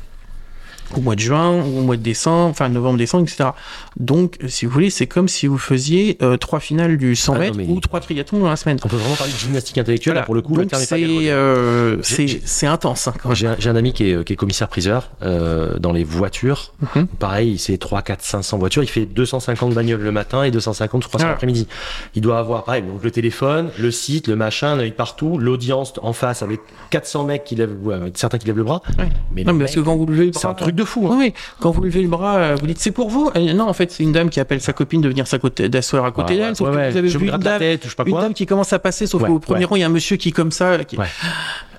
Au 0.96 1.00
mois 1.00 1.14
de 1.14 1.20
juin, 1.20 1.50
ou 1.62 1.78
au 1.78 1.82
mois 1.82 1.96
de 1.96 2.02
décembre, 2.02 2.50
enfin 2.50 2.68
novembre, 2.68 2.98
décembre, 2.98 3.24
etc. 3.24 3.50
Donc, 3.98 4.38
si 4.48 4.66
vous 4.66 4.72
voulez, 4.72 4.90
c'est 4.90 5.06
comme 5.06 5.28
si 5.28 5.46
vous 5.46 5.58
faisiez 5.58 6.18
euh, 6.22 6.36
trois 6.36 6.58
finales 6.60 6.96
du 6.96 7.14
100 7.14 7.34
Ah 7.34 7.38
mètres 7.38 7.56
mais- 7.56 7.66
ou 7.68 7.78
trois 7.80 8.00
triathlons 8.00 8.40
dans 8.40 8.48
la 8.48 8.56
semaine. 8.56 8.78
On 8.84 8.88
peut 8.88 8.96
vraiment 8.96 9.14
parler 9.14 9.32
de 9.32 9.38
gymnastique 9.38 9.78
intellectuelle. 9.78 10.14
Voilà. 10.14 10.20
là, 10.22 10.26
Pour 10.26 10.34
le 10.34 10.42
coup, 10.42 10.56
c'est 10.72 11.04
euh, 11.30 11.96
c'est 12.02 12.66
intense. 12.66 13.08
hein. 13.08 13.14
J'ai 13.32 13.46
un, 13.46 13.56
j'ai 13.58 13.70
un 13.70 13.76
ami 13.76 13.92
qui 13.92 14.10
est, 14.10 14.24
qui 14.24 14.32
est 14.32 14.36
commissaire-priseur 14.36 15.10
euh, 15.22 15.78
dans 15.78 15.92
les 15.92 16.04
voitures. 16.04 16.72
Mhm. 16.96 17.06
Pareil, 17.18 17.58
c'est 17.58 17.78
3, 17.78 18.02
4, 18.02 18.22
500 18.22 18.58
voitures. 18.58 18.82
Il 18.82 18.88
fait 18.88 19.06
250 19.06 19.72
bagnoles 19.74 20.00
le 20.00 20.12
matin 20.12 20.42
et 20.42 20.50
250, 20.50 21.02
je 21.04 21.08
crois, 21.08 21.20
Ah. 21.22 21.28
l'après-midi. 21.28 21.66
Il 22.14 22.22
doit 22.22 22.38
avoir, 22.38 22.64
pareil, 22.64 22.82
donc 22.82 23.02
le 23.02 23.10
téléphone, 23.10 23.70
le 23.78 23.90
site, 23.90 24.26
le 24.28 24.36
machin, 24.36 24.68
un 24.72 24.78
œil 24.80 24.92
partout, 24.92 25.38
l'audience 25.38 25.92
en 26.02 26.12
face 26.12 26.42
avec 26.42 26.60
400 26.90 27.24
mecs 27.24 27.44
qui 27.44 27.54
lèvent, 27.54 27.76
ouais, 27.82 27.96
certains 28.14 28.38
qui 28.38 28.46
lèvent 28.46 28.56
le 28.56 28.64
bras. 28.64 28.82
Ouais. 28.98 29.08
Mais 29.34 29.44
Non, 29.44 29.52
mais 29.52 29.64
parce 29.64 29.74
que 29.76 29.80
quand 29.80 29.96
vous 29.96 30.06
levez 30.06 30.30
c'est 30.34 30.46
un 30.46 30.54
truc 30.54 30.74
de 30.80 30.84
fou. 30.84 31.06
hein. 31.10 31.16
Oui. 31.18 31.32
Quand 31.60 31.70
vous 31.70 31.82
levez 31.82 32.02
le 32.02 32.08
bras, 32.08 32.36
euh, 32.38 32.56
vous 32.60 32.66
dites 32.66 32.78
c'est 32.78 32.90
pour 32.90 33.10
vous. 33.10 33.30
Non, 33.54 33.68
en 33.68 33.72
fait, 33.72 33.90
c'est 33.92 34.02
une 34.02 34.12
dame 34.12 34.30
qui 34.30 34.40
appelle 34.40 34.60
sa 34.60 34.72
copine 34.72 35.00
de 35.00 35.08
venir 35.08 35.26
sa 35.26 35.38
côté- 35.38 35.68
d'asseoir 35.68 36.04
à 36.04 36.10
côté 36.12 36.36
d'elle. 36.36 36.54
vous 36.58 36.66
avez 36.98 37.08
je 37.08 37.18
vu 37.18 37.28
une 37.28 37.36
dame, 37.38 37.58
tête, 37.58 37.80
ou 37.82 37.84
je 37.84 37.90
sais 37.90 37.96
pas 37.96 38.04
une 38.06 38.14
dame 38.16 38.34
qui 38.34 38.46
commence 38.46 38.72
à 38.72 38.78
passer, 38.78 39.06
sauf 39.06 39.24
qu'au 39.24 39.38
premier 39.38 39.64
rang, 39.64 39.76
il 39.76 39.80
y 39.80 39.82
a 39.82 39.86
un 39.86 39.90
monsieur 39.90 40.16
qui 40.16 40.32
comme 40.32 40.50
ça. 40.50 40.84
Qui... 40.84 40.96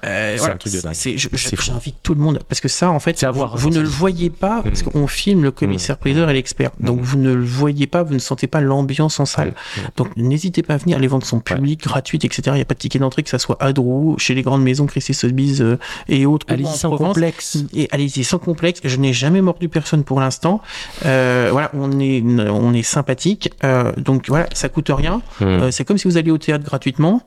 Euh, 0.06 0.32
C'est 0.34 0.38
voilà. 0.40 0.54
un 0.54 0.58
truc 0.58 0.74
de 0.74 0.82
dingue. 0.82 0.94
C'est- 0.94 1.18
je- 1.18 1.30
je- 1.32 1.48
C'est 1.50 1.56
fou. 1.56 1.64
J'invite 1.64 1.96
tout 2.04 2.14
le 2.14 2.22
monde 2.22 2.40
parce 2.48 2.60
que 2.62 2.68
ça, 2.68 2.90
en 2.92 3.00
fait, 3.00 3.22
à 3.24 3.32
vous, 3.32 3.38
voir, 3.40 3.58
vous 3.58 3.70
ne 3.70 3.80
le 3.80 3.88
voyez 3.88 4.30
pas 4.30 4.62
parce 4.64 4.82
Mm. 4.84 4.90
qu'on 4.92 5.08
filme 5.08 5.44
le 5.44 5.52
commissaire-priseur 5.52 6.30
et 6.30 6.34
l'expert. 6.34 6.72
Donc 6.80 7.00
Mm. 7.00 7.04
vous 7.04 7.18
ne 7.18 7.34
le 7.34 7.44
voyez 7.46 7.88
pas, 7.88 8.04
vous 8.04 8.14
ne 8.14 8.20
sentez 8.20 8.48
pas 8.48 8.62
l'ambiance 8.62 9.20
en 9.20 9.26
salle. 9.26 9.50
Mm. 9.78 9.82
Donc 9.98 10.18
n'hésitez 10.18 10.64
pas 10.64 10.74
à 10.76 10.78
venir. 10.78 10.98
Les 11.00 11.08
ventes 11.08 11.26
sont 11.26 11.40
publiques, 11.40 11.84
gratuites, 11.84 12.26
etc. 12.26 12.42
Il 12.48 12.54
n'y 12.54 12.62
a 12.62 12.66
pas 12.66 12.74
de 12.74 12.80
ticket 12.80 13.00
d'entrée, 13.00 13.24
que 13.24 13.30
ça 13.30 13.40
soit 13.40 13.58
à 13.62 13.74
Drou, 13.74 14.16
chez 14.18 14.34
les 14.34 14.42
grandes 14.42 14.64
maisons, 14.64 14.86
Christie 14.86 15.14
Sotheby's 15.14 15.62
euh, 15.62 15.78
et 16.10 16.26
autres. 16.26 16.46
Allez-y 16.50 16.68
sans 16.78 16.90
Provence. 16.90 17.08
complexe. 17.16 17.58
Et 17.74 17.88
allez-y 17.92 18.24
sans 18.24 18.40
complexe. 18.40 18.82
Je 18.84 18.98
n'ai 18.98 19.14
jamais 19.14 19.42
mordu 19.42 19.70
personne 19.70 20.04
pour 20.04 20.20
l'instant. 20.20 20.62
Euh, 21.06 21.50
voilà, 21.52 21.70
on 21.74 22.00
est 22.00 22.24
on 22.50 22.74
est 22.74 22.84
sympathique. 22.84 23.52
Euh, 23.64 23.92
donc 23.98 24.28
voilà, 24.30 24.48
ça 24.54 24.70
coûte 24.70 24.90
rien. 24.90 25.22
Mmh. 25.40 25.44
Euh, 25.46 25.72
c'est 25.72 25.86
comme 25.86 25.98
si 25.98 26.08
vous 26.08 26.18
alliez 26.18 26.32
au 26.32 26.38
théâtre 26.38 26.64
gratuitement. 26.66 27.22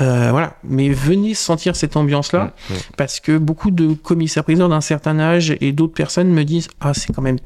Euh, 0.00 0.28
voilà, 0.30 0.56
mais 0.62 0.90
venez 0.90 1.32
sentir 1.34 1.74
cette 1.74 1.96
ambiance-là 1.96 2.52
Mmh. 2.68 2.74
parce 2.96 3.18
que 3.20 3.38
beaucoup 3.38 3.70
de 3.70 3.94
commissaires-priseurs 3.94 4.68
d'un 4.68 4.80
certain 4.82 5.18
âge 5.18 5.56
et 5.60 5.72
d'autres 5.72 5.94
personnes 5.94 6.28
me 6.28 6.44
disent 6.44 6.68
ah 6.80 6.92
c'est 6.92 7.12
quand 7.14 7.22
même 7.22 7.38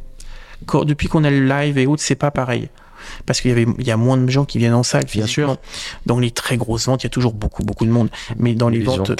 depuis 0.84 1.08
qu'on 1.08 1.24
a 1.24 1.30
le 1.30 1.46
live 1.46 1.78
et 1.78 1.86
autres 1.86 2.02
c'est 2.02 2.16
pas 2.16 2.30
pareil. 2.30 2.68
Parce 3.26 3.40
qu'il 3.40 3.50
y 3.50 3.52
avait, 3.52 3.66
il 3.78 3.86
y 3.86 3.90
a 3.90 3.96
moins 3.96 4.16
de 4.16 4.28
gens 4.30 4.44
qui 4.44 4.58
viennent 4.58 4.74
en 4.74 4.82
salle. 4.82 5.04
Bien 5.04 5.24
physiquement. 5.26 5.56
Dans 6.06 6.18
les 6.18 6.30
très 6.30 6.56
grosses 6.56 6.86
ventes, 6.86 7.02
il 7.02 7.06
y 7.06 7.08
a 7.08 7.10
toujours 7.10 7.32
beaucoup, 7.32 7.62
beaucoup 7.62 7.84
de 7.86 7.90
monde. 7.90 8.08
Mais 8.38 8.54
dans 8.54 8.68
les, 8.68 8.78
Les 8.78 8.84
ventes 8.84 9.14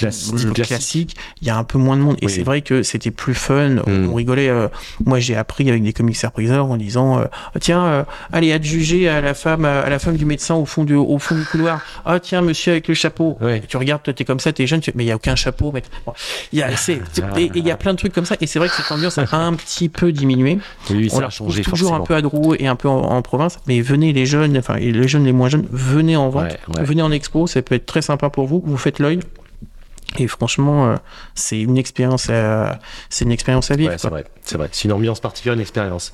classiques. 0.54 1.16
il 1.40 1.46
y 1.46 1.50
a 1.50 1.56
un 1.56 1.64
peu 1.64 1.78
moins 1.78 1.96
de 1.96 2.02
monde. 2.02 2.16
Et 2.22 2.26
Oui. 2.26 2.32
c'est 2.32 2.42
vrai 2.42 2.62
que 2.62 2.82
c'était 2.82 3.10
plus 3.10 3.34
fun. 3.34 3.76
On- 3.86 3.90
Mm. 3.90 4.08
On 4.10 4.14
rigolait. 4.14 4.48
euh, 4.48 4.68
moi, 5.04 5.18
j'ai 5.20 5.36
appris 5.36 5.68
avec 5.68 5.82
des 5.82 5.92
commissaires 5.92 6.32
priseurs 6.32 6.66
en 6.66 6.76
disant, 6.76 7.18
euh, 7.20 7.24
tiens, 7.60 7.84
euh, 7.84 8.04
allez, 8.32 8.52
adjuger 8.52 9.08
à 9.08 9.20
la 9.20 9.34
femme, 9.34 9.64
à 9.64 9.88
la 9.88 9.98
femme 9.98 10.16
du 10.16 10.24
médecin 10.24 10.54
au 10.54 10.64
fond 10.64 10.84
du, 10.84 10.94
au 10.94 11.18
fond 11.18 11.34
du 11.36 11.44
couloir. 11.44 11.80
Ah, 12.04 12.18
tiens, 12.20 12.40
monsieur 12.40 12.72
avec 12.72 12.88
le 12.88 12.94
chapeau. 12.94 13.38
Tu 13.68 13.76
regardes, 13.76 14.02
toi, 14.02 14.12
t'es 14.12 14.24
comme 14.24 14.40
ça, 14.40 14.52
t'es 14.52 14.66
jeune, 14.66 14.80
tu 14.80 14.90
mais 14.94 15.04
il 15.04 15.08
y 15.08 15.12
a 15.12 15.16
aucun 15.16 15.36
chapeau. 15.36 15.72
Bon, 15.72 16.12
il 16.52 16.58
y 16.58 16.62
a, 16.62 16.76
c'est, 16.76 17.00
c'est- 17.12 17.22
et 17.36 17.50
il 17.54 17.66
y 17.66 17.70
a 17.70 17.76
plein 17.76 17.92
de 17.92 17.98
trucs 17.98 18.12
comme 18.12 18.24
ça. 18.24 18.36
Et 18.40 18.46
c'est 18.46 18.58
vrai 18.58 18.68
que 18.68 18.74
cette 18.74 18.90
ambiance 18.90 19.18
a 19.18 19.26
un 19.36 19.54
petit 19.54 19.88
peu 19.88 20.12
diminué. 20.12 20.58
Oui, 20.90 21.08
On 21.12 21.18
la 21.20 21.26
a 21.26 21.28
retrouve 21.28 21.48
changé 21.50 21.62
toujours 21.62 21.88
forcément. 21.90 22.04
un 22.04 22.06
peu 22.06 22.14
à 22.14 22.22
Drouot 22.22 22.54
et 22.58 22.66
un 22.66 22.76
peu 22.76 22.88
en, 22.88 22.96
en 23.00 23.22
province. 23.22 23.58
Mais 23.66 23.79
venez 23.82 24.12
les 24.12 24.26
jeunes, 24.26 24.56
enfin, 24.58 24.76
les 24.76 25.08
jeunes, 25.08 25.24
les 25.24 25.32
moins 25.32 25.48
jeunes, 25.48 25.66
venez 25.70 26.16
en 26.16 26.28
vente, 26.28 26.44
Ouais, 26.68 26.76
ouais. 26.78 26.84
venez 26.84 27.02
en 27.02 27.10
expo, 27.12 27.46
ça 27.46 27.60
peut 27.62 27.74
être 27.74 27.86
très 27.86 28.02
sympa 28.02 28.30
pour 28.30 28.46
vous. 28.46 28.62
Vous 28.64 28.76
faites 28.76 28.98
l'œil. 28.98 29.20
Et 30.18 30.26
franchement, 30.26 30.90
euh, 30.90 30.96
c'est 31.36 31.60
une 31.60 31.78
expérience, 31.78 32.28
à, 32.30 32.80
c'est 33.10 33.24
une 33.24 33.30
expérience 33.30 33.70
à 33.70 33.76
vivre. 33.76 33.92
Ouais, 33.92 33.98
c'est 33.98 34.08
vrai, 34.08 34.24
c'est 34.42 34.56
vrai. 34.58 34.68
C'est 34.72 34.86
une 34.86 34.92
ambiance 34.92 35.20
particulière, 35.20 35.54
une 35.54 35.60
expérience. 35.60 36.12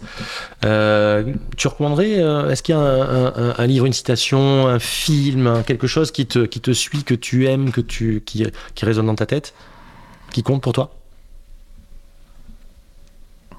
Euh, 0.67 1.33
tu 1.57 1.67
recommanderais, 1.69 2.19
euh, 2.19 2.51
est-ce 2.51 2.63
qu'il 2.63 2.75
y 2.75 2.79
a 2.79 2.81
un, 2.81 3.27
un- 3.35 3.55
un 3.57 3.67
livre, 3.67 3.87
une 3.87 3.95
citation, 3.95 4.67
un 4.67 4.79
film, 4.79 5.63
quelque 5.67 5.87
chose 5.87 6.11
qui 6.11 6.27
te, 6.27 6.41
qui 6.45 6.61
te 6.61 6.73
suit, 6.73 7.05
que 7.05 7.15
tu 7.15 7.47
aimes, 7.47 7.71
que 7.71 7.81
tu, 7.81 8.23
qui, 8.27 8.47
qui 8.75 8.85
résonne 8.85 9.07
dans 9.07 9.15
ta 9.15 9.25
tête, 9.25 9.55
qui 10.31 10.43
compte 10.43 10.63
pour 10.63 10.75
toi? 10.75 10.91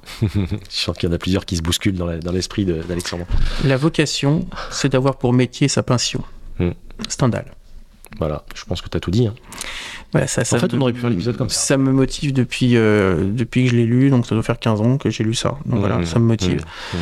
Je 0.22 0.38
sens 0.70 0.98
qu'il 0.98 1.10
y 1.10 1.12
en 1.12 1.16
a 1.16 1.18
plusieurs 1.18 1.46
qui 1.46 1.58
se 1.58 1.62
bousculent 1.62 1.96
dans 1.96 2.32
l'esprit 2.32 2.66
de- 2.66 2.82
d'Alexandre. 2.84 3.26
La 3.66 3.78
vocation, 3.78 4.48
c'est 4.72 4.90
d'avoir 4.90 5.18
pour 5.18 5.34
métier 5.34 5.68
sa 5.68 5.84
passion. 5.84 6.24
Hmm. 6.60 6.72
Stendhal. 7.10 7.46
Voilà, 8.20 8.44
je 8.56 8.64
pense 8.66 8.82
que 8.82 8.90
tu 8.90 8.98
as 8.98 9.00
tout 9.00 9.12
dit. 9.12 9.28
hein. 9.28 9.36
Voilà, 10.14 10.28
ça, 10.28 10.46
ça 10.46 10.56
En 10.56 10.60
fait, 10.60 10.72
me- 10.74 10.78
on 10.80 10.82
aurait 10.84 10.94
pu 10.94 11.02
faire 11.02 11.10
l'épisode 11.10 11.36
comme 11.38 11.50
ça. 11.50 11.60
Ça 11.60 11.78
me 11.78 11.92
motive 11.92 12.32
depuis, 12.34 12.78
euh, 12.78 13.26
depuis 13.32 13.66
que 13.66 13.72
je 13.72 13.76
l'ai 13.76 13.86
lu, 13.86 14.10
donc 14.10 14.26
ça 14.26 14.34
doit 14.34 14.44
faire 14.44 14.58
15 14.60 14.80
ans 14.82 14.98
que 14.98 15.10
j'ai 15.10 15.24
lu 15.26 15.34
ça. 15.36 15.58
Donc 15.66 15.80
voilà, 15.82 15.98
Mmh, 15.98 16.06
ça 16.06 16.18
me 16.20 16.26
motive. 16.26 16.64
mmh, 16.94 16.98
mmh. 16.98 17.02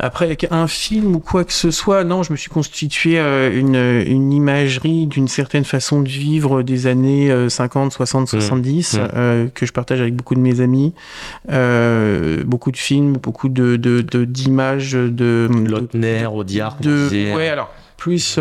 Après, 0.00 0.24
avec 0.26 0.46
un 0.50 0.66
film 0.68 1.16
ou 1.16 1.18
quoi 1.18 1.44
que 1.44 1.52
ce 1.52 1.70
soit, 1.70 2.04
non, 2.04 2.22
je 2.22 2.32
me 2.32 2.36
suis 2.36 2.50
constitué 2.50 3.18
euh, 3.18 3.50
une, 3.52 3.74
une 3.74 4.32
imagerie 4.32 5.06
d'une 5.06 5.28
certaine 5.28 5.64
façon 5.64 6.00
de 6.02 6.08
vivre 6.08 6.62
des 6.62 6.86
années 6.86 7.30
euh, 7.30 7.48
50, 7.48 7.92
60, 7.92 8.28
70, 8.28 8.94
Mmh. 8.94 9.08
euh, 9.14 9.46
que 9.54 9.66
je 9.66 9.72
partage 9.72 10.00
avec 10.00 10.14
beaucoup 10.14 10.34
de 10.34 10.40
mes 10.40 10.60
amis. 10.60 10.94
Euh, 11.50 12.42
beaucoup 12.44 12.70
de 12.70 12.76
films, 12.76 13.14
beaucoup 13.14 13.48
de 13.48 13.76
de- 13.76 14.02
de- 14.02 14.24
d'images, 14.24 14.92
de, 14.92 15.08
de, 15.08 15.48
Lautner, 15.68 16.26
Audiard, 16.26 16.76
de- 16.80 17.34
ouais, 17.34 17.48
alors 17.48 17.72
plus. 17.98 18.38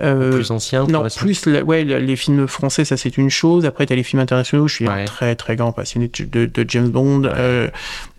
euh, 0.00 0.32
plus 0.32 0.50
ancien, 0.50 0.86
non, 0.86 1.04
plus 1.18 1.44
la- 1.46 1.62
ouais, 1.62 1.84
les 1.84 2.16
films 2.16 2.48
français, 2.48 2.84
ça 2.86 2.96
c'est 2.96 3.16
une 3.18 3.28
chose. 3.30 3.64
Après, 3.66 3.84
t'as 3.86 3.94
les 3.94 4.02
films 4.02 4.20
internationaux. 4.22 4.66
Je 4.66 4.74
suis 4.76 4.88
un 4.88 4.94
Ouais. 4.94 5.04
très 5.04 5.36
très 5.36 5.54
grand 5.54 5.70
passionné 5.72 6.10
de, 6.18 6.64
James 6.66 6.88
Bond. 6.88 7.24
euh, 7.26 7.68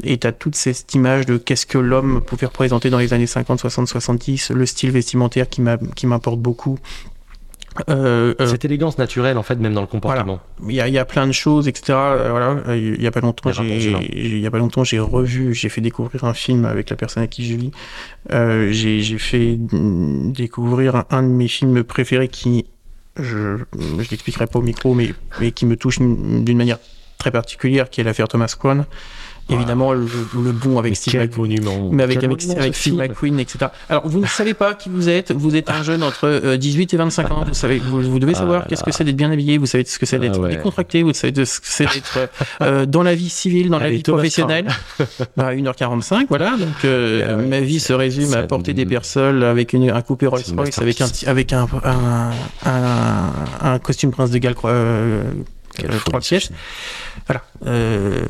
et 0.03 0.17
t'as 0.17 0.31
toute 0.31 0.55
cette 0.55 0.93
image 0.93 1.25
de 1.25 1.37
qu'est-ce 1.37 1.65
que 1.65 1.77
l'homme 1.79 2.21
pouvait 2.21 2.45
représenter 2.47 2.89
dans 2.91 2.99
les 2.99 3.11
années 3.13 3.27
50, 3.27 3.59
60, 3.59 3.87
70. 3.87 4.51
Le 4.51 4.65
style 4.65 4.91
vestimentaire 4.91 5.47
qui 5.49 5.61
m'importe 6.07 6.39
beaucoup. 6.39 6.77
Euh, 7.89 8.33
euh, 8.39 8.47
Cette 8.47 8.65
élégance 8.65 8.97
naturelle, 8.97 9.37
en 9.37 9.43
fait, 9.43 9.55
même 9.55 9.73
dans 9.73 9.81
le 9.81 9.87
comportement. 9.87 10.39
il 10.67 10.75
y, 10.75 10.81
a, 10.81 10.87
il 10.87 10.93
y 10.93 10.97
a 10.97 11.05
plein 11.05 11.27
de 11.27 11.31
choses, 11.31 11.67
etc. 11.67 11.93
Euh, 11.93 12.27
voilà, 12.29 12.75
il 12.75 13.01
y 13.01 13.07
a 13.07 13.11
pas 13.11 13.19
longtemps, 13.19 14.83
j'ai, 14.83 14.99
revu, 14.99 15.53
j'ai 15.53 15.69
fait 15.69 15.81
découvrir 15.81 16.23
un 16.23 16.33
film 16.33 16.65
avec 16.65 16.89
la 16.89 16.95
personne 16.95 17.23
à 17.23 17.27
qui 17.27 17.45
je 17.45 17.55
vis. 17.55 17.71
J'ai, 18.71 19.17
fait 19.17 19.57
découvrir 19.57 20.95
un, 20.95 21.05
un 21.09 21.23
de 21.23 21.27
mes 21.27 21.47
films 21.47 21.83
préférés 21.83 22.27
qui, 22.27 22.65
je, 23.17 23.57
je 23.77 24.09
l'expliquerai 24.09 24.47
pas 24.47 24.59
au 24.59 24.63
micro, 24.63 24.93
mais, 24.93 25.13
mais 25.39 25.51
qui 25.51 25.65
me 25.65 25.75
touche 25.75 25.99
d'une 25.99 26.57
manière 26.57 26.79
très 27.17 27.31
particulière, 27.31 27.89
qui 27.89 28.01
est 28.01 28.03
l'affaire 28.03 28.27
Thomas 28.27 28.53
Crown. 28.57 28.85
Évidemment, 29.49 29.93
le, 29.93 30.07
le 30.33 30.51
bon 30.51 30.79
avec 30.79 30.91
Mais 30.91 30.95
Steve 30.95 31.11
quel 31.13 31.21
McQueen. 31.27 31.41
monument. 31.63 31.89
Mais 31.91 32.01
avec, 32.03 32.19
Quel 32.19 32.29
avec, 32.31 32.41
monument, 32.43 32.59
avec 32.61 32.75
Steve. 32.75 32.95
McQueen, 32.95 33.39
etc. 33.39 33.67
Alors, 33.89 34.07
vous 34.07 34.19
ne 34.19 34.25
savez 34.25 34.53
pas 34.55 34.73
qui 34.73 34.89
vous 34.89 35.07
êtes. 35.07 35.31
Vous 35.31 35.55
êtes 35.55 35.69
un 35.69 35.83
jeune 35.83 36.01
entre 36.01 36.25
euh, 36.27 36.57
18 36.57 36.93
et 36.93 36.97
25 36.97 37.31
ans. 37.31 37.43
Vous 37.47 37.53
savez, 37.53 37.77
vous, 37.77 38.01
vous 38.01 38.17
devez 38.19 38.33
Ah 38.35 38.39
savoir 38.39 38.59
là 38.61 38.65
qu'est-ce 38.67 38.83
que 38.83 38.91
c'est 38.91 39.03
d'être 39.03 39.15
bien 39.15 39.31
habillé. 39.31 39.57
Vous 39.59 39.67
savez 39.67 39.85
ce 39.85 39.99
que 39.99 40.05
c'est 40.07 40.17
d'être 40.17 40.37
Ah 40.39 40.41
ouais. 40.41 40.49
décontracté. 40.55 41.03
Vous 41.03 41.13
savez 41.13 41.31
de 41.31 41.45
ce 41.45 41.59
que 41.59 41.67
c'est 41.67 41.85
d'être 41.85 42.29
euh, 42.61 42.85
dans 42.87 43.03
la 43.03 43.13
vie 43.13 43.29
civile, 43.29 43.69
dans 43.69 43.77
la 43.77 43.85
Allez, 43.85 43.97
vie 43.97 44.03
Thomas 44.03 44.17
professionnelle. 44.17 44.65
Bah, 45.37 45.53
1h45, 45.53 46.25
voilà. 46.27 46.57
Donc, 46.57 46.67
euh, 46.85 47.27
Ah 47.29 47.35
ouais. 47.37 47.45
ma 47.45 47.59
vie 47.61 47.79
se 47.79 47.93
résume 47.93 48.33
à 48.33 48.43
porter 48.43 48.73
des 48.73 48.85
personnes 48.87 49.43
avec 49.43 49.73
une, 49.73 49.91
un 49.91 50.01
coupé 50.01 50.25
Rolls 50.25 50.41
Royce, 50.57 50.79
avec 50.79 51.01
un, 51.01 51.07
avec 51.27 51.53
un, 51.53 51.67
un, 51.83 52.31
un, 52.65 53.31
un 53.61 53.79
costume 53.79 54.09
Prince 54.11 54.31
de 54.31 54.39
Galles, 54.39 54.55
euh, 54.65 55.23
euh, 55.83 55.87
trois 56.05 56.21
ce 56.21 56.29
pièces. 56.29 56.51
Voilà. 57.27 57.43
Euh, 57.65 58.25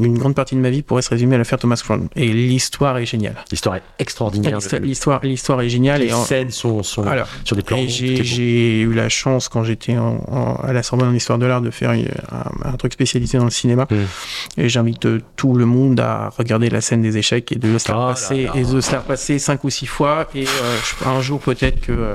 une 0.00 0.18
grande 0.18 0.34
partie 0.34 0.54
de 0.54 0.60
ma 0.60 0.70
vie 0.70 0.82
pourrait 0.82 1.02
se 1.02 1.10
résumer 1.10 1.34
à 1.34 1.38
l'affaire 1.38 1.58
Thomas 1.58 1.80
Crown. 1.82 2.08
Et 2.16 2.32
l'histoire 2.32 2.98
est 2.98 3.06
géniale. 3.06 3.34
L'histoire 3.50 3.76
est 3.76 3.82
extraordinaire. 3.98 4.58
L'histoire- 4.82 5.20
L'histoire, 5.24 5.60
est 5.62 5.68
géniale. 5.68 6.00
Les 6.02 6.08
Et 6.08 6.12
en- 6.12 6.24
scènes 6.24 6.50
sont, 6.50 6.82
sont 6.82 7.04
alors, 7.06 7.26
sur 7.44 7.56
des 7.56 7.62
plans. 7.62 7.78
j'ai, 7.86 8.80
eu 8.80 8.92
la 8.92 9.08
chance, 9.08 9.48
quand 9.48 9.64
j'étais 9.64 9.96
en- 9.96 10.20
en- 10.28 10.54
à 10.62 10.72
la 10.72 10.82
Sorbonne 10.82 11.08
en 11.08 11.14
histoire 11.14 11.38
de 11.38 11.46
l'art, 11.46 11.60
de 11.60 11.70
faire 11.70 11.92
une- 11.92 12.08
un, 12.30 12.68
un 12.68 12.72
truc 12.76 12.92
spécialisé 12.92 13.38
dans 13.38 13.44
le 13.44 13.50
cinéma. 13.50 13.86
Mm. 13.90 14.60
Et 14.60 14.68
j'invite 14.68 15.06
euh, 15.06 15.20
tout 15.36 15.54
le 15.54 15.66
monde 15.66 15.98
à 16.00 16.30
regarder 16.36 16.68
la 16.70 16.80
scène 16.80 17.02
des 17.02 17.16
échecs 17.18 17.52
et 17.52 17.56
de 17.56 17.78
se 17.78 17.90
la 17.90 17.96
Ah 17.96 18.14
là. 18.30 18.36
et 18.54 18.62
de 18.62 18.96
repasser 18.96 19.38
cinq 19.38 19.64
ou 19.64 19.70
six 19.70 19.86
fois. 19.86 20.28
Et 20.34 20.44
euh, 20.44 20.76
un 21.06 21.20
jour, 21.20 21.40
peut-être 21.40 21.80
que 21.80 21.92
euh, 21.92 22.14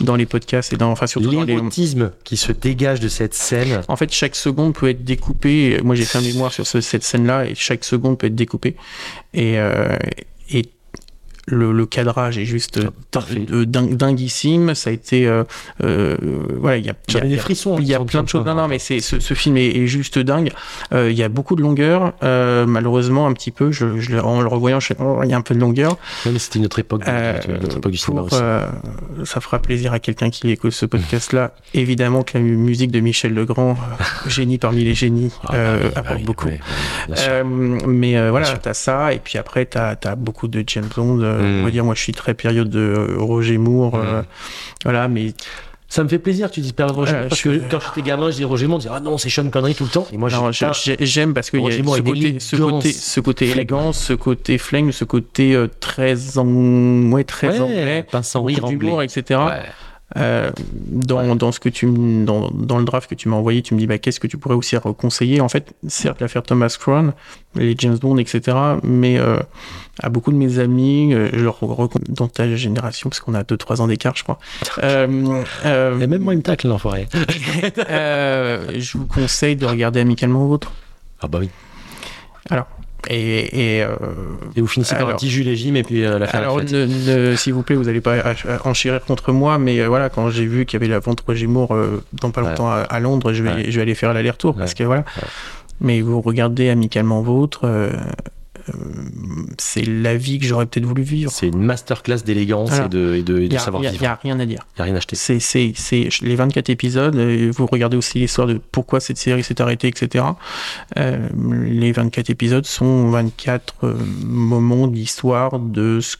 dans 0.00 0.16
les 0.16 0.26
podcasts 0.26 0.72
et 0.72 0.76
dans, 0.76 0.90
enfin, 0.90 1.06
surtout 1.06 1.30
dans 1.30 1.42
les, 1.44 1.58
qui 2.24 2.36
se 2.36 2.52
dégage 2.52 3.00
de 3.00 3.08
cette 3.08 3.34
scène. 3.34 3.80
en 3.88 3.96
fait, 3.96 4.12
chaque 4.12 4.36
seconde 4.36 4.74
peut 4.74 4.88
être 4.88 5.04
découpée. 5.04 5.80
Moi, 5.82 5.94
j'ai 5.94 6.04
fait 6.12 6.18
un 6.18 6.22
mémoire 6.32 6.52
sur 6.52 6.66
ce- 6.66 6.80
cette 6.80 7.02
scène-là 7.02 7.46
et 7.46 7.54
chaque 7.54 7.84
seconde 7.84 8.18
peut 8.18 8.26
être 8.28 8.34
découpée. 8.34 8.76
Et, 9.34 9.58
euh, 9.58 9.96
et 10.50 10.68
le, 11.54 11.72
le 11.72 11.86
cadrage 11.86 12.38
est 12.38 12.44
juste 12.44 12.78
euh, 12.78 13.64
dingue- 13.64 13.94
dinguissime. 13.96 14.74
Ça 14.74 14.90
a 14.90 14.92
été, 14.92 15.26
euh, 15.26 15.44
euh, 15.82 16.16
voilà, 16.58 16.78
il 16.78 16.84
y 16.86 16.88
a, 16.88 16.92
y 16.92 16.94
a- 16.94 16.96
J'avais 17.08 17.28
des 17.28 17.36
frissons. 17.36 17.76
il 17.78 17.86
y 17.86 17.94
a 17.94 18.00
plein 18.00 18.22
de 18.22 18.28
choses. 18.28 18.44
Non, 18.44 18.54
non, 18.54 18.68
mais 18.68 18.78
c'est 18.78 19.00
ce, 19.00 19.20
ce 19.20 19.34
film 19.34 19.56
est, 19.56 19.68
est 19.76 19.86
juste 19.86 20.18
dingue. 20.18 20.50
Euh, 20.92 21.10
il 21.10 21.16
y 21.16 21.22
a 21.22 21.28
beaucoup 21.28 21.56
de 21.56 21.62
longueur. 21.62 22.12
Malheureusement, 22.22 23.26
un 23.26 23.32
petit 23.32 23.50
peu. 23.50 23.70
Je, 23.72 24.18
en 24.18 24.40
le 24.40 24.48
revoyant, 24.48 24.78
oh, 24.98 25.20
il 25.24 25.30
y 25.30 25.34
a 25.34 25.36
un 25.36 25.40
peu 25.42 25.54
de 25.54 25.60
longueur. 25.60 25.92
Ouais, 26.26 26.32
mais 26.32 26.38
c'était 26.38 26.58
une 26.58 26.64
autre 26.66 26.78
époque, 26.78 27.02
autre 27.02 27.76
époque 27.76 27.92
du 27.92 27.98
cinéma 27.98 28.22
pour, 28.22 28.32
aussi. 28.32 29.30
ça 29.30 29.40
fera 29.40 29.58
plaisir 29.60 29.92
à 29.92 29.98
quelqu'un 29.98 30.30
qui 30.30 30.50
écoute 30.50 30.72
ce 30.72 30.86
podcast-là. 30.86 31.52
Évidemment 31.74 32.22
que 32.22 32.38
la 32.38 32.44
mu- 32.44 32.56
musique 32.56 32.90
de 32.90 33.00
Michel 33.00 33.34
Legrand, 33.34 33.76
génie 34.26 34.58
parmi 34.58 34.84
les 34.84 34.94
génies, 34.94 35.30
Ah, 35.46 35.52
oui, 35.82 35.90
apporte 35.94 36.18
oui, 36.18 36.24
beaucoup. 36.24 36.48
oui, 36.48 36.58
mais 37.86 38.30
voilà, 38.30 38.46
t'as 38.58 38.74
ça, 38.74 39.12
et 39.12 39.18
puis 39.18 39.38
après, 39.38 39.66
t'as 39.66 39.94
as 40.04 40.14
beaucoup 40.16 40.48
de 40.48 40.64
James 40.66 40.88
Bond. 40.94 41.18
Euh, 41.42 41.58
Mm. 41.58 41.60
On 41.60 41.64
va 41.64 41.70
dire, 41.70 41.84
moi, 41.84 41.94
je 41.94 42.00
suis 42.02 42.12
très 42.12 42.34
période 42.34 42.70
de 42.70 42.78
euh, 42.80 43.16
Roger 43.18 43.58
Moore. 43.58 43.94
euh, 43.96 44.22
Mm. 44.22 44.24
voilà, 44.84 45.08
mais 45.08 45.34
Ça 45.88 46.02
me 46.02 46.08
fait 46.08 46.18
plaisir 46.18 46.48
que 46.48 46.54
tu 46.54 46.60
dises 46.62 46.72
perdre 46.72 46.94
Roger 46.94 47.12
Euh, 47.12 47.18
Moore, 47.20 47.28
parce 47.28 47.42
je- 47.42 47.50
que 47.50 47.70
quand 47.70 47.78
j'étais 47.94 48.08
gamin, 48.08 48.28
je 48.28 48.36
disais 48.36 48.44
Roger 48.44 48.66
Moore, 48.66 48.76
on 48.76 48.78
disait 48.78 48.90
ah 48.94 49.00
non, 49.00 49.18
c'est 49.18 49.28
Sean 49.28 49.50
Connery 49.50 49.74
tout 49.74 49.84
le 49.84 49.90
temps. 49.90 50.06
Et 50.10 50.16
moi, 50.16 50.30
j'aime 50.30 51.34
parce 51.34 51.50
qu'il 51.50 51.60
y 51.60 51.66
a 51.66 51.70
ce 51.70 52.00
côté, 52.00 52.40
ce 52.40 52.56
côté, 52.56 52.92
ce 52.92 53.20
côté 53.20 53.48
élégance, 53.50 53.98
ce 53.98 54.12
côté 54.14 54.56
flingue, 54.56 54.90
ce 54.90 55.04
côté 55.04 55.54
euh, 55.54 55.68
très, 55.80 56.14
ouais, 56.38 57.24
très 57.24 57.48
Ouais, 57.48 57.60
anglais. 57.60 58.06
sans 58.22 58.42
rire 58.42 58.64
anglais. 58.64 59.04
etc. 59.04 59.40
Ouais. 59.40 59.60
Euh, 60.16 60.50
dans, 60.88 61.36
dans 61.36 61.52
ce 61.52 61.60
que 61.60 61.68
tu 61.68 61.90
dans, 62.24 62.50
dans 62.50 62.78
le 62.78 62.84
draft 62.84 63.08
que 63.08 63.14
tu 63.14 63.28
m'as 63.28 63.36
envoyé, 63.36 63.62
tu 63.62 63.74
me 63.74 63.78
dis 63.78 63.86
bah, 63.86 63.98
qu'est-ce 63.98 64.20
que 64.20 64.26
tu 64.26 64.36
pourrais 64.36 64.54
aussi 64.54 64.76
conseiller 64.98 65.40
En 65.40 65.48
fait, 65.48 65.72
certes 65.88 66.20
l'affaire 66.20 66.42
Thomas 66.42 66.76
Crown, 66.78 67.12
les 67.54 67.74
James 67.78 67.96
Bond, 67.96 68.18
etc. 68.18 68.56
Mais 68.82 69.18
euh, 69.18 69.38
à 70.02 70.08
beaucoup 70.08 70.30
de 70.32 70.36
mes 70.36 70.58
amis, 70.58 71.14
euh, 71.14 71.30
je 71.32 71.40
leur 71.44 71.58
recommande 71.60 72.08
dans 72.08 72.28
ta 72.28 72.54
génération, 72.56 73.08
parce 73.08 73.20
qu'on 73.20 73.34
a 73.34 73.42
2-3 73.42 73.80
ans 73.80 73.86
d'écart, 73.86 74.14
je 74.16 74.22
crois. 74.22 74.38
Et 74.84 76.06
même 76.06 76.22
moi, 76.22 76.34
il 76.34 76.38
me 76.38 76.42
tacle, 76.42 76.68
l'enfoiré. 76.68 77.08
je 77.14 78.98
vous 78.98 79.06
conseille 79.06 79.56
de 79.56 79.66
regarder 79.66 80.00
amicalement 80.00 80.46
vôtre. 80.46 80.72
Ah 81.20 81.28
bah 81.28 81.38
oui. 81.40 81.48
Et, 83.10 83.78
et, 83.78 83.82
euh, 83.82 83.96
Et 84.54 84.60
vous 84.60 84.66
finissez 84.68 84.94
par 84.94 85.08
un 85.08 85.14
petit 85.14 85.28
et 85.48 85.56
Jim 85.56 85.74
et 85.74 85.82
puis 85.82 86.04
euh, 86.04 86.18
la 86.20 86.26
fin 86.28 86.38
de 86.38 86.42
la 86.44 86.48
Alors, 86.50 86.60
fête. 86.60 86.72
ne- 86.72 87.30
ne- 87.30 87.36
s'il 87.36 87.52
vous 87.52 87.62
plaît, 87.62 87.74
vous 87.74 87.84
n'allez 87.84 88.00
pas 88.00 88.16
enchérir 88.64 89.04
contre 89.04 89.32
moi, 89.32 89.58
mais 89.58 89.80
euh, 89.80 89.88
voilà, 89.88 90.08
quand 90.08 90.30
j'ai 90.30 90.46
vu 90.46 90.66
qu'il 90.66 90.78
y 90.80 90.82
avait 90.84 90.90
la 90.92 91.00
vente 91.00 91.22
Moore 91.48 91.74
euh, 91.74 92.02
dans 92.12 92.30
pas 92.30 92.42
Ouais. 92.42 92.48
longtemps 92.50 92.70
à, 92.70 92.76
à 92.82 93.00
Londres, 93.00 93.32
je 93.32 93.42
vais, 93.42 93.50
Ouais. 93.54 93.64
je 93.68 93.76
vais 93.76 93.82
aller 93.82 93.94
faire 93.96 94.14
l'aller-retour 94.14 94.54
parce 94.54 94.74
que 94.74 94.84
voilà. 94.84 95.04
Mais 95.80 96.00
vous 96.00 96.20
regardez 96.20 96.68
amicalement 96.68 97.22
vôtre, 97.22 97.62
euh, 97.64 97.90
euh, 97.92 98.00
c'est 99.58 99.84
la 99.84 100.16
vie 100.16 100.38
que 100.38 100.46
j'aurais 100.46 100.66
peut-être 100.66 100.84
voulu 100.86 101.02
vivre. 101.02 101.30
C'est 101.30 101.48
une 101.48 101.62
masterclass 101.62 102.18
d'élégance 102.24 102.70
Voilà. 102.70 102.86
et 102.86 102.88
de, 102.88 103.14
et 103.14 103.22
de, 103.22 103.38
et 103.38 103.42
Il 103.44 103.48
de 103.48 103.52
n'y 103.52 103.56
a, 103.56 103.60
savoir 103.60 103.82
vivre. 103.82 104.18
rien 104.22 104.38
à 104.40 104.46
dire. 104.46 104.66
Il 104.74 104.78
n'y 104.78 104.82
a 104.82 104.84
rien 104.84 104.94
à 104.94 104.98
acheter. 104.98 105.16
C'est, 105.16 105.40
c'est, 105.40 105.72
c'est 105.76 106.08
les 106.22 106.36
24 106.36 106.70
épisodes. 106.70 107.14
euh, 107.16 107.50
Vous 107.54 107.66
regardez 107.66 107.96
aussi 107.96 108.18
l'histoire 108.18 108.46
de 108.46 108.60
pourquoi 108.72 109.00
cette 109.00 109.18
série 109.18 109.42
s'est 109.42 109.60
arrêtée, 109.60 109.88
etc. 109.88 110.24
Euh, 110.96 111.28
les 111.66 111.92
24 111.92 112.30
épisodes 112.30 112.66
sont 112.66 113.10
24 113.10 113.74
euh, 113.84 113.94
moments 114.24 114.86
d'histoire 114.88 115.58
de 115.58 116.00
ce 116.00 116.16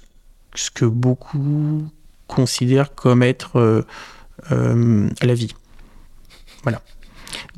ce 0.55 0.71
que 0.71 0.85
beaucoup 0.85 1.83
considèrent 2.27 2.95
comme 2.95 3.23
être 3.23 3.59
euh, 3.59 3.83
euh, 4.53 5.09
la 5.23 5.33
vie. 5.33 5.55
Voilà. 6.63 6.83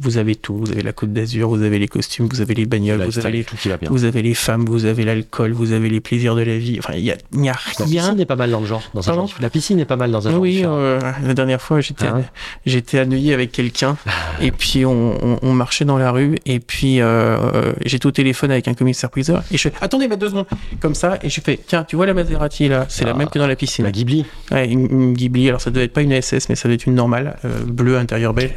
Vous 0.01 0.18
avez 0.18 0.34
tout, 0.34 0.56
vous 0.59 0.70
avez 0.72 0.82
la 0.82 0.92
Côte 0.92 1.12
d'Azur, 1.12 1.48
vous 1.48 1.62
avez 1.62 1.78
les 1.78 1.88
costumes, 1.88 2.28
vous 2.30 2.40
avez 2.40 2.55
les 2.55 2.66
bagnoles, 2.66 3.02
vous 3.05 3.18
avez 3.18 3.30
les, 3.38 3.44
tout 3.44 3.56
qui 3.56 3.68
va 3.68 3.76
bien. 3.76 3.88
vous 3.90 4.05
avez 4.05 4.22
les 4.22 4.34
femmes, 4.34 4.64
vous 4.64 4.84
avez 4.84 5.05
l'alcool, 5.05 5.52
vous 5.52 5.72
avez 5.72 5.88
les 5.88 6.01
plaisirs 6.01 6.34
de 6.36 6.42
la 6.42 6.59
vie. 6.59 6.76
Enfin, 6.78 6.94
il 6.96 7.05
y 7.05 7.10
a, 7.10 7.16
y 7.34 7.48
a 7.48 7.52
La 7.52 7.84
rien. 7.84 8.02
piscine 8.02 8.20
est 8.20 8.26
pas 8.26 8.36
mal 8.36 8.51
dans 8.51 8.60
le 8.60 8.66
genre. 8.66 8.82
Dans 8.94 9.01
un 9.01 9.05
Pardon 9.05 9.26
genre. 9.26 9.38
La 9.40 9.51
piscine 9.51 9.78
est 9.80 9.84
pas 9.84 9.96
mal 9.96 10.10
dans 10.10 10.26
un 10.28 10.30
genre. 10.32 10.40
Oui, 10.40 10.62
euh, 10.64 11.01
la 11.24 11.34
dernière 11.34 11.60
fois, 11.60 11.80
j'étais 11.80 12.06
Ah 12.06 12.20
j'étais 12.66 12.98
à 12.98 13.05
Neuilly 13.05 13.32
avec 13.32 13.52
quelqu'un 13.52 13.96
et 14.40 14.51
puis 14.51 14.84
on, 14.84 15.14
on- 15.24 15.38
on 15.42 15.52
marchait 15.52 15.84
dans 15.84 15.98
la 15.98 16.10
rue 16.10 16.36
et 16.46 16.60
puis 16.60 17.01
euh, 17.01 17.72
j'étais 17.84 18.06
au 18.06 18.10
téléphone 18.10 18.51
avec 18.51 18.68
un 18.68 18.74
commissaire 18.74 19.10
priseur 19.10 19.42
et 19.52 19.56
je 19.56 19.62
fais 19.68 19.72
attendez 19.80 20.09
mais 20.09 20.16
deux 20.16 20.28
secondes 20.28 20.46
comme 20.80 20.94
ça 20.94 21.18
et 21.22 21.28
je 21.28 21.40
fais 21.40 21.59
tiens 21.66 21.84
tu 21.84 21.96
vois 21.96 22.06
la 22.06 22.14
Maserati 22.14 22.68
là? 22.68 22.86
C'est 22.88 23.05
la 23.05 23.10
Ah, 23.12 23.14
même 23.14 23.28
que 23.28 23.38
dans 23.38 23.46
la 23.46 23.56
piscine 23.56 23.84
La 23.84 23.90
Ghibli. 23.92 24.24
ouais, 24.51 24.68
une, 24.68 24.90
une 24.90 25.12
Ghibli 25.14 25.48
alors 25.48 25.60
ça 25.60 25.70
devait 25.70 25.84
être 25.86 25.92
pas 25.92 26.02
une 26.02 26.20
SS 26.20 26.48
mais 26.48 26.55
ça 26.55 26.68
devait 26.68 26.74
être 26.76 26.86
une 26.86 26.94
normale 26.94 27.36
euh, 27.44 27.60
bleue 27.66 27.98
intérieur 27.98 28.32
beige 28.34 28.51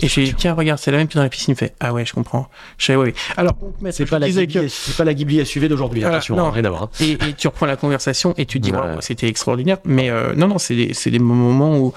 et 0.00 0.08
je 0.08 0.12
fais 0.12 0.34
tiens 0.36 0.54
regarde 0.62 0.78
c'est 0.80 0.90
la 0.90 0.96
même 0.98 1.08
que 1.08 1.14
dans 1.14 1.22
la 1.22 1.28
piscine 1.28 1.52
il 1.54 1.56
fait 1.56 1.74
ah 1.80 1.92
ouais 1.92 2.04
je 2.04 2.12
comprends 2.12 2.48
je 2.78 2.86
fais 2.86 2.96
oui 2.96 3.12
alors 3.36 3.54
C'est 3.90 4.04
pas, 4.06 4.18
que- 4.18 4.96
pas 4.96 5.04
la 5.04 5.14
Ghibli 5.14 5.44
SUV 5.44 5.68
d'aujourd'hui, 5.68 6.00
Voilà, 6.00 6.16
attention, 6.16 6.36
non. 6.36 6.46
hein, 6.46 6.50
rien 6.50 6.64
à 6.64 6.70
voir. 6.70 6.82
hein. 6.84 6.90
et, 7.00 7.12
et 7.12 7.32
tu 7.36 7.46
reprends 7.48 7.66
la 7.66 7.76
conversation 7.76 8.34
et 8.38 8.46
tu 8.46 8.58
te 8.60 8.64
dis 8.64 8.72
Ouais. 8.72 8.78
C'était 9.00 9.28
extraordinaire 9.28 9.78
mais 9.84 10.10
euh, 10.10 10.32
non 10.34 10.48
non 10.48 10.58
c'est 10.58 10.74
des, 10.74 10.92
des 11.10 11.18
moments 11.18 11.78
où 11.78 11.92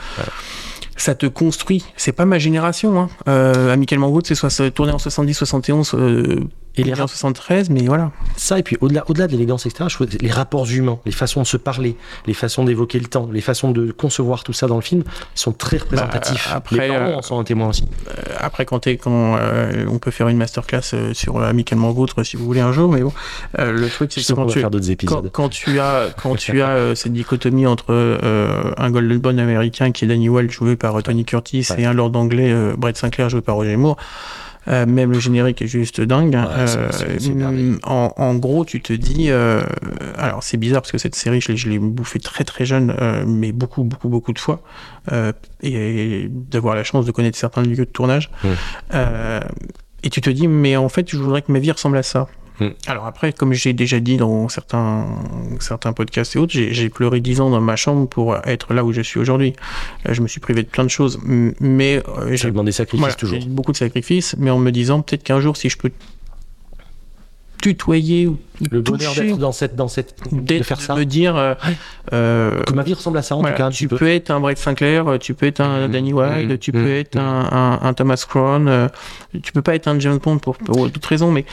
ça 0.98 1.14
te 1.16 1.26
construit 1.26 1.84
c'est 1.98 2.12
pas 2.14 2.26
ma 2.26 2.40
génération 2.40 3.00
hein. 3.00 3.10
euh, 3.28 3.72
amicalement 3.74 4.08
Wood 4.10 4.26
c'est 4.28 4.36
soit 4.36 4.72
tourné 4.72 4.92
en 4.92 4.98
70 5.00 5.34
71 5.34 5.94
euh, 5.96 6.40
Rap- 6.84 7.10
73 7.10 7.70
mais 7.70 7.84
voilà 7.86 8.12
Ça, 8.38 8.60
et 8.60 8.64
puis 8.64 8.78
au-delà, 8.82 9.04
au-delà 9.08 9.28
de 9.28 9.32
l'élégance, 9.32 9.66
etc., 9.66 9.86
je 9.90 9.96
trouve 9.96 10.08
que 10.08 10.18
les 10.18 10.32
rapports 10.32 10.70
humains, 10.70 11.00
les 11.06 11.12
façons 11.12 11.42
de 11.42 11.48
se 11.48 11.58
parler, 11.58 11.96
les 12.28 12.34
façons 12.34 12.64
d'évoquer 12.66 13.00
le 13.00 13.06
temps, 13.08 13.30
les 13.32 13.42
façons 13.42 13.72
de 13.72 13.92
concevoir 13.92 14.44
tout 14.44 14.54
ça 14.54 14.68
dans 14.68 14.76
le 14.76 14.82
film 14.82 15.04
sont 15.36 15.52
très 15.52 15.78
représentatifs. 15.78 16.48
Bah, 16.50 16.56
après, 16.58 16.76
les 16.88 16.88
parents 16.94 17.06
euh, 17.12 17.16
en 17.16 17.22
sont 17.22 17.40
un 17.40 17.44
témoin 17.44 17.70
aussi. 17.70 17.86
Euh, 18.10 18.14
après 18.40 18.66
quand, 18.66 18.86
quand 18.88 19.38
euh, 19.38 19.86
on 19.90 20.00
peut 20.00 20.12
faire 20.12 20.28
une 20.28 20.38
masterclass 20.38 20.82
euh, 20.94 21.14
sur 21.14 21.38
euh, 21.38 21.50
amicalement 21.50 21.92
Vôtre 21.92 22.24
si 22.24 22.36
vous 22.38 22.46
voulez 22.46 22.62
un 22.62 22.72
jour 22.72 22.92
mais 22.92 23.02
bon 23.02 23.14
euh, 23.60 23.72
le 23.72 23.90
truc 23.90 24.12
c'est 24.14 24.22
que 24.26 24.34
quand 24.34 24.46
va 24.46 24.52
tu, 24.52 24.60
faire 24.60 24.70
d'autres 24.72 24.86
quand, 24.86 24.92
épisodes. 24.92 25.30
quand 25.32 25.50
tu 25.50 25.80
as 25.80 26.10
quand 26.22 26.36
tu 26.36 26.62
as 26.62 26.70
euh, 26.70 26.96
cette 26.96 27.14
dichotomie 27.14 27.66
entre 27.68 27.86
euh, 27.90 28.72
un 28.78 28.90
Golden 28.92 29.18
Bond 29.20 29.38
américain 29.38 29.92
qui 29.92 30.06
est 30.06 30.08
Danny 30.08 30.30
Welch 30.30 30.52
joué 30.52 30.76
par 30.76 30.98
euh, 30.98 31.02
Tony 31.02 31.24
Curtis 31.26 31.68
Ouais. 31.70 31.82
et 31.82 31.86
un 31.86 31.94
Lord 31.94 32.16
anglais 32.16 32.52
euh, 32.52 32.76
Brett 32.78 32.98
Sinclair 32.98 33.30
joué 33.30 33.42
par 33.42 33.56
Roger 33.56 33.78
Moore 33.78 33.98
euh, 34.68 34.86
même 34.86 35.12
le 35.12 35.20
générique 35.20 35.62
est 35.62 35.68
juste 35.68 36.02
dingue. 36.02 36.34
Ouais, 36.36 36.68
c'est- 36.68 37.30
Euh, 37.30 37.34
merveilleux. 37.36 37.80
en, 37.84 38.12
en 38.18 38.36
gros, 38.36 38.66
tu 38.66 38.82
te 38.82 38.94
dis, 38.94 39.30
euh, 39.30 39.62
alors 40.18 40.44
c'est 40.44 40.58
bizarre 40.58 40.82
parce 40.82 40.92
que 40.92 40.98
cette 40.98 41.16
série, 41.16 41.42
je 41.42 41.52
l'ai- 41.52 41.58
je 41.58 41.70
l'ai 41.70 41.80
bouffée 41.80 42.20
très 42.20 42.44
très 42.44 42.66
jeune, 42.66 42.96
euh, 43.00 43.24
mais 43.28 43.52
beaucoup 43.52 43.84
beaucoup 43.84 44.10
beaucoup 44.10 44.34
de 44.34 44.40
fois, 44.40 44.62
euh, 45.12 45.32
et 45.62 46.28
d'avoir 46.30 46.76
la 46.76 46.84
chance 46.84 47.06
de 47.06 47.12
connaître 47.12 47.38
certains 47.38 47.62
lieux 47.64 47.76
de 47.76 47.84
tournage. 47.86 48.30
Mm. 48.44 48.48
Euh, 48.96 49.40
et 50.04 50.10
tu 50.10 50.22
te 50.22 50.30
dis, 50.30 50.48
mais 50.48 50.76
en 50.78 50.90
fait, 50.90 51.10
je 51.10 51.18
voudrais 51.18 51.42
que 51.42 51.52
ma 51.52 51.60
vie 51.60 51.72
ressemble 51.72 51.98
à 51.98 52.04
ça. 52.04 52.28
Mm. 52.60 52.68
Alors 52.88 53.06
après, 53.06 53.34
comme 53.34 53.54
j'ai 53.54 53.74
déjà 53.74 54.00
dit 54.00 54.18
dans 54.18 54.50
certains, 54.50 55.08
certains 55.60 55.94
podcasts 55.94 56.36
et 56.36 56.40
autres, 56.40 56.54
j'ai 56.54 56.90
pleuré 56.90 57.20
10 57.20 57.42
ans 57.42 57.50
dans 57.50 57.62
ma 57.62 57.76
chambre 57.76 58.08
pour 58.08 58.36
être 58.46 58.74
là 58.74 58.84
où 58.84 58.94
je 58.94 59.02
suis 59.02 59.20
aujourd'hui. 59.20 59.54
Euh, 60.08 60.14
Je 60.14 60.22
me 60.22 60.28
suis 60.28 60.40
privé 60.40 60.64
de 60.64 60.68
plein 60.68 60.84
de 60.84 60.90
choses, 60.90 61.20
mais 61.26 62.02
euh, 62.08 62.36
j'ai 62.36 62.52
sacrifices 62.72 63.00
voilà, 63.00 63.14
toujours. 63.16 63.40
eu 63.40 63.46
beaucoup 63.46 63.72
de 63.72 63.78
sacrifices, 63.78 64.36
mais 64.38 64.50
en 64.50 64.60
me 64.60 64.72
disant 64.72 65.02
peut-être 65.02 65.24
qu'un 65.24 65.40
jour, 65.40 65.58
si 65.58 65.70
je 65.70 65.78
peux 65.78 65.92
tutoyer 67.62 68.28
ou 68.28 68.38
Le 68.72 68.82
bonheur 68.82 69.14
d'être 69.16 69.38
dans 69.38 69.52
cette, 69.52 69.76
dans 69.76 69.88
cette, 69.88 70.16
de 70.32 70.64
faire 70.64 70.78
de 70.78 70.82
ça. 70.82 70.96
me 70.96 71.04
dire, 71.04 71.36
euh, 71.36 71.54
euh, 72.14 72.62
Que 72.64 72.74
ma 72.74 72.84
vie 72.84 72.94
ressemble 72.94 73.18
à 73.18 73.22
ça 73.22 73.36
en 73.36 73.42
voilà, 73.42 73.56
tout 73.56 73.62
cas 73.64 73.70
tu 73.70 73.88
peux 73.88 74.08
être 74.08 74.30
un 74.32 74.40
Brett 74.40 74.58
Sinclair, 74.58 75.08
euh, 75.08 75.18
tu 75.18 75.34
peux 75.34 75.46
être 75.48 75.60
un 75.62 75.88
Mhm, 75.88 75.92
Danny 75.92 76.14
Wilde, 76.14 76.52
mhm, 76.52 76.58
tu 76.58 76.72
peux 76.72 76.92
être 76.92 77.16
mhm. 77.16 77.22
un, 77.22 77.50
un- 77.52 77.80
un 77.88 77.94
Thomas 77.94 78.24
Crown, 78.28 78.68
euh, 78.68 78.88
tu 79.44 79.52
peux 79.52 79.62
pas 79.62 79.76
être 79.76 79.88
un 79.88 80.00
James 80.00 80.18
Bond 80.20 80.38
pour, 80.38 80.58
pour 80.58 80.90
d'autres 80.90 81.10
raisons, 81.10 81.32
mais 81.32 81.46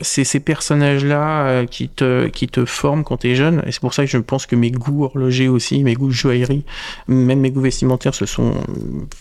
c'est 0.00 0.24
ces 0.24 0.40
personnages-là 0.40 1.46
euh, 1.46 1.66
qui 1.66 1.88
te 1.88 2.26
qui 2.28 2.48
te 2.48 2.64
forment 2.64 3.04
quand 3.04 3.18
tu 3.18 3.30
es 3.30 3.34
jeune, 3.34 3.62
et 3.66 3.72
c'est 3.72 3.80
pour 3.80 3.94
ça 3.94 4.04
que 4.04 4.10
je 4.10 4.18
pense 4.18 4.46
que 4.46 4.56
mes 4.56 4.70
goûts 4.70 5.04
horlogers 5.04 5.48
aussi, 5.48 5.82
mes 5.84 5.94
goûts 5.94 6.08
de 6.08 6.12
joaillerie, 6.12 6.64
même 7.08 7.40
mes 7.40 7.50
goûts 7.50 7.60
vestimentaires 7.62 8.14
se 8.14 8.26
sont 8.26 8.54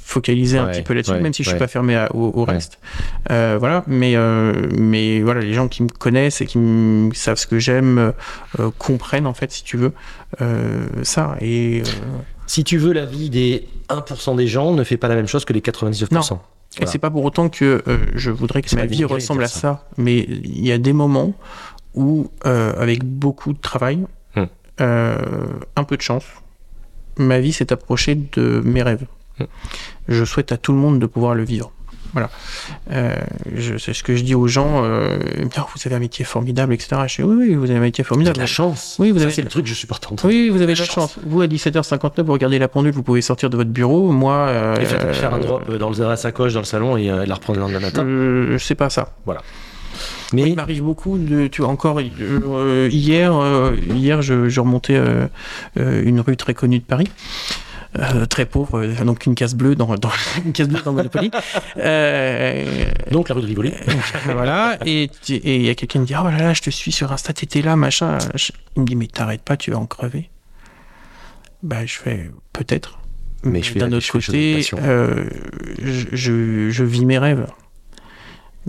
focalisés 0.03 0.57
un 0.57 0.65
Ouais, 0.65 0.71
petit 0.71 0.81
peu 0.83 0.93
là-dessus, 0.93 1.11
ouais, 1.13 1.21
même 1.21 1.33
si 1.33 1.43
je 1.43 1.49
suis 1.49 1.55
ouais. 1.55 1.59
pas 1.59 1.67
fermé 1.67 1.95
à- 1.95 2.13
au, 2.15 2.29
au 2.29 2.45
Ouais. 2.45 2.53
reste. 2.53 2.79
Voilà, 3.29 3.83
mais 3.87 4.15
mais 4.77 5.21
voilà, 5.21 5.41
les 5.41 5.53
gens 5.53 5.67
qui 5.67 5.83
me 5.83 5.89
connaissent 5.89 6.20
et 6.27 6.45
qui 6.45 6.60
savent 7.14 7.38
ce 7.38 7.48
que 7.48 7.57
j'aime 7.60 8.14
euh, 8.60 8.69
comprennent 8.77 9.27
en 9.27 9.34
fait, 9.34 9.52
si 9.52 9.64
tu 9.64 9.77
veux, 9.77 9.93
euh, 10.41 10.85
ça. 11.03 11.35
Et, 11.41 11.81
euh, 11.81 11.89
Si 12.48 12.64
tu 12.64 12.77
veux 12.77 12.93
la 12.93 13.06
vie 13.06 13.30
des 13.30 13.68
1% 13.89 14.35
des 14.35 14.48
gens, 14.48 14.73
ne 14.73 14.84
fais 14.84 14.98
pas 14.98 15.07
la 15.07 15.15
même 15.15 15.27
chose 15.27 15.45
que 15.45 15.53
les 15.53 15.61
99%. 15.61 16.35
et 16.35 16.38
Voilà. 16.77 16.91
c'est 16.91 16.99
pas 16.99 17.10
pour 17.10 17.23
autant 17.26 17.49
que 17.49 17.81
euh, 17.88 17.98
je 18.15 18.30
voudrais 18.31 18.61
que 18.61 18.73
ma 18.76 18.85
vie 18.85 19.03
ressemble 19.06 19.43
à 19.43 19.48
ça. 19.48 19.88
Mais 19.98 20.19
il 20.19 20.65
y 20.65 20.72
a 20.72 20.77
des 20.77 20.93
moments 20.93 21.34
où, 21.95 22.30
euh, 22.45 22.73
avec 22.77 23.03
beaucoup 23.03 23.53
de 23.53 23.60
travail, 23.60 24.06
Hmm. 24.35 24.45
euh, 24.80 25.18
un 25.76 25.84
peu 25.84 25.98
de 25.98 26.02
chance, 26.02 26.23
ma 27.18 27.39
vie 27.39 27.52
s'est 27.52 27.73
approchée 27.73 28.15
de 28.15 28.61
mes 28.64 28.81
rêves. 28.81 29.06
Hmm. 29.39 29.45
Je 30.07 30.23
souhaite 30.26 30.52
à 30.53 30.57
tout 30.57 30.72
le 30.72 30.77
monde 30.80 30.99
de 30.99 31.06
pouvoir 31.06 31.35
le 31.35 31.43
vivre. 31.43 31.72
Voilà. 32.13 32.29
Euh, 32.91 33.15
je- 33.55 33.77
c'est 33.77 33.93
ce 33.93 34.03
que 34.03 34.15
je 34.15 34.23
dis 34.23 34.35
aux 34.35 34.47
gens. 34.47 34.83
Euh, 34.83 35.17
Oh, 35.57 35.61
vous 35.75 35.81
avez 35.85 35.95
un 35.95 35.99
métier 35.99 36.25
formidable, 36.25 36.73
etc. 36.73 37.01
Je 37.07 37.15
dis 37.17 37.23
oui, 37.23 37.35
oui, 37.49 37.55
vous 37.55 37.65
avez 37.69 37.77
un 37.77 37.81
métier 37.81 38.03
formidable. 38.03 38.35
de 38.35 38.41
la 38.41 38.45
chance. 38.47 38.97
Oui, 38.99 39.11
vous 39.11 39.21
avez- 39.21 39.31
c'est 39.31 39.41
le 39.41 39.47
truc 39.47 39.63
que 39.63 39.69
je 39.69 39.75
supporte 39.75 40.05
entendre. 40.05 40.25
Oui, 40.25 40.49
vous 40.49 40.61
avez 40.61 40.73
de 40.73 40.79
la 40.79 40.85
Chance. 40.85 41.13
chance. 41.13 41.15
Vous, 41.25 41.41
à 41.41 41.47
17h59, 41.47 42.25
vous 42.25 42.33
regardez 42.33 42.59
la 42.59 42.67
pendule, 42.67 42.91
vous 42.91 43.03
pouvez 43.03 43.21
sortir 43.21 43.49
de 43.49 43.57
votre 43.57 43.69
bureau. 43.69 44.11
Moi, 44.11 44.33
euh, 44.33 44.75
Et 44.77 44.85
faire, 44.85 45.15
faire 45.15 45.33
un 45.33 45.39
drop 45.39 45.67
dans, 45.77 45.89
le, 45.89 45.95
dans 45.95 46.09
la 46.09 46.15
sacoche 46.17 46.53
dans 46.53 46.59
le 46.59 46.65
salon 46.65 46.97
et 46.97 47.09
euh, 47.09 47.25
la 47.25 47.35
reprendre 47.35 47.59
le 47.59 47.65
lendemain 47.65 47.79
matin. 47.79 48.03
euh, 48.05 48.57
c'est 48.57 48.75
pas 48.75 48.89
ça. 48.89 49.13
Mais 50.33 50.43
Il 50.49 50.55
m'arrive 50.55 50.83
beaucoup 50.83 51.17
de, 51.17 51.47
tu 51.47 51.61
vois, 51.61 51.69
encore 51.71 51.99
hier, 52.01 53.33
hier, 53.93 54.21
je, 54.21 54.47
je 54.49 54.59
remontais 54.59 54.99
une 55.75 56.19
rue 56.21 56.38
très 56.38 56.53
connue 56.53 56.79
de 56.79 56.83
Paris. 56.85 57.07
Euh, 57.99 58.26
très 58.26 58.45
pauvre, 58.45 58.80
euh, 58.80 59.03
donc 59.03 59.26
une 59.26 59.35
case 59.35 59.53
bleue 59.55 59.76
dans, 59.76 59.95
dans 59.95 60.11
une 60.45 60.53
case 60.53 60.68
bleue 60.69 60.81
dans 60.81 60.93
Monopoly. 60.93 61.31
Euh, 61.77 62.85
donc 63.11 63.30
la 63.30 63.35
rue 63.35 63.41
de 63.41 63.47
Rivoli. 63.47 63.73
voilà, 64.26 64.77
et 64.85 65.09
il 65.30 65.61
y 65.63 65.69
a 65.69 65.76
quelqu'un 65.76 65.85
qui 65.88 65.99
me 65.99 66.05
dit 66.05 66.13
oh 66.19 66.30
là 66.30 66.38
là, 66.38 66.53
je 66.53 66.61
te 66.61 66.69
suis 66.69 66.91
sur 66.91 67.11
Insta, 67.11 67.34
t'étais 67.34 67.61
là, 67.61 67.76
machin. 67.76 68.18
Il 68.76 68.81
me 68.81 68.88
dit 68.88 68.95
mais 68.95 69.07
t'arrêtes 69.07 69.41
pas, 69.41 69.57
tu 69.57 69.72
vas 69.72 69.77
en 69.77 69.85
crever. 69.85 70.30
Bah 71.63 71.85
je 71.85 71.93
fais 71.97 72.30
peut-être, 72.53 72.99
Mais 73.43 73.61
je 73.61 73.72
fais- 73.72 73.80
d'un 73.80 73.91
autre 73.91 74.11
côté, 74.11 74.61
je, 75.81 76.69
je 76.69 76.84
vis 76.84 77.05
mes 77.05 77.18
rêves. 77.18 77.47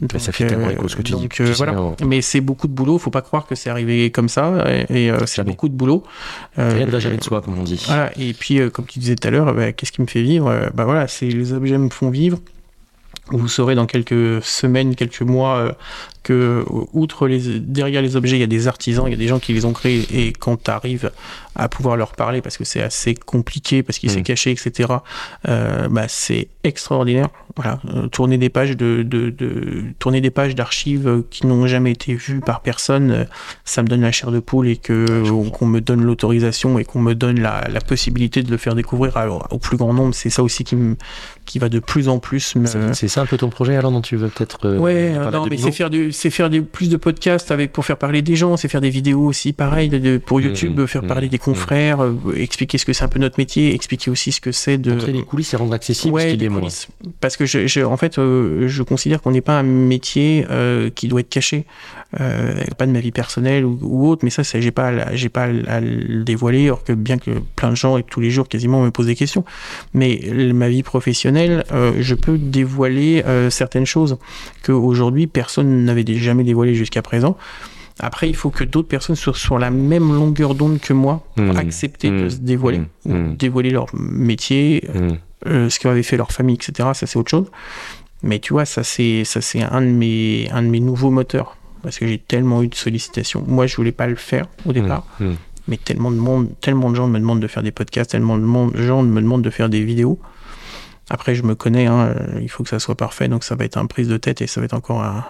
Mais 0.01 0.19
ça 0.19 0.33
fait 0.33 0.47
tellement 0.47 0.71
écho 0.71 0.89
ce 0.89 0.97
que 0.97 1.03
tu 1.03 1.13
dis. 1.13 1.21
donc, 1.23 1.41
euh, 1.41 1.53
voilà. 1.57 1.75
Mais 2.07 2.23
c'est 2.23 2.41
beaucoup 2.41 2.67
de 2.67 2.73
boulot, 2.73 2.99
faut 2.99 3.11
pas 3.11 3.21
croire 3.21 3.47
que 3.47 3.55
c'est 3.55 3.69
arrivé 3.69 4.11
comme 4.11 4.29
ça, 4.31 4.65
et, 4.67 5.05
et, 5.05 5.11
euh, 5.11 5.27
c'est 5.27 5.45
beaucoup 5.45 5.69
de 5.69 5.75
boulot. 5.75 6.03
Euh, 6.59 6.73
Rien 6.73 6.87
ne 6.87 6.91
va 6.91 6.99
jamais 6.99 7.19
de 7.19 7.25
soi, 7.25 7.43
comme 7.43 7.59
on 7.59 7.63
dit. 7.63 7.83
voilà, 7.87 8.11
et 8.19 8.33
puis, 8.33 8.59
euh, 8.59 8.71
comme 8.71 8.87
tu 8.87 8.99
disais 8.99 9.17
tout 9.17 9.29
à 9.29 9.31
l'heure, 9.31 9.53
bah, 9.55 9.73
qu'est-ce 9.73 9.93
qui 9.93 10.01
me 10.01 10.07
fait 10.07 10.23
vivre? 10.23 10.49
Euh, 10.49 10.71
Bah 10.73 10.85
voilà, 10.87 11.09
c'est 11.09 11.27
les 11.29 11.53
objets 11.53 11.77
me 11.77 11.91
font 11.91 12.09
vivre. 12.09 12.39
Vous 13.33 13.49
saurez 13.49 13.75
dans 13.75 13.87
quelques 13.87 14.43
semaines, 14.45 14.95
quelques 14.95 15.23
mois, 15.23 15.57
euh, 15.57 15.73
que 16.23 16.33
euh, 16.33 16.65
outre 16.93 17.27
les, 17.27 17.59
derrière 17.59 18.01
les 18.03 18.15
objets, 18.15 18.37
il 18.37 18.41
y 18.41 18.45
a 18.45 18.47
des 18.47 18.69
artisans, 18.69 19.05
il 19.07 19.11
y 19.11 19.15
a 19.15 19.19
des 19.19 19.27
gens 19.27 19.39
qui 19.41 19.53
les 19.53 19.65
ont 19.65 19.73
créés, 19.73 20.07
et 20.13 20.33
quand 20.33 20.63
tu 20.63 20.71
arrives 20.71 21.11
à 21.57 21.69
pouvoir 21.69 21.97
leur 21.97 22.13
parler, 22.13 22.41
parce 22.41 22.57
que 22.57 22.65
c'est 22.65 22.83
assez 22.83 23.15
compliqué, 23.15 23.83
parce 23.83 23.99
qu'il 23.99 24.11
Mm. 24.11 24.15
s'est 24.15 24.23
caché, 24.23 24.51
etc., 24.53 24.89
euh, 25.49 25.89
bah, 25.89 26.05
c'est 26.09 26.49
extraordinaire. 26.65 27.29
Voilà, 27.57 27.81
tourner 28.13 28.39
des 28.39 28.49
pages 28.49 28.79
de, 28.79 29.03
de, 29.03 29.29
de 29.29 29.85
tourner 29.99 30.23
des 30.23 30.31
pages 30.31 30.55
d'archives 30.55 31.23
qui 31.31 31.47
n'ont 31.47 31.67
jamais 31.67 31.91
été 31.93 32.15
vues 32.15 32.41
par 32.41 32.63
personne, 32.63 33.27
ça 33.67 33.83
me 33.83 33.89
donne 33.89 34.01
la 34.01 34.11
chair 34.13 34.31
de 34.31 34.41
poule 34.41 34.69
et 34.69 34.77
que 34.79 35.23
qu'on 35.51 35.67
me 35.67 35.81
donne 35.83 36.03
l'autorisation 36.03 36.79
et 36.79 36.85
qu'on 36.87 37.03
me 37.03 37.15
donne 37.15 37.41
la, 37.41 37.69
la 37.71 37.81
possibilité 37.83 38.43
de 38.43 38.51
le 38.51 38.57
faire 38.57 38.75
découvrir 38.75 39.19
à- 39.19 39.29
au 39.53 39.59
plus 39.59 39.77
grand 39.77 39.93
nombre. 39.93 40.15
C'est 40.15 40.31
ça 40.31 40.43
aussi 40.43 40.65
qui 40.65 40.77
me 40.77 40.97
qui 41.45 41.59
va 41.59 41.69
de 41.69 41.81
plus 41.81 42.09
en 42.09 42.21
plus 42.21 42.55
me, 42.57 42.65
c'est 42.95 43.09
ça 43.09 43.22
un 43.23 43.27
peu 43.27 43.37
ton 43.37 43.49
projet 43.49 43.77
alors 43.77 43.91
dont 43.93 44.01
tu 44.01 44.17
veux 44.17 44.29
peut-être. 44.29 44.67
euh, 44.67 44.79
Ouais, 44.79 45.13
parler 45.15 45.37
non, 45.39 45.47
mais 45.49 45.57
c'est 45.57 45.73
faire 45.73 45.91
du, 45.91 46.13
c'est 46.13 46.31
faire 46.31 46.51
des, 46.51 46.61
plus 46.61 46.89
de 46.89 46.97
podcasts 46.97 47.51
avec 47.51 47.73
pour 47.73 47.85
faire 47.85 47.97
parler 47.97 48.23
des 48.23 48.37
gens, 48.37 48.57
c'est 48.57 48.69
faire 48.69 48.81
des 48.81 48.91
vidéos 48.91 49.25
aussi, 49.25 49.53
pareil, 49.53 49.89
de- 49.89 50.19
pour 50.19 50.41
YouTube, 50.41 50.79
Mmh, 50.79 50.87
faire 50.87 51.03
mmh, 51.05 51.07
parler 51.09 51.29
des 51.29 51.39
confrères, 51.39 52.03
euh, 52.03 52.15
expliquer 52.37 52.79
ce 52.79 52.85
que 52.85 52.93
c'est 52.93 53.05
un 53.05 53.09
peu 53.09 53.19
notre 53.19 53.39
métier, 53.39 53.75
expliquer 53.75 54.11
aussi 54.11 54.33
ce 54.33 54.41
que 54.41 54.53
c'est 54.53 54.79
de 54.79 54.93
Montrer 54.93 55.13
les 55.13 55.23
coulisses 55.23 55.53
et 55.55 55.57
rendre 55.57 55.73
accessible 55.75 56.11
ce 56.21 56.25
Ouais, 56.25 56.31
qu'il 56.31 56.41
les 56.41 56.47
est 56.47 56.49
moins. 56.49 56.69
Parce 57.21 57.37
que 57.37 57.47
je, 57.47 57.67
je- 57.67 57.81
en 57.81 57.97
fait, 57.97 58.19
euh, 58.19 58.67
je 58.69 58.83
considère 58.83 59.23
qu'on 59.23 59.31
n'est 59.31 59.41
pas 59.41 59.59
un 59.59 59.63
métier 59.63 60.47
euh, 60.51 60.91
qui 60.91 61.09
doit 61.09 61.21
être 61.21 61.29
caché, 61.31 61.65
euh, 62.21 62.55
pas 62.77 62.87
de 62.87 62.93
ma 62.93 63.01
vie 63.01 63.13
personnelle 63.13 63.65
ou, 63.65 63.79
ou 63.83 64.09
autre. 64.09 64.23
Mais 64.25 64.31
ça, 64.31 64.45
ça 64.45 64.61
j'ai 64.61 64.71
pas, 64.71 65.15
j'ai 65.15 65.29
pas 65.29 65.45
à 65.67 65.81
le- 65.81 66.23
dévoiler, 66.25 66.67
alors 66.67 66.85
que 66.85 66.93
bien 66.93 67.19
que 67.19 67.31
plein 67.57 67.71
de 67.71 67.77
gens 67.77 67.97
et 67.99 68.03
tous 68.03 68.21
les 68.21 68.31
jours 68.31 68.49
quasiment 68.49 68.83
me 68.83 68.91
posent 68.91 69.07
des 69.07 69.15
questions. 69.17 69.45
Mais 69.95 70.21
ma 70.55 70.69
vie 70.69 70.83
professionnelle, 70.83 71.65
euh, 71.73 71.93
je 72.01 72.15
peux 72.15 72.39
dévoiler 72.39 73.12
euh, 73.27 73.51
certaines 73.51 73.87
choses 73.87 74.17
que 74.63 74.73
aujourd'hui 74.73 75.27
personne 75.27 75.85
n'avait 75.85 76.05
jamais 76.15 76.45
dévoilées 76.45 76.75
jusqu'à 76.75 77.03
présent. 77.03 77.37
Après, 78.01 78.29
il 78.29 78.35
faut 78.35 78.51
que 78.51 78.65
d'autres 78.65 78.89
personnes 78.89 79.17
soient 79.17 79.35
sur 79.35 79.59
la 79.59 79.71
même 79.71 80.15
longueur 80.15 80.55
d'onde 80.55 80.81
que 80.81 80.93
moi 80.95 81.23
pour 81.37 81.45
Mmh. 81.45 81.57
accepter 81.59 82.11
de 82.11 82.25
Mmh. 82.25 82.31
se 82.31 82.37
dévoiler, 82.39 82.81
Mmh. 83.05 83.35
dévoiler 83.37 83.71
leur 83.71 83.87
métier, 83.95 84.89
euh, 85.47 85.69
ce 85.69 85.79
qu'avait 85.79 86.03
fait 86.03 86.17
leur 86.17 86.33
famille, 86.33 86.55
etc. 86.57 86.89
Ça, 86.95 87.07
c'est 87.07 87.19
autre 87.19 87.31
chose. 87.31 87.47
Mais 88.23 88.39
tu 88.39 88.53
vois, 88.55 88.65
ça, 88.65 88.83
c'est 88.83 89.25
ça, 89.25 89.41
c'est 89.41 89.63
un 89.63 89.81
de 89.83 89.87
mes 89.87 90.49
un 90.53 90.63
de 90.63 90.69
mes 90.69 90.81
nouveaux 90.81 91.11
moteurs 91.11 91.57
parce 91.83 91.99
que 91.99 92.07
j'ai 92.07 92.19
tellement 92.19 92.63
eu 92.63 92.69
de 92.69 92.75
sollicitations. 92.77 93.45
Moi, 93.47 93.67
je 93.67 93.77
voulais 93.77 93.93
pas 93.93 94.07
le 94.07 94.15
faire 94.17 94.47
au 94.65 94.73
départ, 94.73 95.05
mais 95.69 95.77
tellement 95.77 96.11
de 96.13 96.17
monde, 96.17 96.49
tellement 96.61 96.91
de 96.91 96.95
gens 96.97 97.09
me 97.09 97.19
demandent 97.19 97.41
de 97.41 97.47
faire 97.49 97.63
des 97.65 97.73
podcasts, 97.73 98.11
tellement 98.13 98.39
de 98.39 98.45
monde- 98.45 98.77
gens 98.77 99.03
me 99.03 99.21
demandent 99.21 99.43
de 99.43 99.51
faire 99.51 99.69
des 99.69 99.83
vidéos. 99.85 100.19
Après, 101.11 101.35
je 101.35 101.43
me 101.43 101.55
connais, 101.55 101.87
hein, 101.87 102.15
euh, 102.17 102.39
il 102.41 102.49
faut 102.49 102.63
que 102.63 102.69
ça 102.71 102.79
soit 102.79 102.95
parfait, 102.95 103.29
donc 103.29 103.45
ça 103.45 103.55
va 103.55 103.65
être 103.65 103.77
un 103.77 103.87
prise 103.87 104.09
de 104.09 104.17
tête 104.17 104.41
et 104.41 104.47
ça 104.47 104.61
va 104.61 104.65
être 104.67 104.73
encore 104.75 105.03
un, 105.03 105.25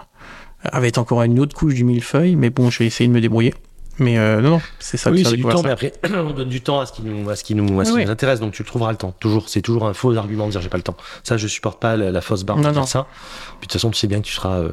avec 0.64 0.98
encore 0.98 1.22
une 1.22 1.38
autre 1.40 1.56
couche 1.56 1.74
du 1.74 1.84
millefeuille. 1.84 2.36
Mais 2.36 2.50
bon, 2.50 2.70
je 2.70 2.80
vais 2.80 2.86
essayer 2.86 3.08
de 3.08 3.12
me 3.14 3.20
débrouiller. 3.20 3.54
Mais 3.98 4.18
euh, 4.18 4.40
non, 4.40 4.50
non, 4.52 4.60
c'est 4.78 4.96
ça. 4.96 5.10
de 5.10 5.16
Oui, 5.16 5.24
c'est 5.24 5.36
du 5.36 5.42
temps, 5.42 5.62
mais 5.62 5.70
après, 5.70 5.92
on 6.14 6.30
donne 6.30 6.48
du 6.48 6.62
temps 6.62 6.80
à 6.80 6.86
ce 6.86 6.92
qui 6.92 7.02
nous, 7.02 7.28
à 7.28 7.36
ce 7.36 7.44
qui 7.44 7.54
nous, 7.54 7.78
à 7.78 7.84
ce 7.84 7.90
Oui, 7.90 7.94
qui 7.96 7.98
oui. 8.00 8.04
nous 8.06 8.10
intéresse, 8.10 8.40
donc 8.40 8.52
tu 8.52 8.62
le 8.62 8.66
trouveras 8.66 8.90
le 8.90 8.96
temps. 8.96 9.14
Toujours, 9.20 9.48
c'est 9.50 9.60
toujours 9.60 9.86
un 9.86 9.92
faux 9.92 10.16
argument 10.16 10.46
de 10.46 10.52
dire 10.52 10.62
j'ai 10.62 10.70
pas 10.70 10.78
le 10.78 10.82
temps. 10.82 10.96
Ça, 11.24 11.36
je 11.36 11.46
supporte 11.46 11.78
pas 11.80 11.96
la, 11.96 12.10
la 12.10 12.20
fausse 12.22 12.44
barre 12.44 12.56
de 12.56 12.62
Non, 12.62 12.70
dire 12.70 12.80
non. 12.80 12.86
ça. 12.86 13.06
Puis 13.10 13.56
de 13.56 13.60
toute 13.62 13.72
façon, 13.72 13.90
tu 13.90 13.98
sais 13.98 14.06
bien 14.06 14.20
que 14.20 14.26
tu 14.26 14.32
seras, 14.32 14.60
euh, 14.60 14.70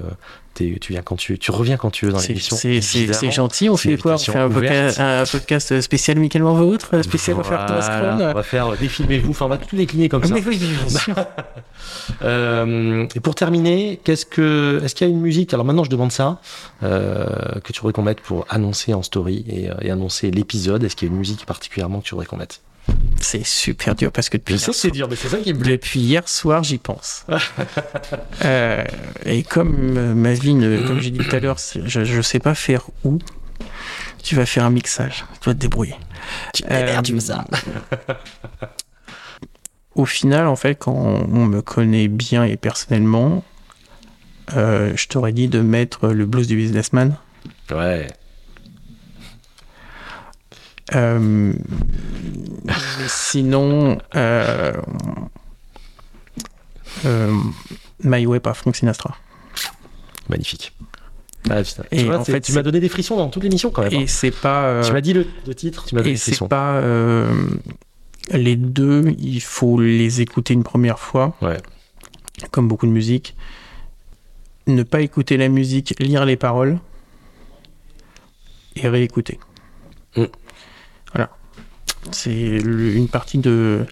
tu 0.80 0.94
viens 0.94 1.02
quand 1.02 1.16
tu, 1.16 1.38
tu 1.38 1.52
reviens 1.52 1.78
quand 1.78 1.90
tu 1.90 2.06
veux 2.06 2.12
dans 2.12 2.20
l'émission. 2.20 2.56
C'est 2.56 3.32
gentil, 3.32 3.70
on 3.70 3.78
fait 3.78 3.98
quoi? 3.98 4.16
On 4.16 4.18
fait 4.18 5.00
un, 5.00 5.24
podcast 5.26 5.82
spécial 5.82 6.20
Michael 6.20 6.44
Morvautre, 6.44 7.04
spécial 7.04 7.38
Voilà. 7.42 8.18
On 8.32 8.34
va 8.34 8.44
faire 8.44 8.68
euh, 8.68 8.76
défilmez-vous, 8.80 9.32
enfin, 9.32 9.46
on 9.46 9.50
va 9.50 9.58
tout 9.58 9.76
décliner 9.76 10.10
comme 10.10 10.24
ça. 10.24 10.34
Mais 10.34 10.44
oui, 10.46 10.58
bien 10.58 10.90
sûr. 11.00 11.16
Euh, 12.24 13.08
et 13.16 13.20
pour 13.20 13.36
terminer, 13.36 14.00
qu'est-ce 14.04 14.26
que, 14.26 14.82
est-ce 14.84 14.96
qu'il 14.96 15.08
y 15.08 15.10
a 15.10 15.14
une 15.14 15.22
musique 15.22 15.54
Alors 15.54 15.66
maintenant, 15.66 15.84
je 15.84 15.90
demande 15.90 16.12
ça 16.12 16.42
euh, 16.84 17.28
que 17.64 17.72
tu 17.72 17.82
voudrais 17.82 17.94
qu'on 17.94 18.04
mette 18.04 18.22
pour 18.22 18.46
annoncer 18.50 18.94
en 18.94 19.04
story 19.04 19.46
et, 19.48 19.70
euh, 19.70 19.76
et 19.82 19.92
annoncer 19.92 20.32
l'épisode. 20.32 20.84
Est-ce 20.84 20.96
qu'il 20.96 21.08
y 21.08 21.12
a 21.12 21.14
une 21.14 21.20
musique 21.20 21.46
particulièrement 21.46 22.00
que 22.00 22.06
tu 22.06 22.12
voudrais 22.12 22.26
qu'on 22.26 22.38
mette? 22.38 22.62
C'est 23.22 23.46
super 23.46 23.96
dur 23.96 24.12
parce 24.12 24.30
que 24.30 24.38
depuis, 24.38 24.54
Je 24.56 24.60
sais 24.60 24.72
que 24.72 24.78
c'est 24.78 24.92
dur, 24.92 25.08
mais 25.10 25.16
c'est 25.16 25.28
ça 25.30 25.38
qui 25.38 25.54
me 25.54 25.60
plaît. 25.60 25.72
depuis 25.74 26.00
hier 26.00 26.28
soir, 26.28 26.64
j'y 26.64 26.78
pense. 26.78 27.26
Euh, 28.46 28.84
et 29.26 29.44
comme 29.44 29.98
euh, 29.98 30.14
ma 30.14 30.34
vie, 30.34 30.54
ne- 30.54 30.82
comme 30.88 31.00
j'ai 31.00 31.12
dit 31.12 31.20
tout 31.20 31.36
à 31.36 31.40
l'heure, 31.40 31.58
je, 31.86 32.04
je 32.06 32.22
sais 32.22 32.40
pas 32.40 32.56
faire 32.56 32.84
où, 33.04 33.20
tu 34.24 34.36
vas 34.36 34.46
faire 34.46 34.64
un 34.64 34.70
mixage. 34.70 35.26
Tu 35.42 35.50
vas 35.50 35.54
te 35.54 35.60
débrouiller. 35.60 35.96
Tu 36.54 36.64
Euh, 36.72 37.02
tu 37.02 37.14
veux 37.14 37.20
ça 37.20 37.46
Au 39.96 40.06
final, 40.06 40.48
en 40.48 40.56
fait, 40.56 40.76
quand 40.76 40.94
on 40.94 41.46
me 41.46 41.62
connaît 41.62 42.08
bien 42.08 42.44
et 42.46 42.56
personnellement, 42.56 43.44
euh, 44.56 44.94
je 44.96 45.08
t'aurais 45.08 45.34
dit 45.34 45.48
de 45.50 45.60
mettre 45.62 46.08
le 46.10 46.26
blues 46.26 46.48
du 46.48 46.56
businessman. 46.56 47.18
Ouais. 47.72 48.08
Euh, 50.96 51.54
sinon, 53.08 53.98
euh, 54.16 54.74
euh, 57.06 57.34
My 58.04 58.26
Way 58.26 58.40
par 58.40 58.58
Frank 58.58 58.76
Sinatra. 58.76 59.16
Magnifique. 60.30 60.74
Ah. 61.50 61.62
Et 61.92 62.04
vois, 62.04 62.20
en 62.20 62.24
fait, 62.26 62.42
tu 62.42 62.52
m'as 62.54 62.62
donné 62.64 62.80
des 62.80 62.90
frissons 62.90 63.16
dans 63.18 63.30
toute 63.30 63.44
l'émission 63.44 63.72
quand 63.72 63.84
même. 63.84 63.94
hein. 63.94 64.00
Et 64.02 64.08
c'est 64.08 64.32
pas. 64.32 64.64
euh, 64.66 64.84
Tu 64.84 64.92
m'as 64.92 65.02
dit 65.02 65.14
le, 65.14 65.26
le 65.48 65.56
titre, 65.56 65.86
tu 65.86 65.96
m'as 65.96 66.02
donné 66.02 66.14
et 66.14 66.18
c'est 66.18 66.48
pas. 66.48 66.82
les 68.32 68.56
deux, 68.56 69.16
il 69.20 69.42
faut 69.42 69.80
les 69.80 70.22
écouter 70.22 70.54
une 70.54 70.64
première 70.64 71.00
fois. 71.00 71.36
Ouais. 71.42 71.58
Comme 72.52 72.68
beaucoup 72.68 72.86
de 72.88 72.92
musique. 72.92 73.36
Ne 74.68 74.84
pas 74.84 75.02
écouter 75.02 75.38
la 75.38 75.50
musique, 75.50 75.96
lire 76.00 76.26
les 76.26 76.36
paroles. 76.36 76.80
Et 78.76 78.88
réécouter. 78.88 79.40
Mm. 80.16 80.26
C'est 82.12 82.58
une 82.58 83.08
partie 83.08 83.38
de. 83.38 83.86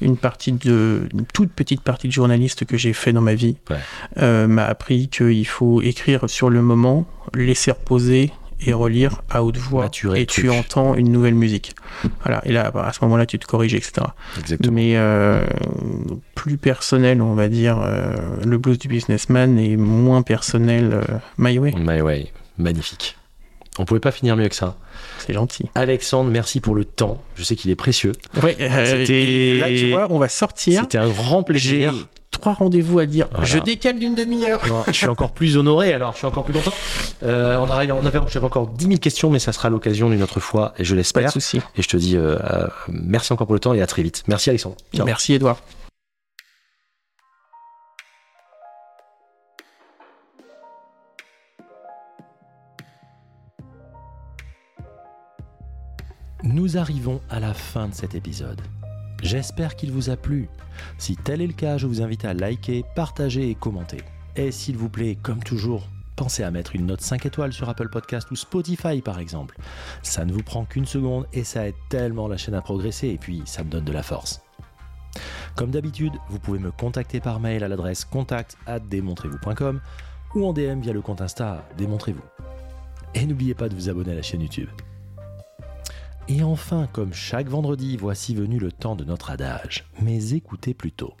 Une 0.00 0.16
partie 0.16 0.52
de. 0.52 1.08
Une 1.12 1.26
toute 1.26 1.52
petite 1.52 1.82
partie 1.82 2.08
de 2.08 2.12
journaliste 2.12 2.64
que 2.64 2.76
j'ai 2.78 2.92
fait 2.92 3.12
dans 3.12 3.20
ma 3.20 3.34
vie 3.34 3.56
Ouais. 3.68 3.76
euh, 4.18 4.46
m'a 4.46 4.64
appris 4.64 5.08
qu'il 5.08 5.46
faut 5.46 5.82
écrire 5.82 6.28
sur 6.30 6.48
le 6.48 6.62
moment, 6.62 7.06
laisser 7.34 7.70
reposer 7.72 8.32
et 8.62 8.72
relire 8.72 9.22
à 9.30 9.42
haute 9.42 9.56
voix. 9.56 9.84
Maturer 9.84 10.20
et 10.22 10.26
tu 10.26 10.48
entends 10.50 10.94
une 10.94 11.10
nouvelle 11.12 11.34
musique. 11.34 11.74
Voilà. 12.24 12.42
Et 12.46 12.52
là, 12.52 12.70
à 12.74 12.92
ce 12.92 12.98
moment-là, 13.04 13.24
tu 13.26 13.38
te 13.38 13.46
corriges, 13.46 13.74
etc. 13.74 14.06
Exactement. 14.38 14.74
Mais 14.74 14.92
euh, 14.96 15.42
plus 16.34 16.56
personnel, 16.58 17.20
on 17.22 17.34
va 17.34 17.48
dire, 17.48 17.78
euh, 17.82 18.14
le 18.44 18.58
blues 18.58 18.78
du 18.78 18.88
businessman 18.88 19.58
et 19.58 19.76
moins 19.76 20.22
personnel, 20.22 21.00
My 21.38 21.58
Way. 21.58 21.74
My 21.78 22.00
way. 22.02 22.32
Magnifique. 22.58 23.16
On 23.78 23.84
pouvait 23.84 24.00
pas 24.00 24.10
finir 24.10 24.36
mieux 24.36 24.48
que 24.48 24.54
ça. 24.54 24.76
C'est 25.18 25.32
gentil. 25.32 25.66
Alexandre, 25.74 26.30
merci 26.30 26.60
pour 26.60 26.74
le 26.74 26.84
temps. 26.84 27.22
Je 27.36 27.42
sais 27.44 27.56
qu'il 27.56 27.70
est 27.70 27.76
précieux. 27.76 28.12
Ouais, 28.42 28.56
euh, 28.60 29.06
et 29.08 29.58
là, 29.58 29.68
tu 29.68 29.90
vois, 29.90 30.08
on 30.10 30.18
va 30.18 30.28
sortir. 30.28 30.82
C'était 30.82 30.98
un 30.98 31.08
grand 31.08 31.42
plaisir. 31.42 31.94
trois 32.30 32.52
rendez-vous 32.52 32.98
à 32.98 33.06
dire. 33.06 33.28
Voilà. 33.30 33.44
Je 33.46 33.58
décale 33.58 33.98
d'une 33.98 34.14
demi-heure. 34.14 34.60
Je 34.88 34.92
suis 34.92 35.06
encore 35.08 35.32
plus 35.32 35.56
honoré, 35.56 35.92
alors 35.92 36.12
je 36.12 36.18
suis 36.18 36.26
encore 36.26 36.44
plus 36.44 36.52
content. 36.52 36.72
Euh, 37.22 37.56
on 37.58 37.68
on 37.70 38.06
avait, 38.06 38.18
j'avais 38.28 38.46
encore 38.46 38.66
10 38.66 38.84
000 38.86 38.96
questions, 38.98 39.30
mais 39.30 39.38
ça 39.38 39.52
sera 39.52 39.70
l'occasion 39.70 40.10
d'une 40.10 40.22
autre 40.22 40.40
fois, 40.40 40.74
et 40.78 40.84
je 40.84 40.90
Pas 40.90 40.94
de 40.94 40.96
l'espère. 40.98 41.30
souci. 41.32 41.60
Et 41.76 41.82
je 41.82 41.88
te 41.88 41.96
dis 41.96 42.16
euh, 42.16 42.36
euh, 42.42 42.66
merci 42.88 43.32
encore 43.32 43.46
pour 43.46 43.54
le 43.54 43.60
temps 43.60 43.72
et 43.72 43.80
à 43.82 43.86
très 43.86 44.02
vite. 44.02 44.24
Merci 44.26 44.50
Alexandre. 44.50 44.76
Ciao. 44.94 45.06
Merci, 45.06 45.34
Edouard. 45.34 45.58
Nous 56.42 56.78
arrivons 56.78 57.20
à 57.28 57.38
la 57.38 57.52
fin 57.52 57.88
de 57.88 57.94
cet 57.94 58.14
épisode. 58.14 58.60
J'espère 59.22 59.76
qu'il 59.76 59.92
vous 59.92 60.08
a 60.08 60.16
plu. 60.16 60.48
Si 60.96 61.14
tel 61.14 61.42
est 61.42 61.46
le 61.46 61.52
cas, 61.52 61.76
je 61.76 61.86
vous 61.86 62.00
invite 62.00 62.24
à 62.24 62.32
liker, 62.32 62.82
partager 62.96 63.50
et 63.50 63.54
commenter. 63.54 63.98
Et 64.36 64.50
s'il 64.50 64.78
vous 64.78 64.88
plaît, 64.88 65.18
comme 65.22 65.42
toujours, 65.42 65.86
pensez 66.16 66.42
à 66.42 66.50
mettre 66.50 66.74
une 66.74 66.86
note 66.86 67.02
5 67.02 67.26
étoiles 67.26 67.52
sur 67.52 67.68
Apple 67.68 67.90
Podcast 67.90 68.30
ou 68.30 68.36
Spotify 68.36 69.02
par 69.02 69.18
exemple. 69.18 69.58
Ça 70.02 70.24
ne 70.24 70.32
vous 70.32 70.42
prend 70.42 70.64
qu'une 70.64 70.86
seconde 70.86 71.26
et 71.34 71.44
ça 71.44 71.68
aide 71.68 71.74
tellement 71.90 72.26
la 72.26 72.38
chaîne 72.38 72.54
à 72.54 72.62
progresser 72.62 73.08
et 73.08 73.18
puis 73.18 73.42
ça 73.44 73.62
me 73.62 73.68
donne 73.68 73.84
de 73.84 73.92
la 73.92 74.02
force. 74.02 74.40
Comme 75.56 75.70
d'habitude, 75.70 76.14
vous 76.30 76.38
pouvez 76.38 76.58
me 76.58 76.70
contacter 76.70 77.20
par 77.20 77.38
mail 77.38 77.64
à 77.64 77.68
l'adresse 77.68 78.06
contact 78.06 78.56
démontrez-vous.com 78.88 79.78
ou 80.34 80.46
en 80.46 80.54
DM 80.54 80.80
via 80.80 80.94
le 80.94 81.02
compte 81.02 81.20
Insta 81.20 81.68
Démontrez-vous. 81.76 82.24
Et 83.14 83.26
n'oubliez 83.26 83.54
pas 83.54 83.68
de 83.68 83.74
vous 83.74 83.90
abonner 83.90 84.12
à 84.12 84.14
la 84.14 84.22
chaîne 84.22 84.40
YouTube. 84.40 84.70
Et 86.30 86.44
enfin, 86.44 86.86
comme 86.92 87.12
chaque 87.12 87.48
vendredi, 87.48 87.96
voici 87.96 88.36
venu 88.36 88.60
le 88.60 88.70
temps 88.70 88.94
de 88.94 89.02
notre 89.02 89.30
adage. 89.30 89.90
Mais 90.00 90.32
écoutez 90.32 90.74
plutôt. 90.74 91.12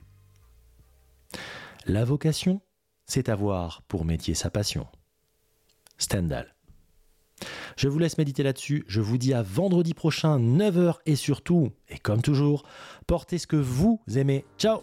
La 1.84 2.04
vocation, 2.04 2.60
c'est 3.06 3.28
avoir 3.28 3.82
pour 3.88 4.04
métier 4.04 4.34
sa 4.34 4.50
passion. 4.50 4.86
Stendhal. 5.98 6.54
Je 7.76 7.88
vous 7.88 7.98
laisse 7.98 8.18
méditer 8.18 8.44
là-dessus. 8.44 8.84
Je 8.86 9.00
vous 9.00 9.18
dis 9.18 9.34
à 9.34 9.42
vendredi 9.42 9.94
prochain, 9.94 10.38
9h 10.38 10.98
et 11.06 11.16
surtout, 11.16 11.72
et 11.88 11.98
comme 11.98 12.22
toujours, 12.22 12.62
portez 13.08 13.38
ce 13.38 13.48
que 13.48 13.56
vous 13.56 14.00
aimez. 14.14 14.44
Ciao 14.58 14.82